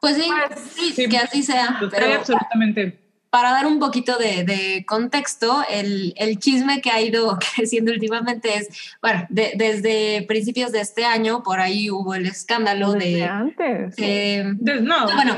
Pues 0.00 0.16
sí, 0.16 0.30
Pues, 0.48 0.60
sí, 0.60 0.92
sí. 0.92 1.08
que 1.08 1.18
así 1.18 1.42
sea. 1.42 1.78
Pero 1.90 2.14
absolutamente. 2.14 3.05
Para 3.36 3.50
dar 3.50 3.66
un 3.66 3.78
poquito 3.78 4.16
de, 4.16 4.44
de 4.44 4.86
contexto, 4.88 5.62
el, 5.68 6.14
el 6.16 6.38
chisme 6.38 6.80
que 6.80 6.90
ha 6.90 7.02
ido 7.02 7.38
creciendo 7.54 7.92
últimamente 7.92 8.56
es, 8.56 8.68
bueno, 9.02 9.26
de- 9.28 9.52
desde 9.56 10.22
principios 10.26 10.72
de 10.72 10.80
este 10.80 11.04
año, 11.04 11.42
por 11.42 11.60
ahí 11.60 11.90
hubo 11.90 12.14
el 12.14 12.24
escándalo 12.24 12.92
Desde 12.92 13.10
de... 13.16 13.24
antes. 13.24 13.94
eh, 13.98 14.38
Entonces, 14.38 14.82
no, 14.84 15.04
bueno, 15.04 15.34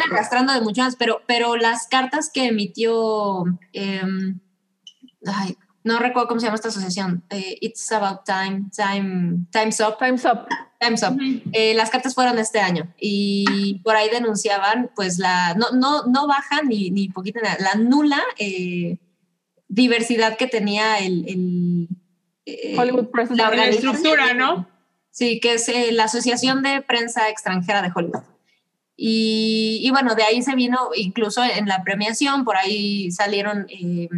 rato. 0.00 0.12
arrastrando 0.12 0.52
de 0.54 0.60
mucho 0.60 0.82
más, 0.82 0.96
pero, 0.96 1.22
pero 1.28 1.56
las 1.56 1.86
cartas 1.86 2.30
que 2.34 2.46
emitió, 2.46 3.44
em, 3.72 4.40
ay, 5.24 5.56
no 5.84 6.00
recuerdo 6.00 6.26
cómo 6.26 6.40
se 6.40 6.46
llama 6.46 6.56
esta 6.56 6.66
asociación, 6.70 7.22
eh, 7.30 7.58
It's 7.60 7.92
About 7.92 8.24
Time, 8.24 8.64
Time, 8.74 9.46
Time's 9.52 9.78
Up, 9.78 9.98
Time's 10.00 10.24
up. 10.24 10.48
Time's 10.78 11.02
Up. 11.02 11.18
Eh, 11.52 11.74
las 11.74 11.90
cartas 11.90 12.14
fueron 12.14 12.38
este 12.38 12.60
año 12.60 12.92
y 13.00 13.80
por 13.84 13.96
ahí 13.96 14.08
denunciaban, 14.10 14.90
pues, 14.94 15.18
la, 15.18 15.54
no, 15.54 15.70
no, 15.72 16.04
no 16.06 16.26
baja 16.26 16.62
ni, 16.62 16.90
ni 16.90 17.08
poquito, 17.08 17.40
nada, 17.40 17.56
la 17.60 17.74
nula 17.74 18.22
eh, 18.38 18.98
diversidad 19.68 20.36
que 20.36 20.46
tenía 20.46 20.98
el... 20.98 21.28
el, 21.28 21.88
eh, 22.44 22.76
Hollywood 22.78 23.10
Press 23.10 23.30
la 23.30 23.50
La 23.50 23.66
estructura, 23.66 24.34
¿no? 24.34 24.68
Sí, 25.10 25.40
que 25.40 25.54
es 25.54 25.68
eh, 25.68 25.92
la 25.92 26.04
Asociación 26.04 26.62
de 26.62 26.82
Prensa 26.82 27.28
Extranjera 27.30 27.82
de 27.82 27.90
Hollywood. 27.94 28.22
Y, 28.96 29.80
y 29.82 29.90
bueno, 29.90 30.14
de 30.14 30.22
ahí 30.22 30.42
se 30.42 30.54
vino, 30.54 30.90
incluso 30.94 31.42
en 31.42 31.66
la 31.66 31.82
premiación, 31.84 32.44
por 32.44 32.56
ahí 32.56 33.10
salieron 33.10 33.66
eh, 33.68 34.08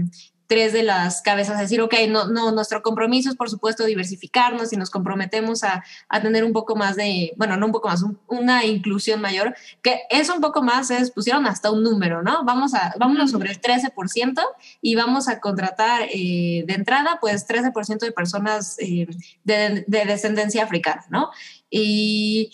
tres 0.48 0.72
de 0.72 0.82
las 0.82 1.22
cabezas 1.22 1.56
a 1.56 1.60
decir, 1.60 1.80
ok, 1.80 1.94
no, 2.08 2.26
no, 2.26 2.50
nuestro 2.52 2.82
compromiso 2.82 3.28
es 3.30 3.36
por 3.36 3.50
supuesto 3.50 3.84
diversificarnos 3.84 4.72
y 4.72 4.76
nos 4.76 4.90
comprometemos 4.90 5.62
a, 5.62 5.84
a 6.08 6.20
tener 6.22 6.42
un 6.42 6.52
poco 6.52 6.74
más 6.74 6.96
de, 6.96 7.34
bueno, 7.36 7.56
no 7.58 7.66
un 7.66 7.72
poco 7.72 7.88
más, 7.88 8.02
un- 8.02 8.18
una 8.26 8.64
inclusión 8.64 9.20
mayor, 9.20 9.54
que 9.82 10.00
eso 10.10 10.34
un 10.34 10.40
poco 10.40 10.62
más 10.62 10.90
es, 10.90 11.10
pusieron 11.10 11.46
hasta 11.46 11.70
un 11.70 11.82
número, 11.84 12.22
¿no? 12.22 12.44
Vamos 12.44 12.74
a, 12.74 12.94
vámonos 12.98 13.30
sobre 13.30 13.50
el 13.50 13.60
13% 13.60 14.42
y 14.80 14.94
vamos 14.94 15.28
a 15.28 15.38
contratar 15.38 16.02
eh, 16.10 16.64
de 16.66 16.74
entrada, 16.74 17.18
pues 17.20 17.46
13% 17.46 17.98
de 18.00 18.12
personas 18.12 18.76
eh, 18.78 19.06
de, 19.44 19.84
de 19.86 20.04
descendencia 20.06 20.64
africana, 20.64 21.04
¿no? 21.10 21.30
Y 21.70 22.52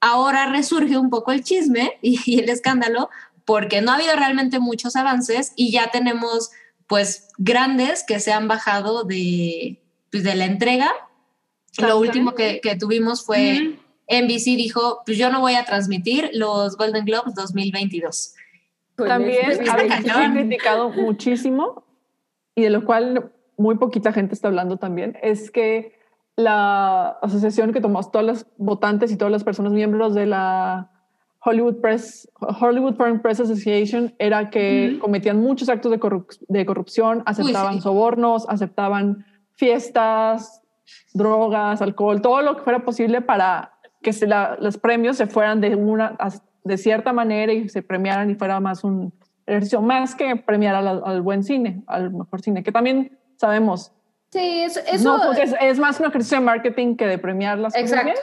ahora 0.00 0.46
resurge 0.46 0.98
un 0.98 1.08
poco 1.10 1.32
el 1.32 1.42
chisme 1.42 1.98
y 2.02 2.40
el 2.40 2.50
escándalo 2.50 3.08
porque 3.46 3.80
no 3.80 3.92
ha 3.92 3.94
habido 3.96 4.14
realmente 4.14 4.58
muchos 4.60 4.94
avances 4.94 5.52
y 5.56 5.72
ya 5.72 5.90
tenemos 5.90 6.50
pues 6.90 7.28
grandes 7.38 8.04
que 8.04 8.18
se 8.18 8.32
han 8.32 8.48
bajado 8.48 9.04
de, 9.04 9.80
pues, 10.10 10.24
de 10.24 10.34
la 10.34 10.44
entrega. 10.44 10.90
Lo 11.78 11.98
último 11.98 12.34
que, 12.34 12.60
que 12.60 12.76
tuvimos 12.76 13.24
fue. 13.24 13.78
NBC 14.12 14.56
dijo, 14.56 15.02
pues 15.06 15.16
yo 15.16 15.30
no 15.30 15.40
voy 15.40 15.54
a 15.54 15.64
transmitir 15.64 16.30
los 16.32 16.76
Golden 16.76 17.04
Globes 17.04 17.36
2022. 17.36 18.34
También 18.96 19.52
Está 19.52 19.74
a 19.74 19.76
ver, 19.76 19.86
cañón. 19.86 20.04
se 20.04 20.10
ha 20.10 20.32
criticado 20.32 20.90
muchísimo 20.90 21.84
y 22.56 22.62
de 22.62 22.70
lo 22.70 22.84
cual 22.84 23.32
muy 23.56 23.76
poquita 23.76 24.12
gente 24.12 24.34
está 24.34 24.48
hablando 24.48 24.78
también, 24.78 25.16
es 25.22 25.52
que 25.52 25.96
la 26.34 27.10
asociación 27.22 27.72
que 27.72 27.80
tomó 27.80 28.02
todas 28.02 28.26
las 28.26 28.46
votantes 28.56 29.12
y 29.12 29.16
todas 29.16 29.30
las 29.30 29.44
personas 29.44 29.72
miembros 29.72 30.12
de 30.14 30.26
la 30.26 30.90
Hollywood 31.42 31.80
Press, 31.80 32.28
Hollywood 32.40 32.96
Foreign 32.96 33.20
Press 33.20 33.40
Association 33.40 34.14
era 34.18 34.50
que 34.50 34.98
cometían 35.00 35.40
muchos 35.40 35.68
actos 35.68 35.90
de, 35.90 35.98
corrup- 35.98 36.38
de 36.48 36.66
corrupción, 36.66 37.22
aceptaban 37.26 37.74
sí. 37.74 37.80
sobornos, 37.80 38.46
aceptaban 38.48 39.24
fiestas, 39.54 40.62
drogas, 41.14 41.80
alcohol, 41.82 42.20
todo 42.20 42.42
lo 42.42 42.56
que 42.56 42.62
fuera 42.62 42.80
posible 42.84 43.20
para 43.22 43.72
que 44.02 44.12
se 44.12 44.26
la- 44.26 44.56
los 44.60 44.76
premios 44.78 45.16
se 45.16 45.26
fueran 45.26 45.60
de 45.60 45.76
una 45.76 46.16
de 46.64 46.76
cierta 46.76 47.12
manera 47.12 47.52
y 47.52 47.68
se 47.70 47.82
premiaran 47.82 48.30
y 48.30 48.34
fuera 48.34 48.60
más 48.60 48.84
un 48.84 49.12
ejercicio 49.46 49.80
más 49.80 50.14
que 50.14 50.36
premiar 50.36 50.74
al, 50.74 51.02
al 51.04 51.22
buen 51.22 51.42
cine, 51.42 51.82
al 51.86 52.12
mejor 52.12 52.40
cine, 52.42 52.62
que 52.62 52.70
también 52.72 53.18
sabemos, 53.36 53.92
Sí, 54.32 54.60
eso, 54.62 54.80
eso 54.86 55.16
no, 55.16 55.24
porque 55.26 55.42
es, 55.42 55.54
es 55.60 55.78
más 55.80 55.98
un 55.98 56.06
ejercicio 56.06 56.38
de 56.38 56.44
marketing 56.44 56.96
que 56.96 57.06
de 57.06 57.18
premiar 57.18 57.58
las 57.58 57.72
cosas 57.72 57.90
Exacto. 57.90 58.06
bien, 58.12 58.16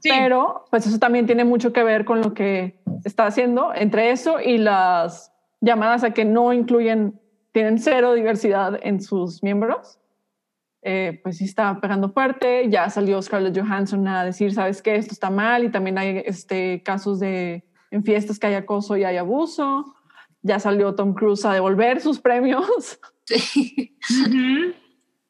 Sí. 0.00 0.08
pero 0.10 0.64
pues 0.70 0.86
eso 0.86 0.98
también 0.98 1.26
tiene 1.26 1.44
mucho 1.44 1.72
que 1.72 1.84
ver 1.84 2.04
con 2.04 2.20
lo 2.20 2.34
que 2.34 2.80
está 3.04 3.26
haciendo 3.26 3.72
entre 3.72 4.10
eso 4.10 4.40
y 4.40 4.58
las 4.58 5.32
llamadas 5.60 6.02
a 6.02 6.10
que 6.12 6.24
no 6.24 6.52
incluyen, 6.52 7.20
tienen 7.52 7.78
cero 7.78 8.14
diversidad 8.14 8.80
en 8.82 9.00
sus 9.00 9.42
miembros. 9.44 10.00
Eh, 10.84 11.20
pues 11.22 11.36
sí 11.36 11.44
está 11.44 11.80
pegando 11.80 12.10
fuerte, 12.10 12.68
ya 12.68 12.90
salió 12.90 13.22
Scarlett 13.22 13.56
Johansson 13.56 14.08
a 14.08 14.24
decir, 14.24 14.52
sabes 14.52 14.82
qué, 14.82 14.96
esto 14.96 15.12
está 15.12 15.30
mal 15.30 15.62
y 15.62 15.70
también 15.70 15.96
hay 15.96 16.24
este, 16.26 16.82
casos 16.82 17.20
de 17.20 17.64
en 17.92 18.02
fiestas 18.02 18.40
que 18.40 18.48
hay 18.48 18.54
acoso 18.54 18.96
y 18.96 19.04
hay 19.04 19.16
abuso. 19.16 19.94
Ya 20.40 20.58
salió 20.58 20.96
Tom 20.96 21.14
Cruise 21.14 21.44
a 21.44 21.52
devolver 21.52 22.00
sus 22.00 22.18
premios. 22.18 22.98
Sí. 23.24 23.96
Ujú. 24.26 24.74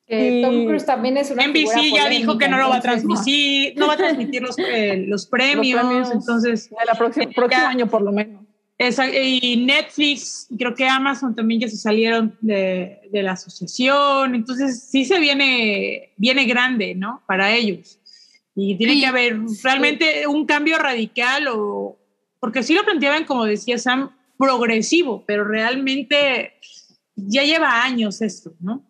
Que 0.07 0.39
y- 0.39 0.43
Tom 0.43 0.67
Cruise 0.67 0.85
también 0.87 1.17
es 1.17 1.31
una 1.31 1.45
NBC 1.45 1.73
figura 1.81 2.05
ya 2.05 2.09
dijo 2.11 2.37
que 2.39 2.49
no 2.49 2.59
lo 2.59 2.69
va 2.69 2.77
a 2.77 2.81
transmitir, 2.81 3.75
no 3.77 3.87
va 3.87 3.95
a 3.95 3.97
transmitir 3.97 4.43
los, 4.43 4.57
eh, 4.59 5.05
los 5.09 5.27
premios, 5.27 5.81
premios. 5.81 6.11
entonces 6.11 6.69
De 6.71 6.77
la 6.87 6.95
próxima, 6.95 7.27
próximo 7.33 7.67
año 7.67 7.87
por 7.89 8.03
lo 8.03 8.13
menos. 8.13 8.43
esa- 8.79 9.09
y 9.09 9.65
Netflix, 9.65 10.49
creo 10.59 10.75
que 10.75 10.87
Amazon 10.87 11.35
también 11.35 11.61
ya 11.61 11.69
se 11.69 11.77
salieron 11.77 12.37
de, 12.41 13.01
de 13.13 13.23
la 13.23 13.33
asociación, 13.33 14.35
entonces 14.35 14.83
sí 14.91 15.05
se 15.05 15.19
viene, 15.21 16.13
viene 16.17 16.45
grande, 16.47 16.95
¿no? 16.95 17.23
Para 17.27 17.55
ellos. 17.55 17.99
Y 18.55 18.75
tiene 18.77 18.95
Sí, 18.95 19.01
que 19.01 19.07
haber 19.07 19.39
realmente 19.63 20.27
un 20.27 20.45
cambio 20.47 20.79
radical 20.79 21.47
o, 21.49 21.97
porque 22.41 22.63
sí 22.63 22.75
lo 22.75 22.85
planteaban, 22.85 23.25
como 23.25 23.45
decía 23.47 23.79
Sam, 23.79 24.11
progresivo, 24.37 25.23
pero 25.27 25.45
realmente 25.45 26.55
ya 27.15 27.45
lleva 27.45 27.83
años 27.85 28.21
esto, 28.21 28.53
¿no? 28.61 28.85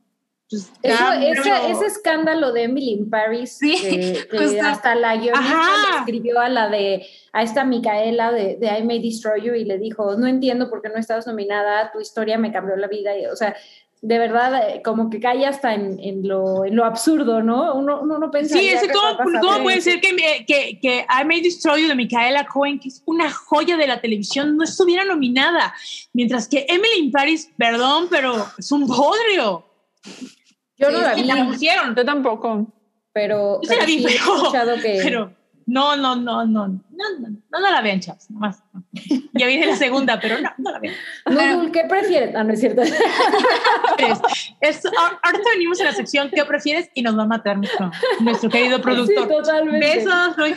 Eso, 0.83 1.05
ya, 1.45 1.69
ese, 1.69 1.87
escándalo 1.87 2.53
de 2.53 2.65
Emily 2.65 2.91
in 2.91 3.11
Paris, 3.11 3.57
Sí, 3.59 3.77
que, 3.81 4.27
que 4.31 4.39
justo. 4.39 4.63
hasta 4.65 4.95
la 4.95 5.17
guionista 5.17 5.67
le 5.91 5.99
escribió 5.99 6.41
a 6.41 6.49
la 6.49 6.69
de 6.69 7.07
a 7.33 7.43
esta 7.43 7.65
Micaela 7.65 8.31
de, 8.33 8.57
de 8.57 8.79
I 8.79 8.83
May 8.83 9.01
Destroy 9.03 9.41
You 9.43 9.55
y 9.55 9.65
le 9.65 9.79
dijo, 9.79 10.17
no 10.17 10.27
entiendo 10.27 10.69
por 10.69 10.83
qué 10.83 10.89
no 10.91 10.97
estabas 10.99 11.27
nominada, 11.27 11.91
tu 11.93 12.01
historia 12.01 12.37
me 12.39 12.53
cambió 12.53 12.77
la 12.77 12.89
vida. 12.89 13.17
Y, 13.17 13.25
o 13.27 13.35
sea, 13.37 13.57
de 14.03 14.19
verdad, 14.19 14.69
eh, 14.69 14.83
como 14.85 15.09
que 15.09 15.21
cae 15.21 15.47
hasta 15.47 15.75
en, 15.75 15.99
en 16.01 16.27
lo, 16.27 16.65
en 16.65 16.75
lo 16.75 16.85
absurdo, 16.85 17.41
¿no? 17.41 17.73
Uno, 17.75 18.01
uno 18.03 18.19
no 18.19 18.33
pensaría 18.33 18.73
Sí, 18.73 18.77
ese 18.77 18.89
que 18.89 18.93
¿cómo, 18.93 19.17
cómo 19.41 19.63
puede 19.63 19.81
ser 19.81 20.01
que, 20.01 20.13
me- 20.13 20.45
que, 20.45 20.79
que 20.83 21.07
I 21.09 21.25
May 21.25 21.41
Destroy 21.41 21.83
You 21.83 21.89
de 21.89 21.95
Micaela 21.95 22.45
Cohen, 22.53 22.81
que 22.81 22.89
es 22.89 23.01
una 23.07 23.31
joya 23.31 23.77
de 23.77 23.87
la 23.87 24.01
televisión, 24.01 24.57
no 24.57 24.65
estuviera 24.65 25.05
nominada? 25.05 25.73
Mientras 26.13 26.49
que 26.49 26.67
Emily 26.69 26.99
in 26.99 27.13
Paris, 27.13 27.49
perdón, 27.57 28.09
pero 28.11 28.45
es 28.59 28.73
un 28.73 28.89
bodrio. 28.89 29.65
Yo 30.83 30.91
no 30.91 30.99
Sí, 30.99 31.05
la 31.05 31.15
sí, 31.15 31.23
vi, 31.23 31.31
Y 31.31 31.33
la 31.33 31.47
pusieron, 31.47 31.95
Yo 31.97 32.05
tampoco. 32.05 32.67
pero, 33.13 33.61
Yo 33.63 33.69
sí 33.69 33.75
la 33.77 33.85
pero 33.85 33.87
vi, 33.87 33.99
sí 33.99 34.05
he 34.05 34.19
pero- 34.19 34.37
escuchado 34.37 34.75
que, 34.81 35.01
pero 35.03 35.33
No, 35.67 35.97
no, 35.97 36.17
no, 36.17 36.45
no, 36.45 36.69
no, 36.69 36.69
no, 36.91 37.29
no, 37.51 37.61
no 37.61 37.71
la 37.71 37.81
vean, 37.83 38.01
chavos, 38.01 38.29
nomás. 38.31 38.63
no. 38.73 38.83
Ya 39.35 39.47
viene 39.47 39.67
la 39.67 39.77
segunda, 39.77 40.19
pero 40.21 40.39
no, 40.41 40.51
no 40.59 40.71
la 40.73 40.79
vean. 40.81 40.95
Nudul, 41.27 41.71
¿qué 41.73 41.85
prefieres? 41.89 42.35
Ah, 42.35 42.43
no 42.45 42.53
es 42.53 42.61
cierto. 42.61 42.83
Es, 42.83 44.19
es- 44.61 44.85
ahor- 44.85 45.19
ahorita 45.23 45.51
venimos 45.53 45.81
a 45.81 45.85
la 45.85 45.93
sección 45.93 46.31
¿Qué 46.35 46.45
prefieres? 46.45 46.91
Y 46.95 47.03
nos 47.03 47.17
va 47.17 47.23
a 47.23 47.27
matar 47.27 47.57
nuestro, 47.59 47.91
nuestro 48.21 48.51
querido 48.51 48.77
Sí, 48.79 48.83
productor. 48.83 49.29
totalmente. 49.29 50.05
Ah, 50.11 50.35
Besos, 50.35 50.39
Luis. 50.39 50.57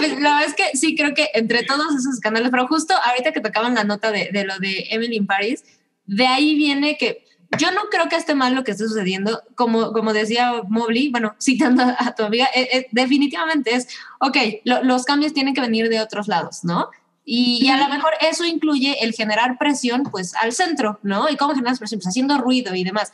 pues, 0.00 0.20
la 0.20 0.34
verdad 0.34 0.44
es 0.44 0.54
que 0.54 0.76
sí, 0.76 0.96
creo 0.96 1.14
que 1.14 1.28
entre 1.34 1.62
todos 1.62 1.86
esos 1.94 2.14
escándalos, 2.14 2.50
pero 2.50 2.66
justo 2.66 2.94
ahorita 3.04 3.32
que 3.32 3.40
tocaban 3.40 3.74
la 3.74 3.84
nota 3.84 4.10
de, 4.10 4.30
de 4.32 4.44
lo 4.44 4.58
de 4.58 4.86
Emily 4.90 5.16
in 5.16 5.26
Paris, 5.26 5.64
de 6.06 6.26
ahí 6.26 6.56
viene 6.56 6.96
que 6.96 7.24
yo 7.56 7.70
no 7.72 7.82
creo 7.90 8.08
que 8.08 8.16
esté 8.16 8.34
mal 8.34 8.54
lo 8.54 8.62
que 8.64 8.72
esté 8.72 8.86
sucediendo, 8.86 9.42
como, 9.54 9.92
como 9.92 10.12
decía 10.12 10.62
Mobley, 10.68 11.10
bueno, 11.10 11.34
citando 11.40 11.82
a, 11.82 12.14
tu 12.14 12.24
amiga, 12.24 12.46
eh, 12.54 12.68
eh, 12.72 12.86
definitivamente 12.92 13.74
es, 13.74 13.88
ok, 14.20 14.36
lo- 14.64 14.82
los 14.84 15.04
cambios 15.04 15.32
tienen 15.32 15.54
que 15.54 15.60
venir 15.62 15.88
de 15.88 16.00
otros 16.00 16.28
lados, 16.28 16.60
¿no? 16.64 16.90
Y, 17.24 17.64
y 17.64 17.68
a 17.70 17.76
lo 17.78 17.88
mejor 17.88 18.12
eso 18.20 18.44
incluye 18.44 19.02
el 19.04 19.12
generar 19.14 19.56
presión, 19.58 20.02
pues, 20.04 20.34
al 20.34 20.52
centro, 20.52 20.98
¿no? 21.02 21.28
¿Y 21.28 21.36
cómo 21.36 21.54
generas 21.54 21.78
presión? 21.78 22.00
Pues 22.00 22.08
haciendo 22.08 22.38
ruido 22.38 22.74
y 22.74 22.84
demás. 22.84 23.12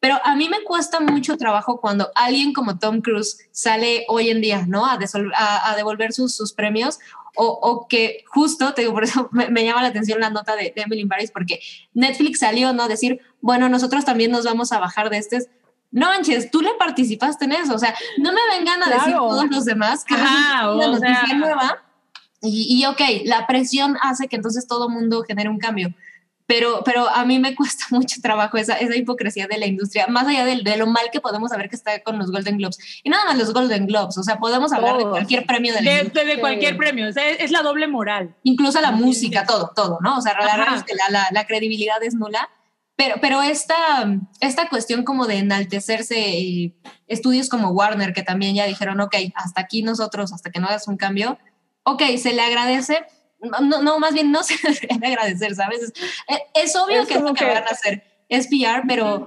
Pero 0.00 0.18
a 0.24 0.34
mí 0.34 0.48
me 0.48 0.64
cuesta 0.64 0.98
mucho 0.98 1.36
trabajo 1.36 1.80
cuando 1.80 2.10
alguien 2.16 2.52
como 2.52 2.78
Tom 2.80 3.02
Cruise 3.02 3.38
sale 3.52 4.04
hoy 4.08 4.30
en 4.30 4.40
día, 4.40 4.64
¿no? 4.66 4.84
A, 4.84 4.98
a- 5.36 5.70
a 5.70 5.76
devolver 5.76 6.12
sus, 6.12 6.34
sus 6.34 6.52
premios 6.52 6.98
o, 7.36 7.46
o 7.46 7.88
que 7.88 8.24
justo, 8.26 8.74
te 8.74 8.82
digo, 8.82 8.92
por 8.92 9.04
eso 9.04 9.28
me, 9.32 9.48
me 9.48 9.64
llama 9.64 9.82
la 9.82 9.88
atención 9.88 10.20
la 10.20 10.30
nota 10.30 10.54
de, 10.56 10.72
de 10.76 10.82
Emily 10.82 11.06
Paris, 11.06 11.30
porque 11.32 11.60
Netflix 11.94 12.40
salió, 12.40 12.72
¿no? 12.72 12.88
Decir, 12.88 13.20
bueno, 13.40 13.68
nosotros 13.68 14.04
también 14.04 14.30
nos 14.30 14.44
vamos 14.44 14.72
a 14.72 14.78
bajar 14.78 15.08
de 15.10 15.18
este. 15.18 15.38
No 15.90 16.06
manches, 16.06 16.50
tú 16.50 16.62
le 16.62 16.72
participaste 16.78 17.44
en 17.44 17.52
eso, 17.52 17.74
o 17.74 17.78
sea, 17.78 17.94
no 18.18 18.32
me 18.32 18.40
vengan 18.56 18.82
a 18.82 18.86
decir 18.86 19.02
Claro. 19.12 19.28
todos 19.28 19.50
los 19.50 19.64
demás 19.66 20.04
que 20.04 20.14
Ajá, 20.14 20.72
una 20.72 20.88
o 20.90 20.98
sea- 20.98 21.08
noticia 21.10 21.36
nueva 21.36 21.82
y, 22.40 22.78
y 22.80 22.86
ok, 22.86 23.00
la 23.26 23.46
presión 23.46 23.96
hace 24.00 24.26
que 24.26 24.36
entonces 24.36 24.66
todo 24.66 24.88
mundo 24.88 25.22
genere 25.22 25.48
un 25.48 25.58
cambio. 25.58 25.94
Pero, 26.54 26.82
pero 26.84 27.08
a 27.08 27.24
mí 27.24 27.38
me 27.38 27.54
cuesta 27.54 27.84
mucho 27.90 28.20
trabajo 28.20 28.58
esa, 28.58 28.74
esa 28.76 28.94
hipocresía 28.96 29.46
de 29.46 29.56
la 29.58 29.66
industria, 29.66 30.06
más 30.08 30.26
allá 30.26 30.44
de, 30.44 30.56
de 30.62 30.76
lo 30.76 30.86
mal 30.86 31.04
que 31.10 31.20
podemos 31.20 31.50
saber 31.50 31.70
que 31.70 31.76
está 31.76 32.02
con 32.02 32.18
los 32.18 32.30
Golden 32.30 32.58
Globes. 32.58 32.78
Y 33.02 33.08
nada 33.10 33.24
más 33.24 33.38
los 33.38 33.52
Golden 33.54 33.86
Globes, 33.86 34.18
o 34.18 34.22
sea, 34.22 34.38
podemos 34.38 34.72
hablar 34.72 34.96
de 34.96 35.04
Todos. 35.04 35.12
cualquier 35.16 35.46
premio 35.46 35.72
de 35.72 35.80
la 35.82 35.90
De, 35.90 35.96
industria, 35.98 36.24
de- 36.24 36.34
de 36.36 36.40
cualquier 36.40 36.76
premio. 36.76 37.08
o 37.08 37.12
sea, 37.12 37.28
es, 37.30 37.40
es 37.40 37.50
la 37.50 37.62
doble 37.62 37.86
moral. 37.88 38.34
incluso 38.42 38.80
la 38.80 38.90
música, 38.90 39.46
todo, 39.46 39.72
todo, 39.74 39.98
¿no? 40.02 40.18
O 40.18 40.20
sea, 40.20 40.34
la 40.38 40.56
la, 40.58 40.84
la, 41.10 41.26
la 41.30 41.46
credibilidad 41.46 42.02
es 42.02 42.14
nula. 42.14 42.48
Pero, 42.94 43.14
pero 43.22 43.40
esta, 43.42 43.74
esta 44.40 44.68
cuestión 44.68 45.02
como 45.04 45.26
de 45.26 45.38
enaltecerse, 45.38 46.18
eh, 46.38 46.74
estudios 47.08 47.48
como 47.48 47.70
Warner, 47.70 48.12
que 48.12 48.22
también 48.22 48.54
ya 48.54 48.66
dijeron, 48.66 49.00
ok, 49.00 49.16
hasta 49.34 49.62
aquí 49.62 49.82
nosotros, 49.82 50.32
hasta 50.32 50.50
que 50.50 50.60
no 50.60 50.66
hagas 50.66 50.86
un 50.88 50.98
cambio, 50.98 51.38
ok, 51.84 52.02
se 52.18 52.34
le 52.34 52.42
agradece, 52.42 52.98
no, 53.42 53.82
no 53.82 53.98
más 53.98 54.14
bien 54.14 54.30
no 54.30 54.42
se 54.42 54.54
agradecer, 55.04 55.54
¿sabes? 55.54 55.82
Es, 55.82 55.92
es 56.54 56.76
obvio 56.76 57.02
Es 57.02 57.08
que 57.08 57.14
es 57.14 57.22
lo 57.22 57.34
que, 57.34 57.44
van 57.44 57.64
a 57.64 57.70
hacer, 57.70 58.04
es 58.28 58.46
PR, 58.48 58.82
pero, 58.86 59.26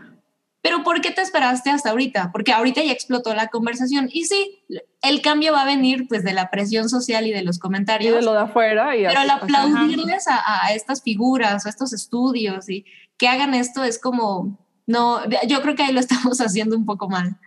pero 0.62 0.84
¿por 0.84 1.02
qué 1.02 1.12
te 1.12 1.22
esperaste 1.22 1.70
hasta 1.70 1.92
ahorita? 1.92 2.32
Porque 2.32 2.54
ahorita 2.54 2.82
ya 2.82 2.92
explotó 2.92 3.36
la 3.36 3.48
conversación. 3.48 4.10
Y 4.12 4.26
sí, 4.26 4.64
el 5.02 5.22
cambio 5.22 5.54
va 5.54 5.64
a 5.64 5.66
venir 5.66 6.08
pues 6.08 6.24
de 6.24 6.34
la 6.34 6.50
presión 6.50 6.90
social 6.90 7.28
y 7.28 7.32
de 7.32 7.44
los 7.44 7.58
Y 7.58 7.60
comentarios. 7.60 8.16
de 8.16 8.22
lo 8.22 8.34
de 8.34 8.40
afuera. 8.40 8.96
Y 8.96 9.04
Pero 9.04 9.20
así, 9.20 9.30
aplaudirles 9.30 10.28
a, 10.28 10.66
a 10.66 10.74
estas 10.74 11.04
figuras, 11.04 11.66
a 11.66 11.70
estos 11.70 11.94
estudios 11.94 12.70
y 12.70 12.86
que 13.18 13.28
hagan 13.28 13.54
esto 13.54 13.84
es 13.84 14.00
como, 14.00 14.58
no, 14.88 15.22
yo 15.48 15.62
creo 15.62 15.76
que 15.76 15.84
ahí 15.84 15.94
lo 15.94 16.00
estamos 16.02 16.40
haciendo 16.40 16.76
un 16.76 16.86
poco 16.86 17.10
mal. 17.10 17.38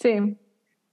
Sí. 0.00 0.38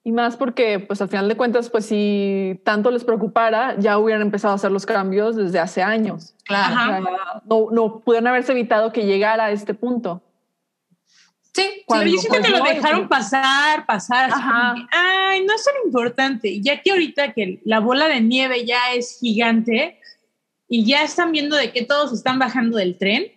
Y 0.03 0.11
más 0.11 0.35
porque, 0.35 0.79
pues 0.79 0.99
al 1.01 1.09
final 1.09 1.27
de 1.27 1.37
cuentas, 1.37 1.69
pues 1.69 1.85
si 1.85 2.59
tanto 2.65 2.89
les 2.89 3.03
preocupara, 3.03 3.75
ya 3.77 3.99
hubieran 3.99 4.23
empezado 4.23 4.53
a 4.53 4.55
hacer 4.55 4.71
los 4.71 4.85
cambios 4.87 5.35
desde 5.35 5.59
hace 5.59 5.83
años. 5.83 6.33
Claro. 6.45 6.73
Ajá. 6.75 6.99
O 6.99 7.03
sea, 7.03 7.41
no, 7.45 7.67
no 7.71 7.99
pudieron 7.99 8.27
haberse 8.27 8.51
evitado 8.53 8.91
que 8.91 9.05
llegara 9.05 9.45
a 9.45 9.51
este 9.51 9.75
punto. 9.75 10.23
Sí, 11.53 11.61
sí, 11.63 11.83
Cuando- 11.85 12.05
Pero 12.05 12.15
yo 12.15 12.19
siento 12.21 12.39
pues, 12.39 12.51
que 12.51 12.57
lo 12.57 12.63
dejaron 12.63 13.07
pasar, 13.09 13.85
pasar. 13.85 14.31
así 14.31 14.39
Ajá. 14.41 14.73
que, 14.75 14.81
Ay, 14.97 15.45
no 15.45 15.53
es 15.53 15.63
tan 15.63 15.73
importante. 15.85 16.61
Ya 16.61 16.81
que 16.81 16.91
ahorita 16.91 17.33
que 17.33 17.59
la 17.65 17.79
bola 17.79 18.07
de 18.07 18.21
nieve 18.21 18.65
ya 18.65 18.93
es 18.93 19.19
gigante 19.19 19.99
y 20.67 20.85
ya 20.85 21.03
están 21.03 21.31
viendo 21.31 21.55
de 21.57 21.71
que 21.71 21.83
todos 21.85 22.11
están 22.13 22.39
bajando 22.39 22.77
del 22.77 22.97
tren, 22.97 23.31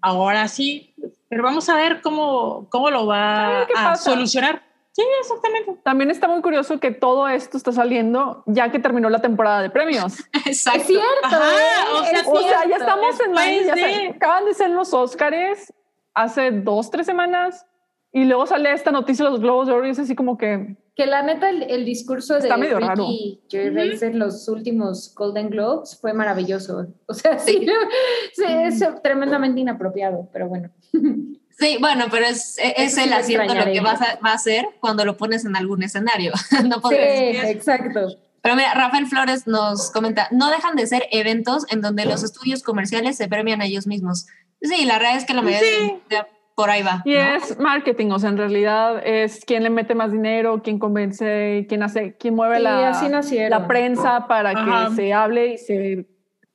ahora 0.00 0.48
sí. 0.48 0.94
Pero 1.28 1.42
vamos 1.42 1.68
a 1.68 1.74
ver 1.74 2.00
cómo, 2.00 2.66
cómo 2.70 2.88
lo 2.90 3.12
A 3.12 3.66
va 3.66 3.90
a 3.92 3.96
solucionar. 3.96 4.62
Sí, 4.98 5.04
exactamente. 5.20 5.76
También 5.84 6.10
está 6.10 6.26
muy 6.26 6.42
curioso 6.42 6.80
que 6.80 6.90
todo 6.90 7.28
esto 7.28 7.56
está 7.56 7.70
saliendo 7.70 8.42
ya 8.46 8.72
que 8.72 8.80
terminó 8.80 9.08
la 9.08 9.20
temporada 9.20 9.62
de 9.62 9.70
premios. 9.70 10.18
exacto. 10.44 10.80
Es 10.80 10.86
cierto. 10.88 11.06
Ajá, 11.22 11.38
¿eh? 11.38 11.92
o 11.94 12.04
sea, 12.04 12.20
Es 12.20 12.26
O 12.26 12.38
sea, 12.40 12.68
ya 12.68 12.76
estamos 12.78 13.20
en 13.20 13.32
mayo, 13.32 13.62
ya 13.64 13.74
de- 13.76 14.08
acaban 14.08 14.44
de 14.46 14.54
ser 14.54 14.70
los 14.70 14.92
Óscares 14.92 15.72
hace 16.14 16.50
dos, 16.50 16.90
tres 16.90 17.06
semanas 17.06 17.64
y 18.10 18.24
luego 18.24 18.44
sale 18.46 18.72
esta 18.72 18.90
noticia 18.90 19.24
de 19.24 19.30
los 19.30 19.40
Globos 19.40 19.68
de 19.68 19.72
Oro 19.74 19.86
y 19.86 19.90
es 19.90 20.00
así 20.00 20.16
como 20.16 20.36
que 20.36 20.76
Que 20.96 21.06
la 21.06 21.22
neta, 21.22 21.48
el, 21.48 21.62
el 21.62 21.84
discurso 21.84 22.40
de 22.40 22.56
medio 22.56 22.80
raro. 22.80 23.04
Ricky 23.06 23.42
Gervais 23.48 24.02
en 24.02 24.18
los 24.18 24.48
últimos 24.48 25.14
Golden 25.14 25.48
Globes 25.50 25.96
fue 26.00 26.12
maravilloso. 26.12 26.86
O 27.06 27.14
sea, 27.14 27.38
sí, 27.38 27.64
sí, 28.32 28.44
es 28.44 28.82
tremendamente 29.04 29.60
inapropiado, 29.60 30.28
pero 30.32 30.48
bueno. 30.48 30.70
Sí, 31.58 31.76
bueno, 31.80 32.06
pero 32.10 32.26
es, 32.26 32.56
es 32.76 32.94
sí 32.94 33.00
él 33.02 33.10
lo 33.10 33.16
haciendo 33.16 33.54
lo 33.54 33.64
que 33.64 33.80
vas 33.80 34.00
a- 34.00 34.18
va 34.24 34.30
a 34.30 34.34
hacer 34.34 34.66
cuando 34.80 35.04
lo 35.04 35.16
pones 35.16 35.44
en 35.44 35.56
algún 35.56 35.82
escenario. 35.82 36.32
no 36.64 36.80
Sí, 36.88 36.94
decir. 36.96 37.44
exacto. 37.44 38.08
Pero 38.40 38.54
mira, 38.54 38.72
Rafael 38.74 39.06
Flores 39.06 39.46
nos 39.48 39.90
comenta, 39.90 40.28
no 40.30 40.50
dejan 40.50 40.76
de 40.76 40.86
ser 40.86 41.06
eventos 41.10 41.66
en 41.70 41.80
donde 41.80 42.04
los 42.04 42.22
estudios 42.22 42.62
comerciales 42.62 43.16
se 43.16 43.26
premian 43.28 43.60
a 43.60 43.66
ellos 43.66 43.86
mismos. 43.88 44.26
Sí, 44.62 44.84
la 44.84 44.98
realidad 44.98 45.18
es 45.22 45.24
que 45.26 45.34
la 45.34 45.42
mayoría 45.42 45.68
Sí. 45.68 45.94
de- 46.08 46.22
por 46.54 46.70
ahí 46.70 46.82
va. 46.82 47.02
Y 47.04 47.14
¿no? 47.14 47.20
es 47.20 47.56
marketing, 47.60 48.10
o 48.10 48.18
sea, 48.18 48.30
en 48.30 48.36
realidad 48.36 49.00
es 49.06 49.44
quien 49.44 49.62
le 49.62 49.70
mete 49.70 49.94
más 49.94 50.10
dinero, 50.10 50.60
quien 50.62 50.80
convence, 50.80 51.66
quien 51.68 51.84
hace, 51.84 52.16
quien 52.16 52.34
mueve 52.34 52.56
Sí, 52.56 52.62
la, 52.64 53.48
la 53.48 53.66
prensa 53.68 54.26
para 54.26 54.50
Ajá. 54.50 54.88
que 54.88 54.94
se 54.96 55.12
hable 55.12 55.54
y 55.54 55.58
se 55.58 56.06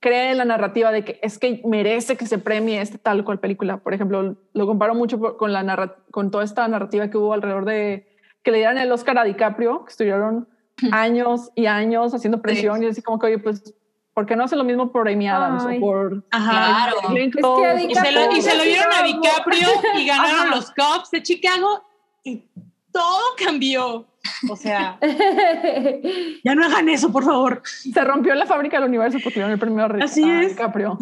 cree 0.03 0.35
la 0.35 0.43
narrativa 0.45 0.91
de 0.91 1.05
que 1.05 1.19
es 1.23 1.39
que 1.39 1.61
merece 1.65 2.17
que 2.17 2.25
se 2.27 2.38
premie 2.38 2.81
este 2.81 2.97
tal 2.97 3.21
o 3.21 3.25
cual 3.25 3.39
película. 3.39 3.77
Por 3.77 3.93
ejemplo, 3.93 4.35
lo 4.53 4.67
comparo 4.67 4.93
mucho 4.93 5.17
por- 5.17 5.38
con, 5.38 5.53
la 5.53 5.63
narra- 5.63 5.95
con 6.11 6.30
toda 6.30 6.43
esta 6.43 6.67
narrativa 6.67 7.09
que 7.09 7.17
hubo 7.17 7.31
alrededor 7.34 7.63
de 7.65 8.05
que 8.43 8.51
le 8.51 8.57
dieran 8.57 8.77
el 8.77 8.91
Oscar 8.91 9.17
a 9.17 9.23
DiCaprio, 9.23 9.85
que 9.85 9.91
estuvieron 9.91 10.49
años 10.91 11.49
y 11.55 11.67
años 11.67 12.13
haciendo 12.13 12.41
presión 12.41 12.84
y 12.84 12.88
así 12.88 13.01
como 13.01 13.17
que, 13.17 13.27
oye, 13.27 13.38
pues, 13.39 13.73
¿por 14.13 14.25
qué 14.25 14.35
no 14.35 14.43
hacen 14.43 14.57
lo 14.59 14.65
mismo 14.65 14.91
por 14.91 15.07
Amy 15.07 15.30
Adams 15.30 15.63
Ay. 15.65 15.77
o 15.77 15.80
por 15.81 16.23
Ajá. 16.31 16.51
Claro. 16.91 17.09
Glenn 17.09 17.31
que? 17.31 17.39
Y 17.39 17.95
se, 17.95 18.11
lo, 18.11 18.31
y 18.35 18.41
se 18.41 18.55
lo 18.57 18.63
dieron 18.63 18.91
a. 18.91 19.03
DiCaprio 19.03 19.67
y 19.97 20.05
ganaron 20.05 20.47
Ajá. 20.47 20.56
los 20.56 20.72
Cubs 20.72 21.09
de 21.11 21.23
Chicago 21.23 21.82
y 22.25 22.43
todo 22.91 23.22
cambió. 23.43 24.06
O 24.50 24.56
sea, 24.56 24.98
ya 26.43 26.56
no 26.56 26.66
hagan 26.66 26.90
eso, 26.90 27.11
por 27.11 27.24
favor. 27.24 27.61
Se 27.66 28.03
rompió 28.03 28.34
la 28.35 28.45
fábrica 28.45 28.77
del 28.80 28.90
universo 28.90 29.18
porque 29.24 29.35
dieron 29.40 29.52
el 29.52 29.60
premio 29.60 29.84
a, 29.84 30.03
Así 30.03 30.24
a 30.24 30.42
es. 30.42 30.50
DiCaprio. 30.50 30.98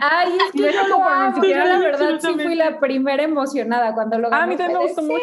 Ay, 0.00 0.32
es 0.46 0.52
que 0.52 0.72
yo 0.72 0.88
lo 0.88 1.04
amo. 1.04 1.36
Yo 1.36 1.42
siquiera- 1.42 1.64
la 1.64 1.78
verdad 1.78 2.20
sí 2.20 2.28
fui 2.34 2.54
la 2.54 2.78
primera 2.80 3.22
emocionada 3.22 3.94
cuando 3.94 4.18
lo 4.18 4.30
ganó. 4.30 4.42
Ah, 4.42 4.44
a 4.44 4.46
mí 4.46 4.56
también 4.56 4.78
me 4.80 4.84
gustó 4.86 5.02
mucho. 5.02 5.20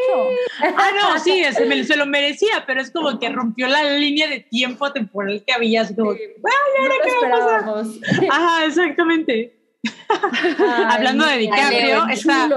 Ah, 0.63 0.89
no, 0.99 1.19
sí, 1.19 1.43
se, 1.51 1.65
me- 1.65 1.83
se 1.83 1.95
lo 1.95 2.05
merecía, 2.05 2.63
pero 2.65 2.81
es 2.81 2.91
como 2.91 3.19
que 3.19 3.29
rompió 3.29 3.67
la 3.67 3.83
línea 3.97 4.27
de 4.27 4.39
tiempo 4.41 4.91
temporal 4.91 5.43
que 5.45 5.53
había. 5.53 5.81
Así 5.81 5.95
como, 5.95 6.13
Sí. 6.13 6.19
No 6.43 6.87
lo 6.87 7.03
esperábamos. 7.05 7.87
Ajá, 8.29 8.65
exactamente. 8.65 9.55
Ay, 10.09 10.85
Hablando 10.89 11.25
de 11.25 11.37
DiCaprio, 11.37 12.07
está-. 12.07 12.49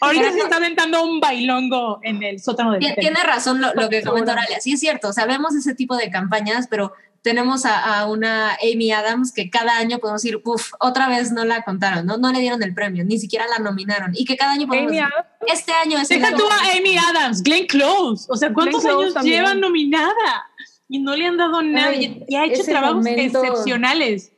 Ahorita 0.00 0.32
se 0.32 0.38
está 0.40 0.56
aventando 0.56 1.04
un 1.04 1.20
bailongo 1.20 2.00
en 2.02 2.22
el 2.22 2.40
sótano 2.40 2.72
del 2.72 2.80
Tien- 2.80 2.92
hotel. 2.92 3.02
Tiene 3.02 3.22
razón 3.22 3.60
lo, 3.60 3.72
lo 3.74 3.88
que 3.88 4.02
comenta 4.02 4.32
Oralia. 4.32 4.60
Sí, 4.60 4.72
es 4.72 4.80
cierto. 4.80 5.12
Sabemos 5.12 5.54
ese 5.54 5.74
tipo 5.74 5.96
de 5.96 6.10
campañas, 6.10 6.66
pero 6.68 6.92
tenemos 7.22 7.64
a, 7.64 7.98
a 8.00 8.06
una 8.06 8.52
Amy 8.62 8.92
Adams 8.92 9.32
que 9.32 9.50
cada 9.50 9.78
año 9.78 9.98
podemos 9.98 10.22
decir, 10.22 10.40
uff, 10.44 10.72
otra 10.78 11.08
vez 11.08 11.32
no 11.32 11.44
la 11.44 11.62
contaron, 11.62 12.06
¿no? 12.06 12.18
No 12.18 12.30
le 12.32 12.38
dieron 12.38 12.62
el 12.62 12.72
premio, 12.72 13.04
ni 13.04 13.18
siquiera 13.18 13.46
la 13.48 13.58
nominaron. 13.58 14.12
Y 14.14 14.24
que 14.24 14.36
cada 14.36 14.52
año 14.52 14.68
podemos 14.68 14.92
Amy 14.92 14.98
decir, 15.00 15.12
Adams, 15.12 15.28
este 15.52 15.72
año 15.72 15.98
es 15.98 16.08
Deja 16.08 16.28
año". 16.28 16.36
tú 16.36 16.44
a 16.48 16.76
Amy 16.76 16.96
Adams, 16.96 17.42
Glenn 17.42 17.66
Close. 17.66 18.26
O 18.28 18.36
sea, 18.36 18.52
¿cuántos 18.52 18.82
Glenn 18.84 18.96
años 18.98 19.14
también. 19.14 19.42
lleva 19.42 19.54
nominada? 19.54 20.46
Y 20.88 21.00
no 21.00 21.16
le 21.16 21.26
han 21.26 21.36
dado 21.36 21.62
nada. 21.62 21.88
Ay, 21.88 22.24
y, 22.28 22.32
y 22.32 22.36
ha 22.36 22.44
hecho 22.44 22.62
trabajos 22.62 22.98
momento- 22.98 23.42
excepcionales. 23.42 24.30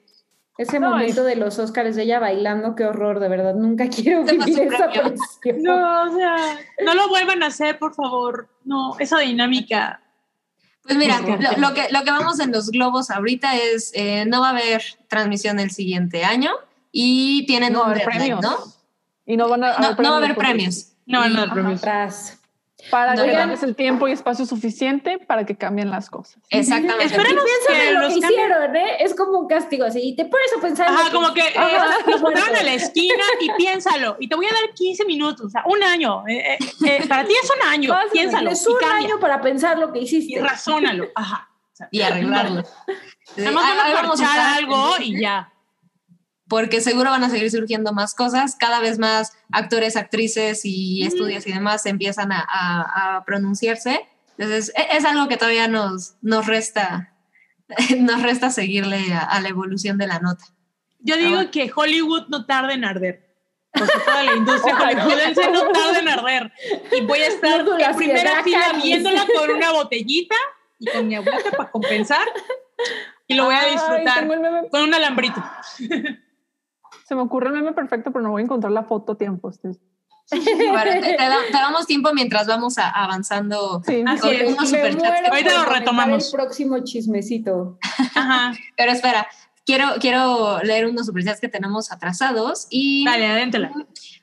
Ese 0.59 0.81
No, 0.81 0.91
momento 0.91 1.23
de 1.25 1.37
los 1.37 1.59
Oscars 1.59 1.95
de 1.97 2.03
ella 2.03 2.19
bailando, 2.19 2.75
qué 2.75 2.85
horror, 2.85 3.21
de 3.21 3.29
verdad. 3.29 3.55
Nunca 3.55 3.89
quiero 3.91 4.25
fue 4.25 4.37
vivir 4.37 4.61
esa 4.75 4.91
premio. 4.91 5.15
presión. 5.41 5.63
No, 5.63 6.03
o 6.05 6.17
sea, 6.17 6.37
no 6.85 6.95
lo 6.95 7.09
vuelvan 7.09 7.43
a 7.43 7.47
hacer, 7.47 7.79
por 7.79 7.95
favor. 7.95 8.49
No, 8.65 8.99
esa 8.99 9.21
dinámica. 9.21 10.03
Pues 10.83 10.97
mira, 10.97 11.21
lo, 11.21 11.37
lo 11.69 11.75
que, 11.75 11.87
lo 11.91 12.03
que 12.03 12.11
vamos 12.11 12.41
en 12.41 12.51
los 12.51 12.71
globos 12.71 13.11
ahorita 13.11 13.57
es, 13.57 13.93
eh, 13.95 14.25
no 14.27 14.41
va 14.41 14.49
a 14.49 14.51
haber 14.51 14.83
transmisión 15.07 15.61
el 15.61 15.71
siguiente 15.71 16.25
año 16.25 16.51
y 16.91 17.45
tienen 17.47 17.75
no 17.75 17.81
a 17.81 17.85
un 17.85 17.91
haber 17.93 18.07
deadline, 18.07 18.39
premios. 18.39 18.43
¿no? 18.43 18.57
Y 19.27 19.37
no 19.37 19.49
van 19.49 19.65
a 19.65 19.79
No, 19.79 19.91
no 19.95 20.03
va 20.11 20.15
a 20.15 20.19
haber 20.19 20.35
premios. 20.35 20.93
No, 21.07 21.29
no, 21.29 21.43
Ajá, 21.43 21.53
premios. 21.55 21.81
Para 22.91 23.15
que 23.17 23.23
Oigan. 23.23 23.49
tengas 23.49 23.63
el 23.65 23.75
tiempo 23.75 24.07
y 24.07 24.13
espacio 24.13 24.47
suficiente 24.47 25.19
para 25.19 25.45
que 25.45 25.57
cambien 25.57 25.91
las 25.91 26.09
cosas. 26.11 26.39
Exactamente. 26.49 27.07
Esperemos 27.07 27.45
que 27.67 27.89
en 27.89 27.95
lo 27.95 28.01
los 28.03 28.13
que 28.13 28.19
hicieron, 28.21 28.77
¿eh? 28.77 28.97
Es 29.01 29.15
como 29.17 29.39
un 29.41 29.49
castigo 29.49 29.85
así. 29.85 30.01
Y 30.01 30.15
te 30.17 30.25
pones 30.27 30.49
a 30.57 30.61
pensar. 30.61 30.89
en 30.89 30.95
Ajá, 30.95 31.11
como 31.11 31.35
que 31.35 31.41
eh, 31.41 31.55
los 32.07 32.23
mandaron 32.23 32.55
a 32.55 32.63
la 32.63 32.73
esquina 32.75 33.25
y 33.41 33.51
piénsalo. 33.55 34.17
Y 34.21 34.29
te 34.29 34.37
voy 34.37 34.47
a 34.47 34.51
dar 34.51 34.73
15 34.75 35.05
minutos, 35.07 35.47
o 35.47 35.51
sea, 35.51 35.65
un 35.67 35.83
año. 35.83 36.23
Eh, 36.29 36.55
eh, 36.55 36.59
eh, 36.87 37.07
para 37.09 37.25
ti 37.25 37.35
es 37.43 37.51
un 37.51 37.69
año. 37.69 37.91
Básicamente, 37.91 38.13
Piénsalo. 38.13 38.51
Es 38.51 38.65
y 38.65 38.71
un 38.71 38.85
año 38.85 39.19
para 39.21 39.41
pensar 39.41 39.77
lo 39.79 39.93
que 39.93 39.99
Y 39.99 40.05
hiciste. 40.05 40.41
razónalo. 40.41 41.09
Ajá. 41.17 41.49
O 41.73 41.77
sea, 41.77 41.89
Y 41.91 42.01
arreglarlo. 42.03 42.63
Nada 43.37 43.51
más 43.53 43.77
van 43.77 43.97
a 43.97 44.09
parchar 44.09 44.39
algo 44.59 44.91
y 45.01 45.21
ya. 45.21 45.53
Porque 46.49 46.81
seguro 46.81 47.11
van 47.11 47.25
a 47.25 47.31
seguir 47.31 47.51
surgiendo 47.51 47.93
más 47.93 48.15
cosas, 48.15 48.57
cada 48.57 48.81
vez 48.81 48.99
más 48.99 49.37
actores, 49.53 49.97
actrices 49.97 50.63
y 50.65 51.03
estudios 51.05 51.47
y 51.47 51.53
demás 51.53 51.85
empiezan 51.87 52.33
a, 52.33 52.41
a- 52.49 53.17
a 53.17 53.25
pronunciarse. 53.25 54.01
Entonces, 54.39 54.73
e- 54.77 54.97
es 54.97 55.05
algo 55.05 55.29
que 55.29 55.37
todavía 55.37 55.69
nos, 55.69 56.15
nos 56.23 56.47
resta 56.47 57.15
nos 57.99 58.23
resta 58.23 58.51
seguirle 58.51 59.13
a, 59.13 59.21
a 59.21 59.41
la 59.41 59.49
evolución 59.49 59.99
de 59.99 60.07
la 60.07 60.21
nota. 60.21 60.45
Yo 61.01 61.17
digo 61.17 61.39
Ah. 61.41 61.51
que 61.51 61.71
Hollywood 61.75 62.29
no 62.29 62.47
tarda 62.47 62.73
en 62.73 62.85
arder. 62.85 63.27
Porque 63.71 63.93
toda 64.05 64.23
la 64.25 64.35
industria 64.35 64.75
hollywoodense 64.77 65.51
no 65.51 65.69
tarda 65.71 65.99
en 66.01 66.09
arder. 66.09 66.53
Y 66.97 67.03
voy 67.03 67.19
a 67.21 67.27
estar 67.27 67.63
No 67.65 67.79
en 67.79 67.97
primera 67.97 68.43
fila 68.43 68.73
viéndola 68.83 69.27
con 69.37 69.51
una 69.51 69.73
botellita 69.73 70.35
y 70.79 70.87
con 70.91 71.07
mi 71.07 71.17
abuelita 71.17 71.51
para 71.51 71.71
compensar. 71.71 72.27
Y 73.27 73.35
lo 73.35 73.45
voy 73.45 73.55
a 73.55 73.61
Ay, 73.61 73.73
disfrutar 73.73 74.25
meme. 74.27 74.69
con 74.71 74.81
un 74.83 74.95
alambrito. 74.95 75.45
Se 77.09 77.15
me 77.15 77.23
ocurre 77.23 77.47
el 77.49 77.55
meme 77.55 77.73
perfecto, 77.73 78.13
pero 78.13 78.23
no 78.23 78.31
voy 78.33 78.43
a 78.43 78.45
encontrar 78.45 78.71
la 78.71 78.85
foto 78.85 79.13
a 79.13 79.19
tiempo. 79.19 79.51
Bueno, 80.31 81.01
te, 81.01 81.15
te 81.17 81.17
da- 81.17 81.39
te 81.47 81.53
damos 81.55 81.87
tiempo 81.87 82.13
mientras 82.13 82.47
vamos 82.47 82.77
a- 82.77 82.91
avanzando. 82.91 83.81
Sí. 83.87 84.05
Así 84.07 84.29
es. 84.29 84.59
Ahorita 84.59 85.55
lo 85.55 85.65
retomamos. 85.65 86.27
El 86.27 86.33
próximo 86.39 86.79
chismecito. 86.85 87.79
Ajá. 88.15 88.53
Pero 88.77 88.93
espera, 88.93 89.27
quiero, 89.65 89.87
quiero 90.03 90.59
leer 90.63 90.85
unos 90.87 91.07
superchats 91.07 91.41
que 91.41 91.49
tenemos 91.49 91.91
atrasados 91.91 92.67
y 92.69 93.07
Dale, 93.07 93.27
adéntela. 93.27 93.73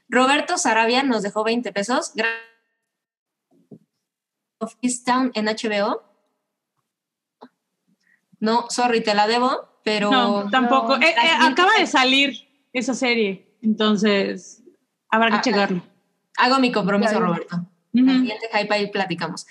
Roberto 0.07 0.59
Sarabia 0.59 1.01
nos 1.01 1.23
dejó 1.23 1.43
20 1.43 1.73
pesos. 1.73 2.13
Gra- 2.13 2.27
Office 4.59 5.03
Town 5.03 5.31
en 5.33 5.45
HBO. 5.47 6.03
No, 8.39 8.67
sorry, 8.69 9.01
te 9.01 9.15
la 9.15 9.25
debo, 9.25 9.79
pero 9.83 10.11
No, 10.11 10.49
tampoco. 10.51 10.97
no. 10.99 11.03
Eh, 11.05 11.09
eh, 11.09 11.29
acaba 11.41 11.71
de 11.79 11.87
salir 11.87 12.44
esa 12.79 12.93
serie, 12.93 13.47
entonces 13.61 14.61
habrá 15.09 15.29
que 15.29 15.35
Ah, 15.37 15.41
checarlo. 15.41 15.83
hago 16.37 16.59
mi 16.59 16.71
compromiso, 16.71 17.11
Claro. 17.11 17.27
Roberto. 17.27 17.65
La 17.93 18.01
Ujú. 18.03 18.11
siguiente 18.21 18.47
hype 18.53 18.73
ahí 18.73 18.91
platicamos. 18.91 19.45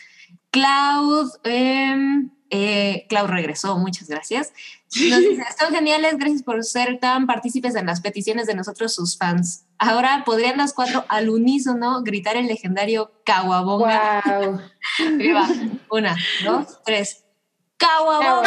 Cloud, 0.51 1.31
em, 1.45 2.31
eh, 2.51 3.07
Cloud 3.09 3.29
regresó, 3.29 3.77
muchas 3.79 4.09
gracias. 4.09 4.53
Nos 4.85 4.93
dice, 5.41 5.43
están 5.49 5.75
geniales, 5.75 6.17
gracias 6.19 6.43
por 6.43 6.63
ser 6.63 6.99
tan 7.01 7.27
partícipes 7.27 7.75
en 7.75 7.87
las 7.87 8.01
peticiones 8.01 8.47
de 8.47 8.55
nosotros, 8.55 8.95
sus 8.95 9.17
fans. 9.19 9.65
Ahora 9.79 10.23
podrían 10.25 10.57
las 10.59 10.73
cuatro 10.73 11.05
al 11.09 11.31
unísono 11.31 12.03
gritar 12.03 12.37
el 12.37 12.47
legendario 12.47 13.11
Kawabonga. 13.25 14.23
Wow. 14.25 14.61
Viva. 15.17 15.49
Una, 15.91 16.17
dos, 16.45 16.79
tres. 16.85 17.24
¡Caguabonga! 17.77 18.45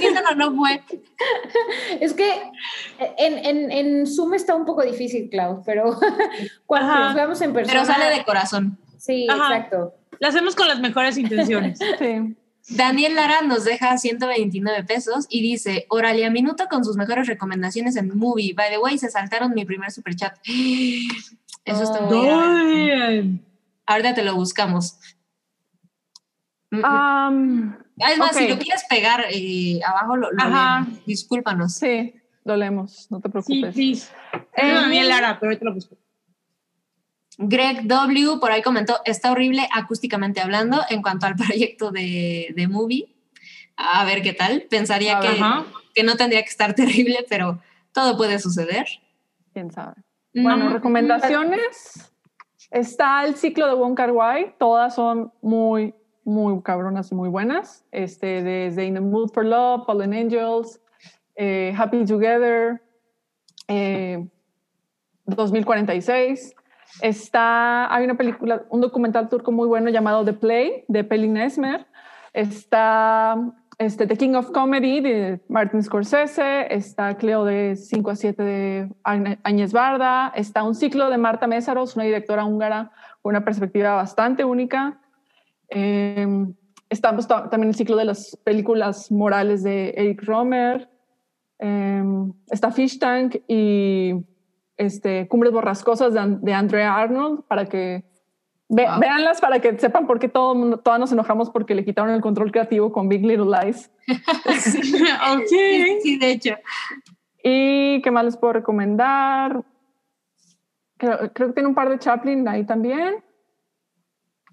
Eso 0.00 0.20
no, 0.22 0.34
no 0.34 0.56
fue. 0.56 0.82
Es 2.00 2.14
que 2.14 2.42
en, 3.18 3.38
en, 3.44 3.70
en 3.70 4.06
Zoom 4.06 4.34
está 4.34 4.54
un 4.54 4.64
poco 4.64 4.82
difícil, 4.82 5.28
Clau, 5.30 5.62
pero 5.64 5.98
cuando 6.66 6.92
Ajá. 6.92 7.04
nos 7.04 7.14
veamos 7.14 7.40
en 7.40 7.52
persona. 7.52 7.82
Pero 7.82 7.92
sale 7.92 8.16
de 8.16 8.24
corazón. 8.24 8.78
Sí, 8.98 9.26
Ajá. 9.28 9.56
exacto. 9.56 9.94
Lo 10.18 10.28
hacemos 10.28 10.54
con 10.54 10.68
las 10.68 10.80
mejores 10.80 11.16
intenciones. 11.18 11.78
Sí. 12.64 12.76
Daniel 12.76 13.16
Lara 13.16 13.42
nos 13.42 13.64
deja 13.64 13.98
129 13.98 14.84
pesos 14.84 15.26
y 15.28 15.42
dice, 15.42 15.84
Oralia 15.88 16.30
Minuto 16.30 16.68
con 16.70 16.84
sus 16.84 16.96
mejores 16.96 17.26
recomendaciones 17.26 17.96
en 17.96 18.16
Movie. 18.16 18.54
By 18.54 18.70
the 18.70 18.78
way, 18.78 18.98
se 18.98 19.10
saltaron 19.10 19.52
mi 19.52 19.64
primer 19.64 19.90
superchat. 19.90 20.38
Eso 21.64 21.82
está 21.82 22.02
muy. 22.02 22.28
Ay. 22.28 23.40
Ahorita 23.84 24.14
te 24.14 24.22
lo 24.22 24.36
buscamos. 24.36 24.96
Ah, 26.82 27.30
es 27.98 28.18
más, 28.18 28.36
si 28.36 28.44
ok. 28.44 28.50
lo 28.50 28.58
quieres 28.58 28.84
pegar 28.88 29.24
eh, 29.30 29.80
abajo, 29.86 30.16
lo, 30.16 30.30
lo 30.32 30.42
Ajá. 30.42 30.80
leemos. 30.84 31.04
Discúlpanos. 31.06 31.74
sí, 31.74 32.14
lo 32.44 32.56
leemos, 32.56 33.08
no 33.10 33.20
te 33.20 33.28
Sí, 33.28 33.32
preocupes. 33.32 33.74
please. 33.74 34.08
Eh, 34.32 34.40
Es 34.54 34.74
Daniel 34.74 35.08
Lara, 35.08 35.38
pero 35.38 35.50
ahorita 35.50 35.64
lo 35.66 35.74
busco. 35.74 35.96
Greg 37.38 37.86
W. 37.86 38.38
por 38.40 38.52
ahí 38.52 38.62
comentó, 38.62 39.00
está 39.04 39.32
horrible 39.32 39.66
acústicamente 39.72 40.40
hablando 40.40 40.80
en 40.90 41.02
cuanto 41.02 41.26
al 41.26 41.34
proyecto 41.36 41.90
de, 41.90 42.52
de 42.56 42.68
Movie. 42.68 43.14
A 43.76 44.04
ver 44.04 44.22
qué 44.22 44.32
tal. 44.32 44.62
Pensaría 44.70 45.18
que, 45.20 45.28
Ajá. 45.28 45.64
que 45.94 46.02
no 46.04 46.16
tendría 46.16 46.42
que 46.42 46.50
estar 46.50 46.74
terrible, 46.74 47.24
pero 47.28 47.60
todo 47.92 48.16
puede 48.16 48.38
suceder. 48.38 48.86
Quién 49.52 49.70
sabe. 49.70 49.94
Bueno, 50.34 50.70
Mm, 50.70 50.72
recomendaciones. 50.72 52.10
Está 52.70 53.24
el 53.26 53.36
ciclo 53.36 53.66
de 53.66 53.74
Wong 53.74 53.94
Kar 53.94 54.12
Wai. 54.12 54.54
Todas 54.58 54.94
son 54.94 55.30
muy, 55.42 55.94
muy 56.24 56.60
cabronas 56.62 57.10
y 57.12 57.14
muy 57.14 57.28
buenas. 57.28 57.84
Este, 57.90 58.42
desde 58.42 58.84
In 58.84 58.94
the 58.94 59.00
Mood 59.00 59.30
for 59.32 59.44
Love, 59.44 59.84
Fallen 59.86 60.12
Angels, 60.12 60.80
eh, 61.36 61.74
Happy 61.76 62.04
Together, 62.04 62.82
eh, 63.68 64.26
2046. 65.26 66.54
Está, 67.00 67.92
hay 67.94 68.04
una 68.04 68.16
película, 68.16 68.64
un 68.68 68.80
documental 68.80 69.28
turco 69.28 69.50
muy 69.50 69.66
bueno 69.66 69.88
llamado 69.88 70.24
The 70.24 70.34
Play, 70.34 70.84
de 70.88 71.04
Pelin 71.04 71.36
Esmer. 71.36 71.86
Está 72.32 73.36
este, 73.78 74.06
The 74.06 74.16
King 74.16 74.34
of 74.34 74.50
Comedy 74.52 75.00
de 75.00 75.40
Martin 75.48 75.82
Scorsese. 75.82 76.72
Está 76.72 77.16
Cleo 77.16 77.44
de 77.44 77.76
5 77.76 78.10
a 78.10 78.16
7 78.16 78.42
de 78.42 78.88
Áñez 79.02 79.72
Barda. 79.72 80.32
Está 80.34 80.62
un 80.62 80.74
ciclo 80.74 81.10
de 81.10 81.18
Marta 81.18 81.46
Mésaros, 81.46 81.96
una 81.96 82.04
directora 82.04 82.44
húngara 82.44 82.92
con 83.22 83.30
una 83.30 83.44
perspectiva 83.44 83.94
bastante 83.94 84.44
única. 84.44 85.00
Eh, 85.74 86.26
ta- 87.00 87.48
también 87.48 87.68
el 87.70 87.74
ciclo 87.74 87.96
de 87.96 88.04
las 88.04 88.36
películas 88.44 89.10
morales 89.10 89.62
de 89.62 89.90
Eric 89.96 90.22
Romer. 90.24 90.88
Eh, 91.58 92.02
está 92.50 92.70
Fish 92.70 92.98
Tank 92.98 93.36
y 93.48 94.14
este, 94.76 95.28
Cumbres 95.28 95.52
Borrascosas 95.52 96.12
de, 96.12 96.38
de 96.40 96.52
Andrea 96.54 96.94
Arnold 96.96 97.44
para 97.44 97.66
que 97.66 98.04
ve- 98.68 98.86
Wow. 98.88 99.00
véanlas 99.00 99.40
para 99.40 99.60
que 99.60 99.78
sepan 99.78 100.06
por 100.06 100.18
qué 100.18 100.28
todo, 100.28 100.78
todas 100.78 100.98
nos 100.98 101.12
enojamos 101.12 101.50
porque 101.50 101.74
le 101.74 101.84
quitaron 101.84 102.10
el 102.10 102.20
control 102.20 102.50
creativo 102.50 102.90
con 102.92 103.08
Big 103.08 103.24
Little 103.24 103.46
Lies. 103.46 103.90
ok. 104.08 105.42
Sí, 105.46 105.98
sí, 106.02 106.18
de 106.18 106.30
hecho. 106.32 106.54
¿Y 107.44 108.00
qué 108.02 108.10
más 108.10 108.24
les 108.24 108.36
puedo 108.36 108.52
recomendar? 108.54 109.62
Creo, 110.96 111.32
creo 111.32 111.48
que 111.48 111.54
tiene 111.54 111.68
un 111.68 111.74
par 111.74 111.88
de 111.88 111.98
Chaplin 111.98 112.46
ahí 112.48 112.64
también. 112.64 113.16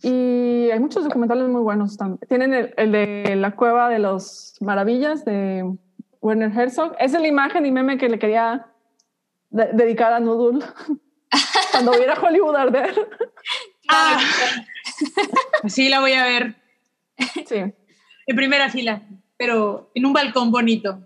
Y 0.01 0.69
hay 0.71 0.79
muchos 0.79 1.03
documentales 1.03 1.47
muy 1.49 1.61
buenos 1.61 1.97
también. 1.97 2.19
Tienen 2.27 2.53
el, 2.53 2.73
el 2.77 2.91
de 2.91 3.35
La 3.35 3.55
Cueva 3.55 3.89
de 3.89 3.99
los 3.99 4.55
Maravillas 4.61 5.25
de 5.25 5.63
Werner 6.21 6.51
Herzog. 6.57 6.93
Esa 6.99 7.17
es 7.17 7.21
la 7.21 7.27
imagen 7.27 7.65
y 7.65 7.71
meme 7.71 7.97
que 7.97 8.09
le 8.09 8.19
quería 8.19 8.67
de- 9.49 9.69
dedicar 9.73 10.13
a 10.13 10.19
Noodle 10.19 10.65
cuando 11.71 11.91
viera 11.93 12.13
Hollywood 12.19 12.55
arder. 12.55 13.09
Ah, 13.89 14.19
sí, 15.67 15.89
la 15.89 15.99
voy 15.99 16.13
a 16.13 16.23
ver 16.23 16.55
Sí. 17.47 17.55
En 18.27 18.35
primera 18.35 18.69
fila, 18.69 19.01
pero 19.35 19.91
en 19.95 20.05
un 20.05 20.13
balcón 20.13 20.51
bonito 20.51 20.99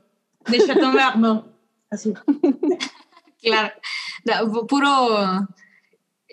de 0.48 0.60
Chateau 0.60 0.92
Marmont. 0.92 1.46
Así. 1.90 2.14
Claro. 3.42 3.74
Puro, 4.70 5.48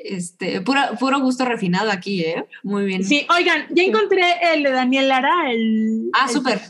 este, 0.04 0.60
puro, 0.60 0.80
puro 0.98 1.20
gusto 1.20 1.44
refinado 1.44 1.90
aquí, 1.90 2.22
¿eh? 2.22 2.44
Muy 2.62 2.84
bien. 2.84 3.04
Sí, 3.04 3.26
oigan, 3.34 3.66
ya 3.70 3.82
encontré 3.82 4.22
el 4.54 4.62
de 4.62 4.70
Daniel 4.70 5.08
Lara, 5.08 5.50
el... 5.50 6.10
Ah, 6.12 6.28
súper. 6.28 6.60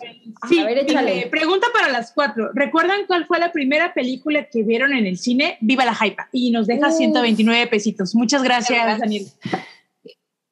Sí, 0.49 0.59
A 0.59 0.65
ver, 0.65 0.78
échale. 0.78 1.26
pregunta 1.31 1.67
para 1.73 1.91
las 1.91 2.12
cuatro. 2.12 2.50
¿Recuerdan 2.55 3.07
cuál 3.07 3.26
fue 3.26 3.39
la 3.39 3.52
primera 3.52 3.92
película 3.94 4.49
que 4.50 4.62
vieron 4.62 4.92
en 4.92 5.07
el 5.07 5.18
cine? 5.18 5.59
Viva 5.60 5.84
la 5.84 5.94
Hypa. 5.94 6.28
Y 6.33 6.50
nos 6.50 6.67
deja 6.67 6.89
Uf. 6.89 6.97
129 6.97 7.67
pesitos. 7.67 8.15
Muchas 8.15 8.42
gracias, 8.42 8.83
Gracias. 8.83 9.00
Daniel. 9.00 9.26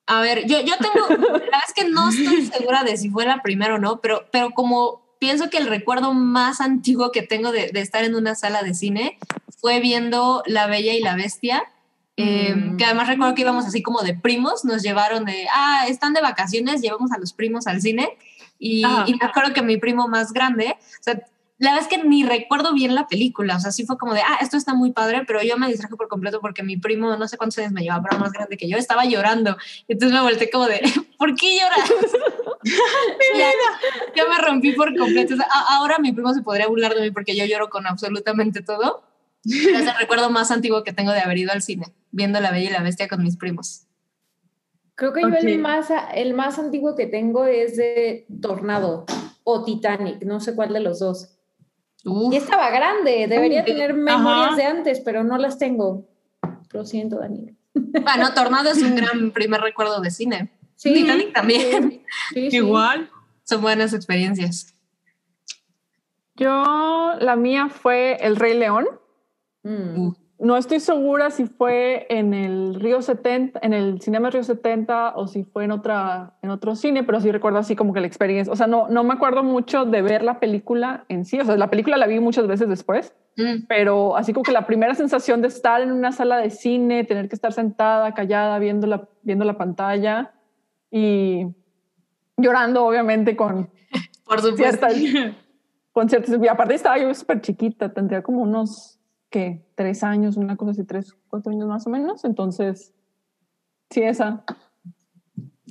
A 0.07 0.20
ver, 0.23 0.47
yo, 0.47 0.60
yo 0.60 0.74
tengo, 0.78 1.07
la 1.23 1.32
verdad 1.32 1.60
es 1.66 1.74
que 1.74 1.89
no 1.89 2.08
estoy 2.08 2.47
segura 2.47 2.82
de 2.82 2.97
si 2.97 3.10
fue 3.10 3.26
la 3.26 3.42
primera 3.42 3.74
o 3.74 3.78
no, 3.78 4.00
pero, 4.00 4.26
pero 4.32 4.50
como 4.52 5.02
pienso 5.18 5.50
que 5.50 5.58
el 5.58 5.66
recuerdo 5.66 6.15
más 6.15 6.60
antiguo 6.60 7.12
que 7.12 7.23
tengo 7.23 7.52
de, 7.52 7.70
de 7.73 7.81
estar 7.81 8.05
en 8.05 8.15
una 8.15 8.34
sala 8.34 8.62
de 8.62 8.73
cine 8.73 9.18
fue 9.60 9.81
viendo 9.81 10.42
La 10.47 10.66
Bella 10.66 10.94
y 10.94 11.00
la 11.00 11.15
Bestia, 11.16 11.65
eh, 12.18 12.55
Mm. 12.55 12.76
que 12.76 12.84
además 12.84 13.08
recuerdo 13.08 13.34
que 13.34 13.42
íbamos 13.42 13.64
así 13.64 13.82
como 13.82 14.02
de 14.02 14.14
primos, 14.14 14.64
nos 14.64 14.82
llevaron 14.82 15.24
de, 15.24 15.47
ah, 15.55 15.86
están 15.88 16.12
de 16.12 16.20
vacaciones, 16.20 16.82
llevamos 16.82 17.12
a 17.12 17.18
los 17.18 17.32
primos 17.32 17.66
al 17.66 17.80
cine, 17.80 18.18
y, 18.58 18.84
y 19.06 19.14
me 19.14 19.24
acuerdo 19.26 19.55
que 19.55 19.62
mi 19.62 19.76
primo 19.76 20.08
más 20.08 20.32
grande, 20.32 20.76
o 20.78 21.02
sea, 21.02 21.22
la 21.60 21.72
verdad 21.72 21.88
es 21.90 21.97
que 21.98 22.05
ni 22.05 22.24
recuerdo 22.24 22.72
bien 22.72 22.94
la 22.94 23.08
película, 23.08 23.56
o 23.56 23.60
sea, 23.60 23.72
sí 23.72 23.84
fue 23.84 23.98
como 23.98 24.14
de, 24.14 24.20
ah, 24.20 24.38
esto 24.40 24.56
está 24.56 24.74
muy 24.74 24.92
padre, 24.92 25.24
pero 25.26 25.42
yo 25.42 25.56
me 25.58 25.66
distraje 25.66 25.97
por 25.97 26.06
completo 26.06 26.40
porque 26.40 26.62
mi 26.62 26.76
primo, 26.76 27.16
no 27.16 27.26
sé 27.26 27.36
cuántos 27.36 27.58
años 27.58 27.72
me 27.72 27.82
llevaba, 27.82 28.05
pero 28.08 28.20
más 28.20 28.32
grande 28.32 28.56
que 28.56 28.68
yo, 28.68 28.76
estaba 28.78 29.05
llorando. 29.05 29.56
Entonces 29.88 30.14
me 30.16 30.22
volteé 30.22 30.50
como 30.50 30.66
de, 30.66 30.80
¿por 31.18 31.34
qué 31.34 31.58
lloras? 31.58 31.90
ya, 33.38 33.50
yo 34.16 34.28
me 34.28 34.38
rompí 34.38 34.72
por 34.72 34.97
completo. 34.97 35.34
O 35.34 35.36
sea, 35.36 35.47
ahora 35.70 35.98
mi 35.98 36.12
primo 36.12 36.32
se 36.32 36.42
podría 36.42 36.68
burlar 36.68 36.94
de 36.94 37.00
mí 37.02 37.10
porque 37.10 37.36
yo 37.36 37.44
lloro 37.44 37.68
con 37.70 37.86
absolutamente 37.86 38.62
todo. 38.62 39.02
Es 39.44 39.86
el 39.86 39.97
recuerdo 39.99 40.31
más 40.31 40.50
antiguo 40.50 40.84
que 40.84 40.92
tengo 40.92 41.12
de 41.12 41.20
haber 41.20 41.39
ido 41.39 41.52
al 41.52 41.62
cine, 41.62 41.86
viendo 42.10 42.41
La 42.41 42.50
Bella 42.50 42.70
y 42.70 42.73
la 42.73 42.83
Bestia 42.83 43.08
con 43.08 43.23
mis 43.23 43.36
primos. 43.36 43.86
Creo 44.94 45.12
que 45.12 45.23
yo 45.23 45.28
el 45.28 45.58
más, 45.60 45.89
el 46.15 46.34
más 46.34 46.58
antiguo 46.58 46.97
que 46.97 47.07
tengo 47.07 47.47
es 47.47 47.76
de 47.76 48.26
Tornado 48.42 49.07
o 49.44 49.65
Titanic, 49.65 50.25
no 50.25 50.41
sé 50.41 50.57
cuál 50.57 50.73
de 50.73 50.81
los 50.81 50.99
dos. 50.99 51.39
Y 52.05 52.36
estaba 52.36 52.70
grande, 52.70 53.26
debería 53.28 53.65
tener 53.65 53.94
memorias 53.94 54.57
de 54.57 54.65
antes, 54.65 55.00
pero 55.00 55.25
no 55.25 55.39
las 55.39 55.58
tengo. 55.58 56.08
Lo 56.73 56.84
siento, 56.84 57.18
Daniel. 57.18 57.55
Bueno, 57.75 58.34
Tornado 58.34 58.70
es 58.70 58.83
un 58.83 58.97
gran 58.97 59.31
primer 59.31 59.60
recuerdo 59.60 60.00
de 60.00 60.10
cine. 60.10 60.50
Sí, 60.75 60.92
Titanic 60.92 61.33
también. 61.33 62.02
Igual. 62.34 63.08
Son 63.44 63.62
buenas 63.62 63.94
experiencias. 63.94 64.75
Yo, 66.34 67.15
la 67.20 67.36
mía 67.36 67.68
fue 67.68 68.17
El 68.20 68.36
Rey 68.36 68.58
León. 68.58 68.86
Mm 69.62 70.10
no 70.38 70.56
estoy 70.56 70.78
segura 70.78 71.30
si 71.30 71.46
fue 71.46 72.06
en 72.10 72.32
el 72.32 72.76
Río 72.76 73.02
70, 73.02 73.58
en 73.60 73.72
el 73.72 74.00
Cinema 74.00 74.30
Río 74.30 74.44
70 74.44 75.14
o 75.16 75.26
si 75.26 75.42
fue 75.42 75.64
en 75.64 75.72
otra 75.72 76.34
en 76.42 76.50
otro 76.50 76.76
cine, 76.76 77.02
pero 77.02 77.20
sí 77.20 77.32
recuerdo 77.32 77.58
así 77.58 77.74
como 77.74 77.92
que 77.92 78.00
la 78.00 78.06
experiencia, 78.06 78.52
o 78.52 78.56
sea, 78.56 78.68
no 78.68 78.88
no 78.88 79.02
me 79.02 79.14
acuerdo 79.14 79.42
mucho 79.42 79.84
de 79.84 80.00
ver 80.00 80.22
la 80.22 80.38
película 80.38 81.04
en 81.08 81.24
sí, 81.24 81.40
o 81.40 81.44
sea, 81.44 81.56
la 81.56 81.70
película 81.70 81.96
la 81.96 82.06
vi 82.06 82.20
muchas 82.20 82.46
veces 82.46 82.68
después, 82.68 83.14
mm. 83.36 83.66
pero 83.68 84.16
así 84.16 84.32
como 84.32 84.44
que 84.44 84.52
la 84.52 84.66
primera 84.66 84.94
sensación 84.94 85.42
de 85.42 85.48
estar 85.48 85.80
en 85.80 85.90
una 85.90 86.12
sala 86.12 86.36
de 86.36 86.50
cine, 86.50 87.02
tener 87.02 87.28
que 87.28 87.34
estar 87.34 87.52
sentada, 87.52 88.14
callada, 88.14 88.60
viendo 88.60 88.86
la 88.86 89.08
viendo 89.22 89.44
la 89.44 89.58
pantalla 89.58 90.34
y 90.88 91.46
llorando 92.36 92.86
obviamente 92.86 93.34
con 93.34 93.70
por 94.24 94.40
supuesto. 94.40 94.88
Ciertas, 94.88 95.34
con 95.90 96.08
ciertas, 96.08 96.38
y 96.40 96.46
aparte 96.46 96.74
estaba 96.74 96.96
yo 96.96 97.12
súper 97.12 97.40
chiquita, 97.40 97.92
tendría 97.92 98.22
como 98.22 98.40
unos 98.42 98.97
que 99.31 99.62
tres 99.74 100.02
años, 100.02 100.36
una 100.36 100.57
cosa 100.57 100.73
así, 100.73 100.84
tres, 100.84 101.15
cuatro 101.28 101.52
años 101.52 101.68
más 101.68 101.86
o 101.86 101.90
menos. 101.90 102.24
Entonces, 102.24 102.92
sí, 103.90 104.02
esa. 104.02 104.44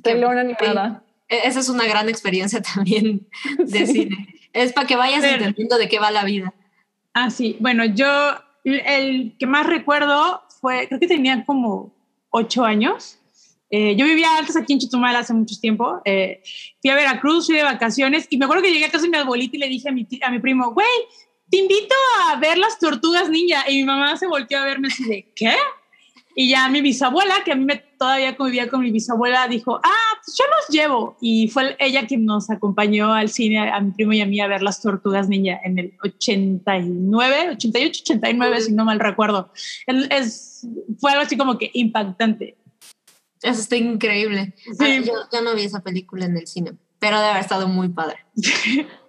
León 0.03 0.37
animada. 0.37 1.03
E-, 1.27 1.47
esa 1.47 1.59
es 1.59 1.69
una 1.69 1.85
gran 1.85 2.09
experiencia 2.09 2.61
también 2.75 3.27
de 3.57 3.87
cine. 3.87 4.27
Es 4.53 4.73
para 4.73 4.87
que 4.87 4.95
vayas 4.95 5.23
entendiendo 5.23 5.77
de 5.77 5.87
qué 5.87 5.99
va 5.99 6.11
la 6.11 6.23
vida. 6.23 6.53
Ah, 7.13 7.29
sí. 7.29 7.57
Bueno, 7.59 7.85
yo 7.85 8.07
el 8.63 9.35
que 9.37 9.47
más 9.47 9.65
recuerdo 9.65 10.41
fue, 10.61 10.87
creo 10.87 10.99
que 10.99 11.07
tenía 11.07 11.45
como 11.45 11.93
ocho 12.29 12.63
años. 12.63 13.19
Eh, 13.69 13.95
yo 13.97 14.05
vivía 14.05 14.37
antes 14.37 14.55
aquí 14.55 14.73
en 14.73 14.79
Chetumal 14.79 15.15
hace 15.15 15.33
mucho 15.33 15.59
tiempo. 15.59 16.01
Eh, 16.05 16.41
fui 16.81 16.89
a 16.89 16.95
Veracruz, 16.95 17.47
fui 17.47 17.55
de 17.55 17.63
vacaciones 17.63 18.27
y 18.29 18.37
me 18.37 18.45
acuerdo 18.45 18.63
que 18.63 18.71
llegué 18.71 18.85
a 18.85 18.91
casa 18.91 19.03
de 19.03 19.09
mi 19.09 19.17
abuelita 19.17 19.57
y 19.57 19.59
le 19.59 19.67
dije 19.67 19.89
a 19.89 19.91
mi, 19.91 20.07
a 20.21 20.31
mi 20.31 20.39
primo, 20.39 20.71
güey, 20.71 20.87
te 21.49 21.57
invito 21.57 21.95
a 22.25 22.35
ver 22.39 22.57
las 22.57 22.79
tortugas 22.79 23.29
ninja. 23.29 23.69
Y 23.69 23.77
mi 23.77 23.85
mamá 23.85 24.17
se 24.17 24.27
volteó 24.27 24.59
a 24.59 24.65
verme 24.65 24.87
así 24.87 25.03
de, 25.05 25.31
¿qué? 25.35 25.55
Y 26.39 26.49
ya 26.49 26.69
mi 26.69 26.81
bisabuela, 26.81 27.43
que 27.43 27.51
a 27.51 27.55
mí 27.55 27.65
me, 27.65 27.77
todavía 27.77 28.37
convivía 28.37 28.69
con 28.69 28.81
mi 28.81 28.91
bisabuela, 28.91 29.47
dijo, 29.47 29.81
ah, 29.83 30.19
pues 30.23 30.37
yo 30.37 30.45
los 30.45 30.69
llevo. 30.69 31.17
Y 31.19 31.47
fue 31.47 31.75
ella 31.79 32.05
quien 32.05 32.25
nos 32.25 32.51
acompañó 32.51 33.11
al 33.11 33.29
cine, 33.29 33.71
a 33.71 33.79
mi 33.79 33.91
primo 33.91 34.13
y 34.13 34.21
a 34.21 34.27
mí, 34.27 34.39
a 34.39 34.47
ver 34.47 34.61
las 34.61 34.79
tortugas 34.79 35.27
ninja 35.29 35.59
en 35.63 35.79
el 35.79 35.93
89, 36.03 37.49
88, 37.53 38.01
89, 38.03 38.61
si 38.61 38.73
no 38.73 38.85
mal 38.85 38.99
recuerdo. 38.99 39.51
Es, 39.87 40.67
fue 40.99 41.11
algo 41.11 41.23
así 41.23 41.37
como 41.37 41.57
que 41.57 41.71
impactante. 41.73 42.55
Eso 43.41 43.61
está 43.61 43.75
increíble. 43.75 44.53
Sí. 44.77 45.03
yo, 45.05 45.13
yo 45.33 45.41
no 45.41 45.55
vi 45.55 45.63
esa 45.63 45.79
película 45.79 46.25
en 46.25 46.37
el 46.37 46.45
cine, 46.45 46.73
pero 46.99 47.17
debe 47.17 47.31
haber 47.31 47.41
estado 47.41 47.67
muy 47.67 47.89
padre. 47.89 48.17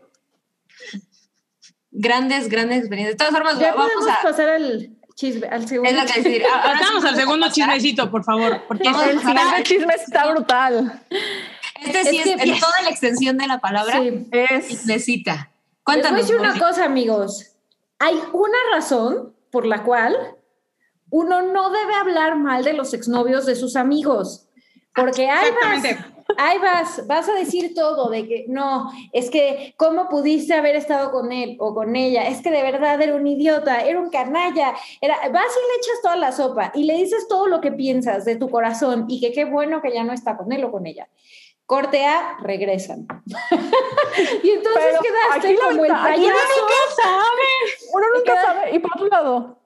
grandes, 1.91 2.49
grandes 2.49 2.79
experiencias. 2.79 3.17
De 3.17 3.25
todas 3.25 3.35
formas, 3.35 3.59
ya 3.59 3.75
vamos 3.75 4.09
a 4.09 4.23
pasar 4.23 4.49
al 4.49 4.91
chisme, 5.15 5.49
al 5.49 5.67
segundo. 5.69 5.91
Es 5.91 5.97
lo 5.97 6.13
que 6.13 6.23
decir. 6.23 6.43
Pasamos 6.63 7.05
al 7.05 7.17
segundo 7.17 7.49
chismecito, 7.51 8.11
por 8.11 8.25
favor. 8.25 8.63
Porque 8.69 8.89
el 8.89 9.21
final 9.21 9.63
chisme 9.63 9.95
está 9.95 10.31
brutal. 10.31 11.03
Este 11.81 12.05
sí 12.05 12.19
es, 12.19 12.61
toda 12.61 12.83
la 12.83 12.91
extensión 12.91 13.39
de 13.39 13.47
la 13.47 13.59
palabra. 13.59 14.01
Sí. 14.01 14.29
Es 14.33 14.69
chismecita. 14.69 15.51
Cuéntanos. 15.83 16.19
Les 16.19 16.27
voy 16.27 16.37
a 16.37 16.43
decir 16.43 16.59
una 16.59 16.67
cosa, 16.67 16.85
amigos. 16.85 17.53
Hay 17.99 18.15
una 18.33 18.59
razón 18.73 19.35
por 19.51 19.67
la 19.67 19.83
cual 19.83 20.17
uno 21.11 21.43
no 21.43 21.71
debe 21.71 21.95
hablar 21.95 22.37
mal 22.37 22.65
de 22.65 22.75
los 22.75 22.95
exnovios 22.95 23.47
de 23.47 23.57
sus 23.57 23.77
amigos. 23.77 24.47
Porque 24.95 25.29
hay 25.31 25.53
más 25.63 25.83
ahí 26.37 26.59
vas, 26.59 27.07
vas 27.07 27.29
a 27.29 27.35
decir 27.35 27.75
todo 27.75 28.11
de 28.11 28.27
que 28.27 28.45
no, 28.49 28.91
es 29.13 29.31
que 29.31 29.75
cómo 29.77 30.09
pudiste 30.09 30.55
haber 30.55 30.77
estado 30.77 31.11
con 31.11 31.33
él 31.33 31.57
o 31.59 31.75
con 31.75 31.97
ella, 31.97 32.29
es 32.29 32.43
que 32.43 32.51
de 32.51 32.63
verdad 32.63 33.01
era 33.01 33.15
un 33.15 33.27
idiota, 33.27 33.81
era 33.81 33.99
un 33.99 34.11
canalla, 34.11 34.75
era, 35.01 35.17
vas 35.17 35.27
y 35.27 35.33
le 35.33 35.77
echas 35.79 36.03
toda 36.03 36.17
la 36.17 36.33
sopa 36.33 36.73
y 36.75 36.85
le 36.85 36.95
dices 36.95 37.27
todo 37.29 37.47
lo 37.47 37.61
que 37.61 37.73
piensas 37.73 38.25
de 38.25 38.37
tu 38.37 38.51
corazón 38.51 39.07
y 39.09 39.21
que 39.21 39.33
qué 39.33 39.45
bueno 39.45 39.81
que 39.81 39.93
ya 39.93 40.05
no 40.05 40.13
está 40.13 40.37
con 40.37 40.53
él 40.53 40.65
o 40.65 40.71
con 40.71 40.87
ella. 40.87 41.09
Corte 41.67 42.07
A, 42.07 42.39
regresan. 42.41 43.07
y 44.43 44.51
entonces 44.51 44.99
quedaste 45.03 45.55
como 45.59 45.85
el 45.85 45.93
payaso. 45.93 46.23
Uno 46.23 46.37
nunca 46.63 47.03
sabe. 47.03 47.49
Uno 47.93 48.07
nunca 48.15 48.43
sabe. 48.43 48.75
Y 48.75 48.79
por 48.79 48.93
otro 48.95 49.09
lado, 49.09 49.59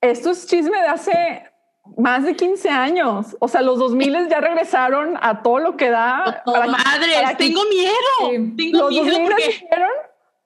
esto 0.00 0.30
es 0.30 0.46
chisme 0.46 0.80
de 0.80 0.86
hace 0.86 1.49
más 1.96 2.24
de 2.24 2.34
15 2.34 2.68
años. 2.68 3.36
O 3.40 3.48
sea, 3.48 3.62
los 3.62 3.78
2000 3.78 4.28
ya 4.28 4.40
regresaron 4.40 5.18
a 5.20 5.42
todo 5.42 5.58
lo 5.58 5.76
que 5.76 5.90
da. 5.90 6.42
Para, 6.44 6.66
Madre, 6.66 7.36
tengo 7.38 7.62
miedo. 7.64 8.54
Tengo 8.56 8.78
los 8.78 8.90
miedo 8.90 9.04
2000 9.04 9.30
porque... 9.30 9.68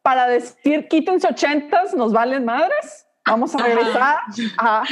para 0.02 0.26
decir 0.26 0.88
quítense 0.88 1.28
80 1.28 1.82
nos 1.96 2.12
valen 2.12 2.44
madres. 2.44 3.06
Vamos 3.26 3.54
a 3.54 3.58
regresar 3.58 4.18
a 4.58 4.84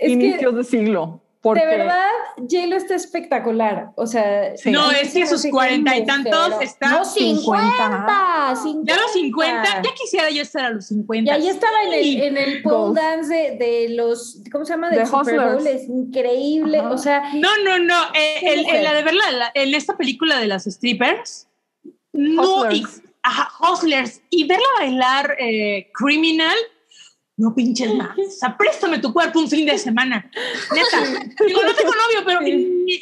inicios 0.00 0.54
de 0.54 0.64
siglo. 0.64 1.22
De 1.40 1.66
verdad, 1.66 2.10
J-Lo 2.36 2.76
está 2.76 2.96
espectacular. 2.96 3.92
O 3.94 4.06
sea, 4.08 4.54
no, 4.64 4.90
es 4.90 5.12
que 5.14 5.24
sus 5.24 5.46
cuarenta 5.46 5.96
y 5.96 6.04
tantos 6.04 6.54
están. 6.60 6.90
No, 6.90 7.04
50, 7.04 8.56
50, 8.60 8.92
Ya 8.92 9.00
los 9.00 9.12
50, 9.12 9.82
ya 9.82 9.94
quisiera 9.94 10.30
yo 10.30 10.42
estar 10.42 10.64
a 10.64 10.70
los 10.70 10.86
50. 10.86 11.30
Y 11.30 11.34
ahí 11.34 11.48
estaba 11.48 11.82
en 11.86 11.92
el, 11.92 12.22
en 12.22 12.36
el 12.38 12.62
pole 12.62 13.00
dance 13.00 13.56
de, 13.58 13.88
los, 13.90 14.42
¿cómo 14.50 14.64
se 14.64 14.72
llama? 14.72 14.90
Del 14.90 15.06
Super 15.06 15.38
Bowl. 15.38 15.66
Es 15.66 15.88
increíble. 15.88 16.80
O 16.80 16.98
sea. 16.98 17.32
No, 17.34 17.50
no, 17.64 17.78
no. 17.78 17.94
Eh, 18.14 18.82
la 18.82 18.94
de 18.94 19.02
verdad, 19.04 19.50
en 19.54 19.74
esta 19.74 19.96
película 19.96 20.40
de 20.40 20.48
las 20.48 20.64
strippers, 20.64 21.46
no. 22.12 22.68
Y, 22.72 22.84
ajá, 23.22 23.48
Hustlers. 23.60 24.22
Y 24.30 24.48
verla 24.48 24.66
bailar 24.80 25.36
eh, 25.38 25.90
Criminal 25.94 26.56
no 27.38 27.54
pinches 27.54 27.94
más. 27.94 28.18
O 28.18 28.30
sea, 28.30 28.56
préstame 28.56 28.98
tu 28.98 29.12
cuerpo 29.12 29.38
un 29.38 29.48
fin 29.48 29.64
de 29.64 29.78
semana. 29.78 30.30
Neta. 30.74 31.24
Digo, 31.46 31.62
no 31.62 31.74
tengo 31.74 31.92
novio, 31.92 32.22
pero 32.26 32.40
ni, 32.40 32.54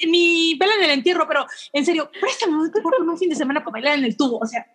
ni 0.07 0.55
vela 0.55 0.75
en 0.77 0.85
el 0.85 0.91
entierro, 0.91 1.27
pero 1.27 1.47
en 1.73 1.85
serio, 1.85 2.11
préstame 2.21 2.71
tu 2.71 2.83
cuerpo 2.83 3.03
un 3.03 3.19
fin 3.19 3.31
de 3.31 3.35
semana 3.35 3.61
para 3.61 3.73
bailar 3.73 3.99
en 3.99 4.05
el 4.05 4.17
tubo. 4.17 4.39
O 4.39 4.47
sea, 4.47 4.67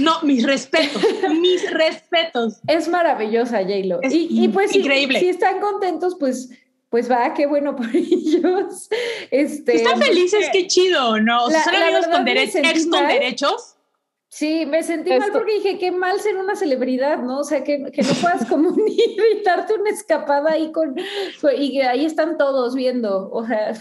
no, 0.00 0.22
mis 0.22 0.44
respetos, 0.44 1.02
mis 1.38 1.70
respetos. 1.70 2.60
Es 2.66 2.88
maravillosa, 2.88 3.58
J-Lo. 3.58 4.00
Y, 4.02 4.44
y, 4.44 4.48
pues, 4.48 4.74
increíble. 4.74 5.18
Si, 5.18 5.26
si, 5.26 5.30
están 5.30 5.60
contentos, 5.60 6.16
pues, 6.18 6.50
pues 6.88 7.10
va, 7.10 7.34
qué 7.34 7.46
bueno 7.46 7.76
por 7.76 7.86
ellos. 7.94 8.88
Este, 9.30 9.76
están 9.76 10.00
felices, 10.00 10.48
qué 10.50 10.66
chido, 10.66 11.20
¿no? 11.20 11.50
Sea, 11.50 11.62
son 11.62 11.74
amigos 11.74 12.06
con, 12.06 12.24
derechos, 12.24 12.62
ex 12.64 12.86
con 12.86 13.06
derechos. 13.06 13.74
Sí, 14.30 14.66
me 14.66 14.82
sentí 14.82 15.10
mal 15.18 15.30
porque 15.32 15.54
dije, 15.54 15.78
qué 15.78 15.90
mal 15.90 16.20
ser 16.20 16.36
una 16.36 16.54
celebridad, 16.54 17.18
¿no? 17.18 17.38
O 17.38 17.44
sea, 17.44 17.64
que, 17.64 17.90
que 17.90 18.02
no 18.02 18.12
puedas 18.20 18.44
como 18.48 18.70
ni 18.76 18.96
evitarte 19.16 19.74
una 19.74 19.90
escapada 19.90 20.52
ahí 20.52 20.70
con, 20.70 20.94
y 21.56 21.80
ahí 21.80 22.04
están 22.04 22.36
todos 22.36 22.74
viendo, 22.74 23.30
o 23.30 23.46
sea. 23.46 23.72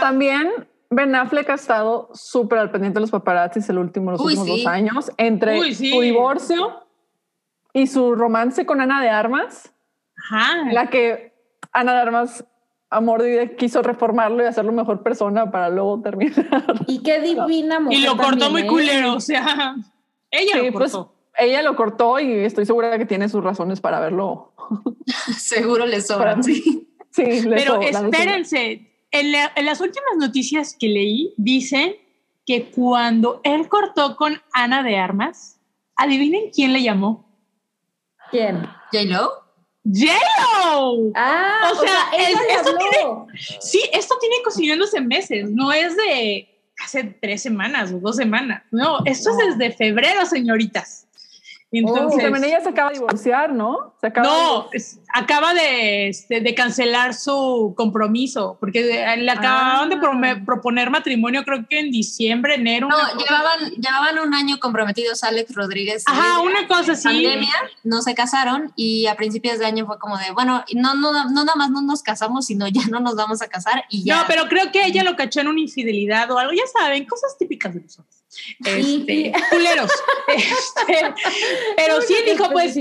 También 0.00 0.50
Ben 0.90 1.14
Affleck 1.14 1.50
ha 1.50 1.54
estado 1.54 2.08
súper 2.14 2.60
al 2.60 2.70
pendiente 2.70 2.98
de 2.98 3.00
los 3.00 3.10
paparazzis 3.10 3.68
el 3.68 3.78
último, 3.78 4.12
los 4.12 4.20
últimos 4.20 4.46
dos 4.46 4.66
años, 4.66 5.10
entre 5.16 5.74
su 5.74 6.00
divorcio 6.00 6.80
y 7.72 7.88
su 7.88 8.14
romance 8.14 8.64
con 8.64 8.80
Ana 8.80 9.02
de 9.02 9.08
Armas, 9.08 9.72
Ajá. 10.16 10.70
la 10.70 10.86
que 10.86 11.34
Ana 11.72 11.94
de 11.94 11.98
Armas 11.98 12.44
amor 12.90 13.22
de 13.22 13.30
vida 13.30 13.56
quiso 13.56 13.82
reformarlo 13.82 14.42
y 14.42 14.46
hacerlo 14.46 14.72
mejor 14.72 15.02
persona 15.02 15.50
para 15.50 15.68
luego 15.68 16.00
terminar. 16.00 16.64
Y 16.86 17.02
qué 17.02 17.20
divina 17.20 17.80
mujer. 17.80 17.98
Y 17.98 18.02
lo 18.02 18.16
cortó 18.16 18.50
muy 18.50 18.62
¿eh? 18.62 18.66
culero, 18.66 19.14
o 19.14 19.20
sea, 19.20 19.76
ella 20.30 20.56
lo 20.56 20.72
pues, 20.72 20.92
cortó. 20.92 21.14
ella 21.38 21.62
lo 21.62 21.76
cortó 21.76 22.20
y 22.20 22.32
estoy 22.44 22.66
segura 22.66 22.96
que 22.98 23.06
tiene 23.06 23.28
sus 23.28 23.42
razones 23.42 23.80
para 23.80 24.00
verlo. 24.00 24.52
Seguro 25.36 25.86
le 25.86 26.00
sobran, 26.00 26.42
sí. 26.42 26.88
Sí, 27.10 27.42
le 27.42 27.56
Pero 27.56 27.80
espérense, 27.80 28.90
en, 29.10 29.34
en 29.54 29.66
las 29.66 29.80
últimas 29.80 30.16
noticias 30.18 30.76
que 30.78 30.88
leí, 30.88 31.32
dicen 31.36 31.94
que 32.44 32.70
cuando 32.70 33.40
él 33.44 33.68
cortó 33.68 34.16
con 34.16 34.40
Ana 34.52 34.82
de 34.82 34.98
Armas, 34.98 35.60
adivinen 35.96 36.50
quién 36.52 36.72
le 36.72 36.82
llamó. 36.82 37.28
¿Quién? 38.30 38.66
¿J-Lo? 38.92 39.43
¡J-Lo! 39.84 41.12
Ah, 41.14 41.70
O 41.72 41.80
sea, 41.80 42.10
es- 42.18 42.40
le 42.40 42.52
esto 42.54 42.70
habló. 42.70 43.26
Sí, 43.60 43.82
esto 43.92 44.16
tiene 44.18 44.36
cocinándose 44.44 45.00
meses, 45.00 45.50
no 45.50 45.72
es 45.72 45.96
de 45.96 46.48
hace 46.82 47.04
tres 47.04 47.42
semanas 47.42 47.92
o 47.92 47.98
dos 47.98 48.16
semanas. 48.16 48.62
No, 48.70 48.98
esto 49.04 49.30
es 49.30 49.58
desde 49.58 49.72
febrero, 49.76 50.24
señoritas. 50.26 51.06
Y 51.70 51.78
Entonces, 51.80 52.22
también 52.22 52.44
ella 52.44 52.60
se 52.60 52.68
acaba 52.68 52.90
de 52.90 52.98
divorciar, 52.98 53.52
¿no? 53.52 53.93
Se 54.04 54.08
acaba 54.08 54.28
no, 54.28 54.68
es- 54.72 54.98
acaba 55.14 55.54
de, 55.54 56.08
este, 56.08 56.42
de 56.42 56.54
cancelar 56.54 57.14
su 57.14 57.72
compromiso, 57.74 58.58
porque 58.60 58.82
de- 58.82 59.16
le 59.16 59.30
acababan 59.30 59.88
de 59.88 59.96
Ah. 59.96 60.42
proponer 60.44 60.90
matrimonio, 60.90 61.42
creo 61.42 61.66
que 61.66 61.78
en 61.78 61.90
diciembre, 61.90 62.56
enero. 62.56 62.86
No, 62.88 62.96
llevaban, 63.16 63.70
llevaban 63.70 64.18
un 64.18 64.34
año 64.34 64.60
comprometidos 64.60 65.24
Alex 65.24 65.54
Rodríguez. 65.54 66.04
Ajá, 66.06 66.40
una 66.40 66.68
cosa 66.68 66.92
así. 66.92 67.04
pandemia, 67.04 67.54
no 67.82 68.02
se 68.02 68.14
casaron 68.14 68.74
y 68.76 69.06
a 69.06 69.14
principios 69.14 69.58
de 69.58 69.64
año 69.64 69.86
fue 69.86 69.98
como 69.98 70.18
de, 70.18 70.32
bueno, 70.32 70.62
no, 70.74 70.92
no, 70.94 71.12
no 71.30 71.44
nada 71.44 71.54
más 71.56 71.70
no 71.70 71.80
nos 71.80 72.02
casamos, 72.02 72.44
sino 72.44 72.68
ya 72.68 72.82
no 72.90 73.00
nos 73.00 73.16
vamos 73.16 73.40
a 73.40 73.48
casar 73.48 73.84
y 73.88 74.04
ya. 74.04 74.18
No, 74.18 74.24
pero 74.26 74.48
creo 74.50 74.70
que 74.70 74.84
ella 74.84 75.02
lo 75.02 75.16
cachó 75.16 75.40
en 75.40 75.48
una 75.48 75.60
infidelidad 75.60 76.30
o 76.30 76.38
algo, 76.38 76.52
ya 76.52 76.66
saben, 76.78 77.06
cosas 77.06 77.38
típicas 77.38 77.72
de 77.74 77.80
los 77.80 77.98
hombres. 77.98 78.22
Este, 78.66 79.32
culeros. 79.50 79.90
Este, 80.28 81.14
pero 81.76 82.02
sí 82.02 82.14
dijo, 82.26 82.50
pues. 82.50 82.74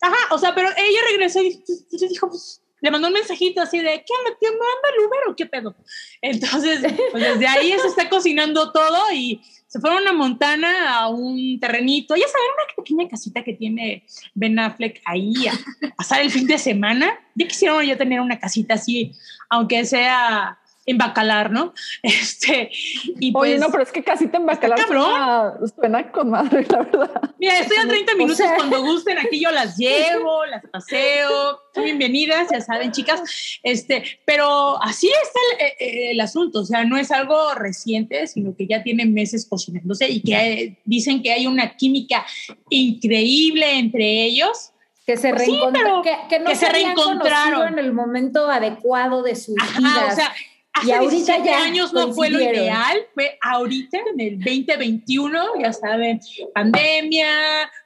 Ajá, 0.00 0.34
o 0.34 0.38
sea, 0.38 0.54
pero 0.54 0.68
ella 0.68 1.00
regresó 1.10 1.42
y 1.42 1.60
dijo, 2.08 2.28
pues, 2.28 2.62
le 2.80 2.90
mandó 2.90 3.08
un 3.08 3.14
mensajito 3.14 3.60
así 3.60 3.78
de, 3.78 4.04
¿qué 4.06 4.14
me, 4.24 4.36
¿qué 4.40 4.50
me 4.50 4.58
manda 4.58 4.88
el 4.94 5.04
Uber 5.04 5.20
o 5.28 5.36
qué 5.36 5.46
pedo? 5.46 5.74
Entonces, 6.22 6.80
pues 7.10 7.22
desde 7.22 7.46
ahí 7.46 7.72
se 7.78 7.88
está 7.88 8.08
cocinando 8.08 8.70
todo 8.72 9.12
y 9.12 9.40
se 9.66 9.80
fueron 9.80 10.06
a 10.06 10.12
Montana 10.12 10.98
a 10.98 11.08
un 11.08 11.58
terrenito, 11.60 12.14
ya 12.16 12.26
saben, 12.26 12.46
una 12.54 12.76
pequeña 12.76 13.08
casita 13.08 13.42
que 13.42 13.54
tiene 13.54 14.04
Ben 14.34 14.58
Affleck 14.58 15.02
ahí 15.04 15.34
a 15.46 15.94
pasar 15.96 16.22
el 16.22 16.30
fin 16.30 16.46
de 16.46 16.58
semana. 16.58 17.18
Ya 17.34 17.46
quisieron 17.46 17.84
ya 17.84 17.98
tener 17.98 18.20
una 18.20 18.38
casita 18.38 18.74
así, 18.74 19.12
aunque 19.50 19.84
sea 19.84 20.58
en 20.88 20.98
Bacalar, 20.98 21.50
¿no? 21.50 21.72
Este, 22.02 22.70
y 22.72 23.30
pues, 23.32 23.50
Oye, 23.52 23.58
no, 23.60 23.70
pero 23.70 23.82
es 23.82 23.92
que 23.92 24.02
casi 24.02 24.26
te 24.28 24.36
embacalar 24.38 24.78
cabrón. 24.78 25.04
suena, 25.04 25.54
suena 25.76 26.10
con 26.12 26.30
madre, 26.30 26.66
la 26.68 26.78
verdad. 26.78 27.22
Mira, 27.38 27.58
estoy 27.60 27.76
a 27.76 27.86
30 27.88 28.14
minutos 28.14 28.36
sea- 28.38 28.54
cuando 28.56 28.82
gusten, 28.82 29.18
aquí 29.18 29.40
yo 29.40 29.50
las 29.50 29.76
llevo, 29.76 30.46
las 30.46 30.64
paseo, 30.72 31.60
son 31.74 31.84
bienvenidas, 31.84 32.48
ya 32.50 32.60
saben, 32.60 32.90
chicas. 32.92 33.20
Este, 33.62 34.02
pero 34.24 34.82
así 34.82 35.08
está 35.08 35.40
el, 35.60 35.66
eh, 35.66 35.74
eh, 35.80 36.10
el 36.12 36.20
asunto, 36.20 36.60
o 36.60 36.64
sea, 36.64 36.84
no 36.84 36.96
es 36.96 37.10
algo 37.10 37.54
reciente, 37.54 38.26
sino 38.26 38.56
que 38.56 38.66
ya 38.66 38.82
tiene 38.82 39.04
meses 39.06 39.46
cocinándose 39.48 40.08
y 40.08 40.22
que 40.22 40.78
dicen 40.84 41.22
que 41.22 41.32
hay 41.32 41.46
una 41.46 41.76
química 41.76 42.24
increíble 42.70 43.78
entre 43.78 44.24
ellos. 44.24 44.70
Que 45.06 45.16
se, 45.16 45.30
Pues 45.30 45.44
sí, 45.44 45.58
que, 46.04 46.16
que 46.28 46.38
no 46.38 46.50
que 46.50 46.54
se 46.56 46.68
reencontraron. 46.68 47.68
en 47.72 47.78
el 47.78 47.94
momento 47.94 48.50
adecuado 48.50 49.22
de 49.22 49.36
sus 49.36 49.54
Ajá, 49.58 49.78
vidas. 49.78 50.12
o 50.12 50.16
sea, 50.16 50.34
Y 50.76 50.90
hace 50.90 50.94
ahorita 50.94 51.32
17 51.32 51.44
ya 51.44 51.62
años 51.62 51.92
no 51.92 52.12
fue 52.12 52.30
lo 52.30 52.40
ideal, 52.40 52.98
fue 53.14 53.36
ahorita 53.42 53.98
en 54.14 54.20
el 54.20 54.38
2021, 54.38 55.60
ya 55.60 55.72
saben, 55.72 56.20
pandemia, 56.54 57.28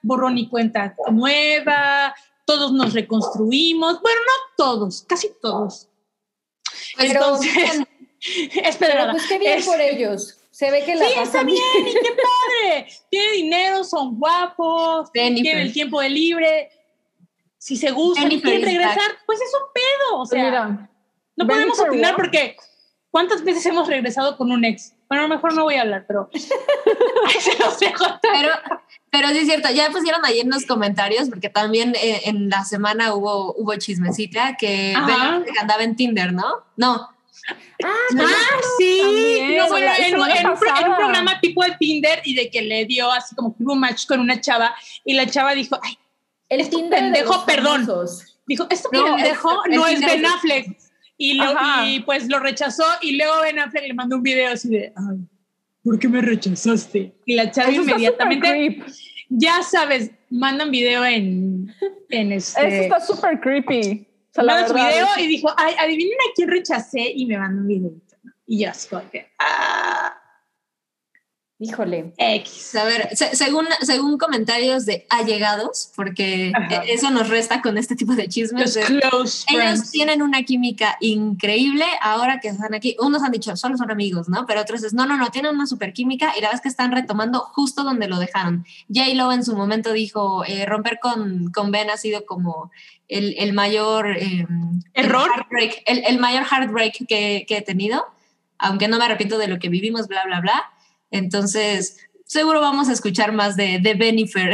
borrón 0.02 0.36
y 0.36 0.49
cuenta 0.49 0.94
nueva, 1.11 2.15
todos 2.44 2.73
nos 2.73 2.93
reconstruimos, 2.93 4.01
bueno, 4.02 4.20
no 4.27 4.33
todos, 4.57 5.05
casi 5.09 5.31
todos. 5.41 5.89
Pues, 6.97 7.11
Entonces, 7.12 7.81
es 8.20 8.77
pero 8.77 9.11
pues 9.12 9.27
qué 9.27 9.39
bien 9.39 9.59
Es- 9.59 9.67
por 9.67 9.81
ellos. 9.81 10.39
Se 10.51 10.70
ve 10.70 10.85
que 10.85 10.94
la 10.94 11.07
Sí, 11.07 11.12
está 11.12 11.23
pasan 11.25 11.47
bien, 11.47 11.59
y 11.78 11.93
qué 11.93 12.11
padre. 12.11 12.86
Tiene 13.09 13.33
dinero, 13.33 13.83
son 13.85 14.19
guapos, 14.19 15.11
tienen 15.11 15.47
el 15.47 15.73
tiempo 15.73 15.99
de 16.02 16.11
libre. 16.11 16.70
Si 17.57 17.75
se 17.75 17.91
gustan 17.91 18.27
y 18.27 18.39
Jennifer 18.39 18.51
quieren 18.51 18.69
is 18.69 18.75
regresar, 18.77 19.11
pues 19.25 19.41
es 19.41 19.51
un 19.55 19.73
pedo. 19.73 20.20
O 20.20 20.27
sea, 20.27 20.44
Mira, 20.44 20.91
no 21.36 21.47
podemos 21.47 21.81
opinar 21.81 22.15
porque 22.17 22.55
¿cuántas 23.12 23.44
veces 23.44 23.65
hemos 23.66 23.86
regresado 23.86 24.36
con 24.36 24.50
un 24.50 24.65
ex? 24.65 24.94
Bueno, 25.08 25.24
a 25.24 25.28
lo 25.28 25.34
mejor 25.36 25.55
no 25.55 25.62
voy 25.62 25.76
a 25.76 25.82
hablar, 25.82 26.05
pero 26.08 26.28
ahí 26.34 27.41
se 27.41 27.57
los 27.58 27.78
dejo. 27.78 28.05
pero, 28.20 28.49
pero 29.10 29.28
sí 29.28 29.39
es 29.39 29.47
cierto, 29.47 29.70
ya 29.70 29.89
pusieron 29.91 30.24
ahí 30.24 30.41
en 30.41 30.50
los 30.50 30.66
comentarios, 30.66 31.28
porque 31.28 31.49
también 31.50 31.94
eh, 32.02 32.23
en 32.24 32.49
la 32.49 32.65
semana 32.65 33.15
hubo, 33.15 33.55
hubo 33.55 33.76
chismecita 33.76 34.57
que 34.58 34.92
andaba 34.97 35.84
en 35.84 35.94
Tinder, 35.94 36.32
¿no? 36.32 36.65
No, 36.76 37.08
Ah, 37.84 37.91
sí. 38.78 39.00
También, 39.02 39.57
No, 39.57 39.68
bueno, 39.68 39.92
en, 39.99 40.05
en 40.15 40.20
un, 40.20 40.31
en 40.31 40.47
un 40.47 40.57
programa 40.97 41.41
tipo 41.41 41.65
de 41.65 41.73
Tinder 41.73 42.20
y 42.24 42.36
de 42.36 42.49
que 42.50 42.62
le 42.62 42.84
dio 42.86 43.10
así 43.10 43.34
como 43.34 43.57
que 43.57 43.65
hubo 43.65 43.73
un 43.73 43.81
match 43.81 44.07
con 44.07 44.20
una 44.20 44.41
chava 44.41 44.73
y 45.05 45.15
la 45.15 45.26
chava 45.26 45.52
dijo, 45.52 45.76
ay, 45.82 45.99
el 46.49 46.60
Este 46.60 46.76
Tinder 46.76 46.91
de 46.91 46.97
pendejo, 47.10 47.34
los 47.34 47.42
perdón. 47.44 47.86
famosos. 47.86 48.39
dijo, 48.47 48.66
esto 48.70 48.89
No, 48.92 49.05
pendejo 49.16 49.65
es- 49.65 49.76
no 49.76 49.86
es 49.89 50.00
Ben 50.00 50.24
es- 50.24 50.32
Affleck. 50.32 50.78
Y, 51.25 51.34
lo- 51.34 51.55
y 51.86 52.01
pues 52.01 52.28
lo 52.28 52.41
rechazó 52.41 52.84
y 53.01 53.17
luego 53.17 53.42
Ben 53.42 53.59
Affleck 53.60 53.86
le 53.86 53.94
mandó 53.94 54.17
un 54.17 54.23
video 54.25 54.51
así 54.52 54.68
de, 54.68 54.92
ay, 54.97 55.18
¿por 55.84 55.97
qué 55.99 56.09
me 56.09 56.20
rechazaste? 56.20 57.15
Y 57.26 57.34
la 57.36 57.51
chava 57.52 57.70
inmediatamente, 57.70 58.83
ya 59.28 59.62
sabes, 59.62 60.10
mandan 60.31 60.70
video 60.73 61.05
en, 61.05 61.73
en 62.09 62.33
este... 62.33 62.67
Eso 62.67 62.83
está 62.83 63.01
súper 63.01 63.41
creepy. 63.41 64.07
O 64.31 64.34
sea, 64.34 64.44
manda 64.44 64.67
su 64.67 64.75
video 64.75 65.07
es- 65.17 65.23
y 65.23 65.26
dijo, 65.28 65.49
ay, 65.57 65.75
adivinen 65.78 66.18
a 66.28 66.33
quién 66.34 66.49
rechacé 66.49 67.12
y 67.15 67.26
me 67.26 67.39
mandó 67.39 67.60
un 67.62 67.68
video. 67.68 67.92
Y 68.47 68.65
yo 68.65 68.70
así 68.70 68.89
como 68.89 69.09
que, 69.10 69.28
ah, 69.39 70.17
Híjole. 71.65 72.12
X. 72.16 72.74
a 72.74 72.82
ver, 72.84 73.08
se- 73.16 73.36
según, 73.36 73.66
según 73.82 74.18
comentarios 74.18 74.84
de 74.84 75.07
allegados, 75.08 75.92
porque 75.94 76.50
Ajá. 76.52 76.82
eh, 76.82 76.86
eso 76.94 77.10
nos 77.10 77.28
resta 77.28 77.62
con 77.62 77.78
este 77.78 77.94
tipo 77.94 78.15
de 78.16 78.26
chismes. 78.28 78.74
De- 78.74 78.81
ellos 78.82 79.44
friends. 79.49 79.91
tienen 79.92 80.23
una 80.23 80.42
química 80.42 80.97
increíble 81.00 81.84
ahora 82.00 82.41
que 82.41 82.49
están 82.49 82.74
aquí. 82.74 82.97
Unos 82.99 83.23
han 83.23 83.31
dicho, 83.31 83.57
solo 83.57 83.76
son 83.76 83.92
amigos, 83.92 84.28
¿no? 84.28 84.44
Pero 84.44 84.60
otros 84.60 84.82
es, 84.82 84.92
no, 84.92 85.07
no, 85.07 85.16
no, 85.16 85.31
tienen 85.31 85.55
una 85.55 85.66
super 85.68 85.92
química 85.92 86.32
y 86.36 86.41
la 86.41 86.49
verdad 86.49 86.55
es 86.57 86.60
que 86.62 86.68
están 86.68 86.91
retomando 86.91 87.41
justo 87.52 87.84
donde 87.84 88.08
lo 88.08 88.18
dejaron. 88.18 88.66
J-Lo 88.92 89.31
en 89.31 89.44
su 89.44 89.55
momento 89.55 89.92
dijo, 89.92 90.44
eh, 90.44 90.66
romper 90.66 90.99
con, 91.00 91.52
con 91.52 91.70
Ben 91.70 91.91
ha 91.91 91.97
sido 91.97 92.26
como 92.26 92.73
el, 93.07 93.36
el 93.39 93.52
mayor... 93.52 94.16
eh, 94.16 94.47
¿Error? 94.94 95.28
El, 95.32 95.39
heartbreak, 95.39 95.82
el, 95.86 96.02
el 96.08 96.18
mayor 96.18 96.42
heartbreak 96.50 97.07
que, 97.07 97.44
que 97.47 97.57
he 97.58 97.62
tenido, 97.62 98.05
aunque 98.58 98.89
no 98.89 98.99
me 98.99 99.05
arrepiento 99.05 99.39
de 99.39 99.47
lo 99.47 99.60
que 99.60 99.68
vivimos, 99.68 100.08
bla, 100.08 100.24
bla, 100.24 100.41
bla. 100.41 100.72
Entonces, 101.12 101.99
seguro 102.24 102.60
vamos 102.60 102.89
a 102.89 102.92
escuchar 102.92 103.31
más 103.32 103.55
de, 103.57 103.78
de 103.81 103.94
Benifer 103.94 104.52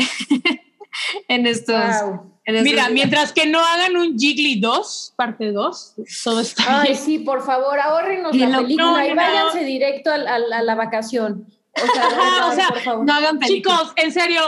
en 1.28 1.46
estos... 1.46 1.76
Wow. 2.02 2.32
en 2.44 2.54
estos 2.56 2.64
Mira, 2.64 2.82
días. 2.84 2.92
mientras 2.92 3.32
que 3.32 3.46
no 3.46 3.60
hagan 3.60 3.96
un 3.96 4.18
Jiggly 4.18 4.60
2, 4.60 5.14
parte 5.16 5.52
2, 5.52 5.94
todo 6.24 6.40
está 6.40 6.80
Ay, 6.80 6.90
bien. 6.92 7.02
sí, 7.02 7.18
por 7.20 7.42
favor, 7.44 7.78
ahórrenos 7.78 8.34
Y 8.34 8.38
la 8.40 8.48
lo- 8.48 8.62
película 8.62 8.84
no, 8.92 9.04
y 9.06 9.08
no, 9.10 9.14
váyanse 9.16 9.64
directo 9.64 10.10
al- 10.10 10.26
al- 10.26 10.52
a, 10.52 10.62
la 10.62 10.74
vacación. 10.74 11.46
O 11.74 11.80
sea, 11.94 12.08
verdad, 12.08 12.48
o 12.48 12.54
sea, 12.54 12.68
por 12.68 12.80
favor. 12.80 13.06
No 13.06 13.14
hagan 13.14 13.38
películas. 13.38 13.78
Chicos, 13.80 13.92
en 13.96 14.12
serio, 14.12 14.40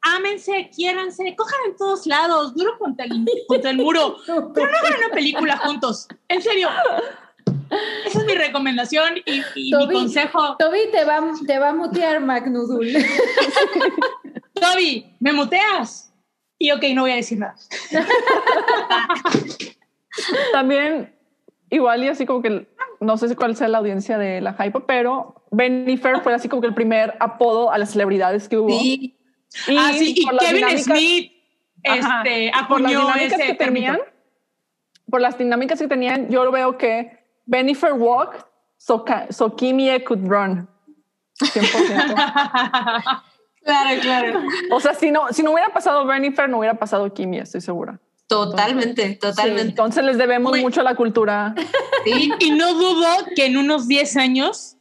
ámense, 0.00 0.70
quiéranse, 0.74 1.36
cojan 1.36 1.60
en 1.68 1.76
todos 1.76 2.06
lados, 2.06 2.54
duro 2.54 2.76
contra 2.78 3.04
el, 3.06 3.24
contra 3.46 3.70
el 3.70 3.76
muro. 3.76 4.16
Pero 4.26 4.70
no 4.70 4.78
hagan 4.78 4.98
una 5.04 5.14
película 5.14 5.56
juntos. 5.58 6.08
En 6.28 6.42
serio. 6.42 6.68
Esa 8.06 8.18
es 8.20 8.24
mi 8.26 8.34
recomendación 8.34 9.16
y, 9.24 9.42
y 9.54 9.64
mi 9.64 9.70
Toby. 9.70 9.94
consejo. 9.94 10.56
Toby 10.58 10.78
te 10.92 11.04
va, 11.04 11.22
te 11.46 11.58
va 11.58 11.70
a 11.70 11.74
mutear, 11.74 12.20
McNudul. 12.20 12.88
Toby, 14.54 15.14
¿me 15.20 15.32
muteas? 15.32 16.12
Y 16.58 16.70
ok, 16.70 16.82
no 16.94 17.02
voy 17.02 17.12
a 17.12 17.16
decir 17.16 17.38
nada. 17.38 17.54
También, 20.52 21.14
igual 21.70 22.04
y 22.04 22.08
así 22.08 22.26
como 22.26 22.42
que, 22.42 22.66
no 23.00 23.16
sé 23.18 23.34
cuál 23.36 23.56
sea 23.56 23.68
la 23.68 23.78
audiencia 23.78 24.18
de 24.18 24.40
la 24.40 24.54
hype, 24.54 24.80
pero 24.80 25.44
Benifer 25.50 26.20
fue 26.22 26.34
así 26.34 26.48
como 26.48 26.62
que 26.62 26.68
el 26.68 26.74
primer 26.74 27.14
apodo 27.20 27.70
a 27.70 27.78
las 27.78 27.90
celebridades 27.90 28.48
que 28.48 28.56
hubo. 28.58 28.78
Sí, 28.80 29.16
Y 29.68 29.76
ah, 29.76 29.92
sí, 29.92 30.14
y 30.16 30.26
Kevin 30.26 30.66
dinámicas- 30.66 30.84
Smith 30.84 31.32
este, 31.82 32.50
por 32.68 32.80
las 32.80 32.92
acuñó 32.92 33.00
dinámicas 33.00 33.38
ese 33.40 33.46
que 33.46 33.54
tenían, 33.54 33.98
por 35.10 35.20
las 35.20 35.38
dinámicas 35.38 35.78
que 35.78 35.88
tenían, 35.88 36.30
yo 36.30 36.50
veo 36.50 36.78
que 36.78 37.15
Benifer 37.46 37.94
walk, 37.94 38.48
so, 38.76 39.04
so 39.30 39.50
Kimie 39.50 40.04
could 40.04 40.26
run. 40.28 40.68
100%. 41.42 41.62
claro, 43.64 44.00
claro. 44.00 44.42
o 44.70 44.80
sea, 44.80 44.94
si 44.94 45.10
no, 45.10 45.32
si 45.32 45.42
no 45.42 45.52
hubiera 45.52 45.68
pasado 45.72 46.06
Benifer, 46.06 46.48
no 46.48 46.58
hubiera 46.58 46.78
pasado 46.78 47.12
Kimie, 47.12 47.40
estoy 47.40 47.60
segura. 47.60 48.00
Totalmente, 48.26 49.14
totalmente. 49.16 49.62
Entonces 49.62 50.04
les 50.04 50.18
debemos 50.18 50.52
Uy. 50.52 50.60
mucho 50.60 50.80
a 50.80 50.84
la 50.84 50.96
cultura. 50.96 51.54
Sí. 52.04 52.32
y 52.40 52.50
no 52.50 52.74
dudo 52.74 53.06
que 53.34 53.46
en 53.46 53.56
unos 53.56 53.86
10 53.86 54.16
años, 54.16 54.76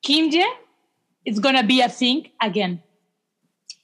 Kimje 0.00 0.44
is 1.24 1.40
gonna 1.40 1.62
be 1.62 1.82
a 1.82 1.88
thing 1.88 2.24
again. 2.38 2.82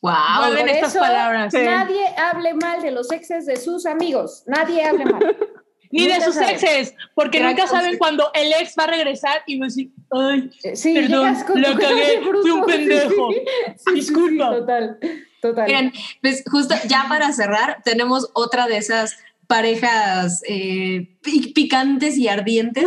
Wow. 0.03 0.13
Vuelven 0.39 0.69
estas 0.69 0.95
eso, 0.95 1.01
palabras. 1.01 1.53
Sí. 1.53 1.63
Nadie 1.63 2.07
hable 2.17 2.55
mal 2.55 2.83
de 2.83 2.91
los 2.91 3.11
exes 3.11 3.47
de 3.47 3.57
sus 3.57 3.87
amigos. 3.87 4.45
Nadie 4.47 4.85
hable 4.85 5.07
mal. 5.07 5.37
Ni 5.97 6.07
de 6.07 6.21
sus 6.21 6.35
sabes. 6.35 6.63
exes, 6.63 6.95
porque 7.15 7.41
nunca 7.41 7.67
saben 7.67 7.97
cuando 7.99 8.31
el 8.35 8.53
ex 8.53 8.75
va 8.79 8.85
a 8.85 8.87
regresar 8.89 9.43
y 9.47 9.59
va 9.59 9.67
a 9.67 9.69
decir, 9.69 9.91
ay, 10.11 10.51
Eh, 10.63 10.77
Sí, 10.77 10.95
Perdón, 10.95 11.37
la 11.55 11.77
cagué, 11.77 12.21
fui 12.43 12.51
un 12.51 12.65
pendejo. 12.67 13.31
Sí, 13.33 13.39
sí, 13.39 13.83
sí, 13.87 13.95
Disculpa. 13.95 14.51
total. 14.51 14.99
Total. 15.41 15.67
Miren, 15.67 15.93
pues 16.23 16.43
justo 16.51 16.75
ya 16.89 17.07
para 17.09 17.33
cerrar, 17.33 17.83
tenemos 17.85 18.31
otra 18.35 18.67
de 18.67 18.79
esas 18.79 19.17
parejas 19.47 20.43
eh, 20.49 21.17
pi- 21.23 21.53
picantes 21.53 22.17
y 22.19 22.27
ardientes 22.29 22.87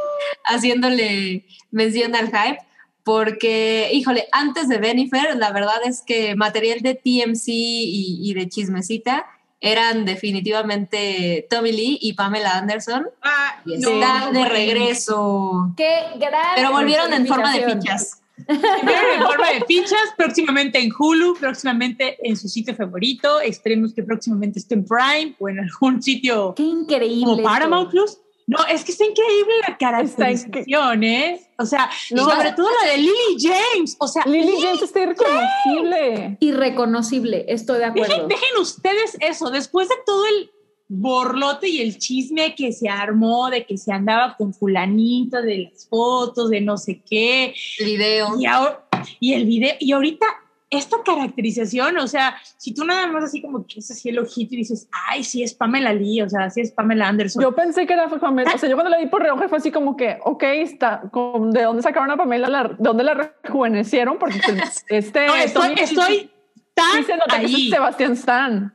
haciéndole 0.44 1.44
mención 1.70 2.14
al 2.14 2.26
hype. 2.28 2.58
Porque, 3.04 3.90
híjole, 3.92 4.26
antes 4.32 4.68
de 4.68 4.78
Benifer, 4.78 5.36
la 5.36 5.52
verdad 5.52 5.76
es 5.86 6.02
que 6.02 6.34
material 6.34 6.80
de 6.80 6.94
TMC 6.96 7.46
y, 7.48 8.18
y 8.20 8.34
de 8.34 8.48
Chismecita 8.48 9.24
eran 9.60 10.04
definitivamente 10.04 11.46
Tommy 11.48 11.72
Lee 11.72 11.98
y 12.00 12.12
Pamela 12.12 12.58
Anderson. 12.58 13.08
Ah, 13.22 13.60
Y 13.64 13.78
no, 13.78 13.90
están 13.90 14.32
de 14.32 14.44
regreso. 14.48 15.72
Qué 15.76 16.00
gran 16.18 16.54
Pero 16.54 16.72
volvieron 16.72 17.12
en 17.12 17.26
forma 17.26 17.52
de 17.52 17.72
fichas. 17.72 18.22
Primero 18.46 19.12
en 19.14 19.22
forma 19.22 19.50
de 19.50 19.64
fichas, 19.64 20.12
próximamente 20.16 20.78
en 20.78 20.92
Hulu, 20.96 21.36
próximamente 21.40 22.18
en 22.22 22.36
su 22.36 22.48
sitio 22.48 22.74
favorito. 22.74 23.40
Esperemos 23.40 23.94
que 23.94 24.02
próximamente 24.02 24.58
esté 24.58 24.74
en 24.74 24.84
Prime 24.84 25.34
o 25.38 25.48
en 25.48 25.60
algún 25.60 26.02
sitio 26.02 26.54
Qué 26.54 26.62
increíble. 26.62 27.24
como 27.24 27.36
esto. 27.36 27.48
Paramount 27.48 27.90
Plus. 27.90 28.18
No, 28.48 28.58
es 28.70 28.84
que 28.84 28.92
está 28.92 29.04
increíble 29.04 29.54
la 29.66 29.76
caracterización, 29.76 31.02
¿eh? 31.02 31.40
O 31.58 31.66
sea, 31.66 31.90
No. 32.12 32.30
sobre 32.30 32.52
todo 32.52 32.68
la 32.82 32.90
de 32.92 32.98
Lily 32.98 33.36
James. 33.40 33.96
O 33.98 34.06
sea, 34.06 34.22
Lily 34.24 34.54
James 34.62 34.82
está 34.82 35.00
irreconocible. 35.00 36.36
Irreconocible, 36.38 37.44
estoy 37.48 37.78
de 37.80 37.86
dejen, 37.90 38.02
acuerdo. 38.04 38.28
dejen 38.28 38.56
ustedes 38.60 39.16
eso. 39.20 39.50
Después 39.50 39.88
de 39.88 39.96
todo 40.04 40.24
el 40.26 40.50
borlote 40.88 41.68
y 41.68 41.80
el 41.80 41.98
chisme 41.98 42.54
que 42.54 42.70
se 42.72 42.88
armó 42.88 43.50
de 43.50 43.66
que 43.66 43.76
se 43.76 43.92
andaba 43.92 44.36
con 44.36 44.54
fulanito, 44.54 45.42
de 45.42 45.68
las 45.72 45.88
fotos, 45.88 46.48
de 46.50 46.60
no 46.60 46.76
sé 46.78 47.02
qué, 47.08 47.52
El 47.80 47.86
video. 47.86 48.38
y, 48.38 48.46
ahora- 48.46 48.86
y 49.18 49.32
el 49.32 49.44
video, 49.46 49.74
y 49.80 49.90
ahorita 49.90 50.24
esta 50.68 50.96
caracterización, 51.04 51.96
o 51.98 52.08
sea, 52.08 52.36
si 52.58 52.74
tú 52.74 52.84
nada 52.84 53.06
más 53.06 53.22
así 53.24 53.40
como 53.40 53.64
que 53.66 53.78
es 53.78 53.90
así 53.90 54.08
el 54.08 54.18
ojito 54.18 54.54
y 54.54 54.58
dices, 54.58 54.88
ay, 55.08 55.22
sí 55.22 55.42
es 55.42 55.54
Pamela 55.54 55.92
Lee, 55.92 56.22
o 56.22 56.28
sea, 56.28 56.50
sí 56.50 56.60
es 56.60 56.72
Pamela 56.72 57.06
Anderson. 57.08 57.40
Yo 57.42 57.54
pensé 57.54 57.86
que 57.86 57.92
era 57.92 58.08
Pamela. 58.08 58.52
O 58.54 58.58
sea, 58.58 58.68
yo 58.68 58.74
cuando 58.74 58.90
la 58.90 58.98
vi 58.98 59.06
por 59.06 59.22
reojo 59.22 59.48
fue 59.48 59.58
así 59.58 59.70
como 59.70 59.96
que, 59.96 60.18
ok, 60.24 60.42
está, 60.42 61.02
con- 61.12 61.52
¿de 61.52 61.62
dónde 61.62 61.82
sacaron 61.82 62.10
a 62.10 62.16
Pamela? 62.16 62.48
La, 62.48 62.64
¿De 62.64 62.74
dónde 62.80 63.04
la 63.04 63.14
rejuvenecieron? 63.14 64.18
Porque 64.18 64.40
pues, 64.44 64.84
este. 64.88 65.26
no, 65.26 65.34
estoy, 65.36 65.68
Tommy- 65.74 65.80
estoy 65.80 66.30
tan 66.74 66.96
Sí 66.98 67.02
se 67.04 67.16
nota 67.16 67.38
que 67.40 67.46
ahí. 67.46 67.64
es 67.66 67.70
Sebastián 67.70 68.12
Stan. 68.12 68.72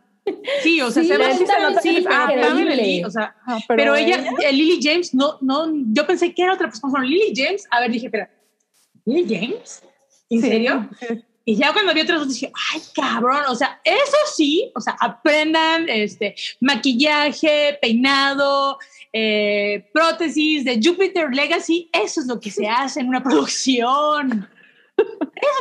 Sí, 0.62 0.80
o 0.82 0.92
sea, 0.92 1.04
Sí, 1.04 1.10
se 1.10 1.18
ve, 1.18 1.34
sí 1.34 1.46
se 1.46 1.60
nota 1.62 1.82
que 1.82 1.98
es 1.98 2.06
ah. 2.10 2.28
Pamela 2.30 2.76
Lee, 2.76 3.04
o 3.04 3.10
sea, 3.10 3.36
pero, 3.68 3.96
ella, 3.96 4.24
eh, 4.48 4.54
Lily 4.54 4.80
James, 4.82 5.14
no, 5.14 5.38
no, 5.42 5.66
yo 5.92 6.06
pensé 6.08 6.34
que 6.34 6.44
era 6.44 6.54
otra 6.54 6.68
persona. 6.68 7.04
Lily 7.04 7.34
James, 7.36 7.68
a 7.70 7.80
ver, 7.82 7.92
dije, 7.92 8.06
espera, 8.06 8.30
¿Lily 9.06 9.26
James? 9.36 9.84
¿En 10.30 10.42
Sí, 10.42 10.48
serio? 10.48 10.90
Y 11.44 11.56
ya 11.56 11.74
cuando 11.74 11.94
vi 11.94 12.02
otras 12.02 12.20
dos 12.20 12.30
dije, 12.30 12.52
ay, 12.72 12.82
cabrón, 12.94 13.44
o 13.50 13.56
sea, 13.56 13.82
eso 13.84 14.18
sí, 14.36 14.72
o 14.76 14.82
sea, 14.82 14.96
aprendan 15.00 15.90
este 15.90 16.36
maquillaje, 16.60 17.80
peinado, 17.82 18.78
eh, 19.12 19.90
prótesis 19.94 20.64
de 20.64 20.80
Jupiter 20.82 21.34
Legacy, 21.34 21.90
eso 21.92 22.22
es 22.22 22.28
lo 22.28 22.40
que 22.40 22.52
se 22.52 22.68
hace 22.68 23.00
en 23.00 23.08
una 23.08 23.24
producción. 23.24 24.48
Eso 24.98 25.08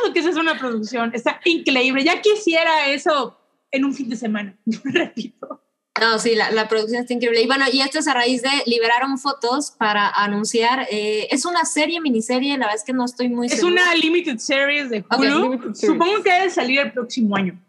es 0.03 0.07
lo 0.07 0.13
que 0.13 0.21
se 0.21 0.29
hace 0.29 0.39
en 0.39 0.47
una 0.47 0.59
producción. 0.59 1.11
Está 1.15 1.41
increíble. 1.45 2.03
Ya 2.03 2.21
quisiera 2.21 2.87
eso 2.87 3.39
en 3.71 3.85
un 3.85 3.93
fin 3.93 4.09
de 4.09 4.15
semana, 4.15 4.55
repito. 4.83 5.60
No, 5.99 6.17
sí, 6.19 6.35
la, 6.35 6.51
la 6.51 6.67
producción 6.69 7.01
está 7.01 7.13
increíble. 7.13 7.41
Y 7.41 7.47
bueno, 7.47 7.65
y 7.71 7.81
esto 7.81 7.99
es 7.99 8.07
a 8.07 8.13
raíz 8.13 8.41
de 8.41 8.49
liberaron 8.65 9.17
fotos 9.17 9.71
para 9.71 10.07
anunciar. 10.09 10.87
eh, 10.89 11.27
es 11.31 11.43
una 11.45 11.65
serie, 11.65 11.99
miniserie, 11.99 12.51
la 12.57 12.65
verdad 12.67 12.75
es 12.77 12.83
que 12.85 12.93
no 12.93 13.03
estoy 13.05 13.27
muy 13.27 13.47
Es 13.47 13.55
segura. 13.57 13.73
una 13.83 13.95
limited 13.95 14.37
series 14.37 14.89
de 14.89 15.03
Hulu. 15.09 15.41
limited 15.51 15.73
series. 15.73 15.79
Supongo 15.81 16.23
que 16.23 16.31
debe 16.31 16.49
salir 16.49 16.79
el 16.79 16.91
próximo 16.93 17.35
año. 17.35 17.59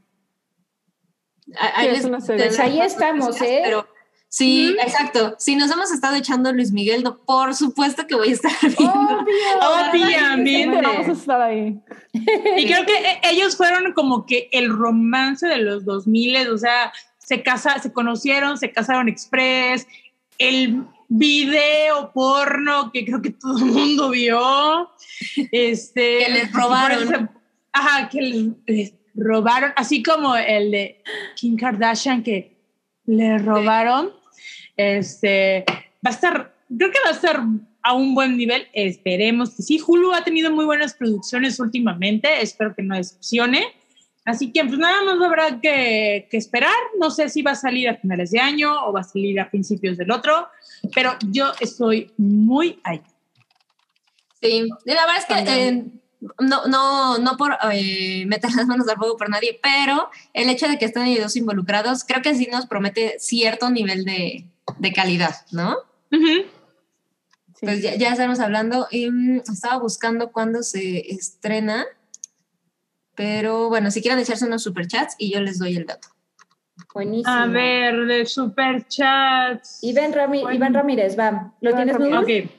Ah, 1.58 1.72
ahí 1.76 1.90
Sí, 1.90 1.96
es 1.96 2.04
una 2.04 2.20
serie. 2.20 2.46
Pues 2.46 2.58
ahí 2.60 2.80
estamos, 2.80 3.40
¿eh? 3.42 3.60
Pero 3.64 3.86
sí, 4.28 4.74
exacto. 4.80 5.34
Si 5.38 5.56
nos 5.56 5.70
hemos 5.70 5.90
estado 5.92 6.14
echando 6.14 6.52
Luis 6.52 6.70
Miguel, 6.72 7.02
no, 7.02 7.18
por 7.18 7.54
supuesto 7.54 8.06
que 8.06 8.14
voy 8.14 8.28
a 8.30 8.32
estar 8.32 8.52
viendo. 8.62 8.88
Obvio. 8.94 10.04
Obviamente. 10.06 10.80
Vamos 10.80 11.08
a 11.08 11.12
estar 11.12 11.40
ahí. 11.42 11.78
Y 12.12 12.66
creo 12.66 12.86
que 12.86 12.94
eh, 13.10 13.20
ellos 13.24 13.56
fueron 13.56 13.92
como 13.92 14.24
que 14.26 14.48
el 14.52 14.70
romance 14.70 15.46
de 15.46 15.58
los 15.58 15.84
2000, 15.84 16.48
o 16.50 16.56
sea, 16.58 16.92
se 17.24 17.42
casa, 17.42 17.78
se 17.78 17.92
conocieron, 17.92 18.58
se 18.58 18.72
casaron 18.72 19.08
express, 19.08 19.86
el 20.38 20.84
video 21.08 22.12
porno 22.12 22.90
que 22.90 23.04
creo 23.04 23.20
que 23.22 23.30
todo 23.30 23.58
el 23.58 23.66
mundo 23.66 24.10
vio, 24.10 24.90
este, 25.50 26.24
Que 26.24 26.32
les 26.32 26.52
robaron. 26.54 27.30
Ajá, 27.72 28.08
que 28.08 28.20
les, 28.20 28.46
les 28.66 28.94
robaron, 29.14 29.72
así 29.76 30.02
como 30.02 30.36
el 30.36 30.70
de 30.70 31.02
Kim 31.36 31.56
Kardashian 31.56 32.22
que 32.22 32.56
le 33.06 33.38
robaron, 33.38 34.10
este, 34.76 35.64
va 36.04 36.10
a 36.10 36.10
estar, 36.10 36.54
creo 36.76 36.90
que 36.90 36.98
va 37.04 37.10
a 37.10 37.14
estar 37.14 37.42
a 37.82 37.94
un 37.94 38.14
buen 38.14 38.36
nivel, 38.36 38.66
esperemos 38.72 39.56
que 39.56 39.62
sí. 39.62 39.80
Hulu 39.84 40.12
ha 40.12 40.24
tenido 40.24 40.50
muy 40.50 40.64
buenas 40.64 40.94
producciones 40.94 41.58
últimamente, 41.60 42.42
espero 42.42 42.74
que 42.74 42.82
no 42.82 42.96
decepcione. 42.96 43.66
Así 44.24 44.52
que 44.52 44.64
pues 44.64 44.78
nada 44.78 45.02
más 45.02 45.20
habrá 45.20 45.60
que, 45.60 46.28
que 46.30 46.36
esperar. 46.36 46.74
No 46.98 47.10
sé 47.10 47.28
si 47.28 47.42
va 47.42 47.52
a 47.52 47.56
salir 47.56 47.88
a 47.88 47.96
finales 47.96 48.30
de 48.30 48.40
año 48.40 48.86
o 48.86 48.92
va 48.92 49.00
a 49.00 49.04
salir 49.04 49.40
a 49.40 49.50
principios 49.50 49.96
del 49.96 50.10
otro, 50.10 50.48
pero 50.94 51.16
yo 51.30 51.52
estoy 51.60 52.12
muy 52.16 52.80
ahí. 52.84 53.02
Sí, 54.40 54.68
y 54.84 54.92
la 54.92 55.06
verdad 55.06 55.16
es 55.18 55.26
que 55.26 55.68
eh, 55.68 55.84
no, 56.40 56.66
no, 56.66 57.18
no 57.18 57.36
por 57.36 57.56
eh, 57.72 58.24
meter 58.26 58.52
las 58.54 58.66
manos 58.66 58.88
al 58.88 58.96
fuego 58.96 59.16
por 59.16 59.28
nadie, 59.28 59.58
pero 59.62 60.08
el 60.34 60.48
hecho 60.48 60.68
de 60.68 60.78
que 60.78 60.84
estén 60.84 61.06
ellos 61.06 61.24
dos 61.24 61.36
involucrados, 61.36 62.04
creo 62.04 62.22
que 62.22 62.34
sí 62.34 62.48
nos 62.50 62.66
promete 62.66 63.16
cierto 63.18 63.70
nivel 63.70 64.04
de, 64.04 64.46
de 64.78 64.92
calidad, 64.92 65.34
¿no? 65.50 65.76
Sí. 66.10 66.46
Pues 67.60 67.80
ya, 67.80 67.94
ya 67.94 68.10
estamos 68.10 68.40
hablando. 68.40 68.88
y, 68.90 69.10
mm, 69.10 69.42
estaba 69.52 69.78
buscando 69.78 70.32
cuándo 70.32 70.62
se 70.62 71.12
estrena, 71.12 71.86
pero 73.14 73.68
bueno, 73.68 73.90
si 73.90 74.00
quieren 74.00 74.18
echarse 74.20 74.46
unos 74.46 74.62
superchats 74.62 75.14
y 75.18 75.32
yo 75.32 75.40
les 75.40 75.58
doy 75.58 75.76
el 75.76 75.86
dato. 75.86 76.08
Buenísimo. 76.94 77.30
A 77.34 77.46
ver, 77.46 78.06
de 78.06 78.26
superchats. 78.26 79.78
Iván, 79.82 80.12
Rami- 80.12 80.42
Bueno. 80.42 80.56
Iván 80.56 80.74
Ramírez, 80.74 81.18
va. 81.18 81.52
¿Lo 81.60 81.70
Iván 81.70 81.84
tienes 81.84 81.96
Ramírez. 82.12 82.44
Ok. 82.46 82.50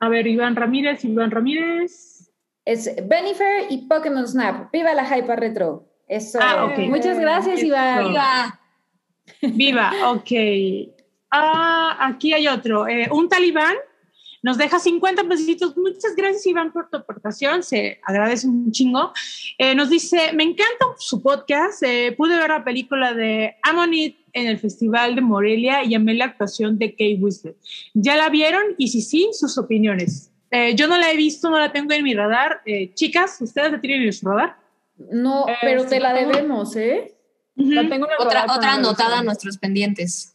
A 0.00 0.08
ver, 0.08 0.26
Iván 0.26 0.56
Ramírez, 0.56 1.04
Iván 1.04 1.30
Ramírez. 1.30 2.30
Es 2.64 2.90
Benifer 3.08 3.66
y 3.70 3.86
Pokémon 3.88 4.26
Snap. 4.26 4.70
¡Viva 4.72 4.94
la 4.94 5.04
Hyper 5.04 5.40
Retro! 5.40 5.86
Eso. 6.06 6.38
Ah. 6.42 6.72
Muchas 6.88 7.18
gracias, 7.18 7.62
Iván. 7.62 8.08
¡Viva! 8.08 8.60
Viva, 9.42 9.92
ok. 10.10 10.30
Ah, 11.30 11.96
aquí 12.00 12.32
hay 12.32 12.48
otro. 12.48 12.88
Eh, 12.88 13.08
un 13.12 13.28
talibán 13.28 13.74
nos 14.42 14.58
deja 14.58 14.78
50 14.78 15.24
pesitos. 15.24 15.76
Muchas 15.76 16.14
gracias, 16.16 16.46
Iván, 16.46 16.72
por 16.72 16.88
tu 16.88 16.96
aportación. 16.96 17.62
Se 17.62 18.00
agradece 18.04 18.46
un 18.46 18.72
chingo. 18.72 19.12
Eh, 19.58 19.74
nos 19.74 19.90
dice: 19.90 20.32
Me 20.32 20.44
encanta 20.44 20.86
su 20.98 21.22
podcast. 21.22 21.82
Eh, 21.82 22.14
pude 22.16 22.36
ver 22.38 22.50
la 22.50 22.64
película 22.64 23.12
de 23.12 23.56
Ammonit 23.62 24.16
en 24.32 24.46
el 24.46 24.58
Festival 24.58 25.14
de 25.14 25.20
Morelia 25.20 25.84
y 25.84 25.94
amé 25.94 26.14
la 26.14 26.26
actuación 26.26 26.78
de 26.78 26.92
Kate 26.92 27.18
Winslet. 27.20 27.56
¿Ya 27.94 28.16
la 28.16 28.28
vieron? 28.28 28.62
Y 28.78 28.88
si 28.88 29.02
sí, 29.02 29.28
sus 29.32 29.58
opiniones. 29.58 30.30
Eh, 30.50 30.74
yo 30.74 30.88
no 30.88 30.98
la 30.98 31.10
he 31.12 31.16
visto, 31.16 31.48
no 31.48 31.58
la 31.58 31.72
tengo 31.72 31.92
en 31.92 32.02
mi 32.02 32.14
radar. 32.14 32.60
Eh, 32.66 32.92
chicas, 32.94 33.40
¿ustedes 33.40 33.72
la 33.72 33.80
tienen 33.80 34.02
en 34.02 34.12
su 34.12 34.28
radar? 34.28 34.56
No, 35.12 35.48
Eh, 35.48 35.54
pero 35.62 35.86
te 35.86 36.00
la 36.00 36.12
debemos, 36.12 36.74
¿eh? 36.76 37.14
La 37.54 37.88
tengo 37.88 38.06
en 38.06 38.12
el 38.12 38.26
Otra, 38.26 38.42
radar, 38.42 38.56
otra 38.56 38.74
anotada 38.74 39.18
a 39.20 39.22
nuestros 39.22 39.58
pendientes. 39.58 40.34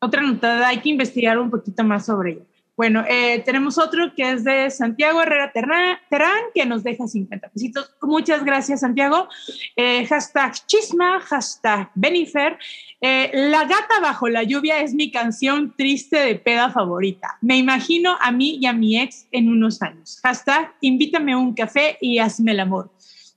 Otra 0.00 0.22
notada, 0.22 0.68
hay 0.68 0.78
que 0.78 0.88
investigar 0.88 1.38
un 1.38 1.50
poquito 1.50 1.84
más 1.84 2.06
sobre 2.06 2.32
ella. 2.32 2.42
Bueno, 2.74 3.04
eh, 3.06 3.40
tenemos 3.44 3.76
otro 3.76 4.14
que 4.14 4.32
es 4.32 4.44
de 4.44 4.70
Santiago 4.70 5.22
Herrera 5.22 5.52
Terán, 5.52 6.42
que 6.54 6.64
nos 6.64 6.82
deja 6.82 7.06
50 7.06 7.48
pesitos. 7.48 7.94
Muchas 8.00 8.44
gracias, 8.44 8.80
Santiago. 8.80 9.28
Eh, 9.76 10.06
hashtag 10.06 10.54
chisma, 10.66 11.20
hashtag 11.20 11.90
Benifer. 11.94 12.58
Eh, 13.00 13.30
la 13.34 13.64
gata 13.64 14.00
bajo 14.00 14.28
la 14.28 14.42
lluvia 14.42 14.80
es 14.80 14.94
mi 14.94 15.10
canción 15.10 15.74
triste 15.76 16.18
de 16.18 16.34
peda 16.36 16.70
favorita. 16.70 17.36
Me 17.42 17.58
imagino 17.58 18.16
a 18.20 18.32
mí 18.32 18.58
y 18.60 18.66
a 18.66 18.72
mi 18.72 18.98
ex 18.98 19.26
en 19.32 19.48
unos 19.48 19.82
años. 19.82 20.18
Hashtag 20.22 20.72
invítame 20.80 21.34
a 21.34 21.38
un 21.38 21.54
café 21.54 21.98
y 22.00 22.18
hazme 22.18 22.52
el 22.52 22.60
amor. 22.60 22.90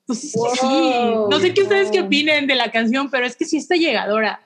Pues 0.05 0.23
es 0.23 0.33
que 0.33 0.59
sí. 0.59 0.65
Wow. 0.65 1.29
No 1.29 1.39
sé 1.39 1.53
qué 1.53 1.63
ustedes 1.63 1.91
qué 1.91 2.01
opinen 2.01 2.47
de 2.47 2.55
la 2.55 2.71
canción, 2.71 3.09
pero 3.09 3.25
es 3.25 3.35
que 3.35 3.43
sí 3.43 3.57
está 3.57 3.75
llegadora. 3.75 4.39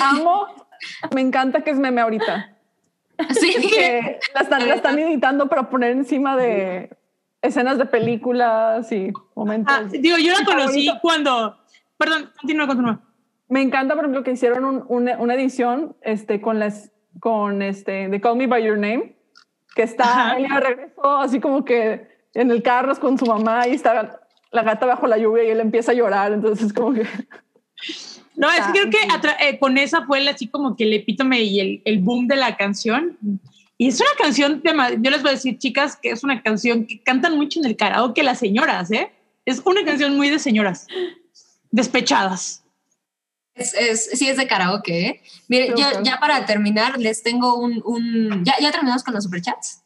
Amo, 0.00 0.46
me 1.12 1.20
encanta 1.20 1.64
que 1.64 1.70
es 1.70 1.78
meme 1.78 2.00
ahorita. 2.00 2.57
Sí, 3.32 3.54
Que 3.70 4.18
la 4.34 4.40
están, 4.42 4.68
la 4.68 4.74
están 4.74 4.98
editando 4.98 5.48
para 5.48 5.68
poner 5.70 5.92
encima 5.92 6.36
de 6.36 6.90
escenas 7.42 7.78
de 7.78 7.86
películas 7.86 8.90
y 8.92 9.12
momentos. 9.34 9.74
Ah, 9.76 9.84
digo, 9.90 10.16
yo 10.18 10.32
la 10.38 10.44
conocí 10.44 10.86
favorito. 10.86 10.98
cuando. 11.02 11.58
Perdón, 11.96 12.30
continúa, 12.40 12.66
continúa. 12.66 13.00
Me 13.48 13.62
encanta, 13.62 13.94
por 13.94 14.04
ejemplo, 14.04 14.22
que 14.22 14.32
hicieron 14.32 14.64
un- 14.64 14.84
una, 14.88 15.16
una 15.18 15.34
edición 15.34 15.96
este, 16.02 16.40
con, 16.40 16.58
las, 16.58 16.92
con 17.18 17.62
este, 17.62 18.08
de 18.08 18.20
Call 18.20 18.36
Me 18.36 18.46
By 18.46 18.62
Your 18.62 18.76
Name, 18.78 19.16
que 19.74 19.82
está 19.82 20.04
Ajá. 20.04 20.38
ella 20.38 20.60
regresó 20.60 21.16
así 21.18 21.40
como 21.40 21.64
que 21.64 22.06
en 22.34 22.50
el 22.50 22.62
carro 22.62 22.94
con 22.96 23.16
su 23.18 23.24
mamá 23.26 23.66
y 23.66 23.72
está 23.74 24.20
la 24.52 24.62
gata 24.62 24.86
bajo 24.86 25.06
la 25.06 25.16
lluvia 25.18 25.44
y 25.44 25.50
él 25.50 25.60
empieza 25.60 25.92
a 25.92 25.94
llorar, 25.94 26.32
entonces 26.32 26.72
como 26.72 26.92
que... 26.92 27.06
No, 28.38 28.50
es 28.50 28.60
que 28.66 28.72
creo 28.72 28.90
que 28.90 28.98
eh, 29.48 29.58
con 29.58 29.76
esa 29.78 30.06
fue 30.06 30.18
el- 30.18 30.28
así 30.28 30.46
como 30.46 30.76
que 30.76 30.84
el 30.84 30.92
epítome 30.92 31.42
y 31.42 31.60
el, 31.60 31.82
el 31.84 31.98
boom 31.98 32.28
de 32.28 32.36
la 32.36 32.56
canción. 32.56 33.18
Y 33.76 33.88
es 33.88 34.00
una 34.00 34.10
canción, 34.18 34.62
de, 34.62 34.72
yo 35.00 35.10
les 35.10 35.22
voy 35.22 35.30
a 35.30 35.34
decir, 35.34 35.58
chicas, 35.58 35.96
que 35.96 36.10
es 36.10 36.24
una 36.24 36.42
canción 36.42 36.86
que 36.86 37.00
cantan 37.02 37.36
mucho 37.36 37.60
en 37.60 37.66
el 37.66 37.76
karaoke 37.76 38.22
las 38.22 38.38
señoras, 38.38 38.90
¿eh? 38.90 39.10
Es 39.44 39.60
una 39.64 39.84
canción 39.84 40.16
muy 40.16 40.30
de 40.30 40.38
señoras, 40.38 40.86
despechadas. 41.70 42.64
Es, 43.54 43.74
es- 43.74 44.10
sí, 44.18 44.28
es 44.28 44.36
de 44.36 44.46
karaoke. 44.46 45.06
¿eh? 45.06 45.22
Mire, 45.48 45.72
Creo 45.72 46.02
ya, 46.02 46.18
para 46.20 46.46
terminar, 46.46 46.98
les 46.98 47.22
tengo 47.22 47.56
un. 47.56 47.82
un- 47.84 48.44
¿Ya, 48.44 48.54
¿Ya 48.60 48.70
terminamos 48.70 49.02
con 49.02 49.14
los 49.14 49.24
superchats? 49.24 49.82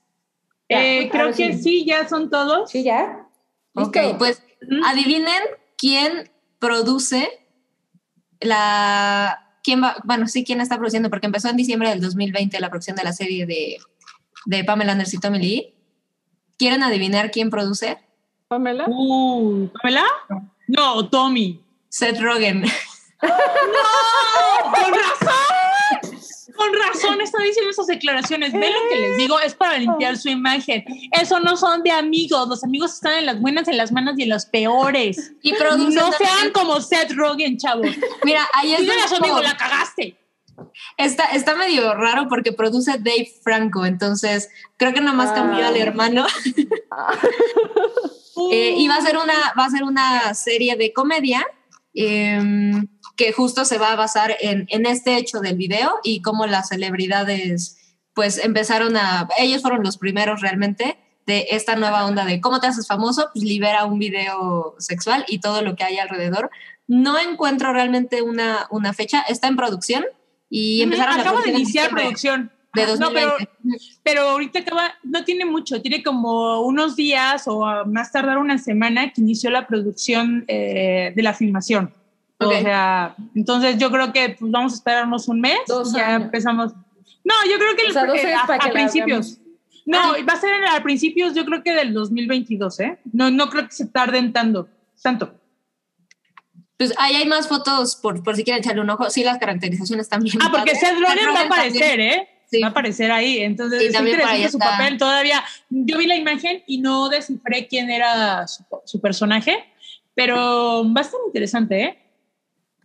Eh, 0.68 1.08
creo 1.10 1.28
que 1.32 1.54
sí. 1.54 1.62
sí. 1.62 1.84
ya 1.86 2.08
son 2.08 2.30
todos. 2.30 2.70
Sí, 2.70 2.82
ya. 2.82 3.26
Ok, 3.74 3.96
¿Listo? 3.96 4.18
pues 4.18 4.42
adivinen 4.86 5.42
quién 5.78 6.30
produce 6.58 7.41
la. 8.42 9.48
¿Quién 9.62 9.82
va? 9.82 9.96
Bueno, 10.04 10.26
sí, 10.28 10.44
quién 10.44 10.60
está 10.60 10.76
produciendo, 10.76 11.10
porque 11.10 11.26
empezó 11.26 11.48
en 11.48 11.56
diciembre 11.56 11.90
del 11.90 12.00
2020 12.00 12.58
la 12.60 12.68
producción 12.68 12.96
de 12.96 13.04
la 13.04 13.12
serie 13.12 13.46
de, 13.46 13.78
de 14.46 14.64
Pamela 14.64 14.92
Anderson 14.92 15.18
y 15.18 15.20
Tommy 15.20 15.38
Lee. 15.38 15.74
¿Quieren 16.58 16.82
adivinar 16.82 17.30
quién 17.30 17.50
produce? 17.50 17.98
Pamela. 18.48 18.84
Uh, 18.88 19.68
¿Pamela? 19.80 20.04
No, 20.68 21.08
Tommy. 21.08 21.60
Seth 21.88 22.20
Rogen. 22.20 22.64
¡Con 23.20 23.30
razón! 24.94 25.71
Con 26.62 26.72
razón 26.80 27.20
está 27.20 27.42
diciendo 27.42 27.70
esas 27.70 27.86
declaraciones. 27.86 28.52
Ve 28.52 28.70
lo 28.70 28.88
que 28.88 28.96
les 29.00 29.16
digo, 29.16 29.40
es 29.40 29.54
para 29.54 29.78
limpiar 29.78 30.16
su 30.16 30.28
imagen. 30.28 30.84
Eso 31.10 31.40
no 31.40 31.56
son 31.56 31.82
de 31.82 31.90
amigos. 31.90 32.48
Los 32.48 32.62
amigos 32.64 32.94
están 32.94 33.14
en 33.18 33.26
las 33.26 33.40
buenas, 33.40 33.66
en 33.68 33.76
las 33.76 33.90
malas 33.92 34.14
y 34.18 34.22
en 34.22 34.28
las 34.28 34.46
peores. 34.46 35.32
Y 35.42 35.52
produce. 35.54 35.96
No 35.98 36.10
también- 36.10 36.30
sean 36.38 36.50
como 36.52 36.80
Seth 36.80 37.12
Rogen, 37.12 37.56
chavos. 37.58 37.86
Mira, 38.24 38.46
ahí 38.54 38.74
es 38.74 38.80
Díganle 38.80 39.02
a 39.02 39.08
su 39.08 39.16
amigo, 39.16 39.40
la 39.40 39.56
cagaste. 39.56 40.16
Está, 40.96 41.24
está 41.26 41.56
medio 41.56 41.94
raro 41.94 42.28
porque 42.28 42.52
produce 42.52 42.92
Dave 42.98 43.32
Franco, 43.42 43.84
entonces 43.84 44.48
creo 44.76 44.92
que 44.92 45.00
nada 45.00 45.16
más 45.16 45.32
cambió 45.32 45.64
Ah. 45.64 45.68
al 45.68 45.76
hermano. 45.76 46.26
Eh, 48.50 48.74
y 48.78 48.88
va 48.88 48.96
a 48.96 49.00
ser 49.02 49.16
una, 49.18 49.34
va 49.58 49.66
a 49.66 49.70
ser 49.70 49.82
una 49.84 50.34
serie 50.34 50.74
de 50.76 50.92
comedia 50.92 51.46
em, 51.94 52.88
que 53.22 53.32
justo 53.32 53.64
se 53.64 53.78
va 53.78 53.92
a 53.92 53.96
basar 53.96 54.36
en, 54.40 54.66
en 54.68 54.84
este 54.84 55.16
hecho 55.16 55.38
del 55.38 55.56
video 55.56 55.92
y 56.02 56.22
cómo 56.22 56.46
las 56.46 56.70
celebridades 56.70 57.78
pues 58.14 58.38
empezaron 58.38 58.96
a, 58.96 59.28
ellos 59.38 59.62
fueron 59.62 59.84
los 59.84 59.96
primeros 59.96 60.40
realmente 60.40 60.98
de 61.24 61.46
esta 61.52 61.76
nueva 61.76 62.04
onda 62.04 62.24
de 62.24 62.40
cómo 62.40 62.58
te 62.58 62.66
haces 62.66 62.88
famoso, 62.88 63.28
pues 63.32 63.44
libera 63.44 63.84
un 63.84 64.00
video 64.00 64.74
sexual 64.80 65.24
y 65.28 65.38
todo 65.38 65.62
lo 65.62 65.76
que 65.76 65.84
hay 65.84 65.98
alrededor. 65.98 66.50
No 66.88 67.16
encuentro 67.16 67.72
realmente 67.72 68.22
una, 68.22 68.66
una 68.70 68.92
fecha, 68.92 69.20
está 69.28 69.46
en 69.46 69.54
producción 69.54 70.04
y 70.50 70.82
empezaron 70.82 71.14
la 71.14 71.22
Acaba 71.22 71.42
de 71.42 71.50
iniciar 71.50 71.90
producción. 71.90 72.50
de 72.74 72.82
Ah, 72.82 72.86
no, 72.86 73.10
2020. 73.10 73.14
pero, 73.14 73.78
pero 74.02 74.22
ahorita 74.30 74.58
acaba, 74.58 74.94
no 75.04 75.22
tiene 75.22 75.44
mucho, 75.44 75.80
tiene 75.80 76.02
como 76.02 76.62
unos 76.62 76.96
días 76.96 77.46
o 77.46 77.64
a 77.64 77.84
más 77.84 78.10
tardar 78.10 78.38
una 78.38 78.58
semana 78.58 79.12
que 79.12 79.20
inició 79.20 79.50
la 79.50 79.68
producción 79.68 80.44
eh, 80.48 81.12
de 81.14 81.22
la 81.22 81.34
filmación. 81.34 81.94
Ok. 82.46 82.54
O 82.58 82.60
sea, 82.60 83.14
entonces 83.34 83.78
yo 83.78 83.90
creo 83.90 84.12
que 84.12 84.36
pues, 84.38 84.50
vamos 84.50 84.72
a 84.72 84.76
esperarnos 84.76 85.28
un 85.28 85.40
mes. 85.40 85.58
Dos 85.68 85.92
ya 85.94 86.08
años. 86.14 86.22
empezamos. 86.24 86.72
No, 87.24 87.34
yo 87.50 87.56
creo 87.58 87.76
que 87.76 87.90
O 87.90 87.92
sea, 87.92 88.04
eh, 88.04 88.34
años 88.34 88.50
a, 88.50 88.58
que 88.58 88.68
a 88.68 88.72
principios. 88.72 89.38
No, 89.86 89.98
Ah. 89.98 90.16
va 90.28 90.32
a 90.34 90.40
ser 90.40 90.64
a 90.64 90.82
principios, 90.82 91.34
yo 91.34 91.44
creo 91.44 91.62
que 91.62 91.72
del 91.72 91.92
2022, 91.92 92.80
¿eh? 92.80 92.98
No, 93.12 93.30
no 93.30 93.48
creo 93.48 93.66
que 93.66 93.72
se 93.74 93.86
tarden 93.86 94.32
tanto. 94.32 94.68
tanto. 95.02 95.34
Pues 96.76 96.92
ahí 96.98 97.14
hay 97.16 97.26
más 97.26 97.48
fotos 97.48 97.96
por, 97.96 98.22
por 98.24 98.34
si 98.36 98.44
quieren 98.44 98.62
echarle 98.62 98.80
un 98.82 98.90
ojo. 98.90 99.08
Sí, 99.10 99.22
las 99.22 99.38
caracterizaciones 99.38 100.08
también. 100.08 100.36
Ah, 100.42 100.50
porque 100.52 100.74
Seth 100.74 100.98
Rogen 100.98 101.28
va 101.34 101.40
a 101.40 101.44
aparecer. 101.44 102.00
¿eh? 102.00 102.28
Sí. 102.50 102.60
Va 102.60 102.68
a 102.68 102.70
aparecer 102.70 103.10
ahí. 103.12 103.38
Entonces, 103.38 103.80
Sí, 103.80 103.86
es 103.86 103.94
interesante 104.00 104.48
su 104.50 104.58
está. 104.58 104.70
papel. 104.70 104.98
Todavía, 104.98 105.42
yo 105.70 105.98
vi 105.98 106.06
la 106.06 106.16
imagen 106.16 106.62
y 106.66 106.78
no 106.80 107.08
descifré 107.08 107.66
quién 107.68 107.88
era 107.90 108.46
su, 108.48 108.64
su 108.84 109.00
personaje, 109.00 109.64
pero 110.14 110.84
va 110.92 111.00
a 111.00 111.04
estar 111.04 111.20
interesante, 111.26 111.82
¿eh? 111.82 111.98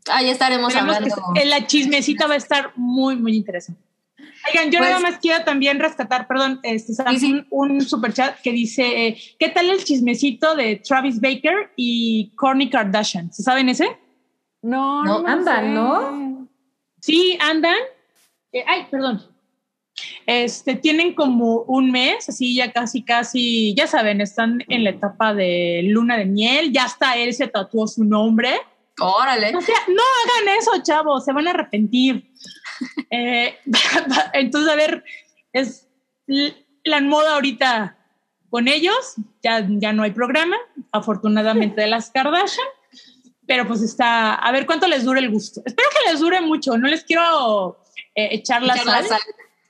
Ahí 0.09 0.29
estaremos 0.29 0.75
hablando. 0.75 1.15
la 1.45 1.65
chismecita 1.67 2.27
va 2.27 2.33
a 2.35 2.37
estar 2.37 2.71
muy, 2.75 3.15
muy 3.15 3.35
interesante. 3.35 3.81
Oigan, 4.49 4.71
yo 4.71 4.79
Pues- 4.79 4.89
nada 4.89 5.01
más 5.01 5.17
quiero 5.19 5.43
también 5.43 5.79
rescatar, 5.79 6.27
perdón, 6.27 6.59
este, 6.63 6.93
Sam, 6.93 7.13
Sí, 7.13 7.19
sí. 7.19 7.31
un, 7.49 7.71
un 7.71 7.81
super 7.81 8.13
chat 8.13 8.39
que 8.41 8.51
dice, 8.51 9.07
eh, 9.07 9.17
¿qué 9.39 9.49
tal 9.49 9.69
el 9.69 9.83
chismecito 9.83 10.55
de 10.55 10.77
Travis 10.77 11.19
Baker 11.19 11.71
y 11.75 12.31
Kourtney 12.35 12.69
Kardashian? 12.69 13.31
¿Se 13.33 13.43
saben 13.43 13.67
ese? 13.69 13.97
No, 14.61 15.03
No, 15.03 15.27
andan, 15.27 15.65
sé. 15.65 15.69
¿no? 15.71 16.47
Sí, 17.01 17.37
andan. 17.41 17.75
eh, 18.53 18.63
ay, 18.67 18.87
perdón. 18.89 19.23
Este, 20.25 20.75
tienen 20.75 21.13
como 21.15 21.61
un 21.63 21.91
mes, 21.91 22.29
así 22.29 22.55
ya 22.55 22.71
casi, 22.71 23.01
casi, 23.03 23.73
ya 23.75 23.87
saben, 23.87 24.21
están 24.21 24.63
en 24.69 24.83
la 24.83 24.91
etapa 24.91 25.33
de 25.33 25.81
luna 25.85 26.17
de 26.17 26.25
miel, 26.25 26.71
ya 26.71 26.83
hasta 26.85 27.17
él 27.17 27.33
se 27.33 27.47
tatuó 27.47 27.87
su 27.87 28.03
nombre. 28.03 28.51
Órale. 28.99 29.55
O 29.55 29.61
sea, 29.61 29.75
no 29.87 30.01
hagan 30.03 30.57
eso, 30.57 30.71
chavos, 30.81 31.25
se 31.25 31.33
van 31.33 31.47
a 31.47 31.51
arrepentir. 31.51 32.31
Eh, 33.09 33.57
entonces, 34.33 34.71
a 34.71 34.75
ver, 34.75 35.03
es 35.51 35.87
la 36.83 37.01
moda 37.01 37.33
ahorita 37.33 37.97
con 38.49 38.67
ellos, 38.67 39.15
ya, 39.41 39.65
ya 39.67 39.93
no 39.93 40.03
hay 40.03 40.11
programa, 40.11 40.57
afortunadamente 40.91 41.81
de 41.81 41.87
las 41.87 42.11
Kardashian, 42.11 42.67
pero 43.47 43.67
pues 43.67 43.81
está, 43.81 44.35
a 44.35 44.51
ver 44.51 44.65
cuánto 44.65 44.87
les 44.87 45.05
dura 45.05 45.19
el 45.19 45.31
gusto. 45.31 45.61
Espero 45.65 45.89
que 45.89 46.11
les 46.11 46.19
dure 46.19 46.39
mucho, 46.41 46.77
no 46.77 46.87
les 46.87 47.03
quiero 47.03 47.83
eh, 48.13 48.29
echar 48.31 48.61
la 48.61 48.75
Echar 48.75 48.85
la 48.85 48.93
sal. 48.93 49.07
sal. 49.07 49.19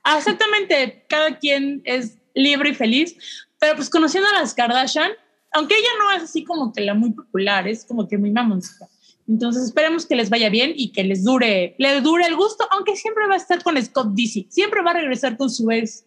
Ah, 0.03 0.17
Exactamente, 0.17 1.06
cada 1.07 1.38
quien 1.38 1.81
es 1.85 2.17
libre 2.33 2.69
y 2.69 2.75
feliz, 2.75 3.15
pero 3.59 3.75
pues 3.75 3.89
conociendo 3.89 4.30
a 4.30 4.39
las 4.39 4.53
Kardashian, 4.53 5.11
aunque 5.53 5.75
ella 5.75 5.89
no 5.99 6.11
es 6.11 6.23
así 6.23 6.43
como 6.43 6.73
que 6.73 6.81
la 6.81 6.93
muy 6.93 7.11
popular, 7.11 7.67
es 7.67 7.85
como 7.85 8.07
que 8.07 8.17
muy 8.17 8.31
mamoncita. 8.31 8.88
Entonces 9.27 9.64
esperemos 9.64 10.06
que 10.06 10.15
les 10.15 10.30
vaya 10.30 10.49
bien 10.49 10.72
y 10.75 10.91
que 10.91 11.03
les 11.03 11.23
dure, 11.23 11.75
les 11.77 12.01
dure 12.01 12.25
el 12.25 12.35
gusto, 12.35 12.65
aunque 12.72 12.95
siempre 12.95 13.27
va 13.27 13.33
a 13.33 13.38
estar 13.38 13.61
con 13.61 13.81
Scott 13.83 14.14
Dizzy, 14.14 14.47
siempre 14.49 14.81
va 14.81 14.91
a 14.91 14.95
regresar 14.95 15.35
con 15.35 15.49
su 15.49 15.69
ex, 15.69 16.06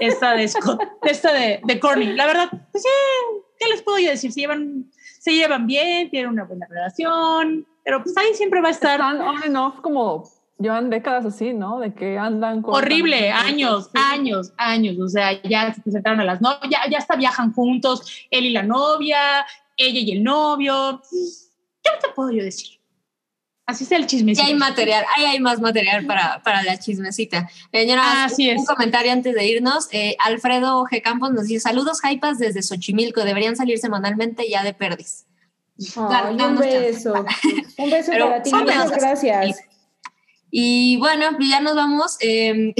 esta 0.00 0.32
de 0.32 0.48
Scott, 0.48 0.80
esta 1.02 1.32
de, 1.32 1.60
de 1.62 1.80
Courtney. 1.80 2.14
La 2.14 2.26
verdad, 2.26 2.48
pues 2.50 2.82
sí, 2.82 2.88
¿qué 3.58 3.68
les 3.68 3.82
puedo 3.82 3.98
yo 3.98 4.10
decir? 4.10 4.32
Se 4.32 4.40
llevan, 4.40 4.90
se 5.20 5.34
llevan 5.34 5.66
bien, 5.66 6.08
tienen 6.10 6.30
una 6.30 6.44
buena 6.44 6.66
relación, 6.68 7.66
pero 7.84 8.02
pues 8.02 8.16
ahí 8.16 8.34
siempre 8.34 8.60
va 8.60 8.68
a 8.68 8.72
estar 8.72 9.00
Están 9.00 9.20
on 9.20 9.42
and 9.42 9.56
off 9.56 9.80
como 9.80 10.24
llevan 10.58 10.88
décadas 10.88 11.26
así, 11.26 11.52
¿no? 11.52 11.80
De 11.80 11.92
que 11.94 12.18
andan 12.18 12.62
con 12.62 12.74
horrible, 12.74 13.30
años, 13.30 13.90
Sí. 13.92 14.00
años, 14.12 14.52
años. 14.56 14.98
O 14.98 15.08
sea, 15.08 15.40
ya 15.42 15.72
se 15.74 15.82
presentaron 15.82 16.20
a 16.20 16.24
las 16.24 16.40
novias, 16.40 16.70
ya, 16.70 16.90
ya 16.90 16.98
hasta 16.98 17.16
viajan 17.16 17.52
juntos, 17.52 18.26
él 18.30 18.46
y 18.46 18.50
la 18.50 18.62
novia, 18.62 19.44
ella 19.76 20.00
y 20.00 20.12
el 20.12 20.24
novio. 20.24 21.02
¿Qué 22.00 22.06
te 22.08 22.14
puedo 22.14 22.30
yo 22.30 22.42
decir? 22.44 22.78
Así 23.68 23.82
es 23.82 23.90
el 23.92 24.02
Y 24.02 24.06
chismecito. 24.06 24.46
hay 24.46 24.54
material, 24.54 25.04
ahí 25.16 25.24
hay 25.24 25.40
más 25.40 25.60
material 25.60 26.06
para, 26.06 26.40
para 26.44 26.62
la 26.62 26.78
chismecita. 26.78 27.48
Eh, 27.72 27.84
nada 27.86 28.24
Así 28.26 28.48
un, 28.48 28.54
es. 28.54 28.60
un 28.60 28.66
comentario 28.66 29.10
antes 29.10 29.34
de 29.34 29.44
irnos. 29.44 29.88
Eh, 29.90 30.16
Alfredo 30.20 30.84
G. 30.84 31.02
Campos 31.02 31.32
nos 31.32 31.46
dice: 31.48 31.60
Saludos, 31.60 32.00
Jaipas, 32.00 32.38
desde 32.38 32.62
Xochimilco. 32.62 33.24
Deberían 33.24 33.56
salir 33.56 33.78
semanalmente 33.78 34.48
ya 34.48 34.62
de 34.62 34.72
perdis. 34.72 35.26
Ay, 35.96 36.30
un 36.30 36.36
Danos 36.36 36.60
chance. 36.62 36.78
beso. 36.78 37.12
Un 37.78 37.90
beso 37.90 38.12
para 38.12 38.42
ti. 38.42 38.50
Muchas 38.54 38.90
gracias. 38.92 39.60
Y 40.50 40.96
bueno, 40.98 41.26
pues 41.36 41.48
ya 41.48 41.60
nos 41.60 41.74
vamos. 41.74 42.16
Eh, 42.22 42.72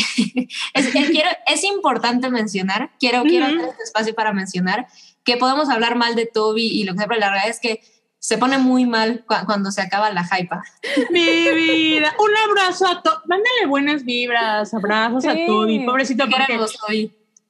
es, 0.75 0.94
es- 0.94 1.10
quiero, 1.10 1.31
es 1.47 1.65
importante 1.65 2.31
mencionar, 2.31 2.91
quiero, 3.01 3.23
quiero 3.25 3.47
Ujú. 3.47 3.57
hacer 3.57 3.68
este 3.70 3.83
espacio 3.83 4.15
para 4.15 4.33
mencionar 4.33 4.86
que 5.25 5.36
podemos 5.36 5.68
hablar 5.68 5.97
mal 5.97 6.15
de 6.15 6.26
Toby 6.26 6.67
y 6.67 6.85
lo 6.85 6.93
que 6.93 6.99
sea, 6.99 7.09
pero 7.09 7.18
la 7.20 7.31
verdad 7.31 7.49
es 7.49 7.59
que 7.59 7.81
se 8.26 8.38
pone 8.38 8.58
muy 8.58 8.86
mal 8.86 9.24
cua- 9.24 9.46
cuando 9.46 9.70
se 9.70 9.80
acaba 9.80 10.10
la 10.10 10.22
hypa. 10.36 10.60
Mi 11.10 11.20
vida. 11.52 12.12
Un 12.18 12.36
abrazo 12.50 12.84
a 12.88 13.00
Toby. 13.00 13.18
Mándale 13.26 13.66
buenas 13.68 14.05
vibras, 14.05 14.74
abrazos 14.74 15.24
a 15.26 15.32
Sí. 15.32 15.44
Toby. 15.46 15.86
Pobrecito, 15.86 16.24
porque 16.28 16.58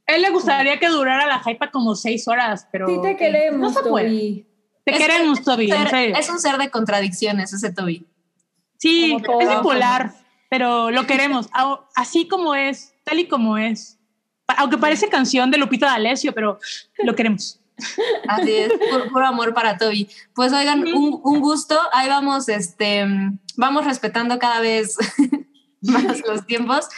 él 0.06 0.22
le 0.22 0.28
gustaría 0.30 0.78
que 0.78 0.88
durara 0.88 1.26
la 1.26 1.40
hypa 1.50 1.70
como 1.70 1.94
seis 1.94 2.28
horas, 2.28 2.68
pero. 2.70 2.88
Sí 2.88 2.96
te 3.02 3.16
queremos, 3.16 3.58
No 3.74 3.82
se 3.82 3.88
puede. 3.88 4.06
Toby. 4.08 4.46
Te 4.84 4.92
Es- 4.92 4.98
queremos, 4.98 5.42
Toby, 5.42 5.70
en 5.70 5.78
Ser- 5.78 5.88
serio. 5.88 6.16
es 6.18 6.28
un 6.28 6.38
ser 6.40 6.58
de 6.58 6.68
contradicciones 6.70 7.54
ese 7.54 7.72
Toby. 7.72 8.06
Sí, 8.76 9.16
es 9.40 9.48
bipolar, 9.48 10.12
pero 10.50 10.90
lo 10.90 11.06
queremos, 11.06 11.48
a- 11.54 11.80
así 11.94 12.28
como 12.28 12.54
es, 12.54 12.92
tal 13.02 13.18
y 13.18 13.26
como 13.28 13.56
es. 13.56 13.98
Aunque 14.58 14.76
parece 14.76 15.08
canción 15.08 15.50
de 15.50 15.56
Lupita 15.56 15.86
D'Alessio, 15.86 16.34
pero 16.34 16.58
lo 16.98 17.14
queremos. 17.14 17.60
Así 18.28 18.52
es, 18.52 18.72
puro, 18.90 19.08
puro 19.10 19.26
amor 19.26 19.54
para 19.54 19.76
Toby. 19.76 20.08
Pues 20.34 20.52
oigan, 20.52 20.86
un, 20.94 21.20
un 21.22 21.40
gusto. 21.40 21.78
Ahí 21.92 22.08
vamos, 22.08 22.48
este, 22.48 23.04
vamos 23.56 23.84
respetando 23.84 24.38
cada 24.38 24.60
vez 24.60 24.96
más 25.82 26.22
los 26.26 26.46
tiempos. 26.46 26.88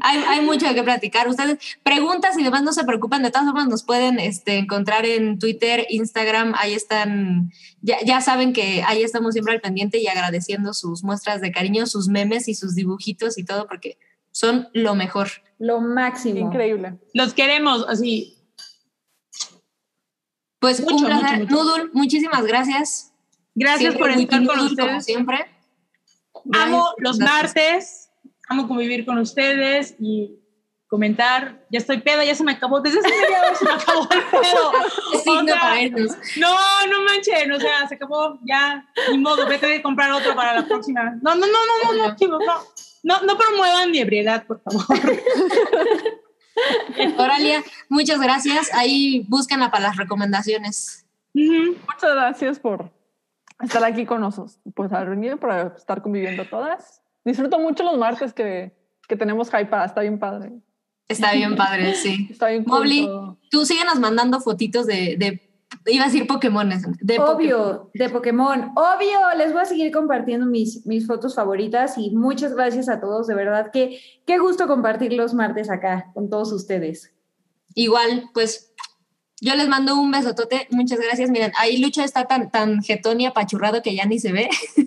hay, 0.00 0.18
hay 0.26 0.40
mucho 0.40 0.72
que 0.74 0.82
platicar. 0.82 1.28
Ustedes, 1.28 1.58
preguntas 1.82 2.36
y 2.38 2.42
demás, 2.42 2.62
no 2.62 2.72
se 2.72 2.84
preocupen. 2.84 3.22
De 3.22 3.30
todas 3.30 3.46
formas, 3.46 3.68
nos 3.68 3.84
pueden 3.84 4.18
este, 4.18 4.58
encontrar 4.58 5.06
en 5.06 5.38
Twitter, 5.38 5.86
Instagram. 5.88 6.54
Ahí 6.56 6.74
están. 6.74 7.50
Ya, 7.80 7.98
ya 8.04 8.20
saben 8.20 8.52
que 8.52 8.82
ahí 8.86 9.02
estamos 9.02 9.34
siempre 9.34 9.54
al 9.54 9.60
pendiente 9.60 9.98
y 9.98 10.08
agradeciendo 10.08 10.74
sus 10.74 11.04
muestras 11.04 11.40
de 11.40 11.52
cariño, 11.52 11.86
sus 11.86 12.08
memes 12.08 12.48
y 12.48 12.54
sus 12.54 12.74
dibujitos 12.74 13.38
y 13.38 13.44
todo, 13.44 13.68
porque 13.68 13.98
son 14.32 14.68
lo 14.72 14.94
mejor. 14.94 15.28
Lo 15.58 15.80
máximo. 15.80 16.38
Increíble. 16.38 16.98
Los 17.14 17.34
queremos, 17.34 17.84
así. 17.88 18.37
Pues 20.60 20.80
Mucho, 20.80 20.96
un 20.96 21.04
placer. 21.06 21.38
mucho, 21.40 21.54
mucho. 21.54 21.54
Nudul, 21.64 21.90
muchísimas 21.94 22.44
gracias. 22.46 23.12
Gracias 23.54 23.92
Siempre 23.94 24.00
por 24.00 24.10
estar 24.10 24.38
con 24.38 24.44
Nudul, 24.46 24.56
como 24.58 24.66
ustedes. 24.70 25.04
siempre. 25.04 25.46
Amo 26.52 26.88
los 26.98 27.18
Gracias. 27.18 27.42
martes, 27.42 28.10
amo 28.48 28.68
convivir 28.68 29.04
con 29.04 29.18
ustedes 29.18 29.94
y 29.98 30.36
comentar. 30.88 31.66
Ya 31.70 31.78
estoy 31.78 32.00
peda, 32.00 32.24
ya 32.24 32.34
se 32.34 32.44
me 32.44 32.52
acabó. 32.52 32.80
Desde 32.80 33.02
media 33.02 33.40
hora 33.40 33.54
se 33.54 33.64
me 33.64 33.70
acabó 33.72 34.08
el 34.10 34.22
pedo. 34.30 34.72
Signo 35.22 35.52
O 35.54 36.08
sea. 36.08 36.20
No, 36.36 36.86
no 36.90 37.04
manchen, 37.04 37.52
o 37.52 37.60
sea, 37.60 37.86
se 37.88 37.96
acabó 37.96 38.38
ya. 38.46 38.86
Ni 39.10 39.18
modo, 39.18 39.46
vete 39.46 39.76
a 39.76 39.82
comprar 39.82 40.10
otro 40.12 40.34
para 40.34 40.54
la 40.54 40.66
próxima. 40.66 41.16
No, 41.22 41.34
no, 41.34 41.46
no, 41.46 41.46
no, 41.46 41.92
no, 41.94 42.08
no, 42.08 42.16
chicos, 42.16 42.40
no. 42.46 42.54
No, 43.04 43.20
no 43.22 43.36
promuevan 43.38 43.90
mi 43.90 43.98
ebriedad, 43.98 44.44
por 44.46 44.60
favor. 44.62 44.84
Oralia, 47.18 47.62
muchas 47.88 48.20
gracias. 48.20 48.72
Ahí 48.74 49.24
búsquenla 49.28 49.70
para 49.70 49.88
las 49.88 49.96
recomendaciones. 49.96 51.06
Muchas 51.34 52.14
gracias 52.14 52.58
por 52.58 52.90
estar 53.60 53.84
aquí 53.84 54.06
con 54.06 54.20
nosotros, 54.20 54.58
pues 54.74 54.90
venido 54.90 55.36
para 55.36 55.74
estar 55.76 56.02
conviviendo 56.02 56.44
todas. 56.44 57.02
Disfruto 57.24 57.58
mucho 57.58 57.82
los 57.82 57.98
martes 57.98 58.32
que, 58.32 58.72
que 59.08 59.16
tenemos 59.16 59.50
hype, 59.50 59.84
está 59.84 60.00
bien 60.00 60.18
padre. 60.18 60.52
Está 61.08 61.32
bien 61.32 61.56
padre, 61.56 61.94
sí. 61.94 62.28
Está 62.30 62.48
bien 62.48 62.64
cool 62.64 62.78
Mobli, 62.80 63.08
tú 63.50 63.64
síguenos 63.64 63.98
mandando 63.98 64.40
fotitos 64.40 64.86
de, 64.86 65.16
de 65.16 65.47
iba 65.88 66.04
a 66.04 66.06
decir 66.08 66.26
Pokémones, 66.26 66.82
de 67.00 67.16
Pokémon. 67.16 67.34
Obvio, 67.36 67.90
de 67.94 68.08
Pokémon. 68.10 68.72
Obvio, 68.76 69.18
les 69.36 69.52
voy 69.52 69.62
a 69.62 69.64
seguir 69.64 69.90
compartiendo 69.92 70.46
mis, 70.46 70.86
mis 70.86 71.06
fotos 71.06 71.34
favoritas 71.34 71.98
y 71.98 72.10
muchas 72.10 72.54
gracias 72.54 72.88
a 72.88 73.00
todos, 73.00 73.26
de 73.26 73.34
verdad 73.34 73.70
que 73.72 74.00
qué 74.26 74.38
gusto 74.38 74.66
compartir 74.66 75.12
los 75.12 75.34
martes 75.34 75.70
acá 75.70 76.10
con 76.14 76.28
todos 76.30 76.52
ustedes. 76.52 77.12
Igual, 77.74 78.30
pues 78.34 78.72
yo 79.40 79.54
les 79.54 79.68
mando 79.68 79.94
un 80.00 80.10
besotote, 80.10 80.66
muchas 80.70 80.98
gracias. 80.98 81.30
Miren, 81.30 81.52
ahí 81.58 81.78
Lucho 81.78 82.02
está 82.02 82.24
tan, 82.26 82.50
tan 82.50 82.82
jetón 82.82 83.20
y 83.20 83.26
apachurrado 83.26 83.82
que 83.82 83.94
ya 83.94 84.04
ni 84.04 84.18
se 84.18 84.32
ve. 84.32 84.48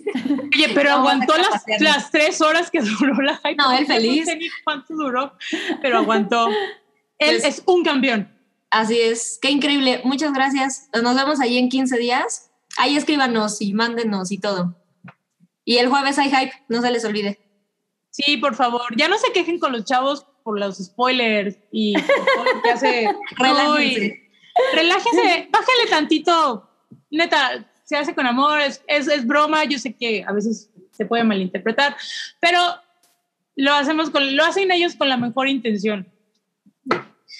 Oye, 0.54 0.68
pero 0.74 0.90
No, 0.90 0.96
aguantó 0.96 1.34
las, 1.38 1.62
las 1.80 2.10
tres 2.10 2.40
horas 2.42 2.70
que 2.70 2.80
duró 3.00 3.14
la 3.22 3.36
hype. 3.38 3.54
No, 3.56 3.72
él 3.72 3.86
feliz. 3.86 4.26
No 4.26 4.32
sé 4.32 4.36
ni 4.36 4.46
cuánto 4.64 4.94
duró, 4.94 5.32
pero 5.80 5.98
aguantó. 5.98 6.48
Él 7.18 7.38
Pues- 7.40 7.44
es 7.44 7.62
un 7.66 7.84
campeón. 7.84 8.28
Así 8.72 8.98
es, 8.98 9.38
qué 9.42 9.50
increíble. 9.50 10.00
Muchas 10.02 10.32
gracias. 10.32 10.88
Nos 10.94 11.14
vemos 11.14 11.40
ahí 11.40 11.58
en 11.58 11.68
15 11.68 11.98
días. 11.98 12.50
Ahí 12.78 12.96
escríbanos 12.96 13.60
y 13.60 13.74
mándenos 13.74 14.32
y 14.32 14.38
todo. 14.38 14.74
Y 15.62 15.76
el 15.76 15.88
jueves 15.88 16.18
hay 16.18 16.30
hype, 16.30 16.54
no 16.68 16.80
se 16.80 16.90
les 16.90 17.04
olvide. 17.04 17.38
Sí, 18.08 18.38
por 18.38 18.54
favor. 18.54 18.96
Ya 18.96 19.08
no 19.08 19.18
se 19.18 19.30
quejen 19.32 19.58
con 19.58 19.72
los 19.72 19.84
chavos 19.84 20.26
por 20.42 20.58
los 20.58 20.78
spoilers 20.78 21.58
y 21.70 21.92
por 21.92 22.06
todo 22.06 22.44
lo 22.44 22.62
que 22.62 22.70
hace. 22.70 23.14
Relájense. 23.36 24.30
Relájense, 24.74 25.48
bájale 25.50 25.90
tantito. 25.90 26.66
Neta, 27.10 27.70
se 27.84 27.98
hace 27.98 28.14
con 28.14 28.26
amor, 28.26 28.58
es, 28.62 28.82
es, 28.86 29.06
es 29.06 29.26
broma. 29.26 29.66
Yo 29.66 29.78
sé 29.78 29.94
que 29.94 30.24
a 30.26 30.32
veces 30.32 30.70
se 30.92 31.04
puede 31.04 31.24
malinterpretar, 31.24 31.94
pero 32.40 32.58
lo 33.54 33.74
hacemos 33.74 34.08
con, 34.08 34.34
lo 34.34 34.44
hacen 34.46 34.70
ellos 34.70 34.94
con 34.94 35.10
la 35.10 35.18
mejor 35.18 35.46
intención. 35.46 36.10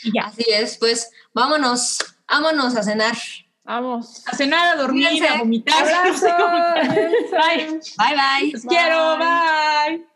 Y 0.03 0.13
ya. 0.15 0.25
Así 0.25 0.45
es, 0.51 0.77
pues 0.79 1.11
vámonos, 1.35 1.99
vámonos 2.29 2.77
a 2.77 2.83
cenar. 2.83 3.17
Vamos. 3.65 4.23
A 4.27 4.35
cenar, 4.35 4.77
a 4.77 4.77
dormir, 4.83 5.09
Cuídense. 5.09 5.29
a 5.35 5.39
vomitar. 5.39 5.85
No 6.09 6.17
sé 6.19 6.31
cómo- 6.37 6.75
Bye. 7.31 7.81
Bye 7.97 8.17
bye. 8.41 8.53
Los 8.53 8.63
quiero. 8.65 9.17
Bye. 9.19 10.07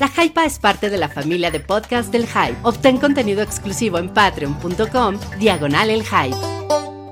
La 0.00 0.08
Hypa 0.08 0.44
es 0.44 0.58
parte 0.58 0.90
de 0.90 0.98
la 0.98 1.08
familia 1.08 1.50
de 1.50 1.60
podcast 1.60 2.10
del 2.10 2.26
Hype. 2.26 2.56
Obtén 2.62 2.96
contenido 2.98 3.42
exclusivo 3.42 3.98
en 3.98 4.08
patreon.com, 4.12 5.18
diagonal 5.38 5.90
el 5.90 6.02
Hype. 6.04 7.03